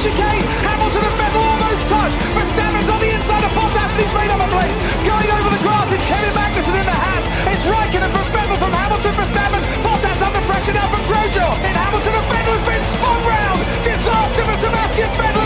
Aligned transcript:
chicane. 0.00 0.44
Hamilton 0.64 1.04
and 1.04 1.16
Vettel 1.20 1.44
almost 1.44 1.84
touch. 1.84 2.14
Verstappen's 2.32 2.88
on 2.88 3.00
the 3.00 3.12
inside 3.12 3.44
of 3.44 3.52
Bottas 3.52 3.92
and 3.92 4.00
he's 4.00 4.14
made 4.16 4.32
up 4.32 4.40
a 4.40 4.48
place. 4.48 4.80
Going 5.04 5.28
over 5.28 5.52
the 5.52 5.60
grass, 5.60 5.92
it's 5.92 6.04
Kevin 6.08 6.32
Magnussen 6.32 6.72
in 6.72 6.86
the 6.88 6.96
hat. 6.96 7.24
It's 7.52 7.64
Raikkonen 7.68 8.08
from 8.08 8.26
Vettel 8.32 8.56
from 8.56 8.72
Hamilton 8.72 9.12
for 9.12 9.28
Verstappen. 9.28 9.62
Bottas 9.84 10.24
under 10.24 10.40
pressure 10.48 10.72
now 10.72 10.88
from 10.88 11.04
Grosjean. 11.04 11.52
And 11.68 11.76
Hamilton 11.76 12.14
and 12.16 12.26
Vettel 12.32 12.56
has 12.56 12.64
been 12.64 12.84
spun 12.84 13.20
round. 13.28 13.60
Disaster 13.84 14.44
for 14.48 14.56
Sebastian 14.56 15.10
Vettel. 15.20 15.39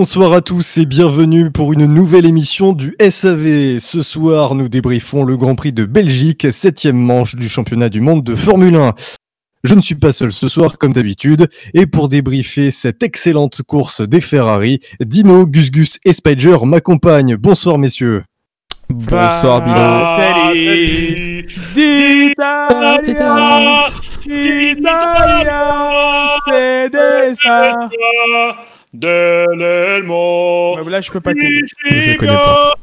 Bonsoir 0.00 0.32
à 0.32 0.40
tous 0.40 0.78
et 0.78 0.86
bienvenue 0.86 1.50
pour 1.50 1.74
une 1.74 1.84
nouvelle 1.84 2.24
émission 2.24 2.72
du 2.72 2.96
SAV. 2.98 3.80
Ce 3.80 4.00
soir, 4.00 4.54
nous 4.54 4.70
débriefons 4.70 5.24
le 5.24 5.36
Grand 5.36 5.56
Prix 5.56 5.74
de 5.74 5.84
Belgique, 5.84 6.50
septième 6.50 6.96
manche 6.96 7.36
du 7.36 7.50
championnat 7.50 7.90
du 7.90 8.00
monde 8.00 8.24
de 8.24 8.34
Formule 8.34 8.76
1. 8.76 8.94
Je 9.62 9.74
ne 9.74 9.82
suis 9.82 9.96
pas 9.96 10.14
seul 10.14 10.32
ce 10.32 10.48
soir, 10.48 10.78
comme 10.78 10.94
d'habitude, 10.94 11.50
et 11.74 11.84
pour 11.84 12.08
débriefer 12.08 12.70
cette 12.70 13.02
excellente 13.02 13.60
course 13.60 14.00
des 14.00 14.22
Ferrari, 14.22 14.80
Dino, 15.00 15.46
Gus 15.46 15.70
Gus 15.70 15.98
et 16.06 16.14
Spider 16.14 16.56
m'accompagnent. 16.64 17.36
Bonsoir 17.36 17.76
messieurs. 17.76 18.22
Bonsoir 18.88 19.60
Bilo. 19.60 19.76
Italia, 24.24 25.50
Italia, 28.92 28.94
Fedesta. 28.94 28.94
De 28.94 29.46
l'Elmo. 29.56 30.76
Ouais, 30.76 30.90
Là, 30.90 31.00
je 31.00 31.10
peux 31.10 31.20
pas 31.20 31.32
t'aider. 31.34 31.62
Je 31.66 32.16
connais 32.16 32.16
pas. 32.16 32.74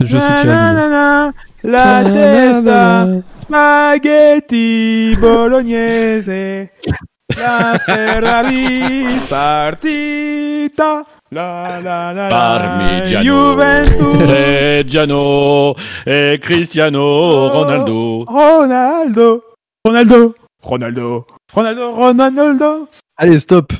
Je 0.00 0.18
soutiens 0.18 1.32
La 1.64 2.02
testa, 2.02 3.06
spaghetti 3.40 5.14
bolognese, 5.20 6.70
la 7.36 7.78
Ferrari 7.86 9.06
partita, 9.30 11.04
la 11.30 11.80
la 11.80 12.12
la 12.12 12.12
la, 12.12 12.28
Parmigiano. 12.28 13.24
Juventus, 13.24 14.22
Reggiano 14.26 15.76
et 16.04 16.40
Cristiano 16.42 17.48
Ronaldo. 17.48 18.24
Ronaldo, 18.26 19.44
Ronaldo, 19.84 20.34
Ronaldo, 20.64 21.26
Ronaldo, 21.54 21.92
Ronaldo. 21.94 22.88
Allez, 23.16 23.38
stop. 23.38 23.72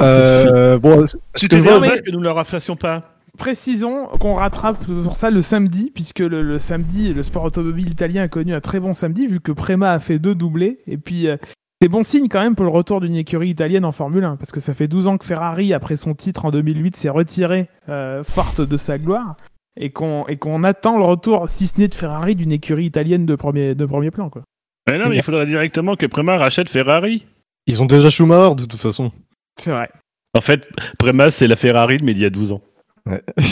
Euh, 0.00 0.78
bon, 0.78 1.04
Tu 1.34 1.48
que 1.48 1.52
te 1.52 1.56
je 1.56 1.62
vois- 1.62 1.72
dommage 1.80 2.02
que 2.02 2.10
nous 2.10 2.18
ne 2.18 2.24
le 2.24 2.30
rafassions 2.30 2.76
pas. 2.76 3.14
Précisons 3.36 4.06
qu'on 4.20 4.34
rattrape 4.34 4.78
pour 4.84 5.14
ça 5.16 5.30
le 5.30 5.42
samedi, 5.42 5.92
puisque 5.94 6.18
le, 6.20 6.42
le 6.42 6.58
samedi, 6.58 7.12
le 7.14 7.22
sport 7.22 7.44
automobile 7.44 7.88
italien 7.88 8.22
a 8.24 8.28
connu 8.28 8.52
un 8.54 8.60
très 8.60 8.80
bon 8.80 8.94
samedi, 8.94 9.26
vu 9.26 9.38
que 9.40 9.52
Prema 9.52 9.92
a 9.92 9.98
fait 10.00 10.18
deux 10.18 10.34
doublés. 10.34 10.80
Et 10.88 10.96
puis, 10.96 11.28
euh, 11.28 11.36
c'est 11.80 11.88
bon 11.88 12.02
signe 12.02 12.26
quand 12.28 12.40
même 12.40 12.56
pour 12.56 12.64
le 12.64 12.72
retour 12.72 13.00
d'une 13.00 13.14
écurie 13.14 13.50
italienne 13.50 13.84
en 13.84 13.92
Formule 13.92 14.24
1, 14.24 14.36
parce 14.36 14.50
que 14.50 14.58
ça 14.58 14.74
fait 14.74 14.88
12 14.88 15.06
ans 15.06 15.18
que 15.18 15.24
Ferrari, 15.24 15.72
après 15.72 15.96
son 15.96 16.14
titre 16.14 16.46
en 16.46 16.50
2008, 16.50 16.96
s'est 16.96 17.08
retiré 17.10 17.68
euh, 17.88 18.24
forte 18.24 18.60
de 18.60 18.76
sa 18.76 18.98
gloire, 18.98 19.36
et 19.76 19.90
qu'on 19.90 20.26
et 20.26 20.36
qu'on 20.36 20.64
attend 20.64 20.98
le 20.98 21.04
retour, 21.04 21.48
si 21.48 21.68
ce 21.68 21.78
n'est 21.78 21.86
de 21.86 21.94
Ferrari, 21.94 22.34
d'une 22.34 22.50
écurie 22.50 22.86
italienne 22.86 23.24
de 23.24 23.36
premier, 23.36 23.76
de 23.76 23.86
premier 23.86 24.10
plan. 24.10 24.30
Quoi. 24.30 24.42
Mais 24.90 24.98
non, 24.98 25.08
mais 25.10 25.16
il 25.18 25.22
faudrait 25.22 25.46
directement 25.46 25.94
que 25.94 26.06
Prema 26.06 26.36
rachète 26.38 26.68
Ferrari. 26.68 27.24
Ils 27.68 27.80
ont 27.82 27.86
déjà 27.86 28.10
Schumacher 28.10 28.56
de 28.56 28.62
toute 28.64 28.80
façon. 28.80 29.12
C'est 29.58 29.70
vrai. 29.70 29.88
En 30.36 30.40
fait, 30.40 30.68
Prema, 30.98 31.30
c'est 31.30 31.46
la 31.46 31.56
Ferrari, 31.56 31.98
mais 32.02 32.12
il 32.12 32.18
y 32.18 32.24
a 32.24 32.30
12 32.30 32.52
ans. 32.52 32.62
Ouais. 33.06 33.22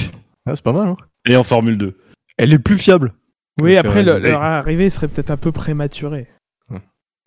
Ah, 0.48 0.52
c'est 0.54 0.62
pas 0.62 0.72
mal. 0.72 0.86
Hein 0.90 0.96
Et 1.28 1.34
en 1.34 1.42
Formule 1.42 1.76
2. 1.76 1.96
Elle 2.38 2.52
est 2.52 2.60
plus 2.60 2.78
fiable. 2.78 3.12
Oui, 3.60 3.76
après, 3.76 4.04
le- 4.04 4.18
leur 4.20 4.42
arrivée 4.42 4.90
serait 4.90 5.08
peut-être 5.08 5.32
un 5.32 5.36
peu 5.36 5.50
prématurée. 5.50 6.28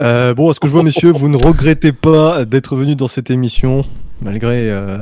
Euh, 0.02 0.34
bon, 0.34 0.50
à 0.50 0.54
ce 0.54 0.62
que 0.62 0.68
je 0.68 0.72
vois, 0.72 0.84
messieurs, 0.92 1.12
vous 1.12 1.28
ne 1.28 1.36
regrettez 1.36 1.92
pas 1.92 2.46
d'être 2.46 2.78
venus 2.78 2.96
dans 2.96 3.10
cette 3.10 3.30
émission, 3.30 3.84
malgré 4.22 4.72
euh, 4.72 5.00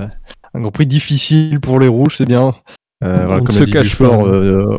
un 0.56 0.60
Grand 0.62 0.72
Prix 0.72 0.88
difficile 0.88 1.60
pour 1.60 1.80
les 1.80 1.88
rouges, 1.88 2.16
c'est 2.18 2.26
bien. 2.26 2.56
Euh, 3.04 3.26
voilà, 3.28 3.42
On 3.44 3.46
comme 3.46 3.56
se 3.56 3.64
cache 3.66 4.00
pas. 4.00 4.06
euh, 4.06 4.76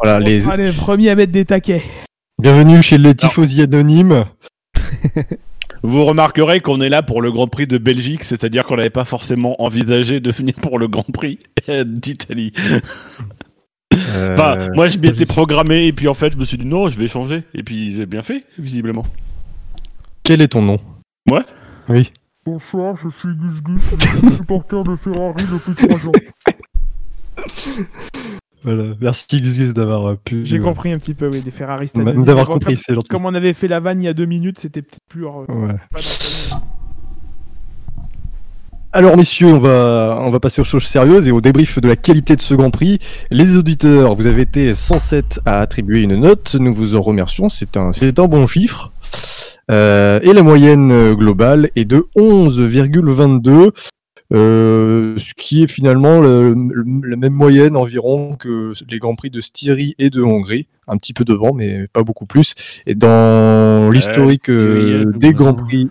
voilà, 0.00 0.18
les... 0.20 0.48
Allez, 0.48 0.72
premier 0.72 1.10
à 1.10 1.14
mettre 1.14 1.32
des 1.32 1.44
taquets. 1.44 1.82
Bienvenue 2.40 2.80
chez 2.80 2.96
les 2.96 3.14
tifosi 3.14 3.60
anonymes. 3.60 4.24
Vous 5.82 6.04
remarquerez 6.04 6.60
qu'on 6.60 6.80
est 6.80 6.88
là 6.88 7.02
pour 7.02 7.22
le 7.22 7.32
Grand 7.32 7.46
Prix 7.46 7.66
de 7.66 7.78
Belgique, 7.78 8.24
c'est-à-dire 8.24 8.64
qu'on 8.64 8.76
n'avait 8.76 8.90
pas 8.90 9.04
forcément 9.04 9.60
envisagé 9.62 10.20
de 10.20 10.30
venir 10.30 10.54
pour 10.54 10.78
le 10.78 10.88
Grand 10.88 11.10
Prix 11.10 11.38
d'Italie. 11.84 12.52
Euh, 13.96 14.34
Enfin, 14.34 14.68
moi 14.74 14.86
je 14.86 14.98
m'étais 14.98 15.26
programmé 15.26 15.86
et 15.86 15.92
puis 15.92 16.06
en 16.06 16.14
fait 16.14 16.32
je 16.32 16.38
me 16.38 16.44
suis 16.44 16.56
dit 16.56 16.66
non, 16.66 16.88
je 16.88 16.98
vais 16.98 17.08
changer. 17.08 17.42
Et 17.54 17.62
puis 17.62 17.92
j'ai 17.94 18.06
bien 18.06 18.22
fait, 18.22 18.44
visiblement. 18.58 19.02
Quel 20.22 20.40
est 20.42 20.48
ton 20.48 20.62
nom? 20.62 20.78
Moi? 21.26 21.44
Oui. 21.88 22.12
Bonsoir, 22.46 22.96
je 22.96 23.08
suis 23.08 23.34
Gus 23.34 23.62
Gus, 23.62 23.82
supporter 24.36 24.84
de 24.84 24.94
Ferrari 24.96 25.44
depuis 25.50 25.74
3 25.88 26.08
ans. 26.08 26.12
Voilà. 28.62 28.84
Merci 29.00 29.40
Gus 29.40 29.56
Gus 29.58 29.72
d'avoir 29.72 30.06
euh, 30.10 30.16
pu. 30.22 30.44
J'ai 30.44 30.58
euh, 30.58 30.62
compris 30.62 30.92
un 30.92 30.98
petit 30.98 31.14
peu, 31.14 31.28
oui, 31.28 31.40
des 31.40 31.52
anonymes. 31.62 32.24
d'avoir 32.24 32.46
compris, 32.46 32.74
Comme, 32.74 32.82
c'est 32.86 32.94
gentil. 32.94 33.08
comme 33.08 33.24
on 33.26 33.34
avait 33.34 33.52
fait 33.54 33.68
la 33.68 33.80
vanne 33.80 34.02
il 34.02 34.06
y 34.06 34.08
a 34.08 34.12
deux 34.14 34.26
minutes, 34.26 34.58
c'était 34.58 34.82
peut-être 34.82 35.00
plus. 35.08 35.24
euh, 35.26 35.30
Ouais. 35.48 35.74
pas 35.90 36.00
d'entraînement. 36.00 36.66
Alors 38.92 39.16
messieurs, 39.16 39.46
on 39.46 39.58
va, 39.60 40.18
on 40.20 40.30
va 40.30 40.40
passer 40.40 40.60
aux 40.60 40.64
choses 40.64 40.82
sérieuses 40.82 41.28
et 41.28 41.30
au 41.30 41.40
débrief 41.40 41.78
de 41.80 41.86
la 41.86 41.94
qualité 41.94 42.34
de 42.34 42.40
ce 42.40 42.54
Grand 42.54 42.70
Prix. 42.70 42.98
Les 43.30 43.56
auditeurs, 43.56 44.14
vous 44.16 44.26
avez 44.26 44.42
été 44.42 44.74
107 44.74 45.40
à 45.46 45.60
attribuer 45.60 46.02
une 46.02 46.16
note, 46.16 46.56
nous 46.58 46.72
vous 46.74 46.96
en 46.96 47.00
remercions, 47.00 47.48
c'est 47.48 47.76
un, 47.76 47.92
c'est 47.92 48.18
un 48.18 48.26
bon 48.26 48.48
chiffre. 48.48 48.92
Euh, 49.70 50.18
et 50.24 50.32
la 50.32 50.42
moyenne 50.42 50.90
euh, 50.90 51.14
globale 51.14 51.70
est 51.76 51.84
de 51.84 52.08
11,22, 52.16 53.70
euh, 54.32 55.14
ce 55.18 55.32
qui 55.34 55.62
est 55.62 55.66
finalement 55.66 56.20
le- 56.20 56.54
le- 56.54 57.08
la 57.08 57.16
même 57.16 57.32
moyenne 57.32 57.76
environ 57.76 58.36
que 58.36 58.72
les 58.88 58.98
Grands 58.98 59.16
Prix 59.16 59.30
de 59.30 59.40
Styrie 59.40 59.94
et 59.98 60.10
de 60.10 60.22
Hongrie, 60.22 60.66
un 60.88 60.96
petit 60.96 61.12
peu 61.12 61.24
devant, 61.24 61.52
mais 61.52 61.86
pas 61.92 62.02
beaucoup 62.02 62.26
plus. 62.26 62.54
Et 62.86 62.94
dans 62.94 63.90
l'historique 63.90 64.48
euh, 64.48 65.02
Styrie, 65.02 65.18
des 65.18 65.28
euh, 65.28 65.32
Grands 65.32 65.54
Prix 65.54 65.88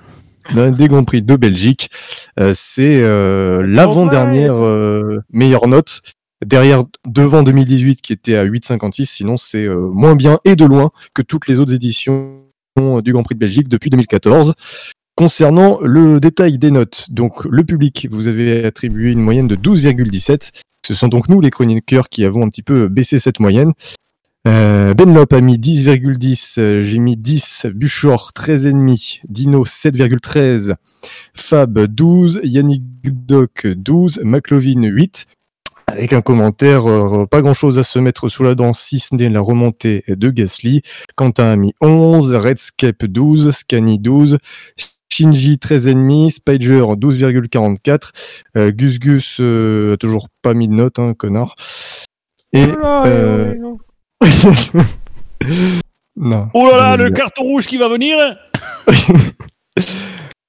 des 0.71 0.87
Grands 0.87 1.03
Prix 1.03 1.21
de 1.21 1.35
Belgique, 1.35 1.91
euh, 2.39 2.53
c'est 2.55 3.01
euh, 3.03 3.61
l'avant-dernière 3.67 4.55
euh, 4.55 5.19
meilleure 5.31 5.67
note. 5.67 6.01
Derrière, 6.43 6.85
devant 7.05 7.43
2018 7.43 8.01
qui 8.01 8.13
était 8.13 8.35
à 8.35 8.45
8,56, 8.45 9.05
sinon 9.05 9.37
c'est 9.37 9.65
euh, 9.65 9.75
moins 9.91 10.15
bien 10.15 10.39
et 10.45 10.55
de 10.55 10.65
loin 10.65 10.89
que 11.13 11.21
toutes 11.21 11.47
les 11.47 11.59
autres 11.59 11.73
éditions 11.73 12.37
euh, 12.79 13.01
du 13.01 13.11
Grand 13.13 13.23
Prix 13.23 13.35
de 13.35 13.39
Belgique 13.39 13.67
depuis 13.67 13.89
2014. 13.91 14.55
Concernant 15.19 15.81
le 15.81 16.21
détail 16.21 16.57
des 16.57 16.71
notes, 16.71 17.07
donc 17.11 17.43
le 17.43 17.65
public, 17.65 18.07
vous 18.09 18.29
avez 18.29 18.63
attribué 18.63 19.11
une 19.11 19.19
moyenne 19.19 19.49
de 19.49 19.57
12,17. 19.57 20.51
Ce 20.87 20.93
sont 20.93 21.09
donc 21.09 21.27
nous, 21.27 21.41
les 21.41 21.49
chroniqueurs, 21.49 22.07
qui 22.07 22.23
avons 22.23 22.41
un 22.43 22.47
petit 22.47 22.63
peu 22.63 22.87
baissé 22.87 23.19
cette 23.19 23.41
moyenne. 23.41 23.73
Euh, 24.47 24.93
Benlop 24.93 25.33
a 25.33 25.41
mis 25.41 25.57
10,10, 25.57 26.61
euh, 26.61 26.81
j'ai 26.81 26.99
mis 26.99 27.17
10, 27.17 27.65
Buchor 27.75 28.31
13,5, 28.33 29.19
Dino 29.27 29.65
7,13, 29.65 30.75
Fab 31.33 31.77
12, 31.77 32.39
Yannick 32.45 32.83
Doc 33.03 33.67
12, 33.67 34.21
McLovin 34.23 34.83
8, 34.83 35.25
avec 35.87 36.13
un 36.13 36.21
commentaire, 36.21 36.89
euh, 36.89 37.25
pas 37.25 37.41
grand 37.41 37.53
chose 37.53 37.77
à 37.77 37.83
se 37.83 37.99
mettre 37.99 38.29
sous 38.29 38.43
la 38.43 38.55
dent 38.55 38.71
si 38.71 38.99
ce 38.99 39.13
n'est 39.15 39.27
la 39.27 39.41
remontée 39.41 40.01
de 40.07 40.29
Gasly. 40.29 40.81
Quentin 41.17 41.51
a 41.51 41.55
mis 41.57 41.73
11, 41.81 42.35
Redscape 42.35 43.03
12, 43.03 43.51
Scani 43.51 43.99
12, 43.99 44.37
Shinji 45.19 45.57
13,5, 45.57 46.29
Spider 46.29 46.79
12,44, 46.95 48.11
euh, 48.55 48.71
Gus 48.71 48.99
Gus 48.99 49.39
euh, 49.41 49.95
a 49.95 49.97
toujours 49.97 50.29
pas 50.41 50.53
mis 50.53 50.69
de 50.69 50.73
note, 50.73 50.97
hein, 50.97 51.13
connard. 51.13 51.55
Et 52.53 52.63
Oh 52.63 52.79
là, 52.81 53.05
euh, 53.05 53.53
là, 54.23 54.83
non. 56.15 56.47
Oh 56.53 56.69
là 56.71 56.77
là, 56.77 56.97
Je 56.97 57.03
le 57.03 57.11
carton 57.11 57.43
rouge 57.43 57.67
qui 57.67 57.77
va 57.77 57.89
venir 57.89 58.17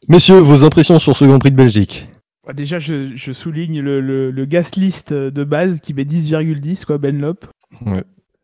Messieurs, 0.08 0.38
vos 0.38 0.62
impressions 0.62 1.00
sur 1.00 1.16
ce 1.16 1.24
Grand 1.24 1.40
Prix 1.40 1.50
de 1.50 1.56
Belgique? 1.56 2.08
Là. 2.46 2.52
Déjà, 2.52 2.78
je, 2.78 3.16
je 3.16 3.32
souligne 3.32 3.80
le, 3.80 4.00
le, 4.00 4.30
le 4.30 4.44
gas 4.44 4.70
list 4.76 5.12
de 5.12 5.44
base 5.44 5.80
qui 5.80 5.94
met 5.94 6.04
10,10, 6.04 6.84
quoi, 6.84 6.98
Benlop. 6.98 7.44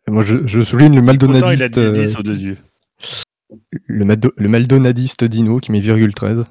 Moi, 0.08 0.24
je, 0.24 0.44
je 0.44 0.62
souligne 0.62 0.96
le 0.96 1.02
Pourtant, 1.02 1.28
il 1.52 1.62
a 1.62 1.68
maldonadiste, 1.68 1.78
10, 1.78 1.78
euh, 1.78 1.90
10 2.06 2.16
aux 2.18 2.22
deux 2.24 2.38
yeux. 2.38 2.58
Le, 3.86 4.04
mado- 4.04 4.32
le 4.36 4.48
maldonadiste 4.48 5.24
Dino 5.24 5.58
qui 5.58 5.72
met 5.72 5.80
virgule 5.80 6.14
13. 6.14 6.44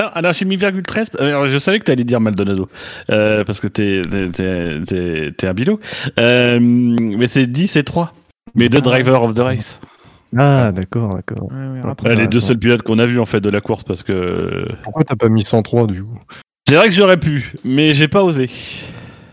Non, 0.00 0.06
alors 0.14 0.32
j'ai 0.32 0.44
mis 0.44 0.56
virgule 0.56 0.82
13. 0.84 1.10
Alors, 1.18 1.46
je 1.46 1.58
savais 1.58 1.78
que 1.78 1.84
t'allais 1.84 2.04
dire 2.04 2.20
Maldonado. 2.20 2.68
Euh, 3.10 3.44
parce 3.44 3.60
que 3.60 3.66
t'es, 3.66 4.02
t'es, 4.10 4.28
t'es, 4.30 4.80
t'es- 4.86 5.32
t'es 5.36 5.46
un 5.46 5.52
bilot. 5.54 5.78
Euh, 6.20 6.58
mais 6.60 7.26
c'est 7.26 7.46
10 7.46 7.76
et 7.76 7.84
3. 7.84 8.14
Mais 8.54 8.68
deux 8.68 8.80
drivers 8.80 9.22
of 9.22 9.34
the 9.34 9.40
race. 9.40 9.80
Ah, 10.36 10.72
d'accord, 10.72 11.14
d'accord. 11.16 11.50
Ouais, 11.50 11.56
ouais, 11.58 11.68
Ouais, 11.74 11.80
rattrape. 11.82 12.08
Ouais, 12.08 12.16
les 12.16 12.28
deux 12.28 12.40
seuls 12.40 12.58
pilotes 12.58 12.82
qu'on 12.82 12.98
a 12.98 13.06
vus 13.06 13.20
en 13.20 13.26
fait 13.26 13.40
de 13.40 13.50
la 13.50 13.60
course 13.60 13.84
parce 13.84 14.02
que. 14.02 14.66
Pourquoi 14.82 15.04
t'as 15.04 15.16
pas 15.16 15.28
mis 15.28 15.44
103 15.44 15.86
du 15.88 16.02
coup? 16.04 16.18
C'est 16.68 16.76
vrai 16.76 16.84
que 16.88 16.94
j'aurais 16.94 17.16
pu, 17.18 17.52
mais 17.64 17.92
j'ai 17.92 18.06
pas 18.08 18.22
osé. 18.22 18.48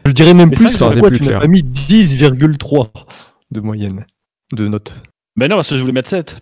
Je 0.06 0.12
dirais 0.12 0.34
même 0.34 0.50
Mais 0.50 0.56
plus, 0.56 0.70
ça, 0.70 0.90
pourquoi 0.90 1.12
tu 1.12 1.24
n'as 1.24 1.40
pas 1.40 1.48
mis 1.48 1.62
10,3 1.64 2.90
de 3.52 3.60
moyenne 3.60 4.06
de 4.54 4.68
notes 4.68 5.04
Ben 5.36 5.48
non, 5.50 5.58
parce 5.58 5.70
que 5.70 5.76
je 5.76 5.82
voulais 5.82 5.94
mettre 5.94 6.10
7. 6.10 6.38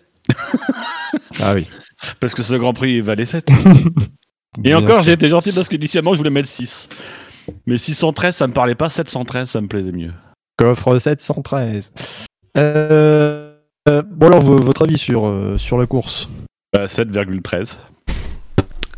Ah 1.40 1.54
oui. 1.54 1.66
Parce 2.20 2.34
que 2.34 2.42
ce 2.42 2.54
Grand 2.54 2.72
Prix 2.74 3.00
valait 3.00 3.26
7. 3.26 3.48
Et 4.58 4.60
Bien 4.62 4.78
encore, 4.78 5.02
j'ai 5.02 5.12
été 5.12 5.28
gentil 5.28 5.52
parce 5.52 5.68
qu'initialement, 5.68 6.12
je 6.14 6.18
voulais 6.18 6.30
mettre 6.30 6.48
6. 6.48 6.88
Mais 7.66 7.78
613, 7.78 8.34
ça 8.34 8.46
me 8.46 8.52
parlait 8.52 8.74
pas. 8.74 8.88
713, 8.88 9.48
ça 9.50 9.60
me 9.60 9.68
plaisait 9.68 9.92
mieux. 9.92 10.12
Coffre 10.56 10.98
713. 10.98 11.92
Euh, 12.56 13.52
euh, 13.88 14.02
bon 14.02 14.26
alors, 14.28 14.40
vo- 14.40 14.56
votre 14.56 14.84
avis 14.84 14.98
sur, 14.98 15.26
euh, 15.26 15.56
sur 15.58 15.76
la 15.78 15.86
course? 15.86 16.28
Bah, 16.72 16.86
7,13. 16.88 17.76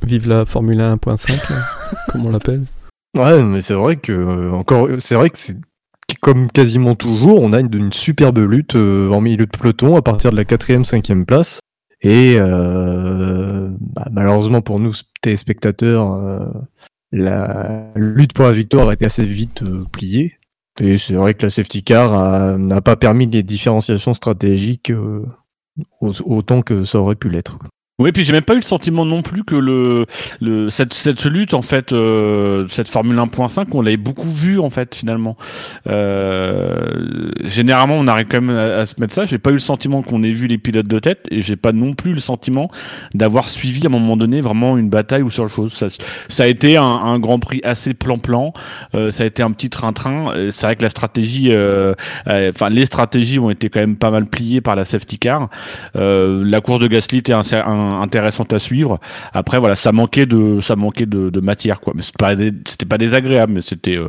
Vive 0.04 0.28
la 0.28 0.46
Formule 0.46 0.80
1.5, 0.80 1.50
là, 1.52 1.64
comme 2.08 2.24
on 2.26 2.30
l'appelle. 2.30 2.64
Ouais, 3.16 3.42
mais 3.42 3.60
c'est 3.62 3.74
vrai 3.74 3.96
que 3.96 4.12
euh, 4.12 4.52
encore, 4.52 4.88
c'est 5.00 5.16
vrai 5.16 5.28
que 5.30 5.38
c'est 5.38 5.56
comme 6.20 6.50
quasiment 6.50 6.94
toujours, 6.94 7.42
on 7.42 7.52
a 7.52 7.60
une, 7.60 7.92
superbe 7.92 8.38
lutte 8.38 8.76
euh, 8.76 9.10
en 9.10 9.20
milieu 9.20 9.46
de 9.46 9.50
peloton 9.50 9.96
à 9.96 10.02
partir 10.02 10.30
de 10.30 10.36
la 10.36 10.44
quatrième, 10.44 10.84
cinquième 10.84 11.26
place. 11.26 11.60
Et 12.00 12.36
euh, 12.38 13.68
bah, 13.80 14.06
malheureusement 14.10 14.62
pour 14.62 14.78
nous 14.78 14.92
téléspectateurs, 15.20 16.12
euh, 16.12 16.46
la 17.12 17.90
lutte 17.96 18.32
pour 18.32 18.44
la 18.46 18.52
victoire 18.52 18.88
a 18.88 18.92
été 18.92 19.06
assez 19.06 19.24
vite 19.24 19.62
pliée. 19.92 20.38
Et 20.80 20.96
c'est 20.96 21.14
vrai 21.14 21.34
que 21.34 21.42
la 21.42 21.50
safety 21.50 21.82
car 21.82 22.56
n'a 22.56 22.80
pas 22.80 22.94
permis 22.94 23.26
les 23.26 23.42
différenciations 23.42 24.14
stratégiques 24.14 24.92
au- 26.00 26.12
autant 26.24 26.62
que 26.62 26.84
ça 26.84 27.00
aurait 27.00 27.16
pu 27.16 27.28
l'être. 27.30 27.58
Oui, 28.00 28.12
puis 28.12 28.22
j'ai 28.22 28.32
même 28.32 28.42
pas 28.44 28.52
eu 28.52 28.58
le 28.58 28.62
sentiment 28.62 29.04
non 29.04 29.22
plus 29.22 29.42
que 29.42 29.56
le, 29.56 30.06
le 30.40 30.70
cette, 30.70 30.94
cette 30.94 31.24
lutte 31.24 31.52
en 31.52 31.62
fait, 31.62 31.92
euh, 31.92 32.64
cette 32.68 32.86
Formule 32.86 33.16
1.5, 33.18 33.66
on 33.72 33.82
l'avait 33.82 33.96
beaucoup 33.96 34.30
vu 34.30 34.60
en 34.60 34.70
fait 34.70 34.94
finalement. 34.94 35.36
Euh, 35.88 37.32
généralement, 37.44 37.96
on 37.96 38.06
arrive 38.06 38.28
quand 38.28 38.40
même 38.40 38.56
à, 38.56 38.86
se 38.86 38.94
mettre 39.00 39.14
ça. 39.14 39.24
J'ai 39.24 39.38
pas 39.38 39.50
eu 39.50 39.54
le 39.54 39.58
sentiment 39.58 40.02
qu'on 40.02 40.22
ait 40.22 40.30
vu 40.30 40.46
les 40.46 40.58
pilotes 40.58 40.86
de 40.86 41.00
tête 41.00 41.26
et 41.32 41.40
j'ai 41.40 41.56
pas 41.56 41.72
non 41.72 41.92
plus 41.94 42.12
le 42.12 42.20
sentiment 42.20 42.70
d'avoir 43.14 43.48
suivi 43.48 43.82
à 43.82 43.88
un 43.88 43.90
moment 43.90 44.16
donné 44.16 44.40
vraiment 44.42 44.78
une 44.78 44.90
bataille 44.90 45.22
ou 45.22 45.30
sur 45.30 45.48
chose. 45.48 45.72
Ça, 45.72 45.88
ça 46.28 46.44
a 46.44 46.46
été 46.46 46.76
un, 46.76 46.84
un 46.84 47.18
Grand 47.18 47.40
Prix 47.40 47.60
assez 47.64 47.94
plan-plan. 47.94 48.52
Euh, 48.94 49.10
ça 49.10 49.24
a 49.24 49.26
été 49.26 49.42
un 49.42 49.50
petit 49.50 49.70
train-train. 49.70 50.50
C'est 50.52 50.66
vrai 50.68 50.76
que 50.76 50.82
la 50.82 50.90
stratégie, 50.90 51.50
euh, 51.50 51.94
euh, 52.28 52.52
enfin 52.54 52.68
les 52.68 52.86
stratégies 52.86 53.40
ont 53.40 53.50
été 53.50 53.70
quand 53.70 53.80
même 53.80 53.96
pas 53.96 54.12
mal 54.12 54.26
pliées 54.26 54.60
par 54.60 54.76
la 54.76 54.84
safety 54.84 55.18
car. 55.18 55.48
Euh, 55.96 56.44
la 56.46 56.60
course 56.60 56.78
de 56.78 56.86
Gasly 56.86 57.18
était 57.18 57.32
un- 57.32 57.42
un- 57.52 57.87
intéressante 58.00 58.52
à 58.52 58.58
suivre. 58.58 58.98
Après, 59.32 59.58
voilà, 59.58 59.76
ça 59.76 59.92
manquait 59.92 60.26
de, 60.26 60.60
ça 60.60 60.76
manquait 60.76 61.06
de, 61.06 61.40
matière, 61.40 61.80
quoi. 61.80 61.92
Mais 61.96 62.02
c'était 62.02 62.16
pas, 62.18 62.34
pas 62.88 62.98
désagréable, 62.98 63.52
mais 63.54 63.62
c'était, 63.62 63.96
euh, 63.96 64.08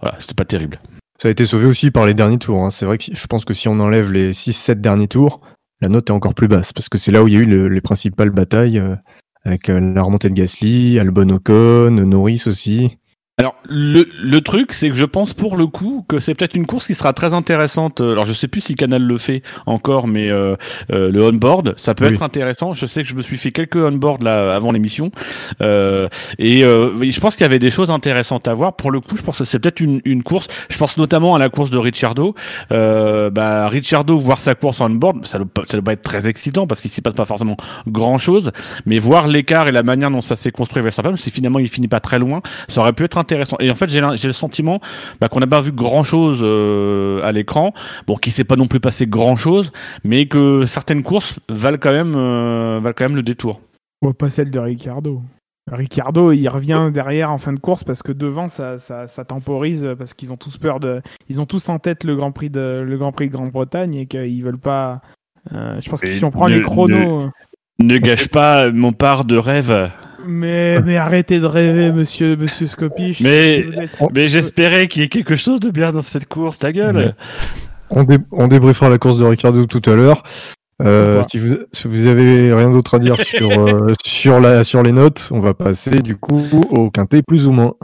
voilà, 0.00 0.16
c'était 0.20 0.34
pas 0.34 0.44
terrible. 0.44 0.80
Ça 1.20 1.28
a 1.28 1.30
été 1.30 1.46
sauvé 1.46 1.66
aussi 1.66 1.90
par 1.90 2.06
les 2.06 2.14
derniers 2.14 2.38
tours. 2.38 2.64
hein. 2.64 2.70
C'est 2.70 2.84
vrai 2.84 2.98
que 2.98 3.04
je 3.12 3.26
pense 3.26 3.44
que 3.44 3.54
si 3.54 3.68
on 3.68 3.78
enlève 3.80 4.10
les 4.12 4.32
6-7 4.32 4.80
derniers 4.80 5.08
tours, 5.08 5.40
la 5.80 5.88
note 5.88 6.10
est 6.10 6.12
encore 6.12 6.34
plus 6.34 6.48
basse 6.48 6.72
parce 6.72 6.88
que 6.88 6.98
c'est 6.98 7.12
là 7.12 7.22
où 7.22 7.28
il 7.28 7.34
y 7.34 7.36
a 7.36 7.40
eu 7.40 7.44
le- 7.46 7.68
les 7.68 7.80
principales 7.80 8.30
batailles 8.30 8.78
euh, 8.78 8.96
avec 9.44 9.68
euh, 9.68 9.78
la 9.94 10.02
remontée 10.02 10.28
de 10.30 10.34
Gasly, 10.34 10.98
Albon 10.98 11.28
Ocon, 11.30 11.90
Norris 11.90 12.44
aussi. 12.46 12.98
Alors 13.42 13.54
le, 13.68 14.08
le 14.22 14.40
truc, 14.40 14.72
c'est 14.72 14.88
que 14.88 14.94
je 14.96 15.04
pense 15.04 15.34
pour 15.34 15.56
le 15.56 15.66
coup 15.66 16.04
que 16.08 16.18
c'est 16.18 16.34
peut-être 16.34 16.54
une 16.54 16.66
course 16.66 16.86
qui 16.86 16.94
sera 16.94 17.12
très 17.12 17.34
intéressante. 17.34 18.00
Alors 18.00 18.24
je 18.24 18.32
sais 18.32 18.48
plus 18.48 18.60
si 18.60 18.74
Canal 18.74 19.02
le 19.02 19.18
fait 19.18 19.42
encore, 19.66 20.06
mais 20.08 20.30
euh, 20.30 20.54
euh, 20.92 21.10
le 21.10 21.22
on-board, 21.24 21.74
ça 21.76 21.94
peut 21.94 22.06
Oui. 22.06 22.14
être 22.14 22.22
intéressant. 22.22 22.72
Je 22.74 22.86
sais 22.86 23.02
que 23.02 23.08
je 23.08 23.14
me 23.14 23.20
suis 23.22 23.36
fait 23.36 23.52
quelques 23.52 23.76
on-board 23.76 24.22
là 24.22 24.54
avant 24.54 24.70
l'émission, 24.72 25.10
euh, 25.60 26.08
et 26.38 26.64
euh, 26.64 26.90
je 27.02 27.20
pense 27.20 27.36
qu'il 27.36 27.42
y 27.44 27.46
avait 27.46 27.58
des 27.58 27.70
choses 27.70 27.90
intéressantes 27.90 28.46
à 28.48 28.54
voir. 28.54 28.76
Pour 28.76 28.90
le 28.90 29.00
coup, 29.00 29.16
je 29.16 29.22
pense 29.22 29.38
que 29.38 29.44
c'est 29.44 29.58
peut-être 29.58 29.80
une, 29.80 30.00
une 30.04 30.22
course. 30.22 30.46
Je 30.70 30.78
pense 30.78 30.96
notamment 30.96 31.34
à 31.34 31.38
la 31.38 31.48
course 31.48 31.70
de 31.70 31.78
Ricciardo. 31.78 32.34
Euh, 32.70 33.30
bah, 33.30 33.68
Ricciardo 33.68 34.18
voir 34.18 34.40
sa 34.40 34.54
course 34.54 34.80
on-board, 34.80 35.26
ça 35.26 35.38
doit, 35.38 35.46
pas- 35.52 35.62
ça 35.66 35.76
doit 35.76 35.84
pas 35.84 35.92
être 35.94 36.02
très 36.02 36.28
excitant 36.28 36.66
parce 36.66 36.80
qu'il 36.80 36.90
s'y 36.90 37.02
passe 37.02 37.14
pas 37.14 37.24
forcément 37.24 37.56
grand-chose, 37.88 38.52
mais 38.86 38.98
voir 38.98 39.26
l'écart 39.26 39.68
et 39.68 39.72
la 39.72 39.82
manière 39.82 40.10
dont 40.10 40.20
ça 40.20 40.36
s'est 40.36 40.50
construit 40.52 40.82
Verstappen, 40.82 41.16
si 41.16 41.30
finalement 41.30 41.58
il 41.58 41.68
finit 41.68 41.88
pas 41.88 42.00
très 42.00 42.18
loin, 42.18 42.40
ça 42.68 42.80
aurait 42.80 42.92
pu 42.92 43.04
être 43.04 43.18
intéressant. 43.18 43.31
Et 43.60 43.70
en 43.70 43.74
fait, 43.74 43.88
j'ai 43.88 44.00
le 44.00 44.32
sentiment 44.32 44.80
bah, 45.20 45.28
qu'on 45.28 45.40
n'a 45.40 45.46
pas 45.46 45.60
vu 45.60 45.72
grand 45.72 46.02
chose 46.02 46.42
à 47.22 47.32
l'écran, 47.32 47.72
bon, 48.06 48.16
qui 48.16 48.30
s'est 48.30 48.44
pas 48.44 48.56
non 48.56 48.68
plus 48.68 48.80
passé 48.80 49.06
grand 49.06 49.36
chose, 49.36 49.72
mais 50.04 50.26
que 50.26 50.66
certaines 50.66 51.02
courses 51.02 51.38
valent 51.48 51.78
quand 51.80 51.92
même, 51.92 52.14
euh, 52.16 52.80
valent 52.82 52.94
quand 52.96 53.04
même 53.04 53.16
le 53.16 53.22
détour. 53.22 53.60
Ouais, 54.02 54.12
pas 54.12 54.28
celle 54.28 54.50
de 54.50 54.58
Ricardo. 54.58 55.22
Ricardo, 55.70 56.32
il 56.32 56.48
revient 56.48 56.90
derrière 56.92 57.30
en 57.30 57.38
fin 57.38 57.52
de 57.52 57.60
course 57.60 57.84
parce 57.84 58.02
que 58.02 58.10
devant, 58.10 58.48
ça, 58.48 58.78
ça, 58.78 59.06
ça 59.06 59.24
temporise 59.24 59.88
parce 59.96 60.12
qu'ils 60.12 60.32
ont 60.32 60.36
tous 60.36 60.58
peur 60.58 60.80
de. 60.80 61.00
Ils 61.28 61.40
ont 61.40 61.46
tous 61.46 61.68
en 61.68 61.78
tête 61.78 62.02
le 62.02 62.16
Grand 62.16 62.32
Prix 62.32 62.50
de, 62.50 62.82
le 62.84 62.98
Grand 62.98 63.12
Prix 63.12 63.28
de 63.28 63.32
Grande-Bretagne 63.32 63.94
et 63.94 64.06
qu'ils 64.06 64.42
veulent 64.42 64.58
pas. 64.58 65.02
euh, 65.52 65.80
je 65.80 65.88
pense 65.88 66.00
que 66.00 66.08
si 66.08 66.24
on 66.24 66.30
prend 66.30 66.48
ne- 66.48 66.54
les 66.54 66.60
chronos. 66.60 67.30
Ne 67.78 67.98
gâche 67.98 68.28
pas 68.28 68.70
mon 68.70 68.92
part 68.92 69.24
de 69.24 69.36
rêve. 69.36 69.90
Mais, 70.26 70.80
mais 70.80 70.96
arrêtez 70.96 71.40
de 71.40 71.46
rêver, 71.46 71.92
monsieur, 71.92 72.36
monsieur 72.36 72.66
Scopiche. 72.66 73.20
Mais- 73.20 73.64
Mais 74.14 74.28
j'espérais 74.28 74.88
qu'il 74.88 75.02
y 75.02 75.04
ait 75.04 75.08
quelque 75.08 75.36
chose 75.36 75.60
de 75.60 75.70
bien 75.70 75.92
dans 75.92 76.02
cette 76.02 76.26
course, 76.28 76.58
ta 76.58 76.72
gueule. 76.72 77.14
On, 77.90 78.04
dé- 78.04 78.18
on 78.30 78.46
débriefera 78.48 78.88
la 78.88 78.98
course 78.98 79.18
de 79.18 79.24
Ricardo 79.24 79.66
tout 79.66 79.82
à 79.90 79.94
l'heure. 79.94 80.22
Euh, 80.82 81.22
si, 81.30 81.38
vous, 81.38 81.56
si 81.72 81.86
vous 81.86 82.06
avez 82.06 82.52
rien 82.52 82.70
d'autre 82.70 82.94
à 82.94 82.98
dire 82.98 83.16
sur, 83.24 83.50
euh, 83.50 83.92
sur, 84.04 84.40
la, 84.40 84.64
sur 84.64 84.82
les 84.82 84.92
notes, 84.92 85.28
on 85.30 85.40
va 85.40 85.54
passer 85.54 86.00
du 86.00 86.16
coup 86.16 86.44
au 86.70 86.90
quintet 86.90 87.22
plus 87.22 87.46
ou 87.46 87.52
moins. 87.52 87.74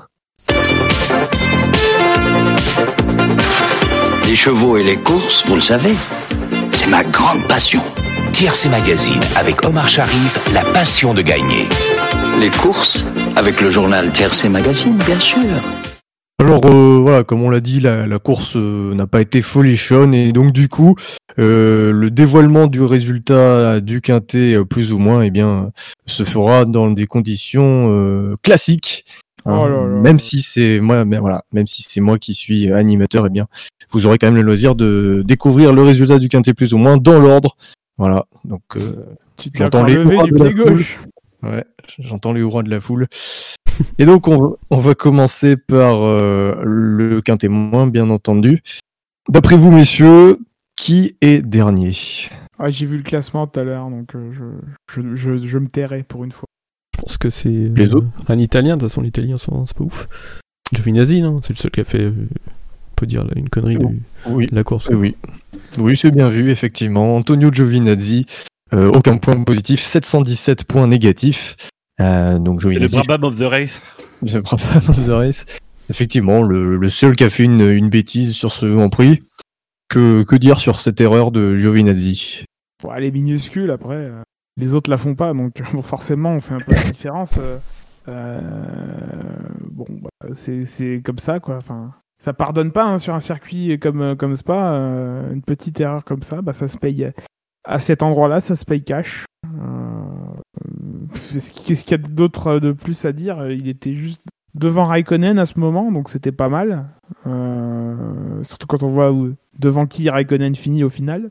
Les 4.26 4.34
chevaux 4.34 4.76
et 4.76 4.82
les 4.82 4.96
courses, 4.96 5.44
vous 5.46 5.54
le 5.54 5.60
savez, 5.60 5.94
c'est 6.72 6.88
ma 6.88 7.02
grande 7.04 7.42
passion. 7.48 7.80
Tiercé 8.32 8.68
Magazine 8.68 9.20
avec 9.36 9.64
Omar 9.64 9.88
Sharif, 9.88 10.38
la 10.52 10.62
passion 10.62 11.14
de 11.14 11.22
gagner. 11.22 11.66
Les 12.40 12.50
courses, 12.50 13.04
avec 13.36 13.60
le 13.60 13.70
journal 13.70 14.12
Tiercé 14.12 14.48
Magazine, 14.48 14.96
bien 15.04 15.18
sûr. 15.18 15.38
Alors 16.40 16.64
euh, 16.66 16.98
voilà, 17.00 17.24
comme 17.24 17.42
on 17.42 17.50
l'a 17.50 17.60
dit, 17.60 17.80
la, 17.80 18.06
la 18.06 18.18
course 18.20 18.54
euh, 18.56 18.94
n'a 18.94 19.06
pas 19.08 19.20
été 19.20 19.42
folichonne 19.42 20.14
et 20.14 20.32
donc 20.32 20.52
du 20.52 20.68
coup, 20.68 20.94
euh, 21.40 21.90
le 21.90 22.10
dévoilement 22.10 22.68
du 22.68 22.82
résultat 22.82 23.80
du 23.80 24.00
quintet 24.00 24.56
plus 24.68 24.92
ou 24.92 24.98
moins, 24.98 25.22
eh 25.22 25.30
bien, 25.30 25.72
se 26.06 26.22
fera 26.22 26.64
dans 26.64 26.90
des 26.92 27.06
conditions 27.06 27.88
euh, 27.90 28.34
classiques. 28.42 29.04
hein. 29.44 29.58
Oh 29.60 29.68
là 29.68 29.86
là. 29.86 30.00
même 30.00 30.20
si 30.20 30.40
c'est 30.40 30.78
moi, 30.78 31.04
mais 31.04 31.18
voilà, 31.18 31.42
même 31.52 31.66
si 31.66 31.82
c'est 31.82 32.00
moi 32.00 32.18
qui 32.18 32.34
suis 32.34 32.72
animateur, 32.72 33.26
eh 33.26 33.30
bien, 33.30 33.46
vous 33.90 34.06
aurez 34.06 34.18
quand 34.18 34.28
même 34.28 34.36
le 34.36 34.42
loisir 34.42 34.76
de 34.76 35.22
découvrir 35.26 35.72
le 35.72 35.82
résultat 35.82 36.18
du 36.20 36.28
quintet 36.28 36.54
plus 36.54 36.72
ou 36.72 36.78
moins 36.78 36.98
dans 36.98 37.18
l'ordre. 37.18 37.56
Voilà, 37.96 38.26
donc 38.44 38.62
euh, 38.76 38.80
Tu 39.36 39.50
t'es 39.50 39.68
les 39.86 39.94
levé 39.94 40.18
du 40.22 40.30
de 40.30 40.44
la 40.44 40.50
pied 40.50 40.64
gauche. 40.64 40.98
Ouais, 41.42 41.64
j'entends 41.98 42.32
les 42.32 42.40
hurrahs 42.40 42.62
de 42.64 42.70
la 42.70 42.80
foule. 42.80 43.06
Et 43.98 44.06
donc, 44.06 44.26
on, 44.26 44.36
va- 44.40 44.56
on 44.70 44.78
va 44.78 44.94
commencer 44.94 45.56
par 45.56 46.02
euh, 46.02 46.54
le 46.64 47.20
quintet 47.20 47.48
moins, 47.48 47.86
bien 47.86 48.10
entendu. 48.10 48.60
D'après 49.28 49.56
vous, 49.56 49.70
messieurs, 49.70 50.38
qui 50.76 51.16
est 51.20 51.40
dernier? 51.42 51.96
Ah, 52.58 52.70
J'ai 52.70 52.86
vu 52.86 52.96
le 52.96 53.02
classement 53.04 53.46
tout 53.46 53.60
à 53.60 53.64
l'heure, 53.64 53.88
donc 53.88 54.16
euh, 54.16 54.32
je, 54.32 54.44
je, 54.90 55.14
je, 55.14 55.36
je 55.36 55.58
me 55.58 55.68
tairai 55.68 56.02
pour 56.02 56.24
une 56.24 56.32
fois. 56.32 56.46
Je 56.96 57.02
pense 57.02 57.18
que 57.18 57.30
c'est 57.30 57.48
euh, 57.48 58.00
un 58.28 58.38
Italien. 58.38 58.76
De 58.76 58.80
toute 58.80 58.88
façon, 58.90 59.02
l'Italien, 59.02 59.38
c'est 59.38 59.52
c'est 59.66 59.76
pas 59.76 59.84
ouf. 59.84 60.08
Giovinazzi, 60.74 61.22
non? 61.22 61.40
C'est 61.42 61.52
le 61.52 61.58
seul 61.58 61.70
qui 61.70 61.80
a 61.80 61.84
fait, 61.84 62.00
euh, 62.02 62.12
on 62.90 62.94
peut 62.96 63.06
dire, 63.06 63.22
là, 63.24 63.30
une 63.36 63.48
connerie 63.48 63.78
Oui, 64.26 64.46
de 64.48 64.54
la 64.56 64.64
course. 64.64 64.88
oui. 64.92 65.14
Oui, 65.78 65.96
c'est 65.96 66.10
bien 66.10 66.28
vu, 66.28 66.50
effectivement. 66.50 67.14
Antonio 67.16 67.50
Giovinazzi, 67.52 68.26
euh, 68.72 68.90
aucun 68.94 69.16
point 69.16 69.42
positif, 69.44 69.80
717 69.80 70.64
points 70.64 70.86
négatifs. 70.86 71.56
Euh, 72.00 72.38
donc 72.38 72.62
le 72.64 72.86
Brabham 72.88 73.24
of 73.24 73.36
the 73.36 73.42
race. 73.42 73.82
of 74.22 75.06
the. 75.06 75.44
Effectivement, 75.90 76.42
le, 76.42 76.76
le 76.76 76.90
seul 76.90 77.16
qui 77.16 77.24
a 77.24 77.30
fait 77.30 77.44
une, 77.44 77.62
une 77.62 77.88
bêtise 77.88 78.32
sur 78.34 78.52
ce 78.52 78.66
Grand 78.66 78.90
Prix. 78.90 79.20
Que, 79.88 80.22
que 80.22 80.36
dire 80.36 80.60
sur 80.60 80.82
cette 80.82 81.00
erreur 81.00 81.30
de 81.30 81.56
Giovinazzi? 81.56 82.44
Bon, 82.82 82.92
elle 82.94 83.04
est 83.04 83.10
minuscule 83.10 83.70
après. 83.70 83.94
euh, 83.94 84.22
les 84.58 84.74
autres 84.74 84.90
la 84.90 84.98
font 84.98 85.14
pas, 85.14 85.32
donc 85.32 85.54
bon, 85.72 85.80
forcément 85.80 86.32
on 86.34 86.40
fait 86.40 86.52
un 86.54 86.60
peu 86.60 86.74
la 86.74 86.82
différence. 86.82 87.38
euh, 88.08 88.40
bon, 89.70 89.86
bah, 90.02 90.28
c'est 90.34 91.00
comme 91.02 91.18
ça 91.18 91.40
quoi. 91.40 91.56
Enfin, 91.56 91.94
ça 92.20 92.32
pardonne 92.34 92.70
pas 92.72 92.84
hein, 92.84 92.98
sur 92.98 93.14
un 93.14 93.20
circuit 93.20 93.78
comme 93.78 94.14
comme 94.16 94.36
Spa. 94.36 94.72
euh, 94.74 95.32
une 95.32 95.42
petite 95.42 95.80
erreur 95.80 96.04
comme 96.04 96.22
ça, 96.22 96.42
bah, 96.42 96.52
ça 96.52 96.68
se 96.68 96.76
paye 96.76 97.10
à 97.68 97.78
cet 97.78 98.02
endroit-là, 98.02 98.40
ça 98.40 98.56
se 98.56 98.64
paye 98.64 98.82
cash. 98.82 99.24
Euh, 99.46 99.48
Qu'est-ce 101.32 101.52
qu'il 101.52 101.64
qu'est-ce 101.66 101.84
qu'il 101.84 101.98
y 101.98 102.00
a 102.00 102.08
d'autre 102.08 102.58
de 102.58 102.72
plus 102.72 103.04
à 103.04 103.12
dire 103.12 103.50
Il 103.50 103.68
était 103.68 103.94
juste 103.94 104.22
devant 104.54 104.84
Raikkonen 104.84 105.38
à 105.38 105.46
ce 105.46 105.58
moment, 105.58 105.90
donc 105.92 106.08
c'était 106.08 106.32
pas 106.32 106.48
mal. 106.48 106.86
Euh, 107.26 108.42
surtout 108.42 108.66
quand 108.66 108.82
on 108.82 108.88
voit 108.88 109.12
où- 109.12 109.34
devant 109.58 109.86
qui 109.86 110.10
Raikkonen 110.10 110.54
finit 110.54 110.84
au 110.84 110.88
final. 110.88 111.30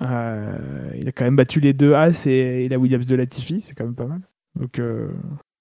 Euh, 0.00 0.56
il 0.96 1.08
a 1.08 1.12
quand 1.12 1.24
même 1.24 1.36
battu 1.36 1.60
les 1.60 1.72
deux 1.72 1.94
As 1.94 2.26
et, 2.26 2.30
et 2.30 2.68
la 2.68 2.78
Williams 2.78 3.06
de 3.06 3.16
Latifi, 3.16 3.60
c'est 3.60 3.74
quand 3.74 3.84
même 3.84 3.94
pas 3.94 4.06
mal. 4.06 4.20
Donc, 4.58 4.78
euh, 4.78 5.08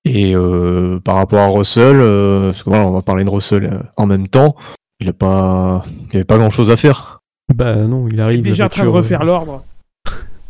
Et 0.06 0.36
euh, 0.36 1.00
par 1.00 1.16
rapport 1.16 1.40
à 1.40 1.48
Russell, 1.48 1.96
euh, 1.96 2.52
parce 2.52 2.64
que 2.64 2.70
voilà, 2.70 2.88
on 2.88 2.92
va 2.92 3.02
parler 3.02 3.24
de 3.24 3.30
Russell 3.30 3.66
euh, 3.66 3.80
en 3.96 4.06
même 4.06 4.28
temps, 4.28 4.56
il 5.00 5.10
a 5.10 5.14
pas, 5.14 5.86
il 6.12 6.18
avait 6.18 6.26
pas 6.26 6.38
grand 6.38 6.50
chose 6.52 6.70
à 6.72 6.78
faire. 6.78 7.20
Bah 7.54 7.76
non, 7.76 8.08
il 8.08 8.14
il 8.14 8.20
est 8.20 8.24
arrive. 8.24 8.42
déjà 8.44 8.66
en 8.66 8.70
train 8.70 8.84
de 8.84 8.90
refaire 8.90 9.22
euh, 9.22 9.26
l'ordre. 9.26 9.64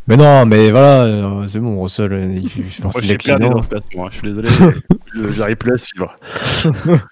Mais 0.08 0.16
non, 0.18 0.46
mais 0.46 0.72
voilà, 0.72 1.04
euh, 1.04 1.48
c'est 1.50 1.60
bon, 1.60 1.82
Russell, 1.82 2.32
il 2.42 2.50
fait 2.50 2.64
fait 2.64 2.84
Moi, 2.84 2.92
partie 2.94 3.08
je 3.08 3.16
perdu 3.16 3.28
l'accident. 3.44 3.56
dans 3.56 3.62
ce 3.64 3.68
classement, 3.70 4.06
hein. 4.06 4.10
Je 4.12 4.18
suis 4.18 4.28
désolé. 4.28 4.50
J'arrive 5.36 5.58
plus 5.58 5.74
à 5.74 5.78
suivre. 5.78 6.16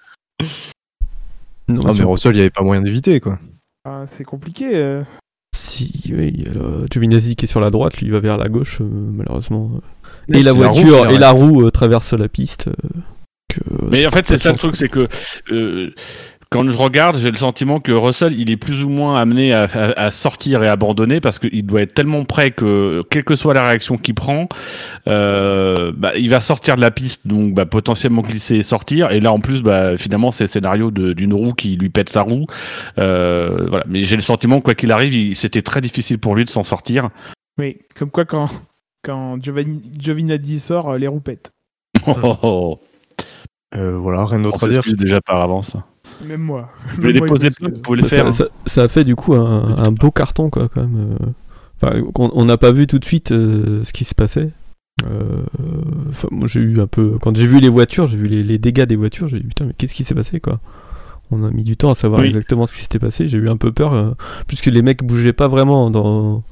Non, 1.68 1.80
Non, 1.84 1.94
mais 1.94 2.04
Russell, 2.04 2.34
il 2.34 2.38
y 2.38 2.40
avait 2.42 2.50
pas 2.50 2.62
moyen 2.62 2.80
d'éviter, 2.82 3.18
quoi. 3.20 3.38
Ah, 3.84 4.04
c'est 4.06 4.22
compliqué. 4.24 4.76
euh. 4.76 5.02
Si, 5.54 5.90
oui, 6.14 6.30
il 6.32 6.44
y 6.44 6.48
a 6.48 6.52
le- 6.52 6.86
Giovinazzi 6.90 7.34
qui 7.34 7.46
est 7.46 7.48
sur 7.48 7.60
la 7.60 7.70
droite, 7.70 7.96
lui 7.98 8.06
il 8.06 8.12
va 8.12 8.20
vers 8.20 8.36
la 8.36 8.48
gauche, 8.48 8.80
euh, 8.80 8.84
malheureusement. 8.88 9.72
Mais 10.28 10.40
Et 10.40 10.42
la 10.44 10.52
c'est 10.52 10.60
la 10.62 10.68
roue 10.68 10.74
voiture 10.80 11.10
et 11.10 11.18
la 11.18 11.30
roue 11.32 11.66
euh, 11.66 11.70
traversent 11.70 12.12
la 12.14 12.28
piste. 12.28 12.70
Mais 13.90 14.06
en 14.06 14.10
fait, 14.10 14.26
c'est 14.26 14.38
ça 14.38 14.52
le 14.52 14.58
truc, 14.58 14.76
c'est 14.76 14.88
que 14.88 15.08
euh, 15.50 15.92
quand 16.50 16.68
je 16.68 16.78
regarde, 16.78 17.16
j'ai 17.18 17.30
le 17.30 17.36
sentiment 17.36 17.80
que 17.80 17.90
Russell, 17.92 18.38
il 18.38 18.50
est 18.50 18.56
plus 18.56 18.84
ou 18.84 18.88
moins 18.88 19.16
amené 19.16 19.52
à, 19.52 19.64
à- 19.64 20.00
à 20.06 20.10
sortir 20.10 20.62
et 20.62 20.68
abandonner 20.68 21.20
parce 21.20 21.38
qu'il 21.38 21.66
doit 21.66 21.82
être 21.82 21.92
tellement 21.94 22.24
prêt 22.24 22.52
que, 22.52 23.00
quelle 23.10 23.24
que 23.24 23.34
soit 23.34 23.52
la 23.54 23.66
réaction 23.66 23.98
qu'il 23.98 24.14
prend, 24.14 24.48
euh, 25.08 25.92
bah, 25.96 26.12
il 26.16 26.30
va 26.30 26.40
sortir 26.40 26.76
de 26.76 26.80
la 26.80 26.90
piste, 26.90 27.26
donc 27.26 27.54
bah, 27.54 27.66
potentiellement 27.66 28.22
glisser 28.22 28.56
et 28.56 28.62
sortir. 28.62 29.10
Et 29.10 29.20
là, 29.20 29.32
en 29.32 29.40
plus, 29.40 29.62
bah, 29.62 29.96
finalement, 29.96 30.30
c'est 30.30 30.44
le 30.44 30.48
scénario 30.48 30.90
d'une 30.90 31.34
roue 31.34 31.52
qui 31.52 31.76
lui 31.76 31.90
pète 31.90 32.08
sa 32.10 32.22
roue. 32.22 32.46
Euh, 32.98 33.66
voilà. 33.68 33.84
Mais 33.88 34.04
j'ai 34.04 34.16
le 34.16 34.22
sentiment, 34.22 34.60
quoi 34.60 34.74
qu'il 34.74 34.92
arrive, 34.92 35.34
c'était 35.34 35.62
très 35.62 35.80
difficile 35.80 36.18
pour 36.18 36.34
lui 36.36 36.44
de 36.44 36.50
s'en 36.50 36.62
sortir. 36.62 37.10
Oui, 37.58 37.78
comme 37.98 38.10
quoi 38.10 38.24
quand, 38.24 38.48
quand 39.02 39.42
Giovanni, 39.42 39.82
Giovinazzi 39.98 40.60
sort, 40.60 40.90
euh, 40.90 40.98
les 40.98 41.08
roues 41.08 41.20
pètent. 41.20 41.50
Oh, 42.06 42.14
oh, 42.22 42.36
oh. 42.42 42.80
Euh, 43.74 43.96
voilà, 43.96 44.24
rien 44.26 44.38
d'autre 44.40 44.64
à 44.64 44.68
dire. 44.68 44.76
s'excuse 44.76 44.96
déjà 44.96 45.20
par 45.20 45.40
avance. 45.40 45.76
Même 46.24 46.40
moi. 46.42 46.70
Vous 46.90 46.96
pouvez 46.96 47.12
moi, 47.14 47.20
déposer 47.26 47.44
m'excuse. 47.48 47.68
vous 47.74 47.80
pouvez 47.82 47.96
le 48.02 48.08
Ça, 48.08 48.16
faire. 48.16 48.26
hein. 48.26 48.32
ça- 48.32 48.48
ça 48.66 48.82
a 48.82 48.88
fait 48.88 49.04
du 49.04 49.16
coup 49.16 49.34
un, 49.34 49.76
un 49.76 49.90
beau 49.92 50.10
carton, 50.10 50.50
quoi, 50.50 50.68
quand 50.68 50.82
même. 50.82 51.16
euh. 51.20 51.26
Enfin, 51.82 52.00
on 52.14 52.44
n'a 52.46 52.56
pas 52.56 52.72
vu 52.72 52.86
tout 52.86 52.98
de 52.98 53.04
suite 53.04 53.32
euh, 53.32 53.82
ce 53.84 53.92
qui 53.92 54.04
se 54.04 54.14
passait. 54.14 54.50
Euh, 55.04 55.42
enfin, 56.08 56.28
moi, 56.30 56.48
j'ai 56.48 56.60
eu 56.60 56.80
un 56.80 56.86
peu. 56.86 57.18
Quand 57.20 57.36
j'ai 57.36 57.46
vu 57.46 57.60
les 57.60 57.68
voitures, 57.68 58.06
j'ai 58.06 58.16
vu 58.16 58.28
les, 58.28 58.42
les 58.42 58.56
dégâts 58.58 58.84
des 58.84 58.96
voitures, 58.96 59.28
j'ai 59.28 59.40
dit 59.40 59.46
putain, 59.46 59.66
mais 59.66 59.74
qu'est-ce 59.76 59.94
qui 59.94 60.04
s'est 60.04 60.14
passé, 60.14 60.40
quoi? 60.40 60.58
On 61.30 61.44
a 61.44 61.50
mis 61.50 61.64
du 61.64 61.76
temps 61.76 61.90
à 61.90 61.94
savoir 61.94 62.20
Oui. 62.20 62.28
exactement 62.28 62.66
ce 62.66 62.72
qui 62.74 62.80
s'était 62.80 62.98
passé. 63.00 63.26
J'ai 63.28 63.36
eu 63.36 63.48
un 63.48 63.56
peu 63.58 63.72
peur, 63.72 63.92
euh, 63.92 64.12
puisque 64.46 64.66
les 64.66 64.80
mecs 64.80 65.02
bougeaient 65.04 65.32
pas 65.34 65.48
vraiment. 65.48 65.90
Dans... 65.90 66.42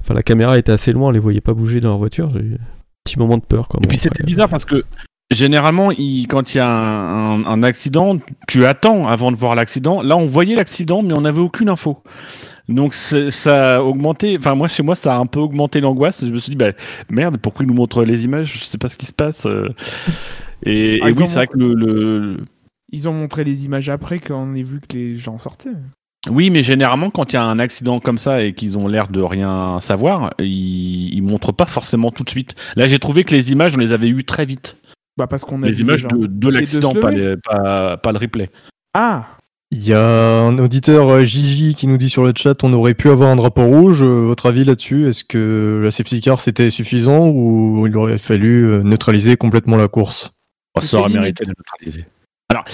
Enfin, 0.00 0.14
la 0.14 0.22
caméra 0.22 0.56
était 0.56 0.72
assez 0.72 0.92
loin, 0.92 1.08
on 1.08 1.10
les 1.12 1.18
voyait 1.18 1.40
pas 1.42 1.52
bouger 1.52 1.80
dans 1.80 1.88
leur 1.90 1.98
voiture. 1.98 2.30
J'ai 2.30 2.40
eu 2.40 2.54
un 2.54 2.58
petit 3.04 3.18
moment 3.18 3.36
de 3.36 3.42
peur, 3.44 3.68
quoi. 3.68 3.80
Et 3.80 3.82
Bon, 3.82 3.88
puis 3.88 3.98
c'était 3.98 4.22
bizarre 4.24 4.48
parce 4.48 4.64
que 4.64 4.82
généralement, 5.30 5.90
il- 5.92 6.26
quand 6.28 6.54
il 6.54 6.58
y 6.58 6.60
a 6.60 6.68
un, 6.68 7.40
un- 7.40 7.46
un 7.46 7.62
accident, 7.62 8.18
tu 8.48 8.64
attends 8.66 9.06
avant 9.08 9.32
de 9.32 9.36
voir 9.36 9.54
l'accident. 9.54 10.02
Là, 10.02 10.16
on 10.16 10.26
voyait 10.26 10.56
l'accident, 10.56 11.02
mais 11.02 11.14
on 11.14 11.22
n'avait 11.22 11.40
aucune 11.40 11.68
info. 11.68 12.02
Donc 12.68 12.94
ça 12.94 13.74
a 13.76 13.80
augmenté. 13.82 14.36
Enfin 14.38 14.54
moi 14.54 14.68
chez 14.68 14.82
moi 14.82 14.94
ça 14.94 15.14
a 15.14 15.18
un 15.18 15.26
peu 15.26 15.38
augmenté 15.38 15.80
l'angoisse. 15.82 16.24
Je 16.24 16.32
me 16.32 16.38
suis 16.38 16.48
dit 16.52 16.56
bah 16.56 16.72
merde 17.10 17.36
pourquoi 17.36 17.62
ils 17.64 17.68
nous 17.68 17.74
montrent 17.74 18.02
les 18.04 18.24
images? 18.24 18.60
Je 18.60 18.64
sais 18.64 18.78
pas 18.78 18.88
ce 18.88 18.96
qui 18.96 19.04
se 19.04 19.12
passe. 19.12 19.44
euh. 19.44 19.68
Et, 20.64 20.98
Ah, 21.02 21.10
et 21.10 21.12
oui 21.12 21.24
c'est 21.26 21.34
vrai 21.34 21.46
que 21.46 21.58
le, 21.58 21.74
le- 21.74 22.36
Ils 22.90 23.06
ont 23.06 23.12
montré 23.12 23.44
les 23.44 23.66
images 23.66 23.90
après 23.90 24.18
quand 24.18 24.42
on 24.42 24.54
a 24.58 24.62
vu 24.62 24.80
que 24.80 24.96
les 24.96 25.14
gens 25.14 25.36
sortaient. 25.36 25.68
oui 26.30 26.48
mais 26.48 26.62
généralement 26.62 27.10
quand 27.10 27.34
il 27.34 27.36
y 27.36 27.38
a 27.38 27.44
un 27.44 27.58
accident 27.58 28.00
comme 28.00 28.16
ça 28.16 28.42
et 28.42 28.54
qu'ils 28.54 28.78
ont 28.78 28.88
l'air 28.88 29.08
de 29.08 29.20
rien 29.20 29.78
savoir, 29.80 30.32
ils, 30.38 31.12
ils 31.12 31.22
montrent 31.22 31.52
pas 31.52 31.66
forcément 31.66 32.10
tout 32.12 32.24
de 32.24 32.30
suite. 32.30 32.54
Là 32.76 32.86
j'ai 32.86 32.98
trouvé 32.98 33.24
que 33.24 33.34
les 33.34 33.52
images 33.52 33.74
on 33.76 33.78
les 33.80 33.92
avait 33.92 34.08
eues 34.08 34.24
très 34.24 34.46
vite. 34.46 34.78
Bah 35.16 35.26
parce 35.26 35.44
qu'on 35.44 35.62
a 35.62 35.66
Les 35.66 35.80
images 35.80 36.06
de, 36.08 36.48
l'accident 36.48 36.92
pas, 36.92 37.10
pas 37.42 37.96
pas 37.96 38.12
le 38.12 38.18
replay. 38.18 38.50
Ah 38.94 39.26
Il 39.70 39.86
y 39.86 39.92
a 39.92 40.40
un 40.40 40.58
auditeur 40.58 41.08
euh, 41.08 41.24
Gigi 41.24 41.74
qui 41.74 41.86
nous 41.86 41.98
dit 41.98 42.08
sur 42.10 42.24
le 42.24 42.32
chat 42.36 42.62
on 42.64 42.72
aurait 42.72 42.94
pu 42.94 43.10
avoir 43.10 43.30
un 43.30 43.36
drapeau 43.36 43.64
rouge. 43.64 44.02
Euh, 44.02 44.22
votre 44.22 44.46
avis 44.46 44.64
là-dessus 44.64 45.08
Est-ce 45.08 45.22
que 45.24 45.80
la 45.82 45.90
safety 45.90 46.20
car 46.20 46.40
c'était 46.40 46.70
suffisant 46.70 47.28
ou 47.28 47.86
il 47.86 47.96
aurait 47.96 48.18
fallu 48.18 48.64
euh, 48.64 48.82
neutraliser 48.82 49.36
complètement 49.36 49.76
la 49.76 49.88
course? 49.88 50.32
Oh, 50.76 50.80
ça 50.80 50.98
aurait 50.98 51.10
mérité 51.10 51.44
de 51.44 51.50
neutraliser. 51.50 52.06
Alors, 52.48 52.64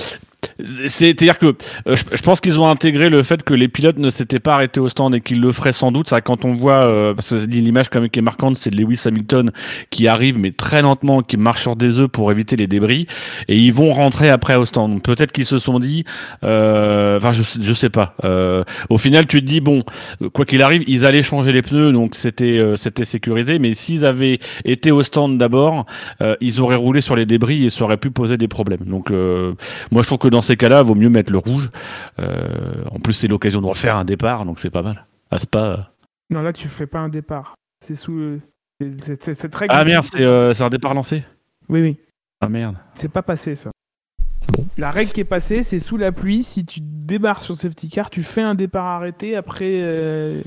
c'est-à-dire 0.86 1.38
que 1.38 1.54
euh, 1.86 1.96
je, 1.96 2.22
pense 2.22 2.40
qu'ils 2.40 2.58
ont 2.60 2.66
intégré 2.66 3.08
le 3.08 3.22
fait 3.22 3.42
que 3.42 3.54
les 3.54 3.68
pilotes 3.68 3.98
ne 3.98 4.10
s'étaient 4.10 4.40
pas 4.40 4.54
arrêtés 4.54 4.80
au 4.80 4.88
stand 4.88 5.14
et 5.14 5.20
qu'ils 5.20 5.40
le 5.40 5.52
feraient 5.52 5.72
sans 5.72 5.92
doute. 5.92 6.08
Ça, 6.08 6.20
quand 6.20 6.44
on 6.44 6.54
voit, 6.54 6.84
euh, 6.84 7.14
parce 7.14 7.30
que 7.30 7.34
l'image 7.46 7.88
quand 7.88 8.00
même 8.00 8.10
qui 8.10 8.18
est 8.18 8.22
marquante, 8.22 8.56
c'est 8.58 8.70
Lewis 8.70 9.02
Hamilton 9.04 9.50
qui 9.90 10.08
arrive 10.08 10.38
mais 10.38 10.52
très 10.52 10.82
lentement, 10.82 11.22
qui 11.22 11.36
marche 11.36 11.62
sur 11.62 11.76
des 11.76 11.98
œufs 12.00 12.08
pour 12.08 12.30
éviter 12.30 12.56
les 12.56 12.66
débris, 12.66 13.06
et 13.48 13.56
ils 13.56 13.72
vont 13.72 13.92
rentrer 13.92 14.30
après 14.30 14.56
au 14.56 14.64
stand. 14.64 15.02
Peut-être 15.02 15.32
qu'ils 15.32 15.44
se 15.44 15.58
sont 15.58 15.78
dit, 15.78 16.04
euh, 16.44 17.16
enfin 17.16 17.32
je, 17.32 17.42
je 17.60 17.74
sais 17.74 17.90
pas. 17.90 18.14
Euh, 18.24 18.64
au 18.88 18.98
final, 18.98 19.26
tu 19.26 19.40
te 19.40 19.46
dis 19.46 19.60
bon, 19.60 19.84
quoi 20.32 20.44
qu'il 20.44 20.62
arrive, 20.62 20.82
ils 20.86 21.06
allaient 21.06 21.22
changer 21.22 21.52
les 21.52 21.62
pneus, 21.62 21.92
donc 21.92 22.14
c'était 22.14 22.60
c'était 22.76 23.04
sécurisé. 23.04 23.58
Mais 23.58 23.74
s'ils 23.74 24.04
avaient 24.06 24.38
été 24.64 24.90
au 24.90 25.02
stand 25.02 25.38
d'abord, 25.38 25.86
ils 26.40 26.60
auraient 26.60 26.76
roulé 26.76 27.00
sur 27.00 27.16
les 27.16 27.26
débris 27.26 27.66
et 27.66 27.70
ça 27.70 27.84
aurait 27.84 27.96
pu 27.96 28.10
poser 28.10 28.36
des 28.36 28.48
problèmes. 28.48 28.84
Donc 28.86 29.10
moi 29.10 30.02
je 30.02 30.06
trouve 30.06 30.18
que 30.18 30.29
dans 30.30 30.42
ces 30.42 30.56
cas-là, 30.56 30.82
vaut 30.82 30.94
mieux 30.94 31.08
mettre 31.10 31.32
le 31.32 31.38
rouge. 31.38 31.70
Euh, 32.18 32.84
en 32.90 32.98
plus 33.00 33.12
c'est 33.12 33.28
l'occasion 33.28 33.60
de 33.60 33.66
refaire 33.66 33.96
un 33.96 34.04
départ, 34.04 34.44
donc 34.44 34.58
c'est 34.58 34.70
pas 34.70 34.82
mal. 34.82 35.06
Ah, 35.30 35.38
c'est 35.38 35.50
pas... 35.50 35.92
Non, 36.30 36.42
là 36.42 36.52
tu 36.52 36.68
fais 36.68 36.86
pas 36.86 37.00
un 37.00 37.08
départ. 37.08 37.54
C'est 37.84 37.94
sous. 37.94 38.38
c'est- 38.80 39.34
Cette 39.34 39.54
règle. 39.54 39.74
ah 39.74 39.84
merde, 39.84 40.04
c'est 40.04 40.22
euh, 40.22 40.52
c'est 40.54 40.62
un 40.62 40.68
départ 40.70 40.94
lancé 40.94 41.24
Oui, 41.68 41.80
oui. 41.82 41.96
Ah 42.40 42.48
merde. 42.48 42.76
C'est 42.94 43.08
pas 43.10 43.22
passé 43.22 43.54
ça. 43.54 43.70
La 44.78 44.90
règle 44.90 45.12
qui 45.12 45.20
est 45.20 45.24
passée, 45.24 45.62
c'est 45.62 45.78
sous 45.78 45.96
la 45.96 46.12
pluie. 46.12 46.42
Si 46.42 46.64
tu 46.64 46.80
débarques 46.82 47.42
sur 47.42 47.56
safety 47.56 47.88
car, 47.88 48.10
tu 48.10 48.22
fais 48.22 48.42
un 48.42 48.54
départ 48.54 48.86
arrêté 48.86 49.36
après 49.36 50.42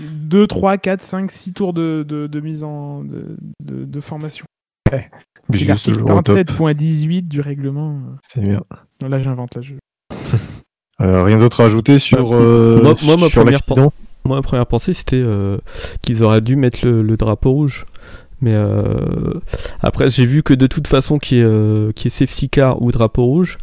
2, 0.00 0.46
3, 0.46 0.78
4, 0.78 1.02
5, 1.02 1.30
6 1.30 1.52
tours 1.52 1.72
de, 1.72 2.04
de, 2.06 2.26
de 2.26 2.40
mise 2.40 2.64
en 2.64 3.02
de, 3.04 3.36
de, 3.62 3.84
de 3.84 4.00
formation. 4.00 4.44
C'est 4.90 5.64
l'article 5.64 6.02
au 6.02 6.22
top. 6.22 6.36
27.18 6.36 7.28
du 7.28 7.40
règlement. 7.40 8.00
C'est 8.28 8.40
bien. 8.42 8.62
Non, 9.02 9.08
là 9.08 9.22
j'invente 9.22 9.54
là. 9.54 9.62
Je... 9.62 9.74
Euh, 11.02 11.22
rien 11.24 11.36
d'autre 11.36 11.60
à 11.60 11.64
ajouter 11.66 11.98
sur, 11.98 12.30
Bah, 12.30 12.36
euh, 12.36 12.80
moi- 12.82 12.94
moi, 13.02 13.16
ma 13.18 13.28
sur 13.28 13.42
première 13.42 13.52
l'accident 13.52 13.92
Moi, 14.24 14.36
ma 14.36 14.40
première 14.42 14.64
pensée, 14.66 14.94
c'était 14.94 15.22
euh, 15.22 15.58
qu'ils 16.00 16.24
auraient 16.24 16.40
dû 16.40 16.56
mettre 16.56 16.86
le, 16.86 17.02
le 17.02 17.16
drapeau 17.18 17.52
rouge. 17.52 17.84
Mais 18.40 18.54
euh, 18.54 19.34
après, 19.80 20.08
j'ai 20.08 20.24
vu 20.24 20.42
que 20.42 20.54
de 20.54 20.66
toute 20.66 20.88
façon, 20.88 21.18
qui 21.18 21.40
est, 21.40 21.44
euh, 21.44 21.92
qui 21.92 22.06
est 22.06 22.10
safety 22.10 22.48
car 22.48 22.80
ou 22.80 22.92
drapeau 22.92 23.24
rouge, 23.26 23.58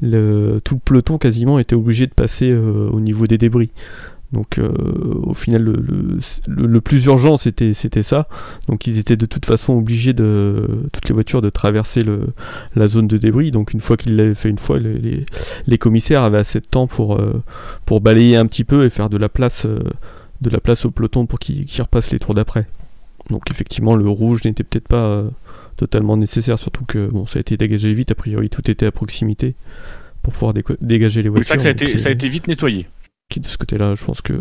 le, 0.00 0.60
tout 0.64 0.76
le 0.76 0.80
peloton 0.80 1.18
quasiment 1.18 1.58
était 1.58 1.74
obligé 1.74 2.06
de 2.06 2.14
passer 2.14 2.48
euh, 2.50 2.88
au 2.90 3.00
niveau 3.00 3.26
des 3.26 3.36
débris. 3.36 3.70
Donc, 4.32 4.58
euh, 4.58 4.68
au 5.22 5.32
final, 5.32 5.62
le, 5.64 6.18
le, 6.46 6.80
plus 6.82 7.06
urgent, 7.06 7.38
c'était 7.38 7.72
c'était 7.72 8.02
ça. 8.02 8.28
Donc, 8.68 8.86
ils 8.86 8.98
étaient 8.98 9.16
de 9.16 9.24
toute 9.26 9.46
façon 9.46 9.74
obligés 9.78 10.12
de 10.12 10.68
toutes 10.92 11.08
les 11.08 11.14
voitures 11.14 11.40
de 11.40 11.48
traverser 11.50 12.02
le, 12.02 12.26
la 12.74 12.88
zone 12.88 13.08
de 13.08 13.16
débris. 13.16 13.50
Donc, 13.52 13.72
une 13.72 13.80
fois 13.80 13.96
qu'ils 13.96 14.16
l'avaient 14.16 14.34
fait 14.34 14.50
une 14.50 14.58
fois, 14.58 14.78
les, 14.78 14.98
les, 14.98 15.24
les 15.66 15.78
commissaires 15.78 16.22
avaient 16.22 16.38
assez 16.38 16.60
de 16.60 16.66
temps 16.66 16.86
pour 16.86 17.18
euh, 17.18 17.42
pour 17.86 18.00
balayer 18.02 18.36
un 18.36 18.46
petit 18.46 18.64
peu 18.64 18.84
et 18.84 18.90
faire 18.90 19.08
de 19.08 19.16
la 19.16 19.28
place. 19.28 19.64
euh, 19.66 19.78
de 20.40 20.50
la 20.50 20.60
place 20.60 20.84
au 20.84 20.92
peloton 20.92 21.26
pour 21.26 21.40
qu'il 21.40 21.64
qu'il 21.64 21.82
repasse 21.82 22.12
les 22.12 22.20
tours 22.20 22.32
d'après. 22.34 22.66
Donc 23.28 23.50
effectivement, 23.50 23.96
le 23.96 24.08
rouge 24.08 24.44
n'était 24.44 24.62
peut-être 24.62 24.86
pas 24.86 25.04
euh, 25.04 25.28
totalement 25.76 26.16
nécessaire, 26.16 26.60
surtout 26.60 26.84
que 26.84 27.08
bon, 27.08 27.26
ça 27.26 27.38
a 27.38 27.40
été 27.40 27.56
dégagé 27.56 27.92
vite. 27.92 28.12
A 28.12 28.14
priori, 28.14 28.48
tout 28.48 28.70
était 28.70 28.86
à 28.86 28.92
proximité 28.92 29.56
pour 30.22 30.32
pouvoir 30.34 30.54
dégager 30.80 31.22
les 31.22 31.28
voitures. 31.28 31.46
c'est 31.48 31.56
vrai 31.56 31.56
que 31.56 31.62
ça 31.62 31.68
a, 31.70 31.72
donc 31.72 31.82
été, 31.82 31.92
c'est- 31.98 32.04
ça 32.04 32.08
a 32.10 32.12
été 32.12 32.28
vite 32.28 32.46
nettoyé. 32.46 32.86
Qui, 33.28 33.40
de 33.40 33.46
ce 33.46 33.58
côté-là, 33.58 33.94
je 33.94 34.04
pense 34.04 34.22
que 34.22 34.32
euh, 34.32 34.40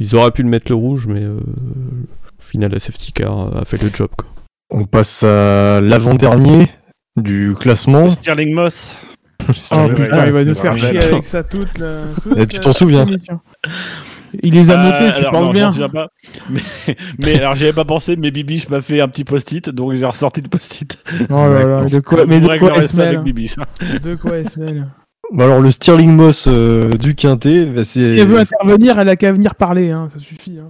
ils 0.00 0.16
auraient 0.16 0.30
pu 0.30 0.42
le 0.42 0.48
mettre 0.48 0.70
le 0.70 0.76
rouge, 0.76 1.06
mais 1.06 1.22
euh, 1.22 1.38
au 1.38 2.42
final, 2.42 2.72
la 2.72 2.78
safety 2.78 3.12
car 3.12 3.56
a 3.56 3.64
fait 3.64 3.82
le 3.82 3.90
job. 3.90 4.08
Quoi. 4.16 4.28
On 4.70 4.84
passe 4.84 5.22
à 5.22 5.80
l'avant-dernier 5.80 6.70
du 7.16 7.54
classement. 7.58 8.10
Stirling 8.10 8.54
Moss. 8.54 8.96
Oh 9.70 9.88
putain, 9.94 10.22
ouais, 10.22 10.26
il 10.26 10.32
va 10.32 10.44
nous 10.44 10.54
faire 10.56 10.76
chier 10.76 11.04
avec 11.04 11.24
ça 11.24 11.44
toute 11.44 11.78
la. 11.78 12.00
toute 12.20 12.36
Et 12.36 12.46
tu 12.48 12.58
t'en 12.58 12.72
souviens. 12.72 13.06
Il 14.42 14.54
les 14.54 14.70
a 14.70 14.76
notés, 14.76 15.04
Euh, 15.04 15.12
tu 15.12 15.20
alors, 15.20 15.32
penses 15.32 15.46
non, 15.46 15.52
bien 15.52 15.72
souviens 15.72 15.88
pas. 15.88 16.08
Mais, 16.50 16.62
mais 17.22 17.38
alors, 17.38 17.54
j'y 17.54 17.64
avais 17.64 17.72
pas 17.72 17.84
pensé, 17.84 18.16
mais 18.16 18.30
Bibiche 18.30 18.68
m'a 18.68 18.80
fait 18.80 19.00
un 19.00 19.08
petit 19.08 19.24
post-it, 19.24 19.70
donc 19.70 19.94
j'ai 19.94 20.04
ressorti 20.04 20.40
le 20.40 20.48
post-it. 20.48 20.98
Oh 21.30 21.48
là 21.48 21.64
là, 21.64 21.84
de 21.84 22.00
quoi, 22.00 22.26
mais 22.26 22.40
de 22.40 22.58
quoi 22.58 22.74
je 22.74 22.80
elle 22.80 22.88
se 22.88 22.96
mêle 22.96 23.18
Bibiche. 23.18 23.56
De 24.02 24.16
quoi 24.16 24.38
elle 24.38 24.48
se 24.48 24.58
mêle 24.58 24.86
Bah 25.32 25.44
alors 25.44 25.60
le 25.60 25.70
Stirling 25.70 26.12
Moss 26.12 26.46
euh, 26.46 26.90
du 26.90 27.14
Quintet, 27.14 27.66
bah, 27.66 27.84
c'est 27.84 28.02
Si 28.02 28.08
elle 28.18 28.26
veut 28.28 28.38
intervenir, 28.38 28.98
elle 28.98 29.08
a 29.08 29.16
qu'à 29.16 29.32
venir 29.32 29.54
parler, 29.56 29.90
hein, 29.90 30.08
ça 30.12 30.18
suffit. 30.20 30.58
hein. 30.60 30.68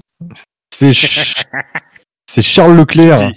c'est 0.75 0.93
Ch- 0.95 1.45
c'est 2.31 2.43
Charles 2.43 2.77
Leclerc. 2.77 3.31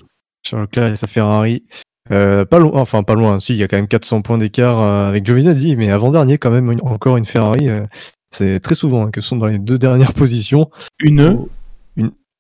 Charles 0.48 0.64
Leclerc 0.64 0.94
et 0.94 0.96
sa 0.96 1.08
Ferrari. 1.08 1.64
Euh, 2.12 2.46
pas 2.46 2.58
loin, 2.60 2.72
enfin 2.80 3.04
pas 3.04 3.14
loin. 3.16 3.40
Si, 3.40 3.54
il 3.54 3.58
y 3.60 3.64
a 3.64 3.68
quand 3.68 3.76
même 3.78 3.88
400 3.88 4.22
points 4.22 4.38
d'écart 4.38 4.80
euh, 4.82 5.08
avec 5.10 5.26
Giovinazzi, 5.26 5.76
mais 5.76 5.92
avant 5.92 6.10
dernier 6.12 6.38
quand 6.38 6.52
même 6.52 6.72
une- 6.72 6.82
encore 6.82 7.18
une 7.18 7.26
Ferrari. 7.26 7.70
euh, 7.70 7.86
c'est 8.32 8.60
très 8.60 8.76
souvent 8.76 9.08
hein, 9.08 9.12
que 9.12 9.22
ce 9.22 9.30
sont 9.30 9.36
dans 9.38 9.48
les 9.48 9.60
deux 9.60 9.78
dernières 9.78 10.14
positions. 10.14 10.70
Une. 11.00 11.46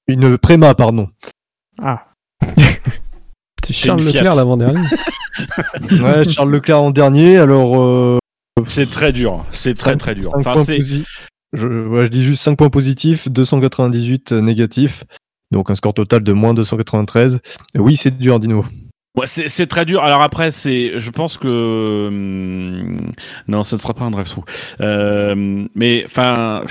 Une 0.07 0.37
Préma, 0.37 0.73
pardon. 0.73 1.09
Ah. 1.81 2.05
C'est 3.65 3.73
Charles 3.73 3.99
une. 4.01 4.05
Leclerc 4.07 4.35
l'avant-dernier. 4.35 4.87
Ouais, 5.91 6.25
Charles 6.27 6.51
Leclerc 6.51 6.81
en 6.81 6.91
dernier. 6.91 7.37
Alors 7.37 7.79
euh, 7.79 8.18
C'est 8.67 8.89
très 8.89 9.13
dur. 9.13 9.45
C'est 9.51 9.73
très 9.73 9.95
très 9.95 10.15
dur. 10.15 10.31
Enfin, 10.35 10.63
je, 11.53 11.67
ouais, 11.67 12.05
je 12.05 12.09
dis 12.09 12.23
juste 12.23 12.43
5 12.43 12.55
points 12.55 12.69
positifs, 12.69 13.27
298 13.27 14.33
négatifs. 14.33 15.03
Donc 15.51 15.71
un 15.71 15.75
score 15.75 15.93
total 15.93 16.23
de 16.23 16.33
moins 16.33 16.53
293. 16.53 17.39
Oui, 17.75 17.97
c'est 17.97 18.17
dur, 18.17 18.39
Dino. 18.39 18.65
Ouais, 19.19 19.25
c'est 19.27 19.67
très 19.67 19.85
dur. 19.85 20.03
Alors 20.03 20.21
après, 20.21 20.51
c'est, 20.51 20.93
je 20.97 21.09
pense 21.09 21.37
que 21.37 22.07
hum, 22.07 22.97
non, 23.47 23.63
ce 23.63 23.75
ne 23.75 23.81
sera 23.81 23.93
pas 23.93 24.05
un 24.05 24.11
drive-through. 24.11 24.45
Euh, 24.81 25.65
mais 25.75 26.03
enfin, 26.05 26.63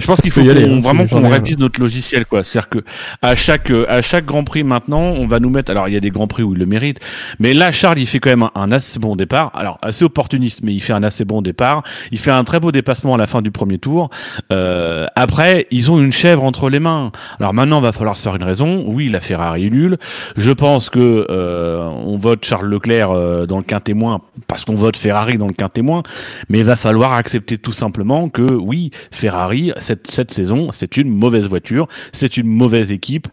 je 0.00 0.06
pense 0.06 0.20
qu'il 0.20 0.30
faut 0.30 0.40
aller, 0.40 0.68
hein, 0.68 0.80
vraiment 0.80 1.06
qu'on 1.06 1.28
révise 1.28 1.58
notre 1.58 1.80
logiciel, 1.80 2.26
quoi. 2.26 2.42
C'est-à-dire 2.42 2.68
que 2.70 2.78
à 3.22 3.36
chaque 3.36 3.70
à 3.88 4.02
chaque 4.02 4.24
Grand 4.24 4.44
Prix 4.44 4.64
maintenant, 4.64 5.02
on 5.02 5.26
va 5.26 5.38
nous 5.40 5.50
mettre. 5.50 5.70
Alors 5.70 5.88
il 5.88 5.94
y 5.94 5.96
a 5.96 6.00
des 6.00 6.10
Grands 6.10 6.26
Prix 6.26 6.42
où 6.42 6.54
il 6.54 6.58
le 6.58 6.66
mérite, 6.66 6.98
mais 7.38 7.54
là, 7.54 7.72
Charles, 7.72 7.98
il 7.98 8.06
fait 8.06 8.18
quand 8.18 8.30
même 8.30 8.42
un, 8.42 8.50
un 8.54 8.72
assez 8.72 8.98
bon 8.98 9.16
départ. 9.16 9.52
Alors 9.54 9.78
assez 9.82 10.04
opportuniste, 10.04 10.60
mais 10.62 10.72
il 10.72 10.80
fait 10.80 10.92
un 10.92 11.02
assez 11.02 11.24
bon 11.24 11.42
départ. 11.42 11.82
Il 12.10 12.18
fait 12.18 12.30
un 12.30 12.44
très 12.44 12.60
beau 12.60 12.72
dépassement 12.72 13.14
à 13.14 13.18
la 13.18 13.26
fin 13.26 13.42
du 13.42 13.50
premier 13.50 13.78
tour. 13.78 14.10
Euh, 14.52 15.06
après, 15.14 15.66
ils 15.70 15.90
ont 15.90 16.00
une 16.00 16.12
chèvre 16.12 16.42
entre 16.44 16.68
les 16.68 16.80
mains. 16.80 17.12
Alors 17.38 17.54
maintenant, 17.54 17.80
va 17.80 17.92
falloir 17.92 18.16
se 18.16 18.22
faire 18.22 18.34
une 18.34 18.42
raison. 18.42 18.84
Oui, 18.86 19.08
la 19.08 19.20
Ferrari 19.20 19.66
est 19.66 19.70
nulle. 19.70 19.98
Je 20.36 20.50
pense 20.50 20.90
que 20.90 21.26
euh, 21.30 21.88
on 21.92 22.16
vote 22.16 22.44
Charles 22.44 22.68
Leclerc 22.68 23.10
euh, 23.10 23.46
dans 23.46 23.58
le 23.58 23.64
quintémoin 23.64 24.20
parce 24.46 24.64
qu'on 24.64 24.74
vote 24.74 24.96
Ferrari 24.96 25.38
dans 25.38 25.46
le 25.46 25.52
quintémoin, 25.52 26.02
mais 26.48 26.58
il 26.58 26.64
va 26.64 26.76
falloir 26.76 27.12
accepter 27.12 27.58
tout 27.58 27.72
simplement 27.72 28.28
que 28.28 28.42
oui, 28.42 28.90
Ferrari 29.10 29.72
cette 29.78 30.30
saison, 30.30 30.70
c'est 30.72 30.96
une 30.96 31.08
mauvaise 31.08 31.46
voiture, 31.46 31.88
c'est 32.12 32.36
une 32.36 32.48
mauvaise 32.48 32.92
équipe. 32.92 33.28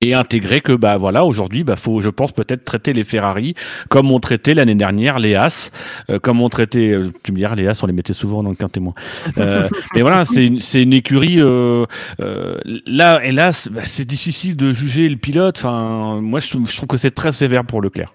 Et 0.00 0.14
intégrer 0.14 0.60
que 0.60 0.72
bah 0.72 0.96
voilà 0.98 1.24
aujourd'hui 1.24 1.62
bah 1.62 1.76
faut 1.76 2.00
je 2.00 2.08
pense 2.08 2.32
peut-être 2.32 2.64
traiter 2.64 2.92
les 2.92 3.04
Ferrari 3.04 3.54
comme 3.88 4.10
on 4.10 4.18
traitait 4.20 4.52
l'année 4.54 4.74
dernière 4.74 5.18
les 5.20 5.34
As 5.36 5.70
euh, 6.10 6.18
comme 6.18 6.40
on 6.40 6.48
traitait 6.48 6.90
euh, 6.90 7.12
tu 7.22 7.30
me 7.32 7.36
diras 7.36 7.54
les 7.54 7.68
As 7.68 7.82
on 7.82 7.86
les 7.86 7.92
mettait 7.92 8.12
souvent 8.12 8.42
dans 8.42 8.50
le 8.50 8.56
quintémoin 8.56 8.94
euh, 9.38 9.68
mais 9.94 10.02
voilà 10.02 10.24
c'est 10.24 10.46
une, 10.46 10.60
c'est 10.60 10.82
une 10.82 10.92
écurie 10.92 11.40
euh, 11.40 11.86
euh, 12.20 12.56
là 12.86 13.24
hélas 13.24 13.68
bah, 13.70 13.82
c'est 13.86 14.04
difficile 14.04 14.56
de 14.56 14.72
juger 14.72 15.08
le 15.08 15.16
pilote 15.16 15.56
enfin 15.58 16.20
moi 16.20 16.40
je, 16.40 16.50
trouve- 16.50 16.68
je 16.68 16.76
trouve 16.76 16.88
que 16.88 16.96
c'est 16.96 17.12
très 17.12 17.32
sévère 17.32 17.64
pour 17.64 17.80
Leclerc 17.80 18.12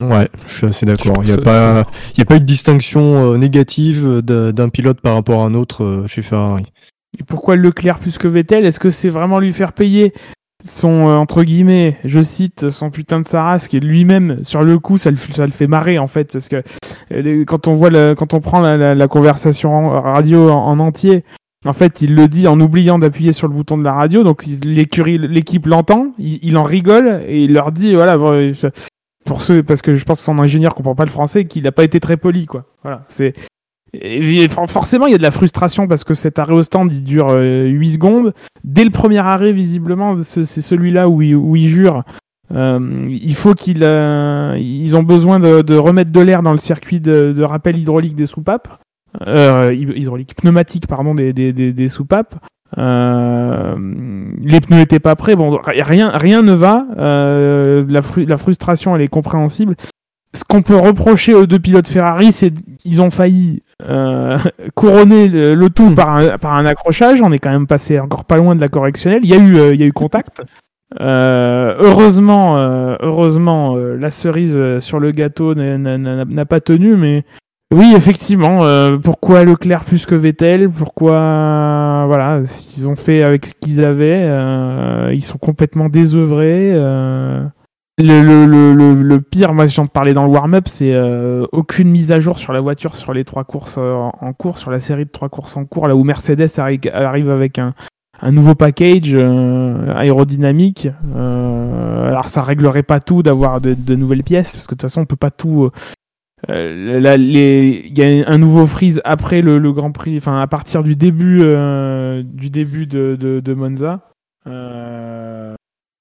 Ouais, 0.00 0.28
je 0.46 0.54
suis 0.56 0.66
assez 0.66 0.86
d'accord. 0.86 1.16
Il 1.22 1.26
n'y 1.26 1.32
a, 1.32 1.36
pas- 1.36 1.84
il 2.14 2.18
y 2.18 2.22
a 2.22 2.24
pas 2.24 2.36
eu 2.36 2.40
de 2.40 2.44
distinction 2.46 3.34
euh, 3.34 3.36
négative 3.36 4.22
d'un 4.22 4.68
pilote 4.70 5.00
par 5.02 5.12
rapport 5.14 5.42
à 5.42 5.44
un 5.44 5.52
autre 5.52 5.84
euh, 5.84 6.06
chez 6.06 6.22
Ferrari. 6.22 6.64
Et 7.18 7.22
pourquoi 7.22 7.54
Leclerc 7.56 7.98
plus 7.98 8.16
que 8.16 8.26
Vettel? 8.26 8.64
Est-ce 8.64 8.80
que 8.80 8.88
c'est 8.88 9.10
vraiment 9.10 9.40
lui 9.40 9.52
faire 9.52 9.74
payer 9.74 10.14
son, 10.64 11.08
euh, 11.08 11.14
entre 11.16 11.42
guillemets, 11.42 11.96
je 12.04 12.20
cite, 12.20 12.70
son 12.70 12.90
putain 12.90 13.20
de 13.20 13.26
sa 13.26 13.42
race, 13.44 13.68
qui 13.68 13.80
lui-même, 13.80 14.42
sur 14.42 14.62
le 14.62 14.78
coup, 14.78 14.98
ça 14.98 15.10
le, 15.10 15.16
ça 15.16 15.46
le 15.46 15.52
fait 15.52 15.66
marrer, 15.66 15.98
en 15.98 16.06
fait, 16.06 16.32
parce 16.32 16.48
que 16.48 16.62
euh, 17.12 17.44
quand 17.44 17.68
on 17.68 17.72
voit, 17.72 17.90
le- 17.90 18.14
quand 18.14 18.34
on 18.34 18.40
prend 18.40 18.60
la, 18.60 19.08
conversation 19.08 19.90
radio 19.90 20.50
en, 20.50 20.66
en 20.66 20.78
entier, 20.78 21.24
en 21.66 21.72
fait, 21.72 22.00
il 22.00 22.14
le 22.14 22.26
dit 22.28 22.46
en 22.48 22.58
oubliant 22.60 22.98
d'appuyer 22.98 23.32
sur 23.32 23.46
le 23.48 23.54
bouton 23.54 23.76
de 23.76 23.84
la 23.84 23.92
radio, 23.92 24.22
donc 24.22 24.44
l'équipe 24.64 25.66
l'entend, 25.66 26.12
il, 26.18 26.56
en 26.56 26.64
rigole, 26.64 27.22
et 27.26 27.44
il 27.44 27.52
leur 27.52 27.72
dit, 27.72 27.94
voilà, 27.94 28.14
euh, 28.16 28.52
pour 29.26 29.42
ceux, 29.42 29.62
parce 29.62 29.82
que 29.82 29.94
je 29.94 30.04
pense 30.04 30.18
que 30.20 30.24
son 30.24 30.38
ingénieur 30.38 30.74
comprend 30.74 30.94
pas 30.94 31.04
le 31.04 31.10
français, 31.10 31.44
qu'il 31.44 31.64
n'a 31.64 31.72
pas 31.72 31.84
été 31.84 32.00
très 32.00 32.16
poli, 32.16 32.46
quoi. 32.46 32.64
Voilà, 32.82 33.04
c'est, 33.08 33.34
forcément, 34.68 35.06
il 35.06 35.12
y 35.12 35.14
a 35.14 35.18
de 35.18 35.22
la 35.22 35.30
frustration 35.30 35.88
parce 35.88 36.04
que 36.04 36.14
cet 36.14 36.38
arrêt 36.38 36.54
au 36.54 36.62
stand, 36.62 36.92
il 36.92 37.02
dure 37.02 37.28
euh, 37.30 37.66
8 37.66 37.90
secondes. 37.90 38.32
Dès 38.64 38.84
le 38.84 38.90
premier 38.90 39.18
arrêt, 39.18 39.52
visiblement, 39.52 40.22
ce- 40.22 40.44
c'est 40.44 40.62
celui-là 40.62 41.08
où 41.08 41.22
où 41.22 41.56
il 41.56 41.68
jure. 41.68 42.04
Euh, 42.52 42.80
il 43.08 43.34
faut 43.34 43.54
qu'ils 43.54 43.82
euh, 43.84 44.56
ils 44.58 44.96
ont 44.96 45.02
besoin 45.04 45.38
de, 45.38 45.76
remettre 45.76 46.10
de 46.10 46.20
l'air 46.20 46.42
dans 46.42 46.50
le 46.52 46.58
circuit 46.58 46.98
de, 47.00 47.42
rappel 47.42 47.78
hydraulique 47.78 48.16
des 48.16 48.26
soupapes. 48.26 48.68
Euh, 49.28 49.72
hy- 49.72 49.92
hydraulique, 49.96 50.34
pneumatique, 50.36 50.86
pardon, 50.86 51.14
des, 51.14 51.88
soupapes. 51.88 52.34
Euh, 52.78 53.76
les 54.40 54.60
pneus 54.60 54.80
étaient 54.80 55.00
pas 55.00 55.16
prêts. 55.16 55.34
Rien, 55.66 56.42
ne 56.42 56.52
va. 56.52 56.86
Euh, 56.98 57.82
la, 57.88 58.00
la 58.24 58.36
frustration, 58.36 58.94
elle 58.94 59.02
est 59.02 59.08
compréhensible. 59.08 59.74
Ce 60.34 60.44
qu'on 60.44 60.62
peut 60.62 60.76
reprocher 60.76 61.34
aux 61.34 61.46
deux 61.46 61.58
pilotes 61.58 61.88
Ferrari, 61.88 62.30
c'est 62.30 62.52
qu'ils 62.78 63.02
ont 63.02 63.10
failli 63.10 63.62
euh, 63.82 64.38
couronner 64.74 65.26
le, 65.28 65.54
le 65.54 65.70
tout 65.70 65.92
par 65.94 66.10
un, 66.16 66.38
par 66.38 66.54
un 66.54 66.66
accrochage. 66.66 67.20
On 67.22 67.32
est 67.32 67.38
quand 67.40 67.50
même 67.50 67.66
passé 67.66 67.98
encore 67.98 68.24
pas 68.24 68.36
loin 68.36 68.54
de 68.54 68.60
la 68.60 68.68
correctionnelle. 68.68 69.20
Il 69.24 69.28
y 69.30 69.34
a 69.34 69.38
eu, 69.38 69.56
euh, 69.58 69.74
il 69.74 69.80
y 69.80 69.82
a 69.82 69.86
eu 69.86 69.92
contact. 69.92 70.42
Euh, 71.00 71.74
heureusement, 71.78 72.58
euh, 72.58 72.96
heureusement, 73.00 73.76
euh, 73.76 73.96
la 73.96 74.10
cerise 74.10 74.58
sur 74.80 74.98
le 75.00 75.10
gâteau 75.12 75.54
n'a- 75.54 76.44
pas 76.46 76.60
tenu, 76.60 76.96
mais 76.96 77.24
oui, 77.72 77.92
effectivement. 77.96 78.64
euh, 78.64 78.98
pourquoi 78.98 79.44
Leclerc 79.44 79.84
plus 79.84 80.04
que 80.06 80.14
Vettel? 80.16 80.68
Pourquoi 80.70 82.04
voilà, 82.06 82.40
ils 82.76 82.88
ont 82.88 82.96
fait 82.96 83.22
avec 83.22 83.46
ce 83.46 83.54
qu'ils 83.54 83.84
avaient. 83.84 84.24
euh, 84.28 85.10
ils 85.12 85.22
sont 85.24 85.38
complètement 85.38 85.88
désœuvrés. 85.88 86.72
euh. 86.74 87.42
Le, 88.02 89.18
pire, 89.18 89.52
moi 89.52 89.66
j'en 89.66 89.84
parlais 89.84 90.12
dans 90.12 90.24
le 90.24 90.30
warm-up, 90.30 90.68
c'est 90.68 90.94
euh, 90.94 91.46
aucune 91.52 91.90
mise 91.90 92.12
à 92.12 92.20
jour 92.20 92.38
sur 92.38 92.52
la 92.52 92.60
voiture 92.60 92.96
sur 92.96 93.12
les 93.12 93.24
trois 93.24 93.44
courses 93.44 93.76
euh, 93.78 93.92
en, 93.94 94.32
cours, 94.32 94.58
sur 94.58 94.70
la 94.70 94.80
série 94.80 95.04
de 95.04 95.10
trois 95.10 95.28
courses 95.28 95.56
en 95.56 95.64
cours, 95.64 95.88
là 95.88 95.96
où 95.96 96.04
Mercedes 96.04 96.46
arri- 96.58 96.90
arrive 96.90 97.30
avec 97.30 97.58
un, 97.58 97.74
nouveau 98.30 98.54
package 98.54 99.14
euh, 99.14 99.94
aérodynamique. 99.94 100.88
Alors 101.14 102.28
ça 102.28 102.42
réglerait 102.42 102.82
pas 102.82 103.00
tout 103.00 103.22
d'avoir 103.22 103.60
de, 103.60 103.94
nouvelles 103.94 104.24
pièces, 104.24 104.52
parce 104.52 104.66
que 104.66 104.74
de 104.74 104.78
toute 104.78 104.90
façon 104.90 105.02
on 105.02 105.06
peut 105.06 105.16
pas 105.16 105.30
tout. 105.30 105.70
il 106.48 107.92
y 107.96 108.02
a 108.02 108.28
un 108.30 108.38
nouveau 108.38 108.66
freeze 108.66 109.00
après 109.04 109.42
le, 109.42 109.72
Grand 109.72 109.92
Prix, 109.92 110.16
enfin 110.16 110.40
à 110.40 110.46
partir 110.46 110.82
du 110.82 110.96
début 110.96 111.40
du 112.24 112.50
début 112.50 112.86
de, 112.86 113.54
Monza. 113.54 114.00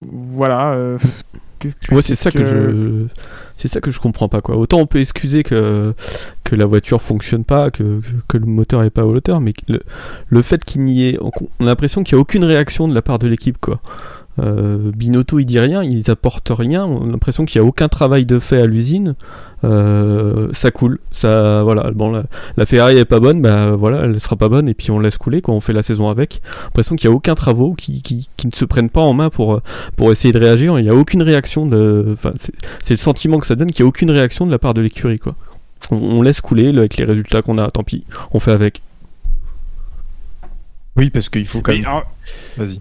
Voilà. 0.02 0.98
Qu'est-ce 1.60 1.76
que- 1.76 1.96
Ouais, 1.96 2.02
c'est 2.02 2.16
ça 2.16 2.32
que 2.32 2.40
que- 2.40 2.46
je 2.46 3.06
c'est 3.58 3.68
ça 3.68 3.82
que 3.82 3.92
je 3.92 4.00
comprends 4.00 4.30
pas 4.30 4.42
quoi. 4.42 4.56
Autant 4.56 4.80
on 4.80 4.86
peut 4.86 5.00
excuser 5.00 5.44
que 5.44 5.94
que 6.44 6.56
la 6.56 6.66
voiture 6.66 7.02
fonctionne 7.02 7.44
pas, 7.44 7.70
que 7.72 8.02
que 8.28 8.38
le 8.38 8.46
moteur 8.46 8.84
est 8.84 8.90
pas 8.90 9.02
à 9.02 9.06
hauteur, 9.06 9.42
mais 9.42 9.54
le, 9.68 9.82
le 10.30 10.42
fait 10.42 10.64
qu'il 10.64 10.82
n'y 10.84 11.10
ait 11.10 11.18
on 11.22 11.30
a 11.66 11.66
l'impression 11.66 12.04
qu'il 12.04 12.16
y 12.16 12.18
a 12.18 12.22
aucune 12.22 12.44
réaction 12.44 12.88
de 12.88 12.96
la 12.96 13.02
part 13.02 13.20
de 13.20 13.28
l'équipe 13.28 13.58
quoi. 13.60 13.82
Euh, 14.40 14.92
Binotto 14.96 15.38
il 15.40 15.46
dit 15.46 15.60
rien, 15.60 15.84
ils 15.84 16.10
apportent 16.10 16.52
rien, 16.56 16.86
on 16.86 17.08
a 17.10 17.12
l'impression 17.12 17.44
qu'il 17.46 17.60
y 17.60 17.62
a 17.62 17.66
aucun 17.66 17.90
travail 17.90 18.26
de 18.26 18.40
fait 18.40 18.62
à 18.62 18.66
l'usine. 18.66 19.16
Euh, 19.66 20.48
ça 20.54 20.72
coule, 20.72 21.00
ça 21.12 21.62
voilà. 21.64 21.92
Bon, 21.92 22.10
la, 22.12 22.24
la 22.56 22.66
Ferrari 22.66 22.98
est 22.98 23.04
pas 23.06 23.20
bonne, 23.20 23.42
bah 23.42 23.72
voilà, 23.72 24.06
elle 24.06 24.20
sera 24.22 24.38
pas 24.38 24.48
bonne 24.48 24.70
et 24.70 24.74
puis 24.74 24.92
on 24.92 25.00
laisse 25.00 25.18
couler 25.18 25.42
quand 25.42 25.52
on 25.54 25.60
fait 25.60 25.74
la 25.74 25.84
saison 25.84 26.08
avec. 26.10 26.42
L'impression 26.64 26.96
qu'il 26.96 27.10
y 27.10 27.12
a 27.12 27.16
aucun 27.16 27.36
travaux 27.36 27.74
qui, 27.74 28.02
qui, 28.02 28.30
qui 28.38 28.48
ne 28.48 28.54
se 28.54 28.64
prennent 28.64 28.90
pas 28.90 29.02
en 29.02 29.14
main 29.14 29.30
pour 29.30 29.60
pour 29.98 30.12
essayer 30.14 30.32
de 30.32 30.40
réagir. 30.40 30.80
Il 30.80 30.84
n'y 30.84 30.90
a 30.90 30.96
aucune 30.96 31.22
réaction 31.22 31.66
de, 31.66 32.06
enfin 32.14 32.32
c'est 32.36 32.94
le 32.94 32.98
sentiment 32.98 33.40
que 33.40 33.48
ça 33.48 33.56
donne 33.56 33.72
qu'il 33.72 33.84
n'y 33.84 33.88
a 33.88 33.90
aucune 33.90 34.12
réaction 34.12 34.46
de 34.46 34.52
la 34.52 34.60
part 34.60 34.74
de 34.74 34.82
l'écurie 34.82 35.20
quoi. 35.20 35.36
On, 35.92 35.98
on 35.98 36.22
laisse 36.22 36.40
couler 36.40 36.72
le- 36.72 36.80
avec 36.80 36.96
les 36.96 37.04
résultats 37.04 37.42
qu'on 37.42 37.58
a, 37.58 37.70
tant 37.70 37.84
pis, 37.84 38.06
on 38.32 38.40
fait 38.40 38.52
avec. 38.52 38.82
Oui, 40.96 41.10
parce 41.10 41.28
qu'il 41.30 41.46
faut 41.46 41.60
quand 41.62 41.74
même. 41.74 41.84
Vas-y. 42.58 42.80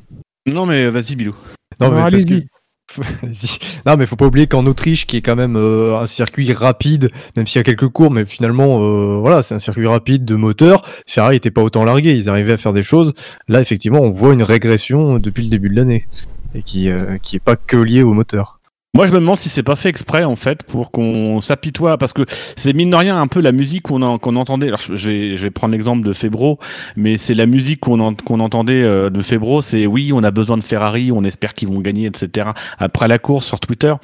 Non 0.52 0.66
mais 0.66 0.88
vas-y 0.90 1.16
Bilou 1.16 1.34
Non, 1.80 1.88
Alors, 1.88 2.04
mais 2.04 2.11
parce 2.11 2.24
que- 2.24 2.32
allez-y. 2.32 2.46
Vas-y. 3.22 3.58
Non, 3.87 3.96
mais 3.98 4.06
faut 4.06 4.16
pas 4.16 4.24
oublier 4.26 4.46
qu'en 4.46 4.64
Autriche, 4.64 5.06
qui 5.06 5.18
est 5.18 5.20
quand 5.20 5.37
même 5.37 5.56
euh, 5.56 5.98
un 6.00 6.06
circuit 6.06 6.50
rapide, 6.54 7.11
même 7.37 7.46
s'il 7.46 7.58
y 7.58 7.61
a 7.61 7.62
quelques 7.62 7.88
cours, 7.90 8.11
mais 8.11 8.24
finalement, 8.24 8.80
euh, 8.82 9.18
voilà, 9.20 9.42
c'est 9.42 9.54
un 9.54 9.58
circuit 9.58 9.87
rapide 9.87 10.24
de 10.24 10.37
moteur. 10.37 10.82
Ferrari 11.06 11.37
était 11.37 11.50
pas 11.50 11.62
autant 11.62 11.84
largué, 11.84 12.16
ils 12.16 12.30
arrivaient 12.30 12.54
à 12.54 12.56
faire 12.56 12.72
des 12.72 12.82
choses. 12.82 13.12
Là, 13.46 13.61
effectivement, 13.61 14.00
on 14.00 14.08
voit 14.11 14.32
une 14.32 14.42
régression 14.42 15.18
depuis 15.18 15.42
le 15.44 15.50
début 15.50 15.68
de 15.68 15.76
l'année 15.76 16.08
et 16.54 16.62
qui 16.62 16.88
euh, 16.90 17.18
qui 17.22 17.37
est 17.37 17.40
pas 17.40 17.56
que 17.56 17.76
liée 17.76 18.02
au 18.02 18.14
moteur. 18.14 18.58
Moi, 18.98 19.06
je 19.06 19.12
me 19.12 19.20
demande 19.20 19.37
si 19.37 19.48
c'est 19.48 19.62
pas 19.62 19.76
fait 19.76 19.90
exprès 19.90 20.24
en 20.24 20.34
fait 20.34 20.64
pour 20.64 20.90
qu'on 20.90 21.40
s'apitoie 21.40 21.98
parce 21.98 22.12
que 22.12 22.22
c'est 22.56 22.72
mine 22.72 22.90
de 22.90 22.96
rien 22.96 23.16
un 23.16 23.28
peu 23.28 23.40
la 23.40 23.52
musique 23.52 23.82
qu'on 23.84 24.18
qu'on 24.18 24.34
entendait. 24.34 24.66
Alors, 24.66 24.80
je 24.80 24.96
je 24.96 25.08
vais, 25.08 25.37
je 25.37 25.42
vais 25.44 25.50
prendre 25.50 25.70
l'exemple 25.70 26.04
de 26.04 26.12
Febro, 26.12 26.58
mais 26.96 27.16
c'est 27.16 27.34
la 27.34 27.46
musique 27.46 27.78
qu'on 27.78 28.00
en- 28.00 28.14
qu'on 28.14 28.40
entendait 28.40 28.82
euh, 28.82 29.08
de 29.08 29.22
Febro. 29.22 29.62
C'est 29.62 29.87
oui, 29.87 30.11
on 30.12 30.24
a 30.24 30.32
besoin 30.32 30.56
de 30.56 30.64
Ferrari, 30.64 31.12
on 31.12 31.22
espère 31.22 31.54
qu'ils 31.54 31.68
vont 31.68 31.78
gagner, 31.78 32.06
etc. 32.06 32.48
Après 32.80 33.06
la 33.06 33.18
course 33.20 33.46
sur 33.46 33.61
Twitter, 33.61 33.94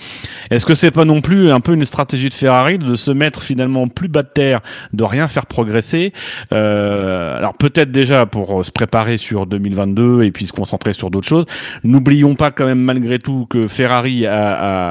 est-ce 0.53 0.65
que 0.65 0.77
c'est 0.77 0.93
pas 0.93 1.05
non 1.05 1.21
plus 1.23 1.51
un 1.51 1.59
peu 1.59 1.75
une 1.75 1.85
stratégie 1.85 2.29
de 2.29 2.35
Ferrari 2.35 2.79
de 2.79 2.95
se 2.95 3.11
mettre 3.11 3.43
finalement 3.43 3.89
plus 3.89 4.07
bas 4.07 4.23
de 4.23 4.29
terre, 4.33 4.61
de 4.93 5.03
rien 5.03 5.27
faire 5.27 5.47
progresser? 5.47 6.13
Euh, 6.53 7.37
Alors 7.37 7.55
peut-être 7.55 7.91
déjà 7.91 8.27
pour 8.27 8.61
euh, 8.61 8.63
se 8.63 8.71
préparer 8.71 9.19
sur 9.19 9.47
2022 9.47 10.23
et 10.23 10.31
puis 10.31 10.47
se 10.47 10.53
concentrer 10.53 10.93
sur 10.93 11.11
d'autres 11.11 11.27
choses. 11.27 11.47
N'oublions 11.83 12.37
pas 12.37 12.53
quand 12.53 12.67
même 12.67 12.79
malgré 12.81 13.19
tout 13.19 13.47
que 13.51 13.67
Ferrari 13.67 14.25
a, 14.27 14.53
a- 14.53 14.84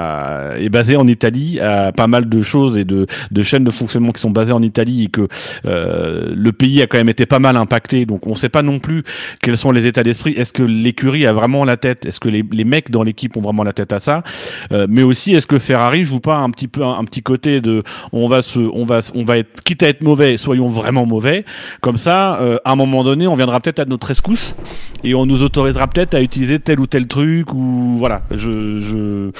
est 0.60 0.70
basé 0.70 0.96
en 0.96 1.08
Italie, 1.08 1.60
a 1.60 1.92
pas 1.92 2.08
mal 2.08 2.30
de 2.30 2.42
choses 2.42 2.78
et 2.78 2.86
de, 2.86 3.08
de 3.32 3.42
chaînes 3.42 3.64
de 3.64 3.72
fonctionnement 3.72 4.12
qui 4.12 4.22
sont 4.22 4.32
basées 4.32 4.54
en 4.54 4.62
Italie 4.62 5.06
et 5.06 5.08
que 5.08 5.28
euh, 5.66 6.34
le 6.36 6.52
pays 6.52 6.82
a 6.82 6.88
quand 6.88 6.98
même 6.98 7.10
été 7.10 7.26
pas 7.26 7.40
mal 7.40 7.58
impacté. 7.58 8.06
Donc 8.06 8.28
on 8.28 8.32
ne 8.32 8.36
sait 8.36 8.50
pas 8.50 8.62
non 8.62 8.80
plus 8.80 9.04
quels 9.42 9.58
sont 9.58 9.72
les 9.72 9.88
états 9.88 10.04
d'esprit. 10.04 10.34
Est-ce 10.34 10.54
que 10.54 10.64
l'écurie 10.64 11.26
a 11.26 11.34
vraiment 11.34 11.66
la 11.66 11.78
tête? 11.78 12.06
Est-ce 12.06 12.20
que 12.20 12.30
les, 12.30 12.44
les 12.52 12.64
mecs 12.64 12.92
dans 12.92 13.04
l'équipe 13.04 13.36
ont 13.38 13.42
vraiment 13.42 13.64
la 13.64 13.74
tête 13.74 13.94
à 13.94 14.00
ça? 14.00 14.24
Euh, 14.72 14.88
Mais 14.90 15.04
aussi 15.04 15.34
est-ce 15.34 15.48
que 15.48 15.60
Ferrari 15.60 16.04
joue 16.04 16.20
pas 16.20 16.38
un 16.38 16.50
petit 16.52 16.68
peu 16.68 16.84
un, 16.84 16.98
un 17.00 17.04
petit 17.06 17.22
côté 17.22 17.62
de 17.62 17.84
on 18.12 18.28
va 18.28 18.42
se 18.42 18.60
on 18.60 18.86
va 18.86 19.00
on 19.16 19.24
va 19.24 19.38
être 19.38 19.64
quitte 19.64 19.84
à 19.84 19.88
être 19.88 20.04
mauvais, 20.04 20.38
soyons 20.38 20.68
vraiment 20.68 21.06
mauvais. 21.06 21.46
Comme 21.82 21.98
ça, 21.98 22.40
euh, 22.42 22.58
à 22.66 22.72
un 22.72 22.76
moment 22.76 23.04
donné, 23.04 23.28
on 23.28 23.36
viendra 23.36 23.60
peut-être 23.60 23.80
à 23.80 23.86
notre 23.86 24.08
rescousse 24.08 24.56
et 25.04 25.14
on 25.16 25.26
nous 25.26 25.44
autorisera 25.44 25.88
peut-être 25.88 26.14
à 26.14 26.22
utiliser 26.22 26.60
tel 26.60 26.80
ou 26.80 26.88
tel 26.88 27.08
truc 27.08 27.54
ou 27.54 27.96
voilà. 27.98 28.22
Je, 28.32 28.80
je... 28.80 29.32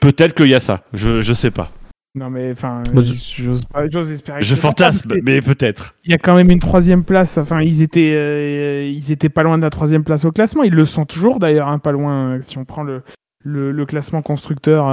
peut-être 0.00 0.34
qu'il 0.34 0.50
y 0.50 0.54
a 0.54 0.60
ça. 0.60 0.82
Je 0.92 1.22
je 1.22 1.32
sais 1.32 1.50
pas. 1.50 1.70
Non 2.14 2.30
mais 2.30 2.50
enfin, 2.50 2.82
j'ose 2.94 4.10
espérer. 4.10 4.40
Je 4.40 4.54
pas 4.54 4.60
fantasme, 4.62 5.12
mais 5.22 5.42
peut-être. 5.42 5.94
Il 6.04 6.12
y 6.12 6.14
a 6.14 6.18
quand 6.18 6.34
même 6.34 6.50
une 6.50 6.60
troisième 6.60 7.04
place. 7.04 7.36
Enfin, 7.36 7.60
ils 7.60 7.82
étaient, 7.82 8.14
euh, 8.14 8.90
ils 8.90 9.12
étaient 9.12 9.28
pas 9.28 9.42
loin 9.42 9.58
de 9.58 9.62
la 9.62 9.68
troisième 9.68 10.02
place 10.02 10.24
au 10.24 10.32
classement. 10.32 10.62
Ils 10.62 10.72
le 10.74 10.86
sont 10.86 11.04
toujours 11.04 11.38
d'ailleurs, 11.38 11.68
hein, 11.68 11.78
pas 11.78 11.92
loin. 11.92 12.36
euh, 12.36 12.38
Si 12.40 12.56
on 12.56 12.64
prend 12.64 12.84
le, 12.84 13.02
le, 13.44 13.70
le 13.70 13.84
classement 13.84 14.22
constructeur 14.22 14.86
euh, 14.88 14.90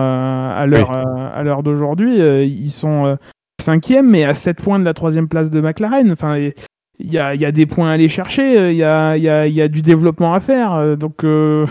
à 0.61 0.65
l'heure 0.65 0.91
euh, 0.91 1.03
à 1.33 1.43
l'heure 1.43 1.63
d'aujourd'hui, 1.63 2.19
euh, 2.19 2.43
ils 2.43 2.71
sont 2.71 3.05
euh, 3.05 3.15
cinquième, 3.61 4.09
mais 4.09 4.25
à 4.25 4.33
7 4.33 4.61
points 4.61 4.79
de 4.79 4.83
la 4.85 4.93
troisième 4.93 5.29
place 5.29 5.49
de 5.49 5.61
McLaren. 5.61 6.11
Enfin, 6.11 6.37
il 6.37 6.53
y 6.99 7.17
a, 7.17 7.35
il 7.35 7.39
y 7.39 7.45
a 7.45 7.53
des 7.53 7.65
points 7.65 7.89
à 7.89 7.93
aller 7.93 8.09
chercher. 8.09 8.71
Il 8.71 8.75
y 8.75 8.83
a, 8.83 9.15
il 9.15 9.23
y, 9.23 9.29
a, 9.29 9.47
il 9.47 9.53
y 9.53 9.61
a 9.61 9.69
du 9.69 9.81
développement 9.81 10.33
à 10.33 10.41
faire. 10.41 10.97
Donc 10.97 11.23
euh, 11.23 11.65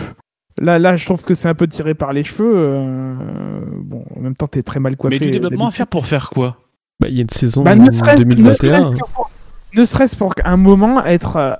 là, 0.61 0.79
là, 0.79 0.95
je 0.95 1.05
trouve 1.05 1.23
que 1.23 1.33
c'est 1.33 1.47
un 1.49 1.53
peu 1.55 1.67
tiré 1.67 1.93
par 1.93 2.13
les 2.13 2.23
cheveux. 2.23 2.53
euh, 2.55 3.13
bon, 3.81 4.03
en 4.15 4.19
même 4.19 4.35
temps, 4.35 4.47
t'es 4.47 4.63
très 4.63 4.79
mal 4.79 4.95
coiffé. 4.97 5.17
Mais 5.19 5.25
du 5.25 5.31
développement 5.31 5.67
à 5.67 5.71
faire 5.71 5.87
pour 5.87 6.05
faire 6.07 6.29
quoi? 6.29 6.57
Bah, 6.99 7.07
il 7.09 7.15
y 7.15 7.19
a 7.19 7.21
une 7.23 7.29
saison 7.29 7.63
Bah, 7.63 7.75
ne 7.75 7.91
serait-ce 7.91 8.23
ne 8.25 8.29
2021. 8.33 8.81
serait-ce 8.81 8.95
que 8.95 9.11
pour- 9.13 9.29
ne 9.75 9.85
serait-ce 9.85 10.15
pour 10.15 10.33
un 10.45 10.57
moment 10.57 11.03
être 11.05 11.35
euh, 11.37 11.53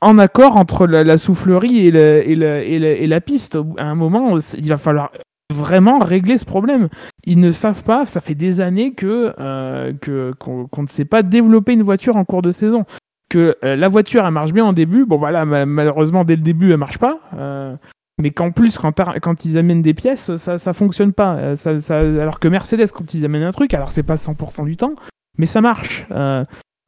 en 0.00 0.18
accord 0.18 0.56
entre 0.56 0.86
la, 0.86 1.04
la 1.04 1.16
soufflerie 1.18 1.86
et, 1.86 1.90
le- 1.90 2.28
et, 2.28 2.34
le- 2.34 2.62
et, 2.64 2.78
le- 2.78 3.00
et 3.02 3.06
la 3.06 3.20
piste. 3.20 3.56
À 3.78 3.84
un 3.84 3.94
moment, 3.94 4.36
il 4.56 4.68
va 4.68 4.76
falloir 4.76 5.10
vraiment 5.52 5.98
régler 5.98 6.38
ce 6.38 6.44
problème. 6.44 6.88
Ils 7.24 7.38
ne 7.40 7.50
savent 7.50 7.82
pas, 7.82 8.06
ça 8.06 8.20
fait 8.20 8.34
des 8.34 8.60
années 8.60 8.92
que 8.94 9.32
euh, 9.38 9.92
que- 10.00 10.32
qu'on 10.38 10.66
qu'on 10.66 10.82
ne 10.82 10.88
sait 10.88 11.04
pas 11.04 11.22
développer 11.22 11.72
une 11.72 11.82
voiture 11.82 12.16
en 12.16 12.24
cours 12.24 12.42
de 12.42 12.50
saison. 12.50 12.84
Que 13.28 13.56
euh, 13.64 13.76
la 13.76 13.86
voiture, 13.88 14.24
elle 14.26 14.32
marche 14.32 14.52
bien 14.52 14.64
en 14.64 14.72
début. 14.72 15.04
Bon, 15.06 15.16
voilà, 15.18 15.44
ma- 15.44 15.66
malheureusement, 15.66 16.24
dès 16.24 16.34
le 16.36 16.42
début, 16.42 16.72
elle 16.72 16.78
marche 16.78 16.98
pas. 16.98 17.20
euh, 17.36 17.76
mais 18.20 18.30
qu'en 18.30 18.50
plus, 18.50 18.78
quand, 18.78 19.44
ils 19.44 19.58
amènent 19.58 19.82
des 19.82 19.94
pièces, 19.94 20.36
ça, 20.36 20.58
ça 20.58 20.72
fonctionne 20.72 21.12
pas. 21.12 21.36
Euh, 21.36 22.20
alors 22.20 22.38
que 22.38 22.48
Mercedes, 22.48 22.90
quand 22.92 23.14
ils 23.14 23.24
amènent 23.24 23.42
un 23.42 23.52
truc, 23.52 23.74
alors 23.74 23.92
c'est 23.92 24.02
pas 24.02 24.16
100% 24.16 24.64
du 24.64 24.76
temps, 24.76 24.94
mais 25.38 25.46
ça 25.46 25.60
marche. 25.60 26.06
Euh, 26.10 26.42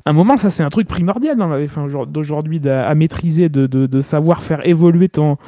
à 0.05 0.11
un 0.11 0.13
moment, 0.13 0.37
ça 0.37 0.51
c'est 0.51 0.63
un 0.63 0.69
truc 0.69 0.89
primordial 0.89 1.37
dans 1.37 1.49
la 1.49 1.65
F1 1.65 1.85
aujourd- 1.85 2.07
d'aujourd'hui 2.07 2.61
d'a- 2.61 2.89
à 2.89 2.95
maîtriser, 2.95 3.49
de, 3.49 4.01
savoir 4.01 4.43
faire 4.43 4.67
évoluer 4.67 5.09
ton, 5.09 5.39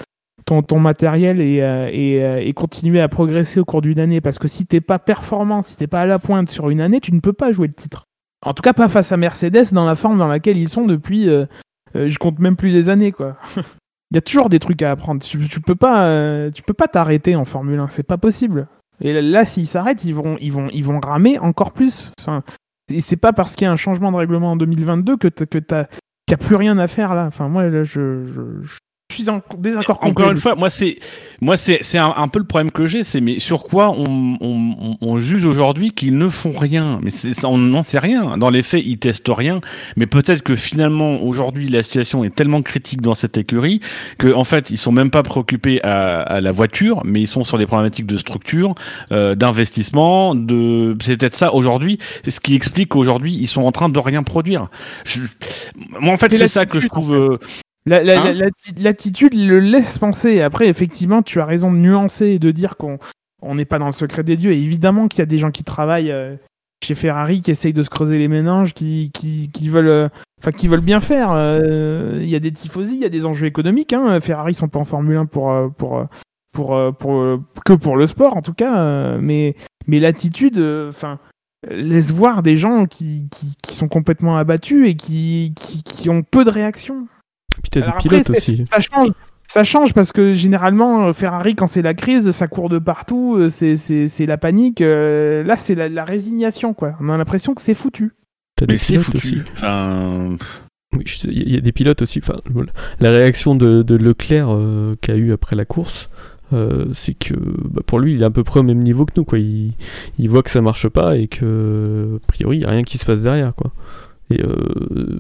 ton, 0.47 0.79
matériel 0.79 1.41
et, 1.41 1.61
euh, 1.63 2.41
et, 2.41 2.53
continuer 2.55 3.01
à 3.01 3.09
progresser 3.09 3.61
au 3.61 3.65
cours 3.65 3.83
d'une 3.83 3.99
année. 3.99 4.21
Parce 4.21 4.39
que 4.39 4.49
si 4.49 4.67
t'es 4.67 4.81
pas 4.81 4.99
performant, 4.99 5.63
si 5.63 5.77
t'es 5.77 5.87
pas 5.87 6.03
à 6.03 6.07
la 6.07 6.19
pointe 6.19 6.49
sur 6.49 6.71
une 6.71 6.81
année, 6.81 7.01
tu 7.01 7.13
ne 7.13 7.21
peux 7.21 7.33
pas 7.33 7.53
jouer 7.53 7.67
le 7.67 7.75
titre. 7.75 8.05
En 8.47 8.55
tout 8.55 8.63
cas, 8.63 8.75
pas 8.75 8.89
face 8.89 9.11
à 9.11 9.17
Mercedes 9.17 9.73
dans 9.73 9.87
la 9.87 9.95
forme 9.95 10.19
dans 10.19 10.29
laquelle 10.29 10.57
ils 10.57 10.69
sont 10.69 10.87
depuis. 10.87 11.29
je 11.95 12.19
compte 12.19 12.39
même 12.39 12.57
plus 12.57 12.69
les 12.71 12.91
années, 12.91 13.13
quoi. 13.13 13.37
Il 14.15 14.19
y 14.19 14.19
a 14.19 14.23
toujours 14.23 14.49
des 14.49 14.61
trucs 14.61 14.81
à 14.83 14.93
apprendre. 14.93 15.21
Tu, 15.21 15.49
tu 15.49 15.61
peux 15.61 15.75
pas, 15.75 16.07
euh, 16.07 16.49
tu 16.53 16.63
peux 16.63 16.73
pas 16.73 16.87
t'arrêter 16.87 17.35
en 17.35 17.45
Formule 17.45 17.81
1. 17.81 17.89
C'est 17.91 18.05
pas 18.05 18.17
possible. 18.17 18.69
Et 19.01 19.21
là, 19.21 19.45
s'ils 19.45 19.67
s'arrêtent, 19.67 20.05
ils 20.05 20.15
vont, 20.15 20.37
ils 20.41 20.53
vont, 20.53 20.69
ils 20.73 20.85
vont 20.85 21.01
ramer 21.01 21.41
encore 21.41 21.73
plus. 21.73 22.13
Enfin, 22.21 22.45
et 22.93 23.01
c'est 23.01 23.17
pas 23.17 23.33
parce 23.33 23.57
qu'il 23.57 23.65
y 23.65 23.69
a 23.69 23.73
un 23.73 23.77
changement 23.77 24.13
de 24.13 24.17
règlement 24.17 24.53
en 24.53 24.57
2022 24.57 25.17
que 25.17 25.27
t'as, 25.27 25.47
que 25.47 25.59
t'as, 25.59 25.87
qu'il 26.27 26.35
a 26.35 26.37
plus 26.37 26.55
rien 26.55 26.79
à 26.79 26.87
faire 26.87 27.13
là. 27.17 27.25
Enfin, 27.27 27.49
moi, 27.49 27.65
là, 27.65 27.83
je, 27.83 28.23
je 28.23 28.79
suis 29.13 29.29
en 29.31 29.43
désaccord 29.59 30.01
complet. 30.01 30.23
Encore 30.23 30.31
une 30.33 30.39
fois, 30.41 30.55
moi 30.57 30.71
c'est 30.71 30.99
moi 31.41 31.57
c'est 31.57 31.79
c'est 31.83 31.99
un, 31.99 32.13
un 32.17 32.27
peu 32.29 32.39
le 32.41 32.45
problème 32.47 32.71
que 32.71 32.87
j'ai, 32.87 33.05
c'est 33.05 33.21
mais 33.21 33.39
sur 33.39 33.63
quoi 33.63 33.91
on, 33.91 34.37
on, 34.41 34.97
on- 35.01 35.19
juge 35.19 35.45
aujourd'hui 35.45 35.93
qu'ils 35.93 36.19
ne 36.19 36.29
font 36.29 36.53
rien? 36.53 36.99
Mais 37.03 37.11
on 37.45 37.59
n'en 37.59 37.83
sait 37.85 37.99
rien. 38.01 38.37
Dans 38.39 38.51
les 38.51 38.63
faits, 38.63 38.83
ils 38.85 38.99
testent 38.99 39.29
rien. 39.29 39.61
Mais 39.97 40.07
peut-être 40.07 40.43
que 40.43 40.55
finalement 40.57 41.23
aujourd'hui 41.23 41.69
la 41.69 41.83
situation 41.85 42.25
est 42.25 42.35
tellement 42.35 42.63
critique 42.63 43.01
dans 43.03 43.15
cette 43.15 43.37
écurie 43.37 43.81
que 44.19 44.33
en 44.35 44.43
fait 44.45 44.71
ils 44.71 44.79
sont 44.79 44.91
même 44.93 45.11
pas 45.11 45.23
préoccupés 45.23 45.81
à, 45.85 46.21
à 46.23 46.41
la 46.41 46.51
voiture, 46.51 47.03
mais 47.05 47.21
ils 47.21 47.29
sont 47.29 47.45
sur 47.45 47.59
des 47.59 47.67
problématiques 47.67 48.07
de 48.07 48.19
structure, 48.19 48.75
euh, 49.13 49.35
d'investissement. 49.37 50.35
De 50.35 50.97
c'est 51.03 51.17
peut-être 51.17 51.37
ça 51.37 51.55
aujourd'hui, 51.55 51.99
c'est 52.25 52.31
ce 52.33 52.41
qui 52.41 52.55
explique 52.57 52.89
qu'aujourd'hui 52.89 53.37
ils 53.39 53.47
sont 53.49 53.63
en 53.63 53.71
train 53.73 53.89
de 53.89 53.99
rien 54.01 54.23
produire. 54.25 54.69
Je- 55.05 55.21
Moi 56.01 56.13
en 56.15 56.17
fait 56.17 56.33
C'est 56.35 56.49
ça 56.49 56.67
que 56.67 56.81
je 56.81 56.89
trouve. 56.89 57.15
euh, 57.15 57.39
La- 57.87 58.03
la- 58.03 58.23
Hein 58.23 58.33
la- 58.33 58.47
L'attitude 58.79 59.35
le 59.35 59.61
laisse 59.61 59.99
penser. 59.99 60.41
Après, 60.41 60.69
effectivement, 60.69 61.23
tu 61.23 61.41
as 61.41 61.45
raison 61.45 61.71
de 61.73 61.77
nuancer 61.77 62.27
et 62.29 62.39
de 62.39 62.51
dire 62.51 62.77
qu'on 62.77 62.99
on 63.43 63.55
n'est 63.57 63.67
pas 63.67 63.79
dans 63.79 63.87
le 63.87 63.93
secret 63.93 64.23
des 64.25 64.37
dieux. 64.37 64.53
Et 64.53 64.59
évidemment 64.63 65.07
qu'il 65.09 65.19
y 65.19 65.23
a 65.23 65.27
des 65.27 65.37
gens 65.39 65.51
qui 65.51 65.65
travaillent 65.65 66.11
euh, 66.11 66.35
chez 66.83 66.95
Ferrari, 66.95 67.43
qui 67.43 67.51
essayent 67.51 67.75
de 67.75 67.83
se 67.83 67.91
creuser 67.91 68.17
les 68.19 68.29
méninges, 68.29 68.73
qui, 68.73 69.11
qui, 69.13 69.51
qui 69.53 69.69
veulent, 69.69 69.89
euh, 69.89 70.09
enfin, 70.41 70.51
qui 70.53 70.67
veulent 70.67 70.81
bien 70.81 71.01
faire. 71.01 71.33
Euh, 71.35 72.21
Il 72.23 72.29
y 72.31 72.37
a 72.37 72.41
des 72.41 72.53
tifosi, 72.53 72.95
il 72.95 73.01
y 73.01 73.05
a 73.05 73.11
des 73.11 73.27
enjeux 73.27 73.47
économiques. 73.47 73.93
Hein. 73.93 74.19
Ferrari 74.21 74.55
sont 74.55 74.69
pas 74.69 74.79
en 74.79 74.85
Formule 74.87 75.17
1 75.19 75.27
pour, 75.27 75.53
pour, 75.77 76.07
pour, 76.55 76.97
pour, 76.97 77.39
que 77.67 77.73
pour 77.75 77.97
le 77.97 78.07
sport, 78.07 78.37
en 78.37 78.43
tout 78.43 78.55
cas. 78.55 79.19
mais 79.19 79.55
mais 79.87 80.01
l'attitude, 80.01 80.59
enfin. 80.89 81.19
laisse 81.71 82.11
voir 82.13 82.43
des 82.43 82.57
gens 82.57 82.87
qui, 82.87 83.29
qui, 83.31 83.55
qui 83.63 83.75
sont 83.75 83.89
complètement 83.89 84.39
abattus 84.39 84.89
et 84.89 84.95
qui, 84.95 85.53
qui, 85.55 85.83
qui 85.83 86.09
ont 86.09 86.23
peu 86.23 86.45
de 86.45 86.51
réaction. 86.51 87.07
Puis 87.63 87.71
t'as 87.71 87.81
des 87.81 87.87
après, 87.87 88.09
pilotes 88.09 88.31
aussi. 88.31 88.65
Ça 88.67 88.81
change. 88.81 89.11
Ça 89.47 89.63
change 89.63 89.93
parce 89.93 90.11
que 90.11 90.33
généralement, 90.33 91.09
euh, 91.09 91.13
Ferrari, 91.13 91.55
quand 91.55 91.67
c'est 91.67 91.83
la 91.83 91.93
crise, 91.95 92.31
ça 92.31 92.49
court 92.49 92.69
de 92.71 92.79
partout, 92.79 93.37
euh, 93.37 93.49
c'est- 93.49 93.77
c'est 93.77 94.09
c'est 94.09 94.25
la 94.27 94.39
panique. 94.39 94.81
euh, 94.81 95.45
Là, 95.45 95.57
c'est 95.57 95.75
la, 95.75 95.89
la 95.89 96.05
résignation, 96.05 96.73
quoi. 96.75 96.95
On 97.01 97.09
a 97.11 97.17
l'impression 97.19 97.55
que 97.55 97.61
c'est 97.61 97.75
foutu. 97.75 98.13
T'as 98.57 98.67
des 98.67 98.77
pilotes 98.77 99.05
foutu. 99.05 99.17
aussi. 99.19 99.39
Enfin, 99.53 100.37
Oui, 100.97 101.05
il 101.25 101.53
y 101.53 101.57
a 101.57 101.61
des 101.61 101.73
pilotes 101.73 102.01
aussi. 102.03 102.21
Enfin, 102.23 102.39
voilà. 102.51 102.71
la 103.01 103.11
réaction 103.11 103.55
de, 103.55 103.83
de 103.83 103.97
Leclerc 103.97 104.47
euh, 104.51 104.95
qu'a 105.01 105.15
eu 105.17 105.33
après 105.33 105.57
la 105.57 105.65
course, 105.65 106.09
euh, 106.53 106.87
c'est 106.93 107.15
que 107.15 107.35
bah, 107.35 107.83
pour 107.87 107.99
lui, 107.99 108.15
il 108.15 108.23
est 108.23 108.27
à 108.27 108.31
peu 108.31 108.45
près 108.45 108.61
au 108.61 108.65
même 108.65 108.83
niveau 108.83 109.05
que 109.05 109.13
nous. 109.17 109.25
Quoi. 109.25 109.41
Il, 109.41 109.73
il 110.19 110.31
voit 110.31 110.43
que 110.43 110.51
ça 110.51 110.63
marche 110.63 110.89
pas 110.89 111.17
et 111.19 111.27
que, 111.29 112.19
a 112.23 112.27
priori, 112.29 112.57
il 112.57 112.61
n'y 112.61 112.67
a 112.67 112.71
rien 112.71 112.83
qui 112.83 112.97
se 112.99 113.05
passe 113.05 113.23
derrière. 113.25 113.55
Quoi. 113.55 113.73
Et 114.31 114.41
euh, 114.43 114.55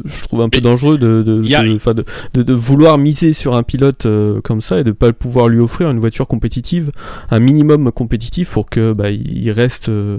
je 0.06 0.24
trouve 0.24 0.40
un 0.40 0.48
peu 0.48 0.60
dangereux 0.60 0.96
de, 0.96 1.22
de, 1.22 1.42
de, 1.42 2.42
de, 2.42 2.52
vouloir 2.54 2.96
miser 2.96 3.32
sur 3.34 3.54
un 3.54 3.62
pilote 3.62 4.06
euh, 4.06 4.40
comme 4.42 4.60
ça 4.62 4.80
et 4.80 4.84
de 4.84 4.92
pas 4.92 5.12
pouvoir 5.12 5.48
lui 5.48 5.60
offrir 5.60 5.90
une 5.90 5.98
voiture 5.98 6.26
compétitive, 6.26 6.90
un 7.30 7.38
minimum 7.38 7.92
compétitif 7.92 8.50
pour 8.50 8.66
que 8.66 8.92
bah, 8.94 9.10
il 9.10 9.50
reste. 9.50 9.88
euh, 9.90 10.18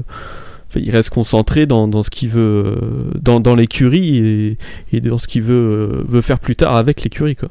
il 0.78 0.92
reste 0.92 1.10
concentré 1.10 1.66
dans, 1.66 1.88
dans 1.88 2.04
ce 2.04 2.10
qu'il 2.10 2.28
veut, 2.28 2.64
euh, 2.66 2.76
dans, 3.22 3.40
dans 3.40 3.56
l'écurie 3.56 4.18
et, 4.18 4.58
et 4.92 5.00
dans 5.00 5.18
ce 5.18 5.26
qu'il 5.28 5.42
veut, 5.42 5.54
euh, 5.54 6.04
veut 6.06 6.20
faire 6.22 6.38
plus 6.38 6.58
tard 6.58 6.76
avec 6.76 7.02
l'écurie. 7.02 7.36
Quoi. 7.38 7.48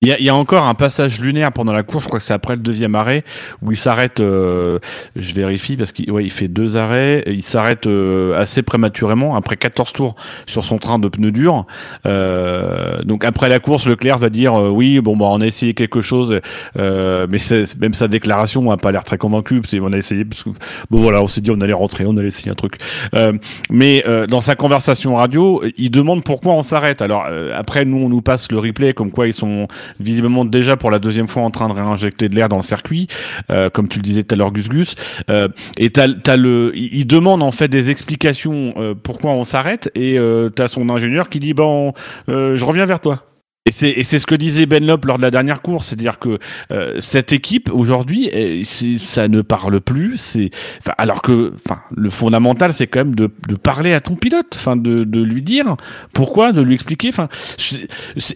Il 0.00 0.16
y, 0.20 0.24
y 0.24 0.28
a 0.28 0.34
encore 0.34 0.64
un 0.64 0.74
passage 0.74 1.20
lunaire 1.20 1.50
pendant 1.50 1.72
la 1.72 1.82
course, 1.82 2.04
je 2.04 2.08
crois 2.08 2.20
que 2.20 2.24
c'est 2.24 2.34
après 2.34 2.54
le 2.54 2.60
deuxième 2.60 2.94
arrêt, 2.94 3.24
où 3.62 3.72
il 3.72 3.76
s'arrête, 3.76 4.20
euh, 4.20 4.78
je 5.16 5.34
vérifie, 5.34 5.76
parce 5.76 5.90
qu'il 5.90 6.10
ouais, 6.12 6.24
il 6.24 6.30
fait 6.30 6.46
deux 6.46 6.76
arrêts, 6.76 7.24
il 7.26 7.42
s'arrête 7.42 7.88
euh, 7.88 8.38
assez 8.38 8.62
prématurément, 8.62 9.34
après 9.34 9.56
14 9.56 9.92
tours 9.92 10.14
sur 10.46 10.64
son 10.64 10.78
train 10.78 11.00
de 11.00 11.08
pneus 11.08 11.32
durs. 11.32 11.66
Euh, 12.06 13.02
donc 13.02 13.24
après 13.24 13.48
la 13.48 13.58
course, 13.58 13.88
Leclerc 13.88 14.18
va 14.18 14.30
dire, 14.30 14.54
euh, 14.54 14.68
oui, 14.68 15.00
bon, 15.00 15.16
bah, 15.16 15.26
on 15.30 15.40
a 15.40 15.46
essayé 15.46 15.74
quelque 15.74 16.00
chose, 16.00 16.40
euh, 16.78 17.26
mais 17.28 17.38
même 17.80 17.94
sa 17.94 18.06
déclaration 18.06 18.62
n'a 18.62 18.76
pas 18.76 18.92
l'air 18.92 19.02
très 19.02 19.18
convaincu, 19.18 19.60
parce 19.60 19.76
qu'on 19.76 19.92
a 19.92 19.98
essayé, 19.98 20.24
parce 20.24 20.44
que, 20.44 20.50
bon 20.90 21.00
voilà, 21.00 21.20
on 21.22 21.26
s'est 21.26 21.40
dit, 21.40 21.50
on 21.50 21.60
allait 21.60 21.72
rentrer, 21.72 22.04
on 22.06 22.16
allait 22.16 22.28
essayer 22.28 22.52
un 22.52 22.54
truc. 22.54 22.74
Euh, 23.14 23.32
mais 23.68 24.04
dans 24.28 24.40
sa 24.40 24.54
conversation 24.54 25.16
radio, 25.16 25.62
il 25.76 25.90
demande 25.90 26.22
pourquoi 26.22 26.52
on 26.52 26.62
s'arrête. 26.62 27.02
Alors 27.02 27.26
après, 27.54 27.84
nous, 27.84 27.98
on 27.98 28.08
nous 28.08 28.22
passe 28.22 28.50
le 28.52 28.58
replay, 28.58 28.92
comme 28.92 29.10
quoi 29.10 29.26
ils 29.26 29.32
sont 29.32 29.66
visiblement 30.00 30.44
déjà 30.44 30.76
pour 30.76 30.90
la 30.90 30.98
deuxième 30.98 31.28
fois 31.28 31.42
en 31.42 31.50
train 31.50 31.68
de 31.68 31.74
réinjecter 31.74 32.28
de 32.28 32.34
l'air 32.34 32.48
dans 32.48 32.56
le 32.56 32.62
circuit, 32.62 33.08
euh, 33.50 33.70
comme 33.70 33.88
tu 33.88 33.98
le 33.98 34.02
disais 34.02 34.22
tout 34.22 34.34
à 34.34 34.38
l'heure, 34.38 34.52
Gus 34.52 34.68
Gus. 34.68 34.94
Euh, 35.30 35.48
et 35.78 35.90
t'as, 35.90 36.08
t'as 36.08 36.36
le, 36.36 36.72
il 36.74 37.06
demande 37.06 37.42
en 37.42 37.52
fait 37.52 37.68
des 37.68 37.90
explications 37.90 38.74
euh, 38.76 38.94
pourquoi 38.94 39.32
on 39.32 39.44
s'arrête, 39.44 39.90
et 39.94 40.18
t'as 40.54 40.68
son 40.68 40.88
ingénieur 40.90 41.28
qui 41.28 41.40
dit 41.40 41.54
bon, 41.54 41.92
je 42.28 42.64
reviens 42.64 42.84
vers 42.84 43.00
toi. 43.00 43.24
Et 43.68 44.02
c'est, 44.02 44.18
ce 44.18 44.26
que 44.26 44.34
disait 44.34 44.64
Ben 44.64 44.84
Lop 44.86 45.04
lors 45.04 45.18
de 45.18 45.22
la 45.22 45.30
dernière 45.30 45.60
course, 45.60 45.88
c'est-à-dire 45.88 46.18
que 46.18 46.38
euh, 46.70 46.96
cette 47.00 47.32
équipe 47.32 47.68
aujourd'hui, 47.70 48.30
eh, 48.32 48.64
ça 48.64 49.28
ne 49.28 49.42
parle 49.42 49.82
plus. 49.82 50.16
C'est, 50.16 50.50
alors 50.96 51.20
que, 51.20 51.52
le 51.94 52.08
fondamental, 52.08 52.72
c'est 52.72 52.86
quand 52.86 53.00
même 53.00 53.14
de, 53.14 53.30
parler 53.62 53.92
à 53.92 54.00
ton 54.00 54.14
pilote, 54.14 54.58
de, 54.76 55.22
lui 55.22 55.42
dire 55.42 55.76
pourquoi, 56.14 56.52
de 56.52 56.62
lui 56.62 56.72
expliquer. 56.72 57.10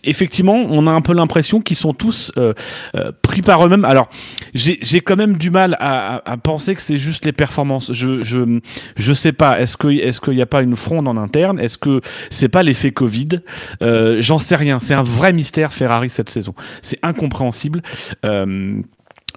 Effectivement, 0.04 0.66
on 0.68 0.86
a 0.86 0.90
un 0.90 1.00
peu 1.00 1.14
l'impression 1.14 1.62
qu'ils 1.62 1.78
sont 1.78 1.94
tous 1.94 2.30
euh, 2.36 2.52
euh, 2.94 3.10
pris 3.22 3.40
par 3.40 3.64
eux-mêmes. 3.64 3.86
Alors, 3.86 4.10
j'ai, 4.52 5.00
quand 5.00 5.16
même 5.16 5.38
du 5.38 5.50
mal 5.50 5.78
à, 5.80 6.20
penser 6.42 6.74
que 6.74 6.82
c'est 6.82 6.98
juste 6.98 7.24
les 7.24 7.32
performances. 7.32 7.90
Je, 7.94 8.20
je, 8.20 8.60
je 8.96 9.14
sais 9.14 9.32
pas. 9.32 9.58
Est-ce 9.58 9.78
qu'il 9.78 10.34
n'y 10.34 10.42
a 10.42 10.46
pas 10.46 10.60
une 10.60 10.76
fronde 10.76 11.08
en 11.08 11.16
interne? 11.16 11.58
Est-ce 11.58 11.78
que 11.78 12.02
c'est 12.28 12.50
pas 12.50 12.62
l'effet 12.62 12.90
Covid? 12.90 13.40
J'en 13.80 14.38
sais 14.38 14.56
rien. 14.56 14.78
C'est 14.78 14.92
un 14.92 15.02
vrai 15.02 15.21
mystère 15.30 15.72
Ferrari 15.72 16.10
cette 16.10 16.30
saison. 16.30 16.54
C'est 16.82 16.98
incompréhensible. 17.02 17.82
Euh, 18.24 18.82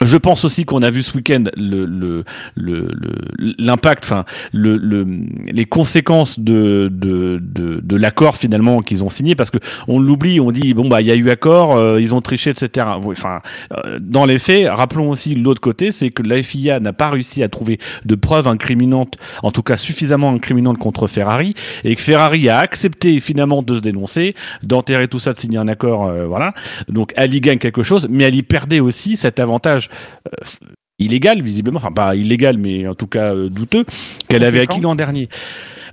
je 0.02 0.18
pense 0.18 0.44
aussi 0.46 0.66
qu'on 0.66 0.82
a 0.82 0.90
vu 0.90 1.02
ce 1.04 1.16
week-end 1.16 1.44
le 1.58 1.86
le 1.86 2.24
le 2.56 2.90
le- 2.92 3.56
l'impact, 3.58 4.04
enfin 4.04 4.26
le, 4.52 4.78
le 4.78 5.06
les 5.48 5.66
conséquences 5.66 6.40
de 6.40 6.90
de 6.92 7.40
de, 7.42 7.80
de 7.82 7.96
l'accord 7.96 8.36
finalement 8.38 8.82
qu'ils 8.82 9.04
ont 9.04 9.10
signé 9.10 9.36
parce 9.36 9.50
que 9.50 9.58
on 9.88 10.00
l'oublie, 10.00 10.40
on 10.40 10.52
dit 10.52 10.74
bon 10.74 10.88
bah 10.90 11.02
il 11.02 11.08
y 11.08 11.12
a 11.12 11.16
eu 11.16 11.30
accord, 11.30 11.78
euh, 11.78 12.02
ils 12.02 12.14
ont 12.14 12.22
triché, 12.22 12.50
etc. 12.52 12.88
Enfin 13.06 13.42
euh, 13.72 14.00
dans 14.02 14.26
les 14.26 14.40
faits, 14.40 14.68
rappelons 14.70 15.10
aussi 15.10 15.36
l'autre 15.36 15.62
côté, 15.62 15.92
c'est 15.92 16.10
que 16.10 16.24
la 16.24 16.42
FIA 16.44 16.80
n'a 16.80 16.94
pas 16.94 17.10
réussi 17.10 17.42
à 17.44 17.50
trouver 17.50 17.80
de 18.06 18.16
preuves 18.16 18.48
incriminantes, 18.48 19.18
en 19.44 19.52
tout 19.52 19.64
cas 19.64 19.78
suffisamment 19.78 20.32
incriminantes 20.32 20.78
contre 20.78 21.08
Ferrari, 21.08 21.54
et 21.84 21.96
que 21.96 22.02
Ferrari 22.02 22.50
a 22.50 22.60
accepté 22.60 23.20
finalement 23.20 23.62
de 23.64 23.76
se 23.78 23.82
dénoncer, 23.82 24.36
d'enterrer 24.64 25.08
tout 25.08 25.20
ça, 25.20 25.34
de 25.34 25.40
signer 25.40 25.58
un 25.58 25.68
accord, 25.68 26.08
euh, 26.08 26.26
voilà. 26.26 26.54
Donc 26.90 27.14
elle 27.16 27.34
y 27.34 27.42
gagne 27.42 27.60
quelque 27.60 27.84
chose, 27.84 28.08
mais 28.10 28.26
elle 28.26 28.36
y 28.36 28.44
perdait 28.44 28.80
aussi 28.80 29.16
cet 29.18 29.40
avantage 29.40 29.85
euh, 30.28 30.68
illégal 31.00 31.42
visiblement, 31.42 31.78
enfin 31.78 31.92
pas 31.92 32.16
illégal, 32.16 32.58
mais 32.58 32.88
en 32.88 32.96
tout 32.96 33.08
cas 33.08 33.34
euh, 33.34 33.50
douteux, 33.50 33.86
qu'elle 34.28 34.44
avait 34.44 34.62
acquis 34.62 34.80
l'an 34.80 34.96
dernier. 34.96 35.30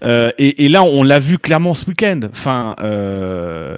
Euh, 0.04 0.30
et, 0.38 0.64
et 0.64 0.68
là, 0.68 0.82
on 0.82 1.02
l'a 1.02 1.18
vu 1.18 1.38
clairement 1.38 1.74
ce 1.74 1.86
week-end. 1.86 2.20
Enfin, 2.30 2.74
euh, 2.80 3.76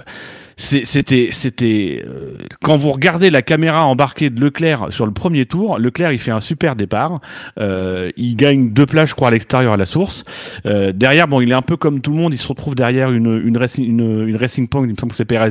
c'était, 0.57 1.29
c'était 1.31 2.03
euh, 2.07 2.37
quand 2.61 2.77
vous 2.77 2.91
regardez 2.91 3.29
la 3.29 3.41
caméra 3.41 3.85
embarquée 3.85 4.29
de 4.29 4.39
Leclerc 4.39 4.87
sur 4.89 5.05
le 5.05 5.11
premier 5.11 5.45
tour, 5.45 5.77
Leclerc 5.77 6.13
il 6.13 6.19
fait 6.19 6.31
un 6.31 6.39
super 6.39 6.75
départ, 6.75 7.19
euh, 7.59 8.11
il 8.15 8.35
gagne 8.35 8.69
deux 8.69 8.85
places, 8.85 9.09
je 9.09 9.15
crois, 9.15 9.27
à 9.27 9.31
l'extérieur 9.31 9.73
à 9.73 9.77
la 9.77 9.85
source. 9.85 10.23
Euh, 10.65 10.93
derrière, 10.93 11.27
bon, 11.27 11.41
il 11.41 11.51
est 11.51 11.55
un 11.55 11.61
peu 11.61 11.75
comme 11.75 11.99
tout 11.99 12.11
le 12.11 12.17
monde, 12.17 12.33
il 12.33 12.37
se 12.37 12.47
retrouve 12.47 12.75
derrière 12.75 13.11
une 13.11 13.41
une 13.45 13.57
racing, 13.57 13.85
une, 13.85 14.27
une 14.27 14.35
racing 14.37 14.67
point, 14.67 14.83
il 14.83 14.91
me 14.91 14.95
semble 14.95 15.11
que 15.11 15.17
c'est 15.17 15.25
Perez. 15.25 15.49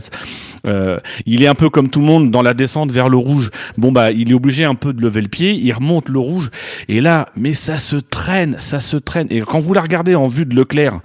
Euh, 0.66 0.98
il 1.26 1.42
est 1.42 1.46
un 1.46 1.54
peu 1.54 1.68
comme 1.68 1.88
tout 1.88 2.00
le 2.00 2.06
monde 2.06 2.30
dans 2.30 2.42
la 2.42 2.54
descente 2.54 2.90
vers 2.90 3.08
le 3.10 3.18
rouge. 3.18 3.50
Bon 3.76 3.92
bah, 3.92 4.10
il 4.10 4.30
est 4.30 4.34
obligé 4.34 4.64
un 4.64 4.74
peu 4.74 4.92
de 4.92 5.02
lever 5.02 5.20
le 5.20 5.28
pied, 5.28 5.52
il 5.52 5.72
remonte 5.72 6.08
le 6.08 6.18
rouge 6.18 6.50
et 6.88 7.00
là, 7.00 7.28
mais 7.36 7.52
ça 7.52 7.78
se 7.78 7.96
traîne, 7.96 8.56
ça 8.58 8.80
se 8.80 8.96
traîne. 8.96 9.26
Et 9.30 9.40
quand 9.40 9.60
vous 9.60 9.74
la 9.74 9.82
regardez 9.82 10.14
en 10.14 10.26
vue 10.26 10.46
de 10.46 10.54
Leclerc, 10.54 11.00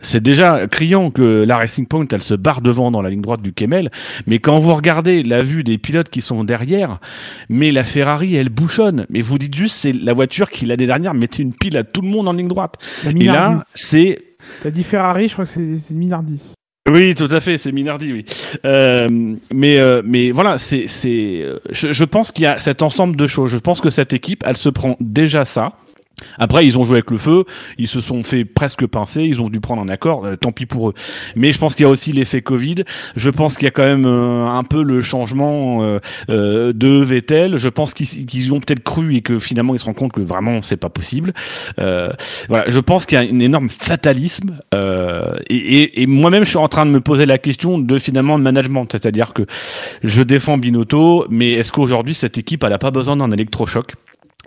c'est 0.00 0.22
déjà 0.22 0.66
criant 0.66 1.10
que 1.10 1.44
la 1.46 1.56
Racing 1.56 1.86
Point, 1.86 2.06
elle 2.12 2.22
se 2.22 2.34
barre 2.34 2.60
devant 2.60 2.90
dans 2.90 3.00
la 3.00 3.10
ligne 3.10 3.22
droite 3.22 3.42
du 3.44 3.52
Kemmel. 3.52 3.92
Mais 4.26 4.40
quand 4.40 4.58
vous 4.58 4.74
regardez 4.74 5.22
la 5.22 5.44
vue 5.44 5.62
des 5.62 5.78
pilotes 5.78 6.10
qui 6.10 6.20
sont 6.20 6.42
derrière, 6.42 6.98
mais 7.48 7.70
la 7.70 7.84
Ferrari, 7.84 8.34
elle 8.34 8.48
bouchonne. 8.48 9.06
Mais 9.10 9.20
vous 9.20 9.38
dites 9.38 9.54
juste, 9.54 9.76
c'est 9.76 9.92
la 9.92 10.12
voiture 10.12 10.50
qui 10.50 10.66
l'année 10.66 10.86
dernière 10.86 11.14
mettait 11.14 11.42
une 11.42 11.54
pile 11.54 11.76
à 11.76 11.84
tout 11.84 12.00
le 12.00 12.08
monde 12.08 12.26
en 12.26 12.32
ligne 12.32 12.48
droite. 12.48 12.74
La 13.04 13.10
Et 13.10 13.24
là, 13.24 13.64
c'est 13.74 14.18
T'as 14.60 14.70
dit 14.70 14.82
Ferrari, 14.82 15.28
je 15.28 15.32
crois 15.32 15.44
que 15.44 15.50
c'est 15.50 15.78
c'est 15.78 15.94
Minardi. 15.94 16.40
oui, 16.90 17.14
tout 17.14 17.28
à 17.30 17.40
fait, 17.40 17.56
c'est 17.56 17.72
Minardi, 17.72 18.12
oui. 18.12 18.24
Euh, 18.64 19.08
mais, 19.52 19.78
euh, 19.78 20.02
mais 20.04 20.32
voilà, 20.32 20.58
c'est, 20.58 20.86
c'est, 20.86 21.40
euh, 21.42 21.58
je, 21.70 21.92
je 21.92 22.04
pense 22.04 22.30
qu'il 22.30 22.44
y 22.44 22.46
a 22.46 22.58
cet 22.58 22.82
ensemble 22.82 23.16
de 23.16 23.26
choses. 23.26 23.50
Je 23.50 23.58
pense 23.58 23.80
que 23.80 23.90
cette 23.90 24.12
équipe, 24.12 24.42
elle 24.46 24.56
se 24.56 24.68
prend 24.68 24.96
déjà 25.00 25.44
ça. 25.44 25.72
Après, 26.38 26.64
ils 26.66 26.78
ont 26.78 26.84
joué 26.84 26.96
avec 26.98 27.10
le 27.10 27.18
feu, 27.18 27.44
ils 27.76 27.88
se 27.88 28.00
sont 28.00 28.22
fait 28.22 28.44
presque 28.44 28.86
pincer, 28.86 29.22
ils 29.24 29.40
ont 29.42 29.48
dû 29.48 29.60
prendre 29.60 29.82
un 29.82 29.88
accord, 29.88 30.24
euh, 30.24 30.36
tant 30.36 30.52
pis 30.52 30.64
pour 30.66 30.90
eux. 30.90 30.94
Mais 31.34 31.52
je 31.52 31.58
pense 31.58 31.74
qu'il 31.74 31.84
y 31.84 31.86
a 31.86 31.90
aussi 31.90 32.12
l'effet 32.12 32.40
Covid. 32.40 32.84
Je 33.16 33.30
pense 33.30 33.56
qu'il 33.56 33.64
y 33.64 33.68
a 33.68 33.72
quand 33.72 33.82
même 33.84 34.06
euh, 34.06 34.46
un 34.46 34.62
peu 34.62 34.82
le 34.82 35.00
changement 35.00 35.82
euh, 35.82 35.98
euh, 36.30 36.72
de 36.72 36.88
Vettel. 37.02 37.56
Je 37.56 37.68
pense 37.68 37.94
qu'ils, 37.94 38.46
y 38.46 38.50
ont 38.52 38.60
peut-être 38.60 38.82
cru 38.84 39.16
et 39.16 39.22
que 39.22 39.38
finalement 39.38 39.74
ils 39.74 39.78
se 39.78 39.84
rendent 39.84 39.96
compte 39.96 40.12
que 40.12 40.20
vraiment 40.20 40.62
c'est 40.62 40.76
pas 40.76 40.88
possible. 40.88 41.34
Euh, 41.80 42.10
voilà, 42.48 42.64
je 42.68 42.78
pense 42.78 43.06
qu'il 43.06 43.18
y 43.18 43.20
a 43.20 43.24
un 43.24 43.38
énorme 43.40 43.68
fatalisme 43.68 44.58
et, 44.74 45.56
et- 45.56 46.02
et 46.02 46.06
moi-même 46.06 46.44
je 46.44 46.48
suis 46.50 46.58
en 46.58 46.68
train 46.68 46.86
de 46.86 46.90
me 46.90 47.00
poser 47.00 47.26
la 47.26 47.38
question 47.38 47.78
de 47.78 47.98
finalement 47.98 48.38
de 48.38 48.44
management, 48.44 48.86
c'est-à-dire 48.90 49.32
que 49.32 49.42
je 50.02 50.22
défends 50.22 50.58
Binotto, 50.58 51.26
mais 51.28 51.52
est-ce 51.52 51.72
qu'aujourd'hui 51.72 52.14
cette 52.14 52.38
équipe 52.38 52.62
elle 52.64 52.72
a 52.72 52.78
pas 52.78 52.90
besoin 52.90 53.16
d'un 53.16 53.30
électrochoc? 53.30 53.94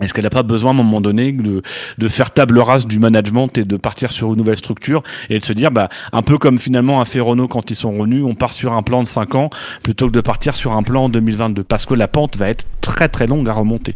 Est-ce 0.00 0.14
qu'elle 0.14 0.24
n'a 0.24 0.30
pas 0.30 0.42
besoin 0.42 0.70
à 0.70 0.74
un 0.74 0.76
moment 0.76 1.00
donné 1.00 1.32
de, 1.32 1.62
faire 2.08 2.30
table 2.30 2.58
rase 2.58 2.86
du 2.86 2.98
management 2.98 3.58
et 3.58 3.64
de 3.64 3.76
partir 3.76 4.12
sur 4.12 4.28
une 4.28 4.36
nouvelle 4.36 4.56
structure 4.56 5.02
et 5.30 5.38
de 5.38 5.44
se 5.44 5.52
dire 5.52 5.70
bah 5.70 5.88
un 6.12 6.22
peu 6.22 6.38
comme 6.38 6.58
finalement 6.58 7.00
a 7.00 7.04
fait 7.04 7.20
Renault 7.20 7.48
quand 7.48 7.70
ils 7.70 7.76
sont 7.76 7.92
revenus, 7.92 8.24
on 8.24 8.34
part 8.34 8.52
sur 8.52 8.72
un 8.72 8.82
plan 8.82 9.02
de 9.02 9.08
5 9.08 9.34
ans 9.34 9.50
plutôt 9.82 10.06
que 10.06 10.12
de 10.12 10.20
partir 10.20 10.56
sur 10.56 10.72
un 10.72 10.82
plan 10.82 11.04
en 11.04 11.08
2022 11.08 11.64
parce 11.64 11.86
que 11.86 11.94
la 11.94 12.08
pente 12.08 12.36
va 12.36 12.48
être 12.48 12.64
très 12.80 13.08
très 13.08 13.26
longue 13.26 13.48
à 13.48 13.52
remonter. 13.52 13.94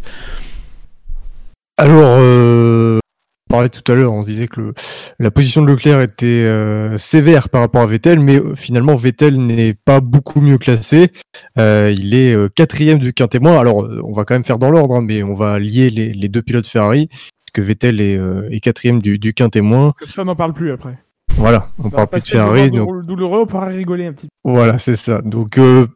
Alors, 1.79 2.17
euh, 2.19 3.01
parlait 3.49 3.69
tout 3.69 3.91
à 3.93 3.95
l'heure, 3.95 4.13
on 4.13 4.23
se 4.23 4.29
disait 4.29 4.49
que 4.49 4.61
le- 4.61 4.75
la 5.19 5.31
position 5.31 5.63
de 5.63 5.67
Leclerc 5.67 6.01
était 6.01 6.27
euh, 6.27 6.97
sévère 6.99 7.49
par 7.51 7.61
rapport 7.61 7.83
à 7.83 7.87
Vettel, 7.87 8.19
mais 8.19 8.37
euh, 8.37 8.55
finalement 8.55 8.97
Vettel 8.97 9.37
n'est 9.45 9.75
pas 9.75 10.01
beaucoup 10.01 10.41
mieux 10.41 10.59
classé. 10.59 11.13
Euh, 11.59 11.95
il 11.97 12.15
est 12.15 12.35
euh, 12.35 12.49
quatrième 12.49 12.99
du 12.99 13.13
quintet 13.13 13.39
moins. 13.41 13.59
Alors, 13.59 13.89
on 14.05 14.13
va 14.13 14.25
quand 14.25 14.35
même 14.35 14.45
faire 14.45 14.59
dans 14.59 14.71
l'ordre, 14.71 14.97
hein, 14.97 15.03
mais 15.03 15.23
on 15.23 15.35
va 15.35 15.59
lier 15.59 15.91
les, 15.91 16.13
les 16.15 16.29
deux 16.29 16.43
pilotes 16.43 16.67
Ferrari, 16.67 17.09
puisque 17.09 17.67
Vettel 17.67 18.01
est, 18.01 18.17
euh, 18.17 18.49
est 18.51 18.61
quatrième 18.61 19.03
du, 19.03 19.19
du 19.19 19.35
quintet 19.35 19.61
moins. 19.61 19.93
Comme 19.99 20.09
ça, 20.09 20.23
on 20.23 20.27
n'en 20.27 20.37
parle 20.37 20.55
plus 20.55 20.73
après. 20.73 20.99
Voilà, 21.37 21.71
on 21.79 21.91
parle 21.91 22.09
plus 22.09 22.21
de 22.23 22.27
Ferrari. 22.27 22.71
donc- 22.71 22.89
dou- 22.89 23.03
douloureux, 23.03 23.41
on 23.43 23.47
pourra 23.47 23.67
rigoler 23.67 24.07
un 24.07 24.13
petit 24.13 24.29
peu. 24.29 24.51
voilà, 24.51 24.79
c'est 24.79 24.97
ça. 24.97 25.21
Donc, 25.23 25.59
euh, 25.59 25.87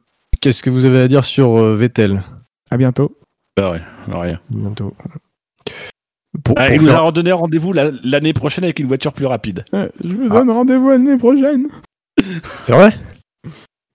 qu'est-ce 0.41 0.63
que 0.63 0.71
vous 0.71 0.85
avez 0.85 1.01
à 1.01 1.09
dire 1.09 1.25
sur 1.25 1.57
euh, 1.59 1.77
Vettel? 1.77 2.23
À 2.71 2.77
bientôt. 2.77 3.19
Bah 3.57 3.71
ouais, 3.73 3.81
rien. 4.09 4.41
Bientôt. 4.51 4.93
Pour, 6.45 6.55
Ah, 6.59 6.67
pour 6.67 6.75
il 6.75 6.81
nous 6.83 6.89
faire- 6.89 6.97
a 6.97 7.01
redonné 7.01 7.33
rendez-vous 7.33 7.73
la- 7.73 7.91
l'année 8.05 8.33
prochaine 8.33 8.65
avec 8.65 8.79
une 8.79 8.87
voiture 8.87 9.13
plus 9.13 9.27
rapide. 9.27 9.65
Je 9.73 10.09
vous 10.09 10.27
Ah. 10.31 10.35
donne 10.39 10.51
rendez-vous 10.51 10.91
l'année 10.91 11.17
prochaine. 11.17 11.67
C'est 12.65 12.73
vrai? 12.73 12.95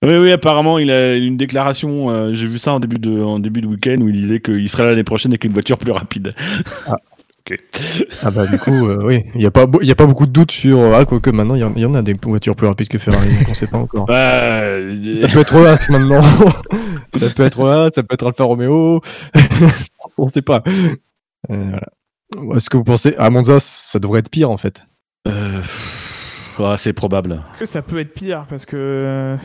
Oui, 0.03 0.15
oui, 0.17 0.31
apparemment, 0.31 0.79
il 0.79 0.89
a 0.89 1.15
une 1.15 1.37
déclaration. 1.37 2.09
euh, 2.09 2.33
J'ai 2.33 2.47
vu 2.47 2.57
ça 2.57 2.73
en 2.73 2.79
début 2.79 2.97
de, 2.99 3.21
en 3.21 3.37
début 3.39 3.61
de 3.61 3.67
week-end 3.67 3.97
où 3.99 4.07
il 4.09 4.19
disait 4.19 4.39
qu'il 4.39 4.67
serait 4.69 4.83
là 4.83 4.89
l'année 4.91 5.03
prochaine 5.03 5.31
avec 5.31 5.43
une 5.43 5.53
voiture 5.53 5.77
plus 5.77 5.91
rapide. 5.91 6.33
Ok. 7.43 7.57
Ah 8.21 8.29
bah 8.29 8.45
du 8.45 8.59
coup, 8.59 8.87
euh, 8.87 8.99
oui, 9.03 9.23
il 9.33 9.39
n'y 9.39 9.47
a, 9.47 9.51
pas 9.51 9.65
beau- 9.65 9.79
il 9.81 9.87
y 9.87 9.91
a 9.91 9.95
pas 9.95 10.05
beaucoup 10.05 10.27
de 10.27 10.31
doutes 10.31 10.51
sur... 10.51 10.79
Ah, 10.93 11.05
quoique 11.05 11.31
maintenant, 11.31 11.55
il 11.55 11.61
y, 11.61 11.63
en- 11.63 11.73
il 11.75 11.81
y 11.81 11.85
en 11.85 11.95
a 11.95 12.03
des 12.03 12.13
voitures 12.21 12.55
plus 12.55 12.67
rapides 12.67 12.87
que 12.87 12.99
Ferrari, 12.99 13.29
donc 13.35 13.47
on 13.49 13.53
sait 13.55 13.65
pas 13.65 13.79
encore. 13.79 14.05
Bah, 14.07 14.61
euh, 14.61 15.15
Ça 15.15 15.27
peut 15.27 15.39
être 15.39 15.55
Haas 15.55 15.89
maintenant. 15.89 16.21
ça 17.15 17.29
peut 17.31 17.41
être 17.41 17.67
Haas, 17.67 17.89
ça 17.95 18.03
peut 18.03 18.13
être 18.13 18.27
Alfa 18.27 18.43
Romeo. 18.43 19.01
on 20.19 20.27
sait 20.27 20.43
pas. 20.43 20.61
Euh, 20.67 20.91
voilà. 21.49 21.81
Est-ce 22.55 22.69
que 22.69 22.77
vous 22.77 22.83
pensez... 22.83 23.15
À 23.17 23.29
Monza, 23.29 23.59
ça 23.59 23.99
devrait 23.99 24.19
être 24.19 24.29
pire 24.29 24.49
en 24.49 24.57
fait? 24.57 24.83
euh, 25.27 25.61
ah, 26.59 26.75
c'est 26.77 26.93
probable. 26.93 27.41
Que 27.59 27.65
ça 27.65 27.81
peut 27.81 27.99
être 27.99 28.13
pire 28.13 28.45
parce 28.49 28.65
que. 28.65 28.75
euh, 28.77 29.37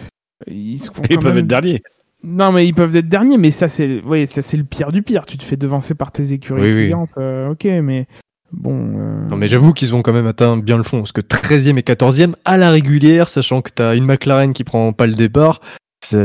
ils 0.47 0.79
se 0.79 0.91
font 0.93 1.03
Ils 1.09 1.17
quand 1.17 1.23
peuvent 1.23 1.35
même- 1.35 1.45
être 1.45 1.47
derniers. 1.49 1.83
Non, 2.23 2.51
mais 2.53 2.67
ils 2.67 2.75
peuvent 2.75 2.95
être 2.97 3.09
derniers, 3.09 3.39
mais 3.39 3.51
ça, 3.51 3.69
c'est 3.69 4.01
ouais, 4.03 4.27
ça, 4.27 4.43
c'est 4.43 4.57
le 4.57 4.65
pire 4.65 4.91
du 4.91 5.03
pire. 5.03 5.27
Tu 5.27 5.37
te 5.39 5.45
fais 5.45 5.57
devancer 5.57 5.95
par 5.95 6.13
tes 6.13 6.33
écuries 6.33 6.89
Oui, 6.89 6.93
euh, 7.19 7.51
ok, 7.51 7.65
mais 7.83 8.07
bon. 8.53 8.91
euh, 8.95 9.29
Non 9.29 9.37
mais 9.37 9.49
j'avoue 9.49 9.73
qu'ils 9.73 9.95
ont 9.95 10.03
quand 10.03 10.13
même 10.13 10.27
atteint 10.27 10.57
bien 10.57 10.77
le 10.77 10.83
fond, 10.83 10.99
parce 10.99 11.13
que 11.13 11.21
13e 11.21 11.79
et 11.79 11.83
14e 11.83 12.35
à 12.45 12.57
la 12.57 12.71
régulière, 12.71 13.29
sachant 13.29 13.63
que 13.63 13.71
t'as 13.71 13.95
une 13.97 14.05
McLaren 14.07 14.53
qui 14.55 14.65
prend 14.65 14.93
pas 14.93 15.07
le 15.07 15.15
départ, 15.15 15.61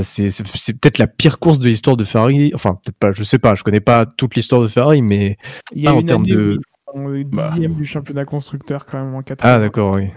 c'est 0.04 0.80
peut-être 0.80 0.98
la 0.98 1.08
pire 1.08 1.40
course 1.40 1.60
de 1.60 1.68
l'histoire 1.68 1.98
de 1.98 2.04
Ferrari. 2.04 2.52
Enfin, 2.54 2.76
peut-être 2.76 2.98
pas, 2.98 3.12
je 3.12 3.24
sais 3.24 3.40
pas, 3.40 3.56
je 3.56 3.64
connais 3.64 3.80
pas 3.80 4.06
toute 4.06 4.36
l'histoire 4.36 4.62
de 4.62 4.68
Ferrari, 4.68 5.02
mais... 5.02 5.38
Il 5.74 5.82
y 5.84 5.88
a 5.88 5.92
Ah, 5.92 5.96
en 5.96 6.02
termes 6.04 6.26
de- 6.26 6.60
Bah. 6.94 7.50
dixième 7.54 7.74
du 7.76 7.86
championnat 7.86 8.26
constructeur 8.26 8.86
quand 8.86 9.04
même 9.04 9.16
en 9.16 9.22
4 9.22 9.40
Ah 9.46 9.60
d'accord, 9.60 9.96
oui. 9.96 10.08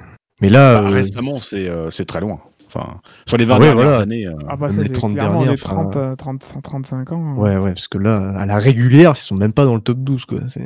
Mais 0.40 0.48
là... 0.48 0.81
Bah, 0.83 0.88
euh, 0.88 0.90
récemment, 0.90 1.38
c'est 1.38 1.68
euh, 1.68 1.90
c'est 1.90 2.05
très 2.05 2.20
loin. 2.20 2.40
Enfin, 2.66 3.00
sur 3.27 3.37
les 3.37 3.44
20 3.44 3.55
Ouais, 3.55 3.61
dernières 3.66 3.83
voilà. 3.85 3.98
années. 4.00 4.27
euh, 4.27 4.33
Ah 4.48 4.57
bah 4.57 4.68
ça, 4.68 4.81
les 4.81 4.88
c'est 4.88 4.92
30 4.94 5.12
clairement 5.12 5.33
dernières, 5.44 5.53
les 5.53 5.57
30, 5.59 5.87
enfin, 5.96 6.00
euh, 6.00 6.16
30, 6.16 6.42
35 6.62 7.12
ans. 7.12 7.35
Ouais, 7.37 7.57
ouais, 7.57 7.72
parce 7.72 7.87
que 7.87 7.98
là, 7.98 8.33
à 8.37 8.44
la 8.46 8.59
régulière, 8.59 9.12
ils 9.14 9.20
sont 9.20 9.37
même 9.37 9.53
pas 9.53 9.64
dans 9.64 9.77
le 9.77 9.81
top 9.81 9.98
12, 9.98 10.24
quoi. 10.24 10.40
C'est... 10.48 10.61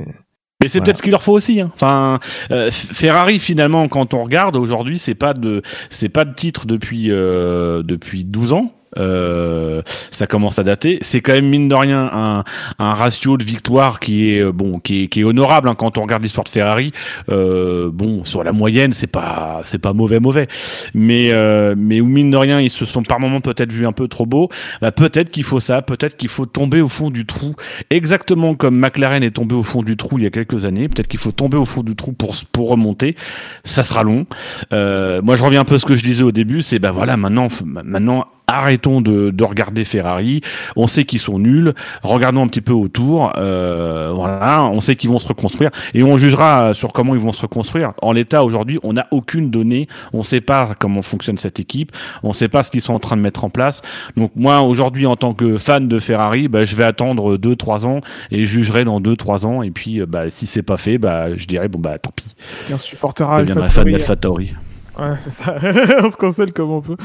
Mais 0.60 0.66
c'est 0.66 0.78
Voilà. 0.78 0.86
peut-être 0.86 0.96
ce 0.96 1.02
qu'il 1.02 1.10
leur 1.12 1.22
faut 1.22 1.34
aussi. 1.34 1.60
Hein. 1.60 1.70
Enfin, 1.74 2.18
euh, 2.50 2.70
Ferrari 2.72 3.38
finalement, 3.38 3.86
quand 3.88 4.14
on 4.14 4.24
regarde 4.24 4.56
aujourd'hui, 4.56 4.98
c'est 4.98 5.14
pas 5.14 5.34
de, 5.34 5.62
c'est 5.90 6.08
pas 6.08 6.24
de 6.24 6.34
titre 6.34 6.66
depuis 6.66 7.10
euh, 7.12 7.82
depuis 7.84 8.24
12 8.24 8.54
ans. 8.54 8.72
Euh, 8.98 9.82
ça 10.10 10.26
commence 10.26 10.58
à 10.58 10.62
dater. 10.62 10.98
C'est 11.02 11.20
quand 11.20 11.32
même 11.32 11.48
mine 11.48 11.68
de 11.68 11.74
rien 11.74 12.10
un, 12.12 12.44
ratio 12.78 13.36
de 13.36 13.44
victoire 13.44 14.00
qui 14.00 14.32
est 14.32 14.40
euh, 14.40 14.52
bon, 14.52 14.78
qui 14.78 15.08
est, 15.14 15.24
honorable 15.24 15.68
hein, 15.68 15.74
quand 15.76 15.98
on 15.98 16.02
regarde 16.02 16.22
l'histoire 16.22 16.44
de 16.44 16.48
Ferrari. 16.48 16.92
Euh, 17.30 17.90
bon, 17.92 18.24
sur 18.24 18.42
la 18.42 18.52
moyenne, 18.52 18.92
c'est 18.92 19.06
pas 19.06 19.60
c'est 19.64 19.78
pas 19.78 19.92
mauvais 19.92 20.20
mauvais, 20.20 20.48
mais 20.94 21.30
euh, 21.32 21.74
mais 21.76 22.00
où 22.00 22.06
mine 22.06 22.30
de 22.30 22.36
rien, 22.36 22.60
ils 22.60 22.70
se 22.70 22.84
sont 22.84 23.02
par 23.02 23.20
moments 23.20 23.40
peut-être 23.40 23.72
vus 23.72 23.86
un 23.86 23.92
peu 23.92 24.08
trop 24.08 24.26
beaux. 24.26 24.48
Bah, 24.80 24.92
peut-être 24.92 25.30
qu'il 25.30 25.44
faut 25.44 25.60
ça, 25.60 25.82
peut-être 25.82 26.16
qu'il 26.16 26.28
faut 26.28 26.46
tomber 26.46 26.80
au 26.80 26.88
fond 26.88 27.10
du 27.10 27.26
trou 27.26 27.54
exactement 27.90 28.54
comme 28.54 28.78
McLaren 28.78 29.22
est 29.22 29.30
tombé 29.30 29.54
au 29.54 29.62
fond 29.62 29.82
du 29.82 29.96
trou 29.96 30.18
il 30.18 30.24
y 30.24 30.26
a 30.26 30.30
quelques 30.30 30.64
années. 30.64 30.88
Peut-être 30.88 31.08
qu'il 31.08 31.20
faut 31.20 31.32
tomber 31.32 31.56
au 31.56 31.64
fond 31.64 31.82
du 31.82 31.96
trou 31.96 32.12
pour, 32.12 32.34
pour 32.52 32.70
remonter. 32.70 33.16
Ça 33.64 33.82
sera 33.82 34.02
long. 34.02 34.26
Euh, 34.72 35.20
moi, 35.22 35.36
je 35.36 35.42
reviens 35.42 35.60
un 35.60 35.64
peu 35.64 35.76
à 35.76 35.78
ce 35.78 35.86
que 35.86 35.94
je 35.94 36.04
disais 36.04 36.24
au 36.24 36.32
début. 36.32 36.62
C'est 36.62 36.78
bah 36.78 36.90
voilà, 36.90 37.16
maintenant, 37.16 37.48
maintenant, 37.64 38.26
arrêtons 38.48 39.00
de, 39.00 39.30
de 39.30 39.44
regarder 39.44 39.84
Ferrari. 39.84 40.40
On 40.74 40.86
sait 40.86 41.04
qu'ils 41.04 41.20
sont 41.20 41.38
nuls. 41.38 41.74
Regardons 42.02 42.42
un 42.42 42.48
petit 42.48 42.60
peu 42.60 42.72
autour. 42.72 43.32
Euh, 43.36 44.10
voilà, 44.12 44.64
on 44.64 44.80
sait 44.80 44.96
qu'ils 44.96 45.10
vont 45.10 45.18
se 45.18 45.28
reconstruire 45.28 45.70
et 45.94 46.02
on 46.02 46.16
jugera 46.16 46.74
sur 46.74 46.92
comment 46.92 47.14
ils 47.14 47.20
vont 47.20 47.32
se 47.32 47.42
reconstruire. 47.42 47.92
En 48.02 48.12
l'état 48.12 48.42
aujourd'hui, 48.44 48.80
on 48.82 48.94
n'a 48.94 49.06
aucune 49.10 49.50
donnée. 49.50 49.86
On 50.12 50.18
ne 50.18 50.22
sait 50.22 50.40
pas 50.40 50.74
comment 50.78 51.02
fonctionne 51.02 51.38
cette 51.38 51.60
équipe. 51.60 51.92
On 52.22 52.28
ne 52.28 52.32
sait 52.32 52.48
pas 52.48 52.62
ce 52.62 52.70
qu'ils 52.70 52.80
sont 52.80 52.94
en 52.94 52.98
train 52.98 53.16
de 53.16 53.22
mettre 53.22 53.44
en 53.44 53.50
place. 53.50 53.82
Donc 54.16 54.32
moi, 54.34 54.62
aujourd'hui, 54.62 55.06
en 55.06 55.16
tant 55.16 55.34
que 55.34 55.58
fan 55.58 55.86
de 55.86 55.98
Ferrari, 55.98 56.48
bah, 56.48 56.64
je 56.64 56.74
vais 56.74 56.84
attendre 56.84 57.36
2-3 57.36 57.86
ans 57.86 58.00
et 58.30 58.44
jugerai 58.44 58.84
dans 58.84 59.00
2-3 59.00 59.46
ans. 59.46 59.62
Et 59.62 59.70
puis, 59.70 60.00
bah, 60.06 60.30
si 60.30 60.46
c'est 60.46 60.62
pas 60.62 60.76
fait, 60.76 60.98
bah, 60.98 61.34
je 61.36 61.46
dirais 61.46 61.68
bon 61.68 61.78
bah 61.78 61.98
tant 61.98 62.10
pis. 62.14 62.24
Et 62.70 62.74
on 62.74 62.78
supportera 62.78 63.40
Je 63.40 63.44
deviendrai 63.44 63.68
fan 63.68 63.90
d'AlphaTauri. 63.90 64.54
Ouais, 64.98 65.14
c'est 65.18 65.30
ça. 65.30 65.54
on 66.02 66.10
se 66.10 66.16
console 66.16 66.52
comme 66.52 66.70
on 66.70 66.80
peut. 66.80 66.96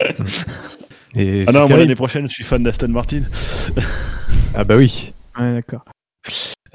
Et 1.16 1.44
Ah 1.46 1.52
non, 1.52 1.68
moi 1.68 1.78
l'année 1.78 1.94
prochaine, 1.94 2.28
je 2.28 2.32
suis 2.34 2.44
fan 2.44 2.62
d'Aston 2.62 2.88
Martin. 2.88 3.22
Ah 4.54 4.64
bah 4.64 4.76
oui. 4.76 5.12
Ouais, 5.38 5.52
d'accord. 5.54 5.84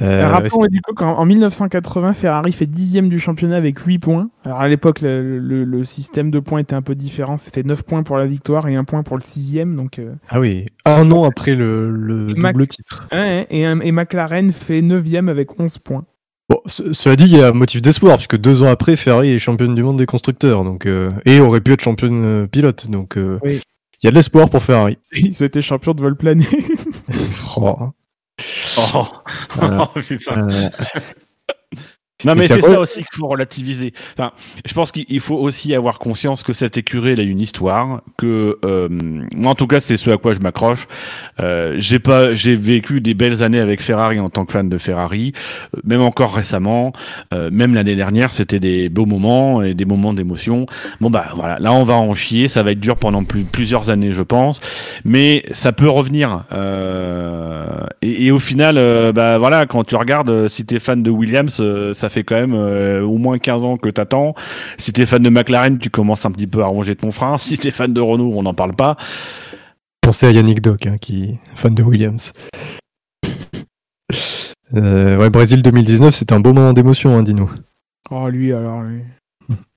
Euh, 0.02 0.26
Rappelons 0.30 0.66
du 0.68 0.80
coup 0.82 0.94
qu'en 0.94 1.18
en 1.18 1.26
1980, 1.26 2.14
Ferrari 2.14 2.54
fait 2.54 2.66
dixième 2.66 3.10
du 3.10 3.20
championnat 3.20 3.58
avec 3.58 3.78
8 3.80 4.00
points. 4.00 4.30
Alors 4.46 4.62
à 4.62 4.70
l'époque, 4.70 5.02
le, 5.02 5.40
le- 5.40 5.66
le 5.66 5.84
système 5.84 6.32
de 6.32 6.40
points 6.40 6.60
était 6.60 6.74
un 6.76 6.82
peu 6.82 6.96
différent. 6.96 7.36
C'était 7.36 7.64
9 7.64 7.84
points 7.84 8.04
pour 8.04 8.18
la 8.18 8.26
victoire 8.26 8.66
et 8.70 8.76
1 8.76 8.86
point 8.86 9.04
pour 9.04 9.18
le 9.18 9.24
sixième. 9.24 9.76
Donc, 9.76 10.00
euh, 10.00 10.14
Ah 10.30 10.40
oui, 10.40 10.68
un 10.86 11.12
an 11.12 11.26
après 11.26 11.54
le, 11.54 11.92
le 11.92 12.34
Mac- 12.36 12.54
double 12.54 12.68
titre. 12.68 13.10
ouais, 13.12 13.46
et, 13.50 13.64
et 13.64 13.92
McLaren 13.92 14.54
fait 14.54 14.82
9 14.82 15.04
avec 15.28 15.60
11 15.60 15.78
points. 15.80 16.06
Bon, 16.50 16.60
ce- 16.66 16.94
cela 16.94 17.16
dit, 17.16 17.26
il 17.26 17.38
y 17.38 17.42
a 17.42 17.52
motif 17.52 17.82
d'espoir, 17.82 18.16
puisque 18.18 18.38
deux 18.38 18.64
ans 18.64 18.68
après, 18.70 18.96
Ferrari 18.96 19.30
est 19.32 19.40
championne 19.40 19.76
du 19.76 19.84
monde 19.84 19.98
des 19.98 20.06
constructeurs, 20.08 20.64
donc 20.64 20.86
euh, 20.88 21.12
et 21.26 21.40
aurait 21.40 21.62
pu 21.62 21.74
être 21.74 21.82
championne 21.84 22.26
euh, 22.26 22.48
pilote. 22.48 22.90
Donc 22.90 23.18
euh, 23.18 23.40
il 23.44 23.50
Oui. 23.50 23.62
y 24.04 24.08
a 24.08 24.10
de 24.12 24.16
l'espoir 24.16 24.50
pour 24.50 24.64
Ferrari. 24.64 24.98
Ils 25.14 25.44
étaient 25.44 25.62
champions 25.62 25.94
de 25.94 26.02
vol 26.02 26.16
plané. 26.16 26.46
Oh, 27.58 27.76
Oh, 28.78 29.06
Voilà. 29.56 29.92
putain. 30.08 30.48
Non 32.26 32.36
mais 32.36 32.48
c'est 32.48 32.62
ça 32.62 32.80
aussi 32.80 33.00
qu'il 33.00 33.18
faut 33.18 33.28
relativiser. 33.28 33.94
Enfin, 34.14 34.32
je 34.66 34.74
pense 34.74 34.92
qu'il 34.92 35.20
faut 35.22 35.38
aussi 35.38 35.74
avoir 35.74 36.00
conscience 36.00 36.44
que 36.44 36.52
cette 36.52 36.78
écurie 36.78 37.12
elle 37.12 37.22
a 37.22 37.24
une 37.24 37.40
histoire. 37.40 38.02
Que 38.18 38.58
euh, 38.66 38.90
moi 39.34 39.52
en 39.52 39.56
tout 39.56 39.68
cas 39.68 39.80
c'est 39.80 39.96
ce 39.96 40.10
à 40.10 40.18
quoi 40.18 40.34
je 40.34 40.40
m'accroche. 40.40 40.88
Euh, 41.40 41.76
j'ai 41.78 42.00
pas, 42.00 42.34
j'ai 42.34 42.56
vécu 42.56 43.00
des 43.00 43.14
belles 43.14 43.42
années 43.42 43.60
avec 43.60 43.82
Ferrari 43.82 44.20
en 44.20 44.30
tant 44.30 44.46
que 44.46 44.52
fan 44.52 44.68
de 44.68 44.78
Ferrari, 44.78 45.34
euh, 45.76 45.80
même 45.86 46.02
encore 46.02 46.36
récemment, 46.36 46.92
euh, 47.34 47.50
même 47.52 47.74
l'année 47.74 47.96
dernière 47.96 48.34
c'était 48.34 48.60
des 48.60 48.90
beaux 48.90 49.06
moments 49.06 49.62
et 49.62 49.74
des 49.74 49.86
moments 49.86 50.14
d'émotion. 50.14 50.66
Bon 51.00 51.10
bah 51.10 51.28
voilà, 51.36 51.58
là 51.60 51.72
on 51.74 51.84
va 51.84 51.94
en 51.94 52.14
chier, 52.16 52.48
ça 52.50 52.64
va 52.64 52.72
être 52.72 52.80
dur 52.80 52.98
pendant 52.98 53.24
plus, 53.24 53.44
plusieurs 53.44 53.90
années 53.90 54.12
je 54.12 54.24
pense, 54.24 54.60
mais 55.06 55.46
ça 55.52 55.72
peut 55.72 55.90
revenir. 55.90 56.44
Euh, 56.52 57.86
et, 58.02 58.26
et 58.26 58.32
au 58.32 58.40
final, 58.40 58.78
euh, 58.78 59.12
bah 59.14 59.38
voilà, 59.38 59.66
quand 59.66 59.84
tu 59.84 59.96
regardes, 59.96 60.48
si 60.48 60.66
t'es 60.66 60.80
fan 60.80 61.02
de 61.02 61.10
Williams, 61.10 61.58
euh, 61.62 61.94
ça 62.10 62.14
fait 62.16 62.24
quand 62.24 62.36
même 62.36 62.56
euh, 62.56 63.04
au 63.04 63.20
moins 63.20 63.38
15 63.38 63.64
ans 63.64 63.78
que 63.78 63.88
t'attends. 63.88 64.34
Si 64.80 64.92
t'es 64.92 65.06
fan 65.06 65.22
de 65.22 65.30
McLaren, 65.30 65.78
tu 65.78 65.92
commences 65.92 66.26
un 66.26 66.32
petit 66.32 66.48
peu 66.48 66.64
à 66.64 66.66
ronger 66.66 66.96
ton 66.96 67.12
frein. 67.12 67.38
Si 67.50 67.58
t'es 67.58 67.72
fan 67.72 67.94
de 67.94 68.02
Renault, 68.02 68.34
on 68.36 68.44
n'en 68.44 68.56
parle 68.56 68.76
pas. 68.76 68.98
Pensez 70.02 70.26
à 70.26 70.32
Yannick 70.32 70.62
Doc, 70.62 70.88
hein, 70.88 70.98
qui 71.00 71.24
est 71.24 71.40
fan 71.56 71.76
de 71.76 71.84
Williams. 71.84 72.34
Euh, 74.76 75.18
ouais, 75.18 75.32
Brésil 75.32 75.64
2019, 75.64 76.14
c'était 76.14 76.34
un 76.34 76.40
beau 76.40 76.54
moment 76.54 76.74
d'émotion, 76.74 77.18
hein, 77.18 77.24
dis-nous. 77.24 77.50
oh, 78.12 78.30
lui, 78.30 78.54
alors, 78.54 78.84
lui. 78.84 79.02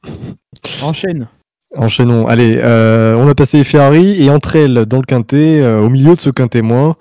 Enchaîne. 0.83 1.29
Enchaînons. 1.75 2.27
Allez, 2.27 2.61
euh, 2.63 3.15
on 3.15 3.27
a 3.27 3.35
passé 3.35 3.65
Ferrari 3.65 4.23
et 4.23 4.29
entre 4.29 4.55
elles, 4.55 4.85
dans 4.85 4.99
le 4.99 5.05
quintet, 5.05 5.63
euh, 5.63 5.81
au 5.81 5.89
milieu 5.89 6.15
de 6.15 6.21
ce 6.21 6.29
quintet 6.29 6.61
moins, 6.61 6.97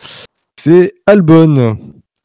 c'est 0.57 0.93
Albon 1.05 1.75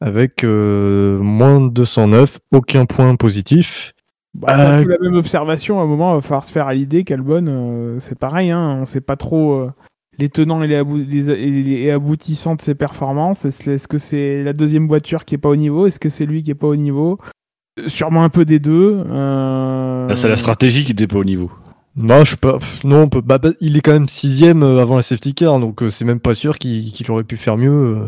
avec 0.01 0.43
euh, 0.43 1.17
moins 1.19 1.59
209, 1.61 2.39
aucun 2.51 2.85
point 2.85 3.15
positif. 3.15 3.93
Bah, 4.33 4.79
Euh, 4.81 4.85
la 4.85 4.97
même 5.01 5.15
observation. 5.17 5.79
À 5.79 5.83
un 5.83 5.87
moment, 5.87 6.11
il 6.13 6.15
va 6.15 6.21
falloir 6.21 6.43
se 6.45 6.51
faire 6.51 6.67
à 6.67 6.73
l'idée 6.73 7.03
qu'Albon, 7.03 7.45
euh, 7.47 7.95
c'est 7.99 8.17
pareil. 8.17 8.51
Hein, 8.51 8.77
on 8.81 8.85
sait 8.85 9.01
pas 9.01 9.15
trop 9.15 9.53
euh, 9.53 9.71
les 10.19 10.29
tenants 10.29 10.61
et 10.61 10.67
les, 10.67 10.75
abou- 10.75 10.97
les- 10.97 11.61
les- 11.63 11.89
aboutissants 11.91 12.55
de 12.55 12.61
ses 12.61 12.75
performances. 12.75 13.45
Est-ce 13.45 13.87
que 13.87 13.97
c'est 13.97 14.43
la 14.43 14.53
deuxième 14.53 14.87
voiture 14.87 15.25
qui 15.25 15.35
est 15.35 15.39
pas 15.39 15.49
au 15.49 15.55
niveau? 15.55 15.87
Est-ce 15.87 15.99
que 15.99 16.09
c'est 16.09 16.25
lui 16.27 16.43
qui 16.43 16.51
est 16.51 16.55
pas 16.55 16.67
au 16.67 16.75
niveau? 16.75 17.17
Sûrement 17.87 18.23
un 18.23 18.29
peu 18.29 18.45
des 18.45 18.59
deux. 18.59 19.03
euh, 19.07 20.15
C'est 20.15 20.29
la 20.29 20.37
stratégie 20.37 20.83
qui 20.83 20.91
n'était 20.91 21.07
pas 21.07 21.17
au 21.19 21.23
niveau. 21.23 21.51
Bah, 21.95 22.23
je 22.23 22.31
sais 22.31 22.37
pas. 22.37 22.59
Non, 22.83 23.03
on 23.03 23.09
peut- 23.09 23.21
bah, 23.21 23.39
bah, 23.39 23.49
il 23.59 23.75
est 23.77 23.81
quand 23.81 23.93
même 23.93 24.07
sixième 24.07 24.61
avant 24.61 24.97
la 24.97 25.01
safety 25.01 25.33
car, 25.33 25.59
donc 25.59 25.81
euh, 25.81 25.89
c'est 25.89 26.05
même 26.05 26.19
pas 26.19 26.35
sûr 26.35 26.59
qu'il 26.59 26.93
aurait 27.09 27.23
pu 27.23 27.37
faire 27.37 27.57
mieux, 27.57 27.71
euh, 27.71 28.07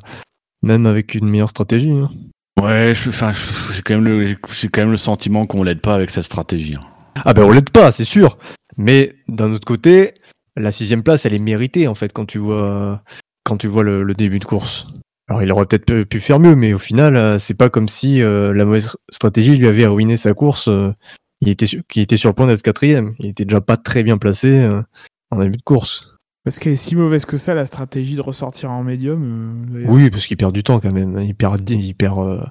même 0.61 0.85
avec 0.85 1.15
une 1.15 1.29
meilleure 1.29 1.49
stratégie. 1.49 1.91
hein. 1.91 2.09
Ouais, 2.61 2.93
j'ai 2.95 3.81
quand 3.83 3.93
même 3.95 4.03
le, 4.05 4.25
j'ai- 4.25 4.37
j'ai 4.51 4.67
quand 4.67 4.81
même 4.81 4.91
le 4.91 4.97
sentiment 4.97 5.45
qu'on 5.45 5.63
l'aide 5.63 5.81
pas 5.81 5.93
avec 5.93 6.09
cette 6.09 6.23
stratégie. 6.25 6.75
hein. 6.77 6.83
Ah 7.25 7.33
ben 7.33 7.43
on 7.43 7.51
l'aide 7.51 7.69
pas, 7.69 7.91
c'est 7.91 8.05
sûr. 8.05 8.37
Mais 8.77 9.15
d'un 9.27 9.51
autre 9.53 9.65
côté, 9.65 10.13
la 10.55 10.71
sixième 10.71 11.03
place, 11.03 11.25
elle 11.25 11.33
est 11.33 11.39
méritée 11.39 11.87
en 11.87 11.95
fait 11.95 12.11
quand 12.13 12.25
tu 12.25 12.37
vois 12.37 13.01
quand 13.45 13.57
tu 13.57 13.67
vois 13.67 13.83
le, 13.83 14.03
le 14.03 14.13
début 14.13 14.39
de 14.39 14.45
course. 14.45 14.87
Alors 15.29 15.41
il 15.41 15.51
aurait 15.51 15.65
peut-être 15.65 16.03
pu- 16.03 16.19
faire 16.19 16.39
mieux, 16.39 16.55
mais 16.55 16.73
au 16.73 16.77
final, 16.79 17.15
euh, 17.15 17.39
c'est 17.39 17.53
pas 17.53 17.69
comme 17.69 17.87
si 17.87 18.21
euh, 18.21 18.53
la 18.53 18.65
mauvaise 18.65 18.95
stratégie 19.11 19.57
lui 19.57 19.67
avait 19.67 19.85
ruiné 19.87 20.17
sa 20.17 20.33
course. 20.33 20.67
euh, 20.67 20.91
il 21.41 21.49
était 21.49 21.65
sur, 21.65 21.81
qui 21.87 22.01
était 22.01 22.17
sur 22.17 22.29
le 22.29 22.35
point 22.35 22.47
d'être 22.47 22.61
quatrième. 22.61 23.15
Il 23.19 23.27
était 23.27 23.45
déjà 23.45 23.61
pas 23.61 23.77
très 23.77 24.03
bien 24.03 24.17
placé 24.17 24.49
euh, 24.59 24.81
en 25.31 25.39
début 25.39 25.57
de 25.57 25.61
course. 25.61 26.08
Parce 26.43 26.57
qu'elle 26.57 26.73
est 26.73 26.77
si 26.77 26.95
mauvaise 26.95 27.25
que 27.25 27.37
ça, 27.37 27.53
la 27.53 27.65
stratégie 27.65 28.15
de 28.15 28.21
ressortir 28.21 28.71
en 28.71 28.83
médium. 28.83 29.67
euh. 29.75 29.85
Oui, 29.87 30.09
parce 30.09 30.25
qu'il 30.25 30.37
perd 30.37 30.53
du 30.53 30.63
temps 30.63 30.79
quand 30.79 30.91
même. 30.93 31.19
Il 31.19 31.35
perd, 31.35 31.69
il 31.69 31.95
euh, 32.19 32.41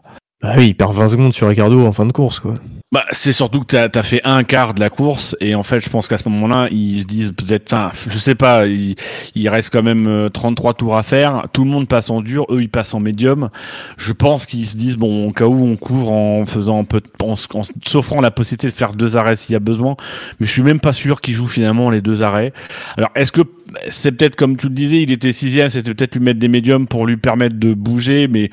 bah 0.43 0.55
oui, 0.57 0.69
il 0.69 0.75
perd 0.75 0.95
20 0.95 1.09
secondes 1.09 1.35
sur 1.35 1.49
Ricardo 1.49 1.85
en 1.85 1.93
fin 1.93 2.07
de 2.07 2.13
course 2.13 2.41
quoi. 2.41 2.55
Bah, 2.91 3.05
c'est 3.13 3.35
surtout 3.35 3.61
que 3.61 3.67
t'as 3.67 4.01
as 4.01 4.03
fait 4.03 4.23
un 4.25 4.45
quart 4.45 4.73
de 4.73 4.81
la 4.81 4.89
course 4.89 5.37
et 5.41 5.55
en 5.55 5.63
fait, 5.63 5.79
je 5.81 5.91
pense 5.91 6.09
qu'à 6.09 6.17
ce 6.17 6.27
moment-là, 6.31 6.69
ils 6.71 7.03
se 7.03 7.07
disent 7.07 7.33
peut-être, 7.33 7.75
enfin, 7.75 7.91
je 8.09 8.17
sais 8.17 8.35
pas, 8.35 8.67
il, 8.67 8.95
il 9.35 9.47
reste 9.51 9.71
quand 9.71 9.83
même 9.83 10.07
euh, 10.07 10.31
33 10.31 10.73
tours 10.73 10.97
à 10.97 11.03
faire. 11.03 11.49
Tout 11.53 11.65
le 11.65 11.71
monde 11.71 11.87
passe 11.87 12.09
en 12.09 12.23
dur, 12.23 12.47
eux 12.49 12.63
ils 12.63 12.71
passent 12.71 12.95
en 12.95 13.01
médium. 13.01 13.51
Je 13.99 14.15
pense 14.15 14.47
qu'ils 14.47 14.67
se 14.67 14.75
disent 14.75 14.97
bon, 14.97 15.29
au 15.29 15.33
cas 15.33 15.45
où 15.45 15.67
on 15.67 15.77
couvre 15.77 16.11
en 16.11 16.47
faisant 16.47 16.81
un 16.81 16.85
peu, 16.85 17.03
en, 17.23 17.35
en 17.35 17.63
s'offrant 17.85 18.23
la 18.23 18.31
possibilité 18.31 18.69
de 18.69 18.73
faire 18.73 18.95
deux 18.95 19.19
arrêts 19.19 19.37
s'il 19.37 19.53
y 19.53 19.57
a 19.57 19.61
besoin. 19.61 19.97
Mais 20.41 20.47
je 20.47 20.53
suis 20.53 20.63
même 20.63 20.81
pas 20.81 20.95
sûr 20.95 21.21
qu'ils 21.21 21.35
jouent 21.35 21.47
finalement 21.47 21.91
les 21.91 22.01
deux 22.01 22.23
arrêts. 22.23 22.55
Alors, 22.97 23.11
est-ce 23.15 23.33
que 23.33 23.43
c'est 23.91 24.13
peut-être 24.13 24.37
comme 24.37 24.57
tu 24.57 24.69
le 24.69 24.75
disais, 24.75 25.03
il 25.03 25.13
était 25.13 25.33
sixième, 25.33 25.69
c'était 25.69 25.93
peut-être 25.95 26.15
lui 26.15 26.25
mettre 26.25 26.39
des 26.39 26.49
médiums 26.49 26.87
pour 26.87 27.07
lui 27.07 27.17
permettre 27.17 27.57
de 27.57 27.75
bouger, 27.75 28.29
mais 28.29 28.51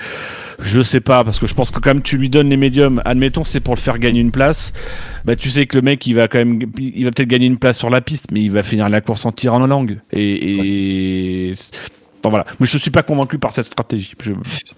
je 0.60 0.82
sais 0.82 1.00
pas 1.00 1.24
parce 1.24 1.40
que 1.40 1.48
je 1.48 1.54
pense 1.54 1.72
que 1.72 1.75
quand 1.80 1.94
même 1.94 2.02
tu 2.02 2.18
lui 2.18 2.30
donnes 2.30 2.50
les 2.50 2.58
médiums, 2.58 3.02
admettons 3.06 3.44
c'est 3.44 3.60
pour 3.60 3.76
le 3.76 3.80
faire 3.80 4.00
gagner 4.00 4.22
une 4.22 4.32
place, 4.32 4.74
bah 5.26 5.36
tu 5.36 5.50
sais 5.50 5.66
que 5.66 5.76
le 5.78 5.82
mec 5.82 6.06
il 6.08 6.14
va 6.14 6.28
quand 6.28 6.38
même, 6.40 6.60
il 6.80 7.04
va 7.06 7.12
peut-être 7.12 7.28
gagner 7.30 7.46
une 7.48 7.58
place 7.58 7.78
sur 7.78 7.90
la 7.90 8.02
piste, 8.02 8.28
mais 8.32 8.42
il 8.42 8.52
va 8.52 8.64
finir 8.64 8.90
la 8.90 9.02
course 9.02 9.26
en 9.26 9.32
tirant 9.32 9.62
en 9.62 9.68
langue. 9.68 10.00
Et, 10.12 11.50
et... 11.50 11.54
Enfin, 12.24 12.30
voilà, 12.32 12.46
mais 12.60 12.66
je 12.66 12.80
suis 12.80 12.90
pas 12.90 13.04
convaincu 13.04 13.38
par 13.38 13.54
cette 13.54 13.66
stratégie. 13.68 14.14
Je- 14.24 14.32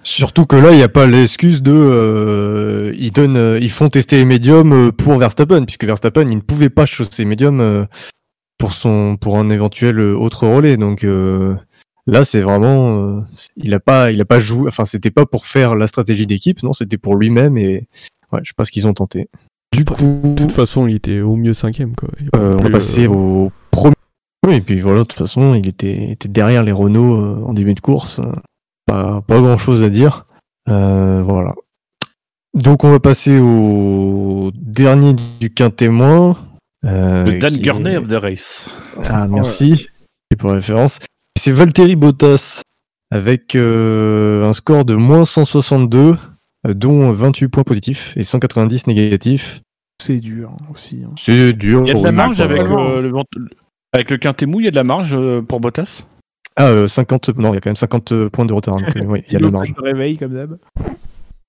Surtout 0.04 0.46
que 0.46 0.58
là, 0.58 0.72
il 0.72 0.78
n'y 0.78 0.84
a 0.84 0.90
pas 0.90 1.08
l'excuse 1.08 1.62
de. 1.64 1.72
euh, 1.74 2.94
ils, 3.00 3.12
donnent, 3.14 3.38
euh, 3.38 3.58
ils 3.62 3.72
font 3.72 3.88
tester 3.88 4.18
les 4.18 4.26
médiums 4.26 4.74
euh, 4.74 4.92
pour 4.92 5.18
Verstappen, 5.18 5.64
puisque 5.64 5.86
Verstappen, 5.86 6.26
il 6.30 6.36
ne 6.36 6.42
pouvait 6.42 6.70
pas 6.70 6.86
chausser 6.86 7.24
médium 7.24 7.62
euh, 7.62 7.86
pour, 8.58 8.74
son, 8.74 9.16
pour 9.16 9.40
un 9.40 9.50
éventuel 9.50 9.98
autre 10.02 10.46
relais. 10.46 10.76
Donc 10.76 11.06
là, 12.08 12.26
c'est 12.26 12.42
vraiment. 12.42 13.18
euh, 13.18 13.22
il 13.56 13.70
n'a 13.72 13.80
pas, 13.80 14.12
il 14.12 14.20
a 14.22 14.26
pas 14.26 14.40
joué. 14.40 14.68
Enfin, 14.68 14.86
c'était 14.86 15.12
pas 15.12 15.26
pour 15.26 15.46
faire 15.46 15.76
la 15.76 15.88
stratégie 15.88 16.26
d'équipe, 16.26 16.64
non, 16.64 16.74
c'était 16.74 16.98
pour 16.98 17.16
lui-même. 17.16 17.58
Et 17.58 17.88
ouais, 18.32 18.40
je 18.44 18.50
sais 18.50 18.54
pas 18.56 18.66
ce 18.66 18.72
qu'ils 18.72 18.88
ont 18.88 18.94
tenté. 18.94 19.30
Du 19.74 19.84
coup, 19.86 19.96
De 20.24 20.36
toute 20.36 20.52
façon, 20.54 20.88
il 20.88 20.96
était 20.96 21.20
au 21.20 21.36
mieux 21.36 21.54
cinquième. 21.54 21.96
Quoi. 21.96 22.10
A 22.34 22.38
euh, 22.38 22.54
on 22.54 22.58
va 22.58 22.64
plus, 22.64 22.72
passer 22.72 23.06
euh, 23.06 23.12
au 23.12 23.52
premier. 23.70 23.94
Oui, 24.48 24.56
et 24.56 24.62
puis 24.62 24.80
voilà, 24.80 25.00
de 25.00 25.04
toute 25.04 25.20
façon, 25.20 25.54
il 25.56 25.68
était, 25.68 26.12
était 26.12 26.30
derrière 26.30 26.64
les 26.64 26.72
Renault 26.72 27.16
euh, 27.22 27.44
en 27.46 27.54
début 27.54 27.74
de 27.74 27.80
course. 27.82 28.22
Pas, 28.86 29.22
pas 29.22 29.42
grand 29.42 29.58
chose 29.58 29.84
à 29.84 29.90
dire. 29.90 30.26
Euh, 30.70 31.22
voilà. 31.24 31.54
Donc 32.54 32.84
on 32.84 32.90
va 32.92 33.00
passer 33.00 33.38
au 33.40 34.52
dernier 34.56 35.14
du 35.40 35.54
quintémoin. 35.54 36.38
Euh, 36.86 37.26
le 37.26 37.38
Dan 37.38 37.58
Gurney 37.58 37.92
est- 37.94 37.98
of 37.98 38.08
the 38.08 38.14
race. 38.14 38.70
Ah, 39.10 39.28
merci. 39.28 39.88
Et 40.32 40.36
pour 40.36 40.52
référence. 40.52 41.00
C'est 41.38 41.52
Valtteri 41.52 41.96
Bottas 41.96 42.62
avec 43.12 43.56
euh, 43.56 44.44
un 44.44 44.54
score 44.54 44.86
de 44.86 44.96
moins 44.96 45.24
162, 45.24 46.18
euh, 46.68 46.74
dont 46.74 47.12
28 47.12 47.48
points 47.48 47.64
positifs 47.64 48.14
et 48.18 48.24
190 48.24 48.88
négatifs. 48.88 49.62
C'est 50.02 50.20
dur 50.20 50.50
hein, 50.52 50.66
aussi. 50.72 51.04
hein. 51.06 51.12
C'est 51.16 51.54
dur. 51.54 51.84
Il 51.86 51.90
y 51.90 51.92
a 51.92 51.94
de 52.00 52.04
la 52.04 52.12
marge 52.12 52.38
quoi. 52.38 52.46
avec 52.46 52.62
euh, 52.62 53.02
le 53.02 53.12
avec 53.94 54.12
le 54.12 54.18
quintet 54.18 54.46
mou, 54.46 54.60
il 54.60 54.66
y 54.66 54.68
a 54.68 54.72
de 54.72 54.76
la 54.76 54.84
marge 54.84 55.14
euh, 55.14 55.42
pour 55.42 55.60
Bottas? 55.60 56.04
Ah, 56.56 56.70
euh, 56.70 56.88
50, 56.88 57.38
non, 57.38 57.52
il 57.52 57.56
y 57.56 57.58
a 57.58 57.62
quand 57.62 57.70
même 57.70 57.76
50 57.76 58.28
points 58.30 58.46
de 58.46 58.54
retard. 58.54 58.78
Donc, 58.78 58.90
oui, 59.06 59.24
il 59.28 59.34
y 59.34 59.36
a 59.36 59.40
de 59.40 59.46
la 59.46 59.52
marge. 59.58 59.74
se 59.76 59.82
réveille 59.82 60.18
comme 60.18 60.34
d'hab. 60.34 60.58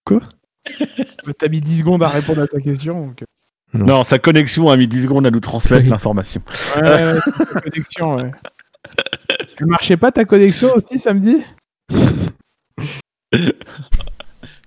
Quoi? 0.04 0.20
T'as 1.38 1.48
mis 1.48 1.60
10 1.60 1.78
secondes 1.78 2.02
à 2.02 2.08
répondre 2.08 2.42
à 2.42 2.46
sa 2.46 2.60
question. 2.60 3.06
donc, 3.06 3.24
Non. 3.72 3.86
Non, 3.86 4.04
sa 4.04 4.18
connexion 4.18 4.68
a 4.68 4.76
mis 4.76 4.86
10 4.86 5.04
secondes 5.04 5.26
à 5.26 5.30
nous 5.30 5.40
transmettre 5.40 5.88
l'information. 5.88 6.42
Ouais, 6.76 6.82
ouais, 6.82 7.18
connexion, 7.62 8.12
ouais. 8.12 8.30
Elle 9.60 9.66
marchait 9.66 9.96
pas 9.96 10.12
ta 10.12 10.24
connexion 10.24 10.72
aussi 10.74 10.98
samedi? 10.98 11.36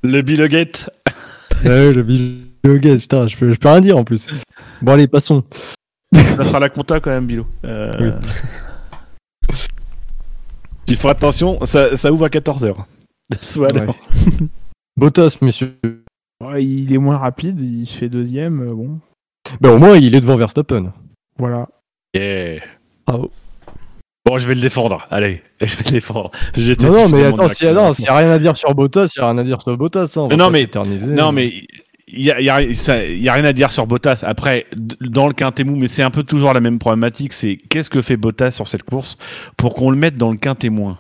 Le 0.03 0.21
Billogate. 0.21 0.89
Ouais, 1.63 1.93
le 1.93 2.01
Bill 2.01 2.47
putain, 2.63 3.27
je 3.27 3.37
peux, 3.37 3.53
je 3.53 3.59
peux 3.59 3.69
rien 3.69 3.81
dire 3.81 3.95
en 3.95 4.03
plus. 4.03 4.27
Bon, 4.81 4.93
allez, 4.93 5.07
passons. 5.07 5.43
Ça 6.11 6.43
sera 6.43 6.59
la 6.59 6.69
compta 6.69 6.99
quand 6.99 7.11
même, 7.11 7.27
Bilo. 7.27 7.45
Euh... 7.65 8.19
Il 10.87 10.95
faut 10.97 11.09
attention, 11.09 11.63
ça, 11.65 11.95
ça 11.97 12.11
ouvre 12.11 12.25
à 12.25 12.29
14h. 12.29 12.73
Soit 13.41 13.71
Ouais. 13.73 13.81
alors. 13.81 13.95
Bottas, 14.97 15.37
messieurs. 15.41 15.77
Ouais, 16.43 16.65
Il 16.65 16.91
est 16.91 16.97
moins 16.97 17.17
rapide, 17.17 17.61
il 17.61 17.85
se 17.85 17.95
fait 17.95 18.09
deuxième, 18.09 18.61
euh, 18.61 18.73
bon. 18.73 18.99
Ben, 19.59 19.69
au 19.69 19.77
moins, 19.77 19.95
il 19.97 20.15
est 20.15 20.21
devant 20.21 20.35
Verstappen. 20.35 20.91
Voilà. 21.37 21.67
Yeah. 22.15 22.63
Bravo. 23.05 23.29
Bon, 24.26 24.38
je 24.38 24.47
vais 24.47 24.55
le 24.55 24.61
défendre. 24.61 25.07
Allez, 25.09 25.41
je 25.61 25.76
vais 25.78 25.84
le 25.86 25.91
défendre. 25.91 26.32
Non, 26.88 26.93
non, 26.93 27.09
mais 27.09 27.24
attends, 27.26 27.47
s'il 27.55 27.65
y, 27.67 27.69
a- 27.69 28.15
rien 28.15 28.30
à 28.32 28.39
dire 28.39 28.55
sur 28.57 28.74
Bottas, 28.76 29.13
il 29.15 29.19
y 29.19 29.22
a 29.24 29.30
rien 29.30 29.38
à 29.39 29.43
dire 29.43 29.61
sur 29.61 29.76
Bottas. 29.78 30.13
Hein, 30.17 30.28
Non, 30.38 30.49
mais-. 30.51 30.61
Non, 31.15 31.32
mais 31.32 31.51
il 32.13 32.22
y 32.24 32.32
a, 32.32 32.39
y 32.41 32.49
a- 32.49 32.61
y 32.61 33.30
rien 33.30 33.45
à 33.45 33.53
dire 33.53 33.72
sur 33.72 33.88
Bottas. 33.88 34.22
Après, 34.26 34.67
dans 35.01 35.28
le 35.28 35.34
quintet 35.34 35.63
mou, 35.63 35.76
mais 35.76 35.88
c'est 35.88 36.03
un 36.03 36.11
peu 36.11 36.24
toujours 36.24 36.53
la 36.53 36.59
même 36.59 36.78
problématique. 36.78 37.34
C'est 37.34 37.57
qu'est-ce 37.57 37.89
que 37.89 38.01
fait 38.01 38.17
Bottas 38.17 38.51
sur 38.51 38.67
cette 38.67 38.84
course 38.84 39.17
pour 39.57 39.74
qu'on 39.74 39.89
le 39.89 39.97
mette 39.97 40.17
dans 40.17 40.30
le 40.32 40.38
quintet 40.38 40.69
moins? 40.69 40.99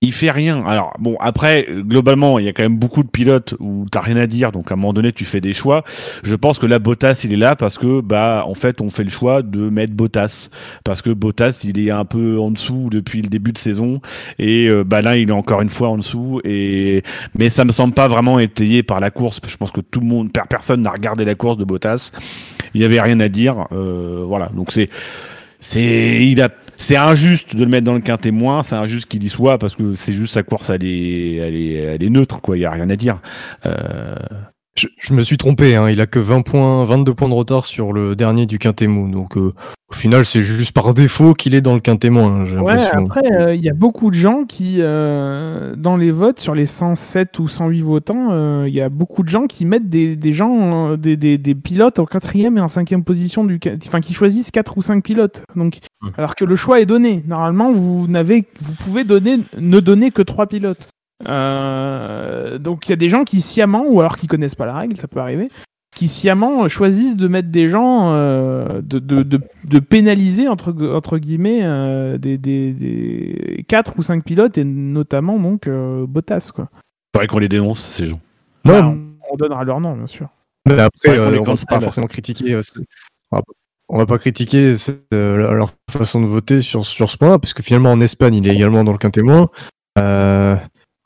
Il 0.00 0.12
fait 0.12 0.30
rien. 0.30 0.64
Alors 0.64 0.94
bon, 1.00 1.16
après 1.18 1.66
globalement, 1.70 2.38
il 2.38 2.44
y 2.44 2.48
a 2.48 2.52
quand 2.52 2.62
même 2.62 2.78
beaucoup 2.78 3.02
de 3.02 3.08
pilotes 3.08 3.54
où 3.58 3.84
t'as 3.90 4.00
rien 4.00 4.16
à 4.16 4.28
dire, 4.28 4.52
donc 4.52 4.70
à 4.70 4.74
un 4.74 4.76
moment 4.76 4.92
donné, 4.92 5.12
tu 5.12 5.24
fais 5.24 5.40
des 5.40 5.52
choix. 5.52 5.82
Je 6.22 6.36
pense 6.36 6.60
que 6.60 6.66
là, 6.66 6.78
Bottas, 6.78 7.22
il 7.24 7.32
est 7.32 7.36
là 7.36 7.56
parce 7.56 7.78
que 7.78 8.00
bah 8.00 8.44
en 8.46 8.54
fait, 8.54 8.80
on 8.80 8.90
fait 8.90 9.02
le 9.02 9.10
choix 9.10 9.42
de 9.42 9.68
mettre 9.68 9.94
Bottas 9.94 10.50
parce 10.84 11.02
que 11.02 11.10
Bottas, 11.10 11.62
il 11.64 11.80
est 11.80 11.90
un 11.90 12.04
peu 12.04 12.38
en 12.38 12.52
dessous 12.52 12.90
depuis 12.92 13.22
le 13.22 13.28
début 13.28 13.50
de 13.52 13.58
saison 13.58 14.00
et 14.38 14.68
euh, 14.68 14.84
bah 14.84 15.02
là, 15.02 15.16
il 15.16 15.30
est 15.30 15.32
encore 15.32 15.62
une 15.62 15.68
fois 15.68 15.88
en 15.88 15.96
dessous 15.96 16.40
et 16.44 17.02
mais 17.36 17.48
ça 17.48 17.64
me 17.64 17.72
semble 17.72 17.94
pas 17.94 18.06
vraiment 18.06 18.38
étayé 18.38 18.84
par 18.84 19.00
la 19.00 19.10
course. 19.10 19.40
Je 19.48 19.56
pense 19.56 19.72
que 19.72 19.80
tout 19.80 19.98
le 19.98 20.06
monde, 20.06 20.32
per- 20.32 20.42
personne 20.48 20.82
n'a 20.82 20.90
regardé 20.90 21.24
la 21.24 21.34
course 21.34 21.56
de 21.56 21.64
Bottas. 21.64 22.12
Il 22.74 22.82
y 22.82 22.84
avait 22.84 23.00
rien 23.00 23.18
à 23.18 23.28
dire. 23.28 23.66
euh, 23.72 24.22
voilà, 24.24 24.50
donc 24.54 24.70
c'est 24.70 24.90
c'est 25.60 26.96
injuste 26.96 27.56
de 27.56 27.64
le 27.64 27.70
mettre 27.70 27.84
dans 27.84 27.94
le 27.94 28.00
quintet 28.00 28.30
moins, 28.30 28.62
c'est 28.62 28.76
injuste 28.76 29.08
qu'il 29.08 29.22
y 29.24 29.28
soit 29.28 29.58
parce 29.58 29.74
que 29.74 29.94
c'est 29.94 30.12
juste 30.12 30.34
sa 30.34 30.42
course 30.42 30.70
elle 30.70 30.84
est 30.84 31.34
elle 31.36 32.02
est 32.02 32.10
neutre 32.10 32.40
quoi, 32.40 32.56
il 32.56 32.60
y 32.60 32.64
a 32.64 32.70
rien 32.70 32.88
à 32.90 32.96
dire. 32.96 33.20
Euh, 33.66 34.14
Je, 34.78 34.86
je 35.00 35.12
me 35.12 35.22
suis 35.22 35.36
trompé, 35.36 35.74
hein, 35.74 35.88
il 35.88 36.00
a 36.00 36.06
que 36.06 36.20
20 36.20 36.42
points, 36.42 36.84
22 36.84 37.12
points 37.12 37.28
de 37.28 37.34
retard 37.34 37.66
sur 37.66 37.92
le 37.92 38.14
dernier 38.14 38.46
du 38.46 38.58
Quintet 38.60 38.86
Mou. 38.86 39.10
Donc 39.10 39.36
euh, 39.36 39.52
au 39.90 39.94
final, 39.94 40.24
c'est 40.24 40.42
juste 40.42 40.72
par 40.72 40.94
défaut 40.94 41.34
qu'il 41.34 41.54
est 41.56 41.60
dans 41.60 41.74
le 41.74 41.80
Quintet 41.80 42.10
Mou, 42.10 42.20
hein, 42.20 42.44
Ouais, 42.60 42.78
après, 42.92 43.32
euh, 43.32 43.54
il 43.54 43.64
y 43.64 43.68
a 43.68 43.74
beaucoup 43.74 44.10
de 44.10 44.14
gens 44.14 44.44
qui, 44.44 44.76
euh, 44.78 45.74
dans 45.76 45.96
les 45.96 46.12
votes, 46.12 46.38
sur 46.38 46.54
les 46.54 46.66
107 46.66 47.38
ou 47.40 47.48
108 47.48 47.80
votants, 47.82 48.64
il 48.64 48.72
y 48.72 48.80
a 48.80 48.88
beaucoup 48.88 49.24
de 49.24 49.28
gens 49.28 49.46
qui 49.46 49.66
mettent 49.66 49.88
des, 49.88 50.14
des 50.14 50.32
gens, 50.32 50.96
des, 50.96 51.16
des, 51.16 51.38
des 51.38 51.54
pilotes 51.56 51.98
en 51.98 52.06
quatrième 52.06 52.56
et 52.58 52.60
en 52.60 52.68
cinquième 52.68 53.02
position, 53.02 53.44
du, 53.44 53.58
enfin, 53.86 54.00
qui 54.00 54.14
choisissent 54.14 54.50
4 54.52 54.78
ou 54.78 54.82
5 54.82 55.02
pilotes. 55.02 55.42
Donc, 55.56 55.78
Hmm. 56.00 56.10
alors 56.16 56.36
que 56.36 56.44
le 56.44 56.54
choix 56.54 56.80
est 56.80 56.86
donné. 56.86 57.24
Normalement, 57.26 57.72
vous 57.72 58.06
n'avez, 58.06 58.44
vous 58.60 58.74
pouvez 58.74 59.02
donner, 59.02 59.38
ne 59.58 59.80
donner 59.80 60.12
que 60.12 60.22
3 60.22 60.46
pilotes. 60.46 60.88
Euh, 61.26 62.58
donc, 62.58 62.86
il 62.86 62.90
y 62.90 62.92
a 62.92 62.96
des 62.96 63.08
gens 63.08 63.24
qui 63.24 63.40
sciemment, 63.40 63.84
ou 63.88 64.00
alors 64.00 64.16
qui 64.16 64.26
connaissent 64.26 64.54
pas 64.54 64.66
la 64.66 64.74
règle, 64.74 64.96
ça 64.96 65.08
peut 65.08 65.20
arriver, 65.20 65.48
qui 65.94 66.06
sciemment 66.08 66.64
euh, 66.64 66.68
choisissent 66.68 67.16
de 67.16 67.28
mettre 67.28 67.48
des 67.48 67.68
gens, 67.68 68.12
euh, 68.12 68.80
de, 68.82 68.98
de, 68.98 69.22
de, 69.22 69.40
de 69.64 69.78
pénaliser 69.80 70.48
entre, 70.48 70.72
entre 70.94 71.18
guillemets 71.18 71.60
euh, 71.64 72.18
des, 72.18 72.38
des, 72.38 72.72
des 72.72 73.64
4 73.68 73.94
ou 73.98 74.02
5 74.02 74.22
pilotes 74.24 74.58
et 74.58 74.64
notamment 74.64 75.38
donc 75.40 75.66
euh, 75.66 76.06
Bottas 76.06 76.50
quoi. 76.54 76.68
faudrait 77.14 77.26
qu'on 77.26 77.38
les 77.38 77.48
dénonce 77.48 77.80
ces 77.80 78.06
gens. 78.06 78.20
Non, 78.64 78.74
Enfin, 78.74 78.86
on, 79.30 79.32
on 79.32 79.36
donnera 79.36 79.64
leur 79.64 79.80
nom 79.80 79.96
bien 79.96 80.06
sûr. 80.06 80.28
mais 80.66 80.78
après, 80.78 81.18
euh, 81.18 81.28
on 81.28 81.30
va 81.40 81.44
cancelle. 81.44 81.66
pas 81.68 81.80
forcément 81.80 82.06
critiquer. 82.06 82.52
euh, 82.54 82.62
ce- 82.62 82.78
on 83.32 83.36
va 83.36 83.42
pas- 83.42 83.52
on 83.90 83.96
va 83.98 84.06
pas 84.06 84.18
critiquer 84.18 84.76
cette, 84.76 85.02
euh, 85.14 85.36
leur 85.54 85.72
façon 85.90 86.20
de 86.20 86.26
voter 86.26 86.60
sur, 86.60 86.84
sur 86.86 87.08
ce 87.08 87.16
point, 87.16 87.38
parce 87.38 87.54
que 87.54 87.62
finalement 87.62 87.90
en 87.90 88.00
Espagne, 88.02 88.34
il 88.34 88.46
est 88.46 88.54
également 88.54 88.84
dans 88.84 88.92
le 88.92 88.98
Quintet 88.98 89.22
Moins. 89.22 89.48
Euh, 89.98 90.56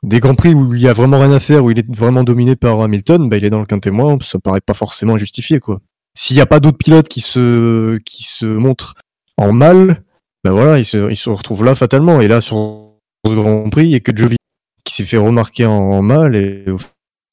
des 0.03 0.21
grands 0.21 0.35
prix 0.35 0.55
où 0.55 0.75
il 0.75 0.83
y 0.83 0.89
a 0.89 0.93
vraiment 0.93 1.21
rien 1.21 1.33
à 1.33 1.41
faire, 1.41 1.65
où 1.65 1.71
il 1.71 1.79
est 1.79 1.95
vraiment 1.95 2.25
dominé 2.25 2.57
par 2.57 2.81
Hamilton, 2.81 3.29
bah, 3.29 3.37
il 3.37 3.45
est 3.45 3.51
dans 3.51 3.61
le 3.61 3.67
Quintet 3.67 3.91
Moins, 3.91 4.19
ça 4.21 4.39
paraît 4.39 4.61
pas 4.61 4.75
forcément 4.75 5.17
justifié 5.19 5.61
quoi. 5.61 5.81
S'il 6.15 6.37
n'y 6.37 6.43
a 6.43 6.47
pas 6.47 6.61
d'autres 6.61 6.79
pilotes 6.79 7.09
qui 7.09 7.21
se 7.21 8.45
montrent 8.45 8.95
en 9.39 9.53
mal, 9.53 10.03
bah 10.45 10.51
voilà, 10.51 10.79
ils 10.79 10.85
se, 10.85 11.11
ils 11.11 11.33
retrouvent 11.33 11.65
là 11.65 11.75
fatalement. 11.75 12.21
Et 12.21 12.29
là 12.29 12.41
sur 12.41 12.97
ce 13.25 13.33
Grand 13.33 13.69
Prix, 13.71 13.85
il 13.85 13.89
n'y 13.91 13.95
a 13.95 14.01
que 14.01 14.17
Jovi 14.17 14.37
qui 14.85 14.95
s'est 14.95 15.05
fait 15.05 15.17
remarquer 15.17 15.67
en, 15.67 16.03
mal 16.03 16.35
et 16.35 16.65
au 16.69 16.79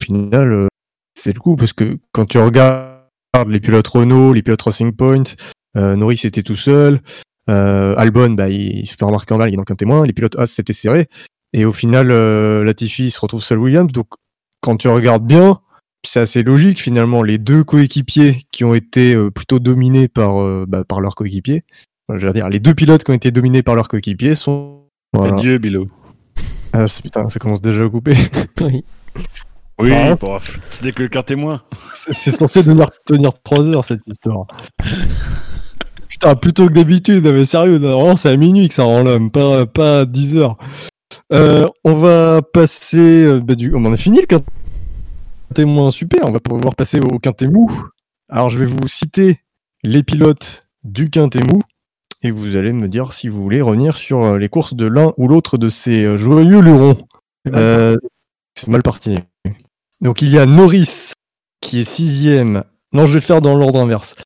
final, 0.02 0.52
euh, 0.52 0.68
c'est 1.18 1.34
le 1.34 1.40
coup 1.40 1.56
parce 1.56 1.72
que 1.72 1.98
quand 2.12 2.26
tu 2.26 2.38
regardes 2.38 3.00
les 3.48 3.60
pilotes 3.60 3.88
Renault, 3.88 4.32
les 4.32 4.42
pilotes 4.42 4.62
Racing 4.62 4.94
Point, 4.94 5.24
euh, 5.76 5.96
Norris 5.96 6.20
était 6.24 6.44
tout 6.44 6.56
seul, 6.56 7.00
euh, 7.48 7.94
Albon, 7.96 8.30
bah, 8.30 8.48
il, 8.48 8.86
se 8.86 8.94
fait 8.94 9.04
remarquer 9.04 9.34
en 9.34 9.38
mal, 9.38 9.50
il 9.50 9.54
est 9.54 9.56
dans 9.56 9.64
un 9.68 9.74
témoin, 9.74 10.06
les 10.06 10.12
pilotes 10.12 10.38
As 10.38 10.46
c'était 10.46 10.72
serré, 10.72 11.08
et 11.52 11.64
au 11.64 11.72
final, 11.72 12.10
euh, 12.10 12.64
Latifi 12.64 13.10
se 13.10 13.20
retrouve 13.20 13.42
seul 13.42 13.58
Williams. 13.58 13.92
Donc, 13.92 14.06
quand 14.60 14.76
tu 14.76 14.88
regardes 14.88 15.26
bien, 15.26 15.60
c'est 16.04 16.20
assez 16.20 16.42
logique 16.42 16.80
finalement. 16.80 17.22
Les 17.22 17.38
deux 17.38 17.64
coéquipiers 17.64 18.42
qui 18.52 18.64
ont 18.64 18.74
été 18.74 19.14
euh, 19.14 19.30
plutôt 19.30 19.58
dominés 19.58 20.08
par, 20.08 20.40
euh, 20.40 20.64
bah, 20.68 20.84
par 20.84 21.00
leurs 21.00 21.14
coéquipiers, 21.14 21.64
Enfin, 22.08 22.18
je 22.18 22.26
veux 22.26 22.32
dire, 22.32 22.48
les 22.48 22.58
deux 22.58 22.74
pilotes 22.74 23.04
qui 23.04 23.10
ont 23.12 23.14
été 23.14 23.30
dominés 23.30 23.62
par 23.62 23.76
leurs 23.76 23.86
coéquipiers 23.88 24.34
sont. 24.34 24.84
Voilà. 25.12 25.36
Adieu 25.36 25.58
Bilo. 25.58 25.86
Ah, 26.72 26.86
putain, 27.02 27.28
ça 27.28 27.38
commence 27.38 27.60
déjà 27.60 27.84
à 27.84 27.88
couper. 27.88 28.14
Oui. 28.60 28.84
Oui, 29.80 29.92
Ah. 29.94 30.14
bon, 30.14 30.38
c'était 30.68 30.92
que 30.92 31.02
le 31.04 31.08
quintet 31.08 31.36
moins. 31.36 31.62
C'est 31.94 32.30
censé 32.32 32.62
devenir 32.62 32.90
tenir 33.06 33.30
3 33.42 33.66
heures 33.68 33.84
cette 33.84 34.02
histoire. 34.06 34.46
Putain, 36.08 36.34
plutôt 36.34 36.68
que 36.68 36.74
d'habitude, 36.74 37.24
mais 37.24 37.44
sérieux, 37.46 37.78
normalement 37.78 38.16
c'est 38.16 38.28
à 38.28 38.36
minuit 38.36 38.68
que 38.68 38.74
ça 38.74 38.82
rend 38.82 39.02
l'homme, 39.02 39.30
pas, 39.30 39.64
pas 39.66 40.00
à 40.00 40.04
10 40.04 40.36
heures. 40.36 40.58
Euh, 41.32 41.66
on 41.84 41.94
va 41.94 42.42
passer. 42.42 43.24
euh, 43.24 43.40
bah, 43.40 43.54
du... 43.54 43.74
On 43.74 43.84
en 43.84 43.92
a 43.92 43.96
fini 43.96 44.20
le 44.20 44.26
quintet 44.26 45.64
moins 45.64 45.90
super, 45.90 46.20
on 46.26 46.32
va 46.32 46.40
pouvoir 46.40 46.74
passer 46.74 47.00
au 47.00 47.18
quintet 47.18 47.46
mou. 47.46 47.70
Alors 48.28 48.50
je 48.50 48.58
vais 48.58 48.66
vous 48.66 48.86
citer 48.88 49.40
les 49.82 50.02
pilotes 50.02 50.66
du 50.84 51.10
quintet 51.10 51.40
mou 51.42 51.60
et 52.22 52.30
vous 52.30 52.56
allez 52.56 52.72
me 52.72 52.86
dire 52.88 53.12
si 53.12 53.28
vous 53.28 53.42
voulez 53.42 53.60
revenir 53.60 53.96
sur 53.96 54.22
euh, 54.24 54.38
les 54.38 54.48
courses 54.48 54.74
de 54.74 54.86
l'un 54.86 55.12
ou 55.16 55.26
l'autre 55.28 55.58
de 55.58 55.68
ces 55.68 56.16
joyeux 56.18 56.60
lurons. 56.60 56.98
C'est 57.44 57.50
mal 57.52 57.60
Euh, 57.62 57.96
c'est 58.54 58.68
mal 58.68 58.82
parti. 58.82 59.16
Donc 60.00 60.22
il 60.22 60.28
y 60.30 60.38
a 60.38 60.46
Norris 60.46 61.12
qui 61.60 61.80
est 61.80 61.84
sixième. 61.84 62.64
Non, 62.92 63.06
je 63.06 63.14
vais 63.14 63.20
faire 63.20 63.40
dans 63.40 63.54
l'ordre 63.56 63.80
inverse. 63.80 64.16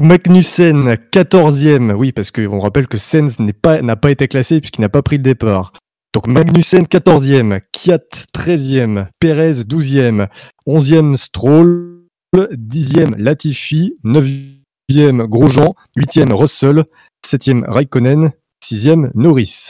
Magnussen, 0.00 0.94
14e. 1.12 1.92
Oui, 1.92 2.12
parce 2.12 2.30
qu'on 2.30 2.60
rappelle 2.60 2.86
que 2.86 2.98
Sens 2.98 3.36
pas- 3.62 3.82
n'a 3.82 3.96
pas 3.96 4.10
été 4.10 4.28
classé 4.28 4.60
puisqu'il 4.60 4.80
n'a 4.82 4.88
pas 4.88 5.02
pris 5.02 5.16
le 5.16 5.22
départ. 5.22 5.72
Donc 6.14 6.26
Magnussen, 6.26 6.84
14e. 6.84 7.60
Kiat, 7.72 8.26
13e. 8.34 9.08
Perez, 9.20 9.64
12e. 9.64 10.28
11e, 10.66 11.16
Stroll. 11.16 12.06
10e, 12.34 13.16
Latifi. 13.18 13.96
9e, 14.04 15.26
Grosjean. 15.26 15.74
8e, 15.96 16.32
Russell. 16.32 16.84
7e, 17.26 17.64
Raikkonen. 17.66 18.32
6e, 18.64 19.10
Norris. 19.14 19.68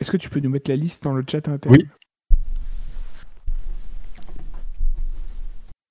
Est-ce 0.00 0.10
que 0.10 0.16
tu 0.16 0.30
peux 0.30 0.40
nous 0.40 0.50
mettre 0.50 0.70
la 0.70 0.76
liste 0.76 1.02
dans 1.04 1.12
le 1.12 1.24
chat 1.28 1.46
à 1.48 1.56
Oui. 1.68 1.86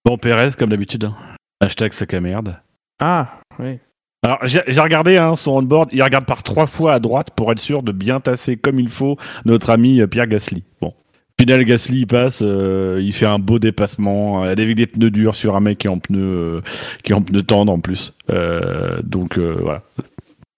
Bon, 0.05 0.17
Pérez, 0.17 0.51
comme 0.57 0.69
d'habitude. 0.69 1.05
hein. 1.05 1.15
Hashtag 1.61 1.93
sac 1.93 2.13
à 2.13 2.21
merde. 2.21 2.57
Ah, 2.99 3.41
oui. 3.59 3.79
Alors, 4.21 4.39
j'ai 4.43 4.81
regardé 4.81 5.17
hein, 5.17 5.35
son 5.35 5.51
onboard. 5.51 5.89
Il 5.93 6.03
regarde 6.03 6.25
par 6.25 6.43
trois 6.43 6.65
fois 6.65 6.93
à 6.93 6.99
droite 6.99 7.29
pour 7.35 7.51
être 7.51 7.59
sûr 7.59 7.83
de 7.83 7.91
bien 7.93 8.19
tasser 8.19 8.57
comme 8.57 8.79
il 8.79 8.89
faut 8.89 9.17
notre 9.45 9.69
ami 9.69 10.01
euh, 10.01 10.07
Pierre 10.07 10.27
Gasly. 10.27 10.63
Bon. 10.81 10.93
Final, 11.39 11.63
Gasly, 11.63 11.99
il 11.99 12.07
passe, 12.07 12.41
euh, 12.43 12.99
il 13.01 13.13
fait 13.13 13.25
un 13.25 13.39
beau 13.39 13.59
dépassement 13.59 14.43
euh, 14.43 14.51
avec 14.51 14.75
des 14.75 14.87
pneus 14.87 15.09
durs 15.09 15.35
sur 15.35 15.55
un 15.55 15.61
mec 15.61 15.77
qui 15.77 15.87
est 15.87 15.89
en 15.89 15.99
pneus, 15.99 16.19
euh, 16.19 16.61
qui 17.03 17.13
est 17.13 17.15
en 17.15 17.21
pneus 17.21 17.43
tendres 17.43 17.71
en 17.71 17.79
plus. 17.79 18.13
Euh, 18.29 18.99
donc 19.03 19.37
euh, 19.37 19.55
voilà. 19.61 19.83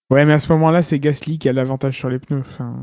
Ouais, 0.09 0.26
mais 0.26 0.34
à 0.34 0.39
ce 0.39 0.51
moment-là, 0.53 0.82
c'est 0.82 0.97
Gasly 0.97 1.38
qui 1.38 1.47
a 1.47 1.53
l'avantage 1.53 1.97
sur 1.97 2.09
les 2.09 2.18
pneus. 2.18 2.39
Enfin, 2.41 2.76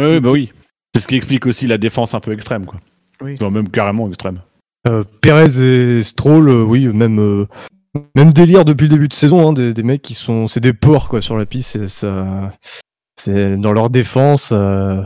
Oui, 0.00 0.18
bah 0.18 0.30
oui. 0.30 0.50
C'est 0.94 1.02
ce 1.02 1.08
qui 1.08 1.16
explique 1.16 1.46
aussi 1.46 1.66
la 1.66 1.76
défense 1.76 2.14
un 2.14 2.20
peu 2.20 2.32
extrême, 2.32 2.64
quoi. 2.64 2.80
Oui. 3.22 3.34
Enfin, 3.36 3.50
même 3.50 3.68
carrément 3.68 4.08
extrême. 4.08 4.40
Euh, 4.88 5.04
Perez 5.20 5.60
et 5.60 6.02
Stroll, 6.02 6.48
euh, 6.48 6.64
oui, 6.64 6.88
même, 6.88 7.20
euh, 7.20 7.46
même 8.14 8.32
délire 8.32 8.64
depuis 8.64 8.84
le 8.84 8.90
début 8.90 9.08
de 9.08 9.14
saison, 9.14 9.48
hein, 9.48 9.52
des, 9.52 9.74
des 9.74 9.82
mecs 9.82 10.02
qui 10.02 10.14
sont, 10.14 10.48
c'est 10.48 10.60
des 10.60 10.72
porcs 10.72 11.08
quoi 11.08 11.20
sur 11.20 11.36
la 11.36 11.46
piste, 11.46 11.72
c'est 11.72 11.88
ça, 11.88 12.52
c'est 13.20 13.56
dans 13.56 13.72
leur 13.72 13.90
défense. 13.90 14.50
euh, 14.52 15.02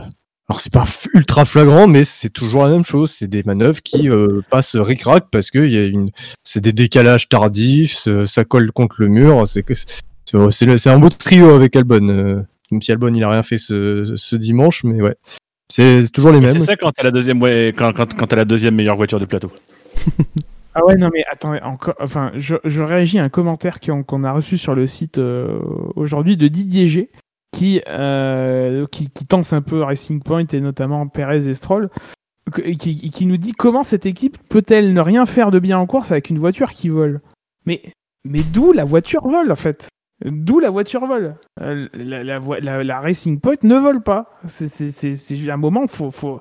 alors 0.49 0.61
c'est 0.61 0.71
pas 0.71 0.85
ultra 1.13 1.43
flagrant, 1.43 1.87
mais 1.87 2.05
c'est 2.05 2.29
toujours 2.29 2.63
la 2.63 2.69
même 2.69 2.85
chose, 2.85 3.11
c'est 3.11 3.27
des 3.27 3.43
manœuvres 3.43 3.81
qui 3.81 4.09
euh, 4.09 4.41
passent 4.49 4.77
ric-rac 4.77 5.25
parce 5.29 5.51
que 5.51 5.59
il 5.59 5.71
y 5.73 5.77
a 5.77 5.85
une, 5.85 6.11
c'est 6.43 6.61
des 6.61 6.71
décalages 6.71 7.27
tardifs, 7.27 8.07
ça, 8.25 8.45
colle 8.45 8.71
contre 8.71 8.95
le 8.99 9.09
mur, 9.09 9.45
c'est 9.45 9.63
que 9.63 9.73
c'est 9.73 10.89
un 10.89 10.99
beau 10.99 11.09
trio 11.09 11.49
avec 11.53 11.75
Albon. 11.75 12.07
euh, 12.09 12.41
Même 12.71 12.81
si 12.81 12.91
Albon, 12.93 13.13
il 13.13 13.23
a 13.23 13.29
rien 13.29 13.43
fait 13.43 13.57
ce, 13.57 14.13
ce 14.15 14.35
dimanche, 14.37 14.83
mais 14.85 15.01
ouais. 15.01 15.15
C'est 15.69 16.09
toujours 16.13 16.31
les 16.31 16.39
mêmes. 16.39 16.53
C'est 16.53 16.65
ça 16.65 16.75
quand 16.77 16.91
t'as 16.93 17.03
la 17.03 17.11
deuxième, 17.11 17.41
ouais, 17.41 17.73
quand, 17.77 17.91
quand, 17.91 18.13
quand 18.15 18.27
t'as 18.27 18.37
la 18.37 18.45
deuxième 18.45 18.75
meilleure 18.75 18.95
voiture 18.95 19.19
du 19.19 19.27
plateau. 19.27 19.51
Ah 20.79 20.85
ouais, 20.85 20.95
non 20.95 21.09
mais 21.11 21.23
attends, 21.31 21.55
encore, 21.63 21.95
enfin, 21.99 22.31
je, 22.35 22.55
je 22.63 22.83
réagis 22.83 23.17
à 23.17 23.23
un 23.23 23.29
commentaire 23.29 23.79
qu'on 23.79 24.23
a 24.23 24.31
reçu 24.31 24.57
sur 24.59 24.75
le 24.75 24.85
site 24.85 25.17
euh, 25.17 25.59
aujourd'hui 25.95 26.37
de 26.37 26.47
Didier 26.47 26.85
G, 26.87 27.09
qui, 27.51 27.81
euh, 27.87 28.85
qui, 28.91 29.09
qui 29.09 29.25
tense 29.25 29.53
un 29.53 29.63
peu 29.63 29.81
Racing 29.81 30.21
Point 30.21 30.45
et 30.53 30.61
notamment 30.61 31.07
Perez 31.07 31.49
et 31.49 31.55
Stroll, 31.55 31.89
qui, 32.53 33.09
qui 33.09 33.25
nous 33.25 33.37
dit 33.37 33.53
comment 33.53 33.83
cette 33.83 34.05
équipe 34.05 34.37
peut-elle 34.49 34.93
ne 34.93 35.01
rien 35.01 35.25
faire 35.25 35.49
de 35.49 35.57
bien 35.57 35.79
en 35.79 35.87
course 35.87 36.11
avec 36.11 36.29
une 36.29 36.37
voiture 36.37 36.71
qui 36.71 36.89
vole? 36.89 37.21
Mais, 37.65 37.81
mais 38.23 38.41
d'où 38.53 38.71
la 38.71 38.83
voiture 38.83 39.27
vole 39.27 39.51
en 39.51 39.55
fait? 39.55 39.87
D'où 40.23 40.59
la 40.59 40.69
voiture 40.69 41.05
vole? 41.07 41.35
Euh, 41.61 41.87
la, 41.93 42.23
la, 42.23 42.39
la- 42.61 42.83
la 42.83 42.99
Racing 42.99 43.39
Point 43.39 43.55
ne 43.63 43.75
vole 43.77 44.01
pas. 44.03 44.37
C'est 44.45 45.49
un 45.49 45.57
moment, 45.57 45.87
faut, 45.87 46.11
faut, 46.11 46.39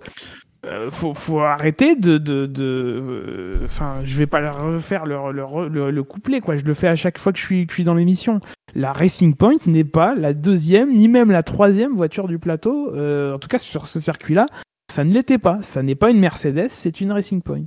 euh, 0.67 0.91
faut, 0.91 1.41
arrêter 1.41 1.97
de. 1.97 2.21
euh, 2.61 3.57
Enfin, 3.65 3.97
je 4.05 4.17
vais 4.17 4.27
pas 4.27 4.51
refaire 4.51 5.07
le, 5.07 5.17
le, 5.33 5.69
le, 5.69 5.91
le 5.91 6.03
couplet, 6.03 6.41
quoi. 6.41 6.57
Je 6.57 6.65
le 6.65 6.75
fais 6.75 6.89
à 6.89 6.97
chaque 6.97 7.19
fois 7.19 7.33
que 7.33 7.39
je 7.39 7.45
suis, 7.45 7.67
que 7.67 7.83
dans 7.83 7.95
l'émission. 7.95 8.41
La 8.75 8.93
Racing 8.93 9.35
Point 9.35 9.57
n'est 9.67 9.85
pas 9.85 10.15
la 10.15 10.35
deuxième, 10.35 10.95
ni 10.95 11.09
même 11.09 11.31
la 11.31 11.43
troisième 11.43 11.95
voiture 11.97 12.29
du 12.29 12.39
plateau. 12.39 12.93
euh, 12.95 13.35
en 13.35 13.39
tout 13.39 13.49
cas, 13.49 13.59
sur 13.59 13.87
ce 13.87 14.01
circuit-là, 14.01 14.47
ça 14.93 15.05
ne 15.05 15.13
l'était 15.13 15.39
pas. 15.39 15.59
Ça 15.63 15.83
n'est 15.83 15.95
pas 15.95 16.11
une 16.11 16.19
Mercedes, 16.21 16.69
c'est 16.71 17.01
une 17.01 17.13
Racing 17.13 17.43
Point. 17.43 17.67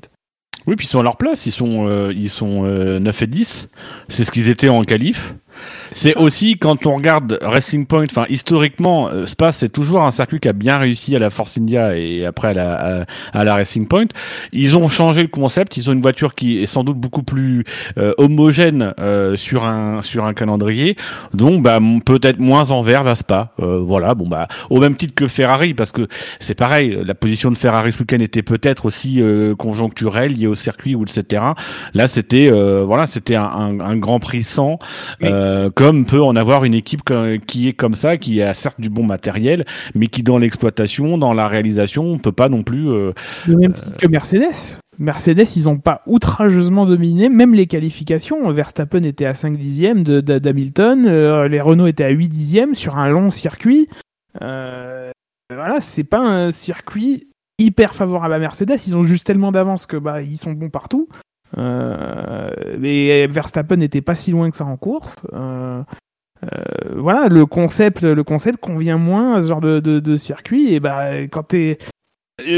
Oui, 0.68 0.76
puis 0.76 0.86
ils 0.86 0.90
sont 0.90 1.00
à 1.00 1.04
leur 1.04 1.18
place, 1.18 1.46
ils 1.46 1.52
sont, 1.52 2.10
ils 2.12 2.30
sont 2.30 2.66
euh, 2.66 3.00
9 3.00 3.22
et 3.22 3.28
10. 3.28 3.70
C'est 4.10 4.24
ce 4.26 4.32
qu'ils 4.32 4.50
étaient 4.50 4.70
en 4.70 4.84
qualif. 4.84 5.34
C'est 5.92 6.16
aussi 6.18 6.58
quand 6.58 6.86
on 6.86 6.96
regarde 6.96 7.40
Racing 7.42 7.86
Point, 7.86 8.06
enfin 8.06 8.26
historiquement, 8.30 9.10
euh, 9.10 9.26
Spa 9.26 9.52
c'est 9.52 9.70
toujours 9.70 10.04
un 10.04 10.12
circuit 10.12 10.40
qui 10.40 10.48
a 10.48 10.54
bien 10.54 10.78
réussi 10.78 11.16
à 11.16 11.20
la 11.20 11.30
Force 11.30 11.58
India 11.58 11.98
et 11.98 12.26
après 12.26 12.50
à 12.50 12.54
la, 12.54 13.02
à, 13.02 13.06
à 13.34 13.44
la 13.44 13.56
Racing 13.56 13.88
Point. 13.88 14.08
Ils 14.54 14.76
ont 14.78 14.90
changé 14.90 15.22
le 15.22 15.28
concept, 15.28 15.78
ils 15.78 15.90
ont 15.90 15.94
une 15.94 16.02
voiture 16.02 16.36
qui 16.36 16.62
est 16.62 16.66
sans 16.66 16.84
doute 16.84 16.98
beaucoup 16.98 17.24
plus 17.24 17.64
euh, 17.98 18.14
homogène 18.18 18.94
euh, 19.00 19.36
sur 19.36 19.66
un 19.66 20.02
sur 20.02 20.26
un 20.26 20.34
calendrier, 20.34 20.96
donc 21.34 21.64
bah 21.64 21.80
peut-être 22.06 22.40
moins 22.40 22.72
en 22.72 22.82
vert 22.82 23.08
à 23.08 23.16
Spa. 23.16 23.54
Euh, 23.60 23.80
voilà, 23.80 24.14
bon 24.14 24.28
bah 24.28 24.48
au 24.70 24.80
même 24.80 24.96
titre 24.96 25.14
que 25.16 25.28
Ferrari 25.28 25.74
parce 25.74 25.92
que 25.92 26.08
c'est 26.40 26.56
pareil, 26.56 26.98
la 27.06 27.16
position 27.16 27.52
de 27.52 27.58
Ferrari 27.58 27.92
ce 27.92 28.00
week-end 28.00 28.20
était 28.20 28.44
peut-être 28.44 28.86
aussi 28.86 29.22
euh, 29.22 29.56
conjoncturelle 29.56 30.34
liée 30.34 30.48
au 30.48 30.56
circuit 30.56 30.96
ou 30.96 31.04
etc. 31.04 31.44
Là 31.94 32.08
c'était 32.08 32.50
euh, 32.52 32.84
voilà 32.86 33.08
c'était 33.08 33.36
un, 33.36 33.44
un, 33.44 33.80
un 33.80 33.98
Grand 33.98 34.20
Prix 34.20 34.44
sans 34.44 34.80
euh, 35.50 35.70
comme 35.70 36.06
peut 36.06 36.22
en 36.22 36.36
avoir 36.36 36.64
une 36.64 36.74
équipe 36.74 37.02
qui 37.48 37.68
est 37.68 37.74
comme 37.74 37.96
ça, 37.96 38.18
qui 38.18 38.42
a 38.42 38.54
certes 38.54 38.80
du 38.80 38.90
bon 38.90 39.04
matériel, 39.04 39.66
mais 39.96 40.08
qui 40.08 40.24
dans 40.24 40.38
l'exploitation, 40.38 41.18
dans 41.18 41.34
la 41.34 41.48
réalisation, 41.48 42.04
on 42.06 42.18
peut 42.20 42.32
pas 42.32 42.50
non 42.50 42.64
plus. 42.64 42.90
euh, 42.90 43.12
Le 43.48 43.56
même 43.58 43.74
titre 43.74 43.98
que 43.98 44.08
Mercedes. 44.08 44.78
Mercedes, 45.00 45.56
ils 45.56 45.64
n'ont 45.64 45.78
pas 45.80 46.02
outrageusement 46.08 46.86
dominé, 46.86 47.30
même 47.30 47.54
les 47.54 47.68
qualifications. 47.68 48.52
Verstappen 48.52 49.04
était 49.04 49.26
à 49.26 49.34
5 49.34 49.58
dixièmes 49.58 50.04
d'Hamilton, 50.04 51.06
euh, 51.08 51.48
les 51.48 51.62
Renault 51.62 51.88
étaient 51.88 52.04
à 52.04 52.10
8 52.10 52.28
dixièmes 52.28 52.76
sur 52.76 52.98
un 52.98 53.10
long 53.10 53.30
circuit. 53.30 53.88
Euh, 54.42 55.10
voilà, 55.54 55.80
c'est 55.82 56.04
pas 56.04 56.20
un 56.20 56.52
circuit 56.52 57.30
hyper 57.58 57.96
favorable 57.96 58.34
à 58.34 58.40
Mercedes. 58.40 58.78
Ils 58.88 58.96
ont 58.98 59.02
juste 59.02 59.26
tellement 59.26 59.52
d'avance 59.52 59.86
que 59.86 59.98
bah 59.98 60.22
ils 60.22 60.38
sont 60.38 60.52
bons 60.52 60.70
partout. 60.70 61.08
Euh, 61.58 62.52
mais 62.78 63.28
Verstappen 63.28 63.78
n'était 63.78 64.02
pas 64.02 64.16
si 64.16 64.32
loin 64.32 64.50
que 64.50 64.58
ça 64.58 64.66
en 64.66 64.78
course. 64.78 65.18
Euh, 65.34 65.84
euh, 66.44 66.48
voilà, 66.96 67.28
le 67.28 67.46
concept, 67.46 68.04
le 68.04 68.24
concept 68.24 68.60
convient 68.60 68.98
moins 68.98 69.36
à 69.36 69.42
ce 69.42 69.48
genre 69.48 69.62
de, 69.62 69.80
de, 69.80 70.18
circuit. 70.18 70.74
Et 70.74 70.80
bah 70.80 71.24
quand 71.32 71.44
t'es 71.44 71.78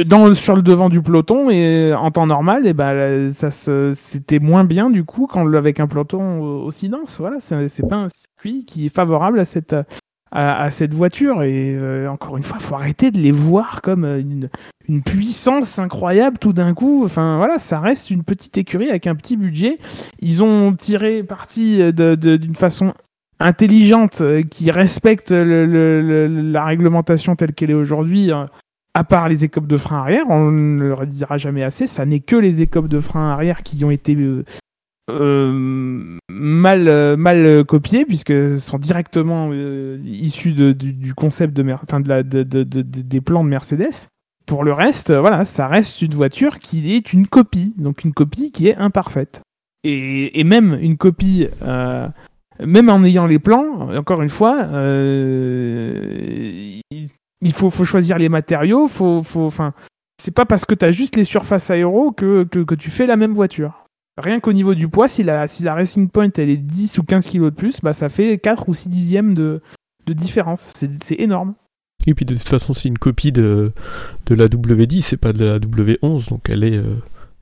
dans, 0.05 0.33
sur 0.35 0.55
le 0.55 0.61
devant 0.61 0.89
du 0.89 1.01
peloton 1.01 1.49
et 1.49 1.93
en 1.93 2.11
temps 2.11 2.27
normal, 2.27 2.67
et 2.67 2.73
ben 2.73 3.31
ça 3.31 3.49
c'était 3.93 4.39
moins 4.39 4.63
bien 4.63 4.89
du 4.89 5.03
coup 5.03 5.25
quand 5.25 5.51
avec 5.53 5.79
un 5.79 5.87
peloton 5.87 6.41
aussi 6.63 6.89
dense. 6.89 7.19
Voilà, 7.19 7.37
c'est 7.39 7.87
pas 7.87 7.95
un 7.95 8.09
circuit 8.09 8.65
qui 8.65 8.85
est 8.87 8.95
favorable 8.95 9.39
à 9.39 9.45
cette 9.45 9.75
à, 10.31 10.71
cette 10.71 10.93
voiture 10.93 11.43
et 11.43 11.75
euh, 11.75 12.07
encore 12.09 12.37
une 12.37 12.43
fois, 12.43 12.59
faut 12.59 12.75
arrêter 12.75 13.11
de 13.11 13.19
les 13.19 13.31
voir 13.31 13.81
comme 13.81 14.05
euh, 14.05 14.19
une, 14.19 14.49
une 14.87 15.01
puissance 15.01 15.77
incroyable 15.77 16.37
tout 16.37 16.53
d'un 16.53 16.73
coup. 16.73 17.03
Enfin 17.03 17.37
voilà, 17.37 17.59
ça 17.59 17.79
reste 17.79 18.11
une 18.11 18.23
petite 18.23 18.57
écurie 18.57 18.89
avec 18.89 19.07
un 19.07 19.15
petit 19.15 19.35
budget. 19.35 19.77
Ils 20.19 20.43
ont 20.43 20.73
tiré 20.73 21.23
parti 21.23 21.79
de- 21.79 22.15
d'une 22.15 22.55
façon 22.55 22.93
intelligente 23.39 24.21
euh, 24.21 24.41
qui 24.41 24.71
respecte 24.71 25.31
la 25.31 26.65
réglementation 26.65 27.35
telle 27.35 27.53
qu'elle 27.53 27.71
est 27.71 27.75
aujourd'hui. 27.75 28.31
hein 28.31 28.47
à 28.93 29.05
part 29.05 29.29
les 29.29 29.45
écopes 29.45 29.67
de 29.67 29.77
frein 29.77 29.99
arrière, 29.99 30.25
on 30.27 30.51
ne 30.51 30.83
le 30.83 30.93
redira 30.93 31.37
jamais 31.37 31.63
assez, 31.63 31.87
ça 31.87 32.05
n'est 32.05 32.19
que 32.19 32.35
les 32.35 32.61
écopes 32.61 32.89
de 32.89 32.99
frein 32.99 33.31
arrière 33.31 33.63
qui 33.63 33.85
ont 33.85 33.91
été 33.91 34.17
euh, 35.19 36.17
mal, 36.29 36.87
euh, 36.87 37.17
mal 37.17 37.65
copiées, 37.65 38.05
puisque 38.05 38.57
sont 38.59 38.77
directement 38.77 39.49
euh, 39.51 39.99
issus 40.03 40.53
du, 40.53 41.13
concept 41.13 41.55
de, 41.55 41.71
enfin, 41.71 41.99
de 41.99 42.21
des 42.63 43.21
plans 43.21 43.43
de 43.43 43.49
Mercedes. 43.49 44.07
Pour 44.45 44.63
le 44.63 44.73
reste, 44.73 45.13
voilà, 45.13 45.45
ça 45.45 45.67
reste 45.67 46.01
une 46.01 46.13
voiture 46.13 46.59
qui 46.59 46.93
est 46.93 47.13
une 47.13 47.27
copie, 47.27 47.73
donc 47.77 48.03
une 48.03 48.13
copie 48.13 48.51
qui 48.51 48.67
est 48.67 48.75
imparfaite. 48.75 49.41
Et, 49.83 50.43
même 50.43 50.77
une 50.79 50.97
copie, 50.97 51.47
même 52.59 52.89
en 52.89 53.03
ayant 53.03 53.25
les 53.27 53.39
plans, 53.39 53.95
encore 53.95 54.21
une 54.21 54.29
fois, 54.29 54.67
il- 56.91 57.53
faut 57.53 57.85
choisir 57.85 58.17
les 58.17 58.29
matériaux, 58.29 58.87
faut, 58.87 59.21
faut, 59.21 59.45
enfin, 59.45 59.73
c'est 60.21 60.31
pas 60.33 60.45
parce 60.45 60.65
que 60.65 60.75
tu 60.75 60.85
as 60.85 60.91
juste 60.91 61.15
les 61.15 61.23
surfaces 61.23 61.69
aéro 61.69 62.11
que, 62.11 62.43
que, 62.43 62.59
que 62.59 62.75
tu 62.75 62.89
fais 62.89 63.05
la 63.05 63.15
même 63.15 63.33
voiture. 63.33 63.85
Rien 64.17 64.39
qu'au 64.39 64.53
niveau 64.53 64.75
du 64.75 64.87
poids, 64.87 65.07
si 65.07 65.23
la, 65.23 65.47
si 65.47 65.63
la 65.63 65.73
Racing 65.73 66.09
Point 66.09 66.31
elle 66.37 66.49
est 66.49 66.57
10 66.57 66.97
ou 66.97 67.03
15 67.03 67.27
kilos 67.27 67.51
de 67.51 67.55
plus, 67.55 67.79
bah 67.81 67.93
ça 67.93 68.09
fait 68.09 68.37
4 68.37 68.67
ou 68.67 68.75
6 68.75 68.89
dixièmes 68.89 69.33
de, 69.33 69.61
de 70.05 70.13
différence. 70.13 70.73
C'est 70.75 71.19
énorme. 71.19 71.55
Et 72.07 72.13
puis 72.13 72.25
de 72.25 72.35
toute 72.35 72.49
façon, 72.49 72.73
c'est 72.73 72.89
une 72.89 72.97
copie 72.97 73.31
de, 73.31 73.71
de 74.25 74.35
la 74.35 74.47
W10, 74.47 75.01
c'est 75.01 75.17
pas 75.17 75.33
de 75.33 75.45
la 75.45 75.59
W11, 75.59 76.29
donc 76.29 76.49
elle 76.49 76.63
est 76.63 76.77
euh, 76.77 76.95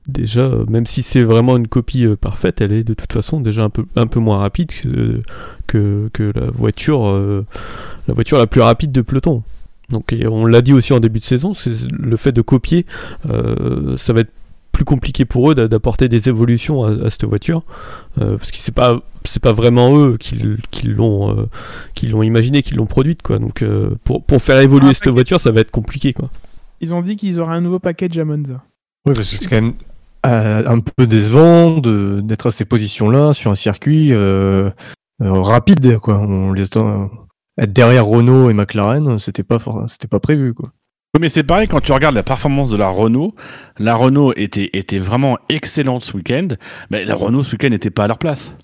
déjà, 0.06 0.50
même 0.68 0.86
si 0.86 1.02
c'est 1.02 1.22
vraiment 1.22 1.56
une 1.56 1.66
copie 1.66 2.04
euh, 2.04 2.16
parfaite, 2.16 2.60
elle 2.60 2.72
est 2.72 2.84
de 2.84 2.94
toute 2.94 3.12
façon 3.12 3.40
déjà 3.40 3.64
un 3.64 3.70
peu, 3.70 3.86
un 3.96 4.06
peu 4.06 4.20
moins 4.20 4.38
rapide 4.38 4.70
que, 5.66 6.10
que, 6.12 6.32
la, 6.34 6.50
voiture, 6.50 7.08
euh, 7.08 7.46
la 8.06 8.14
voiture 8.14 8.38
la 8.38 8.46
plus 8.46 8.60
rapide 8.60 8.92
de 8.92 9.00
peloton. 9.00 9.42
Donc 9.88 10.14
on 10.28 10.46
l'a 10.46 10.60
dit 10.60 10.72
aussi 10.72 10.92
en 10.92 11.00
début 11.00 11.18
de 11.18 11.24
saison, 11.24 11.52
c'est 11.52 11.72
le 11.90 12.16
fait 12.16 12.30
de 12.30 12.42
copier, 12.42 12.86
ça 13.24 14.12
va 14.12 14.20
être 14.20 14.30
plus 14.80 14.86
compliqué 14.86 15.26
pour 15.26 15.50
eux 15.50 15.54
d'a- 15.54 15.68
d'apporter 15.68 16.08
des 16.08 16.30
évolutions 16.30 16.84
à, 16.84 17.06
à 17.06 17.10
cette 17.10 17.24
voiture, 17.24 17.64
euh, 18.18 18.38
parce 18.38 18.50
que 18.50 18.56
c'est 18.56 18.74
pas 18.74 18.98
c'est 19.24 19.42
pas 19.42 19.52
vraiment 19.52 19.94
eux 19.98 20.16
qui, 20.16 20.36
l'ont 20.86 21.36
euh, 21.36 21.46
qui 21.94 22.06
l'ont 22.06 22.22
imaginé, 22.22 22.62
qui 22.62 22.74
l'ont 22.74 22.86
produite 22.86 23.20
quoi. 23.20 23.38
Donc 23.38 23.60
euh, 23.60 23.90
pour, 24.04 24.24
pour 24.24 24.40
faire 24.40 24.58
évoluer 24.58 24.88
Ah, 24.92 24.94
cette 24.94 25.08
voiture, 25.12 25.38
ça 25.38 25.50
va 25.50 25.60
être 25.60 25.70
compliqué 25.70 26.14
quoi. 26.14 26.30
Ils 26.80 26.94
ont 26.94 27.02
dit 27.02 27.16
qu'ils 27.16 27.40
auraient 27.40 27.54
un 27.56 27.60
nouveau 27.60 27.78
package 27.78 28.18
à 28.18 28.24
Monza. 28.24 28.62
Oui, 29.06 29.12
parce 29.14 29.28
que 29.30 29.36
c'est 29.36 29.48
quand 29.48 29.60
même 29.60 29.74
euh, 30.24 30.62
un 30.66 30.80
peu 30.80 31.06
décevant 31.06 31.76
d'être 32.22 32.46
à 32.46 32.50
ces 32.50 32.64
positions-là 32.64 33.34
sur 33.34 33.50
un 33.50 33.54
circuit 33.54 34.14
euh, 34.14 34.70
euh, 35.22 35.32
rapide, 35.42 35.98
quoi. 35.98 36.16
On 36.18 36.52
les 36.54 36.62
être 36.62 37.72
derrière 37.74 38.06
Renault 38.06 38.48
et 38.48 38.54
McLaren, 38.54 39.18
c'était 39.18 39.42
pas 39.42 39.58
for- 39.58 39.84
c'était 39.88 40.08
pas 40.08 40.20
prévu, 40.20 40.54
quoi. 40.54 40.70
Mais 41.18 41.28
c'est 41.28 41.42
pareil 41.42 41.66
quand 41.66 41.80
tu 41.80 41.90
regardes 41.90 42.14
la 42.14 42.22
performance 42.22 42.70
de 42.70 42.76
la 42.76 42.88
Renault. 42.88 43.34
La 43.78 43.96
Renault 43.96 44.32
était, 44.36 44.70
était 44.74 44.98
vraiment 44.98 45.38
excellente 45.48 46.04
ce 46.04 46.16
week-end. 46.16 46.48
Mais 46.90 47.04
la 47.04 47.16
Renault 47.16 47.42
ce 47.42 47.52
week-end 47.52 47.70
n'était 47.70 47.90
pas 47.90 48.04
à 48.04 48.06
leur 48.06 48.18
place. 48.18 48.54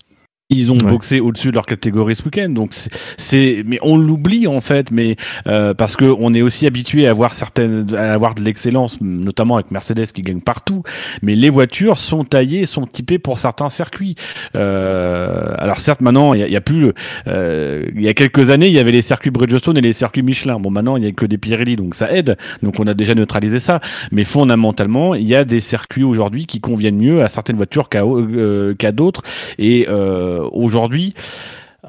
Ils 0.49 0.71
ont 0.71 0.77
Ouais. 0.77 0.83
boxé 0.91 1.19
au-dessus 1.19 1.49
de 1.49 1.55
leur 1.55 1.65
catégorie 1.65 2.15
ce 2.15 2.23
week-end, 2.23 2.47
donc 2.47 2.71
c'est- 3.17 3.63
mais 3.65 3.79
on 3.81 3.97
l'oublie 3.97 4.47
en 4.47 4.61
fait, 4.61 4.91
mais 4.91 5.17
euh, 5.45 5.73
parce 5.73 5.97
que 5.97 6.05
on 6.05 6.33
est 6.33 6.41
aussi 6.41 6.65
habitué 6.65 7.05
à 7.05 7.09
avoir 7.09 7.33
certaines, 7.33 7.93
à 7.93 8.13
avoir 8.13 8.33
de 8.33 8.41
l'excellence, 8.41 8.97
notamment 9.01 9.55
avec 9.55 9.71
Mercedes 9.71 10.05
qui 10.13 10.21
gagne 10.21 10.39
partout. 10.39 10.83
Mais 11.21 11.35
les 11.35 11.49
voitures 11.49 11.97
sont 11.97 12.23
taillées, 12.23 12.65
sont 12.65 12.87
typées 12.87 13.19
pour 13.19 13.39
certains 13.39 13.69
circuits. 13.69 14.15
Euh, 14.55 15.53
alors 15.57 15.81
certes, 15.81 15.99
maintenant 15.99 16.33
il 16.33 16.47
y, 16.47 16.49
y 16.49 16.55
a 16.55 16.61
plus, 16.61 16.93
euh, 17.27 17.85
il 17.93 18.03
y 18.03 18.07
a 18.07 18.13
quelques 18.13 18.49
années, 18.49 18.67
il 18.67 18.73
y 18.73 18.79
avait 18.79 18.93
les 18.93 19.01
circuits 19.01 19.31
Bridgestone 19.31 19.77
et 19.77 19.81
les 19.81 19.91
circuits 19.91 20.23
Michelin. 20.23 20.61
Bon, 20.61 20.69
maintenant 20.69 20.95
il 20.95 21.03
y 21.03 21.07
a 21.07 21.11
que 21.11 21.25
des 21.25 21.37
Pirelli, 21.37 21.75
donc 21.75 21.93
ça 21.93 22.09
aide. 22.13 22.37
Donc 22.63 22.79
on 22.79 22.87
a 22.87 22.93
déjà 22.93 23.15
neutralisé 23.15 23.59
ça. 23.59 23.81
Mais 24.13 24.23
fondamentalement, 24.23 25.13
il 25.13 25.27
y 25.27 25.35
a 25.35 25.43
des 25.43 25.59
circuits 25.59 26.03
aujourd'hui 26.05 26.45
qui 26.45 26.61
conviennent 26.61 26.95
mieux 26.99 27.21
à 27.21 27.27
certaines 27.27 27.57
voitures 27.57 27.89
qu'à 27.89 28.05
euh, 28.05 28.73
qu'à 28.75 28.93
d'autres. 28.93 29.23
Et 29.59 29.87
euh, 29.89 30.35
aujourd'hui, 30.51 31.13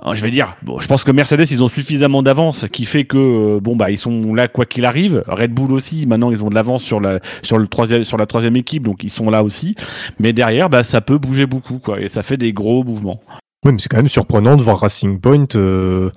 euh, 0.07 0.15
je 0.15 0.23
vais 0.23 0.31
dire, 0.31 0.57
je 0.81 0.87
pense 0.87 1.03
que 1.03 1.11
Mercedes, 1.11 1.51
ils 1.51 1.63
ont 1.63 1.69
suffisamment 1.69 2.23
d'avance 2.23 2.67
qui 2.71 2.85
fait 2.85 3.05
que 3.05 3.17
euh, 3.57 3.61
bon 3.61 3.75
bah 3.75 3.91
ils 3.91 3.99
sont 3.99 4.35
là 4.35 4.47
quoi 4.47 4.67
qu'il 4.67 4.85
arrive. 4.85 5.25
Red 5.27 5.53
Bull 5.53 5.73
aussi, 5.73 6.07
maintenant 6.07 6.31
ils 6.31 6.45
ont 6.45 6.51
de 6.51 6.55
l'avance 6.55 6.83
sur 6.83 7.01
la 7.01 7.21
sur 7.43 7.59
le 7.59 7.67
troisième 7.67 8.05
sur 8.05 8.17
la 8.17 8.27
troisième 8.27 8.57
équipe, 8.57 8.83
donc 8.83 9.03
ils 9.03 9.11
sont 9.11 9.31
là 9.31 9.43
aussi. 9.43 9.75
Mais 10.19 10.33
derrière, 10.33 10.69
bah 10.69 10.85
ça 10.85 11.01
peut 11.01 11.19
bouger 11.19 11.47
beaucoup 11.47 11.79
quoi, 11.79 12.01
et 12.01 12.09
ça 12.09 12.23
fait 12.23 12.37
des 12.37 12.53
gros 12.53 12.85
mouvements. 12.85 13.21
Oui, 13.65 13.73
mais 13.73 13.79
c'est 13.79 13.89
quand 13.89 13.97
même 13.97 14.09
surprenant 14.09 14.57
de 14.57 14.63
voir 14.63 14.79
Racing 14.79 15.21
Point 15.21 15.47
euh, 15.57 16.11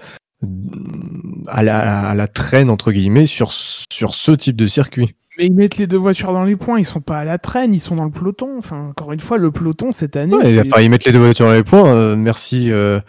à 1.47 1.63
la, 1.63 2.09
à 2.09 2.15
la 2.15 2.27
traîne 2.27 2.69
entre 2.69 2.91
guillemets 2.91 3.25
sur 3.25 3.51
sur 3.51 4.15
ce 4.15 4.32
type 4.32 4.57
de 4.57 4.67
circuit. 4.67 5.15
Mais 5.38 5.45
ils 5.47 5.53
mettent 5.53 5.77
les 5.77 5.88
deux 5.88 5.97
voitures 5.97 6.34
dans 6.34 6.43
les 6.43 6.55
points, 6.55 6.79
ils 6.79 6.86
sont 6.86 6.99
pas 7.01 7.19
à 7.19 7.23
la 7.23 7.38
traîne, 7.38 7.73
ils 7.73 7.79
sont 7.79 7.95
dans 7.95 8.03
le 8.05 8.11
peloton. 8.11 8.57
Enfin, 8.57 8.89
encore 8.89 9.11
une 9.13 9.19
fois, 9.19 9.38
le 9.38 9.51
peloton 9.51 9.91
cette 9.91 10.15
année. 10.17 10.36
Ouais, 10.36 10.59
enfin, 10.59 10.82
ils 10.82 10.89
mettent 10.89 11.05
les 11.05 11.11
deux 11.13 11.19
voitures 11.19 11.45
dans 11.45 11.53
les 11.53 11.63
points. 11.63 11.88
euh, 11.88 12.15
merci, 12.15 12.71
euh, 12.71 12.99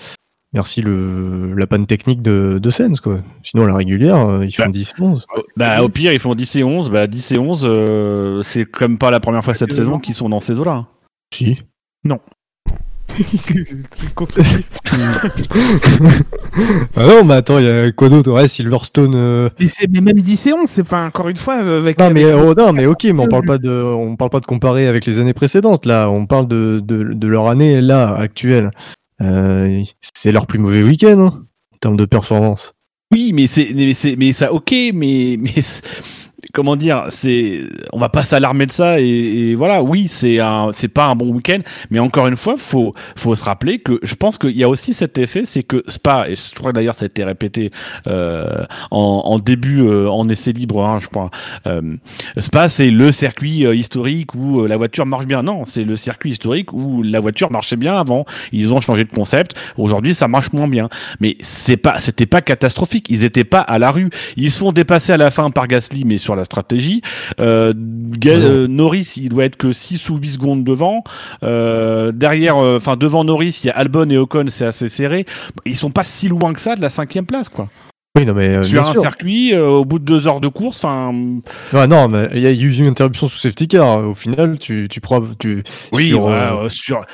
merci 0.53 0.83
le 0.83 1.53
la 1.55 1.67
panne 1.67 1.87
technique 1.87 2.23
de 2.23 2.59
de 2.63 2.71
Sens 2.71 3.01
quoi. 3.01 3.21
Sinon 3.43 3.65
à 3.65 3.69
la 3.69 3.75
régulière, 3.75 4.17
euh, 4.29 4.45
ils 4.45 4.53
font 4.53 4.65
Bah. 4.65 4.69
10 4.71 4.95
11. 5.01 5.27
Bah, 5.57 5.83
au 5.83 5.89
pire, 5.89 6.13
ils 6.13 6.21
font 6.21 6.35
10 6.35 6.57
et 6.57 6.65
11. 6.65 6.91
Bah, 6.91 7.07
10 7.07 7.33
et 7.33 7.39
11, 7.39 7.63
euh, 7.65 8.43
c'est 8.43 8.67
comme 8.67 8.99
pas 8.99 9.11
la 9.11 9.21
première 9.21 9.45
fois 9.45 9.55
cette 9.55 9.73
saison 9.73 9.93
non. 9.93 9.99
qu'ils 9.99 10.15
sont 10.15 10.29
dans 10.29 10.41
ces 10.41 10.59
eaux-là. 10.59 10.87
Si. 11.35 11.59
c'est 12.05 12.13
constructif. 12.15 12.42
Ah 16.97 17.07
non, 17.07 17.25
mais 17.25 17.35
attends, 17.35 17.59
il 17.59 17.65
y 17.65 17.69
a 17.69 17.91
quoi 17.93 18.09
d'autre 18.09 18.31
Ouais, 18.33 18.49
Silverstone. 18.49 19.15
euh, 19.15 19.49
mais, 19.59 20.01
même 20.01 20.21
10 20.21 20.47
et 20.47 20.53
11, 20.53 20.69
c'est 20.69 20.85
pas 20.85 21.05
encore 21.07 21.29
une 21.29 21.37
fois 21.37 21.63
euh, 21.63 21.81
avec. 21.81 21.99
Non 21.99 22.11
mais 22.11 22.25
avec- 22.25 22.37
oh, 22.47 22.55
non 22.55 22.73
mais 22.73 22.87
ok 22.87 23.05
mais 23.05 23.21
on 23.23 23.29
parle 23.29 23.45
pas 23.45 23.59
de 23.59 23.71
on 23.71 24.17
parle 24.17 24.31
pas 24.31 24.41
de 24.41 24.47
comparer 24.47 24.87
avec 24.87 25.07
les 25.07 25.19
années 25.19 25.33
précédentes 25.35 25.87
là 25.87 26.11
on 26.11 26.27
parle 26.27 26.49
de, 26.49 26.81
de, 26.85 27.03
de 27.15 27.27
leur 27.29 27.49
année 27.49 27.81
là 27.81 28.15
actuelle 28.15 28.71
Euh, 29.21 29.83
c'est 30.15 30.33
leur 30.33 30.47
plus 30.47 30.59
mauvais 30.59 30.83
week-end 30.83 31.19
hein, 31.21 31.43
en 31.75 31.77
termes 31.81 31.97
de 31.97 32.05
performance 32.05 32.73
Oui, 33.13 33.33
mais 33.33 33.47
c'est, 33.47 33.73
mais 34.19 34.33
ça, 34.33 34.53
ok, 34.53 34.73
mais, 34.95 35.39
comment 36.53 36.77
dire, 36.77 37.07
c'est, 37.09 37.61
on 37.93 37.99
va 37.99 38.09
pas 38.09 38.25
s'alarmer 38.25 38.67
de 38.67 38.73
ça 38.73 39.01
et, 39.01 39.05
et 39.05 39.55
voilà, 39.55 39.83
oui, 39.83 40.09
c'est 40.09 40.41
un, 40.41 40.71
c'est 40.73 40.89
pas 40.89 41.07
un 41.07 41.15
bon 41.15 41.31
week-end, 41.33 41.61
mais 41.91 41.99
encore 41.99 42.27
une 42.27 42.37
fois, 42.37 42.57
faut, 42.57 42.93
faut 43.17 43.35
se 43.35 43.45
rappeler 43.45 43.79
que 43.79 43.99
je 44.03 44.15
pense 44.15 44.39
qu'il 44.39 44.57
y 44.57 44.65
a 44.65 44.69
aussi 44.69 44.95
cet 44.95 45.19
effet, 45.19 45.45
c'est 45.45 45.63
que 45.63 45.83
Spa, 45.89 46.29
et 46.29 46.37
je 46.37 46.55
crois 46.55 46.73
d'ailleurs 46.73 46.95
ça 46.95 47.05
a 47.05 47.07
été 47.07 47.25
répété 47.25 47.71
euh, 48.07 48.65
en, 48.91 49.23
en 49.25 49.39
début, 49.39 49.81
euh, 49.83 50.11
en 50.11 50.29
essai 50.29 50.53
libre, 50.53 50.85
hein, 50.85 50.99
je 51.01 51.09
crois. 51.09 51.31
Euh, 51.67 51.97
Spa, 52.39 52.69
c'est 52.69 52.91
le 52.91 53.13
circuit 53.13 53.67
euh, 53.67 53.75
historique 53.75 54.35
où 54.35 54.61
euh, 54.61 54.69
la 54.69 54.77
voiture 54.77 55.07
marche 55.07 55.27
bien. 55.27 55.43
Non, 55.43 55.65
c'est 55.65 55.85
le 55.85 55.97
circuit 55.97 56.31
historique 56.31 56.73
où 56.73 57.03
la 57.03 57.21
voiture 57.21 57.51
marchait 57.51 57.77
bien 57.77 57.97
avant. 57.99 58.25
Ils 58.53 58.73
ont 58.73 58.81
changé 58.81 59.05
de 59.05 59.11
concept. 59.11 59.55
Aujourd'hui, 59.77 60.15
ça 60.15 60.29
marche 60.29 60.53
moins 60.53 60.69
bien. 60.69 60.89
Mais 61.21 61.37
c'est 61.43 61.77
pas, 61.77 61.99
c'était 61.99 62.27
pas 62.27 62.41
catastrophique. 62.41 63.07
Ils 63.11 63.25
étaient 63.25 63.45
pas 63.45 63.61
à 63.61 63.79
la 63.79 63.91
rue. 63.91 64.11
Ils 64.37 64.51
se 64.51 64.59
font 64.59 64.73
dépasser 64.73 65.13
à 65.13 65.17
la 65.17 65.31
fin 65.31 65.51
par 65.51 65.67
Gasly, 65.67 66.05
mais 66.05 66.19
sur 66.19 66.32
la 66.37 66.45
stratégie. 66.45 67.03
Euh, 67.41 67.73
Ga- 67.77 68.37
Ouais. 68.39 68.45
euh, 68.45 68.67
Norris, 68.69 69.15
il 69.17 69.29
doit 69.31 69.45
être 69.45 69.57
que 69.57 69.73
6 69.73 70.09
ou 70.11 70.17
8 70.17 70.29
secondes 70.29 70.65
devant. 70.65 71.03
Euh, 71.43 72.13
derrière, 72.13 72.59
euh, 72.59 72.77
enfin 72.77 72.97
devant 72.97 73.25
Norris, 73.25 73.61
il 73.65 73.67
y 73.69 73.71
a 73.71 73.77
Albon 73.77 74.09
et 74.11 74.17
Ocon, 74.17 74.47
c'est 74.49 74.67
assez 74.67 74.89
serré. 74.89 75.27
Ils 75.67 75.77
sont 75.77 75.91
pas 75.91 76.03
si 76.05 76.29
loin 76.29 76.53
que 76.53 76.61
ça 76.61 76.77
de 76.77 76.83
la 76.83 76.91
cinquième 76.91 77.27
place, 77.27 77.49
quoi. 77.49 77.69
oui 78.19 78.27
non 78.27 78.35
mais 78.35 78.63
Sur 78.63 78.87
un 78.87 78.93
sûr. 78.93 79.01
circuit, 79.01 79.55
euh, 79.55 79.69
au 79.69 79.85
bout 79.85 79.99
de 79.99 80.05
deux 80.05 80.29
heures 80.29 80.41
de 80.41 80.49
course, 80.49 80.85
enfin. 80.85 81.13
Ouais, 81.73 81.87
non 81.87 82.09
mais 82.09 82.29
il 82.35 82.41
y 82.41 82.47
a 82.47 82.51
eu 82.53 82.75
une 82.77 82.87
interruption 82.87 83.27
sous 83.29 83.39
safety 83.39 83.69
car 83.69 84.07
au 84.07 84.15
final 84.15 84.59
tu 84.59 84.87
tu 84.91 85.01
prends 85.01 85.23
tu 85.39 85.63
Oui, 85.93 86.09
sur, 86.11 86.27
euh, 86.29 86.65
euh, 86.65 86.69
sur, 86.69 87.05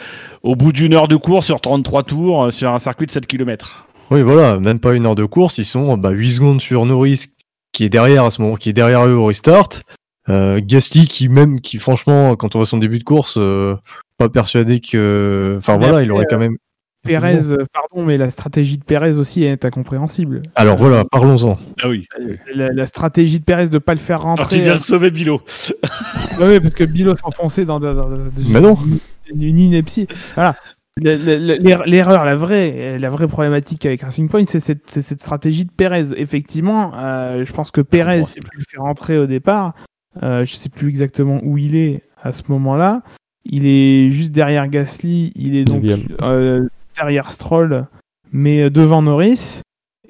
au 0.42 0.56
bout 0.56 0.72
d'une 0.72 0.94
heure 0.94 1.08
de 1.08 1.16
course, 1.16 1.46
sur 1.46 1.60
33 1.60 2.02
tours, 2.02 2.52
sur 2.52 2.72
un 2.72 2.78
circuit 2.80 3.06
de 3.06 3.12
7 3.12 3.26
km. 3.26 3.86
oui 4.10 4.22
voilà 4.22 4.58
même 4.58 4.80
pas 4.80 4.94
une 4.94 5.06
heure 5.06 5.14
de 5.14 5.24
course 5.24 5.58
ils 5.58 5.64
sont 5.64 5.96
bah, 5.96 6.10
8 6.10 6.30
secondes 6.32 6.60
sur 6.60 6.84
Norris 6.86 7.26
qui 7.72 7.84
est 7.84 7.88
derrière 7.88 8.24
à 8.24 8.30
ce 8.30 8.40
moment 8.42 8.54
qui 8.56 8.68
est 8.70 8.72
derrière 8.72 9.06
eux 9.06 9.14
au 9.14 9.26
restart 9.26 9.68
euh, 10.28 10.60
Gasly 10.62 11.06
qui 11.08 11.28
même 11.28 11.60
qui 11.60 11.78
franchement 11.78 12.36
quand 12.36 12.54
on 12.54 12.58
voit 12.58 12.66
son 12.66 12.78
début 12.78 12.98
de 12.98 13.04
course 13.04 13.36
euh, 13.38 13.76
pas 14.18 14.28
persuadé 14.28 14.80
que 14.80 15.54
enfin 15.58 15.76
voilà 15.76 15.94
après, 15.94 16.04
il 16.04 16.12
aurait 16.12 16.26
quand 16.28 16.38
même 16.38 16.56
Pérez, 17.04 17.52
euh, 17.52 17.64
pardon, 17.72 18.04
mais 18.04 18.18
la 18.18 18.28
stratégie 18.28 18.76
de 18.76 18.82
Pérez 18.84 19.16
aussi 19.18 19.44
est 19.44 19.64
incompréhensible. 19.64 20.42
alors 20.56 20.76
voilà 20.76 21.04
parlons-en 21.04 21.56
Ah 21.80 21.88
oui. 21.88 22.06
La, 22.52 22.70
la 22.72 22.86
stratégie 22.86 23.38
de 23.38 23.44
Pérez 23.44 23.68
de 23.68 23.78
pas 23.78 23.94
le 23.94 24.00
faire 24.00 24.20
Alors 24.22 24.34
tu 24.36 24.42
rentrer. 24.42 24.60
viens 24.62 24.74
de 24.74 24.80
sauver 24.80 25.10
Bilo. 25.10 25.40
Ouais, 26.38 26.60
parce 26.60 26.74
que 26.74 26.84
Bilo 26.84 27.16
s'enfonçait 27.16 27.64
dans, 27.64 27.78
dans- 27.80 27.94
dans- 27.94 28.08
dans 28.10 28.18
Mais 28.48 28.60
non. 28.60 28.76
une, 29.32 29.42
une 29.42 29.58
ineptie. 29.58 30.06
Voilà. 30.34 30.56
Le- 31.02 31.16
le- 31.16 31.38
le- 31.38 31.54
l'er- 31.56 31.84
L'erreur, 31.86 32.24
la 32.24 32.34
vraie, 32.36 32.98
la 32.98 33.08
vraie 33.08 33.28
problématique 33.28 33.84
avec 33.86 34.02
Racing 34.02 34.28
Point, 34.28 34.44
c'est 34.46 34.60
cette, 34.60 35.20
stratégie 35.20 35.64
de 35.64 35.70
Pérez. 35.70 36.12
Effectivement, 36.16 36.92
euh, 36.96 37.44
je 37.44 37.52
pense 37.52 37.70
que 37.70 37.80
Pérez 37.80 38.22
s'est 38.24 38.40
le 38.40 38.62
faire 38.68 38.82
rentrer 38.82 39.18
au 39.18 39.26
départ. 39.26 39.74
Euh, 40.22 40.44
je 40.44 40.54
sais 40.54 40.68
plus 40.68 40.88
exactement 40.88 41.40
où 41.44 41.58
il 41.58 41.76
est 41.76 42.02
à 42.22 42.32
ce 42.32 42.42
moment-là. 42.48 43.02
Il 43.44 43.66
est 43.66 44.10
juste 44.10 44.32
derrière 44.32 44.68
Gasly. 44.68 45.32
Il 45.36 45.56
est 45.56 45.64
donc 45.64 45.84
euh, 46.22 46.68
derrière 46.96 47.30
Stroll, 47.30 47.86
mais 48.32 48.68
devant 48.70 49.02
Norris. 49.02 49.60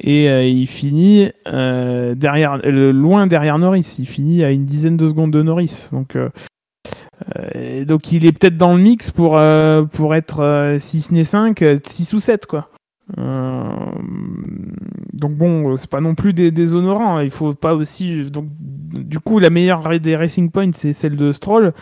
Et 0.01 0.31
euh, 0.31 0.45
il 0.45 0.69
finit 0.69 1.31
euh, 1.49 2.15
derrière, 2.15 2.61
euh, 2.65 2.93
loin 2.93 3.27
derrière 3.27 3.59
Norris. 3.59 3.97
Il 3.99 4.07
finit 4.07 4.45
à 4.45 4.51
une 4.53 4.65
dizaine 4.65 4.97
de 4.97 5.09
secondes 5.09 5.33
de 5.33 5.43
Norris. 5.43 5.89
Donc, 5.93 6.17
euh, 7.37 7.43
euh, 7.57 7.85
donc 7.85 8.13
il 8.13 8.25
est 8.25 8.33
peut-être 8.33 8.57
dans 8.57 8.75
le 8.75 8.83
mix 8.83 9.11
pour, 9.11 9.37
euh, 9.37 9.85
pour 9.85 10.15
être, 10.15 10.41
euh, 10.41 10.79
si 10.79 11.01
ce 11.01 11.13
n'est 11.13 11.25
5, 11.25 11.65
6 11.85 12.13
ou 12.15 12.19
7, 12.19 12.47
quoi. 12.47 12.71
Euh, 13.17 13.63
donc 15.13 15.33
bon, 15.33 15.73
euh, 15.73 15.77
c'est 15.77 15.91
pas 15.91 16.01
non 16.01 16.15
plus 16.15 16.33
des, 16.33 16.51
déshonorant. 16.51 17.21
Il 17.21 17.31
faut 17.31 17.55
pas 17.55 17.75
aussi. 17.75 18.31
Donc, 18.31 18.47
du 18.59 19.19
coup, 19.19 19.39
la 19.39 19.51
meilleure 19.51 19.89
des 20.01 20.17
Racing 20.17 20.51
Points, 20.51 20.73
c'est 20.73 20.93
celle 20.93 21.17
de 21.17 21.33
Stroll. 21.33 21.73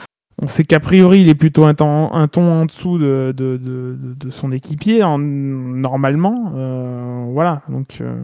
On 0.40 0.46
sait 0.46 0.64
qu'a 0.64 0.80
priori, 0.80 1.22
il 1.22 1.28
est 1.30 1.34
plutôt 1.34 1.64
un, 1.64 1.74
temps, 1.74 2.12
un 2.12 2.28
ton 2.28 2.42
en 2.42 2.66
dessous 2.66 2.98
de, 2.98 3.32
de, 3.34 3.56
de, 3.58 4.30
son 4.30 4.52
équipier, 4.52 5.02
en, 5.02 5.18
normalement. 5.18 6.52
Euh, 6.54 7.24
voilà. 7.30 7.62
Donc, 7.70 7.98
euh, 8.02 8.22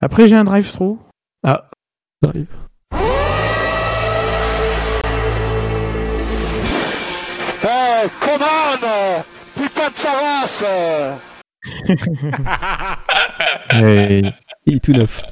Après, 0.00 0.26
j'ai 0.26 0.34
un 0.34 0.42
drive-through. 0.42 0.98
Ah, 1.44 1.70
Ça 2.24 2.32
on 8.04 9.22
Putain 9.62 9.88
de 9.90 9.94
sa 9.94 10.10
race 10.10 10.64
et- 13.82 14.22
Il 14.66 14.76
est 14.76 14.80
tout 14.84 14.92
neuf. 14.92 15.22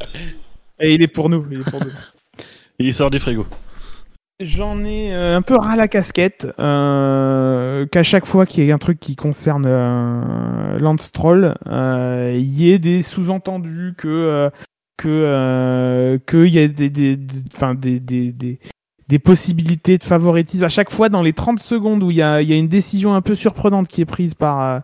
Et 0.81 0.95
il 0.95 1.03
est 1.03 1.09
pour 1.09 1.29
nous. 1.29 1.47
Il 1.51 1.61
est 1.61 1.71
pour 1.71 1.81
nous. 1.85 1.91
Il 2.79 2.95
sort 2.95 3.11
du 3.11 3.19
frigo. 3.19 3.47
J'en 4.41 4.83
ai 4.85 5.13
euh, 5.13 5.37
un 5.37 5.43
peu 5.43 5.55
ras 5.55 5.77
la 5.77 5.87
casquette 5.87 6.49
euh, 6.59 7.85
qu'à 7.87 8.03
chaque 8.03 8.25
fois 8.25 8.47
qu'il 8.47 8.65
y 8.65 8.69
ait 8.69 8.73
un 8.73 8.79
truc 8.79 8.99
qui 8.99 9.15
concerne 9.15 9.67
euh, 9.67 10.79
Lance 10.79 11.03
Stroll, 11.03 11.55
euh, 11.67 12.33
il 12.35 12.49
y 12.49 12.73
ait 12.73 12.79
des 12.79 13.03
sous-entendus 13.03 13.93
que 13.99 14.09
euh, 14.09 14.49
que 14.97 15.09
euh, 15.09 16.19
qu'il 16.27 16.47
y 16.47 16.59
a 16.59 16.69
des 16.69 16.89
des, 16.89 17.17
des- 17.17 17.43
enfin, 17.55 17.75
des, 17.75 18.01
des, 18.01 18.33
des 19.11 19.19
possibilités 19.19 19.99
de 19.99 20.05
favoritisme. 20.05 20.65
À 20.65 20.69
chaque 20.69 20.91
fois, 20.91 21.09
dans 21.09 21.23
les 21.23 21.33
30 21.33 21.59
secondes 21.59 22.03
où 22.03 22.11
il 22.11 22.17
y 22.17 22.23
a, 22.23 22.41
y 22.41 22.53
a 22.53 22.57
une 22.57 22.69
décision 22.69 23.13
un 23.15 23.21
peu 23.21 23.35
surprenante 23.35 23.89
qui 23.89 24.01
est 24.01 24.07
prise 24.07 24.35
par 24.35 24.63
euh, 24.63 24.79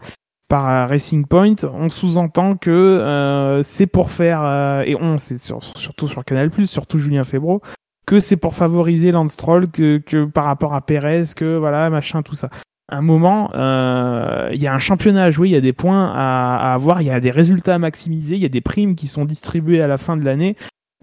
par 0.49 0.69
euh, 0.69 0.87
Racing 0.87 1.27
Point, 1.27 1.55
on 1.73 1.89
sous-entend 1.89 2.57
que 2.57 2.71
euh, 2.71 3.63
c'est 3.63 3.87
pour 3.87 4.11
faire 4.11 4.41
euh, 4.45 4.83
et 4.85 4.95
on 4.95 5.17
c'est 5.19 5.39
sur- 5.39 5.63
surtout 5.63 6.07
sur 6.09 6.25
Canal+, 6.25 6.51
surtout 6.67 6.99
Julien 6.99 7.25
Febro, 7.25 7.63
que 8.07 8.19
c'est 8.19 8.37
pour 8.37 8.55
favoriser 8.55 9.11
Lance 9.13 9.33
Stroll 9.33 9.69
que, 9.71 9.99
que 9.99 10.25
par 10.25 10.45
rapport 10.45 10.75
à 10.75 10.81
Perez, 10.83 11.25
que 11.35 11.57
voilà, 11.57 11.89
machin, 11.91 12.23
tout 12.23 12.37
ça. 12.37 12.51
Un 12.89 13.01
moment, 13.03 13.49
euh, 13.55 14.49
il 14.53 14.61
y 14.61 14.69
a 14.69 14.73
un 14.75 14.79
championnat 14.79 15.25
à 15.25 15.31
jouer, 15.33 15.49
il 15.49 15.53
y 15.53 15.57
a 15.57 15.61
des 15.61 15.73
points 15.73 16.13
à, 16.15 16.71
à 16.71 16.75
avoir, 16.75 17.03
il 17.03 17.07
y 17.07 17.11
a 17.11 17.19
des 17.19 17.33
résultats 17.33 17.75
à 17.75 17.79
maximiser, 17.81 18.37
il 18.37 18.41
y 18.43 18.45
a 18.47 18.49
des 18.49 18.61
primes 18.61 18.95
qui 18.95 19.09
sont 19.09 19.25
distribuées 19.25 19.81
à 19.83 19.89
la 19.89 19.97
fin 19.97 20.17
de 20.17 20.25
l'année. 20.25 20.55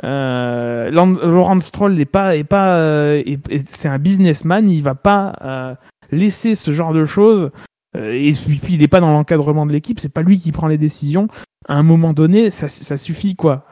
Euh, 0.03 0.89
Laurent 0.91 1.59
Stroll 1.59 1.93
n'est 1.93 2.05
pas, 2.05 2.35
est 2.35 2.43
pas, 2.43 2.77
euh, 2.79 3.21
est- 3.25 3.51
est- 3.51 3.67
c'est 3.67 3.87
un 3.87 3.99
businessman, 3.99 4.69
il 4.69 4.81
va 4.81 4.95
pas 4.95 5.35
euh, 5.43 5.75
laisser 6.11 6.55
ce 6.55 6.71
genre 6.73 6.93
de 6.93 7.05
choses. 7.05 7.51
et 7.95 8.31
puis, 8.33 8.73
il 8.73 8.79
n'est 8.79 8.87
pas 8.87 8.99
dans 9.01 9.11
l'encadrement 9.11 9.67
de 9.67 9.71
l'équipe, 9.71 9.99
c'est 9.99 10.09
pas 10.11 10.23
lui 10.23 10.39
qui 10.39 10.51
prend 10.51 10.65
les 10.67 10.79
décisions. 10.79 11.27
À 11.69 11.75
un 11.75 11.83
moment 11.83 12.13
donné, 12.13 12.49
ça, 12.49 12.67
ça 12.67 12.97
suffit 12.97 13.35
quoi. 13.35 13.65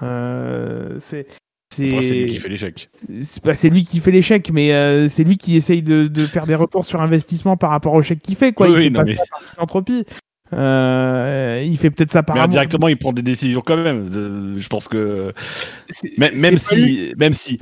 C'est 1.00 1.26
c'est 1.74 1.86
lui 1.86 2.26
qui 2.34 2.38
fait 2.40 2.50
l'échec. 2.50 2.90
c'est 3.54 3.70
lui 3.70 3.84
qui 3.86 4.00
fait 4.00 4.12
l'échec, 4.12 4.52
mais 4.52 4.74
euh, 4.74 5.08
c'est 5.08 5.24
lui 5.24 5.38
qui 5.38 5.56
essaye 5.56 5.82
de, 5.82 6.08
de 6.08 6.26
faire 6.28 6.46
des 6.46 6.54
retours 6.56 6.86
sur 6.86 7.02
investissement 7.02 7.56
par 7.58 7.70
rapport 7.72 7.94
au 7.94 8.02
chèque 8.02 8.22
qu'il 8.22 8.36
fait. 8.36 8.52
Quoi. 8.54 8.68
Oui, 8.68 8.74
il 8.74 8.78
oui, 8.78 8.84
fait 8.84 8.90
non, 8.90 9.00
pas 9.00 9.04
mais-. 9.06 9.16
Euh, 10.54 11.64
il 11.66 11.78
fait 11.78 11.90
peut-être 11.92 12.12
ça 12.12 12.24
par 12.24 12.36
Mais 12.36 12.42
amour. 12.42 12.60
indirectement, 12.60 12.88
il 12.88 12.98
prend 12.98 13.14
des 13.14 13.22
décisions 13.22 13.62
quand 13.62 13.78
même. 13.78 14.06
Je 14.58 14.68
pense 14.68 14.88
que 14.88 15.34
même, 16.18 16.38
même 16.40 16.58
si, 16.58 17.14
même 17.18 17.34
si, 17.34 17.58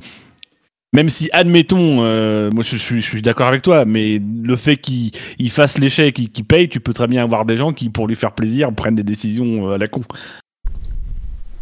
même 0.93 1.09
si, 1.09 1.29
admettons, 1.33 2.03
euh, 2.03 2.49
moi 2.51 2.63
je, 2.63 2.71
je 2.77 2.81
suis, 2.83 3.01
je 3.01 3.05
suis 3.07 3.21
d'accord 3.21 3.47
avec 3.47 3.61
toi, 3.61 3.85
mais 3.85 4.19
le 4.19 4.55
fait 4.55 4.77
qu'il 4.77 5.11
il 5.37 5.51
fasse 5.51 5.77
l'échec, 5.77 6.15
qu'il 6.15 6.45
paye, 6.45 6.67
tu 6.69 6.79
peux 6.79 6.93
très 6.93 7.07
bien 7.07 7.23
avoir 7.23 7.45
des 7.45 7.57
gens 7.57 7.73
qui, 7.73 7.89
pour 7.89 8.07
lui 8.07 8.15
faire 8.15 8.33
plaisir, 8.33 8.73
prennent 8.73 8.95
des 8.95 9.03
décisions 9.03 9.69
euh, 9.69 9.75
à 9.75 9.77
la 9.77 9.87
con. 9.87 10.01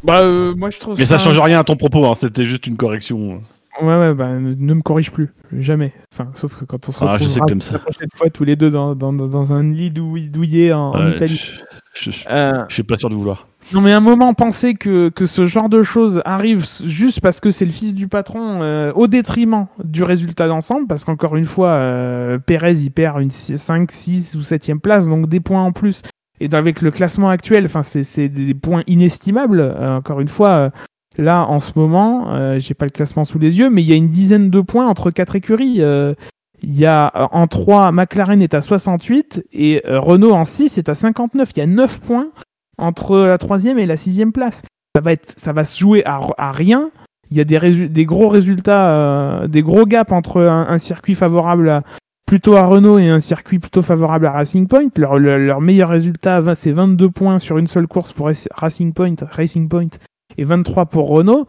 Bah, 0.04 0.22
euh, 0.22 0.54
moi 0.56 0.70
je 0.70 0.80
trouve 0.80 0.98
Mais 0.98 1.06
ça 1.06 1.18
change 1.18 1.40
rien 1.40 1.60
à 1.60 1.64
ton 1.64 1.76
propos. 1.76 2.06
hein, 2.06 2.14
C'était 2.20 2.46
juste 2.46 2.68
une 2.68 2.78
correction. 2.78 3.42
Ouais, 3.82 3.98
ouais, 3.98 4.14
bah, 4.14 4.30
ne, 4.40 4.74
me 4.74 4.82
corrige 4.82 5.12
plus. 5.12 5.30
Jamais. 5.52 5.94
Enfin, 6.14 6.30
sauf 6.34 6.60
que 6.60 6.66
quand 6.66 6.88
on 6.90 6.92
se 6.92 7.04
Ah, 7.04 7.14
retrouve 7.14 7.30
ça. 7.62 7.74
la 7.74 7.80
prochaine 7.80 8.10
fois 8.14 8.30
tous 8.30 8.44
les 8.44 8.56
deux 8.56 8.70
dans, 8.70 8.96
dans, 8.96 9.14
dans 9.14 9.54
un 9.54 9.64
lit 9.64 9.92
douillet, 9.92 10.74
en, 10.74 11.08
Italie. 11.08 11.50
je, 11.94 12.12
Euh, 12.30 12.64
je 12.70 12.74
suis 12.74 12.84
pas 12.84 12.98
sûr 12.98 13.10
de 13.10 13.16
vouloir. 13.16 13.48
Non 13.74 13.82
mais 13.82 13.92
à 13.92 13.98
un 13.98 14.02
moment 14.02 14.34
penser 14.34 14.76
que, 14.76 15.10
que 15.10 15.26
ce 15.26 15.46
genre 15.46 15.68
de 15.68 15.82
choses 15.82 16.22
arrive 16.24 16.66
juste 16.86 17.20
parce 17.20 17.42
que 17.42 17.50
c'est 17.50 17.66
le 17.66 17.72
fils 17.72 17.94
du 17.94 18.08
patron 18.08 18.62
euh, 18.62 18.94
au 18.94 19.08
détriment 19.08 19.68
du 19.84 20.04
résultat 20.04 20.48
d'ensemble 20.48 20.88
parce 20.88 21.04
qu'encore 21.04 21.36
une 21.36 21.44
fois 21.44 21.72
euh, 21.72 22.38
Pérez 22.40 22.76
il 22.76 22.92
perd 22.92 23.22
une 23.22 23.30
5, 23.30 23.92
6 23.92 24.36
ou 24.36 24.42
7 24.42 24.72
place 24.82 25.10
donc 25.10 25.28
des 25.28 25.42
points 25.42 25.64
en 25.64 25.74
plus 25.74 26.02
et 26.40 26.48
avec 26.54 26.82
le 26.82 26.92
classement 26.92 27.28
actuel 27.28 27.66
enfin 27.66 27.84
c'est 27.84 28.30
des 28.30 28.54
points 28.54 28.84
inestimables 28.88 29.60
euh, 29.60 29.98
encore 29.98 30.22
une 30.22 30.30
fois 30.30 30.72
là 31.18 31.46
en 31.46 31.60
ce 31.60 31.72
moment 31.76 32.58
j'ai 32.60 32.74
pas 32.74 32.86
le 32.86 32.92
classement 32.92 33.24
sous 33.24 33.40
les 33.40 33.58
yeux 33.60 33.70
mais 33.70 33.82
il 33.82 33.90
y 33.90 33.94
a 33.94 33.96
une 33.96 34.10
dizaine 34.10 34.50
de 34.50 34.62
points 34.62 34.88
entre 34.88 35.12
quatre 35.12 35.36
écuries 35.36 35.82
il 36.62 36.80
y 36.80 36.86
a 36.86 37.12
en 37.32 37.48
3 37.48 37.92
McLaren 37.92 38.42
est 38.42 38.54
à 38.54 38.62
68 38.62 39.46
et 39.54 39.82
Renault 39.86 40.34
en 40.34 40.46
6 40.46 40.78
est 40.78 40.90
à 40.90 40.96
59 40.96 41.52
il 41.56 41.60
y 41.60 41.62
a 41.62 41.68
9 41.68 42.00
points 42.02 42.30
entre 42.78 43.18
la 43.20 43.38
troisième 43.38 43.80
et 43.80 43.86
la 43.86 43.98
sixième 43.98 44.32
place. 44.32 44.62
Ça 44.96 45.02
va, 45.02 45.14
être, 45.14 45.34
ça 45.38 45.54
va 45.54 45.64
se 45.64 45.78
jouer 45.78 46.04
à, 46.06 46.52
rien. 46.52 46.90
Il 47.30 47.38
y 47.38 47.42
a 47.42 47.44
des, 47.44 47.90
des 47.90 48.06
gros 48.06 48.28
résultats, 48.28 48.92
euh, 48.92 49.48
des 49.48 49.62
gros 49.62 49.86
gaps 49.86 50.12
entre 50.12 50.42
un, 50.42 50.78
circuit 50.78 51.16
favorable 51.16 51.84
plutôt 52.26 52.56
à 52.56 52.66
Renault 52.66 52.98
et 52.98 53.10
un 53.10 53.20
circuit 53.20 53.60
plutôt 53.60 53.82
favorable 53.82 54.26
à 54.26 54.32
Racing 54.32 54.68
Point. 54.68 54.90
Leur, 54.98 55.18
leur, 55.18 55.62
meilleur 55.62 55.90
résultat, 55.90 56.56
c'est 56.56 56.72
22 56.72 57.10
points 57.10 57.40
sur 57.40 57.58
une 57.58 57.68
seule 57.68 57.88
course 57.88 58.14
pour 58.14 58.30
Racing 58.56 58.94
Point, 58.94 59.16
Racing 59.32 59.68
Point 59.70 59.90
et 60.38 60.44
23 60.44 60.88
pour 60.88 61.08
Renault. 61.08 61.48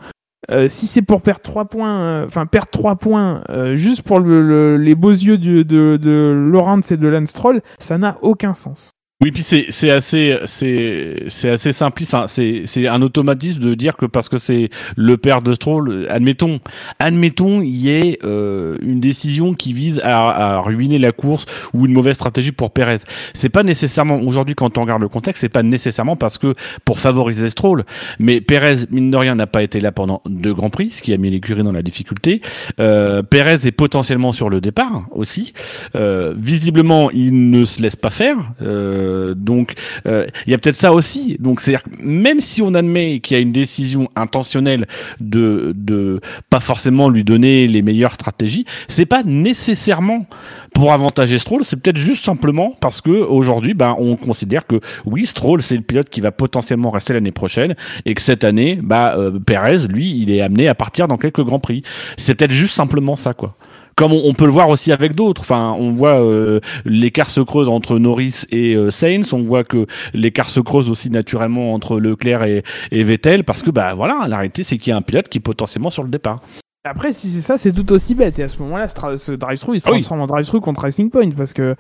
Euh, 0.51 0.69
si 0.69 0.87
c'est 0.87 1.03
pour 1.03 1.21
perdre 1.21 1.43
3 1.43 1.65
points, 1.67 2.01
euh, 2.01 2.27
enfin 2.27 2.47
perdre 2.47 2.71
3 2.71 2.97
points 2.97 3.43
juste 3.75 4.03
pour 4.03 4.21
le, 4.21 4.77
les 4.77 4.95
beaux 4.95 5.11
yeux 5.11 5.37
de, 5.39 5.63
de, 5.63 5.97
de 5.97 6.93
et 6.93 6.97
de 6.97 7.09
Lance 7.09 7.31
Stroll, 7.31 7.61
ça 7.79 7.99
n'a 7.99 8.19
aucun 8.23 8.55
sens. 8.55 8.93
Oui, 9.21 9.33
puis 9.33 9.43
c'est 9.43 9.67
c'est 9.71 9.91
assez 9.91 10.39
c'est 10.45 11.25
c'est 11.27 11.51
assez 11.51 11.73
simpliste. 11.73 12.15
Enfin, 12.15 12.29
c'est 12.29 12.63
c'est 12.67 12.87
un 12.87 13.03
automatisme 13.03 13.59
de 13.59 13.75
dire 13.75 13.97
que 13.97 14.07
parce 14.07 14.29
que 14.29 14.39
c'est 14.39 14.71
le 14.95 15.17
père 15.17 15.43
de 15.43 15.55
Stroll, 15.55 16.07
admettons, 16.09 16.61
admettons, 17.01 17.61
il 17.61 17.75
y 17.75 17.91
ait 17.91 18.21
euh, 18.23 18.77
une 18.81 19.01
décision 19.01 19.55
qui 19.55 19.73
vise 19.73 20.01
à, 20.05 20.59
à, 20.59 20.61
ruiner 20.61 21.01
la 21.01 21.11
course 21.11 21.47
ou 21.75 21.87
une 21.87 21.95
mauvaise 21.95 22.15
stratégie 22.15 22.53
pour 22.53 22.71
Perez. 22.71 22.99
C'est 23.35 23.49
pas 23.49 23.65
nécessairement 23.65 24.21
aujourd'hui 24.21 24.55
quand 24.55 24.79
on 24.79 24.83
regarde 24.83 25.03
le 25.03 25.09
contexte, 25.09 25.41
c'est 25.41 25.49
pas 25.49 25.65
nécessairement 25.65 26.15
parce 26.15 26.39
que 26.39 26.55
pour 26.85 27.01
favoriser 27.01 27.51
Stroll, 27.51 27.85
mais 28.21 28.41
Perez 28.41 28.87
mine 28.89 29.11
de 29.11 29.17
rien 29.17 29.35
n'a 29.35 29.49
pas 29.49 29.65
été 29.65 29.81
là 29.81 29.91
pendant 29.91 30.23
deux 30.27 30.55
grands 30.55 30.71
prix, 30.71 30.91
ce 30.91 31.03
qui 31.03 31.13
a 31.13 31.17
mis 31.17 31.31
l'écurie 31.31 31.65
dans 31.65 31.73
la 31.73 31.83
difficulté. 31.83 32.41
Euh, 32.79 33.23
est 33.33 33.73
potentiellement 33.73 34.31
sur 34.31 34.49
le 34.49 34.61
départ 34.61 35.07
aussi. 35.11 35.55
Euh, 35.97 36.35
visiblement, 36.37 37.11
il 37.11 37.51
ne 37.51 37.65
se 37.65 37.83
laisse 37.83 37.97
pas 37.97 38.11
faire. 38.11 38.37
Euh, 38.63 39.08
donc, 39.37 39.75
euh, 40.07 40.27
il 40.47 40.53
y 40.53 40.55
a 40.55 40.59
peut-être 40.59 40.77
ça 40.77 40.93
aussi. 40.93 41.37
Donc, 41.39 41.61
c'est 41.61 41.77
même 42.01 42.41
si 42.41 42.63
on 42.63 42.75
admet 42.75 43.21
qu'il 43.21 43.37
y 43.37 43.41
a 43.41 43.43
une 43.43 43.53
décision 43.53 44.09
intentionnelle 44.17 44.87
de 45.21 45.73
de 45.77 46.21
pas 46.51 46.61
forcément 46.61 47.09
lui 47.09 47.25
donner 47.25 47.67
les 47.67 47.83
meilleures 47.83 48.15
stratégies, 48.15 48.65
c'est 48.89 49.07
pas 49.07 49.23
nécessairement 49.25 50.27
pour 50.75 50.93
avantager 50.93 51.39
Stroll, 51.39 51.65
c'est 51.65 51.77
peut-être 51.77 51.97
juste 51.97 52.25
simplement 52.25 52.77
parce 52.81 53.01
que 53.01 53.11
aujourd'hui, 53.11 53.75
ben, 53.75 53.97
on 53.99 54.17
considère 54.17 54.67
que 54.67 54.81
oui, 55.07 55.27
Stroll, 55.27 55.63
c'est 55.63 55.77
le 55.77 55.83
pilote 55.83 56.09
qui 56.09 56.21
va 56.21 56.31
potentiellement 56.31 56.91
rester 56.91 57.15
l'année 57.15 57.33
prochaine 57.33 57.75
et 58.05 58.15
que 58.15 58.23
cette 58.23 58.45
année, 58.45 58.79
bah, 58.83 59.15
euh, 59.17 59.39
Perez, 59.39 59.89
lui, 59.89 60.19
il 60.21 60.31
est 60.31 60.41
amené 60.41 60.69
à 60.69 60.75
partir 60.75 61.09
dans 61.09 61.17
quelques 61.17 61.43
grands 61.43 61.61
prix. 61.61 61.83
C'est 62.17 62.35
peut-être 62.35 62.53
juste 62.53 62.75
simplement 62.75 63.17
ça, 63.17 63.35
quoi 63.35 63.57
comme 63.99 64.13
on, 64.13 64.33
peut 64.33 64.45
le 64.45 64.53
voir 64.53 64.69
aussi 64.69 64.93
avec 64.93 65.17
d'autres. 65.17 65.41
Enfin, 65.41 65.75
on 65.77 65.91
voit 65.91 66.21
euh, 66.23 66.61
l'écart 66.85 67.31
se 67.31 67.41
creuse 67.41 67.69
entre 67.69 67.99
Norris 67.99 68.45
et 68.51 68.77
euh, 68.77 68.93
Sainz. 68.93 69.33
On 69.33 69.43
voit 69.43 69.65
que 69.65 69.87
l'écart 70.15 70.51
se 70.51 70.61
creuse 70.61 70.89
aussi 70.89 71.11
naturellement 71.11 71.75
entre 71.75 71.99
Leclerc 71.99 72.45
et, 72.45 72.63
Vettel 72.93 73.43
parce 73.43 73.65
que 73.65 73.73
bah 73.73 73.95
voilà, 73.95 74.27
la 74.29 74.37
réalité 74.37 74.63
c'est 74.63 74.79
qu'il 74.79 74.93
y 74.93 74.95
a 74.95 74.97
un 74.97 75.03
pilote 75.03 75.29
qui 75.29 75.39
est 75.39 75.41
potentiellement 75.41 75.91
sur 75.91 76.05
le 76.05 76.11
départ. 76.11 76.41
Après, 76.85 77.13
si 77.13 77.29
c'est 77.29 77.41
ça, 77.41 77.59
c'est 77.59 77.73
tout 77.73 77.91
aussi 77.93 78.15
bête. 78.15 78.39
Et 78.39 78.45
à 78.45 78.49
ce 78.49 78.63
moment-là, 78.63 78.87
ce 79.17 79.33
drive-through, 79.33 79.75
il 79.75 79.81
se 79.81 79.89
ah 79.89 79.91
transforme 79.91 80.21
en 80.21 80.27
drive-through 80.27 80.61
contre 80.61 80.83
Racing 80.83 81.11
Point 81.11 81.31
parce 81.37 81.53
que 81.53 81.75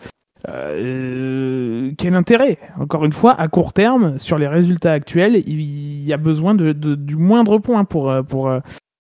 euh, 0.48 1.92
quel 1.96 2.14
intérêt? 2.14 2.58
Encore 2.80 3.04
une 3.04 3.12
fois, 3.12 3.40
à 3.40 3.46
court 3.46 3.72
terme, 3.72 4.18
sur 4.18 4.38
les 4.38 4.48
résultats 4.48 4.92
actuels, 4.92 5.40
il 5.46 6.04
y 6.04 6.12
a 6.12 6.16
besoin 6.16 6.56
de, 6.56 6.72
du 6.72 7.16
moindre 7.16 7.58
point 7.58 7.84
pour, 7.84 8.12
pour, 8.28 8.50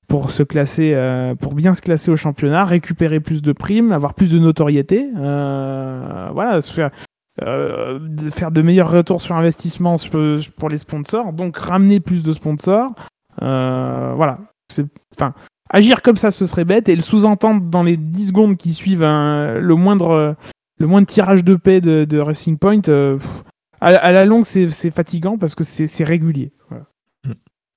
pour 0.08 0.30
se 0.30 0.42
classer, 0.42 0.92
euh, 0.94 1.34
pour 1.34 1.54
bien 1.54 1.74
se 1.74 1.82
classer 1.82 2.10
au 2.10 2.16
championnat, 2.16 2.64
récupérer 2.64 3.20
plus 3.20 3.42
de 3.42 3.52
primes, 3.52 3.92
avoir 3.92 4.14
plus 4.14 4.32
de 4.32 4.38
notoriété, 4.38 5.06
euh, 5.16 6.30
voilà, 6.32 6.60
faire, 6.62 6.90
euh, 7.42 8.00
faire 8.30 8.50
de 8.50 8.62
meilleurs 8.62 8.90
retours 8.90 9.20
sur 9.20 9.36
investissement 9.36 9.96
pour 10.56 10.70
les 10.70 10.78
sponsors, 10.78 11.34
donc 11.34 11.58
ramener 11.58 12.00
plus 12.00 12.22
de 12.24 12.32
sponsors, 12.32 12.94
voilà, 13.38 14.38
enfin, 15.14 15.34
agir 15.68 16.00
comme 16.00 16.16
ça, 16.16 16.30
ce 16.30 16.46
serait 16.46 16.64
bête, 16.64 16.88
et 16.88 16.96
le 16.96 17.02
sous-entendre 17.02 17.60
dans 17.60 17.82
les 17.82 17.98
10 17.98 18.28
secondes 18.28 18.56
qui 18.56 18.72
suivent 18.72 19.04
le 19.04 19.74
moindre, 19.74 20.36
le 20.78 20.86
moindre 20.86 21.06
tirage 21.06 21.44
de 21.44 21.54
paix 21.54 21.82
de, 21.82 22.18
Racing 22.18 22.56
Point, 22.56 22.80
à, 23.82 24.10
la 24.10 24.24
longue, 24.24 24.46
c'est 24.46 24.90
fatigant 24.90 25.36
parce 25.36 25.54
que 25.54 25.64
c'est 25.64 26.04
régulier. 26.04 26.50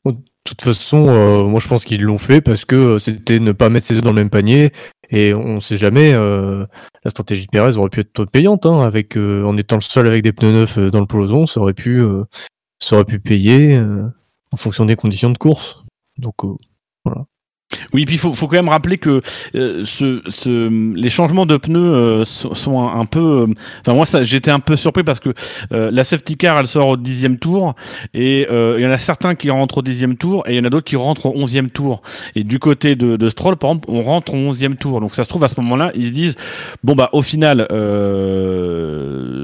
De 0.06 0.16
toute 0.56 0.62
façon, 0.76 1.08
euh, 1.08 1.44
moi 1.46 1.60
je 1.60 1.68
pense 1.68 1.86
qu'ils 1.86 2.02
l'ont 2.02 2.18
fait 2.18 2.42
parce 2.42 2.66
que 2.66 2.76
euh, 2.76 3.00
c'était 3.00 3.40
ne 3.40 3.52
pas 3.52 3.70
mettre 3.70 3.88
ses 3.88 3.96
œufs 3.96 4.04
dans 4.04 4.12
le 4.12 4.16
même 4.16 4.30
panier. 4.30 4.72
Et 5.10 5.34
on 5.34 5.56
ne 5.56 5.60
sait 5.60 5.78
jamais, 5.78 6.14
euh, 6.14 6.66
la 7.04 7.10
stratégie 7.10 7.46
de 7.46 7.52
Perez 7.52 7.78
aurait 7.78 7.90
pu 7.90 8.00
être 8.00 8.26
payante, 8.26 8.66
hein, 8.66 8.80
avec, 8.80 9.18
en 9.18 9.58
étant 9.58 9.76
le 9.76 9.82
seul 9.82 10.08
avec 10.08 10.24
des 10.24 10.32
pneus 10.32 10.54
neufs 10.54 10.80
dans 10.80 11.02
le 11.02 11.06
peloton, 11.06 11.48
ça 11.48 11.60
aurait 11.60 11.74
pu, 11.74 12.02
ça 12.80 12.96
aurait 12.96 13.04
payer 13.20 13.78
en 14.52 14.58
fonction 14.58 14.86
des 14.86 14.96
conditions 14.96 15.30
de 15.30 15.38
course. 15.38 15.84
Oui, 17.94 18.06
puis 18.06 18.16
il 18.16 18.20
faut, 18.20 18.34
quand 18.34 18.54
même 18.56 18.70
rappeler 18.70 18.98
que 18.98 19.22
euh, 19.56 19.84
les 20.96 21.10
changements 21.10 21.46
de 21.46 21.58
pneus 21.58 21.80
euh, 21.80 22.26
sont, 22.26 22.90
un, 22.90 23.06
peu. 23.06 23.46
Euh, 23.50 23.54
enfin, 23.82 23.96
moi, 23.96 24.06
j'étais 24.24 24.52
un 24.52 24.60
peu 24.60 24.76
surpris 24.76 25.04
parce 25.04 25.20
que 25.20 25.34
la 25.72 26.04
safety 26.04 26.38
car, 26.38 26.58
elle 26.58 26.68
sort 26.68 26.88
au 26.90 26.98
dixième 26.98 27.38
tour, 27.38 27.76
et 28.14 28.48
il 28.50 28.82
y 28.82 28.88
en 28.88 28.92
a 28.92 28.98
certains 28.98 29.36
qui 29.36 29.50
rentrent 29.50 29.80
au 29.80 29.82
dixième 29.82 30.16
tour, 30.16 30.44
et 30.48 30.54
il 30.54 30.58
y 30.58 30.60
en 30.60 30.66
a 30.66 30.70
d'autres 30.70 30.86
qui 30.86 30.96
rentrent 30.96 31.28
au 31.28 31.34
onzième 31.36 31.70
tour. 31.70 32.02
Et 32.36 32.44
du 32.44 32.60
côté 32.60 32.96
de, 32.96 33.16
de 33.16 33.30
Stroll, 33.30 33.58
par 33.58 33.72
exemple, 33.72 33.90
on 33.92 34.04
rentre 34.04 34.34
au 34.34 34.38
onzième 34.38 34.76
tour. 34.76 35.02
Donc 35.02 35.14
ça 35.16 35.24
se 35.24 35.30
trouve 35.30 35.44
à 35.44 35.48
ce 35.48 35.60
moment-là, 35.62 35.92
ils 35.96 36.06
se 36.06 36.12
disent 36.12 36.36
bon 36.84 36.96
bah 36.96 37.10
au 37.14 37.22
final, 37.22 37.68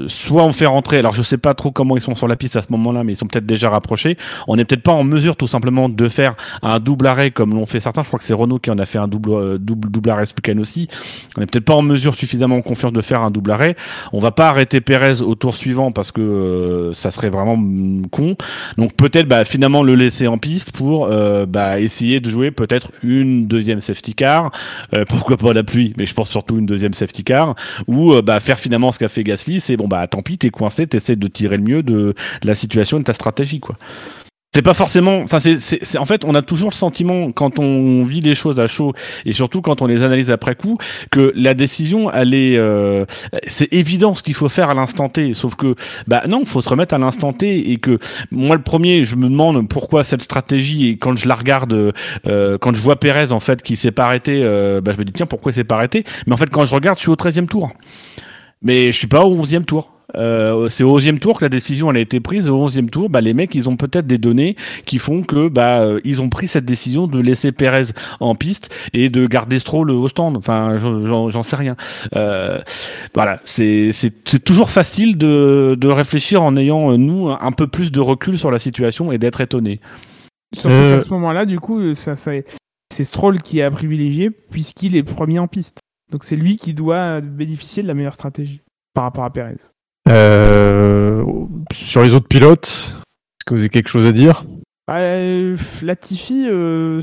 soit 0.08 0.44
on 0.44 0.52
fait 0.52 0.66
rentrer. 0.66 0.98
Alors 0.98 1.14
je 1.14 1.22
sais 1.22 1.38
pas 1.38 1.54
trop 1.54 1.70
comment 1.70 1.96
ils 1.96 2.00
sont 2.00 2.14
sur 2.14 2.28
la 2.28 2.36
piste 2.36 2.56
à 2.56 2.62
ce 2.62 2.68
moment-là, 2.70 3.04
mais 3.04 3.12
ils 3.12 3.16
sont 3.16 3.26
peut-être 3.26 3.46
déjà 3.46 3.70
rapprochés. 3.70 4.16
On 4.46 4.56
n'est 4.56 4.64
peut-être 4.64 4.82
pas 4.82 4.92
en 4.92 5.04
mesure 5.04 5.36
tout 5.36 5.46
simplement 5.46 5.88
de 5.88 6.08
faire 6.08 6.34
un 6.62 6.78
double 6.78 7.06
arrêt 7.06 7.30
comme 7.30 7.54
l'ont 7.54 7.66
fait 7.66 7.80
certains. 7.80 8.02
Je 8.02 8.08
crois 8.08 8.17
c'est 8.22 8.34
Renault 8.34 8.58
qui 8.58 8.70
en 8.70 8.78
a 8.78 8.86
fait 8.86 8.98
un 8.98 9.08
double, 9.08 9.30
euh, 9.30 9.58
double, 9.58 10.10
arrêt 10.10 10.26
ce 10.26 10.58
aussi. 10.58 10.88
On 11.36 11.40
n'est 11.40 11.46
peut-être 11.46 11.64
pas 11.64 11.74
en 11.74 11.82
mesure 11.82 12.14
suffisamment 12.14 12.60
confiance 12.62 12.92
de 12.92 13.00
faire 13.00 13.22
un 13.22 13.30
double 13.30 13.50
arrêt. 13.50 13.76
On 14.12 14.18
va 14.18 14.30
pas 14.30 14.48
arrêter 14.48 14.80
Pérez 14.80 15.22
au 15.22 15.34
tour 15.34 15.54
suivant 15.54 15.92
parce 15.92 16.12
que 16.12 16.20
euh, 16.20 16.92
ça 16.92 17.10
serait 17.10 17.28
vraiment 17.28 17.58
con. 18.10 18.36
Donc 18.76 18.94
peut-être 18.94 19.28
bah, 19.28 19.44
finalement 19.44 19.82
le 19.82 19.94
laisser 19.94 20.26
en 20.26 20.38
piste 20.38 20.72
pour 20.72 21.06
euh, 21.06 21.46
bah, 21.46 21.80
essayer 21.80 22.20
de 22.20 22.30
jouer 22.30 22.50
peut-être 22.50 22.92
une 23.02 23.46
deuxième 23.46 23.80
safety 23.80 24.14
car. 24.14 24.50
pourquoi 25.08 25.36
pas 25.36 25.52
la 25.52 25.62
pluie, 25.62 25.92
mais 25.96 26.06
je 26.06 26.14
pense 26.14 26.30
surtout 26.30 26.58
une 26.58 26.66
deuxième 26.66 26.94
safety 26.94 27.24
car. 27.24 27.54
Ou 27.86 28.20
bah, 28.22 28.40
faire 28.40 28.58
finalement 28.58 28.92
ce 28.92 28.98
qu'a 28.98 29.08
fait 29.08 29.24
Gasly, 29.24 29.60
c'est 29.60 29.76
bon 29.76 29.88
bah 29.88 30.06
tant 30.06 30.22
pis, 30.22 30.38
t'es 30.38 30.50
coincé, 30.50 30.86
t'essaies 30.86 31.16
de 31.16 31.28
tirer 31.28 31.56
le 31.56 31.62
mieux 31.62 31.82
de 31.82 32.14
la 32.42 32.54
situation 32.54 32.98
et 32.98 33.00
de 33.00 33.04
ta 33.04 33.12
stratégie 33.12 33.60
quoi 33.60 33.76
c'est 34.54 34.62
pas 34.62 34.74
forcément 34.74 35.20
enfin 35.20 35.38
c'est 35.40 35.98
en 35.98 36.06
fait 36.06 36.24
on 36.24 36.34
a 36.34 36.40
toujours 36.40 36.70
le 36.70 36.74
sentiment 36.74 37.32
quand 37.32 37.58
on 37.58 38.02
vit 38.04 38.22
les 38.22 38.34
choses 38.34 38.58
à 38.58 38.66
chaud 38.66 38.94
et 39.26 39.32
surtout 39.32 39.60
quand 39.60 39.82
on 39.82 39.86
les 39.86 40.02
analyse 40.02 40.30
après 40.30 40.54
coup 40.54 40.78
que 41.10 41.32
la 41.36 41.52
décision 41.52 42.10
elle 42.10 42.32
est 42.32 42.56
euh, 42.56 43.04
c'est 43.46 43.70
évident 43.74 44.14
ce 44.14 44.22
qu'il 44.22 44.32
faut 44.32 44.48
faire 44.48 44.70
à 44.70 44.74
l'instant 44.74 45.10
T. 45.10 45.34
Sauf 45.34 45.54
que 45.54 45.74
bah 46.06 46.22
non 46.26 46.46
faut 46.46 46.62
se 46.62 46.68
remettre 46.70 46.94
à 46.94 46.98
l'instant 46.98 47.34
T 47.34 47.72
et 47.72 47.76
que 47.76 47.98
moi 48.30 48.56
le 48.56 48.62
premier 48.62 49.04
je 49.04 49.16
me 49.16 49.28
demande 49.28 49.68
pourquoi 49.68 50.02
cette 50.02 50.22
stratégie 50.22 50.88
et 50.88 50.96
quand 50.96 51.14
je 51.14 51.28
la 51.28 51.34
regarde 51.34 51.92
euh, 52.26 52.56
quand 52.58 52.74
je 52.74 52.80
vois 52.80 52.96
Pérez 52.96 53.32
en 53.32 53.40
fait 53.40 53.62
qui 53.62 53.76
s'est 53.76 53.92
pas 53.92 54.06
arrêté 54.06 54.40
euh, 54.42 54.80
bah, 54.80 54.92
je 54.94 54.98
me 54.98 55.04
dis 55.04 55.12
tiens 55.12 55.26
pourquoi 55.26 55.52
il 55.52 55.56
s'est 55.56 55.64
pas 55.64 55.76
arrêté? 55.76 56.04
Mais 56.26 56.32
en 56.32 56.38
fait 56.38 56.48
quand 56.48 56.64
je 56.64 56.74
regarde 56.74 56.96
je 56.96 57.02
suis 57.02 57.10
au 57.10 57.16
13e 57.16 57.46
tour. 57.46 57.70
Mais 58.62 58.86
je 58.86 58.96
suis 58.96 59.06
pas 59.06 59.24
au 59.24 59.36
11e 59.44 59.64
tour 59.64 59.97
euh, 60.16 60.68
c'est 60.68 60.84
au 60.84 60.98
11e 60.98 61.18
tour 61.18 61.38
que 61.38 61.44
la 61.44 61.48
décision 61.48 61.90
elle 61.90 61.98
a 61.98 62.00
été 62.00 62.20
prise. 62.20 62.48
Au 62.48 62.66
11e 62.66 62.88
tour, 62.88 63.10
bah, 63.10 63.20
les 63.20 63.34
mecs, 63.34 63.54
ils 63.54 63.68
ont 63.68 63.76
peut-être 63.76 64.06
des 64.06 64.18
données 64.18 64.56
qui 64.84 64.98
font 64.98 65.22
que 65.22 65.48
bah, 65.48 65.80
euh, 65.80 66.00
ils 66.04 66.20
ont 66.20 66.28
pris 66.28 66.48
cette 66.48 66.64
décision 66.64 67.06
de 67.06 67.18
laisser 67.20 67.52
Perez 67.52 67.92
en 68.20 68.34
piste 68.34 68.74
et 68.92 69.10
de 69.10 69.26
garder 69.26 69.58
Stroll 69.58 69.90
au 69.90 70.08
stand. 70.08 70.36
Enfin, 70.36 70.78
j'en 70.78 71.42
sais 71.42 71.56
rien. 71.56 71.76
Euh, 72.16 72.58
voilà, 73.14 73.40
c'est 73.44 73.92
toujours 74.44 74.70
facile 74.70 75.18
de, 75.18 75.76
de 75.78 75.88
réfléchir 75.88 76.42
en 76.42 76.56
ayant, 76.56 76.96
nous, 76.96 77.28
un 77.28 77.52
peu 77.52 77.66
plus 77.66 77.92
de 77.92 78.00
recul 78.00 78.38
sur 78.38 78.50
la 78.50 78.58
situation 78.58 79.12
et 79.12 79.18
d'être 79.18 79.40
étonné. 79.40 79.80
Surtout 80.54 80.76
qu'à 80.76 81.00
ce 81.00 81.10
moment-là, 81.10 81.44
du 81.44 81.60
coup, 81.60 81.92
ça, 81.92 82.16
ça 82.16 82.32
c'est 82.90 83.04
Stroll 83.04 83.40
qui 83.42 83.60
a 83.60 83.70
privilégié 83.70 84.30
puisqu'il 84.30 84.96
est 84.96 85.02
premier 85.02 85.38
en 85.38 85.46
piste. 85.46 85.80
Donc 86.10 86.24
c'est 86.24 86.36
lui 86.36 86.56
qui 86.56 86.72
doit 86.72 87.20
bénéficier 87.20 87.82
de 87.82 87.88
la 87.88 87.94
meilleure 87.94 88.14
stratégie 88.14 88.62
par 88.94 89.04
rapport 89.04 89.24
à 89.24 89.30
Perez. 89.30 89.56
Euh, 90.08 91.24
sur 91.72 92.02
les 92.02 92.14
autres 92.14 92.28
pilotes, 92.28 92.94
est-ce 92.94 93.44
que 93.44 93.54
vous 93.54 93.60
avez 93.60 93.68
quelque 93.68 93.88
chose 93.88 94.06
à 94.06 94.12
dire? 94.12 94.44
Bah, 94.86 94.98
euh, 94.98 95.56
Latifi, 95.82 96.46
euh, 96.48 97.02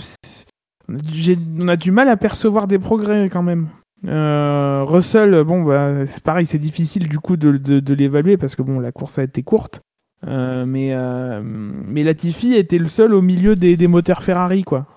on 0.89 1.67
a 1.67 1.75
du 1.75 1.91
mal 1.91 2.09
à 2.09 2.17
percevoir 2.17 2.67
des 2.67 2.79
progrès 2.79 3.29
quand 3.29 3.43
même. 3.43 3.67
Russell, 4.03 5.43
bon, 5.43 5.63
bah, 5.63 6.05
c'est 6.05 6.23
pareil, 6.23 6.45
c'est 6.45 6.59
difficile 6.59 7.07
du 7.07 7.19
coup 7.19 7.37
de, 7.37 7.93
l'évaluer 7.93 8.37
parce 8.37 8.55
que 8.55 8.61
bon, 8.61 8.79
la 8.79 8.91
course 8.91 9.19
a 9.19 9.23
été 9.23 9.43
courte. 9.43 9.81
Mais, 10.25 10.93
euh, 10.93 11.41
mais 11.43 12.01
Latifi 12.01 12.53
était 12.55 12.79
le 12.79 12.87
seul 12.87 13.13
au 13.13 13.21
milieu 13.21 13.55
des, 13.55 13.87
moteurs 13.87 14.23
Ferrari, 14.23 14.63
quoi. 14.63 14.87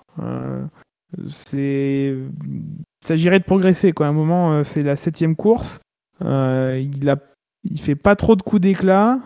C'est, 1.30 2.14
il 2.14 3.06
s'agirait 3.06 3.38
de 3.38 3.44
progresser, 3.44 3.92
quoi. 3.92 4.06
À 4.06 4.10
un 4.10 4.14
moment, 4.14 4.64
c'est 4.64 4.82
la 4.82 4.96
septième 4.96 5.36
course. 5.36 5.80
Il 6.20 7.08
a, 7.08 7.16
il 7.70 7.80
fait 7.80 7.94
pas 7.94 8.16
trop 8.16 8.36
de 8.36 8.42
coups 8.42 8.62
d'éclat. 8.62 9.18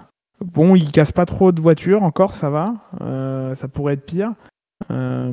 Bon, 0.44 0.74
il 0.74 0.90
casse 0.90 1.12
pas 1.12 1.26
trop 1.26 1.52
de 1.52 1.60
voitures 1.60 2.02
encore, 2.02 2.34
ça 2.34 2.50
va. 2.50 2.74
Euh, 3.00 3.54
ça 3.54 3.68
pourrait 3.68 3.94
être 3.94 4.06
pire. 4.06 4.32
Euh, 4.90 5.30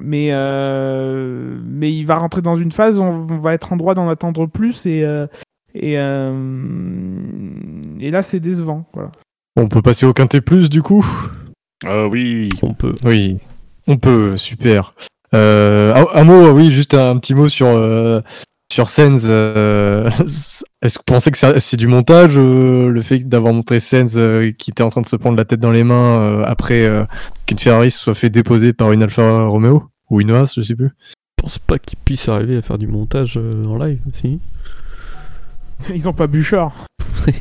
mais, 0.00 0.28
euh, 0.30 1.58
mais 1.64 1.92
il 1.92 2.04
va 2.04 2.14
rentrer 2.14 2.42
dans 2.42 2.54
une 2.54 2.70
phase 2.70 2.98
où 2.98 3.02
on 3.02 3.38
va 3.38 3.54
être 3.54 3.72
en 3.72 3.76
droit 3.76 3.94
d'en 3.94 4.08
attendre 4.08 4.46
plus 4.46 4.86
et, 4.86 5.04
euh, 5.04 5.26
et, 5.74 5.98
euh, 5.98 6.32
et 7.98 8.10
là 8.10 8.22
c'est 8.22 8.38
décevant. 8.40 8.86
Voilà. 8.94 9.10
On 9.56 9.68
peut 9.68 9.82
passer 9.82 10.06
au 10.06 10.12
quintet 10.12 10.40
plus 10.40 10.70
du 10.70 10.82
coup? 10.82 11.04
Euh, 11.84 12.08
oui. 12.08 12.50
On 12.62 12.74
peut. 12.74 12.94
Oui, 13.04 13.38
on 13.88 13.96
peut, 13.96 14.36
super. 14.36 14.94
Euh, 15.34 15.94
un, 15.94 16.20
un 16.20 16.24
mot, 16.24 16.50
oui, 16.52 16.70
juste 16.70 16.94
un, 16.94 17.18
petit 17.18 17.34
mot 17.34 17.48
sur, 17.48 17.66
euh, 17.66 18.20
sur 18.72 18.88
Sens. 18.88 19.22
euh, 19.24 20.10
Est-ce 20.82 20.98
que 20.98 21.00
vous 21.00 21.14
pensez 21.14 21.30
que 21.30 21.60
c'est 21.60 21.76
du 21.76 21.86
montage, 21.86 22.32
euh, 22.36 22.88
le 22.88 23.00
fait 23.02 23.20
d'avoir 23.20 23.52
montré 23.52 23.78
Sens 23.80 24.14
euh, 24.16 24.50
qui 24.52 24.70
était 24.70 24.82
en 24.82 24.90
train 24.90 25.02
de 25.02 25.06
se 25.06 25.16
prendre 25.16 25.36
la 25.36 25.44
tête 25.44 25.60
dans 25.60 25.70
les 25.70 25.84
mains 25.84 26.20
euh, 26.20 26.44
après 26.44 26.82
euh, 26.82 27.04
qu'une 27.46 27.58
Ferrari 27.58 27.90
se 27.90 27.98
soit 27.98 28.14
fait 28.14 28.30
déposer 28.30 28.72
par 28.72 28.92
une 28.92 29.02
Alfa 29.02 29.44
Romeo 29.44 29.84
Ou 30.10 30.20
une 30.20 30.30
Haas, 30.32 30.54
je 30.56 30.62
sais 30.62 30.74
plus. 30.74 30.90
Je 31.38 31.42
pense 31.42 31.58
pas 31.58 31.78
qu'ils 31.78 31.98
puissent 31.98 32.28
arriver 32.28 32.56
à 32.56 32.62
faire 32.62 32.78
du 32.78 32.86
montage 32.86 33.34
euh, 33.36 33.64
en 33.66 33.76
live, 33.78 34.00
si. 34.14 34.40
Ils 35.94 36.08
ont 36.08 36.14
pas 36.14 36.26
Bouchard. 36.26 36.72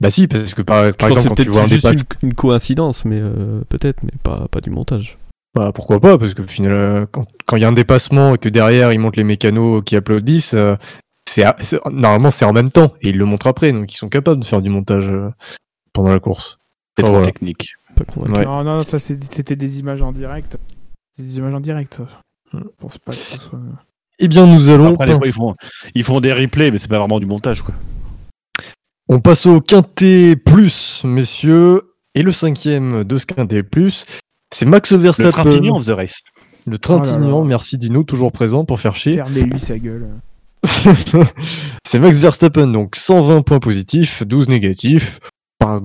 Bah 0.00 0.10
si, 0.10 0.26
parce 0.26 0.52
que 0.52 0.62
par, 0.62 0.86
exemple, 0.86 1.28
quand 1.28 1.34
tu 1.36 1.48
vois 1.48 1.62
un 1.62 1.68
dépasse, 1.68 2.02
une, 2.22 2.30
une 2.30 2.34
coïncidence, 2.34 3.04
mais 3.04 3.20
euh, 3.20 3.60
peut-être, 3.68 4.02
mais 4.02 4.10
pas, 4.20 4.48
pas 4.50 4.60
du 4.60 4.68
montage. 4.68 5.16
Bah, 5.54 5.72
pourquoi 5.74 6.00
pas 6.00 6.18
Parce 6.18 6.34
que 6.34 6.42
finalement, 6.42 6.78
euh, 6.78 7.06
quand 7.10 7.26
quand 7.46 7.56
il 7.56 7.62
y 7.62 7.64
a 7.64 7.68
un 7.68 7.72
dépassement 7.72 8.34
et 8.34 8.38
que 8.38 8.48
derrière 8.48 8.92
ils 8.92 8.98
montent 8.98 9.16
les 9.16 9.24
mécanos 9.24 9.82
qui 9.84 9.96
applaudissent, 9.96 10.54
euh, 10.54 10.76
c'est 11.28 11.44
normalement 11.90 12.30
c'est 12.30 12.44
en 12.44 12.52
même 12.52 12.70
temps 12.70 12.94
et 13.02 13.10
ils 13.10 13.18
le 13.18 13.24
montrent 13.24 13.46
après, 13.46 13.72
donc 13.72 13.92
ils 13.92 13.96
sont 13.96 14.08
capables 14.08 14.40
de 14.40 14.46
faire 14.46 14.62
du 14.62 14.70
montage 14.70 15.08
euh, 15.10 15.30
pendant 15.92 16.10
la 16.10 16.18
course. 16.18 16.58
C'est 16.96 17.04
trop 17.04 17.12
voilà. 17.12 17.26
technique. 17.26 17.74
Ouais. 18.16 18.44
Non, 18.44 18.64
non, 18.64 18.80
ça 18.80 18.98
c'est- 18.98 19.22
c'était 19.32 19.56
des 19.56 19.78
images 19.80 20.00
en 20.02 20.12
direct. 20.12 20.56
Des 21.18 21.36
images 21.36 21.54
en 21.54 21.60
direct. 21.60 22.00
Hmm. 22.52 22.60
Je 22.64 22.68
pense 22.78 22.98
pas 22.98 23.12
que 23.12 23.18
ce 23.18 23.38
soit. 23.38 23.58
Eh 24.18 24.28
bien, 24.28 24.46
nous 24.46 24.70
allons 24.70 24.94
Après, 24.94 25.06
des 25.06 25.12
fois, 25.12 25.20
passer- 25.20 25.30
ils 25.30 25.34
font, 25.34 25.54
ils 25.94 26.04
font 26.04 26.20
des 26.20 26.32
replays, 26.32 26.70
mais 26.70 26.78
c'est 26.78 26.88
pas 26.88 26.98
vraiment 26.98 27.18
du 27.20 27.26
montage, 27.26 27.62
quoi. 27.62 27.74
On 29.08 29.20
passe 29.20 29.46
au 29.46 29.60
quintet 29.60 30.36
plus, 30.36 31.02
messieurs. 31.04 31.82
Et 32.14 32.22
le 32.22 32.32
cinquième 32.32 33.04
de 33.04 33.16
ce 33.18 33.24
quintet 33.26 33.62
plus, 33.62 34.04
c'est 34.52 34.66
Max 34.66 34.92
Le 34.92 34.98
Verstappen. 34.98 35.30
Trintignant 35.30 35.76
of 35.76 35.86
the 35.86 35.90
race. 35.90 36.20
Le 36.66 36.78
Trintignant, 36.78 37.38
Oh 37.38 37.38
là 37.38 37.42
là. 37.42 37.48
merci 37.48 37.76
Dino, 37.78 38.02
toujours 38.04 38.30
présent 38.32 38.64
pour 38.64 38.78
faire 38.80 38.94
chier. 38.94 39.16
Fermez-lui 39.16 39.58
sa 39.58 39.78
gueule. 39.78 40.08
c'est 41.86 41.98
Max 41.98 42.18
Verstappen, 42.18 42.68
donc 42.68 42.94
120 42.96 43.42
points 43.42 43.58
positifs, 43.58 44.22
12 44.24 44.48
négatifs. 44.48 45.18
Par 45.58 45.80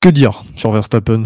Que 0.00 0.08
dire 0.10 0.44
sur 0.56 0.72
Verstappen? 0.72 1.24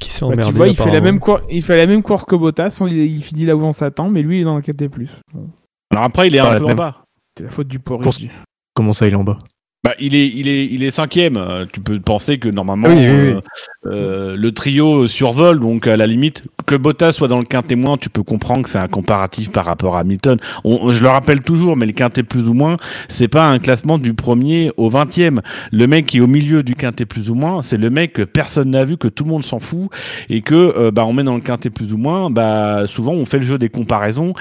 Qui 0.00 0.10
s'est 0.10 0.20
Bah, 0.20 0.26
emmerdé. 0.28 0.44
tu 0.50 0.52
vois, 0.56 0.68
il 0.68 0.76
fait, 0.76 0.90
la 0.90 1.00
même 1.00 1.18
cour- 1.20 1.40
il 1.50 1.62
fait 1.62 1.76
la 1.76 1.86
même 1.86 2.02
course 2.02 2.24
que 2.24 2.34
Bottas, 2.36 2.82
il, 2.86 2.92
il 2.96 3.22
finit 3.22 3.46
là 3.46 3.56
où 3.56 3.62
on 3.62 3.72
s'attend, 3.72 4.10
mais 4.10 4.22
lui 4.22 4.38
il 4.38 4.40
est 4.42 4.44
dans 4.44 4.56
le 4.56 4.62
KT+. 4.62 4.88
Bon, 5.32 5.48
Alors 5.90 6.04
après, 6.04 6.26
il 6.26 6.34
est 6.34 6.38
Ah, 6.40 6.52
un 6.52 6.58
peu 6.58 6.66
en 6.66 6.74
bas. 6.74 7.04
c'est 7.36 7.44
la 7.44 7.50
faute 7.50 7.68
du 7.68 7.78
Course- 7.78 8.02
porridge. 8.18 8.30
Comment 8.74 8.92
ça, 8.92 9.06
il 9.06 9.12
est 9.12 9.16
en 9.16 9.24
bas? 9.24 9.38
Bah, 9.84 9.92
il 10.00 10.14
est, 10.14 10.26
il 10.34 10.48
est, 10.48 10.64
il 10.64 10.82
est 10.82 10.90
cinquième. 10.90 11.38
Tu 11.70 11.80
peux 11.80 12.00
penser 12.00 12.38
que 12.38 12.48
normalement 12.48 12.88
Oui, 12.88 12.94
oui, 12.94 13.02
euh, 13.04 13.40
euh, 13.86 14.36
le 14.36 14.50
trio 14.52 15.06
survole, 15.06 15.60
donc 15.60 15.86
à 15.86 15.98
la 15.98 16.06
limite 16.06 16.42
que 16.64 16.74
Bottas 16.74 17.12
soit 17.12 17.28
dans 17.28 17.38
le 17.38 17.44
quintet 17.44 17.74
moins, 17.76 17.98
tu 17.98 18.08
peux 18.08 18.22
comprendre 18.22 18.62
que 18.62 18.70
c'est 18.70 18.78
un 18.78 18.88
comparatif 18.88 19.50
par 19.50 19.66
rapport 19.66 19.96
à 19.96 20.00
Hamilton. 20.00 20.38
On- 20.64 20.90
je 20.90 21.02
le 21.02 21.08
rappelle 21.10 21.42
toujours, 21.42 21.76
mais 21.76 21.84
le 21.84 21.92
quintet 21.92 22.22
plus 22.22 22.48
ou 22.48 22.54
moins, 22.54 22.78
c'est 23.08 23.28
pas 23.28 23.46
un 23.46 23.58
classement 23.58 23.98
du 23.98 24.14
premier 24.14 24.70
au 24.78 24.88
vingtième. 24.88 25.42
Le 25.70 25.86
mec 25.86 26.06
qui 26.06 26.16
est 26.16 26.20
au 26.22 26.26
milieu 26.26 26.62
du 26.62 26.74
quintet 26.74 27.04
plus 27.04 27.28
ou 27.28 27.34
moins, 27.34 27.60
c'est 27.60 27.76
le 27.76 27.90
mec 27.90 28.14
que 28.14 28.22
personne 28.22 28.70
n'a 28.70 28.84
vu, 28.84 28.96
que 28.96 29.08
tout 29.08 29.24
le 29.24 29.30
monde 29.30 29.44
s'en 29.44 29.58
fout, 29.60 29.90
et 30.30 30.40
que 30.40 30.54
euh, 30.54 30.90
bah 30.90 31.04
on 31.06 31.12
met 31.12 31.24
dans 31.24 31.34
le 31.34 31.42
quintet 31.42 31.68
plus 31.68 31.92
ou 31.92 31.98
moins. 31.98 32.30
Bah 32.30 32.84
souvent 32.86 33.12
on 33.12 33.26
fait 33.26 33.38
le 33.38 33.44
jeu 33.44 33.58
des 33.58 33.68
comparaisons, 33.68 34.32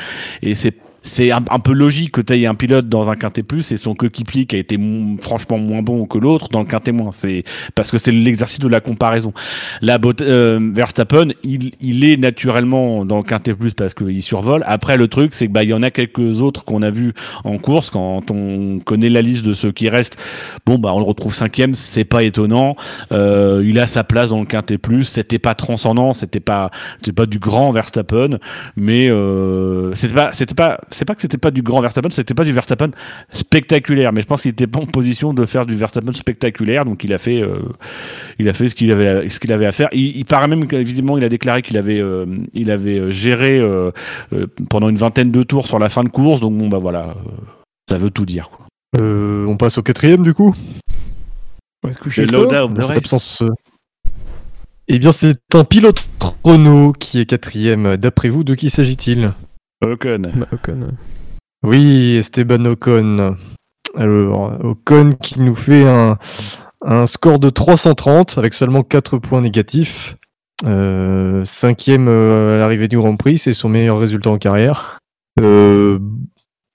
et 0.42 0.56
c'est 0.56 0.74
c'est 1.04 1.32
un, 1.32 1.42
peu 1.42 1.74
logique 1.74 2.14
que 2.14 2.22
tu 2.22 2.34
aies 2.34 2.46
un 2.46 2.56
pilote 2.56 2.88
dans 2.88 3.10
un 3.10 3.16
quintet 3.16 3.44
plus 3.44 3.72
et 3.72 3.78
son 3.78 3.94
coéquipier 3.94 4.46
qui 4.46 4.56
a 4.56 4.60
été 4.60 4.80
franchement 5.20 5.58
moins 5.58 5.82
bon 5.82 6.06
que 6.06 6.18
l'autre 6.18 6.48
dans 6.50 6.60
le 6.60 6.66
quintet 6.66 6.94
moins. 6.94 7.12
C'est 7.12 7.44
parce 7.76 7.92
que 7.92 7.98
c'est 7.98 8.12
l'exercice 8.12 8.60
de 8.60 8.68
la 8.70 8.80
comparaison. 8.80 9.34
La 9.82 10.00
euh, 10.22 10.72
Verstappen, 10.74 11.30
il, 11.44 11.74
il 11.82 12.06
est 12.06 12.18
naturellement 12.18 13.06
dans 13.06 13.18
le 13.18 13.24
quintet 13.24 13.54
plus 13.54 13.74
parce 13.74 13.94
qu'il 13.94 14.24
survole. 14.24 14.64
Après, 14.66 14.98
le 14.98 15.08
truc, 15.10 15.34
c'est 15.34 15.48
que 15.48 15.52
bah 15.52 15.64
il 15.64 15.70
y 15.70 15.74
en 15.74 15.84
a 15.84 15.92
quelques 15.92 16.42
autres 16.42 16.64
qu'on 16.64 16.82
a 16.82 16.90
vus 16.90 17.14
en 17.44 17.58
course 17.58 17.90
quand 17.90 18.32
on 18.32 18.80
connaît 18.80 19.10
la 19.10 19.22
liste 19.22 19.46
de 19.46 19.54
ceux 19.54 19.72
qui 19.72 19.90
restent. 19.90 20.18
Bon 20.66 20.78
bah 20.80 20.92
on 20.94 21.00
le 21.00 21.06
retrouve 21.06 21.34
cinquième, 21.34 21.76
c'est 21.76 22.06
pas 22.06 22.24
étonnant. 22.24 22.76
Euh, 23.12 23.62
il 23.66 23.78
a 23.80 23.88
sa 23.88 24.04
place 24.04 24.30
dans 24.30 24.40
le 24.40 24.46
quintet 24.46 24.78
plus. 24.78 25.04
C'était 25.04 25.40
pas 25.40 25.54
transcendant, 25.54 26.14
c'était 26.14 26.40
pas 26.40 26.72
c'était 27.00 27.12
pas 27.12 27.26
du 27.26 27.40
grand 27.40 27.72
Verstappen, 27.72 28.40
mais 28.78 29.10
euh, 29.10 29.94
c'était 29.96 30.14
pas 30.14 30.32
c'était 30.32 30.56
pas 30.56 30.80
c'est 30.94 31.06
pas 31.06 31.16
que 31.16 31.22
c'était 31.22 31.38
pas 31.38 31.52
du 31.52 31.62
grand 31.62 31.82
Verstappen, 31.82 32.10
c'était 32.10 32.34
pas 32.34 32.44
du 32.46 32.54
Verstappen 32.54 32.92
spectaculaire, 33.32 34.14
mais 34.14 34.22
je 34.22 34.28
pense 34.28 34.42
qu'il 34.42 34.52
était 34.52 34.68
pas 34.68 34.80
en 34.80 34.86
position 34.86 35.34
de 35.34 35.46
faire 35.46 35.66
du 35.66 35.76
Verstappen 35.76 36.14
spectaculaire, 36.14 36.86
donc 36.86 37.04
il 37.04 37.12
a 37.14 37.18
fait 37.18 37.42
euh, 37.42 37.60
il 38.40 38.48
a 38.48 38.54
fait 38.54 38.70
ce 38.70 38.76
qu'il 38.76 38.92
avait 38.92 39.30
ce 39.30 39.40
qu'il 39.40 39.52
avait 39.52 39.66
à 39.66 39.72
faire. 39.72 39.90
Il, 39.92 40.16
il 40.18 40.26
paraît 40.26 40.48
même 40.48 40.68
qu'évidemment 40.68 41.18
il 41.18 41.24
a 41.24 41.30
déclaré 41.30 41.62
qu'il 41.62 41.78
avait 41.78 42.00
euh, 42.00 42.26
il 42.54 42.72
avait 42.72 43.00
euh, 43.00 43.12
géré 43.12 43.60
euh, 43.60 43.92
euh, 44.32 44.48
pendant 44.70 44.90
une 44.90 44.98
vingtaine 44.98 45.32
de 45.32 45.44
tours 45.44 45.68
sur 45.68 45.80
la 45.80 45.90
fin 45.90 46.04
de 46.04 46.10
course, 46.10 46.40
donc 46.42 46.58
bon 46.58 46.70
bah 46.70 46.78
voilà, 46.80 47.10
euh, 47.10 47.32
ça 47.90 47.98
veut 47.98 48.10
tout 48.12 48.26
dire 48.26 48.50
quoi. 48.50 48.68
Euh, 49.00 49.46
On 49.48 49.58
passe 49.58 49.78
au 49.80 49.84
quatrième 49.84 50.22
du 50.22 50.34
coup 50.34 50.54
On 51.84 51.88
va 51.88 51.94
se 51.94 52.00
coucher 52.00 52.26
cette 52.88 52.98
absence. 52.98 53.42
euh, 53.42 53.50
Eh 54.88 55.00
bien, 55.00 55.12
c'est 55.12 55.40
un 55.54 55.64
pilote 55.64 56.06
Renault 56.44 56.92
qui 56.92 57.20
est 57.20 57.26
quatrième. 57.26 57.98
D'après 57.98 58.30
vous, 58.30 58.44
de 58.44 58.54
qui 58.54 58.70
s'agit-il? 58.70 59.34
Ocon. 59.88 60.22
Bah, 60.36 60.48
Ocon. 60.52 60.90
Oui, 61.64 62.16
Esteban 62.18 62.66
Ocon. 62.66 63.38
Alors, 63.96 64.58
Ocon 64.64 65.12
qui 65.22 65.40
nous 65.40 65.56
fait 65.56 65.86
un, 65.88 66.18
un 66.86 67.08
score 67.08 67.40
de 67.40 67.50
330 67.50 68.38
avec 68.38 68.54
seulement 68.54 68.84
4 68.84 69.18
points 69.18 69.42
négatifs. 69.42 70.18
Euh, 70.66 71.44
cinquième 71.46 72.08
euh, 72.08 72.54
à 72.54 72.58
l'arrivée 72.58 72.88
du 72.88 72.98
Grand 72.98 73.16
Prix, 73.16 73.38
c'est 73.38 73.54
son 73.54 73.70
meilleur 73.70 74.00
résultat 74.00 74.30
en 74.30 74.38
carrière. 74.38 75.00
Euh, 75.40 76.00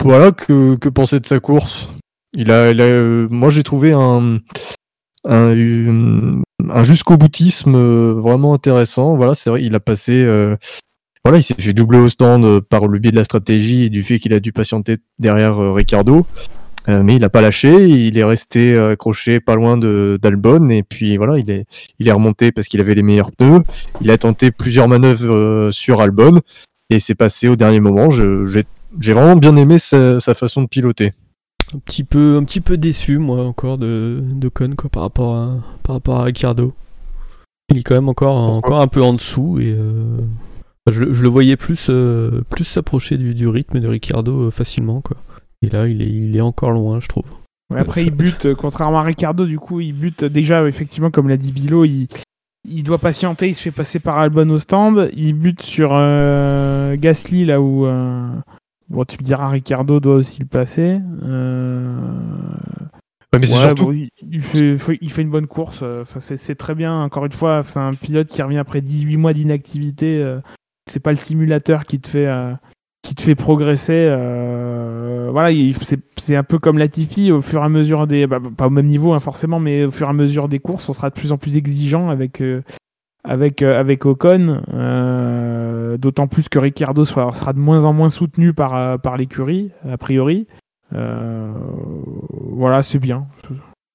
voilà, 0.02 0.32
que, 0.32 0.76
que 0.76 0.88
penser 0.88 1.20
de 1.20 1.26
sa 1.26 1.40
course? 1.40 1.88
Il 2.36 2.50
a, 2.50 2.70
il 2.70 2.80
a, 2.80 2.84
euh, 2.84 3.28
Moi, 3.30 3.50
j'ai 3.50 3.62
trouvé 3.62 3.92
un, 3.92 4.38
un, 5.24 6.42
un 6.68 6.82
jusqu'au 6.82 7.16
boutisme 7.16 7.76
vraiment 8.12 8.52
intéressant. 8.54 9.16
Voilà, 9.16 9.34
c'est 9.34 9.50
vrai, 9.50 9.62
il 9.62 9.74
a 9.74 9.80
passé. 9.80 10.24
Voilà, 11.28 11.40
il 11.40 11.42
s'est 11.42 11.60
fait 11.60 11.74
doubler 11.74 11.98
au 11.98 12.08
stand 12.08 12.42
euh, 12.46 12.62
par 12.62 12.88
le 12.88 12.98
biais 12.98 13.10
de 13.10 13.16
la 13.16 13.24
stratégie 13.24 13.82
et 13.82 13.90
du 13.90 14.02
fait 14.02 14.18
qu'il 14.18 14.32
a 14.32 14.40
dû 14.40 14.50
patienter 14.50 14.96
derrière 15.18 15.58
euh, 15.58 15.74
Ricardo. 15.74 16.24
Euh, 16.88 17.02
mais 17.02 17.16
il 17.16 17.20
n'a 17.20 17.28
pas 17.28 17.42
lâché, 17.42 17.86
il 17.86 18.16
est 18.16 18.24
resté 18.24 18.78
accroché 18.78 19.38
pas 19.38 19.54
loin 19.54 19.76
de 19.76 20.18
d'Albon 20.22 20.70
et 20.70 20.82
puis 20.82 21.18
voilà, 21.18 21.36
il 21.38 21.50
est, 21.50 21.66
il 21.98 22.08
est 22.08 22.12
remonté 22.12 22.50
parce 22.50 22.66
qu'il 22.66 22.80
avait 22.80 22.94
les 22.94 23.02
meilleurs 23.02 23.30
pneus. 23.32 23.62
Il 24.00 24.10
a 24.10 24.16
tenté 24.16 24.50
plusieurs 24.50 24.88
manœuvres 24.88 25.30
euh, 25.30 25.70
sur 25.70 26.00
Albon 26.00 26.40
et 26.88 26.98
c'est 26.98 27.14
passé 27.14 27.46
au 27.46 27.56
dernier 27.56 27.80
moment. 27.80 28.08
J'ai 28.08 28.64
j'ai 28.98 29.12
vraiment 29.12 29.36
bien 29.36 29.54
aimé 29.56 29.78
sa, 29.78 30.20
sa 30.20 30.32
façon 30.32 30.62
de 30.62 30.66
piloter. 30.66 31.12
Un 31.74 31.78
petit 31.80 32.04
peu, 32.04 32.38
un 32.38 32.44
petit 32.44 32.62
peu 32.62 32.78
déçu, 32.78 33.18
moi, 33.18 33.44
encore 33.44 33.76
de, 33.76 34.22
de 34.22 34.48
Con, 34.48 34.72
quoi, 34.78 34.88
par 34.88 35.02
rapport 35.02 35.34
à, 35.36 35.56
par 35.82 35.96
rapport 35.96 36.20
à 36.20 36.24
Ricardo. 36.24 36.72
Il 37.68 37.76
est 37.76 37.82
quand 37.82 37.96
même 37.96 38.08
encore, 38.08 38.34
encore 38.34 38.80
un 38.80 38.86
peu 38.86 39.02
en 39.02 39.12
dessous 39.12 39.58
et 39.60 39.74
euh, 39.76 40.16
je, 40.90 41.12
je 41.12 41.22
le 41.22 41.28
voyais 41.28 41.56
plus, 41.56 41.88
euh, 41.90 42.42
plus 42.50 42.64
s'approcher 42.64 43.16
du, 43.16 43.34
du 43.34 43.46
rythme 43.48 43.80
de 43.80 43.88
Ricardo 43.88 44.44
euh, 44.46 44.50
facilement, 44.50 45.00
quoi. 45.00 45.16
Et 45.62 45.68
là, 45.68 45.88
il 45.88 46.02
est, 46.02 46.06
il 46.08 46.36
est 46.36 46.40
encore 46.40 46.70
loin, 46.70 47.00
je 47.00 47.08
trouve. 47.08 47.24
Ouais, 47.70 47.80
après, 47.80 48.02
il 48.04 48.10
bute, 48.10 48.46
euh, 48.46 48.54
contrairement 48.54 49.00
à 49.00 49.02
Ricardo, 49.02 49.44
du 49.46 49.58
coup, 49.58 49.80
il 49.80 49.92
bute 49.92 50.24
déjà, 50.24 50.66
effectivement, 50.66 51.10
comme 51.10 51.28
l'a 51.28 51.36
dit 51.36 51.52
Bilo, 51.52 51.84
il, 51.84 52.06
il 52.68 52.82
doit 52.82 52.98
patienter, 52.98 53.48
il 53.48 53.54
se 53.54 53.62
fait 53.64 53.70
passer 53.70 53.98
par 54.00 54.18
Albon 54.18 54.48
au 54.50 54.58
stand, 54.58 55.10
il 55.14 55.34
bute 55.34 55.62
sur 55.62 55.90
euh, 55.92 56.96
Gasly, 56.96 57.44
là 57.44 57.60
où. 57.60 57.86
euh, 57.86 58.28
Bon, 58.88 59.04
tu 59.04 59.18
me 59.18 59.22
diras, 59.22 59.48
Ricardo 59.50 60.00
doit 60.00 60.14
aussi 60.14 60.40
le 60.40 60.46
passer. 60.46 60.98
Euh, 61.24 62.00
Ouais, 63.34 63.38
mais 63.40 63.44
c'est 63.46 63.56
Ouais, 63.56 63.60
surtout. 63.60 63.84
bon, 63.84 63.92
il, 63.92 64.08
il 64.30 64.40
fait, 64.40 64.78
fait- 64.78 64.98
il 65.02 65.10
fait 65.12 65.20
une 65.20 65.28
bonne 65.28 65.46
course. 65.46 65.82
Enfin, 65.82 66.18
c'est 66.20 66.38
c'est 66.38 66.54
très 66.54 66.74
bien. 66.74 67.02
Encore 67.02 67.26
une 67.26 67.32
fois, 67.32 67.60
c'est 67.62 67.78
un 67.78 67.90
pilote 67.90 68.28
qui 68.28 68.40
revient 68.40 68.56
après 68.56 68.80
18 68.80 69.18
mois 69.18 69.34
d'inactivité. 69.34 70.22
C'est 70.90 71.00
pas 71.00 71.10
le 71.10 71.16
simulateur 71.16 71.84
qui 71.84 72.00
te 72.00 72.08
fait, 72.08 72.26
euh, 72.26 72.52
qui 73.02 73.14
te 73.14 73.22
fait 73.22 73.34
progresser. 73.34 73.92
euh, 74.10 75.28
voilà, 75.32 75.50
il- 75.50 75.74
c'est 76.16 76.36
un 76.36 76.42
peu 76.42 76.58
comme 76.58 76.78
Latifi. 76.78 77.30
Au 77.32 77.40
fur 77.42 77.60
et 77.62 77.64
à 77.64 77.68
mesure 77.68 78.06
des, 78.06 78.26
bah, 78.26 78.38
pas 78.56 78.66
au 78.66 78.70
même 78.70 78.86
niveau 78.86 79.12
hein, 79.12 79.18
forcément, 79.20 79.60
mais 79.60 79.84
au 79.84 79.90
fur 79.90 80.06
et 80.06 80.10
à 80.10 80.14
mesure 80.14 80.48
des 80.48 80.58
courses, 80.58 80.88
on 80.88 80.92
sera 80.92 81.10
de 81.10 81.14
plus 81.14 81.32
en 81.32 81.38
plus 81.38 81.56
exigeant 81.56 82.08
avec. 82.10 82.40
euh, 82.40 82.62
avec, 83.24 83.60
avec 83.62 84.06
Ocon, 84.06 84.62
d'autant 85.98 86.28
plus 86.28 86.48
que 86.48 86.58
Ricciardo 86.58 87.04
sera, 87.04 87.52
de 87.52 87.58
moins 87.58 87.84
en 87.84 87.92
moins 87.92 88.08
soutenu 88.08 88.54
par, 88.54 88.98
par 89.00 89.18
l'écurie, 89.18 89.70
a 89.86 89.98
priori. 89.98 90.46
Voilà, 92.52 92.82
c'est 92.82 92.98
bien. 92.98 93.26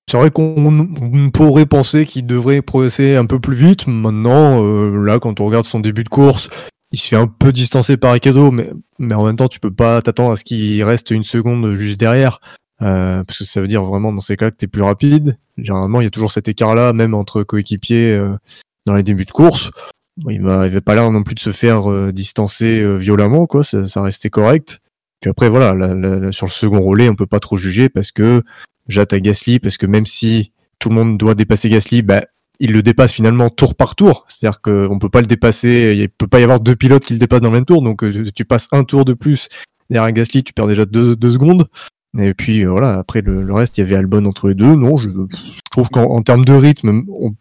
C'est 0.10 0.18
vrai 0.18 0.30
qu'on 0.30 0.88
on 1.02 1.30
pourrait 1.32 1.66
penser 1.66 2.06
qu'il 2.06 2.28
devrait 2.28 2.62
progresser 2.62 3.16
un 3.16 3.26
peu 3.26 3.40
plus 3.40 3.56
vite. 3.56 3.88
Maintenant, 3.88 4.62
là, 4.92 5.20
quand 5.20 5.40
on 5.40 5.46
regarde 5.46 5.66
son 5.66 5.80
début 5.80 6.04
de 6.04 6.10
course, 6.10 6.50
il 6.94 7.00
se 7.00 7.10
fait 7.10 7.16
un 7.18 7.28
peu 7.28 7.52
distancer 7.52 7.98
par 7.98 8.14
Ricardo, 8.14 8.52
mais, 8.52 8.70
mais 9.00 9.16
en 9.16 9.26
même 9.26 9.36
temps, 9.36 9.50
tu 9.50 9.60
peux 9.60 9.74
pas 9.74 10.02
t'attendre 10.02 10.32
à 10.32 10.38
ce 10.38 10.44
qu'il 10.44 10.82
reste 10.84 11.12
une 11.12 11.24
seconde 11.24 11.76
juste 11.76 12.00
derrière. 12.00 12.40
euh, 12.82 13.24
parce 13.24 13.40
que 13.40 13.44
ça 13.46 13.62
veut 13.62 13.68
dire 13.68 13.84
vraiment 13.84 14.12
dans 14.12 14.20
ces 14.20 14.36
cas 14.36 14.52
que 14.52 14.58
tu 14.58 14.66
es 14.66 14.68
plus 14.68 14.82
rapide. 14.82 15.38
Généralement, 15.58 16.02
il 16.02 16.06
y 16.06 16.08
a 16.08 16.12
toujours 16.12 16.32
cet 16.32 16.48
écart-là, 16.48 16.94
même 16.94 17.14
entre 17.14 17.44
coéquipiers 17.44 18.14
euh, 18.14 18.36
dans 18.86 18.94
les 18.94 19.04
débuts 19.04 19.26
de 19.26 19.32
course. 19.32 19.72
Il 20.30 20.42
va, 20.42 20.68
il 20.68 20.74
va 20.74 20.82
pas 20.82 20.96
l'air 20.96 21.12
non 21.12 21.24
plus 21.24 21.36
de 21.36 21.40
se 21.40 21.52
faire 21.52 21.90
euh, 21.90 22.12
distancer 22.12 22.82
euh, 22.82 22.98
violemment, 22.98 23.48
quoi. 23.48 23.64
Ça, 23.64 23.88
ça 23.88 24.02
restait 24.04 24.30
correct. 24.30 24.80
Puis 25.22 25.30
après, 25.30 25.50
voilà, 25.50 25.74
là, 25.74 25.96
là, 25.96 26.20
là, 26.20 26.32
sur 26.32 26.46
le 26.46 26.52
second 26.52 26.82
relais, 26.82 27.10
on 27.10 27.16
peut 27.16 27.26
pas 27.26 27.40
trop 27.40 27.58
juger 27.58 27.90
parce 27.90 28.12
que 28.12 28.44
t'as 28.90 29.20
Gasly, 29.20 29.60
parce 29.60 29.78
que 29.78 29.86
même 29.86 30.06
si 30.06 30.52
tout 30.80 30.90
le 30.90 30.96
monde 30.96 31.18
doit 31.18 31.34
dépasser 31.34 31.70
Gasly, 31.70 32.02
bah, 32.02 32.26
il 32.64 32.72
le 32.72 32.82
dépasse 32.82 33.14
finalement 33.14 33.50
tour 33.50 33.76
par 33.76 33.96
tour. 33.96 34.26
C'est-à-dire 34.28 34.62
qu'on 34.62 34.98
peut 35.00 35.10
pas 35.10 35.22
le 35.22 35.28
dépasser, 35.28 35.94
il 35.98 36.10
peut 36.10 36.28
pas 36.28 36.40
y 36.40 36.44
avoir 36.44 36.60
deux 36.60 36.76
pilotes 36.76 37.06
qui 37.06 37.14
le 37.14 37.20
dépassent 37.20 37.42
dans 37.42 37.50
le 37.50 37.56
même 37.56 37.66
tour, 37.66 37.82
donc 37.82 38.04
euh, 38.04 38.32
tu 38.36 38.46
passes 38.46 38.68
un 38.72 38.84
tour 38.84 39.06
de 39.06 39.14
plus 39.14 39.50
derrière 39.90 40.12
Gasly, 40.14 40.44
tu 40.44 40.54
perds 40.54 40.68
déjà 40.68 40.86
deux, 40.86 41.16
deux 41.16 41.32
secondes. 41.32 41.68
Et 42.18 42.34
puis 42.34 42.64
euh, 42.66 42.70
voilà, 42.70 42.94
après 43.00 43.22
le, 43.22 43.44
le 43.44 43.54
reste, 43.54 43.78
il 43.78 43.82
y 43.82 43.84
avait 43.84 43.96
Albon 43.96 44.26
entre 44.26 44.48
les 44.48 44.54
deux. 44.56 44.76
Non, 44.76 44.98
je, 44.98 45.10
je 45.10 45.38
trouve 45.72 45.90
qu'en 45.90 46.04
en 46.06 46.22
termes 46.22 46.46
de 46.46 46.54
rythme, 46.54 47.04
on- 47.10 47.34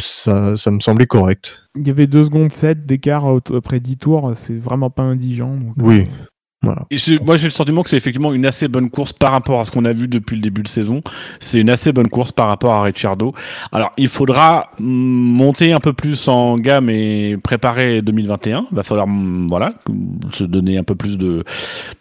ça, 0.00 0.56
ça 0.56 0.70
me 0.70 0.80
semblait 0.80 1.06
correct. 1.06 1.62
Il 1.78 1.86
y 1.86 1.90
avait 1.90 2.06
2 2.06 2.24
secondes 2.24 2.50
7 2.52 2.86
d'écart 2.86 3.26
après 3.54 3.80
10 3.80 3.98
tours, 3.98 4.32
c'est 4.34 4.56
vraiment 4.56 4.88
pas 4.88 5.02
indigent. 5.02 5.54
donc, 5.56 5.74
Oui. 5.76 6.00
euh, 6.00 6.24
Voilà. 6.62 6.86
Moi 7.24 7.38
j'ai 7.38 7.46
le 7.46 7.52
sentiment 7.52 7.82
que 7.82 7.88
c'est 7.88 7.96
effectivement 7.96 8.34
une 8.34 8.44
assez 8.44 8.68
bonne 8.68 8.90
course 8.90 9.14
par 9.14 9.32
rapport 9.32 9.60
à 9.60 9.64
ce 9.64 9.70
qu'on 9.70 9.86
a 9.86 9.92
vu 9.92 10.08
depuis 10.08 10.36
le 10.36 10.42
début 10.42 10.62
de 10.62 10.68
saison. 10.68 11.00
C'est 11.38 11.58
une 11.58 11.70
assez 11.70 11.90
bonne 11.90 12.08
course 12.08 12.32
par 12.32 12.48
rapport 12.48 12.74
à 12.74 12.82
Ricciardo. 12.82 13.32
Alors 13.72 13.92
il 13.96 14.08
faudra 14.08 14.70
mm, 14.78 14.84
monter 14.84 15.72
un 15.72 15.80
peu 15.80 15.94
plus 15.94 16.28
en 16.28 16.58
gamme 16.58 16.90
et 16.90 17.38
préparer 17.42 18.02
2021. 18.02 18.66
Il 18.70 18.76
va 18.76 18.82
falloir 18.82 19.06
mm, 19.06 19.46
voilà 19.48 19.72
se 20.32 20.44
donner 20.44 20.76
un 20.76 20.84
peu 20.84 20.94
plus 20.94 21.16
de, 21.16 21.44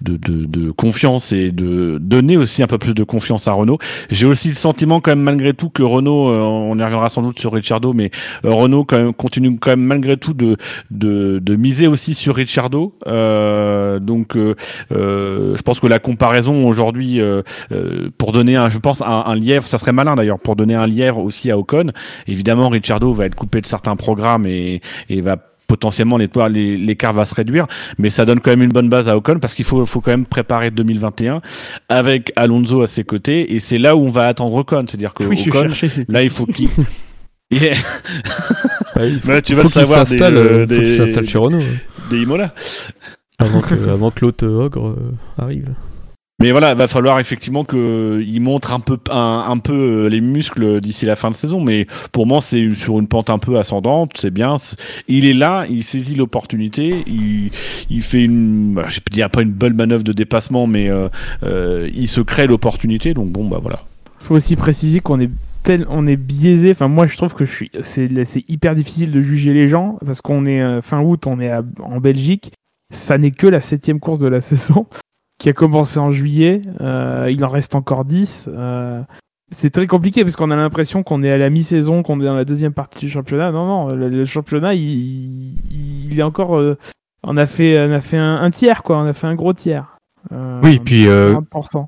de, 0.01 0.17
de, 0.17 0.45
de 0.45 0.71
confiance 0.71 1.31
et 1.31 1.51
de 1.51 1.97
donner 2.01 2.35
aussi 2.35 2.61
un 2.61 2.67
peu 2.67 2.77
plus 2.77 2.93
de 2.93 3.05
confiance 3.05 3.47
à 3.47 3.53
Renault. 3.53 3.77
J'ai 4.09 4.25
aussi 4.25 4.49
le 4.49 4.55
sentiment 4.55 4.99
quand 4.99 5.11
même 5.11 5.21
malgré 5.21 5.53
tout 5.53 5.69
que 5.69 5.83
Renault, 5.83 6.31
euh, 6.31 6.41
on 6.41 6.77
y 6.77 6.83
reviendra 6.83 7.07
sans 7.07 7.21
doute 7.21 7.39
sur 7.39 7.53
Ricciardo, 7.53 7.93
mais 7.93 8.11
euh, 8.43 8.51
Renault 8.51 8.83
quand 8.83 8.97
même, 8.97 9.13
continue 9.13 9.57
quand 9.57 9.71
même 9.71 9.85
malgré 9.85 10.17
tout 10.17 10.33
de, 10.33 10.57
de, 10.91 11.39
de 11.39 11.55
miser 11.55 11.87
aussi 11.87 12.13
sur 12.13 12.35
Ricciardo. 12.35 12.97
Euh, 13.07 13.99
donc 13.99 14.35
euh, 14.35 14.48
euh, 14.91 15.55
je 15.55 15.61
pense 15.61 15.79
que 15.79 15.87
la 15.87 15.99
comparaison 15.99 16.67
aujourd'hui, 16.67 17.19
euh, 17.21 17.41
euh, 17.71 18.09
pour 18.17 18.31
donner 18.31 18.55
un, 18.55 18.69
je 18.69 18.77
pense 18.79 19.01
un, 19.01 19.23
un 19.25 19.35
lièvre, 19.35 19.67
ça 19.67 19.77
serait 19.77 19.91
malin 19.91 20.15
d'ailleurs, 20.15 20.39
pour 20.39 20.55
donner 20.55 20.75
un 20.75 20.87
lièvre 20.87 21.19
aussi 21.19 21.51
à 21.51 21.57
Ocon. 21.57 21.91
Évidemment, 22.27 22.69
Ricciardo 22.69 23.13
va 23.13 23.25
être 23.25 23.35
coupé 23.35 23.61
de 23.61 23.65
certains 23.65 23.95
programmes 23.95 24.45
et, 24.45 24.81
et 25.09 25.21
va 25.21 25.37
potentiellement 25.67 26.17
les- 26.17 26.77
l'écart 26.77 27.13
va 27.13 27.25
se 27.25 27.35
réduire, 27.35 27.67
mais 27.99 28.09
ça 28.09 28.25
donne 28.25 28.39
quand 28.39 28.49
même 28.49 28.63
une 28.63 28.71
bonne 28.71 28.89
base 28.89 29.07
à 29.07 29.15
Ocon 29.15 29.37
parce 29.39 29.53
qu'il 29.53 29.65
faut, 29.65 29.85
faut 29.85 30.01
quand 30.01 30.09
même 30.09 30.25
préparer 30.25 30.71
2021 30.71 31.41
avec 31.89 32.33
Alonso 32.35 32.81
à 32.81 32.87
ses 32.87 33.03
côtés 33.03 33.53
et 33.53 33.59
c'est 33.59 33.77
là 33.77 33.95
où 33.95 33.99
on 34.05 34.09
va 34.09 34.25
attendre 34.25 34.55
Ocon, 34.55 34.85
c'est-à-dire 34.87 35.13
que 35.13 35.23
Oui, 35.25 35.39
Ocon, 35.47 35.67
là 36.09 36.23
il 36.23 36.29
faut 36.31 36.47
qu'il 36.47 36.69
Yeah. 37.51 37.75
Bah, 38.95 39.05
il 39.05 39.19
faut, 39.19 39.27
Bah, 39.27 39.41
tu 39.41 39.53
vas 39.55 39.63
faut 39.63 39.69
savoir 39.69 40.05
des, 40.05 40.21
euh, 40.21 40.59
faut 40.61 40.65
des- 40.67 41.27
chez 41.27 41.37
Renault 41.37 41.59
hein, 41.61 41.77
des 42.11 42.21
Imola. 42.21 42.53
Avant 43.39 43.61
que, 43.61 43.73
avant 43.89 44.11
que 44.11 44.25
l'autre 44.25 44.47
ogre 44.47 44.87
euh, 44.89 45.11
arrive. 45.37 45.69
Mais 46.41 46.51
voilà, 46.51 46.73
va 46.73 46.87
falloir 46.87 47.19
effectivement 47.19 47.65
qu'il 47.65 48.39
montre 48.39 48.71
un 48.71 48.79
peu, 48.79 48.97
un, 49.11 49.45
un 49.49 49.57
peu 49.57 49.73
euh, 50.05 50.07
les 50.07 50.21
muscles 50.21 50.79
d'ici 50.79 51.05
la 51.05 51.17
fin 51.17 51.29
de 51.29 51.35
saison. 51.35 51.59
Mais 51.59 51.85
pour 52.13 52.25
moi, 52.27 52.39
c'est 52.39 52.73
sur 52.75 52.97
une 52.97 53.09
pente 53.09 53.29
un 53.29 53.39
peu 53.39 53.57
ascendante. 53.59 54.11
C'est 54.15 54.31
bien. 54.31 54.57
C'est- 54.57 54.77
Il 55.09 55.25
est 55.25 55.33
là, 55.33 55.65
il 55.69 55.83
saisit 55.83 56.15
l'opportunité. 56.15 57.03
Il, 57.07 57.51
il 57.89 58.01
fait 58.01 58.23
une, 58.23 58.73
bah, 58.73 58.85
je 58.87 59.01
dirais 59.11 59.27
pas 59.27 59.41
une 59.41 59.51
bonne 59.51 59.73
manœuvre 59.73 60.05
de 60.05 60.13
dépassement, 60.13 60.65
mais 60.65 60.89
euh, 60.89 61.09
euh, 61.43 61.89
il 61.93 62.07
se 62.07 62.21
crée 62.21 62.47
l'opportunité. 62.47 63.13
Donc 63.13 63.31
bon, 63.31 63.43
bah 63.43 63.59
voilà. 63.61 63.83
faut 64.19 64.35
aussi 64.35 64.55
préciser 64.55 65.01
qu'on 65.01 65.19
est 65.19 65.31
tel, 65.63 65.85
on 65.89 66.07
est 66.07 66.15
biaisé. 66.15 66.71
Enfin, 66.71 66.87
moi, 66.87 67.05
je 67.05 67.17
trouve 67.17 67.33
que 67.33 67.43
je 67.43 67.51
suis, 67.51 67.71
c'est, 67.83 68.07
c'est 68.23 68.45
hyper 68.49 68.75
difficile 68.75 69.11
de 69.11 69.19
juger 69.19 69.51
les 69.51 69.67
gens 69.67 69.97
parce 70.05 70.21
qu'on 70.21 70.45
est 70.45 70.81
fin 70.81 71.01
août, 71.01 71.27
on 71.27 71.41
est 71.41 71.49
à- 71.49 71.63
en 71.83 71.99
Belgique. 71.99 72.53
Ça 72.91 73.17
n'est 73.17 73.31
que 73.31 73.47
la 73.47 73.61
septième 73.61 73.99
course 73.99 74.19
de 74.19 74.27
la 74.27 74.41
saison 74.49 74.87
qui 75.37 75.49
a 75.49 75.53
commencé 75.53 75.99
en 75.99 76.11
juillet. 76.11 76.61
Euh, 76.81 77.27
il 77.31 77.43
en 77.45 77.47
reste 77.47 77.75
encore 77.75 78.05
10. 78.05 78.49
Euh, 78.53 79.01
c'est 79.51 79.69
très 79.71 79.87
compliqué 79.87 80.23
parce 80.23 80.35
qu'on 80.35 80.51
a 80.51 80.55
l'impression 80.55 81.01
qu'on 81.01 81.23
est 81.23 81.31
à 81.31 81.37
la 81.37 81.49
mi-saison, 81.49 82.03
qu'on 82.03 82.19
est 82.19 82.25
dans 82.25 82.35
la 82.35 82.45
deuxième 82.45 82.73
partie 82.73 83.05
du 83.05 83.09
championnat. 83.11 83.51
Non, 83.51 83.65
non, 83.65 83.95
le, 83.95 84.09
le 84.09 84.25
championnat, 84.25 84.73
il, 84.75 84.81
il, 85.71 86.11
il 86.11 86.19
est 86.19 86.23
encore. 86.23 86.57
euh, 86.57 86.77
on 87.23 87.35
a 87.37 87.45
fait, 87.45 87.79
on 87.79 87.91
a 87.91 87.99
fait 87.99 88.17
un, 88.17 88.35
un 88.37 88.51
tiers, 88.51 88.83
quoi. 88.83 88.97
On 88.97 89.05
a 89.05 89.13
fait 89.13 89.27
un 89.27 89.35
gros 89.35 89.53
tiers. 89.53 89.97
Euh, 90.31 90.59
Oui, 90.63 90.79
puis 90.79 91.07
euh, 91.07 91.33
40%. 91.53 91.87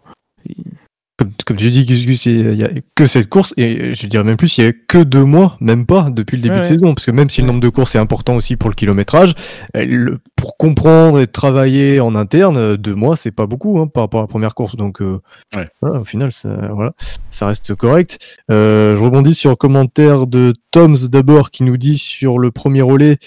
Comme, 1.24 1.32
comme 1.46 1.58
tu 1.58 1.70
dis, 1.70 1.86
Gus 1.86 2.06
Gus, 2.06 2.26
il 2.26 2.52
n'y 2.58 2.64
a 2.64 2.70
que 2.96 3.06
cette 3.08 3.30
course, 3.30 3.54
et 3.58 3.94
je 3.94 4.08
dirais 4.08 4.24
même 4.24 4.38
plus, 4.38 4.58
il 4.58 4.64
y 4.66 4.68
a 4.68 4.72
que 4.88 4.98
deux 5.04 5.24
mois, 5.24 5.58
même 5.62 5.86
pas, 5.86 6.10
depuis 6.10 6.38
le 6.38 6.44
début 6.44 6.56
Ouais, 6.56 6.62
de 6.62 6.66
ouais. 6.68 6.74
saison, 6.74 6.94
parce 6.94 7.06
que 7.06 7.12
même 7.12 7.30
si 7.30 7.42
le 7.42 7.48
nombre 7.48 7.60
de 7.60 7.70
courses 7.70 7.96
est 7.96 8.00
important 8.00 8.36
aussi 8.36 8.56
pour 8.56 8.70
le 8.70 8.76
kilométrage, 8.76 9.34
euh, 9.76 9.86
le- 9.86 10.20
pour 10.36 10.58
comprendre 10.58 11.20
et 11.20 11.28
travailler 11.28 12.00
en 12.00 12.16
interne, 12.16 12.58
euh, 12.58 12.78
deux 12.78 12.96
mois, 12.96 13.16
c'est 13.16 13.32
pas 13.32 13.46
beaucoup 13.46 13.80
hein, 13.80 13.88
par 13.88 14.04
rapport 14.04 14.22
à 14.22 14.24
la 14.24 14.28
première 14.28 14.56
course, 14.56 14.76
donc 14.76 15.02
euh, 15.02 15.20
Ouais. 15.56 15.68
voilà, 15.82 16.00
au 16.00 16.04
final, 16.04 16.32
ça, 16.32 16.70
voilà, 16.74 16.94
ça 17.30 17.48
reste 17.48 17.76
correct. 17.76 18.18
Euh, 18.50 18.96
je 18.98 19.02
rebondis 19.04 19.36
sur 19.36 19.52
un 19.52 19.56
commentaire 19.56 20.28
de 20.28 20.54
Toms 20.72 20.96
d'abord, 21.12 21.52
qui 21.52 21.64
nous 21.64 21.78
dit 21.78 21.98
sur 21.98 22.40
le 22.40 22.52
premier 22.52 22.82
relais, 22.82 23.18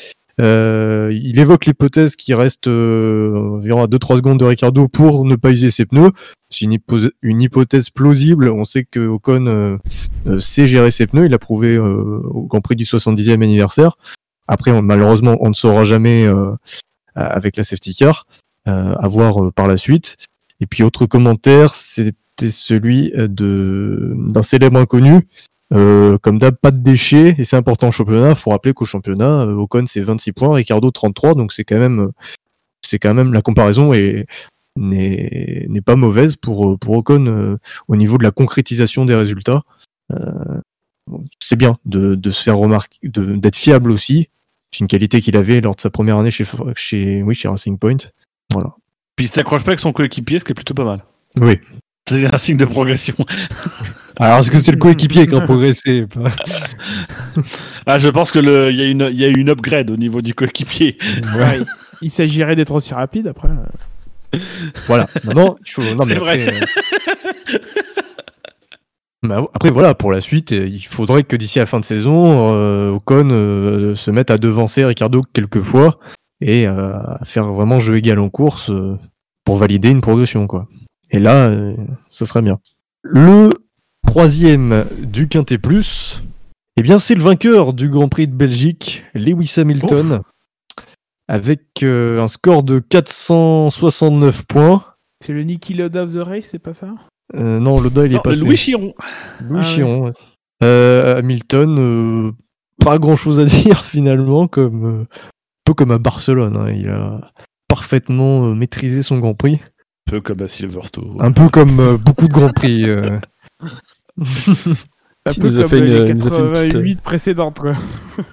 euh, 0.41 1.17
il 1.23 1.39
évoque 1.39 1.67
l'hypothèse 1.67 2.17
qu'il 2.17 2.35
reste 2.35 2.67
euh, 2.67 3.55
environ 3.57 3.83
à 3.83 3.87
2-3 3.87 4.17
secondes 4.17 4.39
de 4.39 4.45
Ricardo 4.45 4.89
pour 4.89 5.25
ne 5.25 5.37
pas 5.37 5.51
user 5.51 5.71
ses 5.71 5.87
pneus. 5.87 6.11
C'est 6.51 6.65
une, 6.65 7.43
hypothèse 7.43 7.91
plausible. 7.91 8.49
On 8.49 8.65
sait 8.65 8.85
que 8.85 9.01
Ocon 9.01 9.47
euh, 9.47 10.41
sait 10.41 10.67
gérer 10.67 10.91
ses 10.91 11.07
pneus. 11.07 11.27
Il 11.27 11.31
l'a 11.31 11.39
prouvé 11.39 11.79
au 11.79 12.47
Grand 12.49 12.61
Prix 12.61 12.77
du 12.77 12.85
70e 12.85 13.35
anniversaire. 13.35 13.97
Après, 14.47 14.81
malheureusement, 14.83 15.37
on 15.41 15.49
ne 15.49 15.55
saura 15.55 15.85
jamais 15.85 16.29
avec 17.15 17.57
la 17.57 17.65
safety 17.65 17.95
car. 17.95 18.27
À 18.67 19.09
voir 19.09 19.53
par 19.53 19.67
la 19.67 19.77
suite. 19.77 20.17
Et 20.61 20.67
puis, 20.67 20.85
autre 20.85 21.07
commentaire, 21.07 21.75
c'était 21.75 22.51
celui 22.51 23.13
d'un 23.17 24.43
célèbre 24.43 24.79
inconnu. 24.79 25.27
Euh, 25.75 26.19
comme 26.19 26.39
d'hab, 26.39 26.57
pas 26.57 26.71
de 26.71 26.79
déchets, 26.79 27.35
et 27.39 27.45
c'est 27.45 27.57
important 27.57 27.89
au 27.89 27.91
championnat. 27.91 28.31
Il 28.31 28.37
faut 28.37 28.51
rappeler 28.51 28.73
qu'au 28.75 28.85
championnat, 28.85 29.43
euh, 29.43 29.57
Ocon 29.57 29.85
c'est 29.87 30.01
26 30.01 30.33
points, 30.33 30.55
Ricardo 30.55 30.91
33, 30.91 31.35
donc 31.35 31.53
c'est 31.53 31.65
quand 31.65 31.79
même, 31.79 32.01
euh, 32.01 32.13
c'est 32.83 32.99
quand 32.99 33.15
même 33.15 33.33
la 33.33 33.43
comparaison 33.43 33.93
est 33.93 34.27
n'est 34.77 35.81
pas 35.85 35.97
mauvaise 35.97 36.37
pour 36.37 36.79
pour 36.79 36.97
Ocon 36.97 37.27
euh, 37.27 37.57
au 37.89 37.97
niveau 37.97 38.19
de 38.19 38.25
la 38.25 38.31
concrétisation 38.31 39.05
des 39.05 39.15
résultats. 39.15 39.63
Euh, 40.13 40.61
c'est 41.43 41.57
bien 41.57 41.77
de, 41.85 42.15
de 42.15 42.31
se 42.31 42.43
faire 42.43 42.57
remarquer, 42.57 42.99
d'être 43.03 43.57
fiable 43.57 43.91
aussi. 43.91 44.31
C'est 44.73 44.81
une 44.81 44.87
qualité 44.87 45.21
qu'il 45.21 45.37
avait 45.37 45.61
lors 45.61 45.77
de 45.77 45.81
sa 45.81 45.91
première 45.91 46.19
année 46.19 46.31
chez 46.31 46.45
chez 46.77 47.23
oui 47.23 47.35
chez 47.35 47.49
Racing 47.49 47.79
Point. 47.79 47.99
Voilà. 48.53 48.75
Puis 49.17 49.27
il 49.27 49.29
s'accroche 49.29 49.63
pas 49.65 49.71
avec 49.71 49.81
son 49.81 49.93
coéquipier, 49.93 50.39
ce 50.39 50.45
qui 50.45 50.53
est 50.53 50.55
plutôt 50.55 50.75
pas 50.75 50.85
mal. 50.85 51.05
Oui. 51.41 51.59
C'est 52.07 52.33
un 52.33 52.39
signe 52.39 52.59
de 52.59 52.67
progression. 52.67 53.15
Alors 54.21 54.39
est-ce 54.41 54.51
que 54.51 54.61
c'est 54.61 54.73
le 54.73 54.77
coéquipier 54.79 55.27
qui 55.27 55.35
a 55.35 55.41
progressé 55.41 56.07
Ah, 57.87 57.99
je 57.99 58.09
pense 58.09 58.31
que 58.31 58.39
le, 58.39 58.71
il 58.71 58.77
y 58.77 58.83
a 58.83 58.87
une, 58.87 59.09
y 59.13 59.25
a 59.25 59.29
eu 59.29 59.35
une 59.35 59.49
upgrade 59.51 59.91
au 59.91 59.97
niveau 59.97 60.21
du 60.23 60.35
coéquipier. 60.35 60.99
Ouais, 61.37 61.61
il- 62.03 62.11
s'agirait 62.11 62.57
d'être 62.57 62.73
aussi 62.73 62.93
rapide 62.95 63.27
après. 63.29 63.49
Voilà. 64.87 65.09
Maintenant, 65.25 65.57
il 65.65 65.71
faut. 65.71 65.83
Non, 65.83 66.05
mais 66.07 66.15
C'est 66.15 66.21
vrai. 66.21 66.43
après, 66.47 66.63
euh, 66.63 67.59
mais 69.23 69.35
après, 69.35 69.71
voilà, 69.71 69.95
pour 69.95 70.13
la 70.13 70.21
suite, 70.21 70.53
euh, 70.53 70.67
il 70.67 70.85
faudrait 70.85 71.23
que 71.25 71.37
d'ici 71.37 71.59
la 71.59 71.67
fin 71.67 71.81
de 71.81 71.85
saison, 71.85 72.53
euh, 72.55 72.91
Ocon 72.91 73.31
euh, 73.31 73.97
se 73.97 74.11
mette 74.11 74.31
à 74.31 74.37
devancer 74.39 74.85
Ricardo 74.85 75.23
quelques 75.33 75.61
fois 75.61 75.99
et 76.43 76.67
euh, 76.69 76.93
à 76.99 77.21
faire 77.25 77.53
vraiment 77.53 77.81
jeu 77.81 77.97
égal 77.97 78.19
en 78.19 78.29
course 78.29 78.71
euh, 78.71 78.97
pour 79.45 79.57
valider 79.57 79.89
une 79.91 80.01
progression, 80.03 80.47
quoi. 80.47 80.69
Et 81.15 81.21
là, 81.21 81.47
euh, 81.49 81.77
ce 82.09 82.25
serait 82.25 82.43
bien. 82.43 82.59
Le 83.03 83.51
troisième 84.07 84.85
du 85.03 85.29
Quintet 85.29 85.59
Plus, 85.59 86.23
eh 86.77 86.83
bien 86.83 86.99
c'est 86.99 87.15
le 87.15 87.23
vainqueur 87.23 87.73
du 87.73 87.89
Grand 87.89 88.09
Prix 88.09 88.27
de 88.27 88.35
Belgique, 88.35 89.05
Lewis 89.15 89.55
Hamilton, 89.57 90.23
avec 91.29 91.63
euh, 91.85 92.21
un 92.21 92.27
score 92.27 92.65
de 92.65 92.81
469 92.81 94.45
points. 94.47 94.85
C'est 95.25 95.33
le 95.33 95.45
Niki 95.45 95.75
Loda 95.75 96.03
of 96.03 96.13
the 96.15 96.17
Race, 96.19 96.47
c'est 96.51 96.59
pas 96.59 96.75
ça? 96.75 96.89
Euh, 97.37 97.61
non, 97.61 97.81
Loda 97.81 98.07
il 98.07 98.15
est 98.15 98.19
passé. 98.23 98.41
Louis 98.45 98.57
Chiron. 98.57 98.93
Louis 99.41 99.61
Ah 99.63 99.63
ouais. 99.63 99.63
Chiron, 99.63 100.05
ouais. 100.07 100.13
Euh, 100.65 101.19
Hamilton, 101.19 102.33
pas 102.85 102.99
grand 102.99 103.17
chose 103.17 103.39
à 103.39 103.45
dire 103.63 103.85
finalement, 103.85 104.49
comme 104.49 105.03
un 105.03 105.07
peu 105.65 105.75
comme 105.75 105.93
à 105.93 105.99
Barcelone. 105.99 106.57
hein. 106.57 106.73
Il 106.73 106.89
a 106.89 107.21
parfaitement 107.69 108.53
maîtrisé 108.55 109.03
son 109.03 109.19
Grand 109.19 109.35
Prix, 109.35 109.61
peu 110.07 110.21
comme 110.21 110.43
à 110.43 110.49
Silverstone. 110.49 111.17
un 111.21 111.33
peu 111.33 111.49
comme 111.49 111.81
euh, 111.81 111.97
beaucoup 111.97 112.29
de 112.29 112.33
Grands 112.33 112.53
Prix. 112.53 112.85
euh. 112.89 113.19
Un 115.27 115.33
peu 115.41 115.49
nous 115.49 115.57
a 115.57 115.61
comme 115.63 115.69
fait 115.71 115.79
une- 115.79 115.85
les 115.87 116.01
a 116.03 116.07
fait 116.07 116.13
une 116.13 116.19
petite, 116.19 116.63
88 116.73 117.01
précédentes, 117.01 117.59
quoi. 117.61 117.73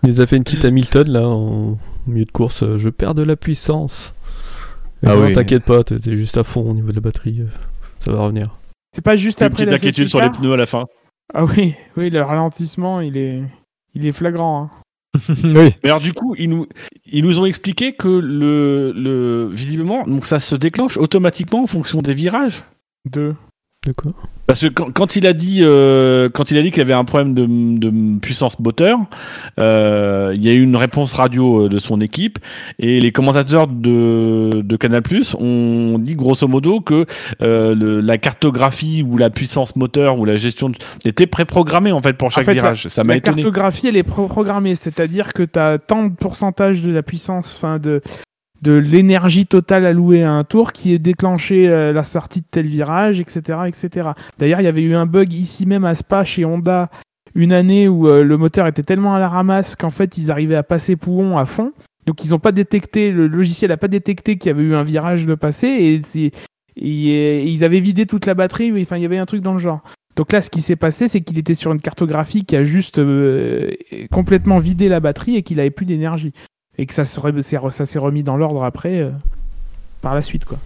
Il 0.03 0.09
nous 0.09 0.19
a 0.21 0.25
fait 0.25 0.35
une 0.35 0.43
petite 0.43 0.65
Hamilton 0.65 1.09
là 1.09 1.25
en 1.27 1.77
milieu 2.05 2.25
de 2.25 2.31
course. 2.31 2.63
euh, 2.63 2.77
Je 2.77 2.89
perds 2.89 3.15
de 3.15 3.21
la 3.23 3.37
puissance. 3.37 4.13
Et 5.01 5.07
Ah 5.07 5.15
non, 5.15 5.23
oui. 5.25 5.33
t'inquiète 5.33 5.63
pas, 5.63 5.83
t'es 5.85 5.97
juste 6.17 6.37
à 6.37 6.43
fond 6.43 6.69
au 6.69 6.73
niveau 6.73 6.89
de 6.89 6.95
la 6.95 7.01
batterie. 7.01 7.39
euh, 7.41 7.47
Ça 7.99 8.11
va 8.11 8.19
revenir. 8.19 8.57
C'est 8.93 9.03
pas 9.03 9.15
juste 9.15 9.39
Une 9.39 9.47
après 9.47 9.63
petite 9.65 9.69
la 9.69 9.75
inquiétude 9.77 10.09
sur 10.09 10.19
les 10.21 10.29
pneus 10.29 10.51
à 10.51 10.57
la 10.57 10.65
fin. 10.65 10.85
Ah 11.33 11.45
oui, 11.45 11.75
oui, 11.95 12.09
le 12.09 12.21
ralentissement, 12.21 12.99
il 12.99 13.15
est, 13.15 13.41
il 13.93 14.05
est 14.05 14.11
flagrant. 14.11 14.63
hein. 14.63 14.69
oui. 15.43 15.75
Mais 15.83 15.89
alors 15.89 15.99
du 15.99 16.13
coup, 16.13 16.35
ils 16.37 16.49
nous, 16.49 16.67
ils 17.05 17.23
nous 17.23 17.39
ont 17.39 17.45
expliqué 17.45 17.93
que 17.93 18.07
le, 18.07 18.93
le 18.95 19.49
visiblement, 19.51 20.05
donc 20.05 20.25
ça 20.25 20.39
se 20.39 20.55
déclenche 20.55 20.97
automatiquement 20.97 21.63
en 21.63 21.67
fonction 21.67 22.01
des 22.01 22.13
virages. 22.13 22.63
Deux. 23.05 23.35
De 23.87 23.93
quoi 23.93 24.11
Parce 24.45 24.61
que 24.61 24.67
quand, 24.67 24.91
quand 24.93 25.15
il 25.15 25.25
a 25.25 25.33
dit, 25.33 25.61
euh, 25.63 26.29
quand 26.29 26.51
il 26.51 26.57
a 26.59 26.61
dit 26.61 26.69
qu'il 26.69 26.81
avait 26.83 26.93
un 26.93 27.03
problème 27.03 27.33
de, 27.33 27.47
de 27.47 28.19
puissance 28.19 28.59
moteur, 28.59 28.99
euh, 29.59 30.33
il 30.35 30.43
y 30.45 30.49
a 30.49 30.53
eu 30.53 30.61
une 30.61 30.77
réponse 30.77 31.13
radio 31.13 31.65
euh, 31.65 31.67
de 31.69 31.79
son 31.79 31.99
équipe 31.99 32.37
et 32.77 32.99
les 33.01 33.11
commentateurs 33.11 33.65
de, 33.65 34.61
de 34.61 34.75
Canal+ 34.75 35.01
ont 35.39 35.97
dit 35.97 36.13
grosso 36.13 36.47
modo 36.47 36.79
que 36.79 37.07
euh, 37.41 37.73
le- 37.73 38.01
la 38.01 38.19
cartographie 38.19 39.03
ou 39.03 39.17
la 39.17 39.31
puissance 39.31 39.75
moteur 39.75 40.19
ou 40.19 40.25
la 40.25 40.35
gestion 40.35 40.69
de- 40.69 40.75
était 41.03 41.25
préprogrammée 41.25 41.91
en 41.91 42.01
fait 42.01 42.13
pour 42.13 42.29
chaque 42.29 42.45
fait, 42.45 42.53
la- 42.53 42.61
virage. 42.61 42.87
Ça 42.87 43.03
m'a 43.03 43.15
La 43.15 43.19
cartographie, 43.19 43.87
elle 43.87 43.97
est 43.97 44.03
pro- 44.03 44.27
programmée, 44.27 44.75
c'est-à-dire 44.75 45.33
que 45.33 45.41
tu 45.41 45.57
as 45.57 45.79
tant 45.79 46.05
de 46.05 46.13
pourcentage 46.13 46.83
de 46.83 46.91
la 46.91 47.01
puissance, 47.01 47.55
enfin 47.57 47.79
de, 47.79 48.01
de 48.61 48.73
l'énergie 48.73 49.47
totale 49.47 49.85
allouée 49.85 50.23
à 50.23 50.31
un 50.31 50.43
tour 50.43 50.71
qui 50.71 50.93
est 50.93 50.99
déclenché 50.99 51.67
euh, 51.67 51.93
la 51.93 52.03
sortie 52.03 52.41
de 52.41 52.45
tel 52.49 52.67
virage, 52.67 53.19
etc. 53.19 53.59
etc. 53.67 54.11
D'ailleurs, 54.37 54.61
il 54.61 54.65
y 54.65 54.67
avait 54.67 54.83
eu 54.83 54.95
un 54.95 55.05
bug 55.05 55.33
ici 55.33 55.65
même 55.65 55.85
à 55.85 55.95
Spa 55.95 56.23
chez 56.23 56.45
Honda 56.45 56.89
une 57.33 57.53
année 57.53 57.87
où 57.87 58.07
euh, 58.07 58.23
le 58.23 58.37
moteur 58.37 58.67
était 58.67 58.83
tellement 58.83 59.15
à 59.15 59.19
la 59.19 59.29
ramasse 59.29 59.75
qu'en 59.75 59.89
fait 59.89 60.17
ils 60.17 60.31
arrivaient 60.31 60.55
à 60.55 60.63
passer 60.63 60.95
Pouhon 60.95 61.37
à 61.37 61.45
fond. 61.45 61.71
Donc 62.05 62.23
ils 62.25 62.31
n'ont 62.31 62.39
pas 62.39 62.51
détecté, 62.51 63.11
le 63.11 63.27
logiciel 63.27 63.69
n'a 63.69 63.77
pas 63.77 63.87
détecté 63.87 64.37
qu'il 64.37 64.49
y 64.49 64.53
avait 64.53 64.63
eu 64.63 64.75
un 64.75 64.83
virage 64.83 65.25
de 65.25 65.35
passer 65.35 65.67
et, 65.67 66.31
ils 66.75 67.63
avaient 67.63 67.79
vidé 67.79 68.05
toute 68.05 68.25
la 68.25 68.33
batterie, 68.33 68.71
enfin 68.81 68.97
il 68.97 69.03
y 69.03 69.05
avait 69.05 69.17
un 69.17 69.25
truc 69.25 69.41
dans 69.41 69.53
le 69.53 69.59
genre. 69.59 69.81
Donc 70.15 70.31
là, 70.31 70.41
ce 70.41 70.49
qui 70.49 70.61
s'est 70.61 70.75
passé, 70.75 71.07
c'est 71.07 71.21
qu'il 71.21 71.37
était 71.37 71.53
sur 71.53 71.71
une 71.71 71.79
cartographie 71.79 72.43
qui 72.43 72.55
a 72.55 72.63
juste 72.63 72.99
euh, 72.99 73.71
complètement 74.11 74.57
vidé 74.57 74.89
la 74.89 74.99
batterie 74.99 75.37
et 75.37 75.43
qu'il 75.43 75.59
avait 75.59 75.69
plus 75.69 75.85
d'énergie. 75.85 76.33
Et 76.77 76.85
que 76.85 76.93
ça 76.93 77.05
s'est 77.05 77.99
remis 77.99 78.23
dans 78.23 78.37
l'ordre 78.37 78.63
après, 78.63 78.99
euh, 78.99 79.11
par 80.01 80.15
la 80.15 80.21
suite, 80.21 80.45
quoi. 80.45 80.57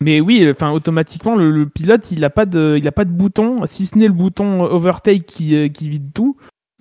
Mais 0.00 0.20
oui, 0.20 0.46
enfin, 0.50 0.70
automatiquement, 0.70 1.34
le, 1.36 1.66
pilote, 1.66 2.10
il 2.10 2.20
n'a 2.20 2.30
pas, 2.30 2.46
de- 2.46 2.76
il 2.78 2.86
a 2.86 2.92
pas 2.92 3.04
de 3.04 3.10
bouton, 3.10 3.64
si 3.66 3.86
ce 3.86 3.96
n'est 3.96 4.08
le 4.08 4.12
bouton 4.12 4.60
overtake 4.60 5.24
qui, 5.24 5.56
euh, 5.56 5.68
qui 5.68 5.88
vide 5.88 6.12
tout. 6.12 6.36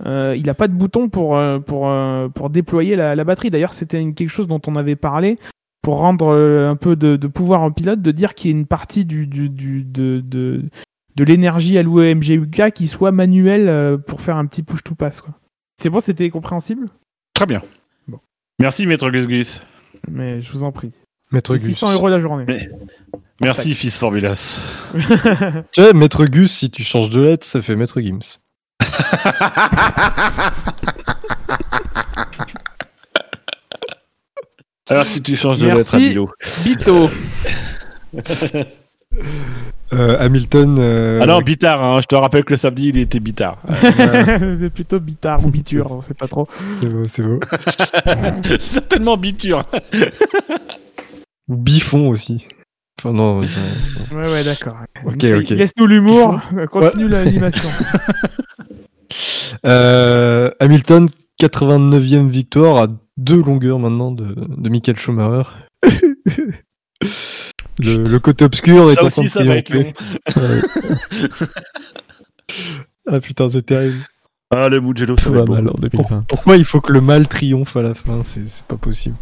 euh, 0.05 0.35
il 0.35 0.47
n'a 0.47 0.53
pas 0.55 0.67
de 0.67 0.73
bouton 0.73 1.07
pour, 1.07 1.39
pour, 1.65 1.91
pour 2.33 2.49
déployer 2.49 2.95
la, 2.95 3.23
batterie. 3.23 3.51
D'ailleurs, 3.51 3.73
c'était 3.73 3.99
quelque 4.11 4.29
chose 4.29 4.47
dont 4.47 4.61
on 4.67 4.75
avait 4.75 4.95
parlé 4.95 5.37
pour 5.81 5.99
rendre 5.99 6.33
un 6.33 6.75
peu 6.75 6.95
de, 6.95 7.15
pouvoir 7.27 7.63
au 7.63 7.71
pilote, 7.71 8.01
de 8.01 8.11
dire 8.11 8.33
qu'il 8.33 8.51
y 8.51 8.53
a 8.53 8.57
une 8.57 8.65
partie 8.65 9.05
du, 9.05 9.27
du, 9.27 9.49
de, 9.49 10.19
de, 10.19 10.63
de 11.15 11.23
l'énergie 11.23 11.77
allouée 11.77 12.11
à 12.11 12.15
MGUK 12.15 12.71
qui 12.73 12.87
soit 12.87 13.11
manuelle 13.11 13.99
pour 14.07 14.21
faire 14.21 14.35
un 14.35 14.45
petit 14.45 14.63
push 14.63 14.83
to 14.83 14.95
pass. 14.95 15.21
quoi. 15.21 15.33
C'est 15.81 15.89
bon, 15.89 15.99
c'était 15.99 16.29
compréhensible? 16.29 16.87
Très 17.33 17.45
bien. 17.45 17.61
Merci 18.59 18.85
Maître 18.87 19.09
Gus 19.09 19.27
Gus. 19.27 19.61
Mais 20.09 20.41
je 20.41 20.51
vous 20.51 20.63
en 20.63 20.71
prie. 20.71 20.91
Maître 21.31 21.55
Gus. 21.55 21.63
600 21.65 21.93
euros 21.93 22.09
la 22.09 22.19
journée. 22.19 22.45
Mais- 22.47 22.69
Merci 23.41 23.73
fils 23.73 23.97
Formulas. 23.97 24.59
Tu 25.71 25.81
vois, 25.81 25.93
Maître 25.93 26.25
Gus, 26.25 26.51
si 26.51 26.69
tu 26.69 26.83
changes 26.83 27.09
de 27.09 27.21
lettre, 27.21 27.45
ça 27.45 27.61
fait 27.61 27.75
Maître 27.75 27.99
Gims. 27.99 28.37
Alors 34.89 35.05
si 35.05 35.21
tu 35.21 35.35
changes 35.35 35.59
de 35.59 35.67
Merci. 35.67 35.79
lettre 35.79 35.95
à 35.95 35.99
Milo. 35.99 36.29
Bito 36.63 37.09
Euh, 39.93 40.17
Hamilton. 40.19 40.77
euh, 40.79 41.19
Ah 41.21 41.25
non, 41.27 41.41
Bitard, 41.41 41.83
hein, 41.83 41.99
je 42.01 42.07
te 42.07 42.15
rappelle 42.15 42.43
que 42.43 42.51
le 42.53 42.57
samedi 42.57 42.89
il 42.89 42.97
était 42.97 43.19
Bitard. 43.19 43.57
C'est 43.81 44.69
plutôt 44.73 44.99
bitard 44.99 45.45
ou 45.45 45.49
biture, 45.49 45.91
on 45.91 46.01
sait 46.01 46.13
pas 46.13 46.27
trop. 46.27 46.47
c'est 46.79 46.87
beau, 46.89 47.05
c'est 47.07 47.21
beau. 47.23 47.39
Certainement 48.59 49.17
Biture. 49.17 49.63
Ou 51.49 51.55
Bifon 51.57 52.07
aussi. 52.09 52.47
Enfin, 52.99 53.11
non. 53.13 53.41
ça- 53.43 54.15
Ouais, 54.15 54.31
ouais, 54.31 54.43
d'accord. 54.43 54.77
Ok, 55.05 55.23
ok. 55.23 55.49
Laisse-nous 55.49 55.87
l'humour, 55.87 56.39
continue 56.71 57.07
l'animation. 57.09 57.69
Euh, 59.65 60.49
Hamilton, 60.59 61.07
89e 61.41 62.27
victoire 62.27 62.77
à 62.83 62.87
deux 63.17 63.41
longueurs 63.43 63.79
maintenant 63.79 64.11
de, 64.11 64.33
de 64.35 64.69
Michael 64.69 64.97
Schumacher. 64.97 65.49
Le, 67.79 68.03
le 68.09 68.19
côté 68.19 68.45
obscur 68.45 68.89
est 68.91 68.93
en 68.93 68.95
train 68.95 69.05
aussi 69.07 69.23
de 69.23 69.27
ça 69.27 69.43
va 69.43 69.55
être 69.55 69.65
triompher. 69.69 69.93
long. 70.35 71.47
Ah 73.07 73.19
putain, 73.19 73.49
c'est 73.49 73.63
terrible. 73.65 74.05
Ah 74.51 74.69
le 74.69 74.79
Mugello 74.79 75.17
ça 75.17 75.29
va 75.31 75.43
mal 75.45 75.67
en 75.67 75.73
2020. 75.73 76.25
Pourquoi 76.27 76.57
il 76.57 76.65
faut 76.65 76.79
que 76.79 76.93
le 76.93 77.01
mal 77.01 77.27
triomphe 77.27 77.75
à 77.75 77.81
la 77.81 77.93
fin 77.95 78.21
C'est 78.25 78.63
pas 78.67 78.77
possible. 78.77 79.15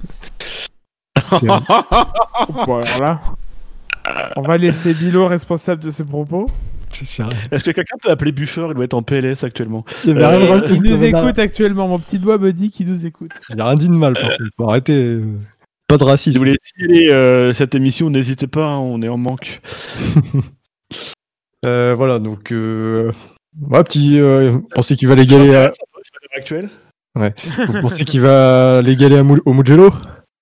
Bon, 1.32 2.82
alors 2.82 3.00
là, 3.00 3.22
on 4.36 4.42
va 4.42 4.58
laisser 4.58 4.94
Bilo 4.94 5.26
responsable 5.26 5.82
de 5.84 5.90
ses 5.90 6.04
propos. 6.04 6.48
Est-ce 7.52 7.64
que 7.64 7.72
quelqu'un 7.72 7.96
peut 8.02 8.10
appeler 8.10 8.32
Bûcher 8.32 8.66
Il 8.70 8.74
doit 8.76 8.84
être 8.84 8.94
en 8.94 9.04
PLS 9.04 9.44
actuellement. 9.44 9.86
Il 10.06 10.18
rien 10.18 10.28
Euh, 10.42 10.62
Il 10.70 10.82
nous 10.82 11.04
il 11.04 11.04
écoute 11.06 11.40
actuellement, 11.40 11.88
mon 11.88 12.00
petit 12.00 12.20
doigt 12.20 12.38
me 12.38 12.52
dit 12.52 12.70
qu'il 12.70 12.88
nous 12.90 13.06
écoute. 13.06 13.32
J'ai 13.50 13.62
rien 13.62 13.76
dit 13.76 13.88
de 13.88 13.94
mal, 13.94 14.14
par 14.14 14.24
contre. 14.24 14.44
Faut 14.58 14.70
arrêter. 14.70 15.22
Pas 15.92 15.98
de 15.98 16.04
Si 16.04 16.10
racisme. 16.10 16.38
vous 16.38 16.46
voulez 16.46 16.58
signaler 16.64 17.10
euh, 17.12 17.52
cette 17.52 17.76
émission, 17.76 18.10
n'hésitez 18.10 18.48
pas, 18.48 18.64
hein, 18.66 18.78
on 18.78 19.02
est 19.02 19.10
en 19.10 19.18
manque. 19.18 19.62
Euh, 21.64 21.94
voilà, 21.94 22.18
donc. 22.18 22.52
Euh... 22.52 23.12
Ouais, 23.70 23.84
petit. 23.84 24.20
Euh, 24.20 24.50
vous 24.50 24.62
pensez 24.74 24.96
qu'il 24.96 25.08
va 25.08 25.14
l'égaler 25.14 25.54
à. 25.54 25.72
actuel 26.36 26.72
Vous 27.16 27.82
pensez 27.82 28.04
qu'il 28.04 28.22
va 28.22 28.82
l'égaler 28.82 29.18
à 29.18 29.24
Mou- 29.24 29.44
au 29.46 29.54
Mugello? 29.54 29.94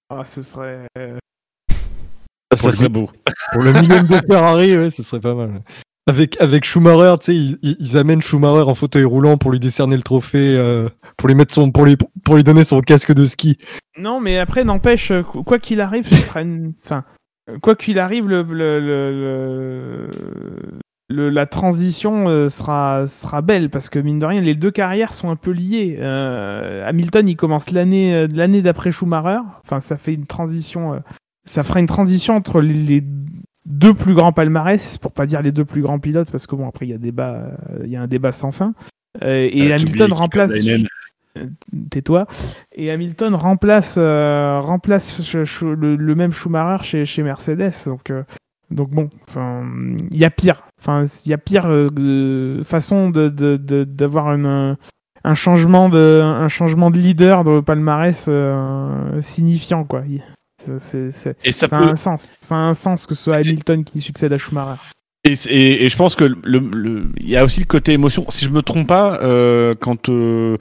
Ah, 0.10 0.24
ce 0.24 0.42
serait. 0.42 0.86
Ça 0.98 2.68
le 2.68 2.72
serait 2.72 2.88
beau. 2.88 3.10
Pour 3.52 3.64
le 3.64 3.74
millième 3.74 4.08
de 4.08 4.16
Ferrari, 4.28 4.78
ouais, 4.78 4.92
ce 4.92 5.04
serait 5.04 5.20
pas 5.20 5.36
mal. 5.36 5.62
Avec, 6.10 6.42
avec 6.42 6.66
Schumacher, 6.66 7.16
tu 7.20 7.26
sais, 7.26 7.58
ils, 7.62 7.98
amènent 7.98 8.22
Schumacher 8.24 8.64
en 8.68 8.74
fauteuil 8.74 9.04
roulant 9.04 9.38
pour 9.38 9.52
lui 9.52 9.60
décerner 9.60 9.96
le 9.96 10.02
trophée, 10.02 10.56
euh, 10.58 10.90
pour 11.18 11.28
lui 11.28 11.36
mettre 11.36 11.54
son, 11.54 11.70
pour 11.72 11.86
lui, 11.86 11.98
pour 12.24 12.36
lui 12.36 12.44
donner 12.44 12.64
son 12.64 12.82
casque 12.82 13.14
de 13.14 13.26
ski. 13.26 13.58
Non, 13.98 14.20
mais 14.20 14.40
après, 14.40 14.64
n'empêche, 14.64 15.12
euh, 15.12 15.22
qu- 15.22 15.44
quoi 15.44 15.60
qu'il 15.60 15.82
arrive, 15.82 16.08
ce 16.08 16.16
sera 16.16 16.42
une. 16.42 16.74
Enfin, 16.84 17.04
quoi 17.62 17.76
qu'il 17.76 18.00
arrive, 18.00 18.28
le, 18.28 18.42
le- 21.12 21.30
la 21.30 21.46
transition 21.46 22.28
euh, 22.30 22.50
sera, 22.50 23.06
sera 23.08 23.42
belle 23.42 23.70
parce 23.70 23.90
que 23.90 24.00
mine 24.00 24.20
de 24.20 24.26
rien, 24.26 24.42
les 24.42 24.56
deux 24.56 24.72
carrières 24.72 25.14
sont 25.14 25.30
un 25.30 25.36
peu 25.36 25.52
liées. 25.52 25.98
Hamilton, 26.86 27.28
il 27.28 27.36
commence 27.36 27.72
l'année 27.72 28.62
d'après 28.62 28.92
Schumacher. 28.92 29.40
Enfin, 29.64 29.80
ça 29.80 29.98
fait 29.98 30.14
une 30.14 30.26
transition. 30.28 31.02
ça 31.46 31.64
fera 31.64 31.80
une 31.80 31.88
transition 31.88 32.36
entre 32.36 32.62
les, 32.62 32.74
les 32.74 33.04
deux 33.70 33.94
plus 33.94 34.14
grands 34.16 34.34
palmarès, 34.34 34.98
pour 34.98 35.12
pas 35.14 35.26
dire 35.26 35.42
les 35.42 35.52
deux 35.52 35.64
plus 35.66 35.82
grands 35.82 36.00
pilotes, 36.00 36.32
parce 36.32 36.48
que 36.48 36.56
bon, 36.56 36.68
après, 36.68 36.88
il 36.88 36.90
y 36.90 36.94
a 36.94 36.98
débat, 36.98 37.34
euh, 37.34 37.80
il 37.86 37.90
y 37.90 37.96
a 37.96 38.02
un 38.02 38.08
débat 38.08 38.32
sans 38.32 38.52
fin. 38.52 38.74
Euh, 39.24 39.48
et 39.52 39.72
Ah, 39.72 39.76
Hamilton 39.76 40.12
remplace 40.14 40.54
Kylian. 40.54 40.84
tais-toi. 41.90 42.26
Et 42.76 42.92
Hamilton 42.92 43.36
remplace, 43.36 43.96
euh, 43.98 44.60
remplace 44.60 45.34
le, 45.64 45.96
le 45.96 46.16
même 46.16 46.34
Schumacher 46.34 46.84
chez, 46.84 47.06
chez 47.06 47.24
Mercedes. 47.24 47.72
Donc, 47.86 48.10
euh, 48.10 48.24
donc 48.72 48.90
bon, 48.90 49.10
enfin, 49.28 49.64
il 50.12 50.18
y 50.18 50.26
a 50.26 50.30
pire. 50.30 50.64
Enfin, 50.80 51.06
il 51.26 51.30
y 51.30 51.34
a 51.34 51.38
pire 51.38 51.66
euh, 51.68 51.90
de- 51.90 52.62
façon 52.64 53.10
de 53.10 53.30
de- 53.30 53.58
de- 53.58 53.84
d'avoir 53.84 54.34
une 54.34 54.76
un 55.26 55.34
changement 55.34 55.90
de 55.90 56.22
un 56.24 56.48
changement 56.48 56.92
de 56.92 56.98
leader 56.98 57.44
de 57.44 57.60
palmarès 57.60 58.26
euh, 58.30 59.22
signifiant 59.22 59.84
quoi. 59.84 60.04
Il- 60.68 60.80
c'est- 60.80 60.80
c'est- 60.80 61.12
c'est- 61.12 61.38
Et 61.46 61.52
ça 61.52 61.68
ça 61.68 61.78
a 61.78 61.82
peut, 61.82 61.90
un 61.90 61.96
sens. 61.96 62.30
Ça 62.40 62.56
a 62.56 62.60
un 62.60 62.74
sens 62.74 63.06
que 63.06 63.16
ce 63.16 63.24
soit 63.24 63.36
Hamilton 63.38 63.84
qui 63.84 64.00
succède 64.02 64.34
à 64.34 64.38
Schumacher. 64.38 64.80
Et, 65.26 65.36
c'est- 65.36 65.50
et- 65.52 65.86
et 65.86 65.90
je 65.90 65.98
pense 65.98 66.16
que 66.16 66.24
le, 66.24 66.60
le- 66.74 67.04
y 67.20 67.36
a 67.36 67.44
aussi 67.44 67.60
le 67.60 67.66
côté 67.66 67.92
émotion. 67.92 68.26
Si 68.30 68.46
je 68.46 68.50
me 68.50 68.62
trompe 68.62 68.88
pas, 68.88 69.20
euh, 69.22 69.74
quand 69.80 70.08
euh, 70.10 70.56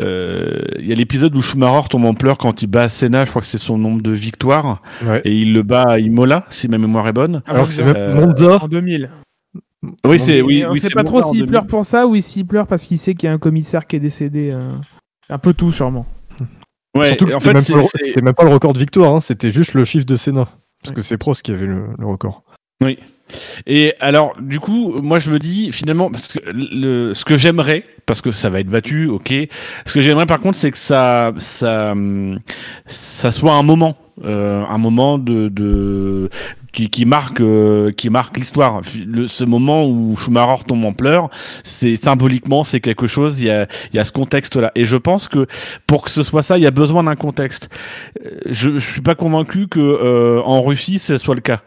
euh, 0.00 0.60
il 0.78 0.86
y 0.86 0.92
a 0.92 0.94
l'épisode 0.94 1.34
où 1.34 1.40
Schumacher 1.40 1.88
tombe 1.88 2.04
en 2.04 2.14
pleurs 2.14 2.36
quand 2.38 2.62
il 2.62 2.66
bat 2.66 2.88
Senna, 2.90 3.24
je 3.24 3.30
crois 3.30 3.40
que 3.40 3.46
c'est 3.46 3.58
son 3.58 3.78
nombre 3.78 4.02
de 4.02 4.12
victoires, 4.12 4.82
Ouais. 5.04 5.22
et 5.24 5.34
il 5.34 5.52
le 5.54 5.62
bat 5.62 5.84
à 5.92 5.98
Imola, 5.98 6.44
si 6.50 6.68
ma 6.68 6.76
mémoire 6.78 7.08
est 7.08 7.12
bonne. 7.14 7.42
Alors 7.46 7.66
que 7.68 7.72
c'est 7.72 7.84
même 7.84 7.96
Euh, 7.96 8.26
Monza. 8.26 8.58
En 8.62 8.68
2000. 8.68 9.10
Oui, 10.06 10.20
c'est 10.20 10.42
oui, 10.42 10.64
on 10.66 10.72
oui, 10.72 10.80
sait 10.80 10.88
c'est 10.88 10.94
pas 10.94 11.02
Monza 11.02 11.20
trop 11.20 11.22
s'il 11.30 11.40
2000. 11.40 11.50
pleure 11.50 11.66
pour 11.66 11.84
ça 11.84 12.06
ou 12.06 12.16
s'il 12.20 12.46
pleure 12.46 12.66
parce 12.66 12.84
qu'il 12.84 12.98
sait 12.98 13.14
qu'il 13.14 13.26
y 13.26 13.30
a 13.30 13.32
un 13.32 13.38
commissaire 13.38 13.86
qui 13.86 13.96
est 13.96 14.00
décédé. 14.00 14.50
euh, 14.52 14.60
Un 15.30 15.38
peu 15.38 15.54
tout, 15.54 15.72
sûrement. 15.72 16.06
Ouais, 16.96 17.08
Surtout 17.08 17.26
que 17.26 17.34
en 17.34 17.40
c'était 17.40 17.48
fait, 17.50 17.54
même, 17.54 17.64
pas 17.64 17.82
le- 17.82 17.88
c'est- 17.88 18.04
c'était 18.04 18.22
même 18.22 18.34
pas 18.34 18.44
le 18.44 18.50
record 18.50 18.72
de 18.74 18.78
victoire, 18.78 19.14
hein, 19.14 19.20
c'était 19.20 19.50
juste 19.50 19.74
le 19.74 19.84
chiffre 19.84 20.04
de 20.06 20.16
Senna. 20.16 20.44
Parce 20.82 20.90
Ouais. 20.90 20.96
que 20.96 21.02
c'est 21.02 21.16
Prost 21.16 21.42
qui 21.42 21.52
avait 21.52 21.66
le, 21.66 21.84
le 21.98 22.06
record. 22.06 22.42
Oui. 22.82 22.98
Et 23.66 23.94
alors, 24.00 24.34
du 24.40 24.60
coup, 24.60 24.92
moi 25.02 25.18
je 25.18 25.30
me 25.30 25.38
dis 25.38 25.72
finalement, 25.72 26.10
parce 26.10 26.28
que 26.28 26.38
le, 26.52 27.14
ce 27.14 27.24
que 27.24 27.38
j'aimerais, 27.38 27.84
parce 28.04 28.20
que 28.20 28.30
ça 28.30 28.50
va 28.50 28.60
être 28.60 28.66
battu, 28.68 29.06
ok. 29.08 29.32
Ce 29.86 29.94
que 29.94 30.02
j'aimerais 30.02 30.26
par 30.26 30.40
contre, 30.40 30.58
c'est 30.58 30.70
que 30.70 30.76
ça, 30.76 31.32
ça, 31.38 31.92
hum, 31.92 32.40
ça 32.86 33.32
soit 33.32 33.54
un 33.54 33.62
moment, 33.62 33.96
euh, 34.24 34.62
un 34.68 34.76
moment 34.76 35.16
de, 35.18 35.48
de 35.48 36.28
qui, 36.72 36.90
qui 36.90 37.04
marque, 37.04 37.40
euh, 37.40 37.92
qui 37.92 38.10
marque 38.10 38.36
l'histoire. 38.38 38.80
Ce 39.26 39.44
moment 39.44 39.86
où 39.86 40.16
Schumacher 40.16 40.64
tombe 40.66 40.84
en 40.84 40.92
pleurs, 40.92 41.30
c'est 41.62 41.96
symboliquement, 41.96 42.64
c'est 42.64 42.80
quelque 42.80 43.06
chose. 43.06 43.40
Il 43.40 43.46
y 43.46 43.50
a, 43.50 43.66
il 43.92 43.96
y 43.96 43.98
a 43.98 44.04
ce 44.04 44.12
contexte-là. 44.12 44.72
Et 44.74 44.84
je 44.84 44.96
pense 44.96 45.28
que 45.28 45.46
pour 45.86 46.02
que 46.02 46.10
ce 46.10 46.22
soit 46.22 46.42
ça, 46.42 46.58
il 46.58 46.64
y 46.64 46.66
a 46.66 46.70
besoin 46.70 47.04
d'un 47.04 47.16
contexte. 47.16 47.68
Euh, 48.24 48.30
Je, 48.46 48.78
je 48.78 48.92
suis 48.92 49.02
pas 49.02 49.14
convaincu 49.14 49.68
que 49.68 49.80
euh, 49.80 50.42
en 50.44 50.62
Russie, 50.62 50.98
ce 50.98 51.18
soit 51.18 51.34
le 51.34 51.40
cas. 51.40 51.60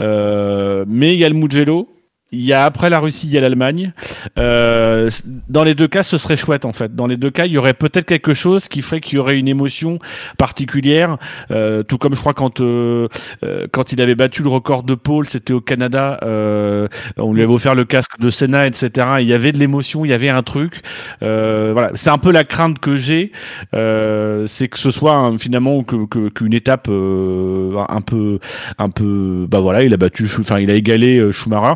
Euh, 0.00 0.84
mais 0.88 1.14
il 1.14 1.20
y 1.20 1.24
a 1.24 1.28
le 1.28 1.34
Mugello. 1.34 1.88
Il 2.34 2.44
y 2.44 2.52
a 2.52 2.64
après 2.64 2.90
la 2.90 2.98
Russie, 2.98 3.28
il 3.28 3.32
y 3.32 3.38
a 3.38 3.40
l'Allemagne. 3.40 3.92
Euh, 4.38 5.10
dans 5.48 5.62
les 5.62 5.74
deux 5.74 5.86
cas, 5.86 6.02
ce 6.02 6.18
serait 6.18 6.36
chouette 6.36 6.64
en 6.64 6.72
fait. 6.72 6.94
Dans 6.94 7.06
les 7.06 7.16
deux 7.16 7.30
cas, 7.30 7.46
il 7.46 7.52
y 7.52 7.58
aurait 7.58 7.74
peut-être 7.74 8.06
quelque 8.06 8.34
chose 8.34 8.68
qui 8.68 8.82
ferait 8.82 9.00
qu'il 9.00 9.16
y 9.16 9.18
aurait 9.18 9.38
une 9.38 9.48
émotion 9.48 9.98
particulière. 10.36 11.16
Euh, 11.50 11.82
tout 11.84 11.96
comme 11.98 12.14
je 12.14 12.20
crois 12.20 12.34
quand 12.34 12.60
euh, 12.60 13.08
quand 13.72 13.92
il 13.92 14.02
avait 14.02 14.16
battu 14.16 14.42
le 14.42 14.48
record 14.48 14.82
de 14.82 14.94
Paul, 14.94 15.26
c'était 15.26 15.52
au 15.52 15.60
Canada. 15.60 16.18
on 17.16 17.32
lui 17.32 17.42
avait 17.42 17.54
offert 17.54 17.74
le 17.74 17.84
casque 17.84 18.18
de 18.18 18.30
Senna, 18.30 18.66
etc. 18.66 19.06
Il 19.20 19.28
y 19.28 19.32
avait 19.32 19.52
de 19.52 19.58
l'émotion, 19.58 20.04
il 20.04 20.10
y 20.10 20.14
avait 20.14 20.28
un 20.28 20.42
truc. 20.42 20.80
Voilà, 21.20 21.90
c'est 21.94 22.10
un 22.10 22.18
peu 22.18 22.32
la 22.32 22.44
crainte 22.44 22.80
que 22.80 22.96
j'ai, 22.96 23.32
c'est 23.72 24.68
que 24.68 24.78
ce 24.78 24.90
soit 24.90 25.32
finalement 25.38 25.84
qu'une 25.84 26.54
étape 26.54 26.88
un 26.88 28.00
peu 28.04 28.38
un 28.78 28.90
peu 28.90 29.46
bah 29.48 29.60
voilà 29.60 29.82
il 29.82 29.92
a 29.92 29.96
battu 29.96 30.26
enfin 30.38 30.58
il 30.58 30.70
a 30.70 30.74
égalé 30.74 31.32
Schumacher 31.32 31.74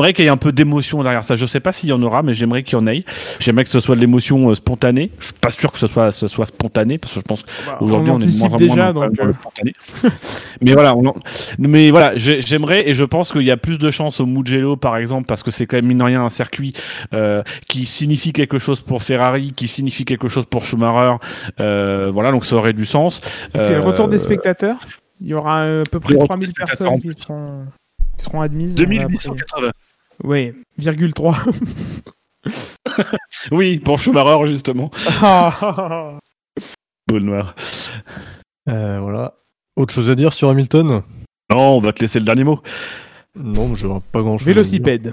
j'aimerais 0.00 0.12
qu'il 0.14 0.24
y 0.24 0.28
ait 0.28 0.30
un 0.30 0.36
peu 0.38 0.52
d'émotion 0.52 1.02
derrière 1.02 1.24
ça. 1.24 1.36
Je 1.36 1.44
sais 1.44 1.60
pas 1.60 1.72
s'il 1.72 1.90
y 1.90 1.92
en 1.92 2.02
aura 2.02 2.22
mais 2.22 2.32
j'aimerais 2.32 2.62
qu'il 2.62 2.78
y 2.78 2.80
en 2.80 2.86
ait. 2.86 3.04
J'aimerais 3.38 3.64
que 3.64 3.70
ce 3.70 3.80
soit 3.80 3.96
de 3.96 4.00
l'émotion 4.00 4.48
euh, 4.48 4.54
spontanée. 4.54 5.10
Je 5.18 5.26
suis 5.26 5.34
pas 5.34 5.50
sûr 5.50 5.70
que 5.70 5.78
ce 5.78 5.86
soit 5.86 6.10
ce 6.10 6.26
soit 6.26 6.46
spontané 6.46 6.96
parce 6.96 7.12
que 7.14 7.20
je 7.20 7.24
pense 7.24 7.44
qu'aujourd'hui 7.78 8.10
on, 8.10 8.18
est 8.20 8.26
de 8.26 8.38
moins 8.38 8.46
en 8.46 8.50
moins 8.50 8.58
déjà, 8.58 8.92
dans, 8.92 9.00
donc. 9.06 9.14
dans 9.14 9.24
le 9.24 9.30
euh, 9.30 9.34
spontané. 9.34 9.74
Mais 10.62 10.72
voilà 10.72 10.96
on 10.96 11.06
en- 11.06 11.14
mais 11.58 11.90
voilà 11.90 12.16
j'ai- 12.16 12.40
j'aimerais 12.40 12.88
et 12.88 12.94
je 12.94 13.04
pense 13.04 13.32
qu'il 13.32 13.42
y 13.42 13.50
a 13.50 13.56
plus 13.56 13.78
de 13.78 13.90
chances 13.90 14.20
au 14.20 14.26
Mugello 14.26 14.76
par 14.76 14.96
exemple 14.96 15.26
parce 15.26 15.42
que 15.42 15.50
c'est 15.50 15.66
quand 15.66 15.76
même 15.76 15.86
mine 15.86 15.98
de 15.98 16.04
rien 16.04 16.22
un 16.22 16.30
circuit 16.30 16.74
euh, 17.12 17.42
qui 17.68 17.86
signifie 17.86 18.32
quelque 18.32 18.58
chose 18.58 18.80
pour 18.80 19.02
Ferrari 19.02 19.52
qui 19.52 19.68
signifie 19.68 20.04
quelque 20.04 20.28
chose 20.28 20.46
pour 20.46 20.64
Schumacher. 20.64 21.16
Euh, 21.60 22.10
voilà 22.12 22.30
donc 22.30 22.44
ça 22.44 22.56
aurait 22.56 22.72
du 22.72 22.84
sens. 22.84 23.20
C'est 23.54 23.74
le 23.74 23.80
retour 23.80 24.08
des 24.08 24.18
spectateurs? 24.18 24.76
Il 25.20 25.28
y 25.28 25.34
aura 25.34 25.62
à 25.64 25.82
peu 25.90 26.00
près 26.00 26.14
le 26.14 26.20
retour 26.20 26.28
3000 26.28 26.48
des 26.48 26.52
spectateurs 26.54 26.92
en 26.92 26.98
personnes 26.98 27.14
qui 27.14 27.22
seront, 27.22 27.64
qui 28.16 28.24
seront 28.24 28.40
admises. 28.40 28.74
2880 28.74 29.70
Oui, 30.24 30.52
virgule 30.78 31.12
3. 31.14 31.36
Oui, 33.50 33.78
pour 33.78 33.98
Schumacher, 33.98 34.46
justement. 34.46 34.90
Boule 37.08 37.22
noire. 37.22 37.54
Euh, 38.68 38.98
voilà. 39.00 39.34
Autre 39.76 39.92
chose 39.92 40.10
à 40.10 40.14
dire 40.14 40.32
sur 40.32 40.48
Hamilton? 40.48 41.02
Non, 41.50 41.76
on 41.76 41.80
va 41.80 41.92
te 41.92 42.00
laisser 42.00 42.18
le 42.18 42.24
dernier 42.24 42.44
mot. 42.44 42.60
Non, 43.36 43.68
mais 43.68 43.76
j'aurais 43.76 44.00
pas 44.12 44.22
grand 44.22 44.38
chose. 44.38 44.46
Vélocipède. 44.46 45.12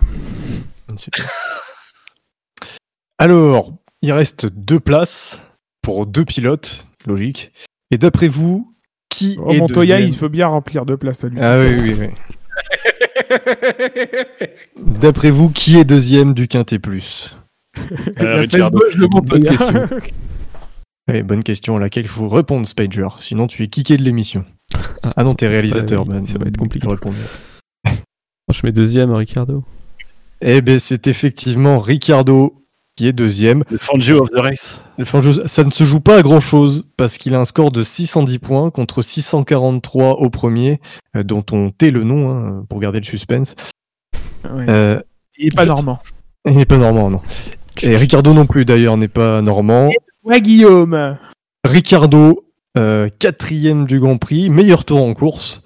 Alors, 3.18 3.74
il 4.02 4.12
reste 4.12 4.46
deux 4.46 4.80
places 4.80 5.42
pour 5.82 6.06
deux 6.06 6.26
pilotes, 6.26 6.88
logique. 7.06 7.52
Et 7.92 7.98
d'après 7.98 8.28
vous, 8.28 8.74
qui 9.10 9.38
Oh, 9.42 9.52
est 9.52 9.58
Montoya, 9.60 9.96
deuxième 9.98 10.14
il 10.14 10.18
peut 10.18 10.28
bien 10.30 10.48
remplir 10.48 10.86
deux 10.86 10.98
places 10.98 11.24
à 11.24 11.30
lui. 11.30 11.40
Ah 11.42 11.60
oui, 11.60 11.76
oui, 11.82 11.96
oui. 12.00 12.08
D'après 14.78 15.32
vous, 15.32 15.50
qui 15.50 15.78
est 15.78 15.84
deuxième 15.86 16.34
du 16.34 16.48
Quintet 16.48 16.80
Plus 16.80 17.36
Euh, 18.22 18.46
Montoya. 19.12 19.50
question. 19.58 19.84
Eh, 21.14 21.24
Bonne 21.24 21.44
question 21.44 21.78
à 21.78 21.80
laquelle 21.80 22.06
il 22.06 22.10
faut 22.10 22.28
répondre, 22.28 22.68
Spager. 22.68 23.08
Sinon, 23.20 23.48
tu 23.48 23.64
es 23.64 23.68
kické 23.68 23.98
de 23.98 24.04
l'émission. 24.04 24.44
Ah 25.16 25.24
non, 25.24 25.36
t'es 25.36 25.48
réalisateur, 25.48 26.02
Ouais, 26.02 26.10
oui, 26.10 26.16
man. 26.16 26.26
ça 26.26 26.38
va 26.38 26.46
être 26.48 26.58
compliqué. 26.58 26.88
Je. 27.86 27.92
Je 28.54 28.60
mets 28.64 28.72
deuxième, 28.72 29.12
Ricardo. 29.14 29.64
Eh 30.42 30.62
ben, 30.62 30.80
c'est 30.80 31.08
effectivement 31.08 31.80
Ricardo 31.80 32.64
qui 32.98 33.08
est 33.08 33.14
deuxième. 33.14 33.64
Le 33.70 33.78
Fangio 33.78 34.24
of 34.24 34.32
the 34.32 34.40
race. 34.40 34.82
Ça 35.46 35.64
ne 35.64 35.72
se 35.72 35.84
joue 35.86 36.02
pas 36.02 36.18
à 36.18 36.22
grand 36.22 36.42
chose 36.42 36.84
parce 36.98 37.18
qu'il 37.18 37.34
a 37.36 37.40
un 37.40 37.46
score 37.46 37.72
de 37.72 37.84
610 37.84 38.40
points 38.40 38.72
contre 38.72 39.02
643 39.02 40.20
au 40.20 40.30
premier, 40.30 40.82
euh, 41.16 41.24
dont 41.24 41.46
on 41.52 41.70
tait 41.70 41.92
le 41.92 42.04
nom 42.04 42.32
hein, 42.32 42.66
pour 42.68 42.80
garder 42.80 43.00
le 43.00 43.06
suspense. 43.06 43.56
Ouais. 44.44 44.66
Euh, 44.68 45.00
Il 45.38 45.48
est 45.48 45.56
pas 45.56 45.66
normand. 45.66 46.00
il 46.46 46.58
n'est 46.58 46.66
pas 46.66 46.78
normand, 46.78 47.10
non. 47.10 47.22
Et 47.84 47.96
Ricardo 47.96 48.34
non 48.34 48.46
plus 48.46 48.66
d'ailleurs 48.66 48.98
n'est 48.98 49.08
pas 49.08 49.42
normand. 49.42 49.92
Ouais, 50.24 50.42
Guillaume. 50.42 51.18
Ricardo, 51.64 52.44
euh, 52.78 53.10
quatrième 53.20 53.86
du 53.86 54.00
Grand 54.00 54.18
Prix, 54.18 54.50
meilleur 54.50 54.84
tour 54.84 55.04
en 55.04 55.14
course. 55.14 55.62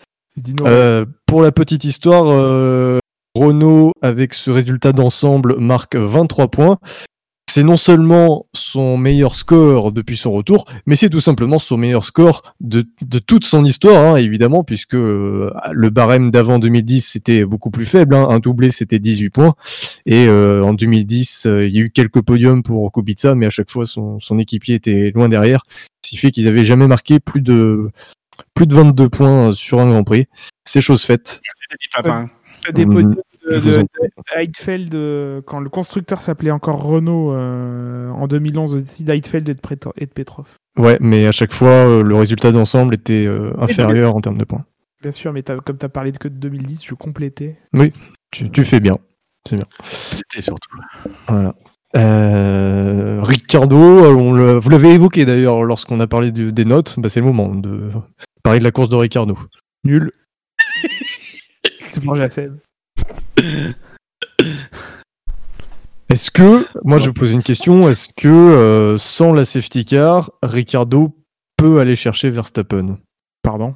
Euh, 0.66 1.06
pour 1.26 1.42
la 1.42 1.52
petite 1.52 1.84
histoire, 1.84 2.26
euh, 2.30 3.00
Renault, 3.36 3.94
avec 4.02 4.34
ce 4.34 4.52
résultat 4.52 4.92
d'ensemble, 4.92 5.58
marque 5.58 5.96
23 5.96 6.50
points. 6.50 6.78
C'est 7.54 7.64
non 7.64 7.76
seulement 7.76 8.46
son 8.54 8.96
meilleur 8.96 9.36
score 9.36 9.92
depuis 9.92 10.16
son 10.16 10.32
retour, 10.32 10.64
mais 10.86 10.96
c'est 10.96 11.10
tout 11.10 11.20
simplement 11.20 11.60
son 11.60 11.76
meilleur 11.76 12.06
score 12.06 12.56
de, 12.62 12.88
de 13.02 13.20
toute 13.20 13.44
son 13.44 13.66
histoire, 13.66 14.14
hein, 14.14 14.16
évidemment, 14.16 14.64
puisque 14.64 14.96
euh, 14.96 15.52
le 15.74 15.90
barème 15.90 16.32
d'avant 16.32 16.60
2010 16.60 17.02
c'était 17.02 17.44
beaucoup 17.44 17.70
plus 17.70 17.84
faible. 17.84 18.16
hein. 18.16 18.26
un 18.30 18.40
doublé 18.40 18.72
c'était 18.72 19.00
18 19.00 19.32
points. 19.32 19.54
Et 20.06 20.28
euh, 20.28 20.64
en 20.64 20.74
2010, 20.74 21.46
euh, 21.46 21.68
il 21.68 21.76
y 21.76 21.80
a 21.80 21.82
eu 21.82 21.90
quelques 21.92 22.22
podiums 22.22 22.64
pour 22.64 22.90
Kubica, 22.90 23.36
mais 23.36 23.48
à 23.48 23.50
chaque 23.50 23.70
fois 23.70 23.86
son, 23.86 24.18
son 24.22 24.40
équipier 24.40 24.76
était 24.76 25.12
loin 25.14 25.28
derrière. 25.28 25.64
Ce 26.06 26.10
qui 26.12 26.16
fait 26.16 26.32
qu'ils 26.32 26.46
n'avaient 26.46 26.64
jamais 26.64 26.88
marqué 26.88 27.20
plus 27.20 27.42
de, 27.42 27.90
plus 28.54 28.66
de 28.66 28.76
22 28.76 29.10
points 29.10 29.52
sur 29.52 29.82
un 29.82 29.88
Grand 29.88 30.06
Prix. 30.06 30.28
C'est 30.64 30.80
chose 30.80 31.04
faite. 31.04 31.42
Papin. 31.92 32.30
T'as 32.64 32.72
des 32.72 32.86
podiums 32.86 33.18
de, 33.50 33.86
Heidfeld, 34.36 34.94
euh, 34.96 35.42
quand 35.46 35.60
le 35.60 35.70
constructeur 35.70 36.22
s'appelait 36.22 36.52
encore 36.52 36.84
Renault 36.84 37.34
euh, 37.34 38.10
en 38.10 38.28
2011, 38.28 38.76
aussi 38.76 39.04
d'Heidfeld 39.04 39.48
et 39.50 39.54
de, 39.54 39.60
Préto- 39.60 39.94
et 39.98 40.06
de 40.06 40.12
Petrov. 40.12 40.48
Ouais, 40.78 40.98
mais 41.02 41.26
à 41.28 41.32
chaque 41.32 41.54
fois, 41.54 41.70
euh, 41.70 42.04
le 42.04 42.16
résultat 42.16 42.52
d'ensemble 42.52 42.94
était 42.96 43.26
euh, 43.26 43.52
inférieur 43.60 44.16
en 44.16 44.22
termes 44.22 44.38
de 44.38 44.46
points. 44.46 44.66
Bien 45.02 45.12
sûr, 45.12 45.34
mais 45.34 45.44
comme 45.44 45.78
tu 45.78 45.86
as 45.86 45.90
parlé 45.90 46.12
de 46.12 46.18
que 46.18 46.28
de 46.28 46.36
2010, 46.36 46.86
je 46.86 46.94
complétais. 46.94 47.58
Tu, 48.32 48.50
tu 48.52 48.64
fais 48.64 48.80
bien. 48.80 48.98
C'était 49.84 50.42
surtout. 50.42 50.78
Voilà. 51.28 51.56
Euh, 51.96 53.20
Ricardo, 53.24 53.76
on 53.78 54.32
le- 54.34 54.58
vous 54.60 54.70
l'avez 54.70 54.94
évoqué 54.94 55.26
d'ailleurs 55.26 55.64
lorsqu'on 55.64 56.00
a 56.00 56.08
parlé 56.08 56.32
du- 56.32 56.54
des 56.54 56.64
notes, 56.66 56.96
bah, 57.00 57.10
c'est 57.10 57.20
le 57.20 57.26
moment 57.26 57.54
de 57.54 57.90
parler 58.44 58.60
de 58.60 58.64
la 58.64 58.72
course 58.72 58.90
de 58.90 58.96
Ricardo. 58.96 59.38
Nul. 59.84 60.12
C'est 61.90 62.02
pour 62.04 62.16
Jacen. 62.16 62.60
Est-ce 66.10 66.30
que, 66.30 66.68
moi 66.84 67.00
je 67.00 67.08
vous 67.08 67.14
pose 67.14 67.32
une 67.32 67.42
question, 67.42 67.88
est-ce 67.90 68.10
que 68.18 68.28
euh, 68.28 68.98
sans 68.98 69.32
la 69.32 69.46
safety 69.46 69.86
car, 69.86 70.32
Ricardo 70.44 71.16
peut 71.56 71.80
aller 71.80 71.96
chercher 71.96 72.30
Verstappen? 72.30 72.98
Pardon? 73.44 73.76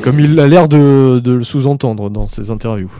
Comme 0.00 0.20
il 0.20 0.38
a 0.38 0.46
l'air 0.46 0.68
de, 0.68 1.18
de 1.18 1.32
le 1.32 1.42
sous-entendre 1.42 2.10
dans 2.10 2.28
ses 2.28 2.52
interviews. 2.52 2.92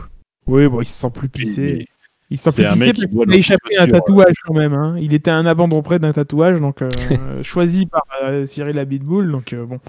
Oui, 0.47 0.67
bon, 0.67 0.81
il 0.81 0.85
se 0.85 0.93
sent 0.93 1.09
plus 1.13 1.29
pissé. 1.29 1.87
Il 2.29 2.37
se 2.37 2.45
sent 2.45 2.51
plus 2.53 2.65
un 2.65 2.73
pissé 2.73 2.93
parce 2.93 3.05
qu'il 3.05 3.31
a 3.31 3.35
échappé 3.35 3.77
à 3.77 3.83
un 3.83 3.87
tatouage 3.87 4.35
quand 4.45 4.53
même. 4.53 4.73
Hein. 4.73 4.95
Il 4.99 5.13
était 5.13 5.31
à 5.31 5.35
un 5.35 5.45
abandon 5.45 5.81
près 5.81 5.99
d'un 5.99 6.11
tatouage, 6.11 6.59
donc 6.59 6.81
euh, 6.81 6.89
choisi 7.43 7.85
par 7.85 8.03
euh, 8.23 8.45
Cyril 8.45 8.79
Abitboul. 8.79 9.31
Donc 9.31 9.53
euh, 9.53 9.65
bon. 9.65 9.79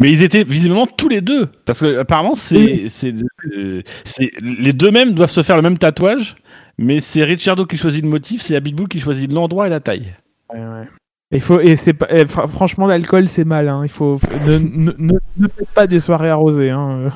Mais 0.00 0.12
ils 0.12 0.22
étaient 0.22 0.44
visiblement 0.44 0.86
tous 0.86 1.08
les 1.08 1.20
deux. 1.20 1.46
Parce 1.64 1.80
que 1.80 1.98
apparemment, 1.98 2.34
c'est, 2.34 2.84
c'est, 2.88 3.14
euh, 3.52 3.82
c'est, 4.04 4.30
les 4.40 4.72
deux 4.72 4.90
mêmes 4.90 5.14
doivent 5.14 5.30
se 5.30 5.42
faire 5.42 5.56
le 5.56 5.62
même 5.62 5.78
tatouage. 5.78 6.36
Mais 6.78 7.00
c'est 7.00 7.24
Ricciardo 7.24 7.66
qui 7.66 7.76
choisit 7.76 8.04
le 8.04 8.08
motif, 8.08 8.40
c'est 8.40 8.54
Abitbull 8.54 8.88
qui 8.88 9.00
choisit 9.00 9.32
l'endroit 9.32 9.66
et 9.66 9.70
la 9.70 9.80
taille. 9.80 10.14
Ouais, 10.52 10.60
ouais. 10.60 10.88
Il 11.30 11.40
faut 11.40 11.60
et 11.60 11.76
c'est 11.76 11.94
franchement 12.28 12.86
l'alcool 12.86 13.28
c'est 13.28 13.44
mal. 13.44 13.68
Hein. 13.68 13.82
Il 13.82 13.90
faut 13.90 14.18
ne, 14.46 14.58
ne, 14.58 14.92
ne, 14.96 15.18
ne 15.36 15.48
faites 15.48 15.74
pas 15.74 15.86
des 15.86 16.00
soirées 16.00 16.30
arrosées. 16.30 16.70
Hein. 16.70 17.10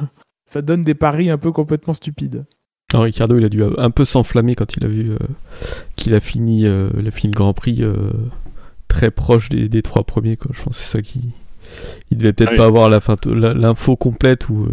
Ça 0.45 0.61
donne 0.61 0.83
des 0.83 0.95
paris 0.95 1.31
un 1.31 1.39
peu 1.39 1.51
complètement 1.51 1.95
stupides. 1.95 2.45
Alors, 2.93 3.05
Ricardo, 3.05 3.39
il 3.39 3.45
a 3.45 3.49
dû 3.49 3.63
un 3.63 3.91
peu 3.91 4.05
s'enflammer 4.05 4.55
quand 4.55 4.77
il 4.77 4.85
a 4.85 4.89
vu 4.89 5.13
euh, 5.13 5.17
qu'il 5.97 6.15
a 6.15 6.21
fini, 6.21 6.67
euh, 6.67 6.91
il 6.99 7.09
a 7.09 7.11
fini 7.11 7.33
le 7.33 7.37
Grand 7.37 7.55
Prix 7.55 7.79
euh, 7.81 8.11
très 8.87 9.11
proche 9.11 9.49
des, 9.49 9.71
des 9.71 9.81
trois 9.81 10.05
premiers. 10.05 10.37
Quoi. 10.37 10.51
Je 10.53 10.63
pense 10.63 10.77
que 10.77 10.83
c'est 10.83 10.99
ça 10.99 11.03
qui. 11.03 11.33
Il 12.11 12.19
devait 12.19 12.33
peut-être 12.33 12.49
Ah 12.51 12.53
oui. 12.53 12.59
pas 12.59 12.67
avoir 12.67 12.89
la 12.91 13.01
fin- 13.01 13.17
la- 13.27 13.55
l'info 13.55 13.97
complète 13.97 14.49
où 14.49 14.65
euh, 14.65 14.69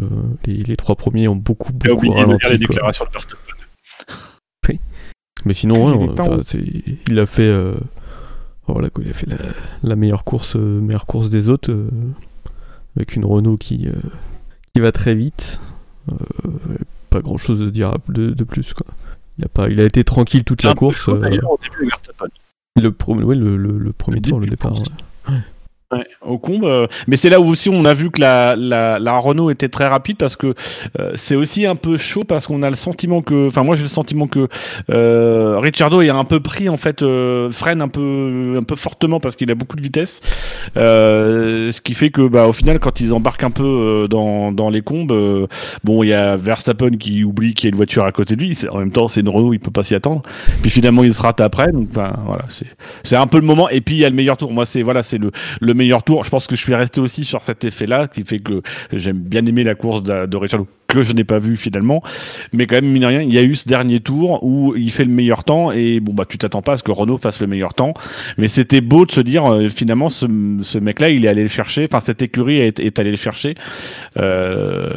les, 0.46 0.56
les 0.56 0.76
trois 0.76 0.96
premiers 0.96 1.28
ont 1.28 1.36
beaucoup, 1.36 1.72
beaucoup 1.74 1.96
oublié 2.08 2.14
de 2.24 2.28
lire 2.30 2.38
les 2.52 2.58
déclarations 2.58 3.06
de 3.06 3.12
Verstappen. 3.12 3.38
Mais 5.46 5.54
sinon, 5.54 5.94
Il 5.94 5.98
ouais, 5.98 6.06
est 6.12 6.16
temps. 6.16 6.24
enfin, 6.34 6.40
c'est- 6.44 6.62
il 7.08 7.18
a 7.18 7.26
fait, 7.26 7.44
euh, 7.44 7.74
voilà, 8.68 8.90
quoi, 8.90 9.04
il 9.06 9.10
a 9.10 9.14
fait 9.14 9.28
la, 9.28 9.38
la 9.84 9.96
meilleure 9.96 10.26
course, 10.26 10.58
euh, 10.58 10.82
meilleure 10.82 11.06
course 11.06 11.30
des 11.30 11.48
autres, 11.48 11.72
euh, 11.72 11.88
avec 12.98 13.16
une 13.16 13.24
Renault 13.26 13.56
qui, 13.56 13.88
euh, 13.88 13.94
qui 14.74 14.82
va 14.82 14.92
très 14.92 15.16
vite. 15.16 15.62
Euh, 16.12 16.16
pas 17.10 17.22
grand 17.22 17.38
chose 17.38 17.60
de 17.62 17.70
dire 17.70 17.96
de, 18.10 18.32
de 18.32 18.44
plus. 18.44 18.74
Quoi. 18.74 18.86
Il, 19.38 19.46
a 19.46 19.48
pas, 19.48 19.70
il 19.70 19.80
a 19.80 19.86
été 19.86 20.04
tranquille 20.04 20.44
toute 20.44 20.64
la 20.64 20.74
course. 20.74 20.98
chaud, 20.98 21.16
euh, 21.16 21.20
d'ailleurs, 21.22 21.52
au 21.52 21.60
début 21.64 21.86
de 21.86 21.90
Verstappen. 21.90 22.26
le, 22.76 22.92
pro- 22.92 23.16
ouais, 23.16 23.36
le, 23.36 23.56
le- 23.56 23.78
le 23.78 23.94
premier 23.94 24.18
Le 24.18 24.22
tour, 24.30 24.40
le 24.42 24.48
départ. 24.48 24.74
ouais. 25.30 25.36
Ouais, 25.92 26.06
au 26.22 26.38
comble. 26.38 26.66
euh, 26.66 26.86
mais 27.08 27.18
c'est 27.18 27.32
là 27.32 27.40
où 27.40 27.48
aussi 27.48 27.68
on 27.68 27.84
a 27.86 27.96
vu 27.96 28.12
que 28.12 28.22
la, 28.22 28.56
la, 28.56 29.18
Renault 29.18 29.50
était 29.50 29.70
très 29.70 29.88
rapide 29.88 30.18
parce 30.18 30.36
que 30.36 30.54
euh, 31.00 31.14
c'est 31.16 31.36
aussi 31.36 31.66
un 31.66 31.76
peu 31.76 31.98
chaud 31.98 32.24
parce 32.24 32.46
qu'on 32.46 32.62
a 32.62 32.70
le 32.70 32.76
sentiment 32.76 33.24
que, 33.24 33.48
enfin 33.48 33.64
moi 33.64 33.76
j'ai 33.76 33.82
le 33.82 33.88
sentiment 33.88 34.28
que 34.28 34.48
euh, 34.92 35.58
Ricciardo 35.58 36.02
est 36.02 36.10
un 36.12 36.26
peu 36.26 36.42
pris 36.42 36.70
en 36.70 36.78
fait, 36.78 37.02
euh, 37.02 37.50
freine 37.50 37.82
un 37.82 37.88
peu 37.88 38.54
un 38.56 38.62
peu 38.62 38.76
fortement 38.76 39.20
parce 39.20 39.36
qu'il 39.36 39.50
a 39.50 39.56
beaucoup 39.56 39.76
de 39.78 39.82
vitesse, 39.82 40.22
ce 40.76 41.82
qui 41.82 41.96
fait 41.96 42.12
que 42.12 42.28
bah 42.28 42.46
au 42.46 42.54
final 42.54 42.78
quand 42.78 43.02
ils 43.02 43.12
embarquent 43.12 43.46
un 43.46 43.50
peu 43.50 44.06
dans, 44.08 44.52
dans 44.52 44.70
les 44.70 44.84
combes, 44.84 45.48
bon 45.84 46.04
il 46.04 46.10
y 46.10 46.14
a 46.14 46.36
Verstappen 46.38 46.92
qui 47.00 47.24
oublie 47.24 47.56
qu'il 47.56 47.66
y 47.66 47.70
a 47.70 47.72
une 47.72 47.78
voiture 47.78 48.06
à 48.06 48.12
côté 48.12 48.36
de 48.36 48.42
lui, 48.44 48.56
en 48.70 48.78
même 48.78 48.92
temps 48.92 49.08
c'est 49.08 49.22
une 49.22 49.30
Renault, 49.30 49.54
il 49.54 49.60
peut 49.60 49.72
pas 49.72 49.82
s'y 49.82 49.96
attendre, 49.96 50.22
puis 50.62 50.70
finalement 50.70 51.04
il 51.04 51.16
se 51.16 51.22
rate 51.24 51.42
après, 51.42 51.72
donc 51.72 51.88
voilà 51.94 52.46
c'est 52.50 52.68
c'est 53.02 53.16
un 53.16 53.26
peu 53.26 53.40
le 53.40 53.48
moment 53.48 53.70
et 53.70 53.82
puis 53.82 53.96
il 53.96 54.00
y 54.02 54.06
a 54.06 54.10
le 54.10 54.16
meilleur 54.16 54.38
tour, 54.38 54.54
moi 54.54 54.68
c'est 54.68 54.84
voilà 54.84 55.02
c'est 55.02 55.18
le 55.18 55.32
le 55.60 55.79
meilleur 55.80 56.04
tour. 56.04 56.24
Je 56.24 56.30
pense 56.30 56.46
que 56.46 56.56
je 56.56 56.62
suis 56.62 56.76
resté 56.76 57.02
aussi 57.02 57.26
sur 57.26 57.44
cet 57.44 57.66
effet-là, 57.66 58.08
qui 58.08 58.24
fait 58.24 58.40
que 58.40 58.62
j'aime 58.94 59.18
bien 59.18 59.46
aimer 59.46 59.64
la 59.64 59.76
course 59.76 60.04
de, 60.04 60.26
de 60.26 60.38
Ricciardo, 60.38 60.68
que 60.88 61.04
je 61.04 61.14
n'ai 61.14 61.24
pas 61.24 61.40
vu 61.40 61.56
finalement. 61.58 62.04
Mais 62.54 62.68
quand 62.68 62.76
même, 62.76 62.92
mine 62.92 63.04
de 63.04 63.08
rien, 63.08 63.22
il 63.22 63.34
y 63.34 63.38
a 63.38 63.44
eu 63.44 63.56
ce 63.56 63.68
dernier 63.68 64.02
tour 64.02 64.44
où 64.44 64.76
il 64.76 64.92
fait 64.92 65.06
le 65.06 65.12
meilleur 65.12 65.44
temps, 65.44 65.72
et 65.72 66.00
bon, 66.00 66.14
bah, 66.14 66.26
tu 66.28 66.38
t'attends 66.38 66.62
pas 66.62 66.74
à 66.74 66.78
ce 66.78 66.84
que 66.84 66.92
Renault 66.92 67.18
fasse 67.18 67.40
le 67.42 67.48
meilleur 67.48 67.74
temps. 67.74 67.94
Mais 68.38 68.48
c'était 68.48 68.82
beau 68.82 69.06
de 69.06 69.12
se 69.12 69.22
dire, 69.22 69.46
euh, 69.46 69.70
finalement, 69.70 70.10
ce, 70.10 70.78
mec-là, 70.78 71.10
il 71.10 71.26
est 71.26 71.30
allé 71.30 71.44
le 71.44 71.48
chercher, 71.48 71.86
enfin, 71.86 72.02
cette 72.02 72.22
écurie 72.22 72.58
est, 72.58 72.80
est 72.80 73.00
allé 73.00 73.12
le 73.12 73.18
chercher. 73.18 73.56
Euh, 74.18 74.92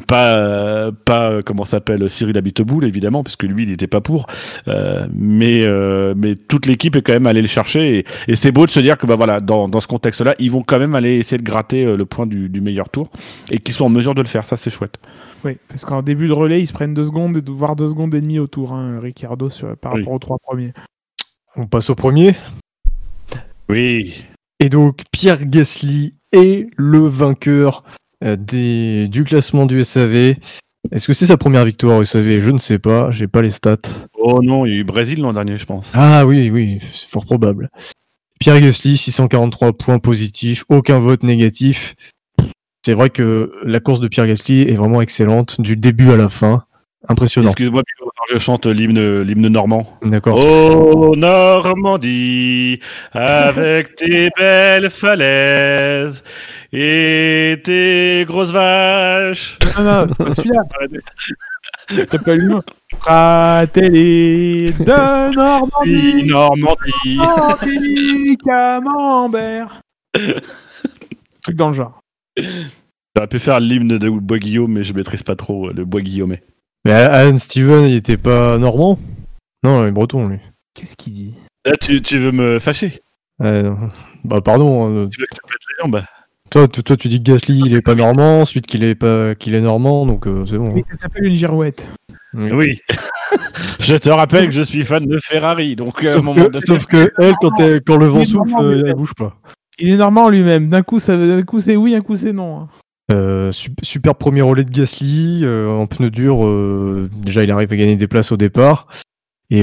pas, 0.00 0.90
pas, 1.04 1.30
euh, 1.30 1.42
comment 1.44 1.64
s'appelle, 1.64 2.08
Cyril 2.08 2.36
Abiteboul, 2.38 2.84
évidemment, 2.84 3.22
parce 3.22 3.36
que 3.36 3.46
lui, 3.46 3.64
il 3.64 3.68
n'était 3.70 3.86
pas 3.86 4.00
pour. 4.00 4.26
Euh, 4.68 5.06
mais, 5.14 5.66
euh, 5.66 6.14
mais 6.16 6.34
toute 6.34 6.66
l'équipe 6.66 6.96
est 6.96 7.02
quand 7.02 7.12
même 7.12 7.26
allée 7.26 7.42
le 7.42 7.48
chercher, 7.48 7.98
et, 7.98 8.04
et 8.28 8.36
c'est 8.36 8.52
beau 8.52 8.66
de 8.66 8.70
se 8.70 8.80
dire 8.80 8.96
que, 8.98 9.06
bah 9.06 9.16
voilà, 9.16 9.40
dans, 9.40 9.68
dans 9.68 9.80
ce 9.80 9.88
contexte-là, 9.88 10.34
ils 10.38 10.50
vont 10.50 10.62
quand 10.62 10.78
même 10.78 10.94
aller 10.94 11.16
essayer 11.18 11.38
de 11.38 11.42
gratter 11.42 11.84
euh, 11.84 11.96
le 11.96 12.04
point 12.06 12.26
du, 12.26 12.48
du 12.48 12.60
meilleur 12.60 12.88
tour, 12.88 13.10
et 13.50 13.58
qu'ils 13.58 13.74
sont 13.74 13.84
en 13.84 13.90
mesure 13.90 14.14
de 14.14 14.22
le 14.22 14.28
faire. 14.28 14.46
Ça, 14.46 14.56
c'est 14.56 14.70
chouette. 14.70 14.98
Oui, 15.44 15.56
parce 15.68 15.84
qu'en 15.84 16.02
début 16.02 16.28
de 16.28 16.32
relais, 16.32 16.60
ils 16.60 16.66
se 16.66 16.72
prennent 16.72 16.94
deux 16.94 17.04
secondes, 17.04 17.36
et- 17.36 17.50
voire 17.50 17.76
deux 17.76 17.88
secondes 17.88 18.14
et 18.14 18.20
demie 18.20 18.38
au 18.38 18.46
tour, 18.46 18.72
hein, 18.72 18.98
Ricciardo, 19.00 19.50
sur, 19.50 19.76
par 19.76 19.94
Oui. 19.94 20.00
rapport 20.00 20.14
aux 20.14 20.18
trois 20.18 20.38
premiers. 20.42 20.72
On 21.56 21.66
passe 21.66 21.90
au 21.90 21.94
premier. 21.94 22.34
Oui. 23.68 24.24
Et 24.60 24.68
donc, 24.68 25.00
Pierre 25.10 25.44
Gasly 25.44 26.14
est 26.32 26.66
le 26.76 26.98
vainqueur 27.08 27.82
euh, 27.84 27.96
des, 28.22 29.08
du 29.08 29.24
classement 29.24 29.66
du 29.66 29.82
SAV. 29.84 30.36
Est-ce 30.90 31.06
que 31.06 31.12
c'est 31.12 31.26
sa 31.26 31.36
première 31.36 31.64
victoire 31.64 31.98
au 31.98 32.04
SAV 32.04 32.38
Je 32.38 32.50
ne 32.50 32.58
sais 32.58 32.78
pas, 32.78 33.10
j'ai 33.10 33.28
pas 33.28 33.42
les 33.42 33.50
stats. 33.50 33.76
Oh 34.18 34.42
non, 34.42 34.66
il 34.66 34.72
y 34.72 34.76
a 34.76 34.78
eu 34.78 34.84
Brésil 34.84 35.20
l'an 35.20 35.32
dernier, 35.32 35.58
je 35.58 35.64
pense. 35.64 35.92
Ah 35.94 36.26
oui, 36.26 36.50
oui, 36.50 36.78
c'est 36.80 37.08
fort 37.08 37.24
probable. 37.24 37.70
Pierre 38.40 38.60
Gasly, 38.60 38.96
643 38.96 39.72
points 39.74 39.98
positifs, 40.00 40.64
aucun 40.68 40.98
vote 40.98 41.22
négatif. 41.22 41.94
C'est 42.84 42.94
vrai 42.94 43.10
que 43.10 43.52
la 43.64 43.78
course 43.78 44.00
de 44.00 44.08
Pierre 44.08 44.26
Gasly 44.26 44.62
est 44.62 44.74
vraiment 44.74 45.00
excellente, 45.00 45.60
du 45.60 45.76
début 45.76 46.10
à 46.10 46.16
la 46.16 46.28
fin. 46.28 46.64
Impressionnant. 47.08 47.48
Excuse-moi, 47.48 47.82
je 48.30 48.38
chante 48.38 48.66
l'hymne, 48.66 49.22
l'hymne 49.22 49.48
normand. 49.48 49.98
D'accord. 50.02 50.38
Oh 50.38 51.14
Normandie, 51.16 52.78
avec 53.12 53.96
tes 53.96 54.30
belles 54.38 54.90
falaises 54.90 56.22
et 56.72 57.60
tes 57.64 58.24
grosses 58.26 58.52
vaches. 58.52 59.58
Non, 59.76 59.84
non, 59.84 60.06
c'est 60.08 60.24
pas 60.24 60.32
celui-là. 60.32 60.62
T'as 62.08 62.18
pas 62.18 62.36
mot. 62.36 62.62
Fratelli 63.00 64.66
de 64.72 65.34
Normandie, 65.34 66.24
Normandie. 66.26 67.16
Normandie, 67.16 68.36
Camembert. 68.44 69.80
Truc 71.42 71.56
dans 71.56 71.68
le 71.68 71.74
genre. 71.74 72.00
J'aurais 72.36 73.28
pu 73.28 73.38
faire 73.40 73.58
l'hymne 73.60 73.98
de 73.98 74.08
Bois 74.08 74.38
Guillaume, 74.38 74.72
mais 74.72 74.84
je 74.84 74.94
maîtrise 74.94 75.22
pas 75.22 75.36
trop 75.36 75.70
le 75.70 75.84
Bois 75.84 76.00
Guillaume. 76.00 76.36
Mais 76.84 76.92
Alan 76.92 77.38
Steven, 77.38 77.84
il 77.84 77.96
était 77.96 78.16
pas 78.16 78.58
normand? 78.58 78.98
Non, 79.62 79.84
il 79.84 79.88
est 79.88 79.92
breton, 79.92 80.26
lui. 80.26 80.38
Qu'est-ce 80.74 80.96
qu'il 80.96 81.12
dit? 81.12 81.34
Là, 81.64 81.72
tu, 81.80 82.02
tu 82.02 82.18
veux 82.18 82.32
me 82.32 82.58
fâcher? 82.58 83.00
Euh, 83.40 83.62
non. 83.62 83.76
bah, 84.24 84.40
pardon. 84.40 84.84
hein, 85.04 85.08
Tu 85.12 85.20
veux 85.20 85.26
que 85.26 85.34
je 85.36 85.40
te 85.40 85.46
pète 85.46 85.58
les 85.78 85.82
jambes 85.84 86.02
Toi, 86.50 86.68
tu- 86.68 86.82
toi, 86.82 86.96
tu 86.96 87.08
dis 87.08 87.22
que 87.22 87.30
Gasly, 87.30 87.62
il 87.66 87.74
est 87.74 87.82
pas 87.82 87.94
normand, 87.94 88.40
ensuite 88.40 88.66
qu'il 88.66 88.82
est 88.82 88.94
pas, 88.96 89.34
qu'il 89.36 89.54
est 89.54 89.60
normand, 89.60 90.06
donc 90.06 90.26
euh, 90.26 90.44
c'est 90.46 90.58
bon. 90.58 90.72
Oui, 90.72 90.82
ça 90.90 90.98
s'appelle 90.98 91.24
une 91.26 91.34
girouette. 91.36 91.86
Oui. 92.34 92.80
je 93.78 93.94
te 93.94 94.08
rappelle 94.08 94.46
que 94.46 94.52
je 94.54 94.62
suis 94.62 94.84
fan 94.84 95.06
de 95.06 95.18
Ferrari, 95.18 95.76
donc 95.76 96.02
euh, 96.02 96.06
à 96.08 96.10
un 96.10 96.12
Sauf 96.14 96.22
moment 96.24 96.44
que, 96.46 96.50
donné- 96.50 96.66
sauf 96.66 96.86
que 96.86 97.12
elle, 97.18 97.34
quand, 97.40 97.60
elle- 97.60 97.80
quand 97.82 97.96
le 97.96 98.06
vent 98.06 98.24
souffle, 98.24 98.54
euh, 98.60 98.82
mais- 98.82 98.88
elle 98.90 98.94
bouge 98.96 99.14
pas. 99.14 99.36
Il 99.78 99.88
est 99.90 99.96
normand 99.96 100.28
lui-même. 100.28 100.68
D'un 100.68 100.82
coup, 100.82 100.98
ça, 100.98 101.16
d'un 101.16 101.42
coup 101.42 101.60
c'est 101.60 101.76
oui, 101.76 101.94
un 101.94 102.00
coup 102.00 102.16
c'est 102.16 102.32
non. 102.32 102.68
Euh, 103.10 103.52
su- 103.52 103.74
super 103.82 104.14
premier 104.14 104.42
relais 104.42 104.64
de 104.64 104.70
Gasly 104.70 105.40
euh, 105.44 105.68
en 105.68 105.86
pneu 105.86 106.10
dur. 106.10 106.44
euh, 106.46 107.08
déjà, 107.16 107.42
il 107.42 107.50
arrive 107.50 107.72
à 107.72 107.76
gagner 107.76 107.96
des 107.96 108.06
places 108.06 108.32
au 108.32 108.36
départ 108.36 108.86
et 109.50 109.62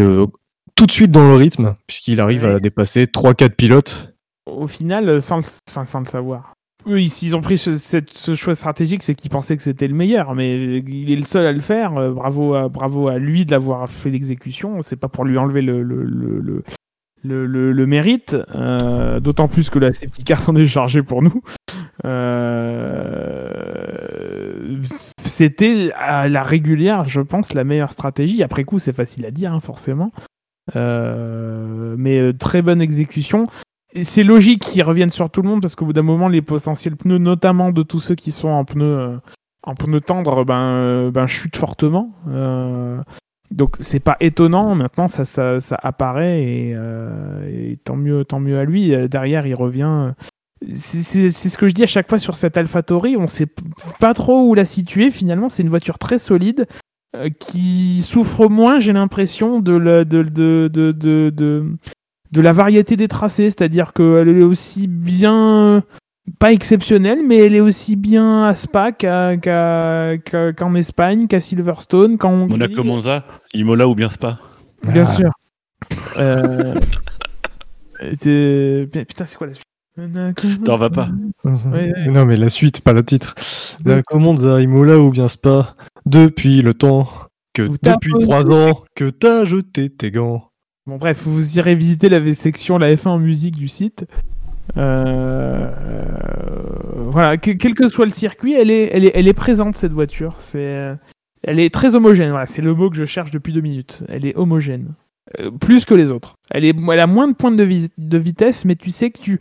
tout 0.76 0.86
de 0.86 0.92
suite 0.92 1.10
dans 1.12 1.28
le 1.28 1.36
rythme, 1.36 1.76
puisqu'il 1.88 2.20
arrive 2.20 2.46
à 2.46 2.60
dépasser 2.60 3.06
3-4 3.06 3.50
pilotes. 3.56 4.14
Au 4.46 4.68
final, 4.68 5.22
sans 5.22 5.38
le, 5.38 5.44
enfin, 5.70 5.86
sans 5.86 6.00
le 6.02 6.06
savoir. 6.06 6.54
Eux, 6.88 7.02
ils, 7.02 7.10
s'ils 7.10 7.36
ont 7.36 7.42
pris 7.42 7.58
ce, 7.58 7.78
cette- 7.78 8.14
ce 8.14 8.36
choix 8.36 8.56
stratégique, 8.56 9.04
c'est 9.04 9.16
qu'ils 9.16 9.32
pensaient 9.32 9.58
que 9.58 9.64
c'était 9.64 9.88
le 9.88 9.96
meilleur, 9.96 10.36
mais 10.36 10.78
il 10.78 11.12
est 11.12 11.16
le 11.16 11.24
seul 11.26 11.46
à 11.46 11.52
le 11.52 11.60
faire. 11.60 11.92
Bravo 12.12 12.54
à, 12.54 12.70
bravo 12.70 13.08
à 13.08 13.18
lui 13.18 13.46
de 13.46 13.52
l'avoir 13.52 13.90
fait 13.90 14.10
l'exécution. 14.12 14.82
C'est 14.84 14.96
pas 14.96 15.10
pour 15.10 15.26
lui 15.26 15.38
enlever 15.38 15.62
le, 15.62 15.82
le, 15.84 16.04
le, 16.04 16.40
le, 16.40 16.64
le- 17.24 17.46
le- 17.46 17.72
le 17.74 17.86
mérite, 17.86 18.36
euh, 18.56 19.20
d'autant 19.20 19.48
plus 19.50 19.70
que 19.70 19.80
la 19.80 19.92
safety 19.92 20.24
car 20.24 20.40
s'en 20.40 20.56
est 20.56 20.66
chargée 20.66 21.02
pour 21.04 21.22
nous. 21.24 21.42
Euh, 22.06 23.50
C'était 25.26 25.92
à 25.98 26.28
la 26.28 26.44
régulière, 26.44 27.06
je 27.06 27.22
pense, 27.22 27.54
la 27.54 27.64
meilleure 27.64 27.92
stratégie. 27.92 28.44
Après 28.44 28.64
coup, 28.64 28.80
c'est 28.80 28.94
facile 28.94 29.26
à 29.26 29.32
dire, 29.32 29.54
hein, 29.54 29.60
forcément. 29.60 30.12
Euh, 30.76 31.96
mais 31.98 32.20
euh, 32.20 32.34
très 32.34 32.62
bonne 32.62 32.82
exécution. 32.82 33.46
C'est 34.04 34.24
logique 34.24 34.62
qu'ils 34.62 34.84
reviennent 34.84 35.10
sur 35.10 35.30
tout 35.32 35.42
le 35.42 35.50
monde 35.50 35.62
parce 35.62 35.76
qu'au 35.76 35.86
bout 35.86 35.94
d'un 35.94 36.04
moment, 36.04 36.28
les 36.28 36.44
potentiels 36.44 36.96
pneus, 36.96 37.18
notamment 37.18 37.72
de 37.72 37.82
tous 37.82 38.00
ceux 38.00 38.16
qui 38.16 38.32
sont 38.32 38.50
en 38.50 38.64
pneus, 38.64 39.20
en 39.64 39.74
pneus 39.74 40.02
tendres, 40.02 40.46
ben, 40.46 41.10
ben, 41.10 41.26
chutent 41.26 41.58
fortement. 41.58 42.14
Donc 43.50 43.78
c'est 43.80 44.00
pas 44.00 44.16
étonnant. 44.20 44.76
Maintenant, 44.76 45.08
ça, 45.08 45.26
ça, 45.26 45.60
ça 45.60 45.76
apparaît 45.82 46.44
et, 46.44 46.76
et 47.48 47.78
tant 47.84 47.96
mieux, 47.96 48.26
tant 48.26 48.40
mieux 48.40 48.60
à 48.60 48.64
lui. 48.64 48.94
Derrière, 49.10 49.48
il 49.48 49.56
revient. 49.56 50.14
C'est 50.74 51.32
ce 51.32 51.58
que 51.58 51.68
je 51.68 51.74
dis 51.74 51.84
à 51.84 51.88
chaque 51.88 52.10
fois 52.10 52.20
sur 52.20 52.36
cette 52.36 52.58
AlphaTauri. 52.58 53.16
On 53.18 53.28
sait 53.28 53.48
pas 54.00 54.14
trop 54.14 54.44
où 54.48 54.54
la 54.56 54.66
situer. 54.66 55.10
Finalement, 55.12 55.48
c'est 55.50 55.64
une 55.64 55.70
voiture 55.70 55.98
très 55.98 56.20
solide 56.20 56.68
euh, 57.16 57.30
qui 57.30 58.02
souffre 58.02 58.48
moins, 58.50 58.78
j'ai 58.80 58.92
l'impression, 58.94 59.62
de, 59.62 59.72
la- 59.74 60.04
de, 60.06 60.22
de, 60.24 60.70
de, 60.72 60.92
de, 60.92 61.30
de, 61.34 61.66
de 62.32 62.42
la 62.42 62.52
variété 62.54 62.96
des 62.98 63.08
tracés. 63.08 63.46
C'est-à-dire 63.50 63.94
qu'elle 63.94 64.28
est 64.28 64.44
aussi 64.44 64.88
bien, 64.88 65.82
pas 66.40 66.52
exceptionnelle, 66.52 67.20
mais 67.26 67.38
elle 67.38 67.56
est 67.56 67.62
aussi 67.62 67.96
bien 67.96 68.44
à 68.46 68.54
Spa 68.54 68.92
qu'à- 68.92 69.38
qu'à- 69.38 70.18
qu'à- 70.24 70.52
qu'en 70.54 70.76
Espagne, 70.76 71.28
qu'à 71.28 71.40
Silverstone, 71.40 72.18
qu'en. 72.18 72.48
Monaco 72.48 72.84
Monza, 72.84 73.24
Imola 73.54 73.88
ou 73.88 73.96
bien 73.96 74.10
Spa? 74.10 74.40
Bien 74.88 75.04
Ah. 75.04 75.06
sûr. 75.06 75.32
Euh... 76.18 76.76
Putain, 78.92 79.26
c'est 79.26 79.38
quoi 79.38 79.48
la 79.48 79.54
suite? 79.54 79.64
T'en 80.66 80.78
vas 80.78 80.90
pas. 80.90 81.10
Ouais, 81.44 81.54
ouais. 81.72 82.08
Non, 82.10 82.26
mais 82.26 82.38
la 82.38 82.50
suite, 82.50 82.82
pas 82.82 82.94
le 82.94 83.04
titre. 83.04 83.36
La 83.86 84.02
commande 84.04 84.44
à 84.46 84.62
Imola 84.62 85.00
ou 85.00 85.10
bien 85.12 85.28
Spa, 85.28 85.76
depuis 86.06 86.62
le 86.62 86.74
temps 86.74 87.08
que 87.54 87.64
depuis 87.64 88.14
3 88.20 88.52
ans 88.52 88.84
que 88.96 89.10
t'as 89.10 89.46
jeté 89.46 89.90
tes 89.90 90.12
gants. 90.12 90.50
Bon, 90.86 90.98
bref, 90.98 91.22
vous 91.26 91.58
irez 91.58 91.76
visiter 91.76 92.10
la 92.10 92.34
section, 92.34 92.78
la 92.78 92.94
F1 92.96 93.08
en 93.10 93.20
musique 93.20 93.56
du 93.56 93.68
site. 93.68 94.06
Euh, 94.78 95.72
euh, 95.90 97.10
voilà, 97.12 97.38
que- 97.38 97.52
quel 97.52 97.74
que 97.74 97.88
soit 97.88 98.06
le 98.06 98.12
circuit, 98.12 98.54
elle 98.54 98.70
est, 98.72 98.90
elle 98.94 99.06
est, 99.06 99.12
elle 99.16 99.28
est 99.28 99.34
présente 99.34 99.76
cette 99.76 99.92
voiture. 99.94 100.36
C'est, 100.40 100.96
Elle 101.44 101.60
est 101.60 101.74
très 101.74 101.96
homogène, 101.96 102.32
voilà, 102.32 102.46
c'est 102.48 102.62
le 102.62 102.74
mot 102.74 102.90
que 102.90 102.98
je 102.98 103.06
cherche 103.06 103.32
depuis 103.32 103.54
deux 103.54 103.62
minutes. 103.62 104.04
Elle 104.10 104.26
est 104.26 104.36
homogène. 104.36 104.94
Euh, 105.40 105.52
plus 105.52 105.86
que 105.86 105.94
les 105.94 106.12
autres. 106.12 106.36
Elle, 106.52 106.66
est, 106.66 106.76
elle 106.92 107.00
a 107.00 107.08
moins 107.08 107.28
de 107.30 107.34
points 107.34 107.52
de, 107.52 107.64
vis- 107.64 107.92
de 107.98 108.18
vitesse, 108.18 108.66
mais 108.66 108.76
tu 108.76 108.90
sais 108.92 109.10
que 109.10 109.20
tu 109.22 109.40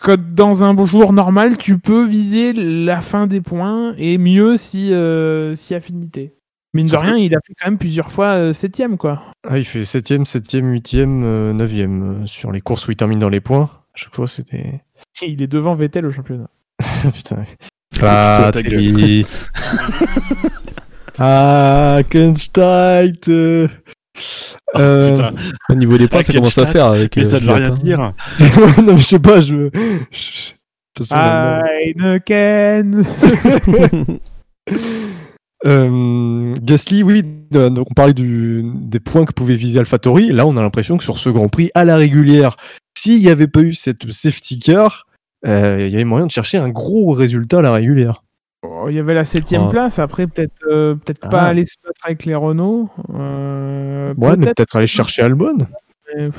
que 0.00 0.12
dans 0.16 0.64
un 0.64 0.74
jour 0.86 1.12
normal, 1.12 1.56
tu 1.56 1.78
peux 1.78 2.04
viser 2.04 2.52
la 2.52 3.00
fin 3.00 3.26
des 3.26 3.40
points 3.40 3.94
et 3.98 4.18
mieux 4.18 4.56
si, 4.56 4.92
euh, 4.92 5.54
si 5.54 5.74
affinité. 5.74 6.34
Mine 6.74 6.86
de 6.86 6.92
que- 6.92 6.96
rien, 6.98 7.16
il 7.16 7.34
a 7.34 7.38
fait 7.46 7.54
quand 7.58 7.66
même 7.70 7.78
plusieurs 7.78 8.10
fois 8.12 8.34
euh, 8.34 8.52
septième, 8.52 8.98
quoi. 8.98 9.22
Ah, 9.48 9.58
il 9.58 9.64
fait 9.64 9.84
7ème, 9.84 10.24
7ème, 10.24 10.70
8ème, 10.70 11.52
9ème 11.56 12.26
sur 12.26 12.52
les 12.52 12.60
courses 12.60 12.86
où 12.86 12.90
il 12.90 12.96
termine 12.96 13.18
dans 13.18 13.28
les 13.30 13.40
points. 13.40 13.70
À 13.94 13.96
chaque 13.96 14.14
fois, 14.14 14.26
c'était. 14.28 14.82
Et 15.22 15.26
il 15.30 15.42
est 15.42 15.46
devant 15.46 15.74
Vettel 15.74 16.04
au 16.06 16.10
championnat. 16.10 16.50
Putain. 17.14 17.44
Patrie. 17.98 19.24
ah, 21.18 22.00
Kunstheit. 22.08 23.28
Euh. 24.76 25.16
Euh, 25.16 25.30
Au 25.70 25.74
niveau 25.74 25.96
des 25.98 26.08
points, 26.08 26.22
ça 26.22 26.32
commence 26.32 26.58
à 26.58 26.66
faire 26.66 26.86
avec. 26.86 27.16
mais 27.16 27.24
euh, 27.24 27.30
ça 27.30 27.40
ne 27.40 27.46
veut 27.46 27.52
rien 27.52 27.70
dire. 27.70 27.98
non, 28.82 28.94
mais 28.94 28.98
je 28.98 29.04
sais 29.04 29.18
pas, 29.18 29.40
je. 29.40 29.70
je- 30.10 30.52
façon, 30.98 31.14
Heineken 31.14 33.04
Euh, 35.66 36.54
Gasly, 36.62 37.02
oui, 37.02 37.24
euh, 37.54 37.68
donc 37.68 37.88
on 37.90 37.94
parlait 37.94 38.14
du, 38.14 38.62
des 38.74 39.00
points 39.00 39.24
que 39.24 39.32
pouvait 39.32 39.56
viser 39.56 39.80
AlphaTauri. 39.80 40.28
Là, 40.28 40.46
on 40.46 40.56
a 40.56 40.62
l'impression 40.62 40.96
que 40.96 41.02
sur 41.02 41.18
ce 41.18 41.30
Grand 41.30 41.48
Prix, 41.48 41.70
à 41.74 41.84
la 41.84 41.96
régulière, 41.96 42.56
s'il 42.96 43.20
n'y 43.20 43.28
avait 43.28 43.48
pas 43.48 43.60
eu 43.60 43.74
cette 43.74 44.10
safety 44.12 44.60
car, 44.60 45.06
euh, 45.46 45.78
il 45.80 45.88
y 45.90 45.94
avait 45.94 46.04
moyen 46.04 46.26
de 46.26 46.30
chercher 46.30 46.58
un 46.58 46.68
gros 46.68 47.12
résultat 47.12 47.58
à 47.58 47.62
la 47.62 47.72
régulière. 47.72 48.22
Oh, 48.66 48.86
Il 48.88 48.96
y 48.96 48.98
avait 48.98 49.14
la 49.14 49.24
septième 49.24 49.68
place, 49.68 49.98
après 49.98 50.26
peut-être 50.26 50.52
euh, 50.68 50.94
peut-être 50.96 51.20
Ah. 51.22 51.28
pas 51.28 51.42
aller 51.42 51.64
se 51.64 51.76
battre 51.84 52.00
avec 52.04 52.24
les 52.24 52.34
Renault. 52.34 52.90
Euh, 53.14 54.14
Ouais, 54.16 54.36
mais 54.36 54.46
peut-être, 54.46 54.76
aller 54.76 54.86
chercher 54.86 55.22
Albon. 55.22 55.58
mais- 56.16 56.30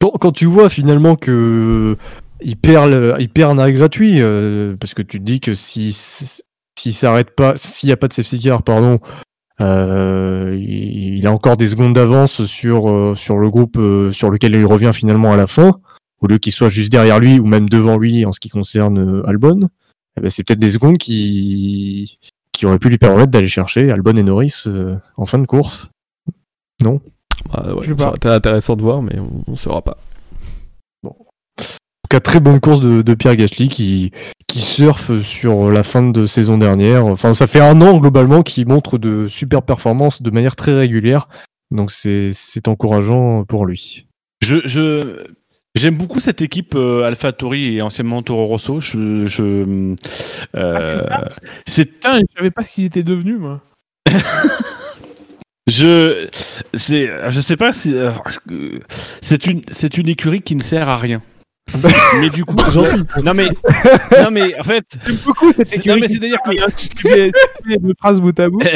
Quand, 0.00 0.10
quand 0.12 0.32
tu 0.32 0.46
vois 0.46 0.70
finalement 0.70 1.14
que 1.16 1.96
il 2.40 2.56
perd, 2.56 2.90
le- 2.90 3.14
il 3.18 3.28
perd 3.28 3.52
un 3.52 3.58
arrêt 3.58 3.72
gratuit, 3.72 4.20
euh, 4.20 4.74
parce 4.80 4.94
que 4.94 5.02
tu 5.02 5.18
te 5.18 5.24
dis 5.24 5.40
que 5.40 5.54
si 5.54 5.92
s'il 5.92 6.94
s'arrête 6.94 7.34
pas, 7.34 7.54
s'il 7.56 7.88
n'y 7.88 7.92
a 7.92 7.96
pas 7.96 8.06
de 8.08 8.12
safety 8.12 8.40
car, 8.40 8.62
pardon, 8.62 8.98
euh, 9.60 10.56
il, 10.58 11.18
il 11.18 11.26
a 11.26 11.32
encore 11.32 11.56
des 11.56 11.66
secondes 11.66 11.94
d'avance 11.94 12.44
sur 12.44 13.12
sur 13.16 13.38
le 13.38 13.50
groupe 13.50 13.78
sur 14.12 14.30
lequel 14.30 14.54
il 14.54 14.64
revient 14.66 14.92
finalement 14.94 15.32
à 15.32 15.36
la 15.36 15.46
fin, 15.46 15.72
au 16.20 16.26
lieu 16.28 16.38
qu'il 16.38 16.52
soit 16.52 16.68
juste 16.68 16.90
derrière 16.92 17.18
lui 17.20 17.38
ou 17.40 17.46
même 17.46 17.68
devant 17.68 17.98
lui 17.98 18.24
en 18.24 18.32
ce 18.32 18.40
qui 18.40 18.48
concerne 18.48 19.22
Albon. 19.26 19.68
Eh 20.18 20.22
ben, 20.22 20.30
c'est 20.30 20.44
peut-être 20.44 20.58
des 20.58 20.70
secondes 20.70 20.98
qui 20.98 22.18
qui 22.52 22.66
auraient 22.66 22.78
pu 22.78 22.88
lui 22.88 22.98
permettre 22.98 23.30
d'aller 23.30 23.48
chercher 23.48 23.90
Albon 23.92 24.16
et 24.16 24.22
Norris 24.22 24.64
euh, 24.66 24.96
en 25.16 25.26
fin 25.26 25.38
de 25.38 25.46
course. 25.46 25.90
Ah, 27.52 27.74
ouais, 27.74 27.82
Je 27.82 27.86
sais 27.86 27.88
ça 27.90 27.94
pas. 27.96 28.06
aurait 28.06 28.16
été 28.16 28.28
intéressant 28.28 28.76
de 28.76 28.82
voir, 28.82 29.00
mais 29.02 29.18
on, 29.18 29.42
on 29.46 29.56
saura 29.56 29.82
pas. 29.82 29.96
En 31.04 31.10
tout 32.10 32.16
cas, 32.16 32.20
très 32.20 32.40
bonne 32.40 32.58
course 32.58 32.80
de, 32.80 33.02
de 33.02 33.14
Pierre 33.14 33.36
Gasly 33.36 33.68
qui, 33.68 34.12
qui 34.46 34.60
surfe 34.60 35.22
sur 35.24 35.70
la 35.70 35.82
fin 35.82 36.02
de 36.02 36.24
saison 36.26 36.56
dernière. 36.56 37.04
Enfin, 37.04 37.34
ça 37.34 37.46
fait 37.46 37.60
un 37.60 37.80
an 37.82 37.98
globalement 37.98 38.42
qui 38.42 38.64
montre 38.64 38.96
de 38.96 39.28
super 39.28 39.62
performances 39.62 40.22
de 40.22 40.30
manière 40.30 40.56
très 40.56 40.74
régulière. 40.74 41.28
Donc 41.70 41.90
c'est 41.90 42.30
c'est 42.32 42.66
encourageant 42.66 43.44
pour 43.44 43.66
lui. 43.66 44.06
Je, 44.40 44.56
je, 44.64 45.26
j'aime 45.74 45.96
beaucoup 45.96 46.20
cette 46.20 46.42
équipe 46.42 46.74
euh, 46.74 47.04
AlphaTauri 47.04 47.76
et 47.76 47.82
anciennement 47.82 48.22
Toro 48.22 48.46
Rosso. 48.46 48.80
Je, 48.80 49.26
je, 49.26 49.94
euh, 50.56 51.06
c'est, 51.66 51.84
Putain, 51.86 52.18
je 52.20 52.24
savais 52.36 52.50
pas 52.50 52.62
ce 52.62 52.72
qu'ils 52.72 52.84
étaient 52.86 53.02
devenus, 53.02 53.38
moi. 53.38 53.60
je, 55.66 56.28
c'est, 56.74 57.10
je 57.30 57.40
sais 57.40 57.56
pas 57.56 57.72
si, 57.72 57.94
euh, 57.94 58.10
c'est 59.20 59.46
une, 59.46 59.62
c'est 59.70 59.98
une 59.98 60.08
écurie 60.08 60.42
qui 60.42 60.56
ne 60.56 60.62
sert 60.62 60.88
à 60.88 60.96
rien. 60.96 61.22
mais 62.22 62.30
du 62.30 62.46
coup, 62.46 62.56
non 63.22 63.34
mais, 63.34 63.50
non 64.24 64.30
mais 64.30 64.58
en 64.58 64.62
fait, 64.62 64.86
J'aime 65.06 65.16
beaucoup 65.16 65.52
cette 65.54 65.68
C'est- 65.68 65.76
écurie. 65.76 66.00
non, 66.00 66.06
mais 66.06 66.08
c'est-à-dire 66.12 66.38
que- 66.42 66.86
Tu 66.86 66.88
fais- 67.08 67.30
tu 67.30 67.92
phrases 68.00 68.20
bout 68.22 68.40
à 68.40 68.48
bout. 68.48 68.60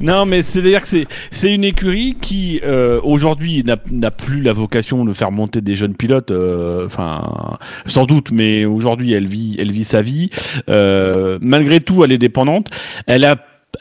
Non, 0.00 0.26
mais 0.26 0.42
c'est-à-dire 0.42 0.82
que 0.82 0.88
c'est 1.30 1.52
une 1.54 1.64
écurie 1.64 2.16
qui 2.20 2.60
euh, 2.64 3.00
aujourd'hui 3.02 3.62
n'a 3.64 3.76
n'a 3.90 4.10
plus 4.10 4.42
la 4.42 4.52
vocation 4.52 5.04
de 5.04 5.12
faire 5.12 5.30
monter 5.30 5.60
des 5.60 5.74
jeunes 5.74 5.94
pilotes. 5.94 6.30
euh, 6.30 6.86
Enfin, 6.86 7.58
sans 7.86 8.04
doute, 8.06 8.30
mais 8.30 8.64
aujourd'hui 8.64 9.12
elle 9.12 9.26
vit 9.26 9.56
elle 9.58 9.72
vit 9.72 9.84
sa 9.84 10.02
vie. 10.02 10.30
Euh, 10.68 11.38
malgré 11.40 11.80
tout, 11.80 12.04
elle 12.04 12.12
est 12.12 12.18
dépendante. 12.18 12.68
Elle 13.06 13.24
a 13.24 13.36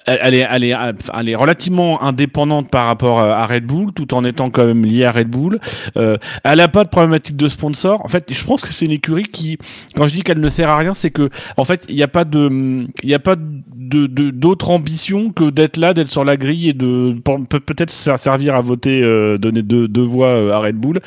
elle 0.05 0.33
est, 0.33 0.47
elle, 0.49 0.63
est, 0.63 0.75
elle 1.17 1.29
est 1.29 1.35
relativement 1.35 2.01
indépendante 2.01 2.69
par 2.69 2.85
rapport 2.85 3.19
à 3.19 3.45
Red 3.45 3.65
Bull, 3.65 3.91
tout 3.93 4.13
en 4.13 4.23
étant 4.23 4.49
quand 4.49 4.65
même 4.65 4.85
liée 4.85 5.05
à 5.05 5.11
Red 5.11 5.29
Bull. 5.29 5.59
Euh, 5.97 6.17
elle 6.43 6.57
n'a 6.57 6.67
pas 6.67 6.83
de 6.83 6.89
problématique 6.89 7.35
de 7.35 7.47
sponsor. 7.47 8.03
En 8.05 8.07
fait, 8.07 8.25
je 8.31 8.43
pense 8.45 8.61
que 8.61 8.69
c'est 8.69 8.85
une 8.85 8.91
écurie 8.91 9.23
qui, 9.23 9.57
quand 9.95 10.07
je 10.07 10.13
dis 10.13 10.21
qu'elle 10.21 10.39
ne 10.39 10.49
sert 10.49 10.69
à 10.69 10.77
rien, 10.77 10.93
c'est 10.93 11.11
que, 11.11 11.29
en 11.57 11.65
fait, 11.65 11.83
il 11.89 11.95
n'y 11.95 12.03
a 12.03 12.07
pas 12.07 12.23
de, 12.23 12.87
il 13.03 13.13
a 13.13 13.19
pas 13.19 13.35
d'autre 13.37 14.69
ambition 14.69 15.31
que 15.31 15.49
d'être 15.49 15.77
là, 15.77 15.93
d'être 15.93 16.11
sur 16.11 16.23
la 16.23 16.37
grille 16.37 16.69
et 16.69 16.73
de 16.73 17.15
peut-être 17.49 17.91
servir 17.91 18.55
à 18.55 18.61
voter, 18.61 19.01
euh, 19.01 19.37
donner 19.37 19.61
deux, 19.61 20.01
voix 20.01 20.29
euh, 20.29 20.51
à 20.51 20.59
Red 20.59 20.75
Bull. 20.75 20.99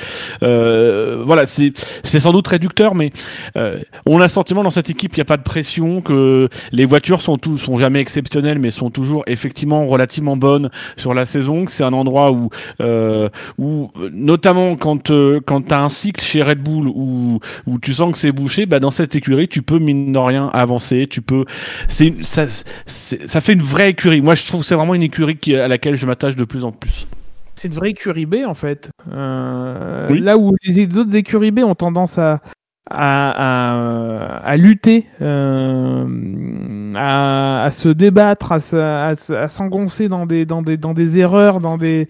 Euh, 0.43 1.23
voilà, 1.25 1.47
c'est, 1.47 1.73
c'est 2.03 2.21
sans 2.21 2.33
doute 2.33 2.49
réducteur, 2.49 2.95
mais 2.95 3.13
euh, 3.57 3.81
on 4.07 4.19
a 4.21 4.25
le 4.25 4.29
sentiment 4.29 4.63
dans 4.63 4.71
cette 4.71 4.91
équipe, 4.91 5.17
il 5.17 5.21
n'y 5.21 5.23
a 5.23 5.27
pas 5.27 5.37
de 5.37 5.43
pression, 5.43 6.01
que 6.01 6.49
les 6.73 6.87
voitures 6.87 7.21
sont 7.21 7.39
tous, 7.39 7.59
sont 7.59 7.79
jamais 7.79 8.01
exceptionnelles, 8.01 8.59
mais 8.59 8.70
sont 8.71 8.91
toujours 8.91 9.23
effectivement 9.27 9.87
relativement 9.87 10.37
bonnes 10.37 10.71
sur 10.97 11.15
la 11.15 11.27
saison. 11.27 11.65
C'est 11.69 11.85
un 11.85 11.93
endroit 11.93 12.33
où, 12.33 12.51
euh, 12.81 13.29
où 13.59 13.91
notamment 14.13 14.77
quand 14.77 15.11
euh, 15.11 15.41
quand 15.45 15.63
t'as 15.63 15.81
un 15.81 15.89
cycle 15.89 16.23
chez 16.25 16.43
Red 16.43 16.63
Bull 16.63 16.89
où 16.89 17.41
où 17.67 17.79
tu 17.79 17.95
sens 17.95 18.13
que 18.13 18.19
c'est 18.19 18.33
bouché, 18.33 18.67
bah 18.67 18.81
dans 18.81 18.91
cette 18.91 19.15
écurie, 19.17 19.49
tu 19.49 19.63
peux 19.63 19.79
mine 19.79 20.13
de 20.13 20.19
rien 20.19 20.49
avancer. 20.53 21.07
Tu 21.09 21.23
peux, 21.23 21.45
c'est 21.89 22.15
ça, 22.23 22.47
ça 22.87 23.41
fait 23.41 23.53
une 23.53 23.63
vraie 23.63 23.91
écurie. 23.91 24.21
Moi, 24.21 24.35
je 24.35 24.47
trouve 24.47 24.61
que 24.61 24.67
c'est 24.67 24.75
vraiment 24.75 24.95
une 24.95 25.03
écurie 25.03 25.39
à 25.55 25.69
laquelle 25.69 25.95
je 25.95 26.07
m'attache 26.07 26.37
de 26.37 26.45
plus 26.45 26.65
en 26.65 26.73
plus. 26.73 27.07
C'est 27.55 27.69
une 27.69 27.75
vraie 27.75 27.91
écurie 27.91 28.27
B 28.27 28.37
en 28.47 28.55
fait. 28.55 28.91
Euh, 29.13 30.09
Oui. 30.11 30.21
Là 30.21 30.39
où 30.39 30.57
les 30.65 30.97
autres 30.97 31.15
écuries 31.15 31.51
B 31.51 31.59
ont 31.59 31.75
tendance 31.75 32.19
à, 32.19 32.41
à, 32.89 33.31
à, 33.31 34.37
à 34.39 34.57
lutter, 34.57 35.07
euh, 35.21 36.93
à, 36.97 37.65
à 37.65 37.71
se 37.71 37.89
débattre, 37.89 38.53
à, 38.53 38.61
se- 38.61 38.77
à, 38.77 39.15
se- 39.17 39.33
à 39.33 39.49
s'engoncer 39.49 40.09
dans 40.09 40.27
des, 40.27 40.47
dans, 40.47 40.63
des, 40.63 40.77
dans 40.77 40.95
des 40.95 41.19
erreurs, 41.19 41.59
dans 41.61 41.77
des. 41.77 42.07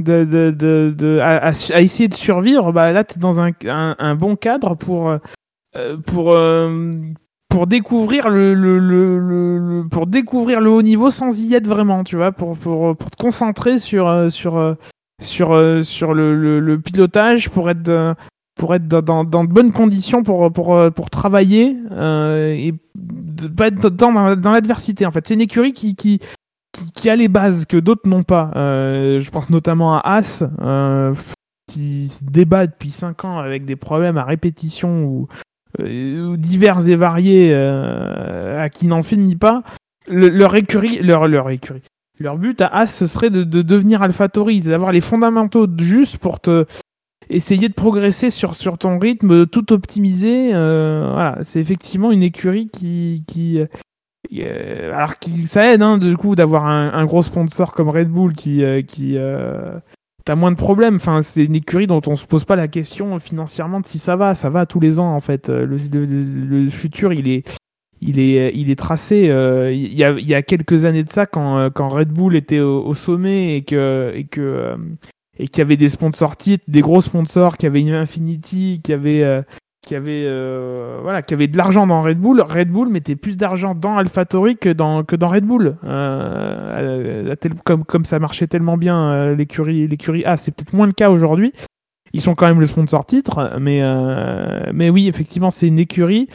De, 0.00 0.24
de, 0.24 0.50
de, 0.50 0.92
de- 0.96 1.20
à, 1.20 1.50
essayer 1.50 2.08
de 2.08 2.14
survivre, 2.14 2.72
bah 2.72 2.90
là 2.90 3.04
tu 3.04 3.14
es 3.14 3.18
dans 3.20 3.40
un, 3.40 3.50
un, 3.68 3.94
un 3.96 4.14
bon 4.16 4.34
cadre 4.34 4.74
pour, 4.74 5.08
euh, 5.08 5.96
pour, 6.06 6.32
euh, 6.32 6.92
pour 7.48 7.68
découvrir 7.68 8.28
le, 8.28 8.54
le, 8.54 8.80
le, 8.80 9.20
le- 9.20 9.88
pour 9.88 10.08
découvrir 10.08 10.60
le 10.60 10.70
haut 10.70 10.82
niveau 10.82 11.12
sans 11.12 11.40
y 11.40 11.54
être 11.54 11.68
vraiment, 11.68 12.02
tu 12.02 12.16
vois, 12.16 12.32
pour, 12.32 12.56
pour, 12.58 12.96
pour 12.96 13.08
te 13.08 13.16
concentrer 13.16 13.78
sur, 13.78 14.08
euh, 14.08 14.30
sur, 14.30 14.74
sur, 15.22 15.56
sur 15.84 16.12
le, 16.12 16.58
le, 16.58 16.80
pilotage, 16.80 17.48
pour 17.50 17.70
être, 17.70 18.16
pour 18.56 18.74
être 18.74 18.86
dans, 18.86 19.02
dans, 19.02 19.24
dans 19.24 19.44
de 19.44 19.52
bonnes 19.52 19.72
conditions 19.72 20.22
pour, 20.22 20.52
pour, 20.52 20.74
euh, 20.74 20.90
pour 20.90 21.10
travailler 21.10 21.76
euh, 21.90 22.52
et 22.52 22.74
de 22.94 23.48
pas 23.48 23.68
être 23.68 23.88
dans, 23.90 24.36
dans 24.36 24.50
l'adversité 24.50 25.06
en 25.06 25.10
fait. 25.10 25.26
C'est 25.26 25.34
une 25.34 25.40
écurie 25.40 25.72
qui, 25.72 25.96
qui, 25.96 26.20
qui, 26.94 27.10
a 27.10 27.16
les 27.16 27.28
bases 27.28 27.66
que 27.66 27.76
d'autres 27.76 28.08
n'ont 28.08 28.22
pas. 28.22 28.50
Euh, 28.56 29.18
je 29.18 29.30
pense 29.30 29.50
notamment 29.50 29.96
à 29.96 30.00
As, 30.04 30.44
euh, 30.60 31.12
qui 31.66 32.08
se 32.08 32.24
débat 32.24 32.66
depuis 32.66 32.90
5 32.90 33.24
ans 33.24 33.38
avec 33.38 33.64
des 33.64 33.76
problèmes 33.76 34.18
à 34.18 34.24
répétition 34.24 35.04
ou, 35.04 35.28
euh, 35.80 36.26
ou 36.28 36.36
divers 36.36 36.88
et 36.88 36.96
variés 36.96 37.50
euh, 37.52 38.62
à 38.62 38.68
qui 38.68 38.86
n'en 38.86 39.02
finit 39.02 39.36
pas. 39.36 39.62
Le- 40.06 40.28
leur 40.28 40.54
écurie, 40.54 41.00
leur, 41.00 41.26
leur 41.26 41.50
écurie. 41.50 41.82
Leur 42.20 42.38
but 42.38 42.60
à 42.60 42.68
As, 42.68 42.86
ce 42.86 43.08
serait 43.08 43.30
de, 43.30 43.42
de 43.42 43.62
devenir 43.62 44.00
AlphaTauri, 44.02 44.60
d'avoir 44.60 44.92
les 44.92 45.00
fondamentaux 45.00 45.66
justes 45.78 46.18
pour 46.18 46.38
te 46.38 46.64
essayer 47.30 47.68
de 47.68 47.74
progresser 47.74 48.30
sur, 48.30 48.54
sur 48.54 48.78
ton 48.78 48.98
rythme, 48.98 49.46
tout 49.46 49.72
optimiser. 49.72 50.54
euh, 50.54 51.10
voilà, 51.12 51.38
c'est 51.42 51.60
effectivement 51.60 52.12
une 52.12 52.22
écurie 52.22 52.68
qui, 52.72 53.24
qui 53.26 53.58
euh, 53.60 54.92
alors 54.92 55.18
qui 55.18 55.30
ça 55.46 55.72
aide 55.72 55.82
hein, 55.82 55.98
du 55.98 56.16
coup 56.16 56.34
d'avoir 56.34 56.66
un, 56.66 56.92
un 56.92 57.04
gros 57.04 57.22
sponsor 57.22 57.72
comme 57.72 57.88
Red 57.90 58.08
Bull 58.08 58.32
qui 58.34 58.64
euh, 58.64 58.82
qui 58.82 59.16
euh, 59.18 59.78
t'as 60.24 60.34
moins 60.34 60.50
de 60.52 60.56
problèmes. 60.56 60.96
Enfin, 60.96 61.22
c'est 61.22 61.44
une 61.44 61.54
écurie 61.56 61.86
dont 61.86 62.00
on 62.06 62.16
se 62.16 62.26
pose 62.26 62.44
pas 62.44 62.56
la 62.56 62.68
question 62.68 63.18
financièrement 63.18 63.80
de 63.80 63.86
si 63.86 63.98
ça 63.98 64.16
va. 64.16 64.34
Ça 64.34 64.48
va 64.50 64.64
tous 64.66 64.80
les 64.80 64.98
ans 64.98 65.14
en 65.14 65.20
fait. 65.20 65.50
Euh, 65.50 65.66
Le, 65.66 65.76
le- 65.76 66.64
le 66.64 66.70
futur, 66.70 67.12
il 67.12 67.28
est 67.28 67.46
il 68.00 68.18
est, 68.18 68.52
il 68.54 68.70
est 68.70 68.78
tracé. 68.78 69.30
euh, 69.30 69.72
Il 69.72 69.94
y, 69.94 70.04
a, 70.04 70.10
il 70.12 70.26
y 70.26 70.34
a 70.34 70.42
quelques 70.42 70.84
années 70.84 71.04
de 71.04 71.10
ça, 71.10 71.24
quand, 71.26 71.56
euh, 71.58 71.70
quand 71.70 71.88
Red 71.88 72.08
Bull 72.08 72.36
était 72.36 72.60
au, 72.60 72.82
au 72.84 72.92
sommet 72.94 73.56
et 73.56 73.62
que 73.62 74.12
et 74.14 74.24
que 74.24 74.40
euh, 74.42 74.76
et 75.38 75.48
qu'il 75.48 75.58
y 75.60 75.62
avait 75.62 75.76
des 75.76 75.88
sponsors 75.88 76.36
titres, 76.36 76.64
des 76.68 76.80
gros 76.80 77.00
sponsors, 77.00 77.56
qu'il 77.56 77.66
y 77.66 77.70
avait 77.70 77.80
une 77.80 77.92
Infinity, 77.94 78.80
qu'il 78.82 78.92
y 78.92 78.98
avait 78.98 79.22
euh, 79.22 79.42
qui 79.82 79.94
avait, 79.94 80.24
euh, 80.24 80.98
voilà, 81.02 81.20
qui 81.20 81.34
avait 81.34 81.46
de 81.46 81.58
l'argent 81.58 81.86
dans 81.86 82.00
Red 82.00 82.18
Bull. 82.18 82.40
Red 82.40 82.70
Bull 82.70 82.88
mettait 82.88 83.16
plus 83.16 83.36
d'argent 83.36 83.74
dans 83.74 83.98
AlphaTauri 83.98 84.56
que 84.56 84.70
dans, 84.70 85.04
que 85.04 85.14
dans 85.14 85.28
Red 85.28 85.44
Bull. 85.44 85.76
Euh, 85.84 87.34
tel- 87.36 87.54
comme, 87.64 87.84
comme 87.84 88.06
ça 88.06 88.18
marchait 88.18 88.46
tellement 88.46 88.78
bien 88.78 89.12
euh, 89.12 89.34
l'écurie, 89.34 89.86
l'écurie 89.86 90.24
A, 90.24 90.36
c'est 90.38 90.52
peut-être 90.52 90.72
moins 90.72 90.86
le 90.86 90.92
cas 90.92 91.10
aujourd'hui. 91.10 91.52
Ils 92.14 92.22
sont 92.22 92.34
quand 92.34 92.46
même 92.46 92.60
le 92.60 92.66
sponsor 92.66 93.04
titre, 93.04 93.58
mais, 93.60 93.80
euh, 93.82 94.62
mais 94.72 94.88
oui, 94.88 95.08
effectivement, 95.08 95.50
c'est 95.50 95.66
une 95.66 95.78
écurie. 95.80 96.28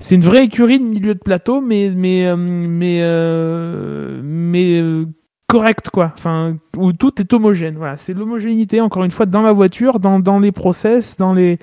C'est 0.00 0.14
une 0.14 0.22
vraie 0.22 0.44
écurie 0.44 0.78
de 0.78 0.84
milieu 0.84 1.14
de 1.14 1.18
plateau, 1.20 1.60
mais, 1.60 1.90
mais, 1.94 2.24
euh, 2.26 2.36
mais, 2.36 3.00
euh, 3.02 4.20
mais 4.22 4.80
correcte, 5.46 5.90
quoi. 5.90 6.12
Enfin, 6.16 6.56
où 6.76 6.92
tout 6.92 7.20
est 7.20 7.32
homogène. 7.32 7.76
Voilà, 7.76 7.96
c'est 7.96 8.14
l'homogénéité, 8.14 8.80
encore 8.80 9.04
une 9.04 9.10
fois, 9.10 9.26
dans 9.26 9.42
la 9.42 9.52
voiture, 9.52 10.00
dans, 10.00 10.18
dans 10.20 10.38
les 10.38 10.52
process, 10.52 11.16
dans 11.16 11.32
les. 11.34 11.58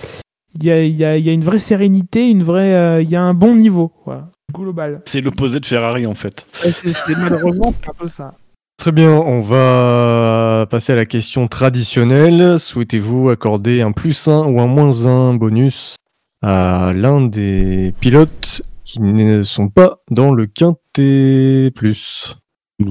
Il 0.56 0.66
y 0.66 0.72
a, 0.72 0.84
il 0.84 0.96
y, 0.96 1.06
a, 1.06 1.16
il 1.18 1.26
y 1.26 1.30
a 1.30 1.34
une 1.34 1.44
vraie 1.46 1.60
sérénité, 1.60 2.30
une 2.30 2.44
vraie, 2.44 2.74
euh, 2.74 3.02
il 3.02 3.10
y 3.10 3.16
a 3.16 3.22
un 3.22 3.34
bon 3.34 3.56
niveau, 3.56 3.94
voilà, 4.06 4.30
global. 4.54 5.02
C'est 5.06 5.22
l'opposé 5.22 5.62
de 5.62 5.66
Ferrari 5.66 6.06
en 6.06 6.14
fait. 6.14 6.46
C'est- 6.62 6.92
malheureusement, 7.18 7.74
c'est 7.82 7.90
un 7.90 7.94
peu 7.94 8.08
ça. 8.10 8.34
Très 8.78 8.92
bien, 8.92 9.12
on 9.12 9.40
va 9.40 10.66
passer 10.70 10.92
à 10.92 10.98
la 10.98 11.06
question 11.06 11.48
traditionnelle. 11.48 12.60
Souhaitez-vous 12.60 13.30
accorder 13.30 13.82
un 13.82 13.94
plus 13.94 14.28
1 14.28 14.44
ou 14.46 14.60
un 14.60 14.68
moins 14.68 15.06
1 15.06 15.36
bonus 15.36 15.96
à 16.42 16.92
l'un 16.94 17.22
des 17.22 17.94
pilotes 18.02 18.62
qui 18.84 19.02
ne 19.02 19.44
sont 19.44 19.70
pas 19.70 20.00
dans 20.10 20.34
le 20.34 20.48
quintet 20.48 21.72
plus? 21.76 22.36
Pff, 22.80 22.90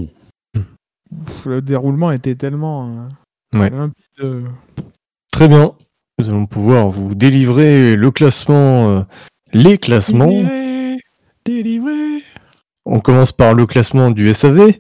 Le 1.47 1.61
déroulement 1.61 2.13
était 2.13 2.35
tellement. 2.35 2.89
euh, 3.55 3.59
Ouais. 3.59 3.71
limpide, 3.71 4.05
euh, 4.21 4.43
Très 5.33 5.49
bien, 5.49 5.73
nous 6.19 6.29
allons 6.29 6.47
pouvoir 6.47 6.89
vous 6.91 7.15
délivrer 7.17 7.97
le 7.97 8.11
classement, 8.13 8.89
euh, 8.91 9.01
les 9.53 9.77
classements. 9.79 10.29
Délivré, 10.29 10.99
délivré. 11.45 12.23
On 12.87 13.01
commence 13.01 13.33
par 13.33 13.55
le 13.55 13.67
classement 13.67 14.11
du 14.11 14.33
SAV. 14.33 14.73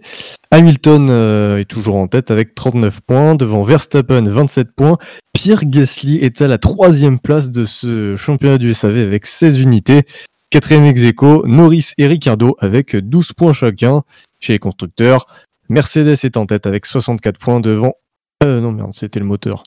Hamilton 0.53 1.09
euh, 1.11 1.59
est 1.59 1.65
toujours 1.65 1.97
en 1.97 2.07
tête 2.07 2.31
avec 2.31 2.55
39 2.55 3.01
points, 3.01 3.35
devant 3.35 3.63
Verstappen 3.63 4.23
27 4.23 4.69
points. 4.77 4.99
Pierre 5.33 5.65
Gasly 5.65 6.19
est 6.19 6.41
à 6.41 6.47
la 6.49 6.59
troisième 6.59 7.19
place 7.19 7.51
de 7.51 7.65
ce 7.65 8.15
championnat 8.17 8.59
du 8.59 8.73
SAV 8.73 8.99
avec 8.99 9.27
16 9.27 9.61
unités. 9.61 10.03
Quatrième 10.51 10.85
ex 10.85 11.03
Norris 11.45 11.93
et 11.99 12.07
Ricardo 12.07 12.57
avec 12.61 12.97
12 12.97 13.33
points 13.33 13.53
chacun. 13.53 14.03
Chez 14.41 14.55
les 14.55 14.59
constructeurs, 14.59 15.27
Mercedes 15.71 16.19
est 16.25 16.37
en 16.37 16.47
tête 16.47 16.67
avec 16.67 16.85
64 16.85 17.39
points 17.39 17.61
devant... 17.61 17.95
Euh, 18.43 18.61
non 18.61 18.73
merde, 18.73 18.91
c'était 18.93 19.21
le 19.21 19.25
moteur. 19.25 19.63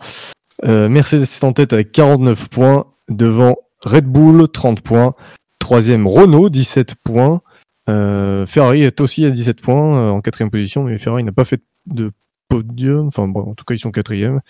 Euh, 0.66 0.90
Mercedes 0.90 1.24
est 1.24 1.44
en 1.46 1.54
tête 1.54 1.72
avec 1.72 1.94
49 1.94 2.50
points 2.50 2.88
devant 3.08 3.56
Red 3.86 4.06
Bull 4.06 4.50
30 4.50 4.82
points. 4.82 5.16
Troisième 5.60 6.06
Renault 6.06 6.50
17 6.50 6.96
points. 6.96 7.42
Euh, 7.90 8.46
Ferrari 8.46 8.84
est 8.84 9.00
aussi 9.00 9.26
à 9.26 9.30
17 9.30 9.62
points 9.62 10.12
en 10.12 10.20
quatrième 10.20 10.52
position, 10.52 10.84
mais 10.84 10.98
Ferrari 10.98 11.24
n'a 11.24 11.32
pas 11.32 11.46
fait 11.46 11.64
de 11.86 12.12
podium. 12.50 13.08
Enfin, 13.08 13.24
en 13.24 13.56
tout 13.56 13.64
cas, 13.64 13.74
ils 13.74 13.80
sont 13.80 13.92
quatrième. 13.92 14.42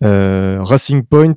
Racing 0.00 1.02
Point, 1.04 1.34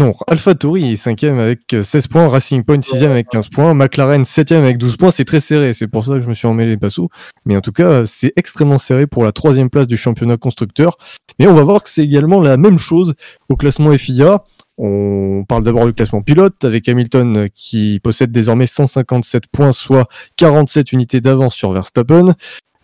non, 0.00 0.14
AlphaTauri 0.26 0.92
est 0.92 0.96
cinquième 0.96 1.38
avec 1.38 1.74
euh, 1.74 1.82
16 1.82 2.06
points, 2.06 2.26
Racing 2.28 2.64
Point 2.64 2.80
sixième 2.80 3.10
avec 3.10 3.28
15 3.28 3.48
points, 3.48 3.74
McLaren 3.74 4.24
septième 4.24 4.62
avec 4.62 4.78
12 4.78 4.96
points. 4.96 5.10
C'est 5.10 5.26
très 5.26 5.40
serré, 5.40 5.74
c'est 5.74 5.88
pour 5.88 6.04
ça 6.04 6.14
que 6.14 6.22
je 6.22 6.28
me 6.28 6.32
suis 6.32 6.46
emmêlé 6.46 6.70
les 6.70 6.76
passos. 6.78 7.08
Mais 7.44 7.54
en 7.56 7.60
tout 7.60 7.72
cas, 7.72 8.06
c'est 8.06 8.32
extrêmement 8.36 8.78
serré 8.78 9.06
pour 9.06 9.24
la 9.24 9.32
troisième 9.32 9.68
place 9.68 9.86
du 9.86 9.98
championnat 9.98 10.38
constructeur. 10.38 10.96
Mais 11.38 11.46
on 11.46 11.54
va 11.54 11.62
voir 11.64 11.82
que 11.82 11.90
c'est 11.90 12.02
également 12.02 12.40
la 12.40 12.56
même 12.56 12.78
chose 12.78 13.14
au 13.50 13.56
classement 13.56 13.92
FIA. 13.96 14.42
On 14.78 15.44
parle 15.46 15.64
d'abord 15.64 15.84
du 15.84 15.92
classement 15.92 16.22
pilote 16.22 16.64
avec 16.64 16.88
Hamilton 16.88 17.36
euh, 17.36 17.46
qui 17.54 18.00
possède 18.02 18.32
désormais 18.32 18.66
157 18.66 19.44
points, 19.52 19.72
soit 19.72 20.08
47 20.36 20.92
unités 20.92 21.20
d'avance 21.20 21.54
sur 21.54 21.72
Verstappen. 21.72 22.34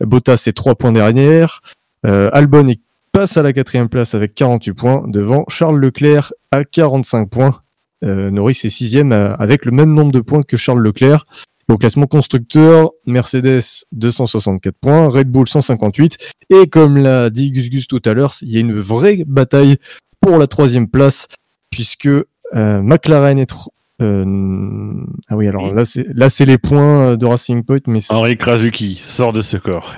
Bottas 0.01 0.43
est 0.47 0.52
3 0.52 0.74
points 0.74 0.93
derrière. 0.93 1.62
Euh, 2.05 2.28
Albon 2.34 2.68
est- 2.68 2.80
passe 3.16 3.38
à 3.38 3.43
la 3.43 3.55
quatrième 3.55 3.88
place 3.88 4.14
avec 4.14 4.34
48 4.34 4.74
points 4.74 5.05
devant 5.09 5.47
Charles 5.48 5.80
Leclerc 5.80 6.34
à 6.51 6.64
45 6.64 7.30
points. 7.30 7.62
Euh, 8.05 8.30
Norris 8.30 8.60
est 8.64 8.68
sixième 8.68 9.10
euh, 9.10 9.34
avec 9.36 9.64
le 9.64 9.70
même 9.70 9.94
nombre 9.94 10.12
de 10.12 10.20
points 10.20 10.43
que 10.43 10.59
Charles 10.59 10.82
Leclerc. 10.82 11.26
Au 11.70 11.78
classement 11.78 12.05
constructeur, 12.05 12.90
Mercedes 13.06 13.62
264 13.93 14.74
points, 14.78 15.09
Red 15.09 15.30
Bull 15.30 15.48
158. 15.48 16.18
Et 16.51 16.66
comme 16.66 16.98
l'a 16.98 17.30
dit 17.30 17.52
Gus 17.52 17.70
Gus 17.70 17.88
tout 17.88 18.02
à 18.05 18.12
l'heure, 18.12 18.34
il 18.43 18.52
y 18.52 18.59
a 18.59 18.60
une 18.60 18.78
vraie 18.78 19.24
bataille 19.26 19.78
pour 20.20 20.36
la 20.36 20.47
troisième 20.47 20.86
place 20.86 21.26
puisque 21.70 22.09
euh, 22.09 22.82
McLaren 22.82 23.38
est... 23.38 23.55
euh, 24.02 24.93
ah 25.28 25.36
oui, 25.36 25.48
alors 25.48 25.72
là 25.72 25.86
c'est 25.86 26.06
là 26.12 26.28
c'est 26.28 26.44
les 26.44 26.59
points 26.59 27.16
de 27.16 27.24
Racing 27.24 27.64
Point, 27.64 27.78
mais 27.86 28.01
Henri 28.10 28.36
Krasuki 28.36 29.01
sort 29.02 29.32
de 29.32 29.40
ce 29.40 29.56
corps. 29.56 29.94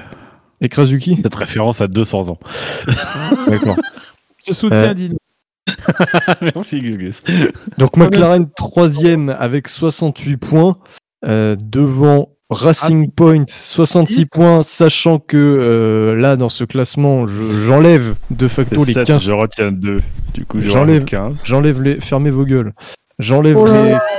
Et 0.60 0.68
Krasuki. 0.68 1.18
Cette 1.22 1.35
référence 1.35 1.80
à 1.80 1.86
200 1.86 2.28
ans. 2.30 2.39
D'accord. 3.48 3.76
Je 4.47 4.52
soutiens 4.52 4.90
Euh, 4.90 4.94
Dino. 4.94 5.16
Merci 6.40 6.80
Gus 6.80 6.97
Gus. 6.97 7.20
Donc 7.76 7.97
McLaren 7.97 8.48
troisième 8.56 9.28
avec 9.28 9.68
68 9.68 10.36
points 10.39 10.78
euh, 11.26 11.56
devant 11.62 12.30
Racing 12.51 13.10
Point 13.10 13.44
66 13.47 14.24
points, 14.26 14.62
sachant 14.62 15.18
que 15.18 15.36
euh, 15.36 16.14
là 16.14 16.36
dans 16.36 16.48
ce 16.48 16.64
classement 16.64 17.26
je- 17.26 17.51
j'enlève 17.66 18.14
de 18.30 18.48
facto 18.48 18.85
les 18.85 18.94
7, 18.94 19.06
15. 19.06 19.22
je 19.22 19.32
retiens 19.32 19.70
2. 19.72 20.01
Du 20.32 20.47
coup, 20.47 20.59
je 20.60 20.70
J'enlève. 20.70 20.80
enlève 21.02 21.05
15. 21.05 21.40
J'enlève 21.44 21.82
les. 21.82 22.01
Fermez 22.01 22.30
vos 22.30 22.47
gueules. 22.47 22.72
J'enlève 23.18 23.56
Oh 23.59 23.66
les. 23.66 23.90
là. 23.93 24.02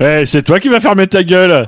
Eh, 0.00 0.24
c'est 0.24 0.42
toi 0.42 0.60
qui 0.60 0.68
vas 0.70 0.80
fermer 0.80 1.06
ta 1.08 1.22
gueule 1.22 1.66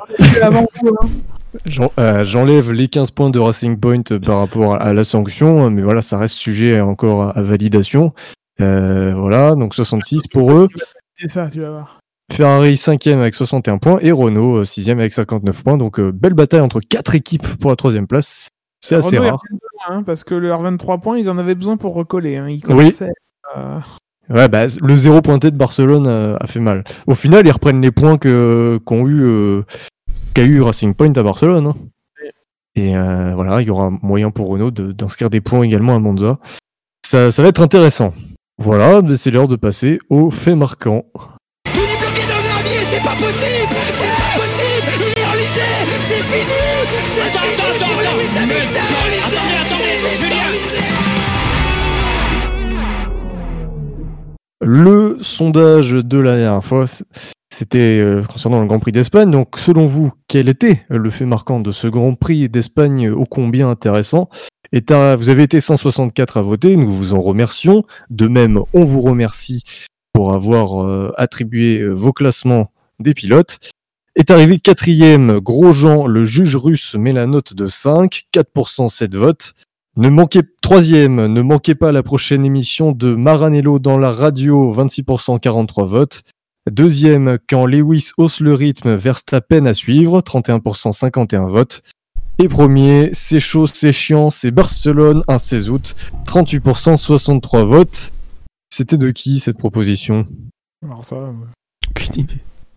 Euh, 1.98 2.24
J'enlève 2.24 2.72
les 2.72 2.88
15 2.88 3.10
points 3.10 3.30
de 3.30 3.38
Racing 3.38 3.78
Point 3.78 4.02
euh, 4.10 4.18
par 4.18 4.38
rapport 4.38 4.74
à, 4.74 4.78
à 4.78 4.92
la 4.92 5.04
sanction, 5.04 5.70
mais 5.70 5.82
voilà, 5.82 6.02
ça 6.02 6.18
reste 6.18 6.34
sujet 6.36 6.80
encore 6.80 7.22
à, 7.22 7.30
à 7.30 7.42
validation. 7.42 8.12
Euh, 8.60 9.14
voilà, 9.16 9.54
donc 9.54 9.74
66 9.74 10.22
pour 10.32 10.52
eux. 10.52 10.68
C'est 11.16 11.30
ça, 11.30 11.48
tu 11.50 11.60
vas 11.60 11.70
voir. 11.70 12.00
Ferrari 12.30 12.74
5e 12.74 13.18
avec 13.20 13.34
61 13.34 13.78
points 13.78 13.98
et 14.02 14.12
Renault 14.12 14.62
6e 14.62 14.92
avec 14.92 15.14
59 15.14 15.62
points. 15.64 15.76
Donc 15.78 15.98
euh, 15.98 16.12
belle 16.12 16.34
bataille 16.34 16.60
entre 16.60 16.80
quatre 16.80 17.14
équipes 17.14 17.46
pour 17.58 17.70
la 17.70 17.76
troisième 17.76 18.06
place. 18.06 18.48
C'est 18.80 18.94
assez 18.96 19.16
Renault, 19.18 19.30
rare. 19.30 19.42
besoin, 19.50 19.98
hein, 19.98 20.02
parce 20.04 20.24
que 20.24 20.34
leurs 20.34 20.60
23 20.60 20.98
points, 20.98 21.18
ils 21.18 21.30
en 21.30 21.38
avaient 21.38 21.54
besoin 21.54 21.76
pour 21.76 21.94
recoller. 21.94 22.36
Hein. 22.36 22.48
Ils 22.48 22.62
Oui. 22.68 22.94
euh, 23.56 23.78
Ouais, 24.28 24.46
bah, 24.48 24.66
le 24.82 24.96
zéro 24.96 25.22
pointé 25.22 25.50
de 25.50 25.56
Barcelone 25.56 26.06
euh, 26.06 26.36
a 26.38 26.46
fait 26.46 26.60
mal. 26.60 26.84
Au 27.06 27.14
final, 27.14 27.46
ils 27.46 27.50
reprennent 27.50 27.80
les 27.80 27.90
points 27.90 28.18
que 28.18 28.78
qu'ont 28.84 29.06
eu 29.08 29.22
euh, 29.22 29.62
qu'a 30.38 30.44
eu 30.44 30.60
Racing 30.62 30.94
Point 30.94 31.12
à 31.16 31.22
Barcelone. 31.24 31.66
hein. 31.66 31.74
Et 32.76 32.96
euh, 32.96 33.32
voilà, 33.34 33.60
il 33.60 33.66
y 33.66 33.70
aura 33.70 33.90
moyen 33.90 34.30
pour 34.30 34.46
Renault 34.50 34.70
de- 34.70 34.92
d'inscrire 34.92 35.30
des 35.30 35.40
points 35.40 35.62
également 35.64 35.96
à 35.96 35.98
Monza. 35.98 36.38
Ça, 37.04 37.32
ça 37.32 37.42
va 37.42 37.48
être 37.48 37.60
intéressant. 37.60 38.14
Voilà, 38.56 39.02
mais 39.02 39.16
c'est 39.16 39.32
l'heure 39.32 39.48
de 39.48 39.56
passer 39.56 39.98
aux 40.10 40.30
faits 40.30 40.54
marquants. 40.54 41.02
Il 41.66 41.70
est 41.80 41.98
bloqué 41.98 42.22
dans 42.28 42.36
le 42.36 42.42
gravier, 42.48 42.78
c'est 42.84 43.02
pas 43.02 43.16
possible 43.16 43.74
C'est 43.90 44.06
pas 44.06 44.30
possible 44.38 44.90
Il 44.94 45.02
est 45.20 45.26
enlisé 45.26 45.68
C'est 45.98 46.22
fini 46.22 46.54
C'est 47.02 47.30
fini 47.36 47.56
pour 47.80 47.98
Lewis 47.98 48.38
Hamilton 48.38 48.94
Il 49.74 50.24
est 50.24 50.38
enlisé 50.46 50.78
Le 54.60 55.18
sondage 55.20 55.90
de 55.90 56.18
la 56.20 56.36
dernière 56.36 56.64
fois, 56.64 56.84
c'était 57.50 58.00
euh, 58.00 58.22
concernant 58.22 58.60
le 58.60 58.66
Grand 58.66 58.78
Prix 58.78 58.92
d'Espagne. 58.92 59.30
Donc, 59.30 59.58
selon 59.58 59.86
vous, 59.86 60.12
quel 60.28 60.48
était 60.48 60.84
le 60.88 61.10
fait 61.10 61.24
marquant 61.24 61.60
de 61.60 61.72
ce 61.72 61.88
Grand 61.88 62.14
Prix 62.14 62.48
d'Espagne 62.48 63.10
ô 63.10 63.24
combien 63.24 63.70
intéressant? 63.70 64.28
Et 64.72 64.82
Vous 64.90 65.28
avez 65.30 65.44
été 65.44 65.60
164 65.60 66.36
à 66.36 66.42
voter, 66.42 66.76
nous 66.76 66.92
vous 66.92 67.14
en 67.14 67.20
remercions. 67.20 67.84
De 68.10 68.28
même, 68.28 68.60
on 68.74 68.84
vous 68.84 69.00
remercie 69.00 69.62
pour 70.12 70.34
avoir 70.34 70.84
euh, 70.84 71.10
attribué 71.16 71.78
euh, 71.78 71.90
vos 71.90 72.12
classements 72.12 72.70
des 73.00 73.14
pilotes. 73.14 73.58
Est 74.14 74.30
arrivé 74.30 74.58
quatrième, 74.58 75.38
Grosjean, 75.38 76.06
le 76.06 76.24
juge 76.24 76.56
russe, 76.56 76.96
met 76.96 77.12
la 77.12 77.26
note 77.26 77.54
de 77.54 77.66
5, 77.66 78.24
4% 78.34 78.88
7 78.88 79.14
votes. 79.14 79.54
Ne 79.96 80.10
manquez, 80.10 80.42
troisième, 80.60 81.26
ne 81.26 81.40
manquez 81.40 81.74
pas 81.74 81.92
la 81.92 82.02
prochaine 82.02 82.44
émission 82.44 82.92
de 82.92 83.14
Maranello 83.14 83.78
dans 83.78 83.96
la 83.96 84.12
radio, 84.12 84.72
26% 84.74 85.40
43 85.40 85.86
votes. 85.86 86.22
Deuxième, 86.70 87.38
quand 87.48 87.66
Lewis 87.66 88.10
hausse 88.16 88.40
le 88.40 88.54
rythme, 88.54 88.94
Verstappen 88.94 89.66
à 89.66 89.74
suivre, 89.74 90.20
31% 90.20 90.92
51 90.92 91.46
votes. 91.46 91.82
Et 92.40 92.48
premier, 92.48 93.10
c'est 93.14 93.40
chaud, 93.40 93.66
c'est 93.66 93.92
chiant, 93.92 94.30
c'est 94.30 94.50
Barcelone, 94.52 95.22
un 95.28 95.38
16 95.38 95.70
août, 95.70 95.96
38% 96.26 96.96
63 96.96 97.64
votes. 97.64 98.12
C'était 98.70 98.96
de 98.96 99.10
qui 99.10 99.40
cette 99.40 99.58
proposition? 99.58 100.26
Alors 100.84 101.04
ça, 101.04 101.16
euh, 101.16 101.32
Aucune 101.90 102.20
idée. 102.22 102.34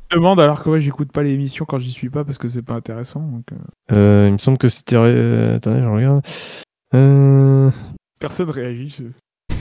je 0.10 0.16
demande 0.16 0.40
alors 0.40 0.64
que 0.64 0.70
ouais, 0.72 0.82
j'écoute 0.82 1.12
pas 1.12 1.22
l'émission 1.22 1.66
quand 1.66 1.78
j'y 1.78 1.92
suis 1.92 2.10
pas 2.10 2.24
parce 2.24 2.40
que 2.40 2.48
c'est 2.48 2.64
pas 2.64 2.74
intéressant. 2.74 3.20
Donc, 3.22 3.44
euh, 3.52 3.56
Euh, 3.96 4.28
Il 4.30 4.34
me 4.34 4.38
semble 4.40 4.58
que 4.58 4.68
c'était... 4.68 4.96
euh, 4.96 5.58
attendez, 5.58 5.80
je 5.82 5.86
regarde. 5.86 6.26
Euh... 6.96 7.70
personne 8.20 8.50
réagit. 8.50 8.98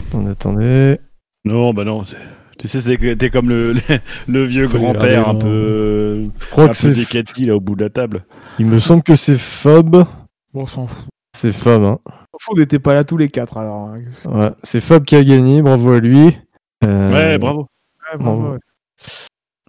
Attendez, 0.08 0.30
attendez. 0.30 0.98
Non, 1.44 1.74
bah 1.74 1.84
non. 1.84 2.02
c'est- 2.04 2.16
Tu 2.60 2.68
sais, 2.68 2.80
c'est 2.80 2.96
que 2.98 3.14
t'es 3.14 3.30
comme 3.30 3.48
le, 3.48 3.72
le, 3.72 3.80
le 4.28 4.44
vieux 4.44 4.66
grand-père 4.68 5.28
un 5.28 5.34
peu, 5.34 6.28
Je 6.40 6.46
crois 6.50 6.64
un 6.64 6.68
que 6.68 6.74
c'est. 6.76 7.44
là 7.46 7.56
au 7.56 7.60
bout 7.60 7.74
de 7.74 7.82
la 7.84 7.90
table. 7.90 8.24
Il 8.58 8.66
me 8.66 8.78
semble 8.78 9.02
que 9.02 9.16
c'est 9.16 9.38
Fab. 9.38 9.90
Bon, 9.90 10.06
on 10.54 10.66
s'en 10.66 10.86
fout. 10.86 11.06
C'est 11.34 11.52
Fab, 11.52 11.82
hein. 11.82 11.98
On 12.06 12.10
s'en 12.10 12.38
fout, 12.40 12.54
on 12.56 12.60
n'était 12.60 12.78
pas 12.78 12.92
là 12.94 13.04
tous 13.04 13.16
les 13.16 13.28
quatre 13.28 13.56
alors. 13.56 13.88
hein. 13.88 14.00
Ouais, 14.30 14.50
c'est 14.62 14.80
Fab 14.80 15.04
qui 15.04 15.16
a 15.16 15.24
gagné, 15.24 15.62
bravo 15.62 15.92
à 15.92 16.00
lui. 16.00 16.36
Euh, 16.84 17.12
Ouais, 17.12 17.38
bravo. 17.38 17.60
Ouais, 17.60 18.18
bravo, 18.18 18.40
Bravo. 18.40 18.52
ouais. 18.54 18.58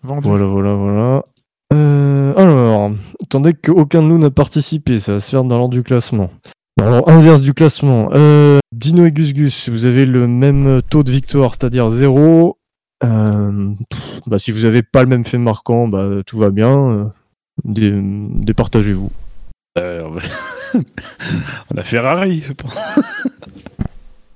Vendu. 0.04 0.28
Voilà, 0.28 0.46
voilà, 0.46 0.74
voilà. 0.74 1.26
Euh, 1.74 2.34
alors, 2.36 2.92
attendez 3.24 3.54
qu'aucun 3.54 4.02
de 4.02 4.08
nous 4.08 4.18
n'a 4.18 4.32
participé, 4.32 5.00
ça 5.00 5.14
va 5.14 5.20
se 5.20 5.30
faire 5.30 5.44
dans 5.44 5.58
l'ordre 5.58 5.74
du 5.74 5.84
classement. 5.84 6.30
Alors, 6.82 7.08
inverse 7.10 7.42
du 7.42 7.54
classement. 7.54 8.10
Euh, 8.14 8.60
Dino 8.74 9.06
et 9.06 9.12
Gus 9.12 9.34
Gus, 9.34 9.70
vous 9.70 9.86
avez 9.86 10.06
le 10.06 10.28
même 10.28 10.82
taux 10.90 11.04
de 11.04 11.12
victoire, 11.12 11.52
c'est-à-dire 11.52 11.90
0. 11.90 12.58
Euh, 13.04 13.74
bah, 14.28 14.38
si 14.40 14.52
vous 14.52 14.62
n'avez 14.62 14.84
pas 14.84 15.02
le 15.04 15.10
même 15.10 15.24
fait 15.26 15.38
marquant, 15.38 15.88
bah, 15.88 16.08
tout 16.26 16.38
va 16.38 16.50
bien. 16.50 16.78
Euh, 16.92 17.06
dé- 17.64 17.92
départagez-vous. 18.02 19.12
Euh, 19.78 20.10
on 20.76 21.78
a 21.78 21.84
Ferrari, 21.84 22.44
je 22.48 22.54
pense. 22.54 22.74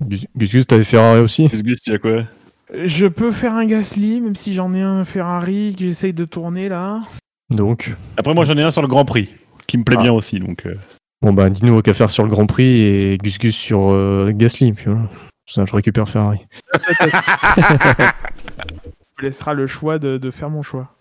Gus 0.06 0.26
Gus, 0.36 0.66
t'avais 0.66 0.84
Ferrari 0.84 1.20
aussi? 1.20 1.48
Gus 1.48 1.62
Gus, 1.62 1.80
tu 1.82 1.92
as 1.94 1.98
quoi? 1.98 2.22
Je 2.84 3.06
peux 3.06 3.30
faire 3.30 3.54
un 3.54 3.64
Gasly, 3.66 4.20
même 4.20 4.34
si 4.36 4.52
j'en 4.54 4.74
ai 4.74 4.82
un 4.82 5.04
Ferrari 5.04 5.74
que 5.78 5.84
j'essaye 5.84 6.12
de 6.12 6.24
tourner 6.24 6.68
là. 6.68 7.00
Donc, 7.50 7.94
Après, 8.16 8.34
moi, 8.34 8.44
j'en 8.44 8.56
ai 8.58 8.62
un 8.62 8.70
sur 8.72 8.82
le 8.82 8.88
Grand 8.88 9.04
Prix, 9.04 9.30
qui 9.68 9.78
me 9.78 9.84
plaît 9.84 9.96
Ah. 10.00 10.02
bien 10.02 10.12
aussi. 10.12 10.40
Donc, 10.40 10.66
euh, 10.66 10.74
bon, 11.22 11.32
bah, 11.32 11.48
Dino 11.48 11.78
a 11.78 11.82
qu'à 11.82 11.94
faire 11.94 12.10
sur 12.10 12.24
le 12.24 12.28
Grand 12.30 12.46
Prix 12.46 12.80
et 12.80 13.18
Gus 13.22 13.38
Gus 13.38 13.54
sur 13.54 13.90
euh, 13.92 14.32
Gasly. 14.34 14.72
Puis 14.72 14.86
voilà. 14.86 15.08
Ça, 15.48 15.64
je 15.64 15.72
récupère 15.72 16.08
Ferrari. 16.08 16.40
Me 19.18 19.22
laisseras 19.24 19.54
le 19.54 19.66
choix 19.66 19.98
de, 19.98 20.18
de 20.18 20.30
faire 20.30 20.50
mon 20.50 20.62
choix. 20.62 20.92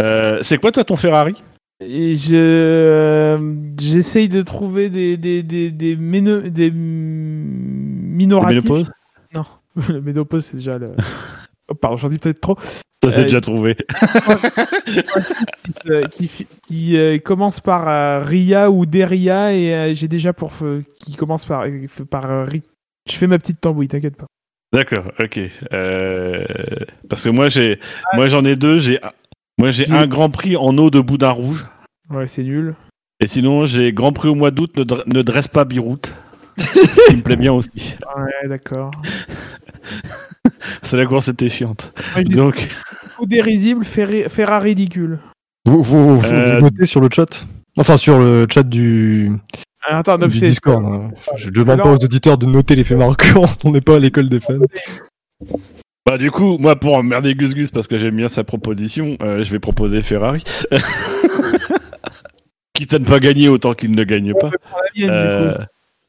Euh, 0.00 0.38
c'est 0.42 0.58
quoi, 0.58 0.72
toi, 0.72 0.84
ton 0.84 0.96
Ferrari? 0.96 1.34
Et 1.80 2.16
je 2.16 2.34
euh, 2.34 3.54
j'essaye 3.80 4.28
de 4.28 4.42
trouver 4.42 4.90
des 4.90 5.16
des 5.16 5.42
des 5.44 5.70
des, 5.70 5.96
méno- 5.96 6.48
des 6.48 6.70
minoratifs. 6.72 8.64
Ménopause 8.64 8.90
le 9.88 10.00
ménopause 10.00 10.44
c'est 10.44 10.56
déjà 10.56 10.76
le. 10.78 10.92
Oh, 11.68 11.74
pardon, 11.74 11.96
j'en 11.96 12.08
dis 12.08 12.18
peut-être 12.18 12.40
trop. 12.40 12.56
Ça, 12.60 13.10
c'est 13.10 13.20
Euh, 13.20 13.22
déjà 13.24 13.40
trouvé. 13.40 13.76
Qui 16.10 16.46
qui 16.66 16.96
euh, 16.96 17.18
commence 17.18 17.60
par 17.60 18.22
Ria 18.26 18.70
ou 18.70 18.86
Deria 18.86 19.54
et 19.54 19.94
j'ai 19.94 20.08
déjà 20.08 20.32
pour 20.32 20.52
qui 21.04 21.14
commence 21.14 21.44
par 21.44 21.64
par 22.10 22.46
Ri. 22.48 22.62
Je 23.08 23.14
fais 23.14 23.26
ma 23.28 23.38
petite 23.38 23.60
tambouille, 23.60 23.86
t'inquiète 23.88 24.16
pas. 24.16 24.26
D'accord, 24.72 25.10
ok. 25.22 25.40
Euh, 25.72 26.44
Parce 27.08 27.24
que 27.24 27.30
moi, 27.30 27.48
j'ai, 27.48 27.80
moi, 28.14 28.26
j'en 28.26 28.42
ai 28.44 28.54
deux. 28.54 28.78
J'ai, 28.78 28.98
moi, 29.58 29.70
j'ai 29.70 29.90
un 29.90 30.06
Grand 30.06 30.30
Prix 30.30 30.56
en 30.56 30.76
eau 30.76 30.90
de 30.90 31.00
boudin 31.00 31.30
rouge. 31.30 31.66
Ouais, 32.10 32.26
c'est 32.26 32.42
nul. 32.42 32.74
Et 33.20 33.26
sinon, 33.26 33.64
j'ai 33.64 33.92
Grand 33.92 34.12
Prix 34.12 34.28
au 34.28 34.34
mois 34.34 34.50
d'août, 34.50 34.76
ne, 34.76 34.84
ne 35.06 35.22
dresse 35.22 35.48
pas 35.48 35.64
Biroute. 35.64 36.14
qui 37.08 37.16
me 37.16 37.22
plaît 37.22 37.36
bien 37.36 37.52
aussi. 37.52 37.94
Ouais, 38.16 38.48
d'accord. 38.48 38.90
C'est 40.82 40.96
la 40.96 41.06
course 41.06 41.28
était 41.28 41.48
chiante. 41.48 41.92
Ouais, 42.16 42.24
Donc, 42.24 42.68
tout 43.16 43.26
dérisible, 43.26 43.84
Ferrari 43.84 44.70
ridicule. 44.70 45.18
Vous, 45.64 45.82
vous, 45.82 46.18
vous, 46.18 46.26
Euh, 46.26 46.56
vous 46.58 46.64
notez 46.64 46.84
sur 46.84 47.00
le 47.00 47.08
chat? 47.12 47.44
Enfin, 47.76 47.96
sur 47.96 48.18
le 48.18 48.46
chat 48.52 48.64
du, 48.64 49.30
Ah, 49.90 49.98
attends, 49.98 50.18
non, 50.18 50.26
du 50.26 50.38
c'est- 50.38 50.48
Discord. 50.48 50.84
hein. 50.84 51.10
Je 51.36 51.48
demande 51.50 51.78
pas 51.78 51.90
aux 51.92 51.96
auditeurs 52.04 52.36
de 52.38 52.46
noter 52.46 52.74
les 52.76 52.84
faits 52.84 52.98
marquants. 52.98 53.46
On 53.64 53.70
n'est 53.70 53.80
pas 53.80 53.96
à 53.96 53.98
l'école 53.98 54.28
des 54.28 54.40
fans. 54.40 54.54
bah, 56.04 56.18
du 56.18 56.30
coup, 56.30 56.58
moi, 56.58 56.76
pour 56.76 56.96
emmerder 56.98 57.34
Gus 57.34 57.54
Gus, 57.54 57.70
parce 57.70 57.86
que 57.86 57.96
j'aime 57.98 58.16
bien 58.16 58.28
sa 58.28 58.44
proposition, 58.44 59.16
euh, 59.22 59.42
je 59.42 59.50
vais 59.50 59.58
proposer 59.58 60.02
Ferrari. 60.02 60.44
Quitte 62.74 62.94
à 62.94 62.98
ne 62.98 63.04
pas 63.04 63.18
gagner 63.18 63.48
autant 63.48 63.74
qu'il 63.74 63.92
ne 63.94 64.04
gagne 64.04 64.34
pas. 64.34 64.50
la 64.50 65.06
mienne, 65.06 65.10
du 65.10 65.10
Euh, 65.10 65.54
coup. 65.54 65.62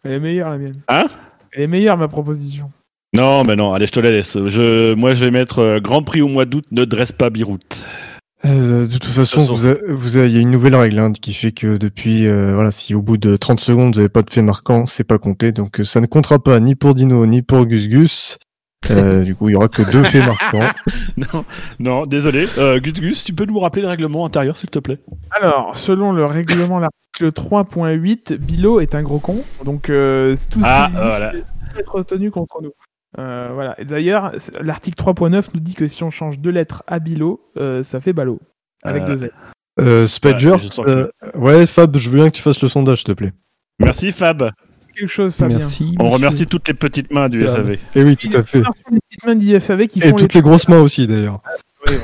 Elle 0.05 0.11
est 0.13 0.19
meilleure, 0.19 0.49
la 0.49 0.57
mienne. 0.57 0.75
Hein? 0.87 1.05
Elle 1.51 1.63
est 1.63 1.67
meilleure, 1.67 1.97
ma 1.97 2.07
proposition. 2.07 2.71
Non, 3.13 3.43
mais 3.43 3.55
non, 3.55 3.73
allez, 3.73 3.87
je 3.87 3.91
te 3.91 3.99
la 3.99 4.11
laisse. 4.11 4.37
Je, 4.47 4.93
moi, 4.93 5.13
je 5.15 5.25
vais 5.25 5.31
mettre 5.31 5.59
euh, 5.59 5.79
Grand 5.79 6.03
Prix 6.03 6.21
au 6.21 6.27
mois 6.27 6.45
d'août, 6.45 6.65
ne 6.71 6.85
dresse 6.85 7.11
pas 7.11 7.29
Biroute. 7.31 7.85
Euh, 8.45 8.87
de 8.87 8.93
toute 8.93 9.05
façon, 9.05 9.41
façon. 9.41 9.53
vous 9.53 9.67
a- 9.67 9.75
vous 9.89 10.17
a- 10.17 10.25
il 10.25 10.31
y 10.31 10.37
a 10.37 10.39
une 10.39 10.51
nouvelle 10.51 10.75
règle 10.75 10.97
hein, 10.99 11.11
qui 11.11 11.33
fait 11.33 11.51
que 11.51 11.75
depuis, 11.77 12.25
euh, 12.25 12.53
voilà, 12.53 12.71
si 12.71 12.95
au 12.95 13.01
bout 13.01 13.17
de 13.17 13.35
30 13.35 13.59
secondes 13.59 13.93
vous 13.95 13.99
n'avez 13.99 14.09
pas 14.09 14.21
de 14.21 14.29
fait 14.31 14.41
marquant, 14.41 14.85
c'est 14.85 15.03
pas 15.03 15.17
compté. 15.17 15.51
Donc 15.51 15.79
euh, 15.81 15.83
ça 15.83 15.99
ne 15.99 16.05
comptera 16.05 16.39
pas 16.39 16.59
ni 16.61 16.75
pour 16.75 16.95
Dino 16.95 17.25
ni 17.25 17.41
pour 17.41 17.65
Gus 17.65 17.89
Gus. 17.89 18.37
Euh, 18.91 19.23
du 19.25 19.35
coup, 19.35 19.49
il 19.49 19.53
y 19.53 19.55
aura 19.57 19.67
que 19.67 19.81
deux 19.81 20.03
faits 20.05 20.25
marquants. 20.25 20.71
Non, 21.17 21.43
non, 21.79 22.05
désolé. 22.05 22.47
Euh, 22.57 22.79
Gus 22.79 22.93
Gus, 22.93 23.23
tu 23.25 23.33
peux 23.33 23.43
nous 23.45 23.59
rappeler 23.59 23.81
le 23.81 23.89
règlement 23.89 24.25
intérieur, 24.25 24.55
s'il 24.55 24.69
te 24.69 24.79
plaît? 24.79 24.99
Alors, 25.31 25.75
selon 25.75 26.13
le 26.13 26.23
règlement, 26.23 26.79
l'article 26.79 27.33
3.8, 27.33 28.35
Bilo 28.37 28.79
est 28.79 28.95
un 28.95 29.03
gros 29.03 29.19
con. 29.19 29.43
Donc, 29.65 29.89
euh, 29.89 30.33
tout 30.49 30.61
ce 30.61 30.65
Ah, 30.65 30.85
qui 30.89 30.95
dit 30.95 31.01
voilà. 31.01 31.31
peut 31.31 31.79
être 31.79 31.93
retenu 31.93 32.31
contre 32.31 32.61
nous. 32.63 32.71
Euh, 33.17 33.49
voilà. 33.53 33.79
Et 33.81 33.85
d'ailleurs, 33.85 34.31
c'est- 34.37 34.61
l'article 34.61 34.95
3.9 34.97 35.49
nous 35.53 35.59
dit 35.59 35.73
que 35.73 35.87
si 35.87 36.03
on 36.03 36.11
change 36.11 36.39
deux 36.39 36.51
lettres 36.51 36.83
à 36.87 36.99
Bilo, 36.99 37.41
euh, 37.57 37.81
ça 37.83 37.99
fait 37.99 38.13
Balo. 38.13 38.39
Avec 38.83 39.03
Euh, 39.03 39.05
deux 39.07 39.23
L. 39.23 39.31
Euh, 39.79 40.07
Ouais, 40.23 40.33
que- 40.33 40.89
euh, 40.89 41.07
ouais, 41.35 41.65
Fab, 41.65 41.97
je 41.97 42.09
veux 42.09 42.17
bien 42.19 42.29
que 42.29 42.35
tu 42.35 42.41
fasses 42.41 42.61
le 42.61 42.67
sondage, 42.69 42.99
s'il 42.99 43.07
te 43.07 43.11
plaît. 43.13 43.33
Merci 43.79 44.11
Fab. 44.11 44.51
Quelque 44.95 45.07
chose, 45.09 45.33
Fabien. 45.35 45.59
Merci. 45.59 45.95
On 45.99 46.03
monsieur. 46.03 46.15
remercie 46.17 46.45
toutes 46.47 46.67
les 46.67 46.73
petites 46.73 47.11
mains 47.11 47.29
du 47.29 47.41
SAV. 47.45 47.71
Et 47.73 47.79
Eh 47.95 48.03
oui, 48.03 48.17
tout 48.17 48.29
à 48.35 48.43
fait. 48.43 48.59
Les 48.91 48.99
petites 48.99 49.25
mains 49.25 49.35
d'IFAV 49.35 49.87
qui 49.87 49.99
Et 49.99 50.09
font 50.09 50.15
toutes 50.17 50.33
les 50.33 50.39
les 50.39 50.43
grosses 50.43 50.67
mains 50.67 50.81
aussi, 50.81 51.07
d'ailleurs. 51.07 51.41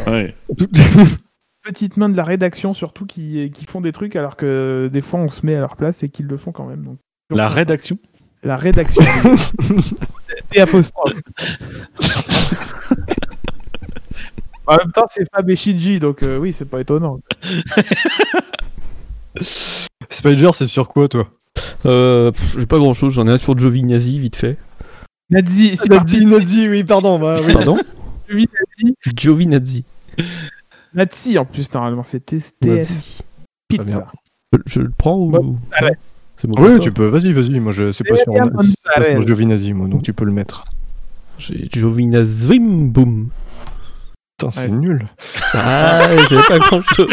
Ouais. 0.07 0.33
petites 1.63 1.97
mains 1.97 2.09
de 2.09 2.15
la 2.17 2.23
rédaction, 2.23 2.73
surtout, 2.73 3.05
qui, 3.05 3.51
qui 3.53 3.65
font 3.65 3.81
des 3.81 3.91
trucs 3.91 4.15
alors 4.15 4.37
que 4.37 4.89
des 4.93 5.01
fois 5.01 5.19
on 5.19 5.27
se 5.27 5.45
met 5.45 5.55
à 5.55 5.59
leur 5.59 5.75
place 5.75 6.03
et 6.03 6.09
qu'ils 6.09 6.27
le 6.27 6.37
font 6.37 6.51
quand 6.51 6.65
même. 6.65 6.83
Donc, 6.83 6.97
La 7.31 7.49
rédaction 7.49 7.97
La 8.43 8.55
rédaction. 8.55 9.01
T 10.55 10.61
apostrophe. 10.61 11.13
en 14.67 14.77
même 14.77 14.91
temps, 14.93 15.05
c'est 15.09 15.25
Fab 15.33 15.49
et 15.49 15.55
Shinji, 15.55 15.99
donc 15.99 16.23
euh, 16.23 16.37
oui, 16.37 16.53
c'est 16.53 16.69
pas 16.69 16.79
étonnant. 16.79 17.19
Spider, 20.09 20.51
c'est 20.53 20.67
sur 20.67 20.87
quoi, 20.87 21.09
toi? 21.09 21.27
Euh, 21.85 22.31
pff, 22.31 22.57
J'ai 22.57 22.65
pas 22.65 22.77
grand 22.77 22.93
chose, 22.93 23.13
j'en 23.13 23.27
ai 23.27 23.31
un 23.31 23.37
sur 23.37 23.57
Giovinazzi 23.57 24.19
vite 24.19 24.37
fait. 24.37 24.57
Nazi, 25.29 25.75
c'est 25.75 25.89
parti. 25.89 26.25
Nazi, 26.25 26.69
oui, 26.69 26.83
pardon. 26.83 27.19
Bah, 27.19 27.39
oui. 27.45 27.53
Pardon? 27.53 27.77
Giovinazzi. 28.29 28.95
Giovinazzi. 29.15 29.83
Nazi, 30.93 31.37
en 31.37 31.45
plus, 31.45 31.71
normalement, 31.73 32.03
c'est 32.03 32.25
TS. 32.25 32.53
Nazi. 32.61 33.17
Très 33.67 33.83
bien. 33.83 33.99
Pizza. 33.99 34.11
Je, 34.53 34.59
je 34.67 34.79
le 34.79 34.91
prends 34.97 35.17
ou 35.17 35.31
Ouais, 35.31 35.39
ouais. 35.81 35.97
C'est 36.37 36.47
bon. 36.47 36.61
Oui, 36.61 36.79
tu 36.79 36.91
peux, 36.91 37.07
vas-y, 37.07 37.31
vas-y. 37.33 37.59
Moi, 37.59 37.71
je 37.71 37.91
sais 37.91 38.03
pas 38.03 38.15
Eh 38.19 38.23
sur, 38.23 38.33
c'est 38.33 38.51
pas 38.95 39.03
sur. 39.03 39.21
Giovinazzi, 39.27 39.73
moi, 39.73 39.87
donc 39.87 40.03
tu 40.03 40.13
peux 40.13 40.25
le 40.25 40.31
mettre. 40.31 40.65
J'ai 41.37 41.67
Giovinazzi, 41.71 42.59
boum. 42.59 43.29
Putain, 44.37 44.51
c'est 44.51 44.69
Ouais, 44.71 44.77
nul. 44.77 45.07
Ah, 45.53 46.09
j'avais 46.29 46.43
pas 46.43 46.59
grand 46.59 46.81
chose. 46.81 47.07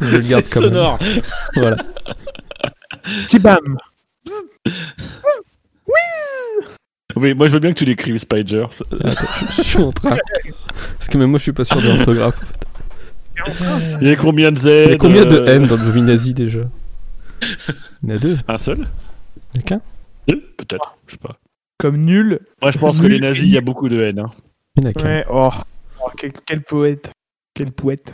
Je 0.00 0.16
le 0.16 0.22
garde 0.22 0.44
même. 0.44 0.52
sonore. 0.64 0.98
Voilà. 1.54 1.76
Tibam. 3.26 3.78
Oui, 7.16 7.34
moi 7.34 7.46
je 7.48 7.52
veux 7.52 7.58
bien 7.58 7.72
que 7.72 7.78
tu 7.78 7.84
l'écrives, 7.84 8.16
Spider. 8.18 8.66
Attends, 9.04 9.26
je 9.50 9.62
suis 9.62 9.78
en 9.78 9.92
train. 9.92 10.16
Parce 10.98 11.08
que 11.08 11.18
même 11.18 11.30
moi 11.30 11.38
je 11.38 11.42
suis 11.42 11.52
pas 11.52 11.64
sûr 11.64 11.80
de 11.80 11.88
l'orthographe. 11.88 12.40
Il 14.00 14.08
y 14.08 14.10
a 14.12 14.16
combien 14.16 14.50
de 14.52 14.58
Z 14.58 14.66
Il 14.66 14.90
y 14.92 14.94
a 14.94 14.98
combien 14.98 15.24
de 15.24 15.36
euh, 15.38 15.56
N 15.56 15.66
dans 15.66 15.76
Giovinazzi 15.76 16.32
déjà? 16.34 16.60
Il 18.02 18.10
y 18.10 18.12
en 18.12 18.16
a 18.16 18.18
deux. 18.18 18.38
Un 18.48 18.58
seul 18.58 18.86
Il 19.54 19.56
y 19.56 19.58
en 19.58 19.60
a 19.60 19.62
qu'un 19.64 19.80
Deux 20.28 20.40
Peut-être, 20.56 20.96
je 21.06 21.12
sais 21.12 21.18
pas. 21.18 21.36
Comme 21.78 21.96
nul. 21.98 22.40
Moi 22.60 22.70
je 22.70 22.78
pense 22.78 23.00
que 23.00 23.06
les 23.06 23.18
nazis, 23.20 23.44
il 23.44 23.50
y 23.50 23.58
a 23.58 23.60
beaucoup 23.62 23.88
de 23.88 24.00
haine. 24.00 24.18
hein. 24.20 24.30
Il 24.76 24.84
y 24.84 24.86
en 24.86 24.90
a 24.90 24.92
qu'un. 24.92 25.04
Ouais, 25.04 25.24
oh. 25.30 25.50
Oh, 26.04 26.10
quel, 26.16 26.32
quel 26.46 26.62
poète. 26.62 27.10
Quel 27.54 27.70
poète. 27.72 28.12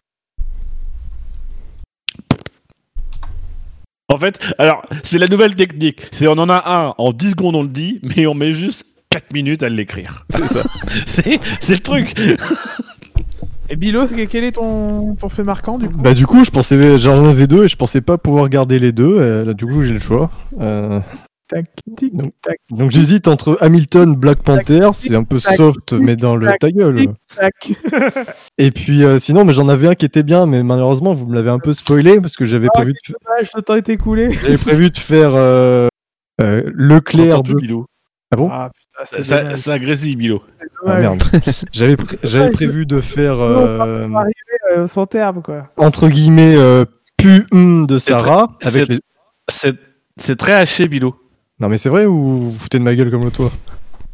En 4.11 4.17
fait, 4.19 4.41
alors, 4.59 4.87
c'est 5.03 5.19
la 5.19 5.27
nouvelle 5.29 5.55
technique. 5.55 6.01
C'est 6.13 6.27
on 6.29 6.33
en 6.33 6.49
a 6.49 6.63
un, 6.71 6.95
en 6.97 7.13
10 7.13 7.31
secondes 7.31 7.57
on 7.57 7.63
le 7.63 7.69
dit, 7.69 8.01
mais 8.03 8.27
on 8.27 8.33
met 8.35 8.53
juste 8.53 8.87
4 9.11 9.33
minutes 9.35 9.63
à 9.63 9.69
l'écrire. 9.69 10.25
C'est 10.31 10.49
ça. 10.49 10.63
C'est 11.07 11.39
c'est 11.61 11.75
le 11.75 11.81
truc. 11.81 12.15
Et 13.71 13.77
Bilo, 13.77 14.07
c'est- 14.07 14.27
quel 14.27 14.45
est 14.45 14.53
ton, 14.53 15.15
ton 15.15 15.29
fait 15.29 15.45
marquant 15.45 15.79
du 15.79 15.89
coup 15.89 15.99
Bah, 15.99 16.15
du 16.15 16.27
coup, 16.27 16.45
je 16.45 16.51
pensais, 16.51 16.99
j'en 16.99 17.25
avais 17.27 17.47
deux 17.47 17.65
et 17.65 17.69
je 17.69 17.77
pensais 17.77 18.01
pas 18.01 18.17
pouvoir 18.19 18.49
garder 18.49 18.79
les 18.79 18.93
deux. 18.93 19.17
euh, 19.19 19.45
là, 19.45 19.55
du 19.55 19.67
coup, 19.67 19.83
j'ai 19.83 19.93
le 19.93 19.99
choix. 19.99 20.31
Euh, 20.61 21.01
Tac, 21.51 21.65
tic, 21.97 22.13
tac, 22.43 22.59
donc, 22.71 22.91
j'hésite 22.91 23.27
entre 23.27 23.57
Hamilton, 23.63 24.15
Black 24.15 24.43
Panther. 24.43 24.91
C'est 24.93 25.15
un 25.15 25.25
peu 25.25 25.41
tac, 25.41 25.57
soft, 25.57 25.95
mais 25.95 26.15
dans 26.15 26.37
le 26.37 26.47
tac, 26.47 26.59
ta 26.59 26.71
gueule. 26.71 27.15
tac. 27.35 27.55
Et 28.59 28.71
puis, 28.71 29.03
euh, 29.03 29.19
sinon, 29.19 29.47
mais 29.47 29.55
j'en 29.55 29.67
avais 29.69 29.89
un 29.89 29.95
qui 29.95 30.05
était 30.05 30.23
bien, 30.23 30.45
mais 30.45 30.63
malheureusement, 30.63 31.15
vous 31.15 31.25
me 31.27 31.35
l'avez 31.35 31.49
un 31.49 31.59
peu 31.59 31.73
spoilé 31.73 32.21
parce 32.21 32.37
que 32.37 32.45
j'avais 32.45 32.67
Ah, 32.75 32.79
prévu, 32.81 32.93
de, 32.93 33.15
Dommage, 33.25 33.51
le 33.57 33.63
temps 33.63 33.77
est 33.77 33.89
écoulé. 33.89 34.31
j'avais 34.43 34.59
prévu 34.59 34.91
de 34.91 34.99
faire 34.99 35.35
euh, 35.35 35.89
euh, 36.43 36.71
Leclerc 36.75 37.43
de 37.43 37.55
Bilou. 37.55 37.87
Ah 38.31 38.37
bon? 38.37 38.49
Ah 38.53 38.71
putain, 38.75 39.05
c'est 39.07 39.23
Ça, 39.23 39.43
Bilo. 40.17 40.43
c'est 40.61 40.67
Ah 40.87 41.01
dommage. 41.01 41.01
merde. 41.01 41.23
J'avais 41.73 41.97
pré- 41.97 42.19
j'avais 42.23 42.51
prévu 42.51 42.85
de 42.87 43.01
faire 43.01 43.37
Non, 43.37 43.43
on 43.45 43.49
va 43.79 43.87
euh, 43.87 44.09
pas 44.11 44.19
arriver 44.21 44.35
euh, 44.77 44.85
au 44.85 44.87
son 44.87 45.07
terme, 45.07 45.43
quoi. 45.43 45.71
entre 45.77 46.09
guillemets 46.09 46.55
euh, 46.57 46.85
pu 47.17 47.47
hum 47.53 47.87
de 47.87 47.99
Sarah 47.99 48.57
avec 48.65 48.85
c'est- 48.87 48.93
les... 48.93 48.99
C'est 49.51 49.77
c'est 50.21 50.37
très 50.37 50.53
haché, 50.53 50.89
Bilo. 50.89 51.15
Non 51.61 51.69
mais 51.69 51.79
c'est 51.79 51.89
vrai 51.89 52.05
ou 52.07 52.17
vous 52.19 52.51
vous 52.51 52.59
foutez 52.59 52.79
de 52.79 52.85
ma 52.85 52.95
gueule 52.95 53.11
comme 53.11 53.25
le 53.25 53.31
toit? 53.31 53.51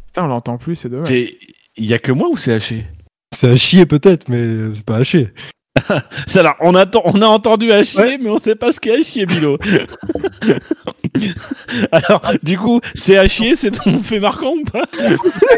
Putain, 0.07 0.23
on 0.23 0.27
l'entend 0.27 0.57
plus, 0.57 0.75
c'est 0.75 0.89
dommage. 0.89 1.09
Il 1.11 1.85
y 1.85 1.93
a 1.93 1.99
que 1.99 2.11
moi 2.13 2.29
ou 2.29 2.37
c'est 2.37 2.53
haché? 2.53 2.85
C'est 3.33 3.49
à 3.49 3.55
chier 3.57 3.85
peut-être 3.85 4.29
mais 4.29 4.73
c'est 4.75 4.85
pas. 4.85 5.03
C'est 5.03 5.33
alors, 6.35 6.55
on, 6.61 6.73
attend, 6.75 7.01
on 7.05 7.21
a 7.21 7.27
entendu 7.27 7.71
hacher, 7.71 8.17
mais 8.17 8.29
on 8.29 8.39
sait 8.39 8.55
pas 8.55 8.71
ce 8.71 8.79
qu'est 8.79 8.97
hacher, 8.99 9.25
Bilo. 9.25 9.57
alors, 11.91 12.21
du 12.43 12.57
coup, 12.57 12.79
c'est 12.93 13.17
haché, 13.17 13.55
c'est 13.55 13.71
ton 13.71 13.99
fait 13.99 14.19
marquant 14.19 14.53
ou 14.53 14.63
pas? 14.63 14.83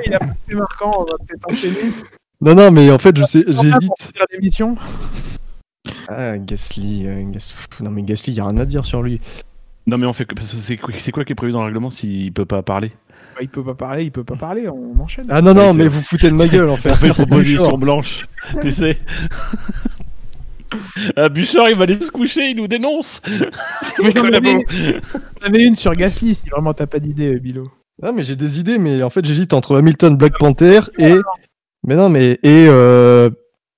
Il 0.06 0.14
a 0.14 0.20
pas 0.20 0.26
été 0.48 0.56
marquant, 0.56 0.92
on 1.00 1.04
va 1.04 1.18
peut-être 1.26 1.52
enchaîner. 1.52 1.92
Non 2.40 2.54
non 2.54 2.70
mais 2.70 2.92
en 2.92 3.00
fait 3.00 3.18
je 3.18 3.24
sais 3.24 3.44
j'hésite. 3.48 3.92
l'émission? 4.32 4.78
Ah 6.08 6.38
Gasly, 6.38 7.08
euh, 7.08 7.24
Gas- 7.32 7.52
non 7.80 7.90
mais 7.90 8.04
Gasly 8.04 8.34
y 8.34 8.40
a 8.40 8.46
rien 8.46 8.58
à 8.58 8.66
dire 8.66 8.86
sur 8.86 9.02
lui. 9.02 9.20
Non, 9.88 9.98
mais 9.98 10.06
on 10.06 10.14
fait 10.14 10.26
que- 10.26 10.36
c'est 10.44 10.78
quoi, 10.78 10.94
c'est 11.00 11.12
quoi 11.12 11.26
qui 11.26 11.32
est 11.32 11.36
prévu 11.36 11.52
dans 11.54 11.62
le 11.62 11.66
règlement 11.66 11.90
s'il 11.90 12.32
peut 12.32 12.46
pas 12.46 12.62
parler? 12.62 12.92
Bah, 13.34 13.40
il 13.42 13.50
peut 13.50 13.64
pas 13.64 13.74
parler, 13.74 14.04
il 14.04 14.12
peut 14.12 14.24
pas 14.24 14.36
parler, 14.36 14.68
on 14.70 15.00
enchaîne. 15.02 15.26
Ah 15.30 15.42
non 15.42 15.56
non 15.56 15.72
Oui, 15.72 15.78
mais 15.78 15.88
vous 15.88 16.02
foutez 16.04 16.30
de 16.30 16.36
ma 16.36 16.48
gueule 16.48 16.70
en 16.70 16.78
fait. 16.78 16.92
On 16.92 16.96
fait 16.96 17.10
proposition 17.10 17.76
blanche, 17.78 18.28
tu 18.62 18.72
sais. 18.72 19.00
Ah, 21.16 21.30
Bouchard, 21.30 21.70
il 21.70 21.78
va 21.78 21.84
aller 21.84 22.00
se 22.02 22.12
coucher, 22.12 22.50
il 22.50 22.58
nous 22.58 22.68
dénonce. 22.68 23.22
Moi, 24.00 24.10
j'en 24.16 24.24
avais, 24.26 24.66
avais 25.42 25.64
une 25.64 25.76
sur 25.76 25.94
Gasly, 25.94 26.36
si 26.36 26.50
vraiment 26.50 26.74
t'as 26.74 26.86
pas 26.88 27.00
d'idée, 27.00 27.36
euh, 27.36 27.40
Bilo. 27.40 27.70
Ah 28.04 28.12
mais 28.12 28.22
j'ai 28.24 28.36
des 28.36 28.60
idées 28.60 28.78
mais 28.78 29.02
en 29.02 29.10
fait 29.10 29.26
j'hésite 29.26 29.54
entre 29.54 29.76
Hamilton 29.76 30.18
Black 30.18 30.38
Panther 30.38 30.82
et 31.00 31.16
mais 31.84 31.96
non 31.96 32.10
mais 32.10 32.34
et 32.44 32.68
euh, 32.70 33.32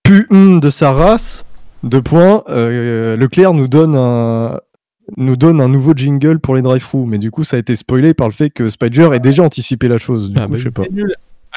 pu 0.04 0.28
de 0.30 0.70
sa 0.70 0.92
race. 0.92 1.46
Deux 1.84 2.02
points. 2.02 2.44
euh, 2.50 3.16
Leclerc 3.16 3.54
nous 3.54 3.70
donne 3.70 3.96
un 3.96 4.60
nous 5.16 5.38
donne 5.38 5.62
un 5.62 5.70
nouveau 5.70 5.94
jingle 5.96 6.40
pour 6.40 6.54
les 6.54 6.62
drive-through 6.62 7.06
mais 7.08 7.18
du 7.18 7.32
coup 7.32 7.46
ça 7.46 7.56
a 7.56 7.60
été 7.60 7.78
spoilé 7.78 8.14
par 8.14 8.28
le 8.28 8.34
fait 8.34 8.50
que 8.50 8.68
Spider 8.68 9.10
ait 9.14 9.20
déjà 9.22 9.44
anticipé 9.44 9.88
la 9.88 9.98
chose. 10.00 10.32
Du 10.32 10.38
Ah, 10.38 10.48
coup 10.48 10.52
bah 10.52 10.58
je 10.58 10.64
sais 10.64 10.72
pas. 10.72 10.84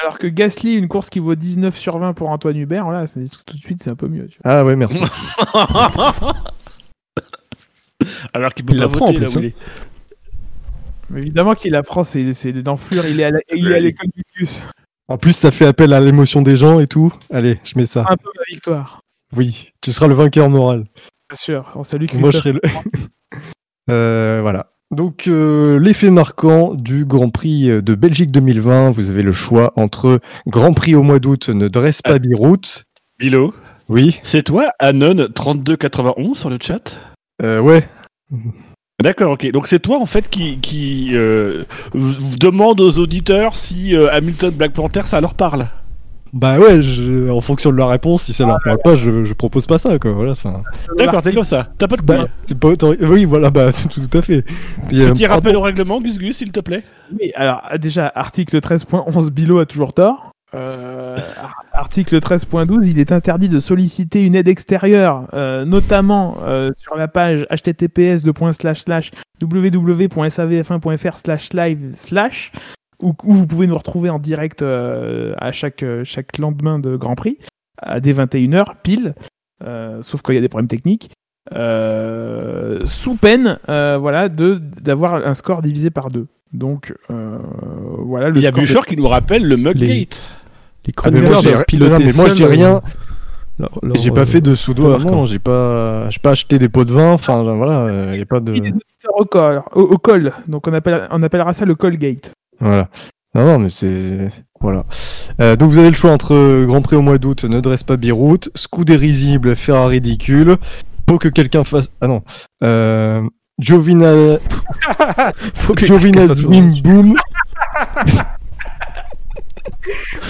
Alors 0.01 0.17
que 0.17 0.27
Gasly, 0.27 0.73
une 0.73 0.87
course 0.87 1.09
qui 1.09 1.19
vaut 1.19 1.35
19 1.35 1.77
sur 1.77 1.97
20 1.99 2.13
pour 2.13 2.29
Antoine 2.29 2.57
Hubert, 2.57 2.89
là, 2.89 3.05
c'est- 3.07 3.25
tout 3.45 3.55
de 3.57 3.61
suite, 3.61 3.81
c'est 3.83 3.89
un 3.91 3.95
peu 3.95 4.07
mieux. 4.07 4.27
tu 4.27 4.39
Ah 4.43 4.65
ouais 4.65 4.75
merci. 4.75 5.01
Alors 8.33 8.53
qu'il 8.53 8.65
peut 8.65 8.73
Il 8.73 8.79
pas 8.79 8.87
voter, 8.87 9.03
en 9.05 9.13
plus, 9.13 9.37
hein. 9.37 9.41
il 9.41 9.45
est. 9.45 9.55
évidemment 11.19 11.53
qu'il 11.53 11.75
apprend, 11.75 12.03
c'est 12.03 12.33
c'est 12.33 12.51
dans 12.53 12.75
Fleur, 12.75 13.05
il 13.05 13.19
est 13.19 13.23
à 13.25 13.31
la- 13.31 13.39
il 13.53 13.71
est 13.71 13.75
à 13.75 13.79
l'école 13.79 14.09
du 14.15 14.23
bus. 14.35 14.61
En 15.07 15.17
plus 15.17 15.33
ça 15.33 15.51
fait 15.51 15.65
appel 15.65 15.93
à 15.93 15.99
l'émotion 15.99 16.41
des 16.41 16.57
gens 16.57 16.79
et 16.79 16.87
tout. 16.87 17.13
Allez 17.31 17.59
je 17.63 17.77
mets 17.77 17.85
ça. 17.85 18.01
Un 18.09 18.15
peu 18.17 18.29
ma 18.35 18.43
victoire. 18.49 18.99
Oui 19.35 19.71
tu 19.81 19.91
seras 19.91 20.07
le 20.07 20.15
vainqueur 20.15 20.49
moral. 20.49 20.85
Bien 21.29 21.35
sûr, 21.37 21.71
on 21.75 21.83
salue 21.83 22.05
Moi, 22.15 22.31
je 22.31 22.39
Christophe. 22.39 22.41
serai 22.41 22.53
le. 22.53 22.61
Euh, 23.89 24.39
voilà. 24.41 24.71
Donc, 24.93 25.27
euh, 25.27 25.79
l'effet 25.79 26.09
marquant 26.09 26.73
du 26.73 27.05
Grand 27.05 27.29
Prix 27.29 27.67
de 27.81 27.95
Belgique 27.95 28.31
2020, 28.31 28.91
vous 28.91 29.09
avez 29.09 29.23
le 29.23 29.31
choix 29.31 29.73
entre 29.75 30.19
Grand 30.47 30.73
Prix 30.73 30.95
au 30.95 31.03
mois 31.03 31.19
d'août 31.19 31.49
ne 31.49 31.67
dresse 31.67 32.01
pas 32.01 32.19
Biroute. 32.19 32.85
Bilo, 33.19 33.53
Oui. 33.89 34.19
c'est 34.23 34.43
toi, 34.43 34.71
Anon3291 34.81 36.35
sur 36.35 36.49
le 36.49 36.57
chat? 36.61 36.99
Euh, 37.41 37.59
ouais. 37.59 37.87
D'accord, 39.01 39.31
ok. 39.31 39.51
Donc 39.51 39.67
c'est 39.67 39.79
toi 39.79 39.99
en 39.99 40.05
fait 40.05 40.29
qui, 40.29 40.59
qui 40.59 41.09
euh, 41.13 41.63
demande 42.39 42.79
aux 42.79 42.99
auditeurs 42.99 43.55
si 43.57 43.95
euh, 43.95 44.11
Hamilton 44.13 44.51
Black 44.51 44.73
Panther 44.73 45.01
ça 45.05 45.19
leur 45.19 45.33
parle? 45.33 45.67
Bah 46.33 46.57
ouais, 46.57 46.81
je- 46.81 47.29
en 47.29 47.41
fonction 47.41 47.71
de 47.71 47.77
la 47.77 47.85
réponse, 47.85 48.23
si 48.23 48.33
ça 48.33 48.45
leur 48.47 48.57
parle 48.63 48.79
pas, 48.83 48.95
je, 48.95 49.23
je 49.23 49.33
propose 49.33 49.67
pas 49.67 49.77
ça, 49.77 49.99
quoi. 49.99 50.11
Voilà. 50.13 50.33
D'accord, 50.97 51.21
t'es 51.21 51.31
comme 51.31 51.43
ça. 51.43 51.69
T'as 51.77 51.87
pas 51.87 51.95
de 51.95 52.01
bah, 52.01 52.17
couilles. 52.17 52.27
c'est 52.45 52.57
pas 52.57 52.69
autant- 52.69 52.93
Oui, 53.01 53.25
voilà, 53.25 53.51
bah 53.51 53.71
tout, 53.91 54.01
tout 54.01 54.17
à 54.17 54.21
fait. 54.23 54.41
Puis, 54.87 55.05
Petit 55.05 55.27
rappel 55.27 55.55
au 55.55 55.61
règlement, 55.61 56.01
Gus 56.01 56.17
Gus, 56.17 56.37
s'il 56.37 56.51
te 56.51 56.59
plaît? 56.59 56.83
Oui, 57.19 57.31
alors 57.35 57.61
déjà, 57.79 58.11
article 58.15 58.57
13.11, 58.61 59.29
Bilo 59.29 59.59
a 59.59 59.67
toujours 59.67 59.93
tort. 59.93 60.31
Euh, 60.55 61.17
ar- 61.41 61.63
article 61.73 62.17
13.12, 62.19 62.87
il 62.87 62.99
est 62.99 63.11
interdit 63.11 63.49
de 63.49 63.59
solliciter 63.59 64.23
une 64.23 64.33
aide 64.35 64.47
extérieure, 64.47 65.25
euh, 65.33 65.65
notamment 65.65 66.37
euh, 66.45 66.71
sur 66.77 66.95
la 66.95 67.07
page 67.07 67.45
https 67.51 68.23
www.savf1.fr 69.41 71.17
slash 71.17 71.53
live 71.53 71.89
slash, 71.93 72.51
où, 73.01 73.13
où 73.23 73.33
vous 73.33 73.47
pouvez 73.47 73.67
nous 73.67 73.77
retrouver 73.77 74.09
en 74.09 74.19
direct 74.19 74.61
euh, 74.61 75.33
à 75.37 75.51
chaque, 75.51 75.83
euh, 75.83 76.03
chaque 76.03 76.37
lendemain 76.37 76.79
de 76.79 76.95
Grand 76.95 77.15
Prix, 77.15 77.37
à 77.81 77.99
dès 77.99 78.13
21h 78.13 78.65
pile, 78.83 79.15
euh, 79.63 79.99
sauf 80.03 80.21
quand 80.21 80.31
il 80.33 80.35
y 80.35 80.39
a 80.39 80.41
des 80.41 80.49
problèmes 80.49 80.67
techniques. 80.67 81.09
euh, 81.53 82.79
sous 82.85 83.15
peine 83.15 83.59
euh, 83.69 83.97
voilà, 83.97 84.29
de 84.29 84.59
d'avoir 84.81 85.15
un 85.15 85.33
score 85.33 85.61
divisé 85.61 85.89
par 85.89 86.09
deux. 86.09 86.27
Donc 86.53 86.93
euh, 87.11 87.37
voilà 87.99 88.29
le 88.29 88.37
Il 88.37 88.43
y 88.43 88.47
a 88.47 88.51
de- 88.51 88.55
Bouchard 88.55 88.85
qui 88.85 88.95
nous 88.95 89.07
rappelle 89.07 89.43
le 89.43 89.57
Muggate. 89.57 90.23
Les 90.85 90.93
Ah, 91.03 91.09
mais 91.11 91.21
moi, 91.21 91.29
chroniqueurs 91.29 91.41
j'ai- 91.41 91.51
doivent 91.51 91.65
piloter 91.65 91.91
non, 91.93 91.99
mais 92.05 92.13
moi, 92.13 92.29
je 92.29 92.33
dis 92.35 92.45
rien. 92.45 92.81
leur- 93.59 93.79
leur, 93.81 93.95
J'ai 93.95 94.11
pas 94.11 94.21
euh, 94.21 94.25
fait 94.25 94.41
de 94.41 94.51
marquant. 94.51 94.93
avant, 94.93 95.25
j'ai 95.25 95.39
pas, 95.39 96.09
j'ai 96.09 96.19
pas 96.19 96.31
acheté 96.31 96.59
des 96.59 96.69
pots 96.69 96.85
de 96.85 96.91
vin, 96.93 97.13
enfin 97.13 97.41
voilà, 97.55 98.13
il 98.13 98.19
y 98.19 98.21
a 98.21 98.25
pas 98.25 98.39
de. 98.39 98.51
des 98.53 98.59
auditeurs 98.59 99.15
au 99.15 99.25
col, 99.25 99.63
au, 99.73 99.81
au 99.81 99.97
col. 99.97 100.31
Donc 100.47 100.67
on, 100.67 100.73
appelle, 100.73 101.07
on 101.11 101.23
appellera 101.23 101.53
ça 101.53 101.65
le 101.65 101.75
call 101.75 101.97
gate. 101.97 102.31
Voilà. 102.59 102.89
Non, 103.35 103.45
non, 103.45 103.59
mais 103.59 103.69
c'est. 103.69 104.29
Voilà. 104.61 104.85
Euh, 105.41 105.55
donc 105.55 105.71
vous 105.71 105.77
avez 105.79 105.89
le 105.89 105.95
choix 105.95 106.11
entre 106.11 106.63
Grand 106.65 106.81
Prix 106.81 106.95
au 106.95 107.01
mois 107.01 107.17
d'août, 107.17 107.43
ne 107.43 107.59
dresse 107.59 107.83
pas 107.83 107.97
Biroute, 107.97 108.49
Scudé 108.55 108.95
risible, 108.95 109.55
Ferrari 109.55 109.95
ridicule, 109.95 110.57
faut 111.09 111.17
que 111.17 111.27
quelqu'un 111.27 111.63
fasse. 111.63 111.89
Ah 111.99 112.07
non. 112.07 112.21
Euh, 112.63 113.21
Giovina... 113.59 114.11
Faut 115.53 115.73
que 115.75 115.85
Giovina 115.85 116.21
quelqu'un 116.21 116.27
fasse 116.35 116.37
Zwim 116.43 116.71
son- 116.73 116.81
Boom. 116.81 117.15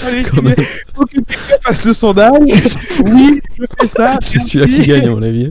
Allez, 0.06 0.22
Quand 0.24 0.42
même. 0.42 0.54
faut 0.94 1.04
que 1.06 1.12
quelqu'un 1.20 1.56
fasse 1.62 1.84
le 1.84 1.92
sondage. 1.94 2.32
oui, 3.06 3.40
je 3.56 3.64
fais 3.80 3.86
ça. 3.86 4.18
C'est 4.22 4.40
celui-là 4.40 4.66
qui 4.66 4.86
gagne, 4.88 5.06
à 5.06 5.10
mon 5.10 5.22
avis. 5.22 5.46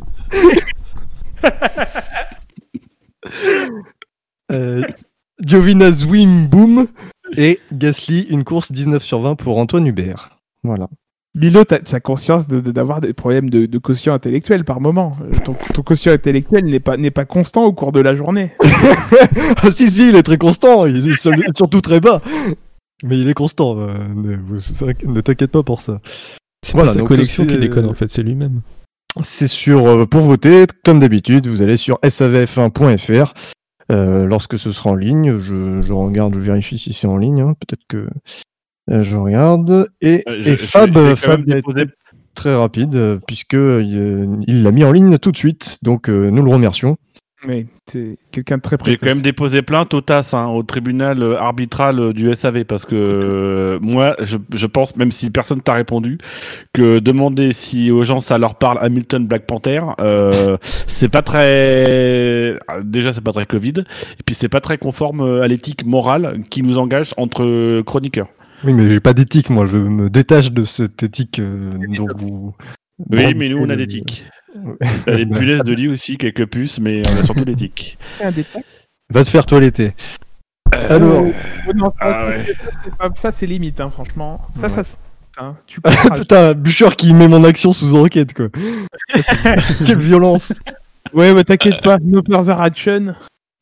Euh, 4.51 4.83
Giovina 5.45 5.91
Zwim 5.91 6.45
Boom. 6.45 6.87
Et 7.35 7.59
Gasly, 7.71 8.27
une 8.29 8.43
course 8.43 8.71
19 8.71 9.01
sur 9.03 9.19
20 9.21 9.35
pour 9.35 9.57
Antoine 9.57 9.87
Hubert. 9.87 10.37
Voilà. 10.63 10.87
Milo, 11.35 11.63
t'as 11.63 11.79
as 11.91 11.99
conscience 11.99 12.47
de- 12.47 12.59
de- 12.59 12.71
d'avoir 12.71 13.01
des 13.01 13.13
problèmes 13.13 13.49
de, 13.49 13.65
de 13.65 13.77
quotient 13.79 14.13
intellectuel 14.13 14.63
par 14.65 14.79
moment. 14.79 15.17
Euh, 15.23 15.31
Ton, 15.43 15.55
ton 15.73 15.81
quotient 15.81 16.11
intellectuel 16.13 16.65
n'est 16.65 16.79
pas, 16.79 16.95
n'est 16.95 17.09
pas 17.09 17.25
constant 17.25 17.63
au 17.65 17.73
cours 17.73 17.91
de 17.91 17.99
la 18.01 18.13
journée. 18.13 18.51
ah 19.63 19.71
si, 19.71 19.89
si, 19.89 20.09
il 20.09 20.15
est 20.15 20.21
très 20.21 20.37
constant, 20.37 20.85
il 20.85 20.97
est 20.97 21.13
seul- 21.15 21.43
surtout 21.57 21.81
très 21.81 21.99
bas. 21.99 22.21
Mais 23.03 23.17
il 23.17 23.27
est 23.27 23.33
constant, 23.33 23.79
euh, 23.79 23.97
ne, 24.15 24.35
vous- 24.37 24.59
ne 25.11 25.21
t'inquiète 25.21 25.49
pas 25.51 25.63
pour 25.63 25.81
ça. 25.81 26.01
C'est 26.63 26.73
Voilà, 26.73 26.89
pas 26.89 26.93
sa 26.93 26.99
donc 26.99 27.07
connexion 27.07 27.43
c'est- 27.45 27.49
qui 27.49 27.57
déconne, 27.57 27.85
en 27.87 27.93
fait, 27.93 28.11
c'est 28.11 28.21
lui-même. 28.21 28.61
C'est 29.23 29.47
sur, 29.47 29.87
euh, 29.87 30.05
pour 30.05 30.21
voter, 30.21 30.65
comme 30.85 30.99
d'habitude, 30.99 31.47
vous 31.47 31.63
allez 31.63 31.77
sur 31.77 31.99
savf1.fr. 32.03 33.33
Euh, 33.91 34.25
lorsque 34.25 34.57
ce 34.57 34.71
sera 34.71 34.91
en 34.91 34.95
ligne, 34.95 35.39
je, 35.39 35.81
je 35.81 35.93
regarde, 35.93 36.33
je 36.35 36.39
vérifie 36.39 36.77
si 36.77 36.93
c'est 36.93 37.07
en 37.07 37.17
ligne. 37.17 37.41
hein, 37.41 37.53
Peut-être 37.59 37.83
que 37.87 38.07
euh, 38.89 39.03
je 39.03 39.15
regarde. 39.17 39.87
Et, 40.01 40.23
Euh, 40.27 40.41
je- 40.41 40.49
et 40.49 40.51
je- 40.57 40.65
Fab, 40.65 40.87
j'ai 40.87 40.93
quand 40.93 41.01
même 41.03 41.15
Fab 41.17 41.41
a 41.51 41.55
déposé- 41.55 41.81
été 41.83 41.91
très 42.33 42.55
rapide 42.55 43.19
puisque 43.27 43.53
il 43.53 44.63
l'a 44.63 44.71
mis 44.71 44.83
en 44.83 44.91
ligne 44.91 45.17
tout 45.17 45.31
de 45.31 45.37
suite. 45.37 45.77
Donc 45.83 46.09
euh, 46.09 46.29
nous 46.31 46.41
le 46.43 46.49
remercions. 46.51 46.97
Mais 47.45 47.65
c'est 47.89 48.17
quelqu'un 48.31 48.57
de 48.57 48.61
très 48.61 48.75
J'ai 48.75 48.77
précoce. 48.77 48.99
quand 49.01 49.09
même 49.15 49.21
déposé 49.21 49.61
plainte 49.61 49.93
au 49.93 49.99
TAS, 50.01 50.29
hein, 50.33 50.47
au 50.47 50.63
tribunal 50.63 51.21
euh, 51.21 51.37
arbitral 51.37 51.99
euh, 51.99 52.13
du 52.13 52.33
SAV, 52.33 52.63
parce 52.63 52.85
que 52.85 52.95
euh, 52.95 53.79
moi, 53.81 54.15
je, 54.23 54.37
je 54.53 54.65
pense, 54.65 54.95
même 54.95 55.11
si 55.11 55.29
personne 55.29 55.61
t'a 55.61 55.73
répondu, 55.73 56.19
que 56.73 56.99
demander 56.99 57.51
si 57.51 57.91
aux 57.91 58.03
gens 58.03 58.21
ça 58.21 58.37
leur 58.37 58.55
parle 58.55 58.77
Hamilton 58.81 59.27
Black 59.27 59.45
Panther, 59.45 59.81
euh, 59.99 60.55
c'est 60.87 61.09
pas 61.09 61.21
très. 61.21 62.57
Déjà, 62.83 63.11
c'est 63.13 63.21
pas 63.23 63.33
très 63.33 63.45
Covid, 63.45 63.73
et 63.79 64.23
puis 64.25 64.35
c'est 64.35 64.49
pas 64.49 64.61
très 64.61 64.77
conforme 64.77 65.21
euh, 65.21 65.41
à 65.41 65.47
l'éthique 65.47 65.85
morale 65.85 66.41
qui 66.49 66.63
nous 66.63 66.77
engage 66.77 67.13
entre 67.17 67.81
chroniqueurs. 67.81 68.27
Oui, 68.63 68.73
mais 68.73 68.89
j'ai 68.89 69.01
pas 69.01 69.13
d'éthique, 69.13 69.49
moi. 69.49 69.65
Je 69.65 69.75
me 69.75 70.09
détache 70.09 70.51
de 70.51 70.63
cette 70.63 71.03
éthique 71.03 71.39
euh, 71.39 71.71
dont 71.97 72.07
vous. 72.17 72.53
Oui, 73.11 73.33
mais 73.35 73.49
nous, 73.49 73.57
on 73.57 73.69
a 73.69 73.75
le- 73.75 73.85
y 75.07 75.11
a 75.11 75.15
des 75.15 75.25
punaises 75.25 75.63
de 75.63 75.73
lit 75.73 75.87
aussi, 75.87 76.17
quelques 76.17 76.45
puces, 76.47 76.79
mais 76.79 77.01
on 77.07 77.19
a 77.19 77.23
surtout 77.23 77.45
des 77.45 77.55
tics. 77.55 77.97
Va 79.09 79.23
te 79.23 79.29
faire 79.29 79.45
toiletter. 79.45 79.93
Euh, 80.75 80.95
Alors, 80.95 81.25
Oh 81.67 81.71
non, 81.75 81.85
ça, 81.91 81.95
Ah 82.01 82.31
c'est- 82.31 82.37
ouais. 82.39 82.45
c'est 82.85 82.95
pas- 82.95 83.09
ça, 83.15 83.31
c'est 83.31 83.45
limite, 83.45 83.79
hein, 83.79 83.89
franchement. 83.91 84.41
Ça, 84.55 84.63
Ouais. 84.63 84.69
ça, 84.69 84.81
hein, 85.39 85.55
tu 85.67 85.79
comprends. 85.81 86.15
putain, 86.15 86.53
Bûcher 86.53 86.89
qui 86.97 87.13
met 87.13 87.27
mon 87.27 87.43
action 87.43 87.71
sous 87.71 87.95
enquête, 87.95 88.33
quoi. 88.33 88.47
Quelle 89.85 89.99
violence. 89.99 90.51
ouais, 91.13 91.33
mais 91.33 91.43
t'inquiète 91.43 91.81
pas, 91.81 91.97
no 92.01 92.21
further 92.27 92.59
action. 92.61 93.13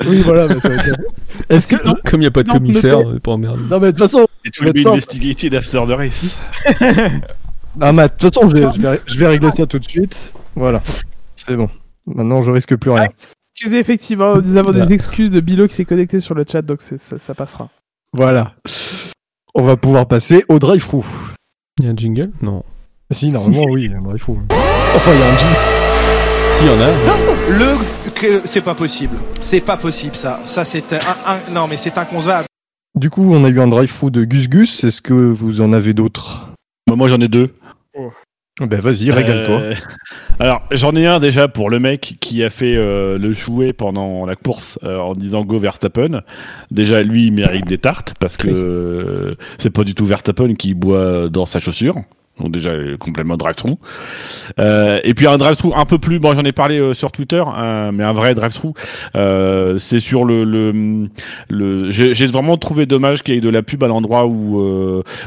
Oui, 0.07 0.21
voilà. 0.21 0.47
bah, 0.47 0.55
ça 0.61 0.69
va 0.69 0.75
être- 0.75 0.99
Est-ce 1.49 1.67
que. 1.67 1.75
Comme 2.09 2.21
il 2.21 2.21
n'y 2.21 2.25
a 2.27 2.31
pas 2.31 2.43
de 2.43 2.47
Non, 2.47 2.55
commissaire, 2.55 2.99
euh, 2.99 3.19
pour 3.19 3.33
emmerder. 3.33 3.61
Non, 3.69 3.79
mais 3.79 3.87
de 3.87 3.91
toute 3.91 3.99
façon, 3.99 4.25
will 4.45 4.73
will 4.73 4.83
be 4.83 4.87
investigated 4.87 5.53
after 5.55 5.85
the 5.85 5.91
race. 5.91 6.37
ah, 7.79 7.91
Matt, 7.91 8.13
de 8.13 8.27
toute 8.29 8.33
façon, 8.33 8.49
je 8.49 8.55
vais, 8.55 8.67
je, 8.75 8.81
vais, 8.81 9.01
je 9.05 9.17
vais 9.17 9.27
régler 9.27 9.51
ça 9.51 9.65
tout 9.65 9.79
de 9.79 9.87
suite. 9.87 10.33
Voilà. 10.55 10.81
C'est 11.35 11.55
bon. 11.55 11.69
Maintenant, 12.05 12.41
je 12.41 12.51
risque 12.51 12.75
plus 12.75 12.91
rien. 12.91 13.07
Excusez, 13.55 13.79
effectivement, 13.79 14.35
nous 14.37 14.57
avons 14.57 14.71
des 14.71 14.93
excuses 14.93 15.29
de 15.31 15.39
Bilo 15.39 15.67
qui 15.67 15.75
s'est 15.75 15.85
connecté 15.85 16.19
sur 16.19 16.33
le 16.35 16.45
chat, 16.49 16.61
donc 16.61 16.81
ça, 16.81 16.97
ça 16.97 17.33
passera. 17.33 17.69
Voilà. 18.13 18.53
On 19.53 19.63
va 19.63 19.77
pouvoir 19.77 20.07
passer 20.07 20.45
au 20.49 20.57
drive-thru. 20.59 21.03
Il 21.79 21.85
y 21.85 21.87
a 21.87 21.91
un 21.91 21.95
jingle? 21.95 22.31
Non. 22.41 22.63
Si, 23.11 23.29
normalement, 23.29 23.65
oui, 23.69 23.91
un 23.93 24.01
drive-thru. 24.01 24.37
Enfin, 24.49 25.11
il 25.13 25.19
y 25.19 25.23
a 25.23 25.27
un 25.27 25.37
jingle. 25.37 25.55
Si, 26.49 26.63
il 26.63 26.67
y 26.67 26.69
en 26.69 26.81
a. 26.81 27.51
Le 27.51 28.11
que 28.15 28.41
c'est 28.45 28.61
pas 28.61 28.75
possible. 28.75 29.17
C'est 29.41 29.61
pas 29.61 29.77
possible 29.77 30.15
ça. 30.15 30.39
Ça 30.45 30.63
c'est 30.63 30.93
un, 30.93 30.97
un- 31.25 31.53
non 31.53 31.67
mais 31.67 31.75
c'est 31.77 31.97
inconcevable. 31.97 32.45
Du 32.95 33.09
coup, 33.09 33.23
on 33.33 33.43
a 33.45 33.49
eu 33.49 33.59
un 33.59 33.67
drive-thru 33.67 34.11
de 34.11 34.23
Gus 34.25 34.47
Gus. 34.49 34.83
Est-ce 34.83 35.01
que 35.01 35.13
vous 35.13 35.59
en 35.61 35.73
avez 35.73 35.93
d'autres? 35.93 36.49
Bah, 36.87 36.95
moi, 36.95 37.07
j'en 37.07 37.19
ai 37.19 37.27
deux. 37.27 37.53
Ben, 38.59 38.79
vas-y, 38.81 39.11
régale-toi. 39.11 39.59
Euh, 39.59 39.75
alors, 40.39 40.61
j'en 40.71 40.95
ai 40.95 41.07
un 41.07 41.19
déjà 41.19 41.47
pour 41.47 41.69
le 41.69 41.79
mec 41.79 42.17
qui 42.19 42.43
a 42.43 42.49
fait 42.49 42.75
euh, 42.75 43.17
le 43.17 43.33
chouet 43.33 43.71
pendant 43.71 44.25
la 44.25 44.35
course 44.35 44.77
euh, 44.83 44.97
en 44.99 45.13
disant 45.13 45.45
Go 45.45 45.57
Verstappen. 45.57 46.21
Déjà, 46.69 47.01
lui, 47.01 47.27
il 47.27 47.31
mérite 47.31 47.65
des 47.65 47.77
tartes 47.77 48.13
parce 48.19 48.37
que 48.37 49.29
Oui. 49.29 49.35
c'est 49.57 49.69
pas 49.69 49.83
du 49.83 49.95
tout 49.95 50.05
Verstappen 50.05 50.55
qui 50.55 50.73
boit 50.73 51.29
dans 51.29 51.45
sa 51.45 51.59
chaussure. 51.59 51.95
Donc 52.41 52.51
déjà 52.51 52.71
euh, 52.71 52.97
complètement 52.97 53.37
drive-thru. 53.37 53.75
Euh, 54.59 54.99
et 55.03 55.13
puis 55.13 55.27
un 55.27 55.37
drive-thru 55.37 55.71
un 55.75 55.85
peu 55.85 55.99
plus, 55.99 56.19
bon 56.19 56.33
j'en 56.33 56.43
ai 56.43 56.51
parlé 56.51 56.79
euh, 56.79 56.93
sur 56.93 57.11
Twitter, 57.11 57.43
mais 57.93 58.03
un 58.03 58.13
vrai 58.13 58.33
drive-thru, 58.33 58.69
euh, 59.15 59.77
c'est 59.77 59.99
sur 59.99 60.25
le, 60.25 60.43
le, 60.43 61.91
j'ai 61.91 62.27
vraiment 62.27 62.57
trouvé 62.57 62.85
dommage 62.85 63.23
qu'il 63.23 63.35
y 63.35 63.37
ait 63.37 63.41
de 63.41 63.49
la 63.49 63.61
pub 63.61 63.83
à 63.83 63.87
l'endroit 63.87 64.25
où 64.25 64.59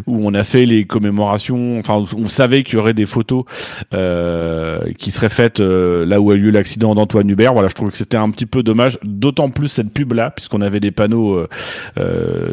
où 0.06 0.26
on 0.26 0.34
a 0.34 0.44
fait 0.44 0.66
les 0.66 0.86
commémorations, 0.86 1.78
enfin 1.78 2.02
on 2.16 2.28
savait 2.28 2.62
qu'il 2.62 2.74
y 2.74 2.78
aurait 2.78 2.94
des 2.94 3.06
photos 3.06 3.44
qui 3.90 5.10
seraient 5.10 5.28
faites 5.28 5.60
là 5.60 6.20
où 6.20 6.30
a 6.30 6.34
eu 6.34 6.38
lieu 6.38 6.50
l'accident 6.50 6.94
d'Antoine 6.94 7.30
Hubert. 7.30 7.52
Voilà, 7.52 7.68
je 7.68 7.74
trouve 7.74 7.90
que 7.90 7.96
c'était 7.96 8.16
un 8.16 8.30
petit 8.30 8.46
peu 8.46 8.62
dommage, 8.62 8.98
d'autant 9.04 9.50
plus 9.50 9.68
cette 9.68 9.92
pub 9.92 10.12
là, 10.12 10.30
puisqu'on 10.30 10.60
avait 10.60 10.80
des 10.80 10.90
panneaux 10.90 11.46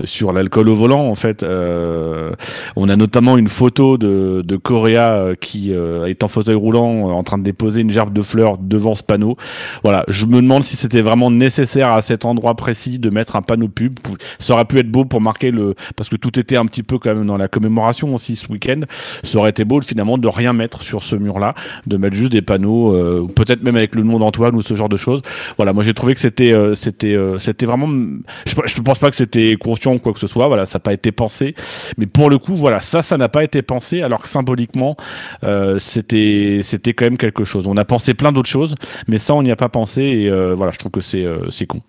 sur 0.03 0.33
l'alcool 0.33 0.69
au 0.69 0.75
volant 0.75 1.07
en 1.07 1.15
fait. 1.15 1.43
On 1.43 2.89
a 2.89 2.95
notamment 2.95 3.37
une 3.37 3.49
photo 3.49 3.97
de 3.97 4.50
Correa 4.57 5.11
euh, 5.11 5.35
qui 5.39 5.73
euh, 5.73 6.05
est 6.05 6.23
en 6.23 6.27
fauteuil 6.27 6.55
roulant 6.55 7.09
euh, 7.09 7.13
en 7.13 7.23
train 7.23 7.37
de 7.37 7.43
déposer 7.43 7.81
une 7.81 7.89
gerbe 7.89 8.13
de 8.13 8.21
fleurs 8.21 8.57
devant 8.57 8.95
ce 8.95 9.03
panneau. 9.03 9.37
Voilà, 9.83 10.03
je 10.07 10.25
me 10.25 10.41
demande 10.41 10.63
si 10.63 10.75
c'était 10.75 11.01
vraiment 11.01 11.31
nécessaire 11.31 11.89
à 11.91 12.01
cet 12.01 12.25
endroit 12.25 12.55
précis 12.55 12.99
de 12.99 13.09
mettre 13.09 13.35
un 13.35 13.41
panneau 13.41 13.67
pub. 13.67 13.99
Ça 14.39 14.53
aurait 14.53 14.65
pu 14.65 14.79
être 14.79 14.89
beau 14.89 15.05
pour 15.05 15.21
marquer 15.21 15.51
le 15.51 15.75
parce 15.95 16.09
que 16.09 16.15
tout 16.15 16.39
était 16.39 16.57
un 16.57 16.65
petit 16.65 16.83
peu 16.83 16.99
quand 16.99 17.13
même 17.13 17.25
dans 17.25 17.37
la 17.37 17.47
commémoration 17.47 18.13
aussi 18.13 18.35
ce 18.35 18.51
week-end. 18.51 18.81
Ça 19.23 19.39
aurait 19.39 19.51
été 19.51 19.65
beau 19.65 19.81
finalement 19.81 20.17
de 20.17 20.27
rien 20.27 20.53
mettre 20.53 20.81
sur 20.81 21.03
ce 21.03 21.15
mur-là, 21.15 21.53
de 21.87 21.97
mettre 21.97 22.15
juste 22.15 22.31
des 22.31 22.41
panneaux, 22.41 23.27
peut-être 23.35 23.63
même 23.63 23.75
avec 23.75 23.95
le 23.95 24.03
nom 24.03 24.19
d'Antoine 24.19 24.55
ou 24.55 24.61
ce 24.61 24.75
genre 24.75 24.89
de 24.89 24.97
choses. 24.97 25.21
Voilà, 25.57 25.73
moi 25.73 25.83
j'ai 25.83 25.93
trouvé 25.93 26.13
que 26.13 26.19
c'était 26.19 26.51
vraiment. 27.65 27.87
Je, 28.45 28.55
je 28.65 28.81
pense 28.81 28.99
pas 28.99 29.09
que 29.09 29.15
c'était 29.15 29.55
conscient 29.55 29.95
ou 29.95 29.99
quoi 29.99 30.13
que 30.13 30.19
ce 30.19 30.27
soit. 30.27 30.47
Voilà, 30.47 30.65
ça 30.65 30.77
n'a 30.77 30.81
pas 30.81 30.93
été 30.93 31.11
pensé. 31.11 31.55
Mais 31.97 32.05
pour 32.05 32.29
le 32.29 32.37
coup, 32.37 32.55
voilà, 32.55 32.79
ça, 32.79 33.01
ça 33.01 33.17
n'a 33.17 33.29
pas 33.29 33.43
été 33.43 33.61
pensé, 33.61 34.01
alors 34.01 34.21
que 34.21 34.27
symboliquement, 34.41 34.95
euh, 35.43 35.77
c'était 35.79 36.59
c'était 36.63 36.93
quand 36.93 37.05
même 37.05 37.17
quelque 37.17 37.43
chose. 37.43 37.67
On 37.67 37.77
a 37.77 37.85
pensé 37.85 38.13
plein 38.13 38.31
d'autres 38.31 38.49
choses, 38.49 38.75
mais 39.07 39.17
ça, 39.17 39.35
on 39.35 39.43
n'y 39.43 39.51
a 39.51 39.55
pas 39.55 39.69
pensé. 39.69 40.01
Et 40.01 40.29
euh, 40.29 40.55
voilà, 40.55 40.71
je 40.71 40.79
trouve 40.79 40.91
que 40.91 41.01
c'est 41.01 41.23
euh, 41.23 41.49
c'est 41.51 41.67
con. 41.67 41.81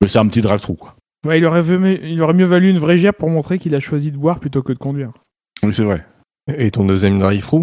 Mais 0.00 0.08
c'est 0.08 0.18
un 0.18 0.26
petit 0.26 0.42
drive-through, 0.42 0.76
quoi. 0.76 0.94
Ouais, 1.26 1.38
il, 1.38 1.46
aurait 1.46 1.62
mieux, 1.62 2.04
il 2.04 2.22
aurait 2.22 2.34
mieux 2.34 2.44
valu 2.44 2.68
une 2.68 2.78
vraie 2.78 2.98
gerbe 2.98 3.16
pour 3.16 3.30
montrer 3.30 3.58
qu'il 3.58 3.74
a 3.74 3.80
choisi 3.80 4.12
de 4.12 4.18
boire 4.18 4.40
plutôt 4.40 4.62
que 4.62 4.74
de 4.74 4.78
conduire. 4.78 5.10
Oui, 5.62 5.72
c'est 5.72 5.84
vrai. 5.84 6.04
Et 6.54 6.70
ton 6.70 6.84
deuxième 6.84 7.18
drive-thru 7.18 7.62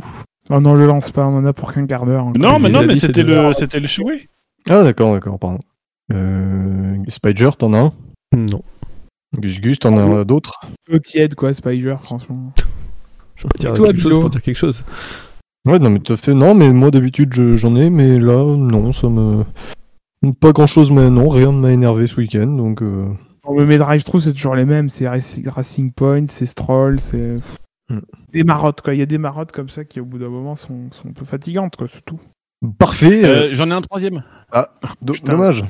Oh 0.49 0.59
non, 0.59 0.73
le 0.73 0.87
lance 0.87 1.11
pas, 1.11 1.25
on 1.27 1.37
en 1.37 1.45
a 1.45 1.53
pour 1.53 1.71
qu'un 1.71 1.85
quart 1.85 2.05
d'heure. 2.07 2.25
Non, 2.35 2.57
mais 2.57 2.69
non, 2.69 2.83
mais 2.83 2.95
c'était 2.95 3.23
le 3.23 3.53
c'était 3.53 3.79
le 3.79 3.87
chouet. 3.87 4.27
Ah, 4.67 4.83
d'accord, 4.83 5.13
d'accord, 5.13 5.37
pardon. 5.37 5.59
Euh, 6.11 6.97
Spider, 7.07 7.51
t'en 7.57 7.73
as 7.73 7.79
un? 7.79 7.93
Non. 8.35 8.63
Gus 9.37 9.61
Gus, 9.61 9.79
t'en 9.79 9.95
as 9.97 10.25
d'autres? 10.25 10.59
Peu 10.85 10.99
tiède, 10.99 11.35
quoi, 11.35 11.53
Spider, 11.53 11.95
franchement. 12.01 12.51
Je 13.41 13.47
peux 13.47 13.57
dire 13.59 13.73
toi, 13.73 13.87
quelque 13.87 13.99
chose 14.01 14.19
pour 14.19 14.29
dire 14.29 14.41
quelque 14.41 14.55
chose. 14.57 14.83
Ouais, 15.65 15.79
non, 15.79 15.89
mais 15.89 15.99
tout 15.99 16.13
à 16.13 16.17
fait. 16.17 16.33
Non, 16.33 16.53
mais 16.55 16.71
moi 16.71 16.91
d'habitude 16.91 17.33
je- 17.33 17.55
j'en 17.55 17.75
ai, 17.75 17.89
mais 17.89 18.19
là, 18.19 18.55
non, 18.55 18.91
ça 18.91 19.09
me. 19.09 19.43
Pas 20.39 20.51
grand 20.51 20.67
chose, 20.67 20.91
mais 20.91 21.09
non, 21.09 21.29
rien 21.29 21.51
ne 21.51 21.59
m'a 21.59 21.71
énervé 21.71 22.05
ce 22.07 22.15
week-end, 22.17 22.47
donc. 22.47 22.81
euh, 22.81 23.07
mais 23.49 23.65
mes 23.65 23.77
drive-thru, 23.79 24.21
c'est 24.21 24.33
toujours 24.33 24.55
les 24.55 24.65
mêmes. 24.65 24.89
C'est 24.89 25.05
Rac- 25.05 25.47
Racing 25.49 25.91
Point, 25.91 26.27
c'est 26.27 26.45
Stroll, 26.45 26.99
c'est. 26.99 27.35
Hmm. 27.89 27.99
Des 28.31 28.43
marottes, 28.43 28.81
quoi. 28.81 28.93
Il 28.93 28.99
y 28.99 29.03
a 29.03 29.05
des 29.07 29.17
marottes 29.17 29.51
comme 29.51 29.67
ça 29.69 29.83
qui, 29.83 29.99
au 29.99 30.05
bout 30.05 30.19
d'un 30.19 30.29
moment, 30.29 30.55
sont, 30.55 30.89
sont 30.91 31.09
un 31.09 31.13
peu 31.13 31.25
fatigantes, 31.25 31.75
quoi, 31.75 31.87
c'est 31.91 32.05
tout. 32.05 32.19
Parfait, 32.77 33.25
euh, 33.25 33.49
Euh, 33.49 33.49
J'en 33.53 33.69
ai 33.71 33.73
un 33.73 33.81
troisième. 33.81 34.23
do- 35.01 35.13
putain. 35.13 35.33
dommage. 35.33 35.65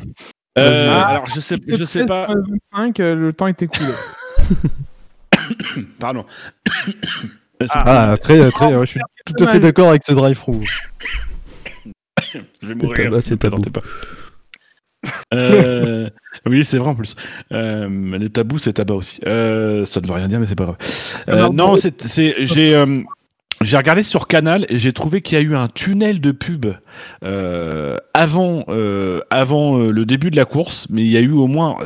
Euh, 0.60 0.92
Ah. 0.94 1.06
alors 1.08 1.28
je 1.30 1.40
sais 1.40 1.56
je 1.66 1.86
sais 1.86 2.06
pas. 2.06 2.28
25, 2.74 3.00
euh, 3.00 3.16
le 3.16 3.34
temps 3.34 3.48
est 3.48 3.62
écoulé. 3.62 3.92
Pardon. 6.00 6.26
Ah, 7.70 8.16
très, 8.20 8.52
très, 8.52 8.76
ouais, 8.76 8.86
je 8.86 8.92
suis 8.92 9.00
tout 9.26 9.44
à 9.44 9.48
fait 9.48 9.60
d'accord 9.60 9.90
avec 9.90 10.04
ce 10.04 10.14
drive-thru. 10.14 10.66
Je 12.34 12.68
vais 12.68 12.76
mourir. 12.76 13.06
tabac, 13.06 13.22
c'est 13.22 13.38
plaisantez 13.38 13.70
pas. 13.70 13.82
Euh, 15.34 16.10
oui, 16.46 16.64
c'est 16.64 16.78
vrai 16.78 16.90
en 16.90 16.96
plus. 16.96 17.16
Euh, 17.52 17.88
le 17.90 18.30
tabou, 18.30 18.60
c'est 18.60 18.74
tabac 18.74 18.94
aussi. 18.94 19.20
Euh, 19.26 19.86
ça 19.86 20.00
ne 20.00 20.08
veut 20.08 20.14
rien 20.14 20.28
dire, 20.28 20.40
mais 20.40 20.46
c'est 20.46 20.56
pas 20.56 20.66
grave. 20.66 20.78
Euh, 21.28 21.50
non, 21.50 21.76
c'est, 21.76 22.02
c'est, 22.04 22.36
j'ai, 22.46 22.76
euh, 22.76 23.02
j'ai 23.62 23.78
regardé 23.78 24.04
sur 24.04 24.28
Canal 24.28 24.66
et 24.70 24.78
j'ai 24.78 24.94
trouvé 24.94 25.22
qu'il 25.22 25.38
y 25.38 25.42
a 25.42 25.44
eu 25.44 25.56
un 25.56 25.68
tunnel 25.68 26.22
de 26.22 26.32
pub 26.32 26.66
euh, 26.68 26.74
avant, 28.14 28.66
euh, 28.70 29.22
avant 29.30 29.80
euh, 29.80 29.92
le 29.92 30.06
début 30.06 30.32
de 30.32 30.36
la 30.36 30.46
course, 30.46 30.88
mais 30.90 31.02
il 31.02 31.12
y 31.12 31.18
a 31.18 31.22
eu 31.22 31.32
au 31.32 31.48
moins 31.48 31.78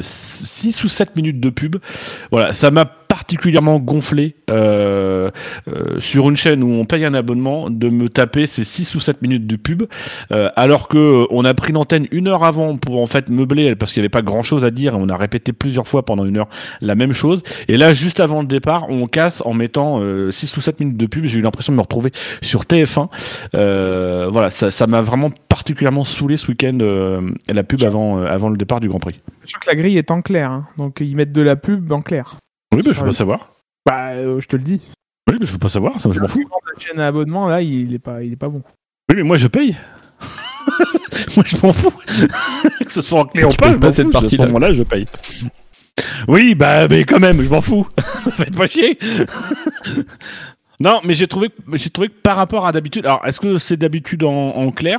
6 0.00 0.84
ou 0.84 0.88
7 0.88 1.16
minutes 1.16 1.40
de 1.40 1.50
pub. 1.50 1.76
Voilà, 2.30 2.52
ça 2.52 2.70
m'a 2.70 2.84
particulièrement 3.12 3.78
gonflé 3.78 4.36
euh, 4.48 5.30
euh, 5.68 6.00
sur 6.00 6.30
une 6.30 6.36
chaîne 6.36 6.62
où 6.62 6.72
on 6.72 6.86
paye 6.86 7.04
un 7.04 7.12
abonnement 7.12 7.68
de 7.68 7.90
me 7.90 8.08
taper 8.08 8.46
ces 8.46 8.64
6 8.64 8.94
ou 8.94 9.00
7 9.00 9.20
minutes 9.20 9.46
de 9.46 9.56
pub 9.56 9.82
euh, 10.32 10.48
alors 10.56 10.88
que 10.88 10.96
euh, 10.96 11.26
on 11.28 11.44
a 11.44 11.52
pris 11.52 11.72
l'antenne 11.72 12.06
une 12.10 12.26
heure 12.26 12.42
avant 12.42 12.78
pour 12.78 13.02
en 13.02 13.04
fait 13.04 13.28
meubler 13.28 13.76
parce 13.76 13.92
qu'il 13.92 14.00
n'y 14.00 14.06
avait 14.06 14.08
pas 14.08 14.22
grand 14.22 14.42
chose 14.42 14.64
à 14.64 14.70
dire 14.70 14.96
on 14.96 15.10
a 15.10 15.16
répété 15.18 15.52
plusieurs 15.52 15.86
fois 15.86 16.06
pendant 16.06 16.24
une 16.24 16.38
heure 16.38 16.48
la 16.80 16.94
même 16.94 17.12
chose 17.12 17.42
et 17.68 17.76
là 17.76 17.92
juste 17.92 18.18
avant 18.18 18.40
le 18.40 18.46
départ 18.46 18.86
on 18.88 19.06
casse 19.06 19.42
en 19.44 19.52
mettant 19.52 20.00
6 20.30 20.56
ou 20.56 20.62
7 20.62 20.80
minutes 20.80 20.96
de 20.96 21.06
pub 21.06 21.26
j'ai 21.26 21.38
eu 21.38 21.42
l'impression 21.42 21.74
de 21.74 21.76
me 21.76 21.82
retrouver 21.82 22.12
sur 22.40 22.62
TF1 22.62 23.08
euh, 23.54 24.30
voilà 24.32 24.50
ça 24.50 24.86
m'a 24.86 25.00
vraiment 25.00 25.30
particulièrement 25.48 26.04
saoulé 26.04 26.36
ce 26.36 26.48
week-end 26.48 26.76
euh, 26.80 27.30
la 27.48 27.62
pub 27.62 27.82
avant 27.84 28.18
euh, 28.18 28.26
avant 28.26 28.48
le 28.48 28.56
départ 28.56 28.80
du 28.80 28.88
Grand 28.88 28.98
Prix 28.98 29.20
Je 29.44 29.52
que 29.54 29.66
la 29.66 29.74
grille 29.74 29.96
est 29.98 30.10
en 30.10 30.22
clair, 30.22 30.50
hein. 30.50 30.66
donc 30.78 30.98
ils 31.00 31.14
mettent 31.14 31.32
de 31.32 31.42
la 31.42 31.54
pub 31.56 31.92
en 31.92 32.02
clair. 32.02 32.36
oui 32.74 32.82
mais 32.84 32.92
je 32.92 32.98
veux 33.00 33.06
pas 33.06 33.12
savoir 33.12 33.54
Bah, 33.86 34.10
euh, 34.14 34.40
je 34.40 34.48
te 34.48 34.56
le 34.56 34.62
dis. 34.62 34.90
oui 35.30 35.36
mais 35.40 35.46
je 35.46 35.52
veux 35.52 35.58
pas 35.58 35.68
savoir 35.68 36.00
ça 36.00 36.10
je 36.12 36.18
m'en 36.20 36.28
fous 36.28 36.40
La 36.74 36.80
chaîne 36.80 36.98
à 37.00 37.06
abonnement, 37.06 37.46
là, 37.48 37.60
il 37.62 37.94
est 37.94 37.98
pas, 37.98 38.22
il 38.22 38.32
est 38.32 38.36
pas 38.36 38.48
bon. 38.48 38.62
oui 39.10 39.16
mais 39.16 39.22
moi 39.22 39.36
je 39.38 39.46
paye 39.48 39.76
moi 41.36 41.44
je 41.46 41.56
m'en 41.64 41.72
fous 41.72 41.92
que 42.84 42.92
ce 42.92 43.02
soit 43.02 43.20
en 43.20 43.24
clé 43.26 43.42
Tu 43.42 43.46
ou 43.48 43.50
pas 43.56 43.70
je 43.72 43.76
pas 43.76 43.92
cette 43.92 44.04
fous. 44.06 44.10
à 44.10 44.12
ce 44.12 44.18
partie-là. 44.20 44.46
moment-là 44.46 44.72
je 44.72 44.82
paye 44.82 45.06
Oui, 46.26 46.54
bah, 46.54 46.88
mais 46.88 47.04
quand 47.04 47.20
même, 47.20 47.42
je 47.42 47.50
m'en 47.50 47.60
fous. 47.60 47.86
Faites 48.36 48.56
pas 48.56 48.66
chier. 48.66 48.98
Non, 50.80 51.00
mais 51.04 51.14
j'ai 51.14 51.26
trouvé, 51.26 51.48
trouvé 51.92 52.08
que 52.08 52.14
par 52.22 52.36
rapport 52.36 52.66
à 52.66 52.72
d'habitude, 52.72 53.06
alors 53.06 53.24
est-ce 53.26 53.40
que 53.40 53.58
c'est 53.58 53.76
d'habitude 53.76 54.24
en, 54.24 54.70
clair? 54.72 54.98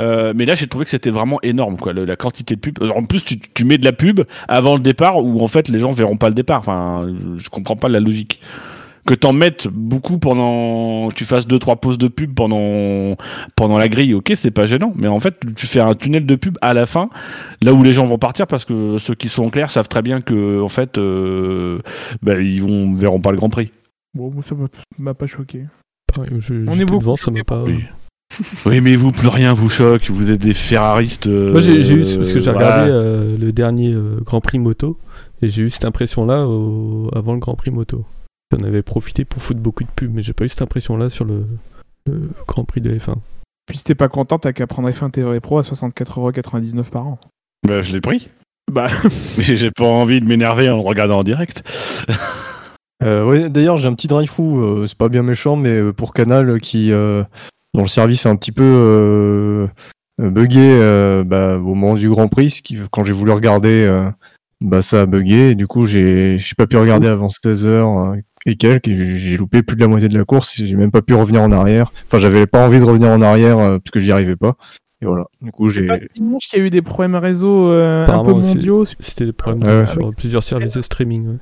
Euh, 0.00 0.32
mais 0.34 0.46
là, 0.46 0.54
j'ai 0.54 0.66
trouvé 0.66 0.84
que 0.84 0.90
c'était 0.90 1.10
vraiment 1.10 1.38
énorme, 1.42 1.76
quoi, 1.76 1.92
la 1.92 2.16
quantité 2.16 2.56
de 2.56 2.60
pub. 2.60 2.78
En 2.94 3.04
plus, 3.04 3.22
tu, 3.22 3.64
mets 3.64 3.78
de 3.78 3.84
la 3.84 3.92
pub 3.92 4.22
avant 4.48 4.74
le 4.74 4.80
départ, 4.80 5.18
où 5.18 5.42
en 5.42 5.48
fait, 5.48 5.68
les 5.68 5.78
gens 5.78 5.90
verront 5.90 6.16
pas 6.16 6.28
le 6.28 6.34
départ. 6.34 6.58
Enfin, 6.58 7.06
je, 7.36 7.48
comprends 7.50 7.76
pas 7.76 7.88
la 7.88 8.00
logique. 8.00 8.40
Que 9.04 9.14
t'en 9.14 9.32
mettes 9.32 9.66
beaucoup 9.66 10.18
pendant, 10.18 11.10
tu 11.10 11.24
fasses 11.24 11.48
deux 11.48 11.58
trois 11.58 11.76
pauses 11.76 11.98
de 11.98 12.06
pub 12.06 12.34
pendant 12.34 13.16
pendant 13.56 13.76
la 13.76 13.88
grille, 13.88 14.14
ok, 14.14 14.32
c'est 14.36 14.52
pas 14.52 14.64
gênant. 14.64 14.92
Mais 14.94 15.08
en 15.08 15.18
fait, 15.18 15.34
tu 15.56 15.66
fais 15.66 15.80
un 15.80 15.94
tunnel 15.94 16.24
de 16.24 16.34
pub 16.36 16.56
à 16.62 16.72
la 16.72 16.86
fin, 16.86 17.10
là 17.60 17.72
où 17.72 17.82
les 17.82 17.92
gens 17.92 18.06
vont 18.06 18.18
partir, 18.18 18.46
parce 18.46 18.64
que 18.64 18.98
ceux 18.98 19.16
qui 19.16 19.28
sont 19.28 19.44
en 19.44 19.50
clair 19.50 19.70
savent 19.70 19.88
très 19.88 20.02
bien 20.02 20.20
que 20.20 20.62
en 20.62 20.68
fait, 20.68 20.98
euh, 20.98 21.80
ben, 22.22 22.40
ils 22.40 22.62
vont 22.62 22.94
verront 22.94 23.20
pas 23.20 23.32
le 23.32 23.38
Grand 23.38 23.50
Prix. 23.50 23.72
Bon, 24.14 24.30
moi, 24.30 24.42
ça 24.42 24.54
m'a- 24.98 25.14
pas 25.14 25.26
choqué. 25.26 25.64
Pareil, 26.12 26.30
je, 26.38 26.54
On 26.68 26.78
est 26.78 26.84
beaucoup 26.84 26.98
devant, 27.00 27.16
ça 27.16 27.30
m'a 27.30 27.44
pas. 27.44 27.62
Oui. 27.62 27.82
Oui, 28.64 28.80
mais 28.80 28.96
vous, 28.96 29.12
plus 29.12 29.28
rien 29.28 29.52
vous 29.52 29.68
choque. 29.68 30.08
Vous 30.08 30.30
êtes 30.30 30.40
des 30.40 30.54
ferraristes. 30.54 31.26
euh, 31.26 31.52
Moi 31.52 31.60
j'ai 31.60 31.74
eu, 31.92 32.00
parce 32.16 32.32
que 32.32 32.40
j'ai 32.40 32.50
voilà. 32.50 32.58
regardé 32.84 32.90
euh, 32.90 33.36
le 33.36 33.52
dernier 33.52 33.92
euh, 33.92 34.20
Grand 34.24 34.40
Prix 34.40 34.58
moto, 34.58 34.98
et 35.42 35.48
j'ai 35.48 35.64
eu 35.64 35.68
cette 35.70 35.84
impression-là 35.84 36.46
au- 36.46 37.10
avant 37.14 37.34
le 37.34 37.40
Grand 37.40 37.56
Prix 37.56 37.70
moto. 37.70 38.06
J'en 38.50 38.64
avais 38.66 38.80
profité 38.82 39.26
pour 39.26 39.42
foutre 39.42 39.60
beaucoup 39.60 39.84
de 39.84 39.90
pubs, 39.94 40.10
mais 40.14 40.22
j'ai 40.22 40.32
pas 40.32 40.46
eu 40.46 40.48
cette 40.48 40.62
impression-là 40.62 41.10
sur 41.10 41.26
le, 41.26 41.44
le 42.06 42.30
Grand 42.48 42.64
Prix 42.64 42.80
de 42.80 42.90
F1. 42.96 43.16
Puis 43.66 43.76
si 43.78 43.84
t'es 43.84 43.94
pas 43.94 44.08
content, 44.08 44.38
t'as 44.38 44.54
qu'à 44.54 44.66
prendre 44.66 44.88
F1 44.88 45.10
TV 45.10 45.38
Pro 45.40 45.58
à 45.58 45.62
64,99€ 45.62 46.84
par 46.88 47.06
an. 47.06 47.18
Bah, 47.68 47.82
je 47.82 47.92
l'ai 47.92 48.00
pris. 48.00 48.30
Bah, 48.70 48.86
Mais 49.36 49.44
j'ai 49.44 49.70
pas 49.70 49.84
envie 49.84 50.22
de 50.22 50.26
m'énerver 50.26 50.70
en 50.70 50.76
le 50.78 50.82
regardant 50.82 51.18
en 51.18 51.22
direct. 51.24 51.62
Euh, 53.02 53.24
ouais, 53.26 53.48
D'ailleurs, 53.50 53.76
j'ai 53.76 53.88
un 53.88 53.94
petit 53.94 54.06
drive 54.08 54.28
through 54.28 54.60
euh, 54.62 54.86
c'est 54.86 54.96
pas 54.98 55.08
bien 55.08 55.22
méchant, 55.22 55.56
mais 55.56 55.70
euh, 55.80 55.92
pour 55.92 56.12
Canal 56.14 56.60
qui 56.60 56.92
euh, 56.92 57.22
dont 57.74 57.82
le 57.82 57.88
service 57.88 58.26
est 58.26 58.28
un 58.28 58.36
petit 58.36 58.52
peu 58.52 58.62
euh, 58.64 59.66
buggé 60.18 60.60
euh, 60.80 61.24
bah, 61.24 61.56
au 61.56 61.74
moment 61.74 61.94
du 61.94 62.08
Grand 62.08 62.28
Prix, 62.28 62.60
qui, 62.62 62.78
quand 62.90 63.02
j'ai 63.04 63.12
voulu 63.12 63.32
regarder, 63.32 63.84
euh, 63.88 64.08
bah, 64.60 64.82
ça 64.82 65.02
a 65.02 65.06
bugué, 65.06 65.50
et 65.50 65.54
du 65.54 65.66
coup, 65.66 65.86
j'ai 65.86 66.36
pas 66.56 66.66
pu 66.66 66.76
regarder 66.76 67.08
avant 67.08 67.28
16h 67.28 68.20
et 68.46 68.56
quelques, 68.56 68.88
et 68.88 68.94
j'ai 68.94 69.36
loupé 69.36 69.62
plus 69.62 69.76
de 69.76 69.80
la 69.80 69.88
moitié 69.88 70.08
de 70.08 70.18
la 70.18 70.24
course, 70.24 70.58
et 70.60 70.66
j'ai 70.66 70.76
même 70.76 70.90
pas 70.90 71.02
pu 71.02 71.14
revenir 71.14 71.42
en 71.42 71.50
arrière. 71.52 71.92
Enfin, 72.06 72.18
j'avais 72.18 72.46
pas 72.46 72.64
envie 72.64 72.78
de 72.80 72.84
revenir 72.84 73.08
en 73.08 73.22
arrière 73.22 73.58
euh, 73.58 73.78
parce 73.78 73.90
que 73.90 74.00
j'y 74.00 74.12
arrivais 74.12 74.36
pas. 74.36 74.54
Et 75.00 75.06
voilà, 75.06 75.24
du 75.40 75.50
coup, 75.50 75.68
j'ai. 75.68 75.86
dimanche 76.14 76.46
qu'il 76.48 76.60
y 76.60 76.62
a 76.62 76.64
eu 76.66 76.70
des 76.70 76.82
problèmes 76.82 77.16
réseau 77.16 77.70
euh, 77.72 78.06
un 78.06 78.24
peu 78.24 78.32
mondiaux. 78.34 78.84
C'était 79.00 79.26
des 79.26 79.32
problèmes 79.32 79.68
Ouais. 79.68 79.86
sur 79.86 80.14
plusieurs 80.14 80.44
services 80.44 80.74
de 80.74 80.82
streaming. 80.82 81.26
ouais. 81.26 81.36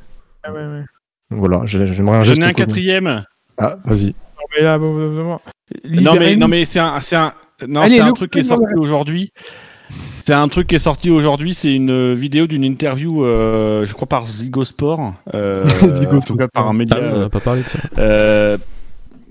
Ah 0.44 0.52
ouais, 0.52 0.60
ouais. 0.60 0.84
Voilà, 1.30 1.62
j'ai- 1.64 1.86
j'aimerais 1.86 2.18
un 2.18 2.22
J'en 2.24 2.30
geste 2.34 2.40
ai 2.42 2.44
un 2.46 2.52
quatrième. 2.52 3.24
Ah, 3.58 3.76
vas-y. 3.84 4.06
Non, 4.06 4.44
mais 4.56 4.62
là, 4.64 4.78
bon, 4.78 4.92
vraiment. 4.92 5.40
Non 5.88 6.14
mais, 6.18 6.34
non 6.36 6.48
mais 6.48 6.64
c'est 6.64 6.80
un, 6.80 7.00
c'est 7.00 7.16
un, 7.16 7.32
non, 7.68 7.82
Allez, 7.82 7.96
c'est 7.96 8.00
un 8.00 8.12
truc 8.12 8.30
qui 8.32 8.40
est 8.40 8.42
sorti 8.42 8.74
aujourd'hui. 8.76 9.32
C'est 10.26 10.34
un 10.34 10.48
truc 10.48 10.66
qui 10.68 10.74
est 10.76 10.78
sorti 10.80 11.10
aujourd'hui. 11.10 11.54
C'est 11.54 11.72
une 11.74 12.14
vidéo 12.14 12.46
d'une 12.46 12.64
interview, 12.64 13.24
euh, 13.24 13.84
je 13.86 13.92
crois 13.94 14.08
par 14.08 14.26
Zygosport, 14.26 15.14
euh, 15.34 15.66
Zygosport. 15.68 16.14
en 16.14 16.20
tout 16.20 16.36
cas 16.36 16.48
par 16.48 16.68
un 16.68 16.72
média, 16.72 16.96
Ah, 17.00 17.10
on 17.14 17.20
n'a 17.20 17.28
pas 17.28 17.40
parlé 17.40 17.62
de 17.62 17.68
ça. 17.68 17.78
euh, 17.98 18.56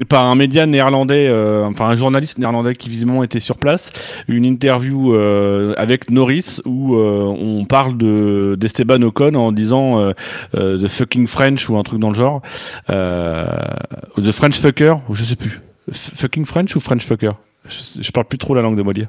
par 0.07 0.25
un 0.25 0.35
média 0.35 0.65
néerlandais, 0.65 1.27
euh, 1.27 1.65
enfin 1.65 1.87
un 1.87 1.95
journaliste 1.95 2.37
néerlandais 2.37 2.75
qui 2.75 2.89
visiblement 2.89 3.23
était 3.23 3.39
sur 3.39 3.57
place. 3.57 3.91
Une 4.27 4.45
interview 4.45 5.13
euh, 5.13 5.73
avec 5.77 6.09
Norris 6.09 6.61
où 6.65 6.95
euh, 6.95 7.23
on 7.23 7.65
parle 7.65 7.97
de 7.97 8.55
d'Esteban 8.57 9.01
Ocon 9.01 9.35
en 9.35 9.51
disant 9.51 9.99
euh, 9.99 10.77
the 10.77 10.87
fucking 10.87 11.27
French 11.27 11.69
ou 11.69 11.77
un 11.77 11.83
truc 11.83 11.99
dans 11.99 12.09
le 12.09 12.15
genre, 12.15 12.41
the 12.87 14.31
French 14.31 14.59
fucker, 14.59 14.95
je 15.11 15.23
sais 15.23 15.35
plus. 15.35 15.61
Fucking 15.91 16.45
French 16.45 16.75
ou 16.75 16.79
French 16.79 17.05
fucker? 17.05 17.31
Je, 17.67 18.11
parle 18.11 18.25
plus 18.25 18.37
trop 18.37 18.55
la 18.55 18.61
langue 18.61 18.77
de 18.77 18.81
Molière. 18.81 19.07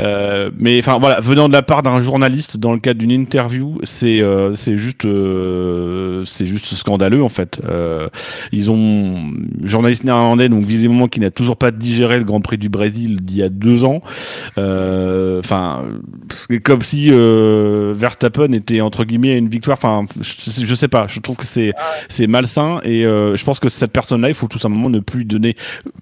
Euh, 0.00 0.50
mais 0.58 0.78
enfin 0.78 0.98
voilà, 0.98 1.20
venant 1.20 1.48
de 1.48 1.52
la 1.52 1.62
part 1.62 1.82
d'un 1.82 2.00
journaliste 2.00 2.56
dans 2.56 2.72
le 2.72 2.78
cadre 2.78 2.98
d'une 2.98 3.10
interview, 3.10 3.78
c'est 3.82 4.20
euh, 4.20 4.54
c'est 4.54 4.78
juste 4.78 5.04
euh, 5.04 6.24
c'est 6.24 6.46
juste 6.46 6.66
scandaleux 6.66 7.22
en 7.22 7.28
fait. 7.28 7.60
Euh, 7.68 8.08
ils 8.50 8.70
ont 8.70 9.32
journaliste 9.62 10.04
néerlandais 10.04 10.48
donc 10.48 10.64
visiblement 10.64 11.06
qui 11.06 11.20
n'a 11.20 11.30
toujours 11.30 11.56
pas 11.56 11.70
digéré 11.70 12.18
le 12.18 12.24
Grand 12.24 12.40
Prix 12.40 12.58
du 12.58 12.68
Brésil 12.68 13.20
d'il 13.22 13.36
y 13.36 13.42
a 13.42 13.48
deux 13.48 13.84
ans. 13.84 14.02
Euh, 14.58 15.14
Enfin, 15.38 15.84
comme 16.64 16.80
si 16.80 17.08
euh, 17.10 17.92
Verstappen 17.94 18.52
était 18.52 18.80
entre 18.80 19.04
guillemets 19.04 19.32
à 19.32 19.36
une 19.36 19.48
victoire. 19.48 19.76
Enfin, 19.76 20.06
je, 20.20 20.64
je 20.64 20.74
sais 20.74 20.88
pas. 20.88 21.06
Je 21.08 21.20
trouve 21.20 21.36
que 21.36 21.44
c'est 21.44 21.72
c'est 22.08 22.26
malsain 22.26 22.80
et 22.84 23.02
je 23.02 23.44
pense 23.44 23.60
que 23.60 23.68
cette 23.68 23.92
personne-là, 23.92 24.28
il 24.28 24.34
faut 24.34 24.48
tout 24.48 24.58
simplement 24.58 24.88
ne 24.88 25.00
plus 25.00 25.24
donner, 25.24 25.56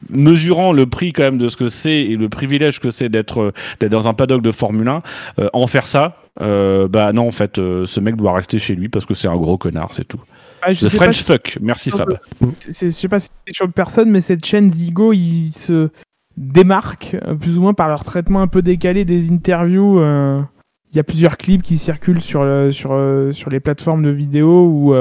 mesurant 0.08 0.72
le 0.72 0.86
prix 0.86 1.12
quand 1.12 1.24
même 1.24 1.38
de 1.38 1.48
ce 1.48 1.56
que 1.56 1.68
c'est 1.74 1.92
et 2.02 2.16
le 2.16 2.28
privilège 2.28 2.80
que 2.80 2.90
c'est 2.90 3.08
d'être 3.08 3.52
euh, 3.82 3.88
dans 3.88 4.08
un 4.08 4.14
paddock 4.14 4.40
de 4.42 4.50
Formule 4.52 4.88
1, 4.88 5.02
euh, 5.40 5.48
en 5.52 5.66
faire 5.66 5.86
ça. 5.86 6.16
euh, 6.40 6.88
bah 6.88 7.12
non, 7.12 7.28
en 7.28 7.30
fait, 7.30 7.58
euh, 7.58 7.84
ce 7.86 8.00
mec 8.00 8.16
doit 8.16 8.32
rester 8.32 8.58
chez 8.58 8.74
lui 8.74 8.88
parce 8.88 9.04
que 9.06 9.14
c'est 9.14 9.28
un 9.28 9.36
gros 9.36 9.58
connard, 9.58 9.92
c'est 9.92 10.06
tout. 10.08 10.20
Ah, 10.62 10.72
je 10.72 10.86
The 10.86 10.88
sais 10.88 10.96
French 10.96 11.18
si- 11.18 11.24
fuck. 11.24 11.58
Merci 11.60 11.90
Fab. 11.90 12.18
je 12.66 12.90
sais 12.90 13.08
pas 13.08 13.18
si 13.20 13.28
c'est 13.46 13.54
sur 13.54 13.70
personne, 13.70 14.10
mais 14.10 14.20
cette 14.22 14.44
chaîne 14.46 14.70
Zigo, 14.70 15.12
ils 15.12 15.50
se 15.52 15.90
démarquent 16.38 17.16
plus 17.40 17.58
ou 17.58 17.60
moins 17.62 17.74
par 17.74 17.88
leur 17.88 18.02
traitement 18.04 18.40
un 18.42 18.48
peu 18.48 18.62
décalé 18.62 19.04
des 19.04 19.30
interviews. 19.30 20.00
Il 20.00 20.96
y 20.96 21.00
a 21.00 21.04
plusieurs 21.04 21.36
clips 21.36 21.62
qui 21.62 21.76
circulent 21.76 22.22
sur, 22.22 22.44
le- 22.44 22.72
sur, 22.72 22.98
sur 23.32 23.50
les 23.50 23.60
plateformes 23.60 24.02
de 24.04 24.10
vidéo 24.10 24.66
où, 24.66 24.94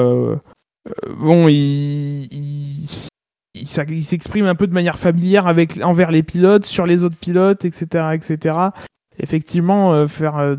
bon, 1.19 1.47
ils 1.47 2.27
ils- 2.31 3.07
ils 3.55 4.03
s'expriment 4.03 4.47
un 4.47 4.55
peu 4.55 4.67
de 4.67 4.73
manière 4.73 4.97
familière 4.97 5.47
avec, 5.47 5.79
envers 5.83 6.11
les 6.11 6.23
pilotes, 6.23 6.65
sur 6.65 6.85
les 6.85 7.03
autres 7.03 7.17
pilotes, 7.17 7.65
etc. 7.65 8.09
etc. 8.13 8.57
Effectivement, 9.19 9.93
euh, 9.93 10.05
faire 10.05 10.37
euh, 10.37 10.55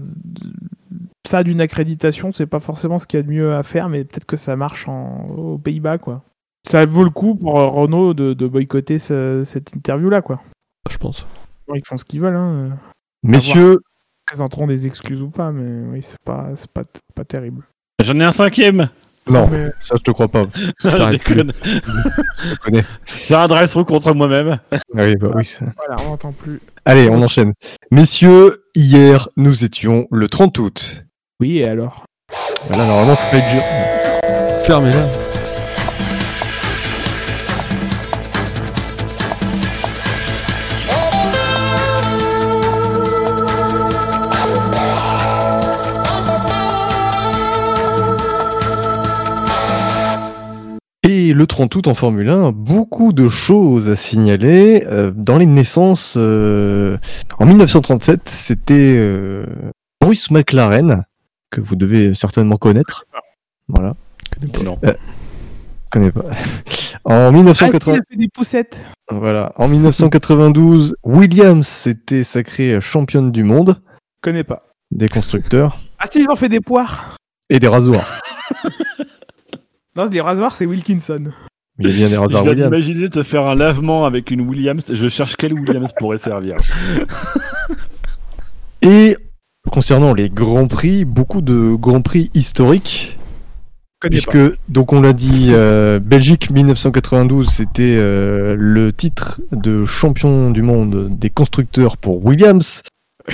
ça 1.27 1.43
d'une 1.43 1.61
accréditation, 1.61 2.33
c'est 2.33 2.47
pas 2.47 2.61
forcément 2.61 2.99
ce 2.99 3.07
qu'il 3.07 3.19
y 3.19 3.23
a 3.23 3.25
de 3.27 3.31
mieux 3.31 3.55
à 3.55 3.63
faire, 3.63 3.89
mais 3.89 4.05
peut-être 4.05 4.27
que 4.27 4.37
ça 4.37 4.57
marche 4.57 4.87
en, 4.89 5.27
aux 5.37 5.59
Pays-Bas, 5.59 5.99
quoi. 5.99 6.23
Ça 6.67 6.85
vaut 6.87 7.05
le 7.05 7.11
coup 7.11 7.35
pour 7.35 7.59
euh, 7.61 7.67
Renault 7.67 8.15
de, 8.15 8.33
de 8.33 8.47
boycotter 8.47 8.99
ce- 8.99 9.43
cette 9.45 9.75
interview-là, 9.75 10.23
quoi. 10.23 10.41
Je 10.91 10.97
pense. 10.99 11.27
Ils 11.75 11.85
font 11.85 11.97
ce 11.97 12.05
qu'ils 12.05 12.21
veulent, 12.21 12.37
hein. 12.37 12.79
Messieurs, 13.23 13.79
Ils 13.83 14.27
présenteront 14.27 14.67
des 14.67 14.87
excuses 14.87 15.21
ou 15.23 15.31
pas, 15.31 15.51
mais 15.51 15.91
oui, 15.93 16.03
c'est 16.03 16.23
pas, 16.25 16.51
c'est 16.57 16.71
pas, 16.71 16.83
pas 17.15 17.25
terrible. 17.25 17.65
J'en 18.03 18.19
ai 18.21 18.25
un 18.25 18.33
cinquième. 18.33 18.89
Non, 19.29 19.49
Mais- 19.51 19.71
ça 19.81 19.95
je 19.99 20.03
te 20.03 20.11
crois 20.11 20.29
pas. 20.29 20.45
Plus. 20.79 21.09
déconne. 21.11 21.53
connais. 22.63 22.85
C'est 23.07 23.35
un 23.35 23.47
dress 23.47 23.75
contre 23.75 24.13
moi-même. 24.15 24.59
Ah 24.73 24.79
oui, 24.95 25.17
bah 25.17 25.29
oui. 25.35 25.45
ça- 25.45 25.65
Voilà, 25.77 25.97
on 26.05 26.11
n'entend 26.11 26.33
plus. 26.33 26.61
Allez, 26.85 27.09
on 27.11 27.23
enchaîne. 27.23 27.53
Messieurs, 27.91 28.65
hier, 28.75 29.29
nous 29.37 29.65
étions 29.65 30.07
le 30.11 30.29
30 30.29 30.59
août. 30.59 31.03
Oui, 31.41 31.59
et 31.59 31.69
alors? 31.69 32.05
Voilà, 32.69 32.87
normalement, 32.87 33.15
ça 33.15 33.27
peut 33.31 33.39
être 33.39 33.51
dur. 33.51 33.63
Fermez-la. 34.65 35.07
Le 51.35 51.47
30 51.47 51.75
août 51.75 51.87
en 51.89 51.95
Formule 51.95 52.31
1, 52.31 52.53
beaucoup 52.53 53.13
de 53.13 53.29
choses 53.29 53.89
à 53.89 53.97
signaler. 53.97 54.85
Euh, 54.87 55.11
dans 55.15 55.37
les 55.39 55.47
naissances, 55.47 56.15
euh, 56.17 56.97
en 57.39 57.47
1937, 57.47 58.21
c'était 58.27 58.95
euh, 58.97 59.45
Bruce 60.01 60.31
McLaren, 60.31 61.05
que 61.51 61.61
vous 61.61 61.77
devez 61.77 62.15
certainement 62.15 62.57
connaître. 62.57 63.05
Voilà, 63.69 63.95
Non. 64.63 64.77
je 64.83 64.91
connais 65.91 66.11
pas. 66.13 66.25
En 67.05 67.29
Ah, 67.29 67.33
1980, 67.33 67.95
il 67.97 67.99
a 67.99 68.03
fait 68.11 68.17
des 68.17 68.29
poussettes 68.29 68.79
voilà, 69.11 69.53
en 69.57 69.69
1992, 69.69 70.97
Williams 71.05 71.67
s'était 71.67 72.25
sacrée 72.25 72.81
championne 72.81 73.31
du 73.33 73.43
monde 73.45 73.83
Je 73.85 74.21
connais 74.23 74.45
pas. 74.45 74.63
des 74.91 75.09
constructeurs 75.11 75.79
Ah 75.99 76.07
si, 76.11 76.21
ils 76.23 76.31
ont 76.31 76.37
fait 76.37 76.49
des 76.49 76.61
poires 76.61 77.17
et 77.51 77.61
des 77.61 77.69
rasoirs. 77.69 78.23
Non, 79.97 80.09
les 80.11 80.21
rasoirs, 80.21 80.57
c'est 80.57 80.67
Wilkinson. 80.67 81.33
Il 81.79 81.89
y 81.89 81.91
a 81.91 81.95
bien 81.95 82.09
des 82.09 82.17
rasoirs 82.17 82.45
Williams. 82.45 82.71
d'imaginer 82.71 83.11
te 83.11 83.23
faire 83.23 83.47
un 83.47 83.55
lavement 83.55 84.07
avec 84.07 84.31
une 84.31 84.43
Williams. 84.43 84.85
Je 84.93 85.09
cherche 85.09 85.37
quelle 85.37 85.53
Williams 85.53 85.93
pourrait 85.99 86.19
servir. 86.19 86.57
Et 88.83 89.17
concernant 89.71 90.15
les 90.15 90.31
grands 90.31 90.69
prix, 90.69 91.05
beaucoup 91.05 91.41
de 91.41 91.75
grands 91.75 92.03
prix 92.03 92.31
historiques. 92.35 93.17
Puisque, 94.01 94.39
donc 94.69 94.93
on 94.93 95.01
l'a 95.01 95.15
dit, 95.15 95.49
euh, 95.51 95.99
Belgique 95.99 96.51
1992, 96.51 97.49
c'était 97.49 97.97
euh, 97.97 98.55
le 98.59 98.93
titre 98.93 99.41
de 99.51 99.87
champion 99.87 100.51
du 100.51 100.61
monde 100.61 101.19
des 101.19 101.31
constructeurs 101.31 101.97
pour 101.97 102.25
Williams. 102.25 102.83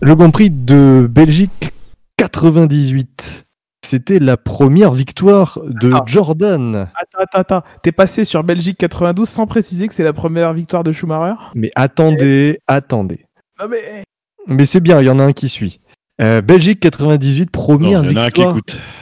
le 0.00 0.16
Grand 0.16 0.30
Prix 0.30 0.50
de 0.50 1.06
Belgique 1.10 1.72
98, 2.16 3.44
c'était 3.92 4.20
la 4.20 4.38
première 4.38 4.94
victoire 4.94 5.60
de 5.66 5.88
Attends. 5.88 6.06
Jordan. 6.06 6.88
Attends, 6.94 7.18
attends, 7.18 7.38
attends. 7.38 7.62
T'es 7.82 7.92
passé 7.92 8.24
sur 8.24 8.42
Belgique 8.42 8.78
92 8.78 9.28
sans 9.28 9.46
préciser 9.46 9.86
que 9.86 9.92
c'est 9.92 10.02
la 10.02 10.14
première 10.14 10.54
victoire 10.54 10.82
de 10.82 10.92
Schumacher? 10.92 11.34
Mais 11.54 11.70
attendez, 11.74 12.58
attendez. 12.66 13.26
Non 13.60 13.66
mais... 13.68 14.04
Mais 14.48 14.64
c'est 14.64 14.80
bien, 14.80 15.02
il 15.02 15.06
y 15.08 15.10
en 15.10 15.18
a 15.18 15.24
un 15.24 15.32
qui 15.32 15.50
suit. 15.50 15.80
Euh, 16.22 16.40
Belgique 16.40 16.80
98, 16.80 17.50
première 17.50 18.02
Non, 18.02 18.08
victoire 18.08 18.56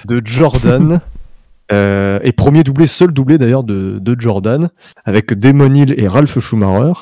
de 0.06 0.22
Jordan. 0.24 1.00
euh, 1.72 2.18
et 2.24 2.32
premier 2.32 2.64
doublé, 2.64 2.88
seul 2.88 3.12
doublé 3.12 3.38
d'ailleurs 3.38 3.62
de, 3.62 4.00
de 4.00 4.20
Jordan, 4.20 4.70
avec 5.04 5.34
Damon 5.34 5.72
Hill 5.72 5.94
et 5.98 6.08
Ralph 6.08 6.40
Schumacher. 6.40 6.94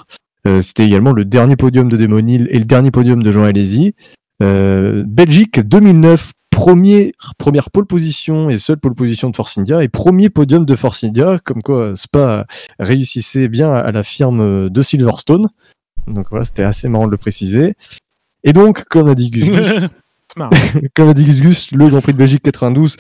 Euh, 0.47 0.61
C'était 0.61 0.85
également 0.85 1.13
le 1.13 1.25
dernier 1.25 1.57
podium 1.57 1.89
de 1.89 1.97
Damon 1.97 2.27
Hill 2.27 2.49
et 2.51 2.59
le 2.59 2.67
dernier 2.67 2.91
podium 2.91 3.23
de 3.23 3.33
Jean 3.33 3.45
Alesi. 3.45 3.95
Euh, 4.43 5.05
Belgique 5.07 5.61
2009, 5.61 6.33
premier, 6.51 7.13
première 7.39 7.71
pole 7.71 7.87
position 7.87 8.51
et 8.51 8.59
seule 8.59 8.79
pole 8.79 8.95
position 8.95 9.31
de 9.31 9.37
Force 9.37 9.59
India 9.59 9.83
et 9.83 9.89
premier 9.89 10.31
podium 10.31 10.65
de 10.65 10.75
Force 10.75 11.05
India, 11.05 11.39
comme 11.45 11.63
quoi 11.63 11.95
Spa 11.95 12.47
réussissait 12.79 13.49
bien 13.49 13.73
à 13.73 13.91
la 13.93 14.03
firme 14.03 14.69
de 14.69 14.83
Silverstone. 14.83 15.49
Donc 16.07 16.27
voilà, 16.31 16.45
c'était 16.45 16.63
assez 16.63 16.89
marrant 16.89 17.07
de 17.07 17.13
le 17.13 17.17
préciser. 17.17 17.75
Et 18.45 18.53
donc, 18.53 18.85
comme 18.85 19.07
l'a 19.07 19.15
dit 19.15 19.31
Gus 19.31 19.45
Gus, 19.51 19.75
comme 20.95 21.07
l'a 21.07 21.15
dit 21.15 21.25
Gus 21.25 21.41
Gus, 21.41 21.73
le 21.73 21.89
Grand 21.89 22.01
Prix 22.01 22.13
de 22.13 22.19
Belgique 22.19 22.43
92 22.43 22.97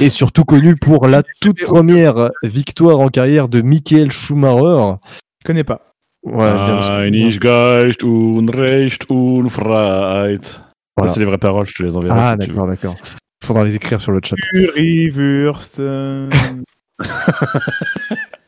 est 0.00 0.08
surtout 0.08 0.44
connu 0.44 0.76
pour 0.76 1.06
la 1.06 1.22
toute 1.40 1.62
première 1.62 2.30
victoire 2.42 3.00
en 3.00 3.08
carrière 3.08 3.48
de 3.48 3.60
Michael 3.60 4.10
Schumacher. 4.10 4.96
Je 5.40 5.46
connais 5.46 5.64
pas. 5.64 5.92
Voilà, 6.22 6.66
bien 6.66 6.82
sûr. 10.40 10.63
Voilà. 10.96 11.12
C'est 11.12 11.20
les 11.20 11.26
vraies 11.26 11.38
paroles, 11.38 11.66
je 11.66 11.74
te 11.74 11.82
les 11.82 11.96
enverrai. 11.96 12.14
Ah, 12.18 12.36
si 12.40 12.46
d'accord, 12.46 12.66
d'accord. 12.66 12.96
Faudra 13.42 13.64
les 13.64 13.74
écrire 13.74 14.00
sur 14.00 14.12
le 14.12 14.20
chat. 14.24 14.36
Currywurst. 14.50 15.80
euh, 15.80 16.30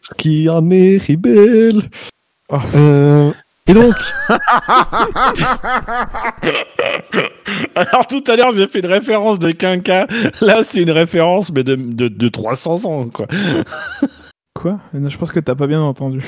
Ski 0.00 0.48
à 0.48 0.60
Meribel. 0.60 1.90
Oh. 2.48 2.58
Euh, 2.76 3.32
et 3.68 3.74
donc, 3.74 3.94
Alors 7.74 8.06
tout 8.06 8.22
à 8.28 8.36
l'heure, 8.36 8.54
j'ai 8.54 8.68
fait 8.68 8.78
une 8.78 8.86
référence 8.86 9.40
de 9.40 9.50
quinca. 9.50 10.06
Là, 10.40 10.62
c'est 10.62 10.82
une 10.82 10.92
référence, 10.92 11.50
mais 11.52 11.64
de, 11.64 11.74
de, 11.74 12.06
de 12.06 12.28
300 12.28 12.84
ans, 12.84 13.08
quoi. 13.08 13.26
Quoi? 14.54 14.78
Non, 14.94 15.08
Je 15.08 15.18
pense 15.18 15.32
que 15.32 15.40
t'as 15.40 15.56
pas 15.56 15.66
bien 15.66 15.80
entendu. 15.82 16.24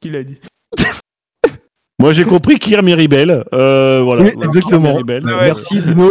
Qui 0.00 0.08
l'a 0.10 0.22
dit 0.22 0.40
Moi, 2.04 2.12
j'ai 2.12 2.24
compris 2.24 2.58
Kir 2.58 2.82
Miribel. 2.82 3.44
Euh, 3.54 4.02
voilà. 4.02 4.24
oui, 4.24 4.32
exactement. 4.44 4.98
Merci 5.06 5.80
Dino. 5.80 6.10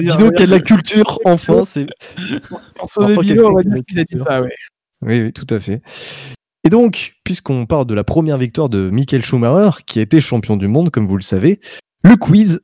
Dino 0.00 0.30
qui 0.30 0.42
a 0.42 0.46
de 0.46 0.50
la 0.50 0.60
culture, 0.60 1.18
enfin. 1.26 1.66
C'est... 1.66 1.86
Enfin, 2.80 3.02
on 3.02 3.06
va 3.06 3.22
dire 3.22 3.36
qui 3.36 3.84
qu'il 3.84 4.00
a 4.00 4.04
dit 4.04 4.18
ça, 4.18 4.40
ouais. 4.40 4.54
Oui, 5.02 5.20
oui, 5.24 5.32
tout 5.34 5.46
à 5.50 5.60
fait. 5.60 5.82
Et 6.64 6.70
donc, 6.70 7.16
puisqu'on 7.22 7.66
parle 7.66 7.84
de 7.84 7.92
la 7.92 8.02
première 8.02 8.38
victoire 8.38 8.70
de 8.70 8.88
Michael 8.88 9.22
Schumacher, 9.22 9.82
qui 9.84 9.98
a 9.98 10.02
été 10.02 10.22
champion 10.22 10.56
du 10.56 10.68
monde, 10.68 10.88
comme 10.88 11.06
vous 11.06 11.18
le 11.18 11.22
savez, 11.22 11.60
le 12.02 12.16
quiz 12.16 12.62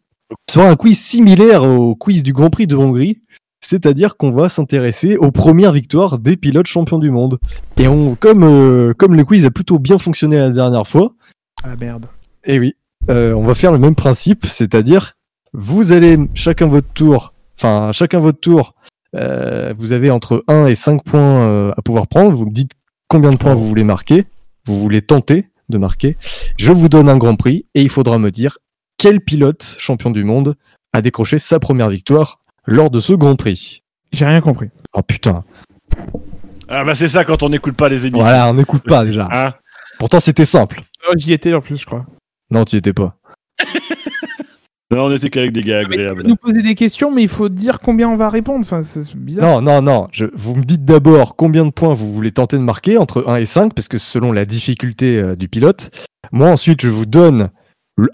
sera 0.51 0.71
un 0.71 0.77
quiz 0.77 0.99
similaire 0.99 1.63
au 1.63 1.95
quiz 1.95 2.23
du 2.23 2.33
Grand 2.33 2.49
Prix 2.49 2.67
de 2.67 2.75
Hongrie. 2.75 3.21
C'est-à-dire 3.61 4.17
qu'on 4.17 4.31
va 4.31 4.49
s'intéresser 4.49 5.19
aux 5.19 5.31
premières 5.31 5.73
victoires 5.73 6.19
des 6.19 6.39
pilotes 6.39 6.69
champions 6.69 7.01
du 7.01 7.11
monde. 7.11 7.39
Et 7.77 7.87
on, 7.87 8.15
comme, 8.15 8.45
euh, 8.45 8.95
comme 8.95 9.15
le 9.15 9.27
quiz 9.27 9.45
a 9.45 9.51
plutôt 9.51 9.79
bien 9.79 9.99
fonctionné 9.99 10.39
la 10.39 10.49
dernière 10.49 10.87
fois, 10.87 11.13
Ah 11.63 11.77
merde. 11.79 12.07
Eh 12.47 12.59
oui, 12.59 12.75
euh, 13.11 13.33
on 13.35 13.45
va 13.45 13.55
faire 13.55 13.73
le 13.73 13.79
même 13.79 13.95
principe, 13.95 14.47
c'est-à-dire 14.47 15.13
vous 15.53 15.93
allez 15.93 16.19
chacun 16.35 16.67
votre 16.67 16.89
tour, 16.93 17.33
enfin 17.59 17.93
chacun 17.93 18.19
votre 18.21 18.41
tour, 18.41 18.75
euh, 19.15 19.73
vous 19.77 19.93
avez 19.93 20.11
entre 20.11 20.45
1 20.49 20.67
et 20.67 20.75
5 20.75 21.05
points 21.05 21.41
euh, 21.43 21.73
à 21.77 21.83
pouvoir 21.83 22.07
prendre, 22.07 22.33
vous 22.33 22.47
me 22.47 22.53
dites 22.53 22.73
combien 23.09 23.31
de 23.31 23.37
points 23.37 23.55
vous 23.55 23.67
voulez 23.67 23.85
marquer, 23.85 24.25
vous 24.67 24.79
voulez 24.79 25.03
tenter 25.03 25.47
de 25.69 25.79
marquer, 25.79 26.17
je 26.59 26.73
vous 26.73 26.89
donne 26.89 27.09
un 27.09 27.17
grand 27.17 27.37
prix 27.37 27.67
et 27.75 27.83
il 27.83 27.91
faudra 27.91 28.19
me 28.19 28.31
dire 28.31 28.59
quel 28.99 29.21
pilote 29.21 29.77
champion 29.79 30.11
du 30.11 30.25
monde 30.25 30.57
a 30.93 31.03
décroché 31.03 31.39
sa 31.39 31.59
première 31.59 31.89
victoire 31.91 32.41
lors 32.67 32.91
de 32.91 33.01
ce 33.01 33.13
grand 33.13 33.37
prix. 33.37 33.83
J'ai 34.13 34.27
rien 34.27 34.41
compris. 34.41 34.69
Oh 34.95 35.03
putain, 35.03 35.45
Ah 36.69 36.85
bah 36.85 36.95
c'est 36.95 37.09
ça 37.09 37.25
quand 37.25 37.43
on 37.43 37.49
n'écoute 37.49 37.77
pas 37.77 37.89
les 37.89 38.07
émissions. 38.07 38.23
voilà, 38.25 38.49
on 38.49 38.55
n'écoute 38.55 38.83
pas 38.83 39.05
déjà. 39.05 39.29
Hein? 39.33 39.55
Pourtant 39.99 40.21
c'était 40.21 40.45
simple. 40.45 40.83
Oh, 41.09 41.13
J'y 41.17 41.33
étais 41.33 41.55
en 41.55 41.61
plus, 41.61 41.79
je 41.79 41.87
crois. 41.87 42.05
Non, 42.51 42.65
tu 42.65 42.77
étais 42.77 42.93
pas. 42.93 43.17
non, 44.91 45.07
on 45.07 45.13
était 45.15 45.31
qu'avec 45.31 45.53
des 45.53 45.63
gars 45.63 45.81
peux 45.81 45.95
agréables. 45.95 46.27
nous 46.27 46.37
poser 46.37 46.63
des 46.63 46.75
questions, 46.75 47.11
mais 47.11 47.23
il 47.23 47.29
faut 47.29 47.49
dire 47.49 47.81
combien 47.81 48.09
on 48.09 48.17
va 48.17 48.31
répondre. 48.31 48.61
Enfin, 48.61 48.83
c'est 48.83 49.17
bizarre. 49.17 49.61
Non, 49.61 49.63
non, 49.63 49.83
non. 49.83 50.09
Je, 50.13 50.27
vous 50.35 50.57
me 50.57 50.65
dites 50.65 50.85
d'abord 50.85 51.37
combien 51.37 51.65
de 51.65 51.71
points 51.71 51.95
vous 51.95 52.13
voulez 52.13 52.33
tenter 52.33 52.57
de 52.57 52.63
marquer 52.63 52.99
entre 52.99 53.27
1 53.27 53.37
et 53.37 53.45
5, 53.45 53.75
parce 53.75 53.89
que 53.89 53.99
selon 53.99 54.33
la 54.33 54.45
difficulté 54.45 55.19
euh, 55.19 55.37
du 55.37 55.49
pilote. 55.49 55.91
Moi, 56.33 56.49
ensuite, 56.51 56.83
je 56.83 56.89
vous 56.89 57.07
donne 57.07 57.51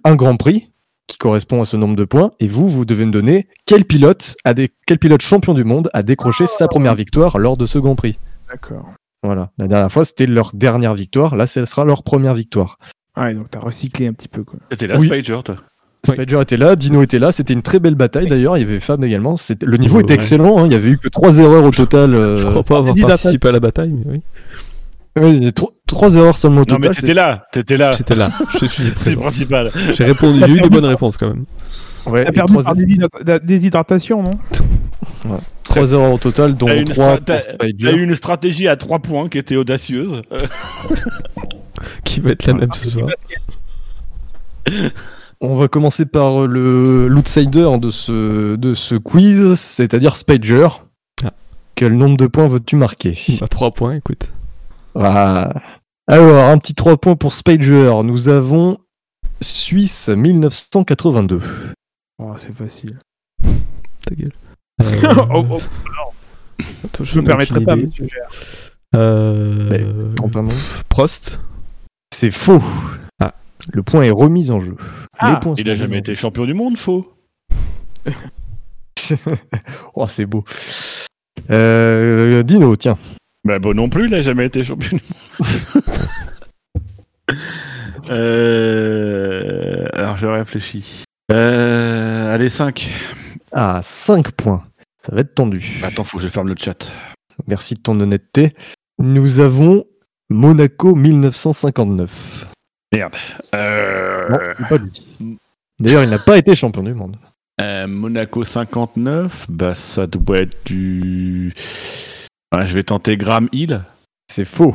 un 0.05 0.15
grand 0.15 0.37
prix 0.37 0.71
qui 1.09 1.19
correspond 1.19 1.61
à 1.61 1.65
ce 1.65 1.77
nombre 1.77 1.97
de 1.97 2.05
points, 2.05 2.31
et 2.41 2.47
vous, 2.47 2.69
vous 2.69 2.85
devez 2.85 3.05
me 3.05 3.11
donner 3.11 3.49
quel 3.67 3.85
pilote, 3.85 4.37
a 4.45 4.55
des, 4.55 4.71
quel 4.87 4.99
pilote 4.99 5.21
champion 5.21 5.53
du 5.53 5.65
monde 5.65 5.91
a 5.93 6.03
décroché 6.03 6.47
sa 6.47 6.69
première 6.69 6.95
victoire 6.95 7.39
lors 7.39 7.57
de 7.57 7.67
ce 7.67 7.79
grand 7.79 7.97
prix. 7.97 8.19
D'accord. 8.49 8.89
Voilà. 9.23 9.51
La 9.59 9.69
dernière 9.69 9.93
fois, 9.93 10.05
c'était 10.05 10.27
leur 10.27 10.53
dernière 10.55 10.95
victoire. 10.95 11.37
Là, 11.37 11.47
ce 11.47 11.65
sera 11.65 11.85
leur 11.85 12.03
première 12.03 12.35
victoire. 12.35 12.79
Ouais, 13.17 13.35
donc 13.35 13.51
t'as 13.51 13.61
recyclé 13.61 14.07
un 14.07 14.13
petit 14.13 14.29
peu, 14.29 14.43
quoi. 14.45 14.59
C'était 14.71 14.87
là, 14.87 14.97
Oui. 14.99 15.07
Spider, 15.07 15.39
toi. 15.45 15.57
Oui. 16.09 16.15
Spider 16.15 16.41
était 16.41 16.57
là, 16.57 16.75
Dino 16.77 17.03
était 17.03 17.19
là, 17.19 17.31
c'était 17.31 17.53
une 17.53 17.63
très 17.63 17.79
belle 17.79 17.95
bataille 17.95 18.27
d'ailleurs, 18.27 18.57
il 18.57 18.61
y 18.61 18.65
avait 18.65 18.81
Fab 18.81 19.05
également, 19.05 19.37
le 19.63 19.77
niveau 19.77 19.99
Ouais. 19.99 20.03
était 20.03 20.15
excellent, 20.15 20.59
hein, 20.59 20.67
il 20.67 20.73
y 20.73 20.75
avait 20.75 20.91
eu 20.91 20.99
que 20.99 21.09
trois 21.09 21.39
erreurs 21.39 21.63
au 21.65 21.71
total. 21.71 22.15
euh, 22.15 22.37
Je 22.39 22.47
crois 22.47 22.65
pas 22.65 22.79
avoir 22.79 22.95
participé 22.97 23.49
à 23.49 23.53
la 23.53 23.61
bataille, 23.61 23.91
mais 23.93 24.13
oui. 24.15 24.21
oui, 25.21 25.37
il 25.37 25.45
y 25.45 25.47
a 25.47 25.53
tro- 25.53 25.75
trois 25.87 26.13
erreurs 26.17 26.39
seulement 26.39 26.63
au 26.63 26.65
Non, 26.65 26.79
mais 26.81 26.89
total. 26.89 26.95
t'étais 26.97 27.15
là, 27.15 27.45
t'étais 27.53 27.77
là. 27.77 27.93
J'étais 27.93 28.15
là. 28.17 28.31
Je 28.61 28.67
suis 28.67 28.69
C'est 28.69 28.85
le 28.85 28.93
présent. 28.95 29.21
principal. 29.21 29.71
J'ai 29.95 30.05
répondu, 30.05 30.41
j'ai 30.45 30.53
eu 30.53 30.61
des 30.61 30.71
bonnes 30.71 30.87
réponses 30.87 31.17
quand 31.19 31.29
même. 31.29 31.45
ouais, 32.07 32.25
T'as 32.25 32.33
perdu 32.33 32.53
trois- 32.55 32.65
par 32.65 32.75
déshydra- 32.75 33.39
déshydratation, 33.45 34.23
non? 34.25 34.33
Trois 35.63 35.93
erreurs 35.93 36.13
au 36.15 36.19
total, 36.19 36.57
dont 36.57 36.67
T'as 36.67 36.77
une, 36.79 36.89
trois 36.89 37.15
stra- 37.15 37.17
pour 37.19 37.25
t'as- 37.27 37.43
Spider. 37.43 37.91
t'as 37.91 37.97
eu 37.97 38.03
une 38.03 38.15
stratégie 38.17 38.67
à 38.67 38.75
3 38.77 38.99
points 38.99 39.29
qui 39.29 39.39
était 39.39 39.55
audacieuse. 39.55 40.21
Qui 42.05 42.21
va 42.21 42.31
être 42.31 42.47
la 42.47 42.55
même 42.55 42.73
ce 42.73 42.91
soir. 42.91 43.09
On 45.41 45.57
va 45.57 45.67
commencer 45.67 46.07
par 46.07 46.47
le 46.47 47.09
l'outsider 47.09 47.69
de 47.79 47.91
ce, 47.91 48.55
de 48.55 48.75
ce 48.75 48.95
quiz, 48.95 49.59
c'est-à-dire 49.59 50.17
Spider. 50.17 50.69
Ah. 51.25 51.33
Quel 51.75 51.97
nombre 51.97 52.17
de 52.17 52.29
points 52.29 52.47
veux-tu 52.47 52.77
marquer? 52.77 53.19
Bah, 53.41 53.49
3 53.49 53.73
points, 53.73 53.95
écoute. 53.97 54.31
Voilà. 54.95 55.53
Alors, 56.07 56.45
un 56.45 56.59
petit 56.59 56.75
3 56.75 56.97
points 56.97 57.17
pour 57.17 57.33
Spider. 57.33 57.93
Nous 58.05 58.29
avons 58.29 58.79
Suisse 59.41 60.09
1982. 60.09 61.41
Oh, 62.19 62.33
c'est 62.37 62.55
facile. 62.55 62.99
Ta 64.07 64.15
gueule. 64.15 64.33
Euh, 64.81 65.15
Oh, 65.35 65.45
oh, 65.51 65.61
attends, 66.85 67.05
je 67.05 67.21
me 67.21 67.25
permettrai 67.25 67.65
pas. 67.65 67.75
Euh, 68.95 70.15
nom. 70.35 70.49
Prost. 70.89 71.41
C'est 72.13 72.31
faux. 72.31 72.63
Ah. 73.21 73.35
Le 73.73 73.83
point 73.83 74.03
est 74.03 74.11
remis 74.11 74.51
en 74.51 74.61
jeu. 74.61 74.77
Ah, 75.19 75.33
Les 75.33 75.41
points 75.41 75.55
Il 75.57 75.65
sont 75.65 75.71
a 75.71 75.73
remis 75.73 75.79
jamais 75.79 75.97
en 75.97 76.01
été 76.01 76.15
champion 76.15 76.45
du 76.45 76.55
monde, 76.55 76.77
faux. 76.77 77.13
Oh, 79.95 80.07
c'est 80.09 80.27
beau. 80.27 80.45
Euh, 81.51 82.43
Dino, 82.45 82.77
tiens. 82.77 82.97
Bah 83.45 83.59
bon 83.59 83.75
non 83.77 83.89
plus, 83.89 84.07
il 84.07 84.15
a 84.15 84.21
jamais 84.21 84.47
été 84.47 84.63
champion 84.63 84.97
du 84.97 85.03
monde. 85.03 85.83
euh... 88.11 89.89
Alors 89.93 90.17
je 90.17 90.27
réfléchis. 90.27 91.05
Euh... 91.33 92.33
Allez, 92.33 92.49
5. 92.49 92.91
Ah, 93.51 93.81
5 93.83 94.31
points. 94.33 94.63
Ça 95.05 95.15
va 95.15 95.23
être 95.23 95.35
tendu. 95.35 95.81
Attends, 95.83 96.05
faut 96.05 96.19
que 96.19 96.23
je 96.23 96.29
ferme 96.29 96.49
le 96.49 96.55
chat. 96.57 96.91
Merci 97.49 97.75
de 97.75 97.81
ton 97.81 97.99
honnêteté. 97.99 98.55
Nous 98.99 99.41
avons 99.41 99.85
Monaco 100.33 100.95
1959. 100.95 102.47
Merde. 102.95 103.17
Euh... 103.55 104.29
Non, 104.29 104.39
c'est 104.59 104.69
pas 104.69 104.79
lui. 104.79 105.39
D'ailleurs, 105.81 106.05
il 106.05 106.11
n'a 106.11 106.19
pas 106.19 106.37
été 106.39 106.55
champion 106.55 106.83
du 106.83 106.95
monde. 106.95 107.17
euh, 107.61 107.87
Monaco 107.87 108.45
59, 108.45 109.47
bah 109.49 109.75
ça 109.75 110.07
doit 110.07 110.39
être 110.39 110.57
du... 110.67 111.55
Ah, 112.51 112.65
je 112.67 112.75
vais 112.75 112.83
tenter 112.83 113.17
Graham 113.17 113.49
Hill. 113.53 113.83
C'est 114.31 114.45
faux. 114.45 114.75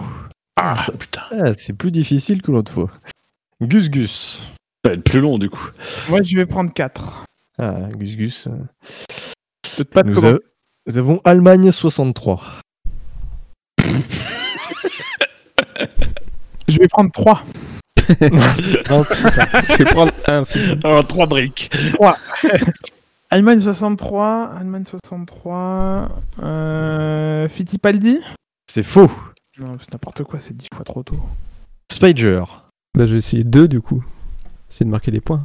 Ah, 0.59 0.79
Ça- 0.83 0.91
putain. 0.93 1.21
Ah, 1.31 1.53
c'est 1.53 1.73
plus 1.73 1.91
difficile 1.91 2.41
que 2.41 2.51
l'autre 2.51 2.71
fois. 2.71 2.89
Gus 3.61 3.89
Gus. 3.89 4.41
Ça 4.83 4.89
va 4.91 4.93
être 4.95 5.03
plus 5.03 5.19
long 5.21 5.37
du 5.37 5.49
coup. 5.49 5.69
Moi, 6.09 6.23
je 6.23 6.35
vais 6.37 6.45
prendre 6.45 6.73
4. 6.73 7.23
Ah, 7.59 7.89
Gus 7.95 8.15
Gus. 8.15 8.47
euh, 8.47 8.51
Peut-être 9.75 9.89
pas 9.91 10.03
de 10.03 10.09
Nous, 10.09 10.15
comment. 10.15 10.33
a- 10.33 10.39
nous 10.87 10.97
avons 10.97 11.21
Allemagne 11.23 11.71
63. 11.71 12.41
Je 16.77 16.83
vais 16.83 16.87
prendre 16.87 17.11
3. 17.11 17.43
Non, 18.89 19.03
Je 19.03 19.77
vais 19.83 19.85
prendre 19.85 20.13
un 20.27 20.45
film. 20.45 20.79
Alors, 20.83 21.05
3 21.05 21.25
briques. 21.25 21.69
Allemagne 23.29 23.59
63. 23.59 24.51
Allemagne 24.57 24.85
63. 24.85 26.09
Euh... 26.41 27.49
Fittipaldi 27.49 28.19
c'est 28.69 28.83
faux. 28.83 29.09
Non, 29.57 29.77
c'est 29.79 29.91
n'importe 29.91 30.23
quoi, 30.23 30.37
c'est 30.37 30.55
10 30.55 30.67
fois 30.71 30.85
trop 30.85 31.01
tôt. 31.01 31.19
Spider. 31.91 32.43
Bah, 32.95 33.05
je 33.07 33.13
vais 33.13 33.17
essayer 33.17 33.43
deux 33.43 33.67
du 33.67 33.81
coup. 33.81 34.03
Essayer 34.69 34.85
de 34.85 34.91
marquer 34.91 35.09
des 35.09 35.21
points. 35.21 35.43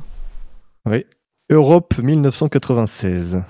Europe 1.49 1.97
1996. 1.99 3.43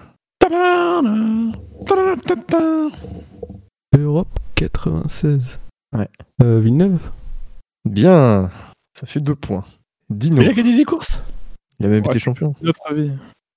Europe 3.99 4.29
96. 4.55 5.59
Ouais. 5.97 6.09
Euh, 6.43 6.61
Villeneuve 6.61 7.01
Bien. 7.85 8.51
Ça 8.95 9.07
fait 9.07 9.21
deux 9.21 9.35
points. 9.35 9.65
Dino. 10.11 10.43
Il 10.43 10.49
a 10.49 10.53
gagné 10.53 10.77
des 10.77 10.85
courses 10.85 11.19
Il 11.81 11.87
a 11.87 11.89
même 11.89 12.03
Ouais. 12.03 12.09
été 12.11 12.19
champion. 12.19 12.55
Notre 12.63 12.95
vie. 12.95 13.11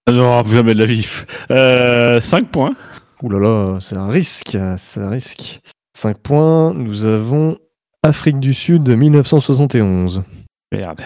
Ah 0.08 0.12
Non, 0.12 0.44
jamais 0.46 0.74
de 0.74 0.80
la 0.80 0.86
vie. 0.86 1.08
Euh, 1.52 2.22
5 2.22 2.50
points. 2.50 2.76
Ouh 3.22 3.30
là 3.30 3.40
là, 3.40 3.80
c'est 3.82 3.98
un 3.98 4.08
risque. 4.08 4.58
C'est 4.78 5.00
un 5.02 5.10
risque. 5.10 5.60
5 5.98 6.18
points. 6.18 6.74
Nous 6.74 7.06
avons 7.06 7.58
Afrique 8.04 8.40
du 8.40 8.54
Sud 8.54 8.88
1971. 8.90 10.24
Merde. 10.72 11.02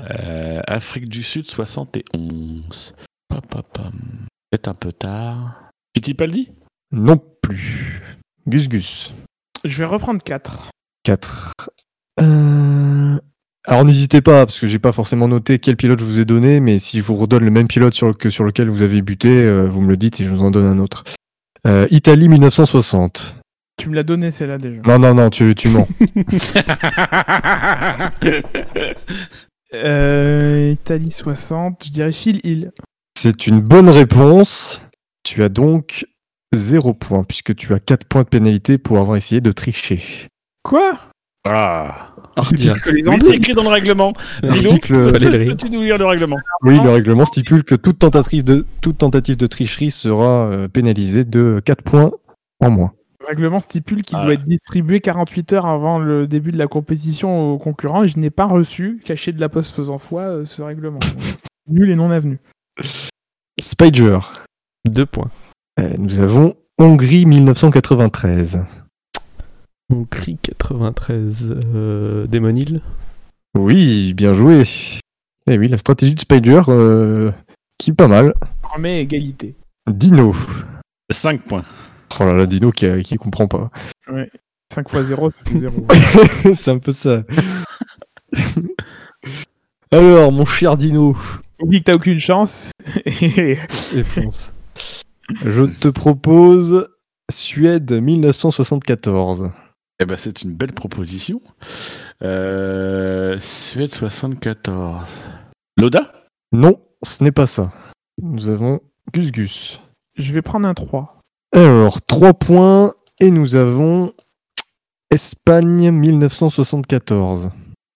Euh, 0.00 0.60
Afrique 0.66 1.08
du 1.08 1.22
Sud 1.22 1.46
71. 1.50 2.94
Pa, 3.28 3.40
pa, 3.40 3.62
pam. 3.62 3.92
Peut-être 4.50 4.68
un 4.68 4.74
peu 4.74 4.92
tard. 4.92 5.70
Fittipaldi? 5.96 6.50
Non 6.90 7.20
plus. 7.42 8.02
Gus 8.46 8.68
Gus. 8.68 9.12
Je 9.64 9.78
vais 9.78 9.84
reprendre 9.86 10.22
4. 10.22 10.70
4. 11.04 11.52
Euh... 12.20 12.51
Alors 13.64 13.84
n'hésitez 13.84 14.20
pas, 14.20 14.44
parce 14.44 14.58
que 14.58 14.66
j'ai 14.66 14.80
pas 14.80 14.92
forcément 14.92 15.28
noté 15.28 15.58
quel 15.60 15.76
pilote 15.76 16.00
je 16.00 16.04
vous 16.04 16.18
ai 16.18 16.24
donné, 16.24 16.58
mais 16.58 16.78
si 16.78 16.98
je 16.98 17.04
vous 17.04 17.14
redonne 17.14 17.44
le 17.44 17.50
même 17.50 17.68
pilote 17.68 17.94
sur, 17.94 18.16
que 18.16 18.28
sur 18.28 18.42
lequel 18.44 18.68
vous 18.68 18.82
avez 18.82 19.02
buté, 19.02 19.28
euh, 19.28 19.68
vous 19.68 19.80
me 19.80 19.88
le 19.88 19.96
dites 19.96 20.20
et 20.20 20.24
je 20.24 20.30
vous 20.30 20.42
en 20.42 20.50
donne 20.50 20.66
un 20.66 20.78
autre. 20.78 21.04
Euh, 21.66 21.86
Italie 21.90 22.28
1960. 22.28 23.36
Tu 23.76 23.88
me 23.88 23.94
l'as 23.94 24.02
donné 24.02 24.32
celle-là 24.32 24.58
déjà. 24.58 24.82
Non, 24.84 24.98
non, 24.98 25.14
non, 25.14 25.30
tu, 25.30 25.54
tu 25.54 25.68
mens. 25.68 25.88
Euh, 29.74 30.70
Italie 30.70 31.10
60, 31.10 31.86
je 31.86 31.90
dirais 31.90 32.12
Phil 32.12 32.40
Hill. 32.44 32.72
C'est 33.18 33.46
une 33.46 33.60
bonne 33.60 33.88
réponse. 33.88 34.82
Tu 35.22 35.42
as 35.42 35.48
donc 35.48 36.04
0 36.54 36.92
point, 36.92 37.24
puisque 37.24 37.56
tu 37.56 37.72
as 37.72 37.80
4 37.80 38.04
points 38.04 38.22
de 38.24 38.28
pénalité 38.28 38.76
pour 38.76 38.98
avoir 38.98 39.16
essayé 39.16 39.40
de 39.40 39.50
tricher. 39.50 40.28
Quoi? 40.62 40.98
Ah. 41.44 42.08
C'est 42.56 43.34
écrit 43.36 43.52
dans 43.54 43.62
le 43.64 43.68
règlement. 43.68 44.12
Milo, 44.42 44.54
L'article- 44.62 45.10
Fallait 45.10 45.30
le 45.30 45.38
rire. 45.38 45.48
peux-tu 45.56 45.70
nous 45.70 45.82
lire 45.82 45.98
le 45.98 46.06
règlement 46.06 46.38
Oui, 46.62 46.78
le 46.82 46.90
règlement 46.90 47.24
stipule 47.24 47.64
que 47.64 47.74
toute 47.74 47.98
tentative 47.98 48.44
de, 48.44 48.64
toute 48.80 48.98
tentative 48.98 49.36
de 49.36 49.46
tricherie 49.46 49.90
sera 49.90 50.46
euh, 50.46 50.68
pénalisée 50.68 51.24
de 51.24 51.60
4 51.64 51.82
points 51.82 52.12
en 52.60 52.70
moins. 52.70 52.92
Le 53.20 53.26
règlement 53.26 53.58
stipule 53.58 54.02
qu'il 54.02 54.16
Ah. 54.18 54.24
doit 54.24 54.34
être 54.34 54.44
distribué 54.46 55.00
48 55.00 55.52
heures 55.52 55.66
avant 55.66 55.98
le 55.98 56.26
début 56.26 56.52
de 56.52 56.58
la 56.58 56.68
compétition 56.68 57.52
aux 57.52 57.58
concurrents 57.58 58.04
et 58.04 58.08
je 58.08 58.18
n'ai 58.18 58.30
pas 58.30 58.46
reçu, 58.46 59.00
caché 59.04 59.32
de 59.32 59.40
la 59.40 59.48
poste 59.48 59.74
faisant 59.74 59.98
foi, 59.98 60.22
euh, 60.22 60.44
ce 60.46 60.62
règlement. 60.62 61.00
Nul 61.68 61.90
et 61.90 61.94
non 61.94 62.10
avenu. 62.10 62.38
Spider. 63.60 64.18
Deux 64.88 65.06
points. 65.06 65.30
Euh, 65.80 65.90
nous 65.98 66.20
avons 66.20 66.54
Hongrie 66.78 67.26
1993. 67.26 68.60
Hongrie 69.92 70.38
93. 70.42 71.54
Euh, 71.74 72.26
Démonil. 72.26 72.80
Oui, 73.56 74.14
bien 74.14 74.32
joué. 74.32 74.64
Eh 75.46 75.58
oui, 75.58 75.68
la 75.68 75.76
stratégie 75.76 76.14
de 76.14 76.20
Spider, 76.20 76.62
euh, 76.68 77.30
qui 77.78 77.90
est 77.90 77.94
pas 77.94 78.08
mal. 78.08 78.32
Remets 78.62 79.02
égalité. 79.02 79.54
Dino. 79.90 80.34
5 81.10 81.42
points. 81.42 81.64
Oh 82.18 82.24
là 82.24 82.32
là, 82.32 82.46
Dino 82.46 82.70
qui, 82.70 82.86
qui 83.02 83.16
comprend 83.16 83.46
pas. 83.48 83.70
5 84.72 84.86
x 84.90 85.02
0, 85.02 85.30
ça 85.30 85.36
fait 85.50 85.58
0. 85.58 85.86
C'est 86.54 86.70
un 86.70 86.78
peu 86.78 86.92
ça. 86.92 87.22
Alors, 89.90 90.32
mon 90.32 90.46
cher 90.46 90.76
Dino, 90.78 91.16
Oublie 91.60 91.82
que 91.82 91.90
t'as 91.90 91.96
aucune 91.96 92.18
chance. 92.18 92.70
Et- 93.04 93.58
et 93.94 94.02
fonce. 94.02 94.52
Je 95.44 95.64
te 95.64 95.88
propose 95.88 96.88
Suède 97.30 97.92
1974. 97.92 99.50
Eh 100.02 100.04
ben, 100.04 100.16
c'est 100.16 100.42
une 100.42 100.52
belle 100.52 100.72
proposition. 100.72 101.40
Euh, 102.24 103.38
Suède 103.38 103.94
74. 103.94 105.06
Loda? 105.76 106.12
Non, 106.50 106.80
ce 107.04 107.22
n'est 107.22 107.30
pas 107.30 107.46
ça. 107.46 107.72
Nous 108.20 108.48
avons 108.48 108.80
Gus 109.14 109.30
Gus. 109.30 109.80
je 110.16 110.32
vais 110.32 110.42
prendre 110.42 110.66
un 110.66 110.74
3. 110.74 111.20
Alors, 111.54 112.02
3 112.02 112.34
points 112.34 112.94
et 113.20 113.30
nous 113.30 113.54
avons 113.54 114.12
Espagne 115.12 115.92
1974. 115.92 117.50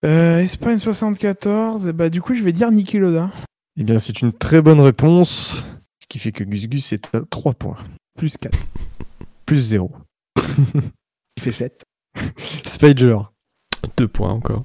Euh, 0.05 0.39
Espagne 0.39 0.78
74, 0.78 1.89
et 1.89 1.93
bah 1.93 2.09
du 2.09 2.20
coup 2.23 2.35
je 2.35 2.45
vais 2.45 2.53
dire 2.53 2.70
Niki 2.70 2.99
Loda. 2.99 3.33
Eh 3.77 3.83
bien, 3.83 3.99
c'est 3.99 4.20
une 4.23 4.33
très 4.33 4.62
bonne 4.62 4.81
réponse, 4.81 5.65
ce 6.01 6.07
qui 6.09 6.20
fait 6.20 6.31
que 6.31 6.45
Gus 6.45 6.69
Gus 6.69 6.93
est 6.93 7.12
à 7.16 7.23
3 7.28 7.55
points, 7.55 7.78
Plus 8.16 8.37
4. 8.37 8.57
plus 9.45 9.61
0. 9.61 9.91
Il 11.37 11.43
fait 11.43 11.51
7. 11.51 11.83
Spider. 12.65 13.17
Deux 13.97 14.09
points 14.09 14.31
encore. 14.33 14.65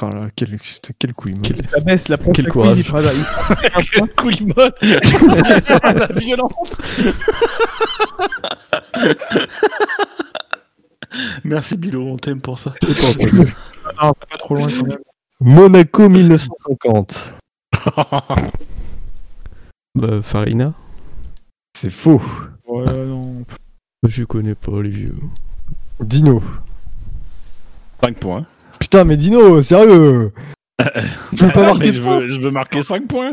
Oh 0.00 0.08
là, 0.10 0.28
quel, 0.36 0.58
quel 0.98 1.12
couille. 1.12 1.34
Quel- 1.42 1.66
Ça 1.66 1.80
baisse 1.80 2.08
la 2.08 2.18
Quel 2.18 2.46
courage. 2.48 2.78
il 2.78 2.84
point. 2.84 3.02
Koulimon 4.16 4.70
La 4.82 6.06
violence 6.14 6.76
Merci 11.44 11.76
Bilo, 11.76 12.06
on 12.06 12.16
t'aime 12.16 12.40
pour 12.40 12.58
ça. 12.58 12.74
Non, 12.82 14.12
pas 14.12 14.36
trop 14.38 14.54
loin 14.56 14.66
quand 14.68 14.86
même. 14.86 14.98
Monaco 15.40 16.08
1950. 16.08 17.34
Bah, 19.94 20.22
Farina? 20.22 20.74
C'est 21.76 21.90
faux. 21.90 22.20
Ouais, 22.66 22.84
non. 23.06 23.44
Je 24.04 24.24
connais 24.24 24.54
pas 24.54 24.80
les 24.82 24.90
vieux. 24.90 25.16
Dino. 26.00 26.42
5 28.02 28.16
points. 28.18 28.46
Putain, 28.78 29.04
mais 29.04 29.16
Dino, 29.16 29.60
sérieux 29.62 30.32
Tu 31.36 31.44
veux 31.44 31.52
pas 31.52 31.62
Ah, 31.62 31.66
marquer 31.74 31.78
mais 31.86 31.90
de 31.90 31.96
je, 31.96 32.02
points 32.02 32.20
veux, 32.20 32.28
je 32.28 32.38
veux 32.38 32.50
marquer 32.50 32.82
5 32.82 33.06
points. 33.08 33.32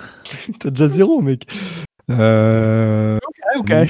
T'as 0.60 0.70
déjà 0.70 0.88
0, 0.88 1.20
mec. 1.22 1.46
Euh, 2.10 3.18
Ah. 3.70 3.84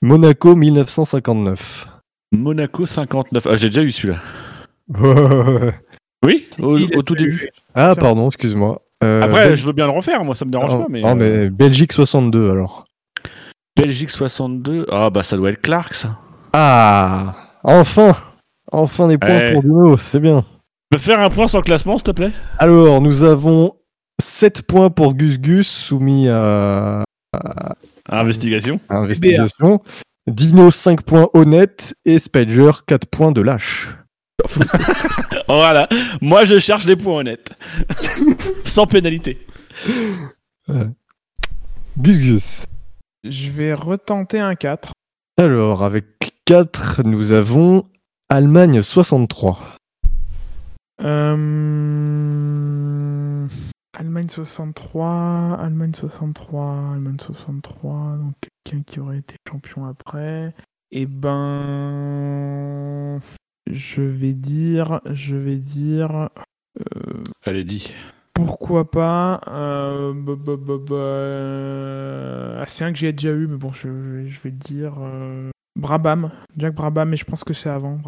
Monaco 0.00 0.54
1959. 0.56 1.86
Monaco 2.32 2.86
59. 2.86 3.46
Ah, 3.50 3.56
j'ai 3.56 3.68
déjà 3.68 3.82
eu 3.82 3.90
celui-là. 3.90 4.20
Oui 6.24 6.48
Au, 6.60 7.02
tout 7.02 7.16
début. 7.16 7.48
ah, 7.74 7.96
pardon, 7.96 8.28
excuse-moi. 8.28 8.80
Euh, 9.02 9.22
Après, 9.22 9.48
Bel- 9.48 9.56
je 9.56 9.66
veux 9.66 9.72
bien 9.72 9.86
le 9.86 9.90
refaire, 9.92 10.22
moi 10.24 10.36
ça 10.36 10.44
me 10.44 10.52
dérange 10.52 10.70
Ah, 10.74 10.78
pas. 10.78 10.86
Mais, 10.88 11.02
ah, 11.04 11.08
euh, 11.10 11.14
mais 11.16 11.50
Belgique 11.50 11.92
62 11.92 12.48
alors. 12.52 12.84
Belgique 13.76 14.10
62. 14.10 14.86
Ah, 14.88 15.10
bah 15.10 15.24
ça 15.24 15.36
doit 15.36 15.50
être 15.50 15.60
Clark 15.60 15.94
ça. 15.94 16.20
Ah 16.52 17.34
Enfin 17.64 18.16
Enfin 18.72 19.06
des 19.08 19.18
points 19.18 19.52
pour 19.52 19.62
Dino, 19.62 19.96
c'est 19.98 20.18
bien. 20.18 20.42
Tu 20.42 20.98
peux 20.98 20.98
faire 20.98 21.20
un 21.20 21.28
point 21.28 21.46
sans 21.46 21.60
classement, 21.60 21.98
s'il 21.98 22.04
te 22.04 22.10
plaît? 22.10 22.32
Alors, 22.58 23.02
nous 23.02 23.22
avons 23.22 23.76
7 24.20 24.62
points 24.62 24.88
pour 24.88 25.14
Gus 25.14 25.38
Gus, 25.38 25.68
soumis 25.68 26.28
à, 26.28 27.04
Investigation. 28.08 28.80
à 28.88 28.96
investigation. 28.96 29.82
Dino 30.26 30.70
5 30.70 31.02
points 31.02 31.28
honnête 31.34 31.94
et 32.06 32.18
Spider 32.18 32.70
4 32.86 33.06
points 33.06 33.32
de 33.32 33.42
lâche. 33.42 33.90
Voilà. 35.48 35.86
Moi, 36.22 36.44
je 36.44 36.58
cherche 36.58 36.86
les 36.86 36.96
points 36.96 37.18
honnêtes. 37.18 37.52
sans 38.64 38.86
pénalité. 38.86 39.46
Gus 41.98 42.18
Gus. 42.18 42.66
Je 43.24 43.50
vais 43.50 43.74
retenter 43.74 44.38
un 44.38 44.54
4. 44.54 44.92
Alors, 45.38 45.84
avec 45.84 46.31
4, 46.46 47.02
nous 47.04 47.32
avons 47.32 47.84
Allemagne 48.28 48.82
63. 48.82 49.76
Euh... 51.72 53.46
Allemagne 53.94 54.28
63, 54.28 55.58
Allemagne 55.60 55.92
63, 55.94 56.92
Allemagne 56.94 57.16
63, 57.20 58.16
donc 58.18 58.34
quelqu'un 58.64 58.82
qui 58.84 58.98
aurait 59.00 59.18
été 59.18 59.36
champion 59.48 59.84
après. 59.86 60.54
Et 60.90 61.06
ben, 61.06 63.20
je 63.70 64.02
vais 64.02 64.32
dire, 64.32 65.00
je 65.10 65.36
vais 65.36 65.56
dire, 65.56 66.30
euh, 66.80 67.22
Allez, 67.44 67.62
dis. 67.64 67.94
pourquoi 68.34 68.90
pas. 68.90 69.40
Euh, 69.48 70.12
bah, 70.14 70.34
bah, 70.36 70.56
bah, 70.58 70.74
bah, 70.84 70.94
euh, 70.96 72.58
ah, 72.60 72.64
c'est 72.66 72.84
un 72.84 72.92
que 72.92 72.98
j'ai 72.98 73.12
déjà 73.12 73.30
eu, 73.30 73.46
mais 73.46 73.56
bon, 73.58 73.70
je, 73.72 73.88
je- 74.02 74.24
je 74.26 74.40
vais 74.40 74.50
dire 74.50 74.94
euh, 74.98 75.50
Brabham, 75.76 76.30
Jack 76.56 76.74
Brabham, 76.74 77.08
mais 77.10 77.16
je 77.16 77.24
pense 77.24 77.44
que 77.44 77.52
c'est 77.54 77.70
avant. 77.70 77.98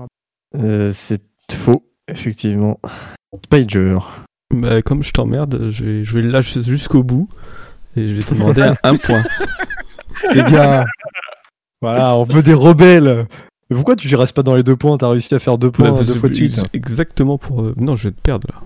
Euh, 0.56 0.92
c'est 0.92 1.22
faux, 1.52 1.84
effectivement. 2.08 2.78
Spider. 3.44 3.98
Bah, 4.54 4.82
comme 4.82 5.02
je 5.02 5.12
t'emmerde, 5.12 5.68
je 5.70 5.84
vais, 5.84 6.04
je 6.04 6.14
vais 6.14 6.22
le 6.22 6.28
lâcher 6.30 6.62
jusqu'au 6.62 7.02
bout. 7.02 7.28
Et 7.96 8.06
je 8.06 8.14
vais 8.14 8.22
te 8.22 8.34
demander 8.34 8.62
un, 8.62 8.76
un 8.82 8.96
point. 8.96 9.22
C'est 10.16 10.42
bien. 10.44 10.84
voilà, 11.80 12.16
on 12.16 12.24
veut 12.24 12.42
des 12.42 12.54
rebelles. 12.54 13.26
Mais 13.70 13.76
pourquoi 13.76 13.96
tu 13.96 14.12
restes 14.14 14.34
pas 14.34 14.42
dans 14.42 14.54
les 14.56 14.62
deux 14.62 14.76
points? 14.76 14.96
T'as 14.98 15.08
réussi 15.08 15.34
à 15.34 15.38
faire 15.38 15.58
deux 15.58 15.70
points 15.70 15.92
Bah, 15.92 16.02
deux 16.04 16.14
fois 16.14 16.28
de 16.28 16.34
suite. 16.34 16.58
ex- 16.58 16.68
Exactement 16.72 17.38
pour. 17.38 17.62
euh, 17.62 17.74
Non, 17.76 17.94
je 17.94 18.08
vais 18.08 18.14
te 18.14 18.20
perdre 18.20 18.46
là. 18.52 18.60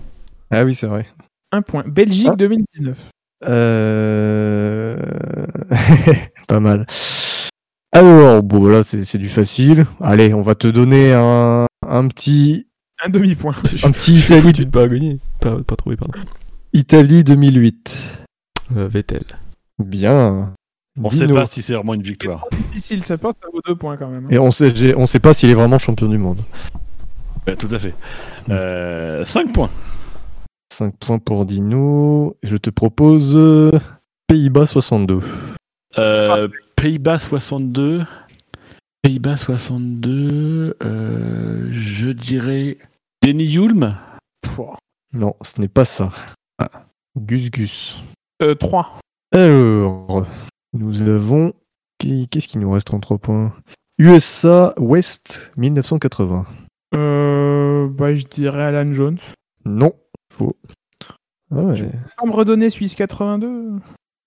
Ah 0.51 0.65
oui, 0.65 0.73
c'est 0.75 0.87
vrai. 0.87 1.07
Un 1.51 1.61
point. 1.61 1.83
Belgique 1.87 2.27
Ah. 2.31 2.35
2019. 2.35 3.09
Euh... 3.45 4.97
pas 6.47 6.59
mal. 6.59 6.85
Alors, 7.91 8.43
bon, 8.43 8.67
là, 8.67 8.83
c'est 8.83 9.03
c'est 9.03 9.17
du 9.17 9.29
facile. 9.29 9.85
Allez, 10.01 10.33
on 10.33 10.41
va 10.41 10.55
te 10.55 10.67
donner 10.67 11.13
un, 11.13 11.65
un 11.87 12.07
petit, 12.07 12.67
Un 13.03 13.09
demi-point. 13.09 13.53
un 13.83 13.91
petit 13.91 14.17
Je 14.17 14.33
Italie, 14.35 14.53
de 14.53 14.65
pas 14.65 14.87
gagner. 14.87 15.19
Pas, 15.39 15.57
pas 15.63 15.75
trouvé, 15.75 15.95
pardon. 15.95 16.13
Italie 16.73 17.23
2008. 17.23 18.19
Euh, 18.77 18.87
Vettel. 18.87 19.23
Bien. 19.79 20.53
On 21.01 21.09
sait 21.09 21.25
Dino. 21.27 21.39
pas 21.39 21.45
si 21.45 21.61
c'est 21.63 21.73
vraiment 21.73 21.93
une 21.95 22.03
victoire. 22.03 22.45
Difficile, 22.51 23.03
ça 23.03 23.17
passe, 23.17 23.33
ça 23.41 23.47
vaut 23.51 23.61
deux 23.65 23.75
points 23.75 23.95
quand 23.97 24.09
même. 24.09 24.25
hein. 24.25 24.29
Et 24.29 24.37
on 24.37 24.51
sait, 24.51 24.93
on 24.95 25.05
sait 25.05 25.19
pas 25.19 25.33
s'il 25.33 25.49
est 25.49 25.53
vraiment 25.53 25.79
champion 25.79 26.07
du 26.07 26.17
monde. 26.17 26.41
Tout 27.57 27.69
à 27.71 27.79
fait. 27.79 27.95
Euh, 28.49 29.25
5 29.25 29.51
points. 29.53 29.69
5 30.71 30.95
points 30.97 31.17
pour 31.19 31.45
Dino. 31.45 32.37
Je 32.43 32.57
te 32.57 32.69
propose 32.69 33.33
euh, 33.35 33.71
Pays-Bas 34.27 34.67
62. 34.67 35.21
Euh, 35.97 36.47
Pays-Bas 36.81 37.19
62. 37.19 38.05
Pays-Bas 39.01 39.35
62. 39.35 40.77
euh, 40.81 41.67
je 41.69 42.09
dirais. 42.09 42.77
Denny 43.21 43.57
Hulme. 43.57 43.97
Non, 45.11 45.35
ce 45.41 45.59
n'est 45.59 45.67
pas 45.67 45.83
ça. 45.83 46.13
Ah. 46.57 46.69
Gus 47.17 47.51
Gus. 47.51 47.97
Euh, 48.41 48.55
3. 48.55 48.99
Alors, 49.33 50.25
nous 50.71 51.01
avons. 51.09 51.51
Qu'est-ce 51.97 52.47
qui 52.47 52.57
nous 52.57 52.71
reste 52.71 52.93
en 52.93 53.01
3 53.01 53.17
points? 53.17 53.53
USA 53.97 54.73
West 54.77 55.51
1980. 55.57 56.45
Euh, 56.95 57.89
bah, 57.89 58.13
je 58.13 58.23
dirais 58.25 58.63
Alan 58.63 58.93
Jones. 58.93 59.17
Non, 59.65 59.91
faux. 60.31 60.55
Ah 61.51 61.61
ouais. 61.63 61.75
Tu 61.75 61.83
peux 61.87 62.27
me 62.27 62.31
redonner 62.33 62.69
Suisse 62.69 62.95
82 62.95 63.79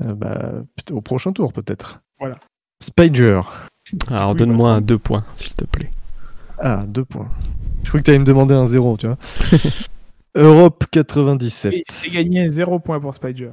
Ah 0.05 0.15
bah, 0.15 0.53
au 0.91 1.01
prochain 1.01 1.33
tour 1.33 1.55
peut-être. 1.55 2.03
Voilà. 2.23 2.39
Spider. 2.81 3.41
Alors 4.09 4.31
Oui, 4.31 4.37
donne-moi 4.37 4.71
un 4.71 4.81
2 4.81 4.97
points, 4.97 5.25
s'il 5.35 5.55
te 5.55 5.65
plaît. 5.65 5.91
Ah, 6.61 6.85
2 6.87 7.05
points. 7.05 7.29
Je 7.83 7.89
crois 7.89 7.99
que 7.99 8.05
tu 8.05 8.11
allais 8.11 8.21
me 8.21 8.25
demander 8.25 8.55
un 8.55 8.65
0, 8.67 8.97
tu 8.97 9.09
vois. 9.09 9.19
Europe 10.37 10.85
97. 10.93 11.73
Et 11.73 11.83
c'est 11.91 12.11
gagné 12.11 12.49
0 12.49 12.79
points 12.79 13.01
pour 13.01 13.13
Spider. 13.13 13.51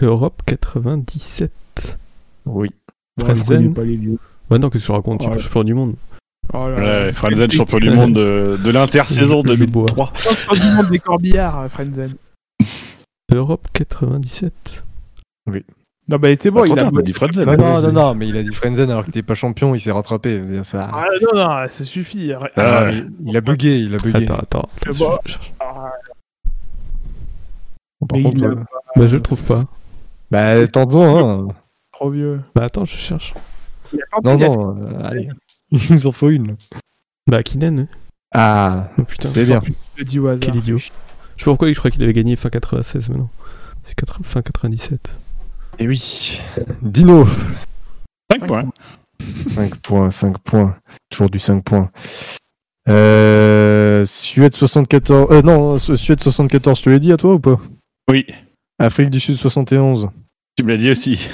Europe 0.00 0.42
97. 0.46 1.50
Oui. 2.46 2.68
Frenzen. 3.20 3.74
Bah 4.48 4.58
non, 4.58 4.70
qu'est-ce 4.70 4.84
que 4.84 4.86
tu 4.86 4.92
racontes? 4.92 5.20
Tu 5.20 5.26
Oh 5.26 5.32
es 5.32 5.34
là. 5.34 5.40
champion 5.40 5.64
du 5.64 5.74
monde. 5.74 5.94
Oh 6.54 6.68
là 6.68 6.78
là. 6.80 7.06
Ouais, 7.06 7.12
Frenzen, 7.12 7.50
champion 7.50 7.78
du 7.78 7.90
monde 7.94 8.12
de, 8.14 8.56
de 8.62 8.70
l'intersaison 8.70 9.42
Je- 9.44 9.54
je 9.56 9.64
bois. 9.64 9.86
2003. 9.86 10.12
Champion 10.16 10.54
du 10.70 10.76
monde 10.76 10.90
des 10.90 10.98
corbillards, 11.00 11.58
euh, 11.58 11.68
Frenzen. 11.68 12.14
Europe 13.32 13.66
97. 13.72 14.84
Non, 16.08 16.16
bah 16.18 16.28
c'est 16.38 16.50
bon, 16.50 16.60
Bon, 16.60 16.64
il 16.66 16.78
a. 16.78 16.90
dit 17.02 17.12
Frenzen. 17.12 17.44
Non, 17.44 17.56
non, 17.56 17.80
non, 17.80 17.92
non, 17.92 18.14
mais 18.14 18.26
il 18.28 18.36
a 18.36 18.42
dit 18.42 18.52
Frenzen 18.52 18.90
alors 18.90 19.04
qu'il 19.04 19.10
n'était 19.10 19.22
pas 19.22 19.34
champion, 19.36 19.74
il 19.74 19.80
s'est 19.80 19.92
rattrapé. 19.92 20.42
Ça... 20.64 20.90
Ah, 20.92 21.04
non, 21.22 21.38
non, 21.40 21.68
ça 21.68 21.84
suffit. 21.84 22.32
Ah, 22.56 22.90
il, 22.90 23.10
il 23.24 23.36
a 23.36 23.40
bugué, 23.40 23.78
il 23.78 23.94
a 23.94 23.98
bugué. 23.98 24.24
Attends, 24.24 24.36
attends. 24.38 24.68
Je- 24.84 24.98
bon. 24.98 25.16
je- 25.24 25.36
Ah, 25.60 25.92
Bon, 28.00 28.06
par 28.08 28.18
mais 28.18 28.24
contre, 28.24 28.44
a 28.44 28.98
Bah 28.98 29.06
je 29.06 29.14
le 29.14 29.20
trouve 29.22 29.42
pas. 29.44 29.64
bah, 30.30 30.66
tentons, 30.66 31.48
hein. 31.48 31.54
Trop 31.92 32.10
vieux. 32.10 32.40
Bah 32.54 32.64
attends, 32.64 32.84
je 32.84 32.96
cherche. 32.96 33.32
Il 33.92 34.00
a 34.02 34.20
tenté, 34.20 34.44
Non, 34.48 34.56
non, 34.74 34.76
euh, 34.82 35.04
allez. 35.04 35.28
Il 35.70 35.80
nous 35.94 36.06
en 36.08 36.12
faut 36.12 36.30
une. 36.30 36.56
Bah 37.28 37.42
Kinen. 37.44 37.80
hein. 37.80 37.86
Ah, 38.34 38.88
Oh 38.98 39.02
putain. 39.04 39.28
c'est 39.28 39.44
bien. 39.44 39.60
au 39.60 40.26
hasard. 40.26 40.40
Quel 40.46 40.56
idiot. 40.56 40.78
Je 40.78 40.86
sais 40.86 40.90
pas 41.44 41.44
pourquoi 41.52 41.72
je 41.72 41.78
crois 41.78 41.90
qu'il 41.92 42.02
avait 42.02 42.12
gagné 42.12 42.34
fin 42.34 42.50
96, 42.50 43.08
mais 43.10 43.18
non. 43.18 43.28
C'est 43.84 43.94
80 43.94 44.18
fin 44.24 44.42
97. 44.42 45.00
Et 45.78 45.88
oui. 45.88 46.40
Dino. 46.82 47.26
5 48.30 48.46
points. 48.46 48.70
5 49.48 49.76
points, 49.76 50.10
5 50.10 50.38
points. 50.38 50.76
Toujours 51.10 51.30
du 51.30 51.38
5 51.38 51.62
points. 51.64 51.90
Euh, 52.88 54.04
Suède 54.04 54.54
74. 54.54 55.28
Euh, 55.30 55.42
non, 55.42 55.78
Su- 55.78 55.96
Suède 55.96 56.20
74, 56.20 56.78
je 56.78 56.82
te 56.84 56.90
l'ai 56.90 57.00
dit 57.00 57.12
à 57.12 57.16
toi 57.16 57.34
ou 57.34 57.38
pas? 57.38 57.58
Oui, 58.10 58.26
Afrique 58.78 59.10
du 59.10 59.20
Sud 59.20 59.36
71. 59.36 60.08
tu 60.56 60.64
me 60.64 60.70
l'as 60.72 60.76
dit 60.76 60.90
aussi. 60.90 61.28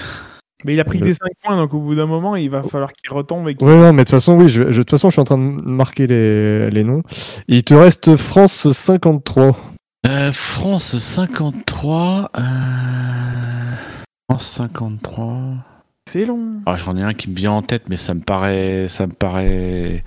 Mais 0.65 0.74
il 0.74 0.81
a 0.81 0.85
pris 0.85 0.98
Le- 0.98 1.06
des 1.06 1.12
5 1.15 1.28
points, 1.43 1.56
donc 1.56 1.73
au 1.73 1.81
bout 1.81 1.94
d'un 1.94 2.06
moment, 2.06 2.36
il 2.36 2.51
va 2.51 2.62
falloir 2.62 2.93
qu'il 2.93 3.10
retombe 3.12 3.48
et 3.48 3.55
qu'il. 3.55 3.66
Ouais, 3.66 3.77
non, 3.77 3.93
mais 3.93 4.02
de 4.02 4.09
toute 4.09 4.10
façon, 4.10 4.36
oui, 4.36 4.48
je, 4.48 4.65
je- 4.65 4.78
de 4.78 4.82
toute 4.82 4.90
façon, 4.90 5.09
je 5.09 5.12
suis 5.15 5.20
en 5.20 5.24
train 5.24 5.39
de 5.39 5.62
marquer 5.62 6.06
les, 6.06 6.70
les 6.70 6.85
noms. 6.85 7.02
Il 7.48 7.65
te 7.65 7.74
reste 7.74 8.16
France 8.16 8.70
53. 8.70 9.56
Euh, 10.06 10.32
France 10.32 10.98
53. 10.98 12.31
Euh... 12.36 13.74
France 14.30 14.46
53. 14.46 15.55
C'est 16.09 16.24
long. 16.26 16.60
Ah, 16.66 16.76
J'en 16.76 16.96
ai 16.96 17.02
un 17.02 17.14
qui 17.14 17.30
me 17.30 17.34
vient 17.34 17.52
en 17.52 17.62
tête, 17.62 17.88
mais 17.88 17.96
ça 17.96 18.14
me 18.14 18.20
paraît, 18.20 18.86
ça 18.88 19.06
me 19.06 19.12
paraît, 19.12 20.05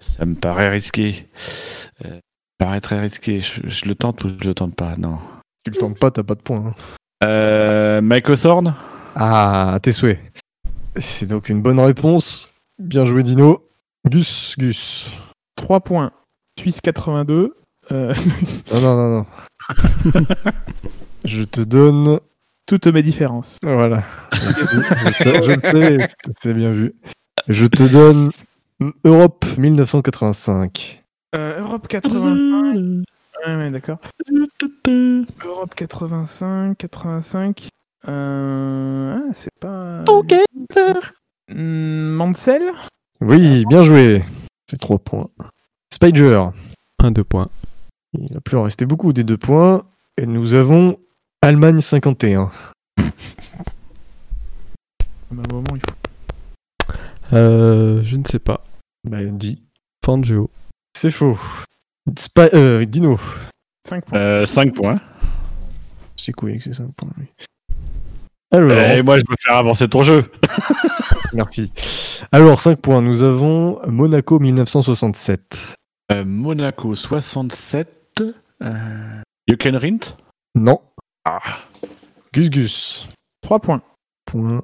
ça 0.00 0.24
me 0.24 0.34
paraît 0.34 0.70
risqué. 0.70 1.28
Euh, 2.04 2.08
ça 2.08 2.14
me 2.14 2.66
paraît 2.66 2.80
très 2.80 3.00
risqué. 3.00 3.40
Je, 3.40 3.60
je 3.68 3.84
le 3.86 3.94
tente 3.94 4.24
ou 4.24 4.28
je 4.28 4.46
le 4.48 4.54
tente 4.54 4.74
pas? 4.74 4.94
Non. 4.96 5.18
Tu 5.64 5.70
le 5.72 5.76
tentes 5.78 5.98
pas, 5.98 6.10
t'as 6.10 6.22
pas 6.22 6.34
de 6.34 6.40
points. 6.42 6.68
hein. 6.68 6.74
Euh, 7.26 8.00
Mike 8.00 8.28
Hawthorne? 8.30 8.74
Ah, 9.14 9.74
à 9.74 9.80
tes 9.80 9.92
souhaits. 9.92 10.20
C'est 10.96 11.26
donc 11.26 11.48
une 11.48 11.62
bonne 11.62 11.80
réponse. 11.80 12.48
Bien 12.78 13.04
joué, 13.04 13.22
Dino. 13.22 13.66
Gus, 14.08 14.54
Gus. 14.58 15.14
3 15.56 15.80
points. 15.80 16.12
Suisse 16.58 16.80
82. 16.80 17.56
Euh, 17.92 18.14
Non, 18.72 18.80
non, 18.80 18.96
non, 18.96 19.26
non. 20.14 20.26
je 21.24 21.42
te 21.42 21.60
donne. 21.60 22.20
Toutes 22.66 22.86
mes 22.86 23.02
différences. 23.02 23.58
Voilà. 23.62 24.02
je, 24.32 24.38
je 25.24 25.50
le 25.50 25.98
sais, 25.98 26.06
c'est 26.40 26.54
bien 26.54 26.70
vu. 26.70 26.94
Je 27.48 27.66
te 27.66 27.82
donne 27.82 28.30
Europe 29.04 29.44
1985. 29.58 31.04
Euh, 31.34 31.60
Europe 31.60 31.88
85. 31.88 33.04
Ouais, 33.46 33.56
ouais, 33.56 33.70
d'accord. 33.70 33.98
Europe 35.44 35.74
85, 35.74 36.78
85. 36.78 37.68
Euh... 38.08 39.18
Ah, 39.18 39.32
c'est 39.34 39.52
pas. 39.60 40.04
Hmm, 41.48 42.08
Mansell? 42.14 42.62
Oui, 43.20 43.64
bien 43.68 43.82
joué. 43.82 44.22
Fait 44.70 44.76
3 44.76 44.98
points. 44.98 45.28
Spider. 45.92 46.48
Un 47.00 47.10
2 47.10 47.24
points. 47.24 47.48
Il 48.14 48.32
va 48.32 48.40
plus 48.40 48.56
en 48.56 48.62
rester 48.62 48.86
beaucoup 48.86 49.12
des 49.12 49.24
deux 49.24 49.36
points. 49.36 49.84
Et 50.16 50.26
nous 50.26 50.54
avons 50.54 50.98
Allemagne 51.44 51.82
51. 51.82 52.50
À 52.96 53.02
un 55.30 55.34
moment, 55.52 55.62
il 55.74 55.80
faut. 55.82 56.94
Euh, 57.34 58.00
je 58.00 58.16
ne 58.16 58.24
sais 58.24 58.38
pas. 58.38 58.64
Bah, 59.06 59.22
dit. 59.26 59.62
Fangio. 60.02 60.48
C'est 60.96 61.10
faux. 61.10 61.38
Spi- 62.16 62.48
euh, 62.54 62.86
Dino. 62.86 63.20
5 63.86 64.06
points. 64.06 64.18
euh, 64.18 64.46
5 64.46 64.74
points. 64.74 64.98
C'est 66.16 66.32
couillé 66.32 66.56
que 66.56 66.64
c'est 66.64 66.72
5 66.72 66.90
points. 66.94 67.10
lui. 67.18 67.28
Alors, 68.50 68.70
Et 68.72 69.02
moi, 69.02 69.18
je 69.18 69.22
peux 69.24 69.36
faire 69.38 69.58
avancer 69.58 69.86
ton 69.86 70.02
jeu. 70.02 70.24
merci. 71.34 71.70
Alors, 72.32 72.58
5 72.58 72.80
points. 72.80 73.02
Nous 73.02 73.22
avons 73.22 73.86
Monaco 73.86 74.38
1967. 74.38 75.76
Euh, 76.10 76.24
Monaco 76.24 76.94
67. 76.94 78.22
Euh... 78.62 79.20
Rindt 79.60 80.16
Non. 80.54 80.80
Ah. 81.24 81.40
Gus 82.32 82.50
Gus. 82.50 83.08
3 83.42 83.60
points. 83.60 83.82
Point. 84.26 84.62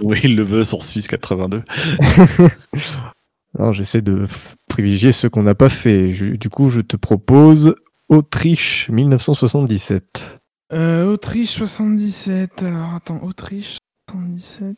Oui, 0.00 0.20
il 0.24 0.36
le 0.36 0.42
veut 0.42 0.64
sur 0.64 0.82
Suisse 0.82 1.06
82. 1.08 1.62
Alors, 3.58 3.72
j'essaie 3.72 4.00
de 4.02 4.26
privilégier 4.68 5.12
ceux 5.12 5.28
qu'on 5.28 5.42
n'a 5.42 5.54
pas 5.54 5.68
fait. 5.68 6.10
Je- 6.10 6.36
du 6.36 6.48
coup, 6.48 6.70
je 6.70 6.80
te 6.80 6.96
propose 6.96 7.74
Autriche 8.08 8.88
1977. 8.90 10.40
Euh, 10.72 11.04
Autriche 11.12 11.50
77. 11.50 12.62
Alors 12.62 12.94
attends, 12.94 13.20
Autriche 13.22 13.76
77. 14.10 14.76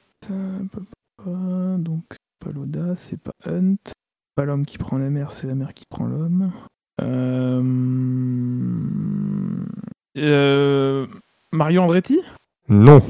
euh, 1.27 1.77
donc 1.79 2.03
c'est 2.11 2.19
pas 2.47 2.53
Loda, 2.53 2.97
c'est 2.97 3.21
pas 3.21 3.33
Hunt. 3.47 3.77
C'est 3.87 3.93
Pas 4.35 4.45
l'homme 4.45 4.67
qui 4.67 4.79
prend 4.79 4.99
la 4.99 5.11
mer, 5.11 5.31
c'est 5.31 5.47
la 5.47 5.55
mer 5.55 5.73
qui 5.75 5.85
prend 5.89 6.07
l'homme. 6.07 6.51
Euh... 7.01 7.63
euh, 10.17 11.07
Mario 11.53 11.83
Andretti? 11.83 12.21
Non. 12.69 13.03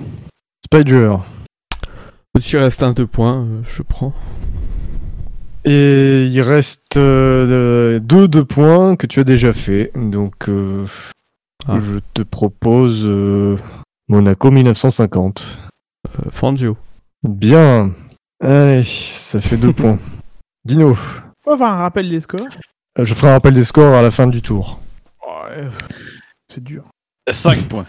Spider. 0.64 1.16
Aussi 2.36 2.56
reste 2.56 2.82
un 2.82 2.92
2 2.92 3.06
points, 3.06 3.44
euh, 3.44 3.62
je 3.70 3.82
prends. 3.82 4.12
Et 5.64 6.26
il 6.26 6.40
reste 6.42 6.96
euh, 6.96 7.98
deux, 7.98 8.28
deux 8.28 8.44
points 8.44 8.96
que 8.96 9.06
tu 9.06 9.20
as 9.20 9.24
déjà 9.24 9.52
fait. 9.52 9.92
Donc, 9.94 10.48
euh, 10.48 10.84
Ah. 11.66 11.78
je 11.78 11.98
te 12.12 12.22
propose 12.22 13.02
euh, 13.04 13.56
Monaco 14.08 14.50
1950. 14.50 15.58
Euh, 16.08 16.30
Fangio. 16.30 16.76
Bien. 17.22 17.92
Allez, 18.42 18.84
ça 18.84 19.40
fait 19.40 19.56
deux 19.56 19.72
points. 19.80 19.98
Dino, 20.66 20.96
On 21.46 21.50
va 21.52 21.56
faire 21.56 21.66
un 21.68 21.78
rappel 21.78 22.10
des 22.10 22.20
scores. 22.20 22.40
euh, 22.98 23.04
je 23.04 23.14
ferai 23.14 23.28
un 23.30 23.34
rappel 23.34 23.54
des 23.54 23.64
scores 23.64 23.94
à 23.94 24.02
la 24.02 24.10
fin 24.10 24.26
du 24.26 24.42
tour. 24.42 24.80
Ouais, 25.26 25.66
c'est 26.52 26.62
dur. 26.62 26.84
5 27.30 27.68
points. 27.68 27.86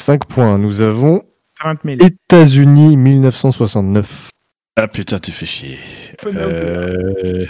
5 0.00 0.24
points. 0.26 0.58
Nous 0.58 0.80
avons 0.80 1.22
40 1.60 1.78
000. 1.84 1.96
États-Unis 2.00 2.96
1969. 2.96 4.30
Ah 4.76 4.88
putain, 4.88 5.18
tu 5.18 5.32
fais 5.32 5.46
chier. 5.46 5.78
Euh. 6.26 7.46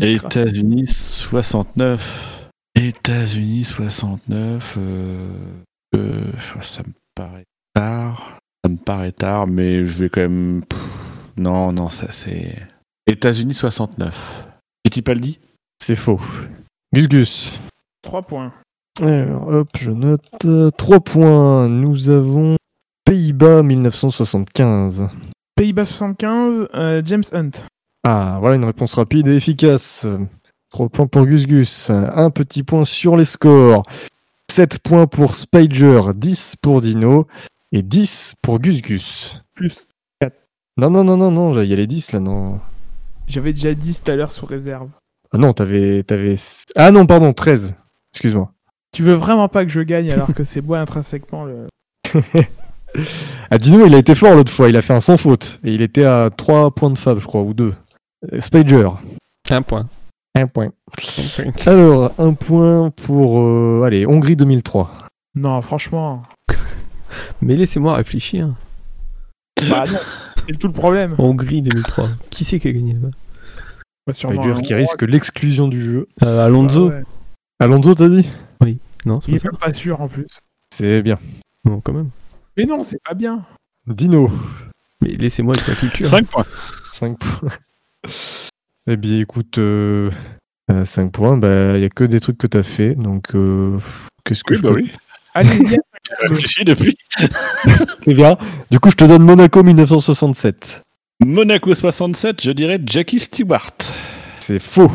États-Unis 0.00 0.86
69. 0.86 2.50
États-Unis 2.76 3.64
69. 3.64 4.74
Euh, 4.78 5.32
euh, 5.96 6.32
ça 6.62 6.82
me 6.82 6.92
paraît 7.14 7.44
tard. 7.74 8.38
Ça 8.64 8.70
me 8.70 8.76
paraît 8.76 9.12
tard, 9.12 9.46
mais 9.46 9.84
je 9.84 9.98
vais 9.98 10.08
quand 10.08 10.22
même. 10.22 10.62
Pff, 10.64 10.78
non, 11.36 11.72
non, 11.72 11.88
ça 11.88 12.10
c'est. 12.10 12.56
États-Unis 13.06 13.54
69. 13.54 14.46
Fittipaldi? 14.86 15.38
C'est 15.82 15.96
faux. 15.96 16.20
Gus 16.94 17.08
Gus. 17.08 17.52
3 18.02 18.22
points. 18.22 18.52
Alors, 19.00 19.48
hop, 19.48 19.68
je 19.76 19.90
note. 19.90 20.76
3 20.76 21.00
points. 21.00 21.68
Nous 21.68 22.10
avons 22.10 22.56
Pays-Bas 23.04 23.62
1975. 23.62 25.08
Pays-Bas 25.56 25.84
75, 25.84 26.68
euh, 26.74 27.02
James 27.04 27.24
Hunt. 27.32 27.50
Ah, 28.04 28.38
voilà 28.40 28.56
une 28.56 28.64
réponse 28.64 28.94
rapide 28.94 29.28
et 29.28 29.36
efficace. 29.36 30.06
3 30.70 30.88
points 30.88 31.06
pour 31.06 31.26
Gus 31.26 31.46
Gus. 31.46 31.90
Un 31.90 32.30
petit 32.30 32.62
point 32.62 32.84
sur 32.84 33.16
les 33.16 33.24
scores. 33.24 33.82
7 34.50 34.78
points 34.78 35.06
pour 35.06 35.34
Spider, 35.34 36.00
10 36.14 36.56
pour 36.62 36.80
Dino 36.80 37.26
et 37.72 37.82
10 37.82 38.34
pour 38.40 38.60
Gus 38.60 38.82
Gus. 38.82 39.42
Plus. 39.54 39.88
Non, 40.76 40.90
non, 40.90 41.04
non, 41.04 41.16
non, 41.16 41.30
non, 41.30 41.60
il 41.60 41.68
y 41.68 41.72
a 41.72 41.76
les 41.76 41.86
10 41.86 42.12
là, 42.12 42.20
non. 42.20 42.60
J'avais 43.26 43.52
déjà 43.52 43.74
10 43.74 44.02
tout 44.02 44.10
à 44.10 44.16
l'heure 44.16 44.30
sous 44.32 44.46
réserve. 44.46 44.88
Ah 45.32 45.38
non, 45.38 45.52
t'avais. 45.52 46.02
t'avais... 46.04 46.34
Ah 46.76 46.90
non, 46.90 47.06
pardon, 47.06 47.32
13. 47.32 47.74
Excuse-moi. 48.12 48.53
Tu 48.94 49.02
veux 49.02 49.14
vraiment 49.14 49.48
pas 49.48 49.64
que 49.64 49.70
je 49.70 49.80
gagne 49.80 50.10
alors 50.12 50.32
que 50.32 50.44
c'est 50.44 50.62
moi 50.62 50.78
intrinsèquement 50.78 51.44
le. 51.44 51.66
Ah, 53.50 53.58
Dino, 53.58 53.84
il 53.86 53.94
a 53.94 53.98
été 53.98 54.14
fort 54.14 54.36
l'autre 54.36 54.52
fois, 54.52 54.68
il 54.68 54.76
a 54.76 54.82
fait 54.82 54.92
un 54.94 55.00
sans 55.00 55.16
faute. 55.16 55.58
Et 55.64 55.74
il 55.74 55.82
était 55.82 56.04
à 56.04 56.30
3 56.30 56.70
points 56.70 56.90
de 56.90 56.98
fab, 56.98 57.18
je 57.18 57.26
crois, 57.26 57.42
ou 57.42 57.52
2. 57.52 57.74
Spider, 58.38 58.88
Un 59.50 59.62
point. 59.62 59.88
1 60.36 60.46
point. 60.46 60.66
Un 60.68 61.50
point. 61.50 61.52
Alors, 61.66 62.12
un 62.18 62.34
point 62.34 62.90
pour. 62.90 63.40
euh, 63.40 63.82
allez, 63.84 64.06
Hongrie 64.06 64.36
2003. 64.36 65.08
Non, 65.34 65.60
franchement. 65.60 66.22
Mais 67.42 67.56
laissez-moi 67.56 67.96
réfléchir. 67.96 68.54
Bah 69.68 69.86
non, 69.88 69.98
c'est 70.46 70.56
tout 70.56 70.68
le 70.68 70.72
problème. 70.72 71.16
Hongrie 71.18 71.62
2003. 71.62 72.08
Qui 72.30 72.44
c'est 72.44 72.60
qui 72.60 72.68
a 72.68 72.72
gagné 72.72 72.92
là 72.94 73.08
Bah, 74.06 74.12
sûrement 74.12 74.44
un 74.44 74.62
qui 74.62 74.74
risque 74.74 75.02
l'exclusion 75.02 75.66
du 75.66 75.82
jeu. 75.82 76.08
Euh, 76.22 76.46
Alonso 76.46 76.90
Ah 76.92 76.98
ouais. 76.98 77.02
Alonso, 77.60 77.94
t'as 77.94 78.08
dit? 78.08 78.28
Non, 79.06 79.20
c'est 79.20 79.30
Il 79.32 79.32
pas 79.32 79.36
est 79.36 79.38
ça. 79.40 79.48
même 79.50 79.58
pas 79.58 79.72
sûr 79.72 80.00
en 80.00 80.08
plus. 80.08 80.26
C'est 80.70 81.02
bien. 81.02 81.18
Non, 81.64 81.80
quand 81.80 81.92
même. 81.92 82.10
Mais 82.56 82.64
non, 82.64 82.82
c'est 82.82 83.02
pas 83.02 83.14
bien. 83.14 83.44
Dino, 83.86 84.30
Mais 85.02 85.10
laissez-moi 85.10 85.54
avec 85.56 85.68
ma 85.68 85.74
culture. 85.74 86.06
5 86.06 86.26
points. 86.26 86.46
5 86.92 87.18
points. 87.18 87.50
eh 88.86 88.96
bien, 88.96 89.20
écoute, 89.20 89.58
5 90.84 91.12
points, 91.12 91.36
bah, 91.36 91.76
il 91.76 91.82
y 91.82 91.84
a 91.84 91.90
que 91.90 92.04
des 92.04 92.20
trucs 92.20 92.38
que 92.38 92.46
t'as 92.46 92.62
fait, 92.62 92.94
donc 92.94 93.34
euh, 93.34 93.78
qu'est-ce 94.24 94.42
que 94.44 94.54
Oui, 94.54 94.58
je 94.58 94.62
bah 94.62 94.68
peux 94.70 94.74
oui. 94.76 94.90
Allez-y. 95.34 95.76
J'ai 96.06 96.28
réfléchi 96.28 96.64
depuis. 96.64 96.96
C'est 98.04 98.12
bien. 98.14 98.36
Du 98.70 98.78
coup, 98.78 98.90
je 98.90 98.96
te 98.96 99.04
donne 99.04 99.22
Monaco 99.22 99.62
1967. 99.62 100.82
Monaco 101.24 101.74
67, 101.74 102.42
je 102.42 102.50
dirais 102.50 102.78
Jackie 102.84 103.20
Stewart. 103.20 103.72
C'est 104.40 104.60
faux. 104.60 104.92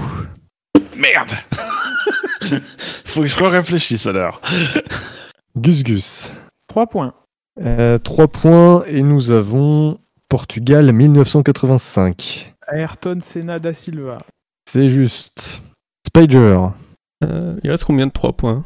Merde 0.96 1.32
Faut 3.06 3.22
que 3.22 3.28
je 3.28 3.44
réfléchisse 3.44 4.06
alors. 4.08 4.42
Gus 5.58 5.84
Gus. 5.84 6.32
3 6.68 6.88
points. 6.88 7.14
3 8.04 8.28
points, 8.30 8.84
et 8.86 9.02
nous 9.04 9.32
avons 9.32 10.00
Portugal 10.30 10.92
1985. 10.94 12.54
Ayrton 12.72 13.20
Senna 13.22 13.60
da 13.60 13.74
Silva. 13.74 14.20
C'est 14.70 14.90
juste. 14.90 15.62
Spider. 16.08 16.68
Euh, 17.24 17.58
il 17.64 17.70
reste 17.72 17.84
combien 17.84 18.08
de 18.08 18.12
3 18.14 18.34
points 18.34 18.64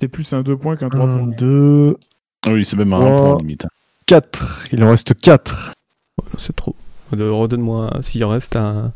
C'est 0.00 0.08
plus 0.08 0.30
un 0.32 0.42
2 0.42 0.56
points 0.56 0.76
qu'un 0.76 0.88
3 0.90 1.04
1, 1.06 1.18
points. 1.18 1.26
2, 1.38 1.96
Ah 2.44 2.50
Oui, 2.52 2.64
c'est 2.64 2.76
même 2.76 2.92
un 2.92 2.98
Oh. 3.00 3.16
point 3.34 3.38
limite. 3.38 3.66
4. 4.06 4.66
Il 4.72 4.84
en 4.84 4.90
reste 4.90 5.14
4. 5.18 5.72
Ouais, 6.18 6.28
non, 6.32 6.38
C'est 6.38 6.54
trop. 6.54 6.74
Euh, 7.16 7.32
Redonne-moi. 7.32 7.98
S'il 8.02 8.24
reste 8.24 8.56
un. 8.56 8.92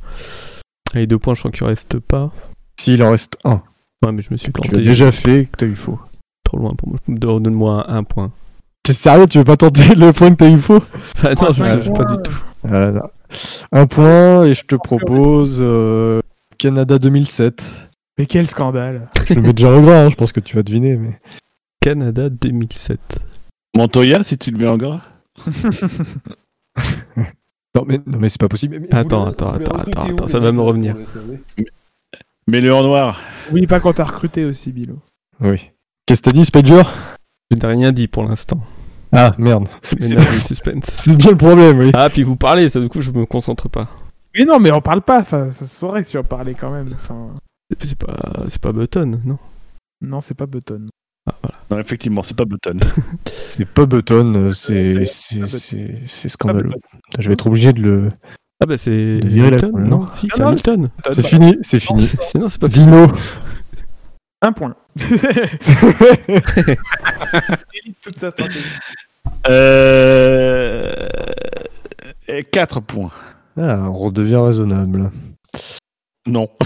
Allez, 0.92 1.06
2 1.06 1.18
points, 1.18 1.34
je 1.34 1.38
crois 1.40 1.50
qu'il 1.52 1.66
reste 1.66 1.98
pas. 2.00 2.30
S'il 2.80 3.02
en 3.02 3.10
reste 3.10 3.36
1. 3.44 3.60
Ouais, 4.02 4.12
mais 4.12 4.22
je 4.22 4.28
me 4.30 4.36
suis 4.38 4.46
Tu 4.46 4.52
planté. 4.52 4.76
l'as 4.76 4.82
déjà 4.82 5.12
fait, 5.12 5.44
que 5.52 5.56
t'as 5.58 5.66
eu 5.66 5.76
faux. 5.76 5.98
Trop 6.44 6.56
loin 6.56 6.72
pour 6.74 6.88
moi. 6.88 6.98
Redonne-moi 7.06 7.90
un 7.90 8.04
point. 8.04 8.32
T'es 8.82 8.94
sérieux, 8.94 9.26
tu 9.26 9.36
veux 9.36 9.44
pas 9.44 9.58
tenter 9.58 9.94
le 9.94 10.12
point 10.14 10.30
que 10.30 10.36
t'as 10.36 10.48
eu 10.50 10.56
faux? 10.58 10.82
Ah 11.22 11.34
non, 11.34 11.50
je 11.50 11.90
points. 11.90 12.04
pas 12.04 12.16
du 12.16 12.22
tout. 12.22 12.42
Voilà, 12.62 12.92
non. 12.92 13.02
Un 13.72 13.86
point, 13.86 14.44
et 14.46 14.54
je 14.54 14.64
te 14.64 14.76
propose 14.76 15.58
euh, 15.60 16.20
Canada 16.56 16.98
2007. 16.98 17.62
Mais 18.18 18.24
quel 18.24 18.46
scandale. 18.46 19.10
Je 19.28 19.34
le 19.34 19.42
mets 19.42 19.52
déjà 19.52 19.68
en 19.70 19.82
gras, 19.82 20.04
hein, 20.06 20.10
je 20.10 20.14
pense 20.16 20.32
que 20.32 20.40
tu 20.40 20.56
vas 20.56 20.62
deviner. 20.62 20.96
Mais... 20.96 21.20
Canada 21.82 22.30
2007. 22.30 22.98
Montoya, 23.76 24.22
si 24.22 24.38
tu 24.38 24.50
le 24.52 24.58
mets 24.58 24.68
en 24.70 24.78
gras? 24.78 25.02
Non, 27.76 27.84
mais, 27.86 28.00
non, 28.04 28.18
mais 28.18 28.28
c'est 28.28 28.40
pas 28.40 28.48
possible. 28.48 28.80
Mais- 28.80 28.88
mais 28.90 28.98
Attends, 28.98 29.26
attends, 29.26 29.52
attends, 29.52 29.76
attends, 29.76 30.00
attends, 30.02 30.26
ça 30.28 30.40
va 30.40 30.50
me 30.50 30.60
revenir. 30.60 30.96
Pour 32.50 32.60
le 32.60 32.74
en 32.74 32.82
noir. 32.82 33.20
Oui, 33.52 33.66
pas 33.66 33.80
quand 33.80 33.92
t'as 33.94 34.04
recruté 34.04 34.44
aussi, 34.44 34.72
Bilo. 34.72 34.98
Oui. 35.40 35.70
Qu'est-ce 36.06 36.20
que 36.22 36.30
t'as 36.30 36.36
dit, 36.36 36.44
Spider 36.44 36.82
Je 37.50 37.56
n'ai 37.56 37.66
rien 37.66 37.92
dit 37.92 38.08
pour 38.08 38.24
l'instant. 38.24 38.60
Ah, 39.12 39.34
merde. 39.38 39.68
Mais 39.94 40.06
C'est 40.06 40.14
non, 40.14 40.22
le 40.22 40.40
suspense. 40.40 40.84
C'est 40.84 41.16
bien 41.16 41.30
le 41.32 41.36
problème, 41.36 41.78
oui. 41.78 41.90
Ah, 41.94 42.08
puis 42.10 42.22
vous 42.22 42.36
parlez, 42.36 42.68
ça 42.68 42.80
du 42.80 42.88
coup 42.88 43.00
je 43.00 43.10
me 43.10 43.26
concentre 43.26 43.68
pas. 43.68 43.88
Mais 44.36 44.44
non, 44.44 44.60
mais 44.60 44.70
on 44.70 44.80
parle 44.80 45.02
pas. 45.02 45.20
Enfin, 45.20 45.50
ça 45.50 45.66
se 45.66 45.74
saurait 45.74 46.04
si 46.04 46.16
on 46.16 46.22
parlait 46.22 46.54
quand 46.54 46.70
même. 46.70 46.88
Enfin, 46.94 47.34
C'est 47.82 47.98
pas, 47.98 48.44
c'est 48.48 48.60
pas 48.60 48.72
Button, 48.72 49.20
non? 49.24 49.38
Non, 50.00 50.20
c'est 50.20 50.34
pas 50.36 50.46
Button. 50.46 50.88
Ah, 51.28 51.34
voilà. 51.42 51.58
Non, 51.70 51.78
effectivement, 51.80 52.22
c'est 52.22 52.36
pas 52.36 52.44
Button. 52.44 52.78
C'est 53.48 53.64
pas 53.64 53.84
Button, 53.84 54.34
euh, 54.36 54.52
c'est 54.52 55.04
scandaleux. 56.28 56.68
Button. 56.68 56.78
Je 57.18 57.26
vais 57.28 57.34
être 57.34 57.48
obligé 57.48 57.72
de 57.72 57.80
le. 57.82 58.08
Ah 58.62 58.66
bah 58.66 58.76
c'est 58.76 59.20
la 59.20 59.46
Hamilton, 59.46 59.72
non 59.88 60.06
Si, 60.14 60.28
c'est 60.34 60.42
Hamilton. 60.42 60.90
C'est 61.10 61.26
fini, 61.26 61.56
c'est 61.62 61.80
fini. 61.80 62.10
Non, 62.34 62.48
c'est 62.48 62.60
pas. 62.60 62.68
Dino. 62.68 63.06
Un 64.42 64.52
point. 64.52 64.74
Toute 68.02 68.18
sa 68.18 68.30
stratégie. 68.30 68.64
Euh... 69.48 70.94
4 72.52 72.80
points. 72.80 73.10
ah, 73.58 73.88
on 73.90 73.94
redevient 73.94 74.36
raisonnable. 74.36 75.10
Non. 76.26 76.48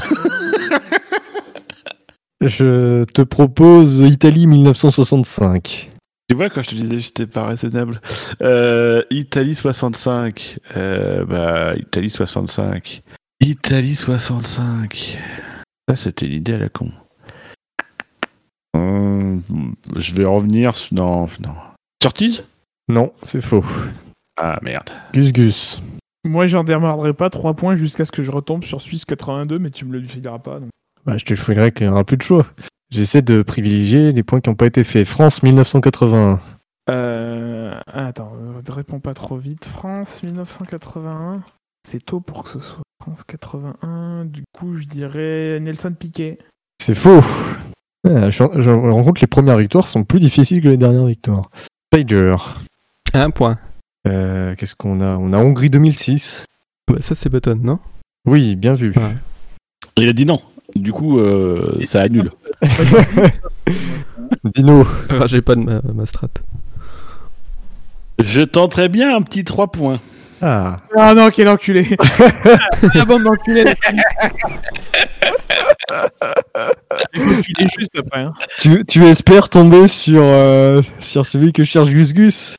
Je 2.40 3.04
te 3.04 3.22
propose 3.22 4.00
Italie 4.00 4.46
1965. 4.46 5.90
Tu 6.28 6.36
vois, 6.36 6.48
quand 6.48 6.62
je 6.62 6.70
te 6.70 6.74
disais 6.74 6.96
que 6.96 7.02
j'étais 7.02 7.26
pas 7.26 7.46
raisonnable. 7.46 8.00
Euh, 8.40 9.02
Italie 9.10 9.54
65. 9.54 10.58
Euh, 10.76 11.24
bah, 11.26 11.74
Italie 11.76 12.08
65. 12.10 13.02
Italie 13.40 13.94
65. 13.94 15.18
Ça, 15.88 15.96
c'était 15.96 16.26
l'idée 16.26 16.54
à 16.54 16.58
la 16.58 16.68
con. 16.70 16.90
Euh, 18.76 19.38
je 19.96 20.14
vais 20.14 20.24
revenir. 20.24 20.72
Non, 20.92 21.26
non. 21.40 21.54
Surtees 22.02 22.42
Non, 22.88 23.12
c'est 23.26 23.42
faux. 23.42 23.64
Ah, 24.38 24.58
merde. 24.62 24.90
Gus 25.12 25.32
Gus. 25.32 25.82
Moi, 26.24 26.46
j'en 26.46 26.64
démarrerai 26.64 27.12
pas 27.12 27.28
3 27.28 27.52
points 27.54 27.74
jusqu'à 27.74 28.06
ce 28.06 28.12
que 28.12 28.22
je 28.22 28.30
retombe 28.30 28.64
sur 28.64 28.80
Suisse 28.80 29.04
82, 29.04 29.58
mais 29.58 29.70
tu 29.70 29.84
me 29.84 29.92
le 29.92 30.02
fileras 30.06 30.38
pas. 30.38 30.58
donc. 30.58 30.70
Bah, 31.04 31.18
je 31.18 31.24
te 31.26 31.36
ferai 31.36 31.70
qu'il 31.70 31.86
n'y 31.86 31.92
aura 31.92 32.04
plus 32.04 32.16
de 32.16 32.22
choix. 32.22 32.46
J'essaie 32.94 33.22
de 33.22 33.42
privilégier 33.42 34.12
les 34.12 34.22
points 34.22 34.40
qui 34.40 34.48
n'ont 34.48 34.54
pas 34.54 34.66
été 34.66 34.84
faits. 34.84 35.04
France 35.04 35.42
1981. 35.42 36.38
Euh... 36.88 37.74
ah, 37.88 38.06
attends, 38.06 38.32
euh, 38.36 38.72
réponds 38.72 39.00
pas 39.00 39.14
trop 39.14 39.36
vite. 39.36 39.64
France 39.64 40.22
1981. 40.22 41.42
C'est 41.82 42.04
tôt 42.04 42.20
pour 42.20 42.44
que 42.44 42.50
ce 42.50 42.60
soit 42.60 42.84
France 43.02 43.24
81. 43.24 44.26
Du 44.26 44.44
coup, 44.56 44.76
je 44.76 44.84
dirais 44.84 45.58
Nelson 45.60 45.92
Piquet. 45.98 46.38
C'est 46.80 46.94
faux. 46.94 47.20
Ah, 48.08 48.30
je, 48.30 48.44
je 48.60 48.70
me 48.70 48.92
rends 48.92 49.02
compte 49.02 49.16
que 49.16 49.22
les 49.22 49.26
premières 49.26 49.58
victoires 49.58 49.88
sont 49.88 50.04
plus 50.04 50.20
difficiles 50.20 50.62
que 50.62 50.68
les 50.68 50.76
dernières 50.76 51.06
victoires. 51.06 51.50
Spider. 51.92 52.36
Un 53.12 53.30
point. 53.30 53.58
Euh, 54.06 54.54
Qu'est-ce 54.54 54.76
qu'on 54.76 55.00
a? 55.00 55.16
On 55.16 55.32
a 55.32 55.38
Hongrie 55.38 55.70
2006. 55.70 56.44
Bah, 56.86 56.98
ça 57.00 57.16
c'est 57.16 57.28
Button, 57.28 57.58
non? 57.60 57.80
Oui, 58.24 58.54
bien 58.54 58.74
vu. 58.74 58.92
Ouais. 58.94 59.16
Il 59.96 60.08
a 60.08 60.12
dit 60.12 60.26
non. 60.26 60.40
Du 60.74 60.92
coup, 60.92 61.18
euh, 61.18 61.78
ça 61.84 62.02
annule. 62.02 62.30
Dino. 64.44 64.86
J'ai 65.26 65.42
pas 65.42 65.54
de 65.54 65.60
ma, 65.60 65.80
ma 65.94 66.06
strat. 66.06 66.28
Je 68.22 68.42
tenterais 68.42 68.88
bien 68.88 69.16
un 69.16 69.22
petit 69.22 69.44
3 69.44 69.68
points. 69.68 70.00
Ah. 70.42 70.76
Ah 70.96 71.14
non, 71.14 71.30
quel 71.30 71.48
enculé 71.48 71.86
La 72.94 73.04
bande 73.04 73.22
d'enculés 73.22 73.64
juste 77.76 77.96
après. 77.98 78.20
Hein. 78.20 78.32
Tu, 78.58 78.84
tu 78.84 79.04
espères 79.06 79.48
tomber 79.48 79.88
sur, 79.88 80.22
euh, 80.22 80.82
sur 81.00 81.24
celui 81.24 81.52
que 81.52 81.64
cherche 81.64 81.88
Gus 81.88 82.12
Gus? 82.12 82.56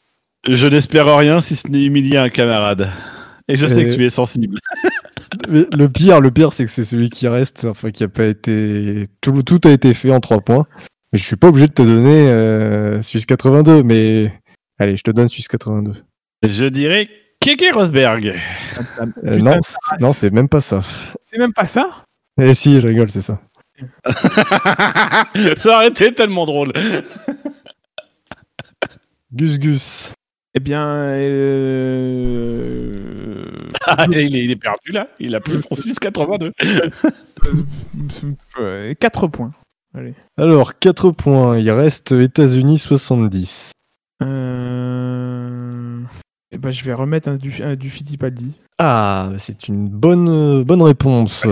Je 0.48 0.68
n'espère 0.68 1.16
rien 1.16 1.42
si 1.42 1.56
ce 1.56 1.68
n'est 1.68 1.84
humilier 1.84 2.18
un 2.18 2.30
camarade. 2.30 2.90
Et 3.48 3.56
je 3.56 3.68
sais 3.68 3.84
que 3.84 3.94
tu 3.94 4.06
es 4.06 4.10
sensible. 4.10 4.60
Mais 5.50 5.66
le 5.72 5.90
pire, 5.90 6.22
le 6.22 6.32
pire, 6.32 6.54
c'est 6.54 6.66
que 6.66 6.72
c'est 6.72 6.86
celui 6.86 7.10
qui 7.10 7.28
reste, 7.28 7.66
enfin 7.66 7.92
qui 7.92 8.04
a 8.04 8.08
pas 8.08 8.26
été, 8.26 9.06
tout, 9.22 9.44
tout 9.44 9.60
a 9.66 9.72
été 9.72 9.94
fait 9.94 10.12
en 10.12 10.20
3 10.20 10.42
points. 10.42 10.66
Mais 11.12 11.20
je 11.20 11.26
suis 11.26 11.36
pas 11.36 11.50
obligé 11.50 11.68
de 11.68 11.74
te 11.74 11.82
donner 11.82 12.30
euh, 12.30 13.02
Suisse 13.02 13.26
82, 13.26 13.84
mais 13.84 14.34
allez, 14.80 14.98
je 14.98 15.04
te 15.04 15.12
donne 15.12 15.28
Suisse 15.28 15.48
82. 15.48 15.94
Je 16.44 16.66
dirais 16.66 17.10
Keke 17.40 17.74
Rosberg. 17.74 18.34
Euh, 19.24 19.38
non, 19.38 19.60
non, 20.00 20.14
c'est 20.14 20.32
même 20.32 20.50
pas 20.50 20.62
ça. 20.62 20.82
C'est 21.26 21.38
même 21.38 21.54
pas 21.54 21.66
ça? 21.66 22.06
Eh 22.42 22.54
si, 22.54 22.82
je 22.82 22.88
rigole, 22.88 23.12
c'est 23.12 23.22
ça. 23.22 23.40
ça 25.58 25.76
aurait 25.76 25.90
été 25.90 26.14
tellement 26.14 26.46
drôle. 26.46 26.72
Gus 29.32 29.60
Gus. 29.60 30.12
Eh 30.54 30.60
bien, 30.62 30.88
euh... 30.88 32.06
Ah, 33.86 34.06
il, 34.10 34.18
est, 34.18 34.44
il 34.44 34.52
est 34.52 34.56
perdu 34.56 34.92
là. 34.92 35.08
Il 35.20 35.36
a 35.36 35.40
plus 35.40 35.62
son 35.64 35.76
Suisse 35.76 36.00
82. 36.00 36.52
4 39.00 39.28
points. 39.28 39.52
Allez. 39.94 40.14
Alors, 40.38 40.78
4 40.80 41.12
points. 41.12 41.58
Il 41.58 41.70
reste 41.72 42.12
États-Unis 42.12 42.78
70. 42.80 43.72
Euh... 44.24 46.02
Eh 46.52 46.58
ben, 46.58 46.72
je 46.72 46.84
vais 46.84 46.94
remettre 46.94 47.30
un 47.30 47.36
du, 47.36 47.62
un 47.64 47.76
du 47.76 47.90
Fittipaldi. 47.90 48.54
Ah, 48.78 49.32
c'est 49.38 49.68
une 49.70 49.88
bonne, 49.88 50.64
bonne 50.64 50.82
réponse. 50.82 51.48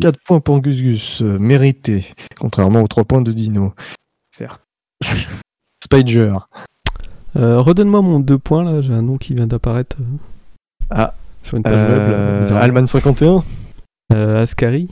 4 0.00 0.18
points 0.24 0.40
pour 0.40 0.60
Gus 0.60 0.80
Gus. 0.80 1.22
euh, 1.22 1.38
mérité. 1.38 2.06
Contrairement 2.38 2.82
aux 2.82 2.88
3 2.88 3.04
points 3.04 3.20
de 3.22 3.32
Dino. 3.32 3.74
Certes. 4.30 4.62
Spider. 5.84 6.34
Euh, 7.36 7.60
Redonne-moi 7.60 8.02
mon 8.02 8.20
2 8.20 8.38
points 8.38 8.62
là, 8.62 8.80
j'ai 8.80 8.92
un 8.92 9.02
nom 9.02 9.18
qui 9.18 9.34
vient 9.34 9.46
d'apparaître. 9.46 9.96
Ah. 10.90 11.14
Sur 11.42 11.56
une 11.56 11.62
page 11.62 11.74
web. 11.74 11.88
là, 11.88 11.96
Euh. 11.98 12.54
Alman 12.56 12.86
51 12.86 13.42
Euh, 14.12 14.42
Ascari. 14.42 14.88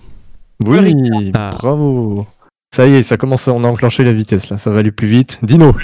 Oui, 0.64 1.32
Ah. 1.34 1.50
bravo. 1.52 2.26
Ça 2.74 2.86
y 2.86 2.94
est, 2.94 3.02
ça 3.02 3.16
commence, 3.16 3.48
à- 3.48 3.52
on 3.52 3.64
a 3.64 3.68
enclenché 3.68 4.04
la 4.04 4.12
vitesse 4.12 4.48
là, 4.50 4.58
ça 4.58 4.70
va 4.70 4.78
aller 4.80 4.92
plus 4.92 5.08
vite. 5.08 5.38
Dino. 5.42 5.74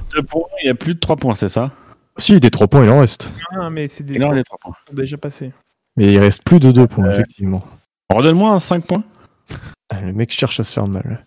Il 0.63 0.67
y 0.67 0.69
a 0.71 0.75
plus 0.75 0.95
de 0.95 1.01
3 1.01 1.17
points, 1.17 1.35
c'est 1.35 1.49
ça? 1.49 1.73
Si, 2.19 2.39
des 2.41 2.51
3 2.51 2.69
points, 2.69 2.85
il 2.85 2.91
en 2.91 3.01
reste. 3.01 3.33
Ah, 3.59 3.69
mais 3.71 3.89
c'est 3.89 4.05
des 4.05 4.15
Il 4.15 4.25
en 4.25 4.31
reste 4.31 4.47
3 4.47 4.59
points. 4.61 4.75
sont 4.89 4.95
déjà 4.95 5.17
passés. 5.17 5.53
Mais 5.97 6.13
il 6.13 6.19
reste 6.19 6.43
plus 6.45 6.61
de 6.61 6.71
2 6.73 6.87
points, 6.87 7.07
Euh. 7.07 7.13
effectivement. 7.13 7.63
Redonne-moi 8.11 8.51
un 8.53 8.61
5 8.61 8.85
points. 8.85 9.03
Ah, 9.91 10.01
Le 10.01 10.13
mec 10.13 10.31
cherche 10.33 10.61
à 10.61 10.63
se 10.63 10.73
faire 10.73 10.87
mal. 10.87 11.25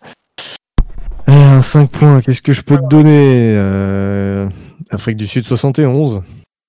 Ah, 1.28 1.32
Un 1.58 1.62
5 1.62 1.90
points, 1.92 2.22
qu'est-ce 2.22 2.42
que 2.42 2.54
je 2.54 2.62
peux 2.62 2.78
te 2.78 2.88
donner? 2.88 3.54
Euh, 3.58 4.48
Afrique 4.90 5.18
du 5.18 5.28
Sud 5.28 5.46
71. 5.46 6.22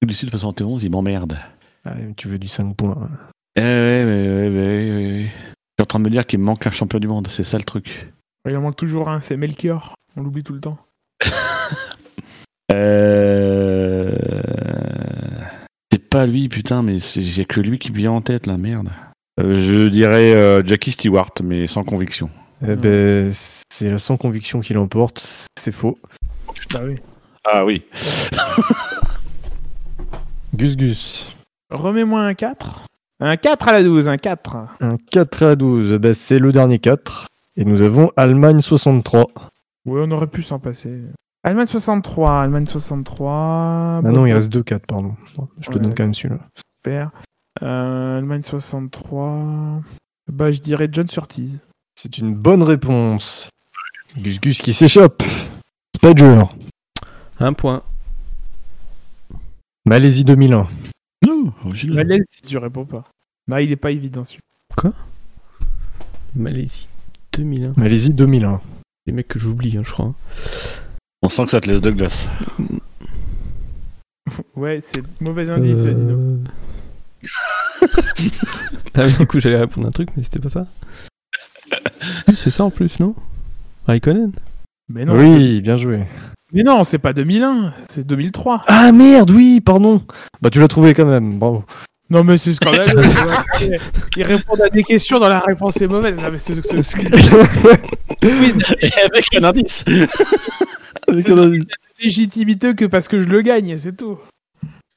Du 0.03 0.13
Sud 0.15 0.31
71, 0.31 0.83
il 0.85 0.91
m'emmerde. 0.91 1.39
Ah, 1.91 1.95
tu 2.17 2.29
veux 2.29 2.39
du 2.39 2.47
5 2.49 2.75
points. 2.77 2.97
Eh 3.57 3.61
ouais, 3.61 4.05
ouais, 4.05 4.49
ouais, 4.49 4.49
ouais. 4.49 5.23
Je 5.25 5.29
suis 5.29 5.83
en 5.83 5.87
train 5.87 5.99
de 5.99 6.05
me 6.05 6.11
dire 6.11 6.25
qu'il 6.27 6.39
me 6.39 6.45
manque 6.45 6.67
un 6.67 6.71
champion 6.71 6.99
du 7.01 7.09
monde, 7.09 7.27
c'est 7.29 7.43
ça 7.43 7.59
le 7.59 7.65
truc. 7.65 8.13
Il 8.49 8.57
en 8.57 8.61
manque 8.61 8.77
toujours 8.77 9.09
un, 9.09 9.21
c'est 9.21 9.37
Melchior. 9.37 9.95
On 10.17 10.23
l'oublie 10.23 10.43
tout 10.43 10.53
le 10.55 10.61
temps. 10.61 10.79
Euh... 12.73 14.17
C'est 15.91 16.09
pas 16.09 16.25
lui, 16.25 16.49
putain, 16.49 16.83
mais 16.83 17.01
c'est- 17.01 17.21
j'ai 17.23 17.45
que 17.45 17.61
lui 17.61 17.81
qui 17.81 17.91
me 17.91 17.97
vient 17.97 18.13
en 18.13 18.21
tête, 18.21 18.47
là, 18.47 18.57
merde. 18.57 18.91
Euh, 19.41 19.57
je 19.57 19.89
dirais 19.89 20.33
euh, 20.35 20.63
Jackie 20.65 20.93
Stewart, 20.93 21.33
mais 21.43 21.67
sans 21.67 21.83
conviction. 21.83 22.31
Eh 22.63 22.77
ben, 22.77 23.33
c'est 23.33 23.91
la 23.91 23.99
sans 23.99 24.17
conviction 24.17 24.61
qui 24.61 24.73
l'emporte, 24.73 25.19
c'est 25.59 25.73
faux. 25.73 25.99
Ah 26.77 26.85
oui. 26.85 26.97
Ah 27.45 27.65
oui. 27.65 27.83
Gus 30.55 30.77
Gus. 30.77 31.27
Remets-moi 31.71 32.21
un 32.23 32.35
4. 32.35 32.83
Un 33.21 33.37
4 33.37 33.69
à 33.69 33.73
la 33.75 33.83
12, 33.83 34.09
un 34.09 34.17
4. 34.17 34.57
Un 34.81 34.97
4 35.11 35.43
à 35.45 35.57
12, 35.57 35.99
ben, 35.99 36.15
c'est 36.15 36.39
le 36.39 36.53
dernier 36.53 36.79
4. 36.79 37.27
Et 37.57 37.65
nous 37.65 37.83
avons 37.83 38.11
Allemagne 38.17 38.61
63. 38.61 39.27
Ouais, 39.87 40.03
on 40.07 40.11
aurait 40.11 40.27
pu 40.27 40.43
s'en 40.43 40.59
passer. 40.59 41.01
Allemagne 41.43 41.67
63, 41.67 42.43
Allemagne 42.43 42.67
63. 42.67 43.33
Ah 43.33 44.01
bon, 44.03 44.13
non, 44.13 44.27
il 44.27 44.33
reste 44.33 44.51
2 44.51 44.63
4, 44.63 44.87
pardon. 44.87 45.15
Je 45.25 45.69
te 45.69 45.77
Ouais. 45.77 45.83
donne 45.83 45.95
quand 45.95 46.05
même 46.05 46.15
celui-là. 46.15 46.41
super. 46.79 47.11
Euh, 47.63 48.19
Allemagne 48.19 48.43
63. 48.43 49.81
Bah, 50.33 50.51
je 50.53 50.61
dirais 50.61 50.89
John 50.91 51.09
Surtees. 51.09 51.59
C'est 51.97 52.19
une 52.19 52.35
bonne 52.35 52.63
réponse. 52.63 53.49
Gus 54.17 54.41
Gus 54.41 54.63
qui 54.63 54.73
s'échappe. 54.73 55.23
Spider. 55.97 56.43
Un 57.39 57.53
point. 57.53 57.83
Malaisie 59.87 60.25
2001. 60.25 60.67
Original. 61.71 61.97
Malaise 61.97 62.27
si 62.29 62.43
tu 62.43 62.59
réponds 62.59 62.85
pas. 62.85 63.05
Non, 63.49 63.59
il 63.59 63.71
est 63.73 63.77
pas 63.77 63.91
évident 63.91 64.25
celui 64.25 64.41
Malaisie 66.35 66.89
2001. 67.33 67.75
Malaisie 67.77 68.11
2001. 68.11 68.61
Les 69.07 69.13
mecs 69.13 69.29
que 69.29 69.39
j'oublie, 69.39 69.77
hein, 69.77 69.83
je 69.85 69.91
crois. 69.93 70.15
On 71.23 71.29
sent 71.29 71.45
que 71.47 71.51
ça 71.51 71.61
te 71.61 71.69
laisse 71.69 71.81
de 71.81 71.91
glace. 71.91 72.27
Ouais, 74.55 74.79
c'est 74.81 75.03
mauvais 75.21 75.51
indice, 75.51 75.81
Euh, 75.81 75.93
Dino. 75.93 76.39
ah 78.95 79.05
oui, 79.05 79.13
du 79.19 79.27
coup, 79.27 79.41
j'allais 79.41 79.59
répondre 79.59 79.89
un 79.89 79.91
truc, 79.91 80.11
mais 80.17 80.23
c'était 80.23 80.39
pas 80.39 80.51
ça. 80.51 80.67
Oui, 82.29 82.37
c'est 82.37 82.53
ça 82.53 82.65
en 82.65 82.71
plus, 82.71 83.01
non? 83.01 83.17
Raikkonen? 83.87 84.31
Mais 84.89 85.05
non, 85.05 85.19
Oui, 85.19 85.61
bien 85.63 85.75
joué. 85.75 86.05
Mais 86.53 86.63
non, 86.63 86.85
c'est 86.85 86.99
pas 86.99 87.13
2001, 87.13 87.73
c'est 87.89 88.07
2003. 88.07 88.65
Ah 88.67 88.93
merde, 88.93 89.31
oui, 89.31 89.61
pardon. 89.61 90.03
Bah 90.43 90.51
tu 90.51 90.59
l'as 90.61 90.69
trouvé 90.69 90.95
quand 90.95 91.07
même, 91.07 91.39
bravo. 91.39 91.65
Non, 92.11 92.25
mais 92.25 92.39
c'est 92.39 92.55
scandaleux. 92.55 93.03
Ils 94.17 94.25
répondent 94.25 94.63
à 94.63 94.69
des 94.69 94.83
questions 94.83 95.21
dans 95.21 95.29
la 95.29 95.39
réponse 95.39 95.81
est 95.81 95.87
mauvaise. 95.87 96.19
Non, 96.19 96.29
mais 96.33 96.39
avec 99.05 99.25
un 99.37 99.45
indice. 99.45 99.85
Avec 101.07 101.29
un 101.29 101.39
indice. 101.39 101.65
légitimité 102.03 102.75
que 102.75 102.87
parce 102.87 103.07
que 103.07 103.21
je 103.21 103.29
le 103.29 103.43
gagne, 103.43 103.79
c'est 103.79 103.97
tout. 103.97 104.19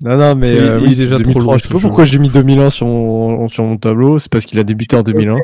non, 0.01 0.17
non, 0.17 0.35
mais 0.35 0.57
euh, 0.57 0.79
oui, 0.79 0.95
déjà 0.95 1.15
trop 1.15 1.19
2003. 1.19 1.43
loin, 1.43 1.57
Je 1.59 1.63
sais 1.63 1.73
pas 1.73 1.79
pourquoi 1.79 2.05
j'ai 2.05 2.17
mis 2.17 2.29
2001 2.29 2.71
sur 2.71 2.87
mon, 2.87 3.47
sur 3.47 3.63
mon 3.63 3.77
tableau, 3.77 4.17
c'est 4.17 4.31
parce 4.31 4.45
qu'il 4.45 4.57
a 4.57 4.63
débuté 4.63 4.95
en 4.95 5.03
2001. 5.03 5.37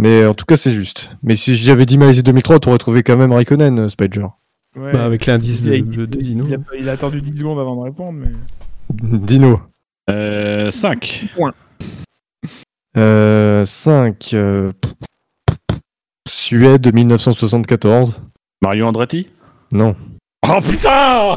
Mais 0.00 0.24
en 0.24 0.34
tout 0.34 0.44
cas, 0.44 0.56
c'est 0.56 0.72
juste. 0.72 1.10
Mais 1.24 1.34
si 1.34 1.56
j'avais 1.56 1.84
dit 1.84 1.98
Malaisie 1.98 2.22
2003, 2.22 2.60
t'aurais 2.60 2.78
trouvé 2.78 3.02
quand 3.02 3.16
même 3.16 3.32
Raikkonen, 3.32 3.80
euh, 3.80 3.88
Spider. 3.88 4.26
Ouais. 4.76 4.92
Bah, 4.92 5.04
Avec 5.04 5.26
l'indice 5.26 5.62
de, 5.62 5.72
a, 5.72 5.78
de- 5.78 6.06
de 6.06 6.18
Dino. 6.18 6.44
il 6.46 6.54
a- 6.54 6.58
il 6.78 6.88
a 6.88 6.92
attendu 6.92 7.20
10 7.20 7.38
secondes 7.38 7.58
avant 7.58 7.76
de 7.76 7.82
répondre, 7.82 8.18
mais. 8.18 8.30
Dino. 9.02 9.60
Euh, 10.10 10.70
5. 10.70 11.26
Euh, 12.96 13.64
5. 13.66 14.30
euh, 14.34 14.72
Suède 16.28 16.92
1974. 16.94 18.20
Mario 18.62 18.86
Andretti? 18.86 19.28
Non. 19.72 19.94
Oh 20.46 20.60
putain 20.62 21.36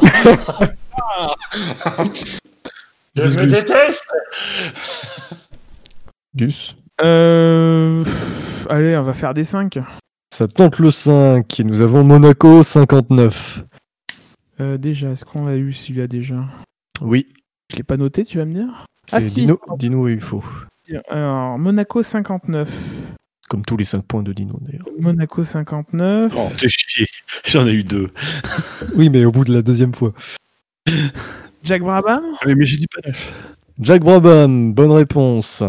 Je 3.14 3.22
me 3.22 3.46
déteste 3.46 4.06
Gus. 6.34 6.76
Euh... 7.02 8.04
Allez, 8.70 8.96
on 8.96 9.02
va 9.02 9.12
faire 9.12 9.34
des 9.34 9.44
5. 9.44 9.78
Ça 10.32 10.48
tente 10.48 10.78
le 10.78 10.90
5. 10.90 11.60
Et 11.60 11.64
nous 11.64 11.82
avons 11.82 12.04
Monaco 12.04 12.62
59. 12.62 13.64
Euh, 14.60 14.78
déjà, 14.78 15.10
est-ce 15.10 15.26
qu'on 15.26 15.46
a 15.46 15.56
eu 15.56 15.74
celui-là 15.74 16.06
déjà? 16.06 16.42
Oui. 17.02 17.28
Je 17.70 17.76
l'ai 17.76 17.82
pas 17.82 17.98
noté, 17.98 18.24
tu 18.24 18.38
vas 18.38 18.46
me 18.46 18.54
dire? 18.54 18.86
Ah, 19.12 19.20
si. 19.20 19.34
Dino, 19.34 19.60
Dino 19.76 20.08
et 20.08 20.12
UFO. 20.12 20.42
Alors, 21.10 21.58
Monaco 21.58 22.02
59. 22.02 22.66
Comme 23.50 23.62
tous 23.62 23.76
les 23.76 23.84
5 23.84 24.06
points 24.06 24.22
de 24.22 24.32
Dino 24.32 24.58
d'ailleurs. 24.62 24.86
Monaco 24.98 25.44
59. 25.44 26.32
Oh, 26.34 26.48
t'es 26.58 26.68
chier. 26.70 27.06
J'en 27.44 27.66
ai 27.66 27.72
eu 27.72 27.84
deux. 27.84 28.08
Oui, 28.96 29.10
mais 29.10 29.26
au 29.26 29.32
bout 29.32 29.44
de 29.44 29.52
la 29.52 29.60
deuxième 29.60 29.94
fois. 29.94 30.14
Jack 31.62 31.82
Brabham? 31.82 32.22
Ah, 32.40 32.44
Mais, 32.46 32.54
mais 32.54 32.64
j'ai 32.64 32.78
dit 32.78 32.86
pas 32.86 33.06
neuf. 33.06 33.34
Jack 33.80 34.02
Brabham, 34.02 34.72
bonne 34.72 34.92
réponse. 34.92 35.62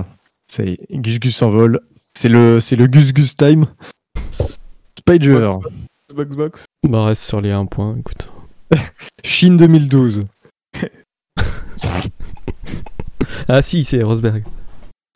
Ça 0.47 0.63
y 0.63 0.71
est, 0.71 0.87
Gus 0.89 1.19
Gus 1.19 1.35
s'envole. 1.35 1.81
C'est 2.13 2.29
le, 2.29 2.61
c'est 2.61 2.77
le 2.77 2.87
Gus 2.87 3.13
Gus 3.13 3.35
time. 3.35 3.65
Spider, 5.07 5.57
Box 6.15 6.35
Box. 6.35 6.65
Bah, 6.87 7.05
reste 7.05 7.23
sur 7.23 7.41
les 7.41 7.51
1 7.51 7.65
point, 7.65 7.97
écoute. 7.97 8.31
Chine 9.23 9.57
2012. 9.57 10.25
Ah 13.49 13.61
si, 13.61 13.83
c'est 13.83 14.01
Rosberg. 14.03 14.43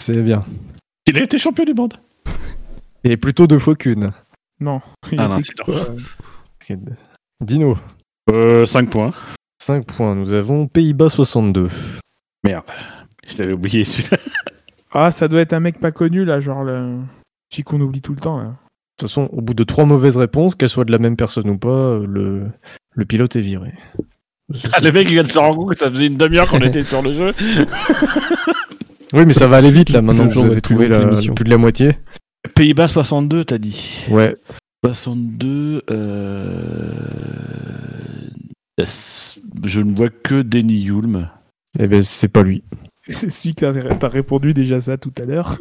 C'est 0.01 0.22
bien. 0.22 0.45
Il 1.05 1.18
a 1.18 1.23
été 1.23 1.38
champion 1.38 1.64
du 1.64 1.73
monde. 1.73 1.93
Et 3.05 3.15
plutôt 3.15 3.47
deux 3.47 3.59
fois 3.59 3.76
qu'une. 3.76 4.11
Non. 4.59 4.81
Il 5.11 5.19
Ah 5.19 5.30
non, 5.30 5.38
était- 5.38 5.53
c'est 6.65 6.72
euh, 6.73 6.76
Dino, 7.41 7.77
Euh, 8.30 8.65
5 8.65 8.89
points. 8.89 9.14
5 9.61 9.85
points. 9.85 10.14
Nous 10.15 10.34
avons 10.34 10.68
Pays-Bas 10.68 11.09
62. 11.09 11.69
Merde. 12.43 12.65
Je 13.27 13.38
l'avais 13.38 13.53
oublié 13.53 13.85
celui-là. 13.85 14.18
Ah, 14.91 15.11
ça 15.11 15.27
doit 15.30 15.41
être 15.41 15.53
un 15.53 15.61
mec 15.61 15.80
pas 15.80 15.91
connu 15.91 16.26
là, 16.26 16.41
genre 16.41 16.64
le. 16.65 16.99
Celui 17.49 17.64
qu'on 17.64 17.80
oublie 17.80 18.01
tout 18.01 18.14
le 18.14 18.19
temps 18.19 18.39
là. 18.39 18.55
De 18.98 19.02
toute 19.06 19.10
façon, 19.10 19.30
au 19.32 19.41
bout 19.41 19.53
de 19.53 19.64
trois 19.64 19.86
mauvaises 19.86 20.18
réponses, 20.18 20.56
qu'elles 20.56 20.69
soient 20.69 20.84
de 20.84 20.91
la 20.91 20.98
même 20.98 21.15
personne 21.18 21.48
ou 21.52 21.57
pas, 21.60 21.99
le, 21.99 22.48
le 22.95 23.06
pilote 23.06 23.36
est 23.36 23.41
viré. 23.41 23.74
Ah, 24.72 24.80
le 24.80 24.94
mec 24.94 25.06
il 25.10 25.14
vient 25.15 25.24
de 25.24 25.28
se 25.30 25.38
rendre 25.38 25.57
compte 25.57 25.72
que 25.74 25.78
ça 25.78 25.90
faisait 25.90 26.07
une 26.07 26.15
demi-heure 26.15 26.49
qu'on 26.49 26.60
était 26.61 26.82
sur 26.84 27.02
le 27.02 27.11
jeu. 27.11 27.34
Oui, 29.14 29.26
mais 29.26 29.34
ça 29.34 29.48
va 29.48 29.57
aller 29.57 29.72
vite 29.72 29.90
là 29.90 30.02
maintenant 30.02 30.28
que 30.28 30.34
vous 30.34 30.45
avez 30.45 30.60
trouvé 30.61 30.88
la, 30.90 31.06
plus 31.07 31.30
de 31.45 31.49
la 31.49 31.57
moitié. 31.57 31.98
Pays-Bas 32.56 32.88
62, 32.90 33.45
t'as 33.45 33.57
dit. 33.57 34.06
Ouais. 34.10 34.36
62. 34.86 35.82
Euh... 35.90 37.07
Je 39.64 39.82
ne 39.82 39.95
vois 39.95 40.10
que 40.10 40.41
Denny 40.41 40.76
Yulm. 40.82 41.30
Eh 41.80 41.88
ben, 41.88 42.02
c'est 42.03 42.28
pas 42.28 42.44
lui. 42.44 42.64
C'est 43.07 43.30
celui 43.30 43.56
que 43.56 43.61
t'as- 43.61 43.95
t'as 43.95 44.10
répondu 44.10 44.53
déjà 44.53 44.80
ça 44.80 44.98
tout 44.98 45.14
à 45.22 45.26
l'heure. 45.26 45.57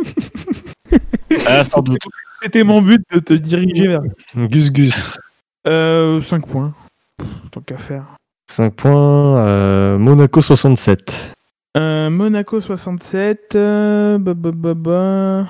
Ah, 1.47 1.63
sans 1.65 1.83
doute. 1.83 1.99
C'était 2.43 2.65
mon 2.65 2.83
but 2.83 3.03
de 3.13 3.19
te 3.19 3.35
diriger 3.35 3.89
vers. 3.89 4.01
Gus 4.37 4.71
Gus. 4.73 5.19
Euh, 5.67 6.21
5 6.21 6.47
points. 6.47 6.73
Pff, 7.19 7.29
Tant 7.51 7.61
qu'à 7.61 7.77
faire. 7.79 8.05
5 8.51 8.75
points. 8.75 9.39
euh, 9.39 9.99
Monaco 9.99 10.41
67. 10.41 11.35
Euh, 11.77 12.11
Monaco 12.11 12.61
67. 12.61 13.55
Euh, 13.57 14.19
bah, 14.19 14.35
bah, 14.35 14.51
bah, 14.55 14.75
bah. 14.75 15.47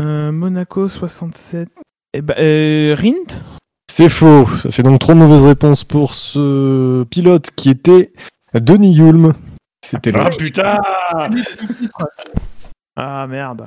Euh, 0.00 0.32
Monaco 0.32 0.88
67. 0.88 1.68
Eh 2.14 2.22
ben, 2.22 2.34
euh, 2.38 2.94
Rint? 2.96 3.34
C'est 3.90 4.08
faux. 4.08 4.46
Ça 4.46 4.70
fait 4.70 4.82
donc 4.82 5.00
trois 5.00 5.14
mauvaises 5.14 5.44
réponses 5.44 5.84
pour 5.84 6.14
ce 6.14 7.02
pilote 7.04 7.50
qui 7.56 7.68
était 7.70 8.12
Denis 8.54 8.96
Hulme. 8.98 9.34
C'était 9.84 10.12
Ah 10.14 10.28
le. 10.30 10.36
putain 10.36 10.78
Ah 12.96 13.26
merde. 13.26 13.66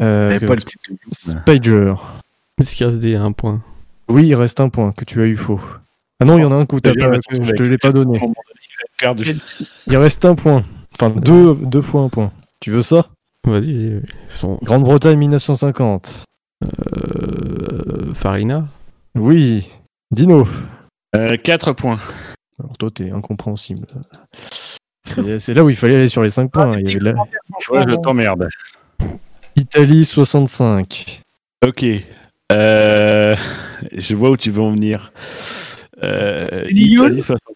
Euh, 0.00 0.32
J'avais 0.32 0.46
pas 0.46 0.54
le 0.54 0.62
titre. 0.62 0.90
Spider. 1.12 1.94
Est-ce 2.60 2.74
qu'il 2.76 2.86
reste 2.86 3.00
des 3.00 3.14
un 3.16 3.32
point? 3.32 3.62
Oui, 4.08 4.26
il 4.28 4.34
reste 4.34 4.60
un 4.60 4.68
point 4.68 4.92
que 4.92 5.04
tu 5.04 5.20
as 5.22 5.26
eu 5.26 5.36
faux. 5.36 5.60
Ah 6.20 6.24
non, 6.24 6.38
il 6.38 6.42
y 6.42 6.44
en 6.44 6.52
a 6.52 6.56
un 6.56 6.66
que, 6.66 6.76
t'as 6.76 6.92
D'ailleurs, 6.92 7.10
pas- 7.12 7.16
il 7.32 7.38
que 7.40 7.44
je 7.44 7.52
te 7.52 7.62
l'ai 7.62 7.78
pas 7.78 7.92
donné. 7.92 8.20
Perdu. 8.98 9.38
Il 9.88 9.96
reste 9.96 10.24
un 10.24 10.34
point. 10.34 10.64
Enfin, 10.94 11.10
deux, 11.10 11.54
deux 11.54 11.80
fois 11.82 12.02
un 12.02 12.08
point. 12.08 12.32
Tu 12.60 12.70
veux 12.70 12.82
ça? 12.82 13.08
Vas-y, 13.44 13.72
vas-y. 13.72 14.02
Sont 14.28 14.58
Grande-Bretagne 14.62 15.18
1950. 15.18 16.24
euh, 16.64 18.14
Farina? 18.14 18.66
Oui. 19.16 19.68
Dino? 20.12 20.46
4 21.42 21.72
points. 21.72 21.98
Alors 22.60 22.76
toi, 22.78 22.90
t'es 22.94 23.10
incompréhensible. 23.10 23.86
C'est 25.04 25.54
là 25.54 25.64
où 25.64 25.70
il 25.70 25.76
fallait 25.76 25.96
aller 25.96 26.08
sur 26.08 26.22
les 26.22 26.28
5 26.30 26.50
points. 26.52 26.78
Il 26.78 26.88
y 26.88 26.90
avait 26.96 27.00
la- 27.00 27.12
Ouais, 27.70 27.82
je 27.88 28.00
t'emmerde. 28.00 28.48
Italie 29.56 30.04
65. 30.04 31.20
Ok. 31.66 31.84
Euh, 32.52 33.34
je 33.92 34.14
vois 34.14 34.30
où 34.30 34.36
tu 34.36 34.50
veux 34.50 34.62
en 34.62 34.72
venir. 34.72 35.12
Euh, 36.02 36.64
Italie 36.68 37.22
65. 37.22 37.46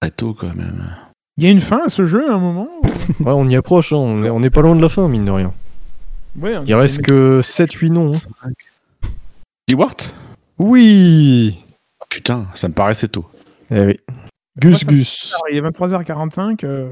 Très 0.00 0.10
tôt 0.10 0.34
quand 0.34 0.54
même. 0.54 0.96
Il 1.36 1.44
y 1.44 1.46
a 1.46 1.50
une 1.50 1.60
fin 1.60 1.82
à 1.84 1.88
ce 1.88 2.04
jeu 2.06 2.30
à 2.30 2.34
un 2.34 2.38
moment 2.38 2.68
Ouais, 3.20 3.32
on 3.32 3.46
y 3.48 3.56
approche, 3.56 3.92
hein. 3.92 3.96
on, 3.96 4.24
est, 4.24 4.30
on 4.30 4.42
est 4.42 4.50
pas 4.50 4.62
loin 4.62 4.74
de 4.74 4.80
la 4.82 4.88
fin, 4.88 5.06
mine 5.08 5.24
de 5.26 5.30
rien. 5.30 5.52
Ouais, 6.40 6.54
Il 6.66 6.74
reste 6.74 7.02
que 7.02 7.40
7-8 7.42 7.90
noms. 7.92 8.12
hein. 8.42 8.50
Stewart 9.68 9.96
Oui 10.58 11.58
Ah, 12.00 12.04
Putain, 12.08 12.46
ça 12.54 12.68
me 12.68 12.74
paraissait 12.74 13.08
tôt. 13.08 13.26
Eh 13.70 13.80
oui. 13.80 14.00
Gus 14.58 14.84
Gus. 14.86 15.34
Il 15.50 15.58
est 15.58 15.60
23h45. 15.60 16.64
euh, 16.64 16.88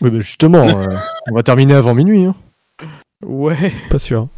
Oui, 0.00 0.10
bah 0.10 0.18
justement, 0.20 0.66
euh, 0.66 0.96
on 1.30 1.34
va 1.34 1.42
terminer 1.44 1.74
avant 1.74 1.94
minuit. 1.94 2.24
Hein. 2.24 2.34
Ouais. 3.24 3.72
Pas 3.90 3.98
sûr. 3.98 4.28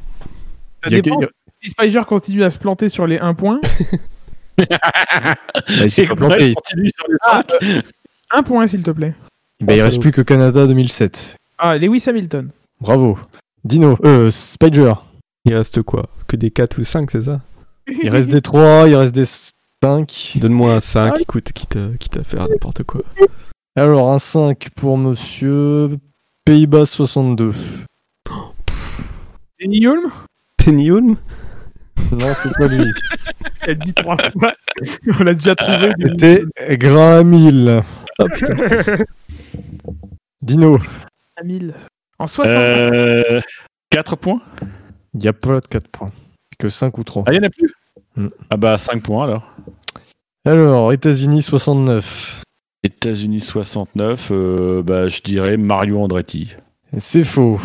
Ça 0.83 0.89
Il 0.89 0.93
y 0.93 0.97
a- 0.97 1.01
dépend. 1.01 1.21
il 1.21 1.23
y 1.23 1.27
a- 1.27 1.31
Si 1.63 1.71
Spider 1.71 2.03
continue 2.07 2.45
à 2.45 2.51
se 2.51 2.59
planter 2.59 2.89
sur 2.89 3.07
les 3.07 3.19
1 3.19 3.35
point, 3.35 3.61
Bah, 4.59 4.65
il 5.69 5.91
s'est 5.91 6.07
pas 6.07 6.15
planté. 6.17 6.55
continue 6.55 6.91
sur 6.91 7.07
les 7.09 7.17
Ah, 7.27 7.41
5. 7.61 7.83
1 8.31 8.43
point 8.43 8.67
s'il 8.67 8.83
te 8.83 8.91
plaît. 8.91 9.15
Bah, 9.61 9.75
il 9.75 9.83
reste 9.83 10.01
plus 10.01 10.13
que 10.13 10.21
Canada 10.21 10.67
2007. 10.67 11.37
Ah, 11.59 11.77
Lewis 11.79 12.05
Hamilton. 12.07 12.51
Bravo. 12.81 13.19
Dino, 13.65 13.97
euh, 14.05 14.31
Spider. 14.31 14.93
Il 15.47 15.55
reste 15.55 15.83
quoi? 15.83 16.09
Que 16.27 16.37
des 16.37 16.51
4 16.51 16.79
ou 16.81 16.85
5, 16.85 17.11
c'est 17.11 17.23
ça? 17.23 17.41
Il 18.03 18.11
reste 18.11 18.31
des 18.31 18.43
3, 18.43 18.89
il 18.89 18.95
reste 18.97 19.15
des 19.15 19.25
5. 19.83 20.35
Donne-moi 20.37 20.75
un 20.75 20.81
5, 20.81 21.21
écoute, 21.21 21.53
quitte 21.53 21.77
à, 21.77 21.89
quitte 21.99 22.17
à 22.19 22.25
faire 22.25 22.49
n'importe 22.49 22.83
quoi. 22.83 23.03
Alors, 23.77 24.11
un 24.13 24.19
5 24.19 24.69
pour 24.77 24.99
monsieur 24.99 25.97
Pays-Bas 26.45 26.85
62. 26.87 27.53
Danny 29.61 29.87
Hulme 29.87 30.13
Tenny 30.59 30.91
Hulme 30.91 31.17
Non, 32.13 32.35
c'est 32.35 32.53
pas 32.59 32.67
lui. 32.69 32.93
Elle 33.63 33.79
dit 33.79 33.95
3 33.95 34.17
fois. 34.33 34.53
On 35.21 35.25
l'a 35.25 35.35
déjà 35.35 35.55
trouvé. 35.55 35.93
C'était 35.99 36.45
Graham 36.77 37.33
Hill. 37.33 37.83
Oh 38.19 38.27
putain. 38.29 38.55
Dino, 40.43 40.79
1000. 41.43 41.75
En 42.19 42.27
60. 42.27 42.55
Euh, 42.55 43.41
4 43.91 44.17
points? 44.17 44.43
Il 45.15 45.21
n'y 45.21 45.29
a 45.29 45.33
pas 45.33 45.61
de 45.61 45.67
4 45.67 45.89
points. 45.89 46.13
Que 46.59 46.69
5 46.69 46.99
ou 46.99 47.05
3. 47.05 47.25
Ah, 47.27 47.33
il 47.33 47.41
n'y 47.41 47.45
en 47.45 47.49
a 47.49 47.51
plus? 47.51 47.75
Hmm. 48.17 48.29
Ah 48.51 48.57
bah 48.57 48.79
5 48.79 49.03
points 49.03 49.25
alors. 49.25 49.55
Alors, 50.45 50.93
États-Unis 50.93 51.43
69. 51.43 52.43
États-Unis 52.83 53.41
69, 53.41 54.29
euh, 54.31 54.83
bah 54.83 55.09
je 55.09 55.21
dirais 55.23 55.57
Mario 55.57 55.99
Andretti. 56.01 56.55
C'est 56.99 57.25
faux. 57.25 57.61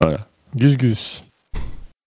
Voilà. 0.00 0.28
Gus 0.54 0.76
Gus. 0.76 1.22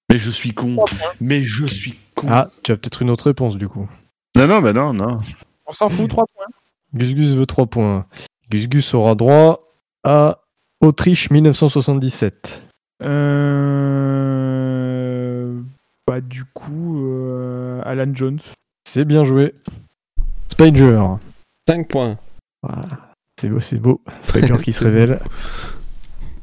Mais 0.10 0.18
je 0.18 0.30
suis 0.30 0.54
con. 0.54 0.78
Mais 1.20 1.44
je 1.44 1.66
suis 1.66 1.98
con. 2.16 2.28
Ah, 2.30 2.50
tu 2.64 2.72
as 2.72 2.78
peut-être 2.78 3.02
une 3.02 3.10
autre 3.10 3.26
réponse 3.26 3.58
du 3.58 3.68
coup. 3.68 3.90
Non, 4.36 4.48
non, 4.48 4.62
bah 4.62 4.74
non, 4.74 4.94
non. 4.94 5.20
On 5.66 5.72
s'en 5.72 5.90
fout, 5.90 6.10
3 6.10 6.26
points. 6.28 6.46
Gus 6.94 7.16
Gus 7.16 7.34
veut 7.34 7.46
3 7.46 7.66
points. 7.68 8.06
Gus 8.50 8.68
Gus 8.68 8.94
aura 8.94 9.16
droit 9.16 9.62
à 10.04 10.40
Autriche 10.82 11.32
1977. 11.32 12.62
Euh... 13.02 13.96
Bah, 16.08 16.22
du 16.22 16.46
coup, 16.46 17.08
euh, 17.08 17.82
Alan 17.84 18.14
Jones. 18.14 18.40
C'est 18.88 19.06
bien 19.06 19.24
joué. 19.24 19.56
Spider. 20.50 21.02
5 21.68 21.88
points. 21.88 22.20
Voilà. 22.62 22.88
C'est 23.42 23.50
beau, 23.50 23.60
c'est 23.60 23.80
beau. 23.80 24.02
Spider 24.22 24.58
qui 24.64 24.72
se 24.78 24.84
révèle. 24.84 25.20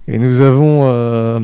Et 0.09 0.19
nous 0.19 0.41
avons 0.41 0.89
euh, 0.89 1.39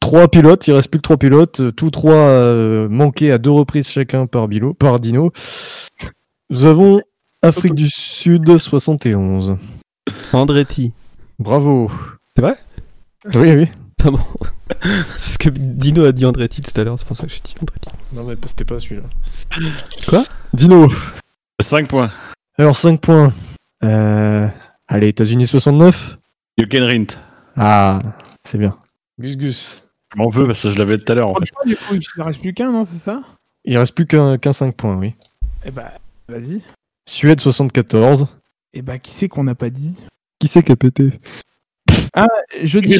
trois 0.00 0.28
pilotes. 0.28 0.66
Il 0.66 0.72
reste 0.72 0.90
plus 0.90 0.98
que 0.98 1.02
trois 1.02 1.16
pilotes. 1.16 1.60
euh, 1.60 1.70
Tous 1.72 1.90
trois 1.90 2.14
euh, 2.14 2.88
manqués 2.88 3.32
à 3.32 3.38
deux 3.38 3.50
reprises 3.50 3.88
chacun 3.88 4.26
par, 4.26 4.48
Bilo, 4.48 4.74
par 4.74 5.00
Dino. 5.00 5.32
Nous 6.50 6.64
avons 6.64 7.00
Afrique 7.42 7.74
du 7.74 7.88
Sud 7.88 8.56
71. 8.58 9.56
Andretti. 10.32 10.92
Bravo. 11.38 11.90
C'est 12.34 12.42
vrai? 12.42 12.56
Oui, 13.34 13.50
oui. 13.52 13.68
Ah 14.04 14.10
bon 14.10 14.20
C'est 15.16 15.32
ce 15.32 15.38
que 15.38 15.48
Dino 15.50 16.04
a 16.04 16.12
dit 16.12 16.24
Andretti 16.24 16.62
tout 16.62 16.78
à 16.80 16.84
l'heure, 16.84 16.96
c'est 16.98 17.06
pour 17.06 17.16
ça 17.16 17.24
que 17.26 17.32
j'ai 17.32 17.40
dit 17.40 17.54
Andretti. 17.60 17.88
Non, 18.12 18.24
mais 18.24 18.36
c'était 18.46 18.64
pas 18.64 18.78
celui-là. 18.78 19.02
Quoi? 20.08 20.24
Dino. 20.52 20.88
5 21.60 21.88
points. 21.88 22.10
Alors, 22.56 22.76
5 22.76 23.00
points. 23.00 23.32
Euh... 23.84 24.46
Allez, 24.86 25.08
États-Unis 25.08 25.46
69. 25.46 26.16
Jochen 26.58 26.84
Rindt. 26.84 27.16
Ah, 27.56 28.00
c'est 28.44 28.58
bien. 28.58 28.76
Gus 29.20 29.36
Gus. 29.36 29.82
Je 30.14 30.18
m'en 30.18 30.30
veux 30.30 30.46
parce 30.46 30.62
que 30.62 30.70
je 30.70 30.78
l'avais 30.78 30.98
tout 30.98 31.10
à 31.12 31.14
l'heure 31.14 31.28
en 31.28 31.34
fait. 31.34 31.44
du 31.66 31.76
coup, 31.76 31.94
il 31.94 32.00
ne 32.18 32.22
reste 32.24 32.40
plus 32.40 32.54
qu'un, 32.54 32.72
non, 32.72 32.82
c'est 32.84 32.96
ça 32.98 33.20
Il 33.64 33.76
reste 33.76 33.94
plus 33.94 34.06
qu'un 34.06 34.38
qu'un 34.38 34.52
5 34.52 34.74
points, 34.74 34.96
oui. 34.96 35.14
Eh 35.64 35.70
bah, 35.70 35.92
vas-y. 36.28 36.62
Suède 37.06 37.40
74. 37.40 38.26
Eh 38.74 38.82
bah, 38.82 38.98
qui 38.98 39.12
c'est 39.12 39.28
qu'on 39.28 39.44
n'a 39.44 39.54
pas 39.54 39.70
dit 39.70 39.94
Qui 40.38 40.48
c'est 40.48 40.62
qui 40.62 40.72
a 40.72 40.76
pété 40.76 41.12
Je 42.62 42.78
dis 42.78 42.98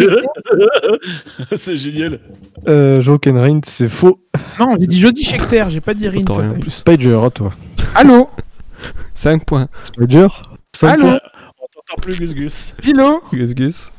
C'est 1.57 1.77
génial. 1.77 2.21
euh, 2.69 3.01
Jochen 3.01 3.37
Rindt, 3.39 3.69
c'est 3.69 3.89
faux. 3.89 4.21
Non, 4.59 4.75
j'ai 4.79 4.87
dit 4.87 4.99
jeudi 5.01 5.25
Schechter, 5.25 5.65
j'ai 5.71 5.81
pas 5.81 5.95
dit 5.95 6.09
Rint. 6.09 6.25
T'entends 6.25 6.41
rien. 6.41 6.55
Spider, 6.69 7.19
à 7.25 7.31
toi. 7.31 7.53
Allô 7.95 8.29
5 9.15 9.45
points. 9.45 9.69
Spider 9.83 10.29
5 10.77 10.89
Allô 10.89 11.03
points. 11.05 11.21
On 11.61 11.67
t'entend 11.73 12.03
plus, 12.03 12.19
Gus 12.21 12.35
Gus. 12.35 12.75
Philo 12.83 13.23
Gus 13.33 13.55
Gus. 13.55 13.93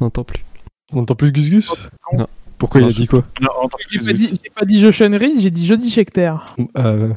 On 0.00 0.04
n'entend 0.06 0.24
plus. 0.24 0.44
On 0.92 0.96
n'entend 0.98 1.14
plus 1.14 1.32
Gus 1.32 1.50
Gus 1.50 1.70
Non. 2.12 2.26
Pourquoi 2.62 2.80
Non, 2.80 2.86
il 2.86 2.90
a 2.90 2.92
je- 2.94 3.00
dit 3.00 3.06
quoi 3.08 3.24
Non, 3.40 3.48
J'ai 3.90 3.98
pas, 3.98 4.12
dit, 4.12 4.28
j'ai 4.44 4.50
pas 4.54 4.64
dit 4.64 4.80
Jochen 4.80 5.16
Rindt, 5.16 5.40
j'ai 5.40 5.50
dit 5.50 5.66
jeudi 5.66 5.90
Schechter. 5.90 6.32
euh... 6.78 7.12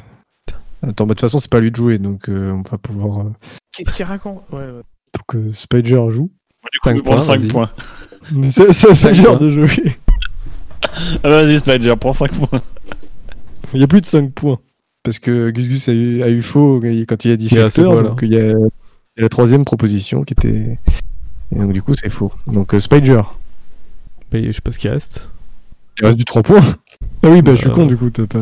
Attends, 0.82 1.06
bah, 1.06 1.14
de 1.14 1.14
toute 1.14 1.20
façon, 1.20 1.38
c'est 1.38 1.48
pas 1.48 1.58
à 1.58 1.60
lui 1.60 1.70
de 1.70 1.76
jouer, 1.76 1.98
donc 1.98 2.28
euh, 2.28 2.50
on 2.50 2.62
va 2.68 2.78
pouvoir. 2.78 3.26
euh, 3.26 3.30
Qu'est-ce 3.76 3.94
qu'il 3.94 4.04
raconte? 4.06 4.42
Ouais, 4.50 4.58
ouais. 4.58 4.82
Donc 5.14 5.34
euh, 5.36 5.52
Spider 5.54 6.02
joue. 6.10 6.32
Du 6.72 6.80
coup, 6.80 6.88
Cinq 6.88 6.96
je 6.96 7.02
prends 7.02 7.12
points, 7.14 7.20
5 7.20 7.38
vas-y. 7.40 7.48
points. 7.48 7.70
C'est 8.50 8.72
c'est 8.72 8.92
Cinq 8.96 9.14
Spider 9.14 9.36
de 9.40 9.50
jouer. 9.50 9.96
Ah, 11.22 11.28
Vas-y, 11.28 11.60
Spider, 11.60 11.94
prends 11.98 12.12
5 12.12 12.32
points. 12.32 12.60
Il 13.72 13.80
y 13.80 13.84
a 13.84 13.86
plus 13.86 14.00
de 14.00 14.06
5 14.06 14.32
points. 14.32 14.58
Parce 15.04 15.20
que 15.20 15.50
Gus 15.50 15.68
Gus 15.68 15.88
a 15.88 15.92
eu, 15.92 16.22
a 16.24 16.28
eu 16.28 16.42
faux 16.42 16.80
quand 17.08 17.24
il 17.24 17.30
a 17.30 17.36
dit 17.36 17.48
Schechter, 17.48 17.82
donc 17.84 18.18
il 18.22 18.32
y, 18.32 18.36
a, 18.36 18.48
il 18.50 18.50
y 18.50 19.20
a 19.20 19.22
la 19.22 19.28
troisième 19.28 19.64
proposition 19.64 20.22
qui 20.24 20.32
était. 20.34 20.78
Et 21.52 21.56
donc 21.58 21.72
du 21.72 21.82
coup, 21.82 21.94
c'est 21.94 22.08
faux. 22.10 22.32
Donc 22.48 22.74
euh, 22.74 22.80
Spider. 22.80 23.22
Mais 24.32 24.44
je 24.46 24.52
sais 24.52 24.60
pas 24.60 24.72
ce 24.72 24.78
qui 24.80 24.88
reste. 24.88 25.28
Il 26.00 26.06
reste 26.06 26.18
du 26.18 26.24
3 26.24 26.42
points. 26.42 26.62
Ah 27.22 27.28
oui, 27.30 27.42
bah 27.42 27.52
je 27.52 27.60
suis 27.62 27.70
Euh. 27.70 27.74
con 27.74 27.86
du 27.86 27.96
coup, 27.96 28.10
t'as 28.10 28.26
pas. 28.26 28.38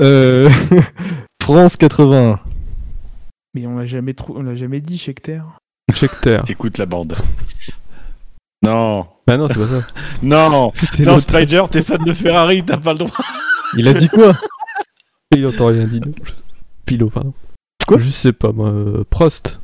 Euh... 0.00 0.50
France 1.42 1.76
81. 1.76 2.38
Mais 3.54 3.66
on 3.66 3.78
l'a 3.78 3.86
jamais, 3.86 4.14
trou- 4.14 4.34
on 4.36 4.42
l'a 4.42 4.54
jamais 4.54 4.80
dit 4.80 4.96
Schechter. 4.98 5.42
Schechter. 5.92 6.40
Écoute 6.48 6.78
la 6.78 6.86
bande. 6.86 7.14
Non. 8.62 9.06
Bah 9.26 9.36
non, 9.36 9.48
c'est 9.48 9.54
pas 9.58 9.66
ça. 9.66 9.86
Non. 10.22 10.72
C'est 10.76 11.04
Non. 11.04 11.18
Spider, 11.20 11.64
t'es 11.70 11.82
fan 11.82 12.02
de 12.04 12.12
Ferrari, 12.12 12.64
t'as 12.64 12.76
pas 12.76 12.92
le 12.92 12.98
droit. 13.00 13.12
Il 13.76 13.88
a 13.88 13.94
dit 13.94 14.08
quoi? 14.08 14.34
Il 15.34 15.46
entend 15.46 15.66
rien 15.66 15.86
sais- 15.86 16.00
Pilo, 16.84 17.08
pardon. 17.08 17.32
Quoi? 17.86 17.98
Je 17.98 18.10
sais 18.10 18.32
pas, 18.32 18.52
moi. 18.52 18.68
euh, 18.68 19.04
Prost. 19.08 19.60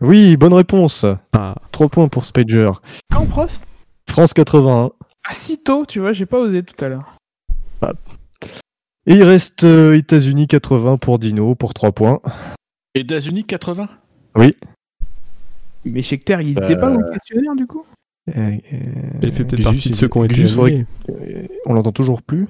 Oui, 0.00 0.36
bonne 0.36 0.52
réponse. 0.54 1.04
Ah, 1.32 1.54
3 1.72 1.88
points 1.88 2.08
pour 2.08 2.24
Spider. 2.24 2.70
Quand 3.10 3.26
Prost? 3.26 3.66
France 4.08 4.32
81. 4.34 4.90
Ah, 5.28 5.32
si 5.34 5.62
tôt, 5.62 5.84
tu 5.86 6.00
vois, 6.00 6.12
j'ai 6.12 6.26
pas 6.26 6.38
osé 6.38 6.62
tout 6.62 6.82
à 6.84 6.88
l'heure. 6.88 7.16
Et 9.06 9.14
il 9.14 9.22
reste 9.22 9.64
euh, 9.64 9.96
États-Unis 9.96 10.46
80 10.46 10.96
pour 10.98 11.18
Dino 11.18 11.54
pour 11.54 11.74
3 11.74 11.92
points. 11.92 12.20
États-Unis 12.94 13.44
80 13.44 13.88
Mais 15.84 16.02
Schechter, 16.02 16.38
il 16.42 16.50
était 16.52 16.74
Euh. 16.74 16.76
pas 16.80 16.90
dans 16.90 16.98
le 17.00 17.10
questionnaire 17.12 17.54
du 17.56 17.66
coup? 17.66 17.84
Euh, 18.36 18.56
euh, 18.72 18.78
il 19.22 19.32
fait 19.32 19.44
peut-être 19.44 19.64
partie 19.64 19.90
de 19.90 19.94
ceux 19.96 20.08
qui 20.08 20.16
ont 20.18 20.24
été 20.24 20.40
euh, 20.44 21.46
On 21.66 21.74
l'entend 21.74 21.90
toujours 21.90 22.22
plus. 22.22 22.46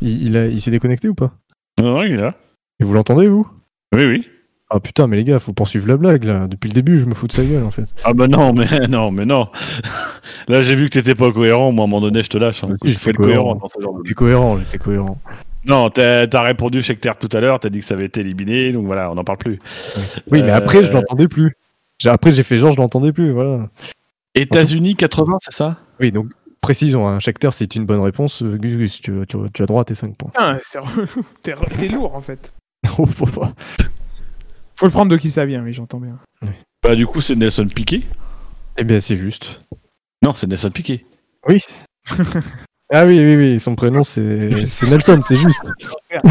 Il, 0.00 0.28
il 0.28 0.36
a- 0.36 0.46
il 0.46 0.60
s'est 0.62 0.70
déconnecté 0.70 1.08
ou 1.08 1.14
pas? 1.14 1.34
Non, 1.78 2.02
il 2.02 2.12
est 2.12 2.16
là. 2.16 2.36
Et 2.80 2.84
vous 2.84 2.94
l'entendez, 2.94 3.28
vous? 3.28 3.46
Oui, 3.94 4.04
oui. 4.06 4.26
Ah 4.70 4.80
putain, 4.80 5.06
mais 5.06 5.16
les 5.16 5.24
gars, 5.24 5.38
faut 5.38 5.52
poursuivre 5.52 5.86
la 5.86 5.96
blague 5.96 6.24
là. 6.24 6.46
Depuis 6.48 6.68
le 6.68 6.74
début, 6.74 6.98
je 6.98 7.04
me 7.06 7.14
fous 7.14 7.26
de 7.28 7.32
sa 7.32 7.44
gueule 7.44 7.62
en 7.64 7.70
fait. 7.70 7.84
Ah 8.04 8.12
bah 8.14 8.26
non, 8.28 8.52
mais 8.54 8.66
non, 8.88 9.10
mais 9.10 9.24
non. 9.26 9.48
Là, 10.48 10.62
j'ai 10.62 10.74
vu 10.74 10.86
que 10.86 10.90
t'étais 10.90 11.14
pas 11.14 11.30
cohérent. 11.30 11.70
Moi, 11.70 11.84
à 11.84 11.86
un 11.86 11.90
moment 11.90 12.00
donné, 12.00 12.22
je 12.22 12.28
te 12.30 12.38
lâche. 12.38 12.64
Hein. 12.64 12.74
Si, 12.82 12.92
Je 12.92 12.98
fais 12.98 13.12
le 13.12 13.18
cohérent. 13.18 13.42
cohérent 13.42 13.54
dans 13.56 13.68
ce 13.68 13.80
genre 13.80 13.94
de 13.94 14.00
J'étais 14.04 14.14
cohérent, 14.14 14.58
j'étais 14.58 14.78
cohérent. 14.78 15.18
Non, 15.66 15.90
t'as 15.90 16.26
as 16.30 16.40
répondu 16.42 16.82
chez 16.82 16.96
Terre 16.96 17.16
tout 17.18 17.28
à 17.32 17.40
l'heure, 17.40 17.58
t'as 17.60 17.68
dit 17.70 17.78
que 17.78 17.84
ça 17.84 17.94
avait 17.94 18.04
été 18.06 18.20
éliminé, 18.20 18.72
donc 18.72 18.84
voilà, 18.86 19.10
on 19.10 19.14
n'en 19.14 19.24
parle 19.24 19.38
plus. 19.38 19.60
Oui, 20.30 20.42
mais 20.42 20.50
Euh, 20.50 20.56
après, 20.56 20.82
je 20.84 20.92
l'entendais 20.92 21.28
plus. 21.28 21.56
J'ai- 21.98 22.10
Après, 22.10 22.32
j'ai 22.32 22.42
fait 22.42 22.56
genre, 22.58 22.72
je 22.72 22.76
l'entendais 22.78 23.12
plus, 23.12 23.30
voilà. 23.32 23.68
États-Unis 24.34 24.96
80, 24.96 25.38
c'est 25.42 25.54
ça? 25.54 25.76
Oui, 26.00 26.10
donc 26.10 26.26
précisons, 26.60 27.06
hein, 27.06 27.18
chaque 27.20 27.38
terre, 27.38 27.52
c'est 27.52 27.76
une 27.76 27.86
bonne 27.86 28.00
réponse. 28.00 28.42
Euh, 28.42 28.56
Gus 28.56 28.76
Gus, 28.76 29.00
tu, 29.00 29.12
tu- 29.28 29.36
tu 29.54 29.62
as 29.62 29.66
droit 29.66 29.82
à 29.82 29.84
tes 29.84 29.94
5 29.94 30.16
points. 30.16 30.30
T'es 31.42 31.88
lourd 31.88 32.14
en 32.14 32.20
fait. 32.20 32.52
Faut 34.76 34.86
le 34.86 34.92
prendre 34.92 35.10
de 35.10 35.16
qui 35.16 35.30
ça 35.30 35.44
vient, 35.46 35.62
oui, 35.62 35.72
j'entends 35.72 36.00
bien. 36.00 36.18
Bah, 36.82 36.94
du 36.96 37.06
coup, 37.06 37.20
c'est 37.20 37.36
Nelson 37.36 37.66
Piquet. 37.66 38.02
Eh 38.76 38.84
bien, 38.84 39.00
c'est 39.00 39.16
juste. 39.16 39.60
Non, 40.22 40.34
c'est 40.34 40.46
Nelson 40.46 40.70
Piquet. 40.70 41.04
Oui. 41.48 41.60
ah 42.92 43.06
oui, 43.06 43.18
oui, 43.20 43.36
oui, 43.36 43.60
son 43.60 43.74
prénom, 43.74 44.02
c'est 44.02 44.50
c'est 44.66 44.90
Nelson, 44.90 45.20
c'est 45.22 45.36
juste. 45.36 45.62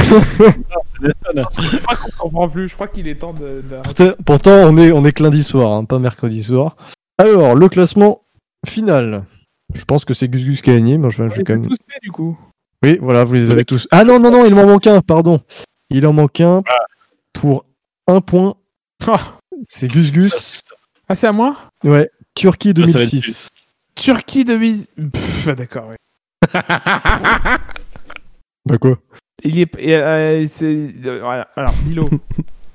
Je 1.02 1.78
crois 1.80 1.96
qu'on 1.98 2.12
comprend 2.18 2.50
plus, 2.50 2.70
je 2.70 2.74
crois 2.74 2.88
qu'il 2.88 3.08
est 3.08 3.16
temps 3.16 3.34
de. 3.34 3.64
de- 3.98 4.16
Pourtant, 4.26 4.52
on 4.52 4.78
est, 4.78 4.92
on 4.92 5.04
est 5.06 5.12
que 5.12 5.24
lundi 5.24 5.44
soir, 5.44 5.72
hein, 5.72 5.86
pas 5.86 6.00
mercredi 6.00 6.44
soir. 6.44 6.76
Alors, 7.18 7.56
le 7.56 7.70
classement 7.70 8.22
final. 8.66 9.24
Je 9.74 9.84
pense 9.86 10.06
que 10.06 10.14
c'est 10.14 10.28
Gus 10.28 10.44
Gus 10.44 10.62
qui 10.62 10.70
a 10.70 10.74
gagné, 10.76 10.98
mais 10.98 11.10
je 11.10 11.24
vais, 11.24 11.30
je 11.36 11.42
quand 11.42 11.54
même. 11.54 11.66
tous 11.66 11.78
faits, 11.90 12.02
du 12.04 12.12
coup. 12.12 12.38
Oui, 12.84 12.98
voilà, 13.02 13.24
vous 13.24 13.34
les 13.34 13.50
avez 13.50 13.66
tous. 13.66 13.88
Ah 13.92 14.04
non, 14.04 14.20
non, 14.20 14.30
non, 14.32 14.46
il 14.46 14.54
m'en 14.54 14.66
manque 14.66 14.88
un, 14.88 15.02
pardon. 15.02 15.42
Il 15.90 16.06
en 16.06 16.14
manque 16.14 16.42
un 16.42 16.62
pour 17.34 17.66
un 18.08 18.22
point. 18.22 18.56
Ah, 19.08 19.38
C'est 19.70 19.88
Gus 19.88 20.12
Gus. 20.12 20.64
Ah, 21.10 21.16
c'est 21.16 21.28
à 21.28 21.32
moi? 21.32 21.56
Ouais, 21.84 22.10
Turquie 22.36 22.74
Ça, 22.76 22.86
ça 22.88 22.98
va 23.00 23.04
être 23.04 23.12
2006. 23.12 23.50
Turquie 23.96 24.44
2000. 24.46 24.86
Pff, 25.12 25.48
ah, 25.50 25.56
d'accord, 25.56 25.90
ouais. 25.90 25.98
Bah 28.66 28.78
quoi? 28.78 28.98
Il 29.44 29.60
est. 29.60 29.76
euh, 29.78 30.46
c'est- 30.50 30.92
euh. 31.06 31.44
Alors, 31.56 31.74
Dilo. 31.86 32.10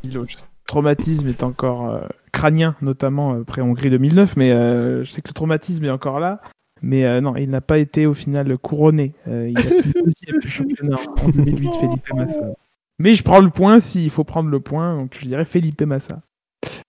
Dilo, 0.02 0.26
je 0.28 0.36
sais, 0.36 0.42
le 0.44 0.66
traumatisme 0.66 1.28
est 1.28 1.42
encore 1.42 1.88
euh, 1.88 2.00
crânien, 2.32 2.76
notamment 2.82 3.40
après 3.40 3.62
Hongrie 3.62 3.88
2009, 3.90 4.36
mais 4.36 4.52
euh, 4.52 5.02
je 5.04 5.10
sais 5.10 5.22
que 5.22 5.28
le 5.28 5.34
traumatisme 5.34 5.84
est 5.86 5.90
encore 5.90 6.20
là. 6.20 6.40
Mais 6.82 7.04
euh, 7.06 7.20
non, 7.20 7.34
il 7.36 7.48
n'a 7.50 7.60
pas 7.62 7.78
été 7.78 8.06
au 8.06 8.14
final 8.14 8.56
couronné. 8.58 9.12
Euh, 9.26 9.48
il 9.48 9.58
a 9.58 9.62
fini 9.62 9.94
deuxième 10.04 10.38
du 10.40 10.48
championnat 10.48 10.98
en 11.24 11.28
2008, 11.30 11.74
Felipe 11.74 12.12
Massa. 12.14 12.40
Mais 12.98 13.14
je 13.14 13.22
prends 13.22 13.40
le 13.40 13.50
point 13.50 13.78
s'il 13.80 14.10
faut 14.10 14.24
prendre 14.24 14.50
le 14.50 14.60
point, 14.60 14.96
donc 14.96 15.16
je 15.20 15.26
dirais 15.26 15.44
Felipe 15.44 15.80
Massa. 15.82 16.16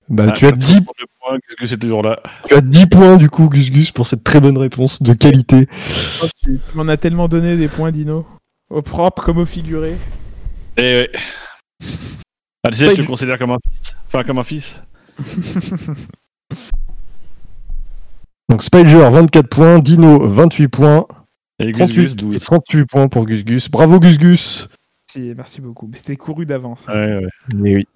Bah 0.10 0.26
Ah, 0.30 0.32
tu, 0.32 0.48
as 0.48 0.52
quand 0.52 0.58
10, 0.58 0.82
prends 0.82 0.94
le 1.00 1.06
point, 1.20 1.38
Qu'est-ce 1.38 1.56
que 1.56 1.66
c'est 1.68 1.78
toujours 1.78 2.02
là 2.02 2.20
tu 2.48 2.56
as 2.56 2.62
10 2.62 2.88
points 2.88 3.18
du 3.18 3.30
coup, 3.30 3.48
Gus 3.48 3.70
Gus, 3.70 3.92
pour 3.92 4.08
cette 4.08 4.24
très 4.24 4.40
bonne 4.40 4.58
réponse 4.58 5.04
de 5.04 5.14
qualité. 5.14 5.68
Oh, 6.24 6.28
tu 6.42 6.60
tu 6.60 6.78
m'en 6.78 6.88
as 6.88 6.98
tellement 6.98 7.28
donné 7.28 7.56
des 7.58 7.68
points, 7.68 7.92
Dino. 7.92 8.26
Au 8.72 8.82
propre 8.82 9.24
comme 9.24 9.38
au 9.38 9.46
figuré. 9.46 9.96
Eh 10.78 10.82
ouais. 10.82 11.10
Ah, 12.66 12.72
tu 12.72 12.78
sais, 12.78 12.90
je 12.90 12.96
te 12.96 13.02
du- 13.02 13.08
considère 13.08 13.38
comme 13.38 13.52
un 13.52 13.58
fils. 13.72 13.96
Enfin, 14.08 14.24
comme 14.24 14.40
un 14.40 14.44
fils. 14.44 14.82
Donc 18.50 18.64
Spider 18.64 19.08
24 19.12 19.48
points, 19.48 19.80
Dino 19.80 20.26
28 20.28 20.68
points, 20.70 21.06
Et 21.60 21.72
Gus 21.72 21.78
38, 21.78 22.02
Gus, 22.02 22.16
12. 22.16 22.40
38 22.44 22.86
points 22.86 23.08
pour 23.08 23.26
Gus 23.26 23.46
Gus. 23.46 23.70
Bravo 23.70 24.00
Gus 24.00 24.18
Gus. 24.18 24.68
Merci, 25.16 25.34
merci 25.36 25.62
beaucoup. 25.62 25.90
C'était 25.96 26.16
couru 26.18 26.46
d'avance. 26.46 26.88
hein. 26.88 26.94
Ouais, 26.94 27.28
oui. 27.56 27.88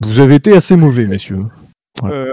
Vous 0.00 0.20
avez 0.20 0.36
été 0.36 0.54
assez 0.54 0.76
mauvais, 0.76 1.06
messieurs. 1.06 1.46
Euh, 2.04 2.32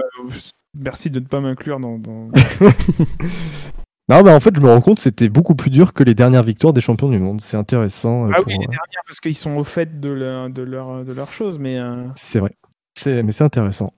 merci 0.78 1.10
de 1.10 1.18
ne 1.18 1.24
pas 1.24 1.40
m'inclure 1.40 1.80
dans. 1.80 1.98
dans- 1.98 2.30
Non, 4.08 4.22
bah 4.22 4.34
en 4.34 4.40
fait, 4.40 4.54
je 4.54 4.60
me 4.60 4.68
rends 4.68 4.80
compte, 4.80 4.98
c'était 5.00 5.28
beaucoup 5.28 5.54
plus 5.56 5.70
dur 5.70 5.92
que 5.92 6.02
les 6.04 6.14
dernières 6.14 6.42
victoires 6.44 6.72
des 6.72 6.80
champions 6.80 7.08
du 7.08 7.18
monde. 7.18 7.40
C'est 7.40 7.56
intéressant. 7.56 8.26
euh, 8.26 8.30
Ah 8.34 8.38
pour, 8.38 8.46
oui, 8.48 8.54
les 8.58 8.64
euh, 8.66 8.68
dernières, 8.70 9.02
parce 9.06 9.18
qu'ils 9.20 9.36
sont 9.36 9.56
au 9.56 9.64
fait 9.64 9.98
de 10.00 10.08
leur, 10.10 10.48
de 10.50 10.62
leur, 10.62 11.04
de 11.04 11.12
leur 11.12 11.30
chose, 11.32 11.58
mais. 11.58 11.78
euh, 11.80 12.04
C'est 12.14 12.38
vrai. 12.38 12.52
C'est, 12.96 13.22
mais 13.24 13.32
c'est 13.32 13.44
intéressant. 13.44 13.92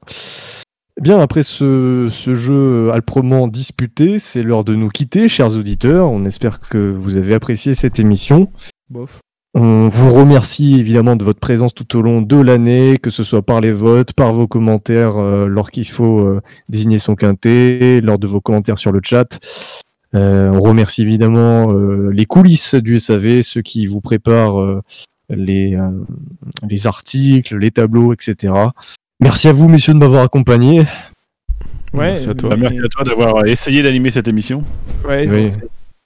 Bien, 1.00 1.18
après 1.20 1.42
ce, 1.42 2.08
ce 2.10 2.34
jeu 2.34 2.90
alprement 2.92 3.48
disputé, 3.48 4.18
c'est 4.18 4.42
l'heure 4.42 4.64
de 4.64 4.74
nous 4.74 4.88
quitter, 4.88 5.28
chers 5.28 5.56
auditeurs. 5.56 6.10
On 6.10 6.24
espère 6.24 6.58
que 6.58 6.90
vous 6.90 7.16
avez 7.18 7.34
apprécié 7.34 7.74
cette 7.74 7.98
émission. 7.98 8.50
bof. 8.90 9.20
On 9.54 9.88
vous 9.88 10.14
remercie 10.14 10.76
évidemment 10.80 11.14
de 11.14 11.24
votre 11.24 11.38
présence 11.40 11.74
tout 11.74 11.98
au 11.98 12.02
long 12.02 12.22
de 12.22 12.36
l'année, 12.40 12.96
que 12.98 13.10
ce 13.10 13.22
soit 13.22 13.42
par 13.42 13.60
les 13.60 13.70
votes, 13.72 14.14
par 14.14 14.32
vos 14.32 14.46
commentaires 14.46 15.18
euh, 15.18 15.46
lorsqu'il 15.46 15.86
faut 15.86 16.20
euh, 16.20 16.40
désigner 16.70 16.98
son 16.98 17.14
quintet, 17.14 18.00
lors 18.00 18.18
de 18.18 18.26
vos 18.26 18.40
commentaires 18.40 18.78
sur 18.78 18.92
le 18.92 19.00
chat. 19.04 19.38
Euh, 20.14 20.48
on 20.50 20.60
remercie 20.60 21.02
évidemment 21.02 21.70
euh, 21.72 22.10
les 22.12 22.24
coulisses 22.24 22.74
du 22.76 22.98
SAV, 22.98 23.42
ceux 23.42 23.60
qui 23.60 23.86
vous 23.86 24.00
préparent 24.00 24.58
euh, 24.60 24.80
les, 25.28 25.74
euh, 25.76 25.90
les 26.68 26.86
articles, 26.86 27.56
les 27.58 27.70
tableaux, 27.70 28.14
etc. 28.14 28.54
Merci 29.20 29.48
à 29.48 29.52
vous, 29.52 29.68
messieurs, 29.68 29.92
de 29.92 29.98
m'avoir 29.98 30.22
accompagné. 30.24 30.80
Ouais, 31.92 32.08
Merci 32.08 32.28
à 32.30 32.34
toi. 32.34 32.50
Mais- 32.56 32.70
merci 32.70 32.80
à 32.82 32.88
toi 32.88 33.04
d'avoir 33.04 33.44
essayé 33.44 33.82
d'animer 33.82 34.10
cette 34.10 34.28
émission. 34.28 34.62
Ouais, 35.06 35.28
Oui. 35.30 35.50
c'est- 35.50 35.60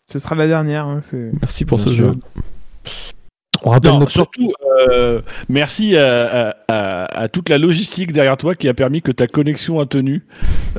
ce 0.08 0.18
sera 0.18 0.34
la 0.34 0.48
dernière. 0.48 0.86
hein, 0.86 0.98
Merci 1.40 1.64
pour 1.64 1.78
Bien 1.78 1.86
ce 1.86 1.92
sûr. 1.92 2.12
jeu. 2.12 2.18
On 3.68 3.70
rappelle 3.70 3.90
Non, 3.90 3.98
notre 3.98 4.12
surtout, 4.12 4.52
euh, 4.92 5.20
merci 5.48 5.96
à, 5.96 6.50
à- 6.50 6.54
à- 6.68 7.22
à 7.22 7.28
toute 7.28 7.48
la 7.48 7.58
logistique 7.58 8.12
derrière 8.12 8.36
toi 8.36 8.54
qui 8.54 8.68
a 8.68 8.74
permis 8.74 9.02
que 9.02 9.10
ta 9.10 9.26
connexion 9.26 9.80
a 9.80 9.86
tenu 9.86 10.24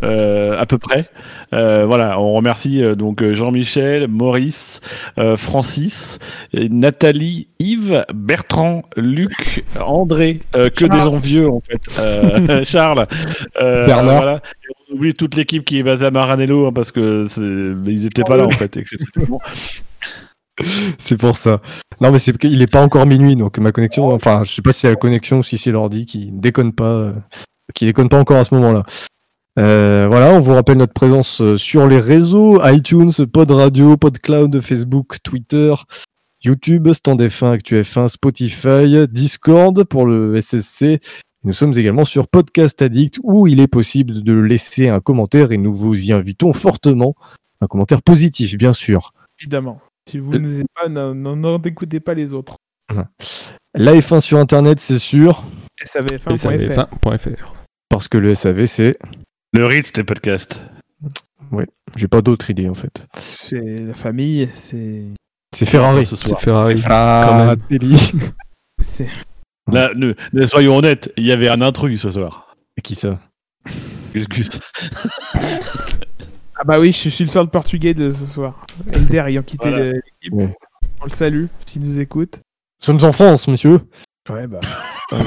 euh, 0.03 0.57
à 0.57 0.65
peu 0.65 0.77
près. 0.77 1.09
Euh, 1.53 1.85
voilà, 1.85 2.17
on 2.19 2.31
remercie 2.33 2.81
euh, 2.81 2.95
donc 2.95 3.21
Jean-Michel, 3.33 4.07
Maurice, 4.07 4.79
euh, 5.17 5.35
Francis, 5.35 6.19
Nathalie, 6.53 7.49
Yves, 7.59 8.05
Bertrand, 8.13 8.83
Luc, 8.95 9.65
André, 9.85 10.39
euh, 10.55 10.69
que 10.69 10.85
des 10.85 10.97
gens 10.97 11.17
vieux 11.17 11.49
en 11.49 11.59
fait, 11.59 11.81
euh, 11.99 12.63
Charles, 12.63 13.05
euh, 13.61 13.85
Bernard. 13.85 14.15
voilà. 14.15 14.41
On 14.89 14.95
oublie 14.95 15.13
toute 15.13 15.35
l'équipe 15.35 15.65
qui 15.65 15.79
est 15.79 15.83
basée 15.83 16.05
à 16.05 16.11
Maranello 16.11 16.67
hein, 16.67 16.71
parce 16.73 16.93
que 16.93 17.25
c'est- 17.27 17.41
ils 17.41 18.05
étaient 18.05 18.23
pas 18.23 18.37
là 18.37 18.45
en 18.45 18.49
fait. 18.51 18.77
exceptionnellement. 18.77 19.41
C'est 20.99 21.17
pour 21.17 21.35
ça. 21.35 21.61
Non, 22.01 22.11
mais 22.11 22.19
c'est 22.19 22.37
qu'il 22.37 22.61
est 22.61 22.71
pas 22.71 22.83
encore 22.83 23.05
minuit, 23.05 23.35
donc 23.35 23.57
ma 23.57 23.71
connexion, 23.71 24.09
enfin, 24.11 24.43
je 24.43 24.53
sais 24.53 24.61
pas 24.61 24.71
si 24.71 24.81
c'est 24.81 24.89
la 24.89 24.95
connexion 24.95 25.39
ou 25.39 25.43
si 25.43 25.57
c'est 25.57 25.71
l'ordi 25.71 26.05
qui 26.05 26.29
déconne 26.31 26.73
pas, 26.73 26.83
euh, 26.83 27.13
qui 27.73 27.85
déconne 27.85 28.09
pas 28.09 28.19
encore 28.19 28.37
à 28.37 28.43
ce 28.43 28.53
moment-là. 28.55 28.83
Euh, 29.57 30.07
voilà, 30.07 30.31
on 30.33 30.39
vous 30.39 30.53
rappelle 30.53 30.77
notre 30.77 30.93
présence 30.93 31.41
euh, 31.41 31.57
sur 31.57 31.87
les 31.87 31.99
réseaux 31.99 32.63
iTunes, 32.67 33.11
Pod 33.33 33.49
Radio, 33.49 33.97
PodCloud, 33.97 34.61
Facebook, 34.61 35.17
Twitter, 35.23 35.73
YouTube, 36.43 36.91
Stand 36.93 37.19
F1, 37.19 37.53
Actu 37.53 37.81
F1, 37.81 38.07
Spotify, 38.07 39.07
Discord 39.09 39.83
pour 39.85 40.05
le 40.05 40.39
SSC. 40.39 40.99
Nous 41.43 41.53
sommes 41.53 41.73
également 41.75 42.05
sur 42.05 42.27
Podcast 42.27 42.81
Addict 42.81 43.19
où 43.23 43.47
il 43.47 43.59
est 43.59 43.67
possible 43.67 44.21
de 44.21 44.33
laisser 44.33 44.89
un 44.89 44.99
commentaire 44.99 45.51
et 45.51 45.57
nous 45.57 45.73
vous 45.73 46.05
y 46.05 46.11
invitons 46.11 46.53
fortement. 46.53 47.15
Un 47.61 47.67
commentaire 47.67 48.03
positif, 48.03 48.55
bien 48.57 48.73
sûr. 48.73 49.13
Évidemment. 49.39 49.79
Si 50.07 50.19
vous 50.19 50.33
Euh. 50.33 50.39
n'osez 50.39 50.63
pas, 50.73 50.87
n'en- 50.87 51.61
écoutez 51.63 51.99
pas 51.99 52.13
les 52.13 52.31
autres. 52.33 52.55
La 53.75 53.93
F1 53.93 54.21
sur 54.21 54.37
Internet, 54.37 54.79
c'est 54.79 54.99
sûr, 54.99 55.43
savf1.fr. 55.83 56.37
SAV1.fr. 56.37 57.53
parce 57.89 58.07
que 58.07 58.17
le 58.17 58.33
SAV, 58.33 58.65
c'est. 58.67 58.97
Le 59.53 59.65
Ritz 59.65 59.91
des 59.91 60.05
podcasts. 60.05 60.61
J'ai 61.97 62.07
pas 62.07 62.21
d'autre 62.21 62.49
idée 62.49 62.69
en 62.69 62.73
fait. 62.73 63.05
C'est 63.17 63.59
la 63.59 63.93
famille, 63.93 64.49
c'est. 64.53 65.03
C'est 65.53 65.65
Ferrari. 65.65 66.05
ce 66.05 66.15
C'est 66.15 66.27
soir. 66.29 66.39
Ferrari. 66.39 66.81
Ah, 66.89 67.55
Telly. 67.69 68.13
c'est- 68.81 69.09
Là, 69.71 69.91
ne, 69.95 70.13
ne- 70.31 70.45
soyons 70.45 70.77
honnêtes, 70.77 71.11
il 71.17 71.25
y 71.25 71.33
avait 71.33 71.49
un 71.49 71.61
intrus 71.61 72.01
ce 72.01 72.11
soir. 72.11 72.55
Et 72.77 72.81
qui 72.81 72.95
ça? 72.95 73.19
Gus 74.13 74.27
Gus. 74.29 74.49
Ah 76.59 76.63
bah 76.65 76.79
oui, 76.79 76.91
je 76.91 77.09
suis 77.09 77.23
le 77.23 77.29
seul 77.29 77.47
portugais 77.47 77.93
de 77.93 78.09
ce 78.11 78.25
soir. 78.25 78.65
Elder 78.91 79.23
ayant 79.27 79.43
quitté 79.43 79.69
Voilà. 79.69 79.91
l'équipe. 79.91 80.33
Ouais. 80.33 80.55
On 81.01 81.05
le 81.05 81.09
salue, 81.11 81.45
s'il 81.65 81.83
nous 81.83 81.99
écoute. 81.99 82.37
Nous 82.81 82.85
sommes 82.85 83.03
en 83.03 83.11
France, 83.11 83.47
monsieur. 83.47 83.81
Ouais, 84.29 84.47
bah. 84.47 84.59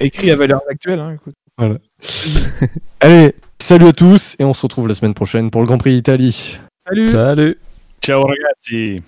Écrit 0.00 0.30
à 0.30 0.36
valeur 0.36 0.60
actuelle, 0.68 0.98
hein, 1.00 1.14
écoute. 1.14 1.34
Allez, 3.00 3.34
salut 3.60 3.86
à 3.86 3.92
tous 3.92 4.34
et 4.38 4.44
on 4.44 4.54
se 4.54 4.62
retrouve 4.62 4.88
la 4.88 4.94
semaine 4.94 5.14
prochaine 5.14 5.50
pour 5.50 5.60
le 5.60 5.66
Grand 5.66 5.78
Prix 5.78 5.92
d'Italie. 5.92 6.58
Salut 6.86 7.08
Salut 7.10 7.58
Ciao 8.02 8.20
ragazzi. 8.20 9.02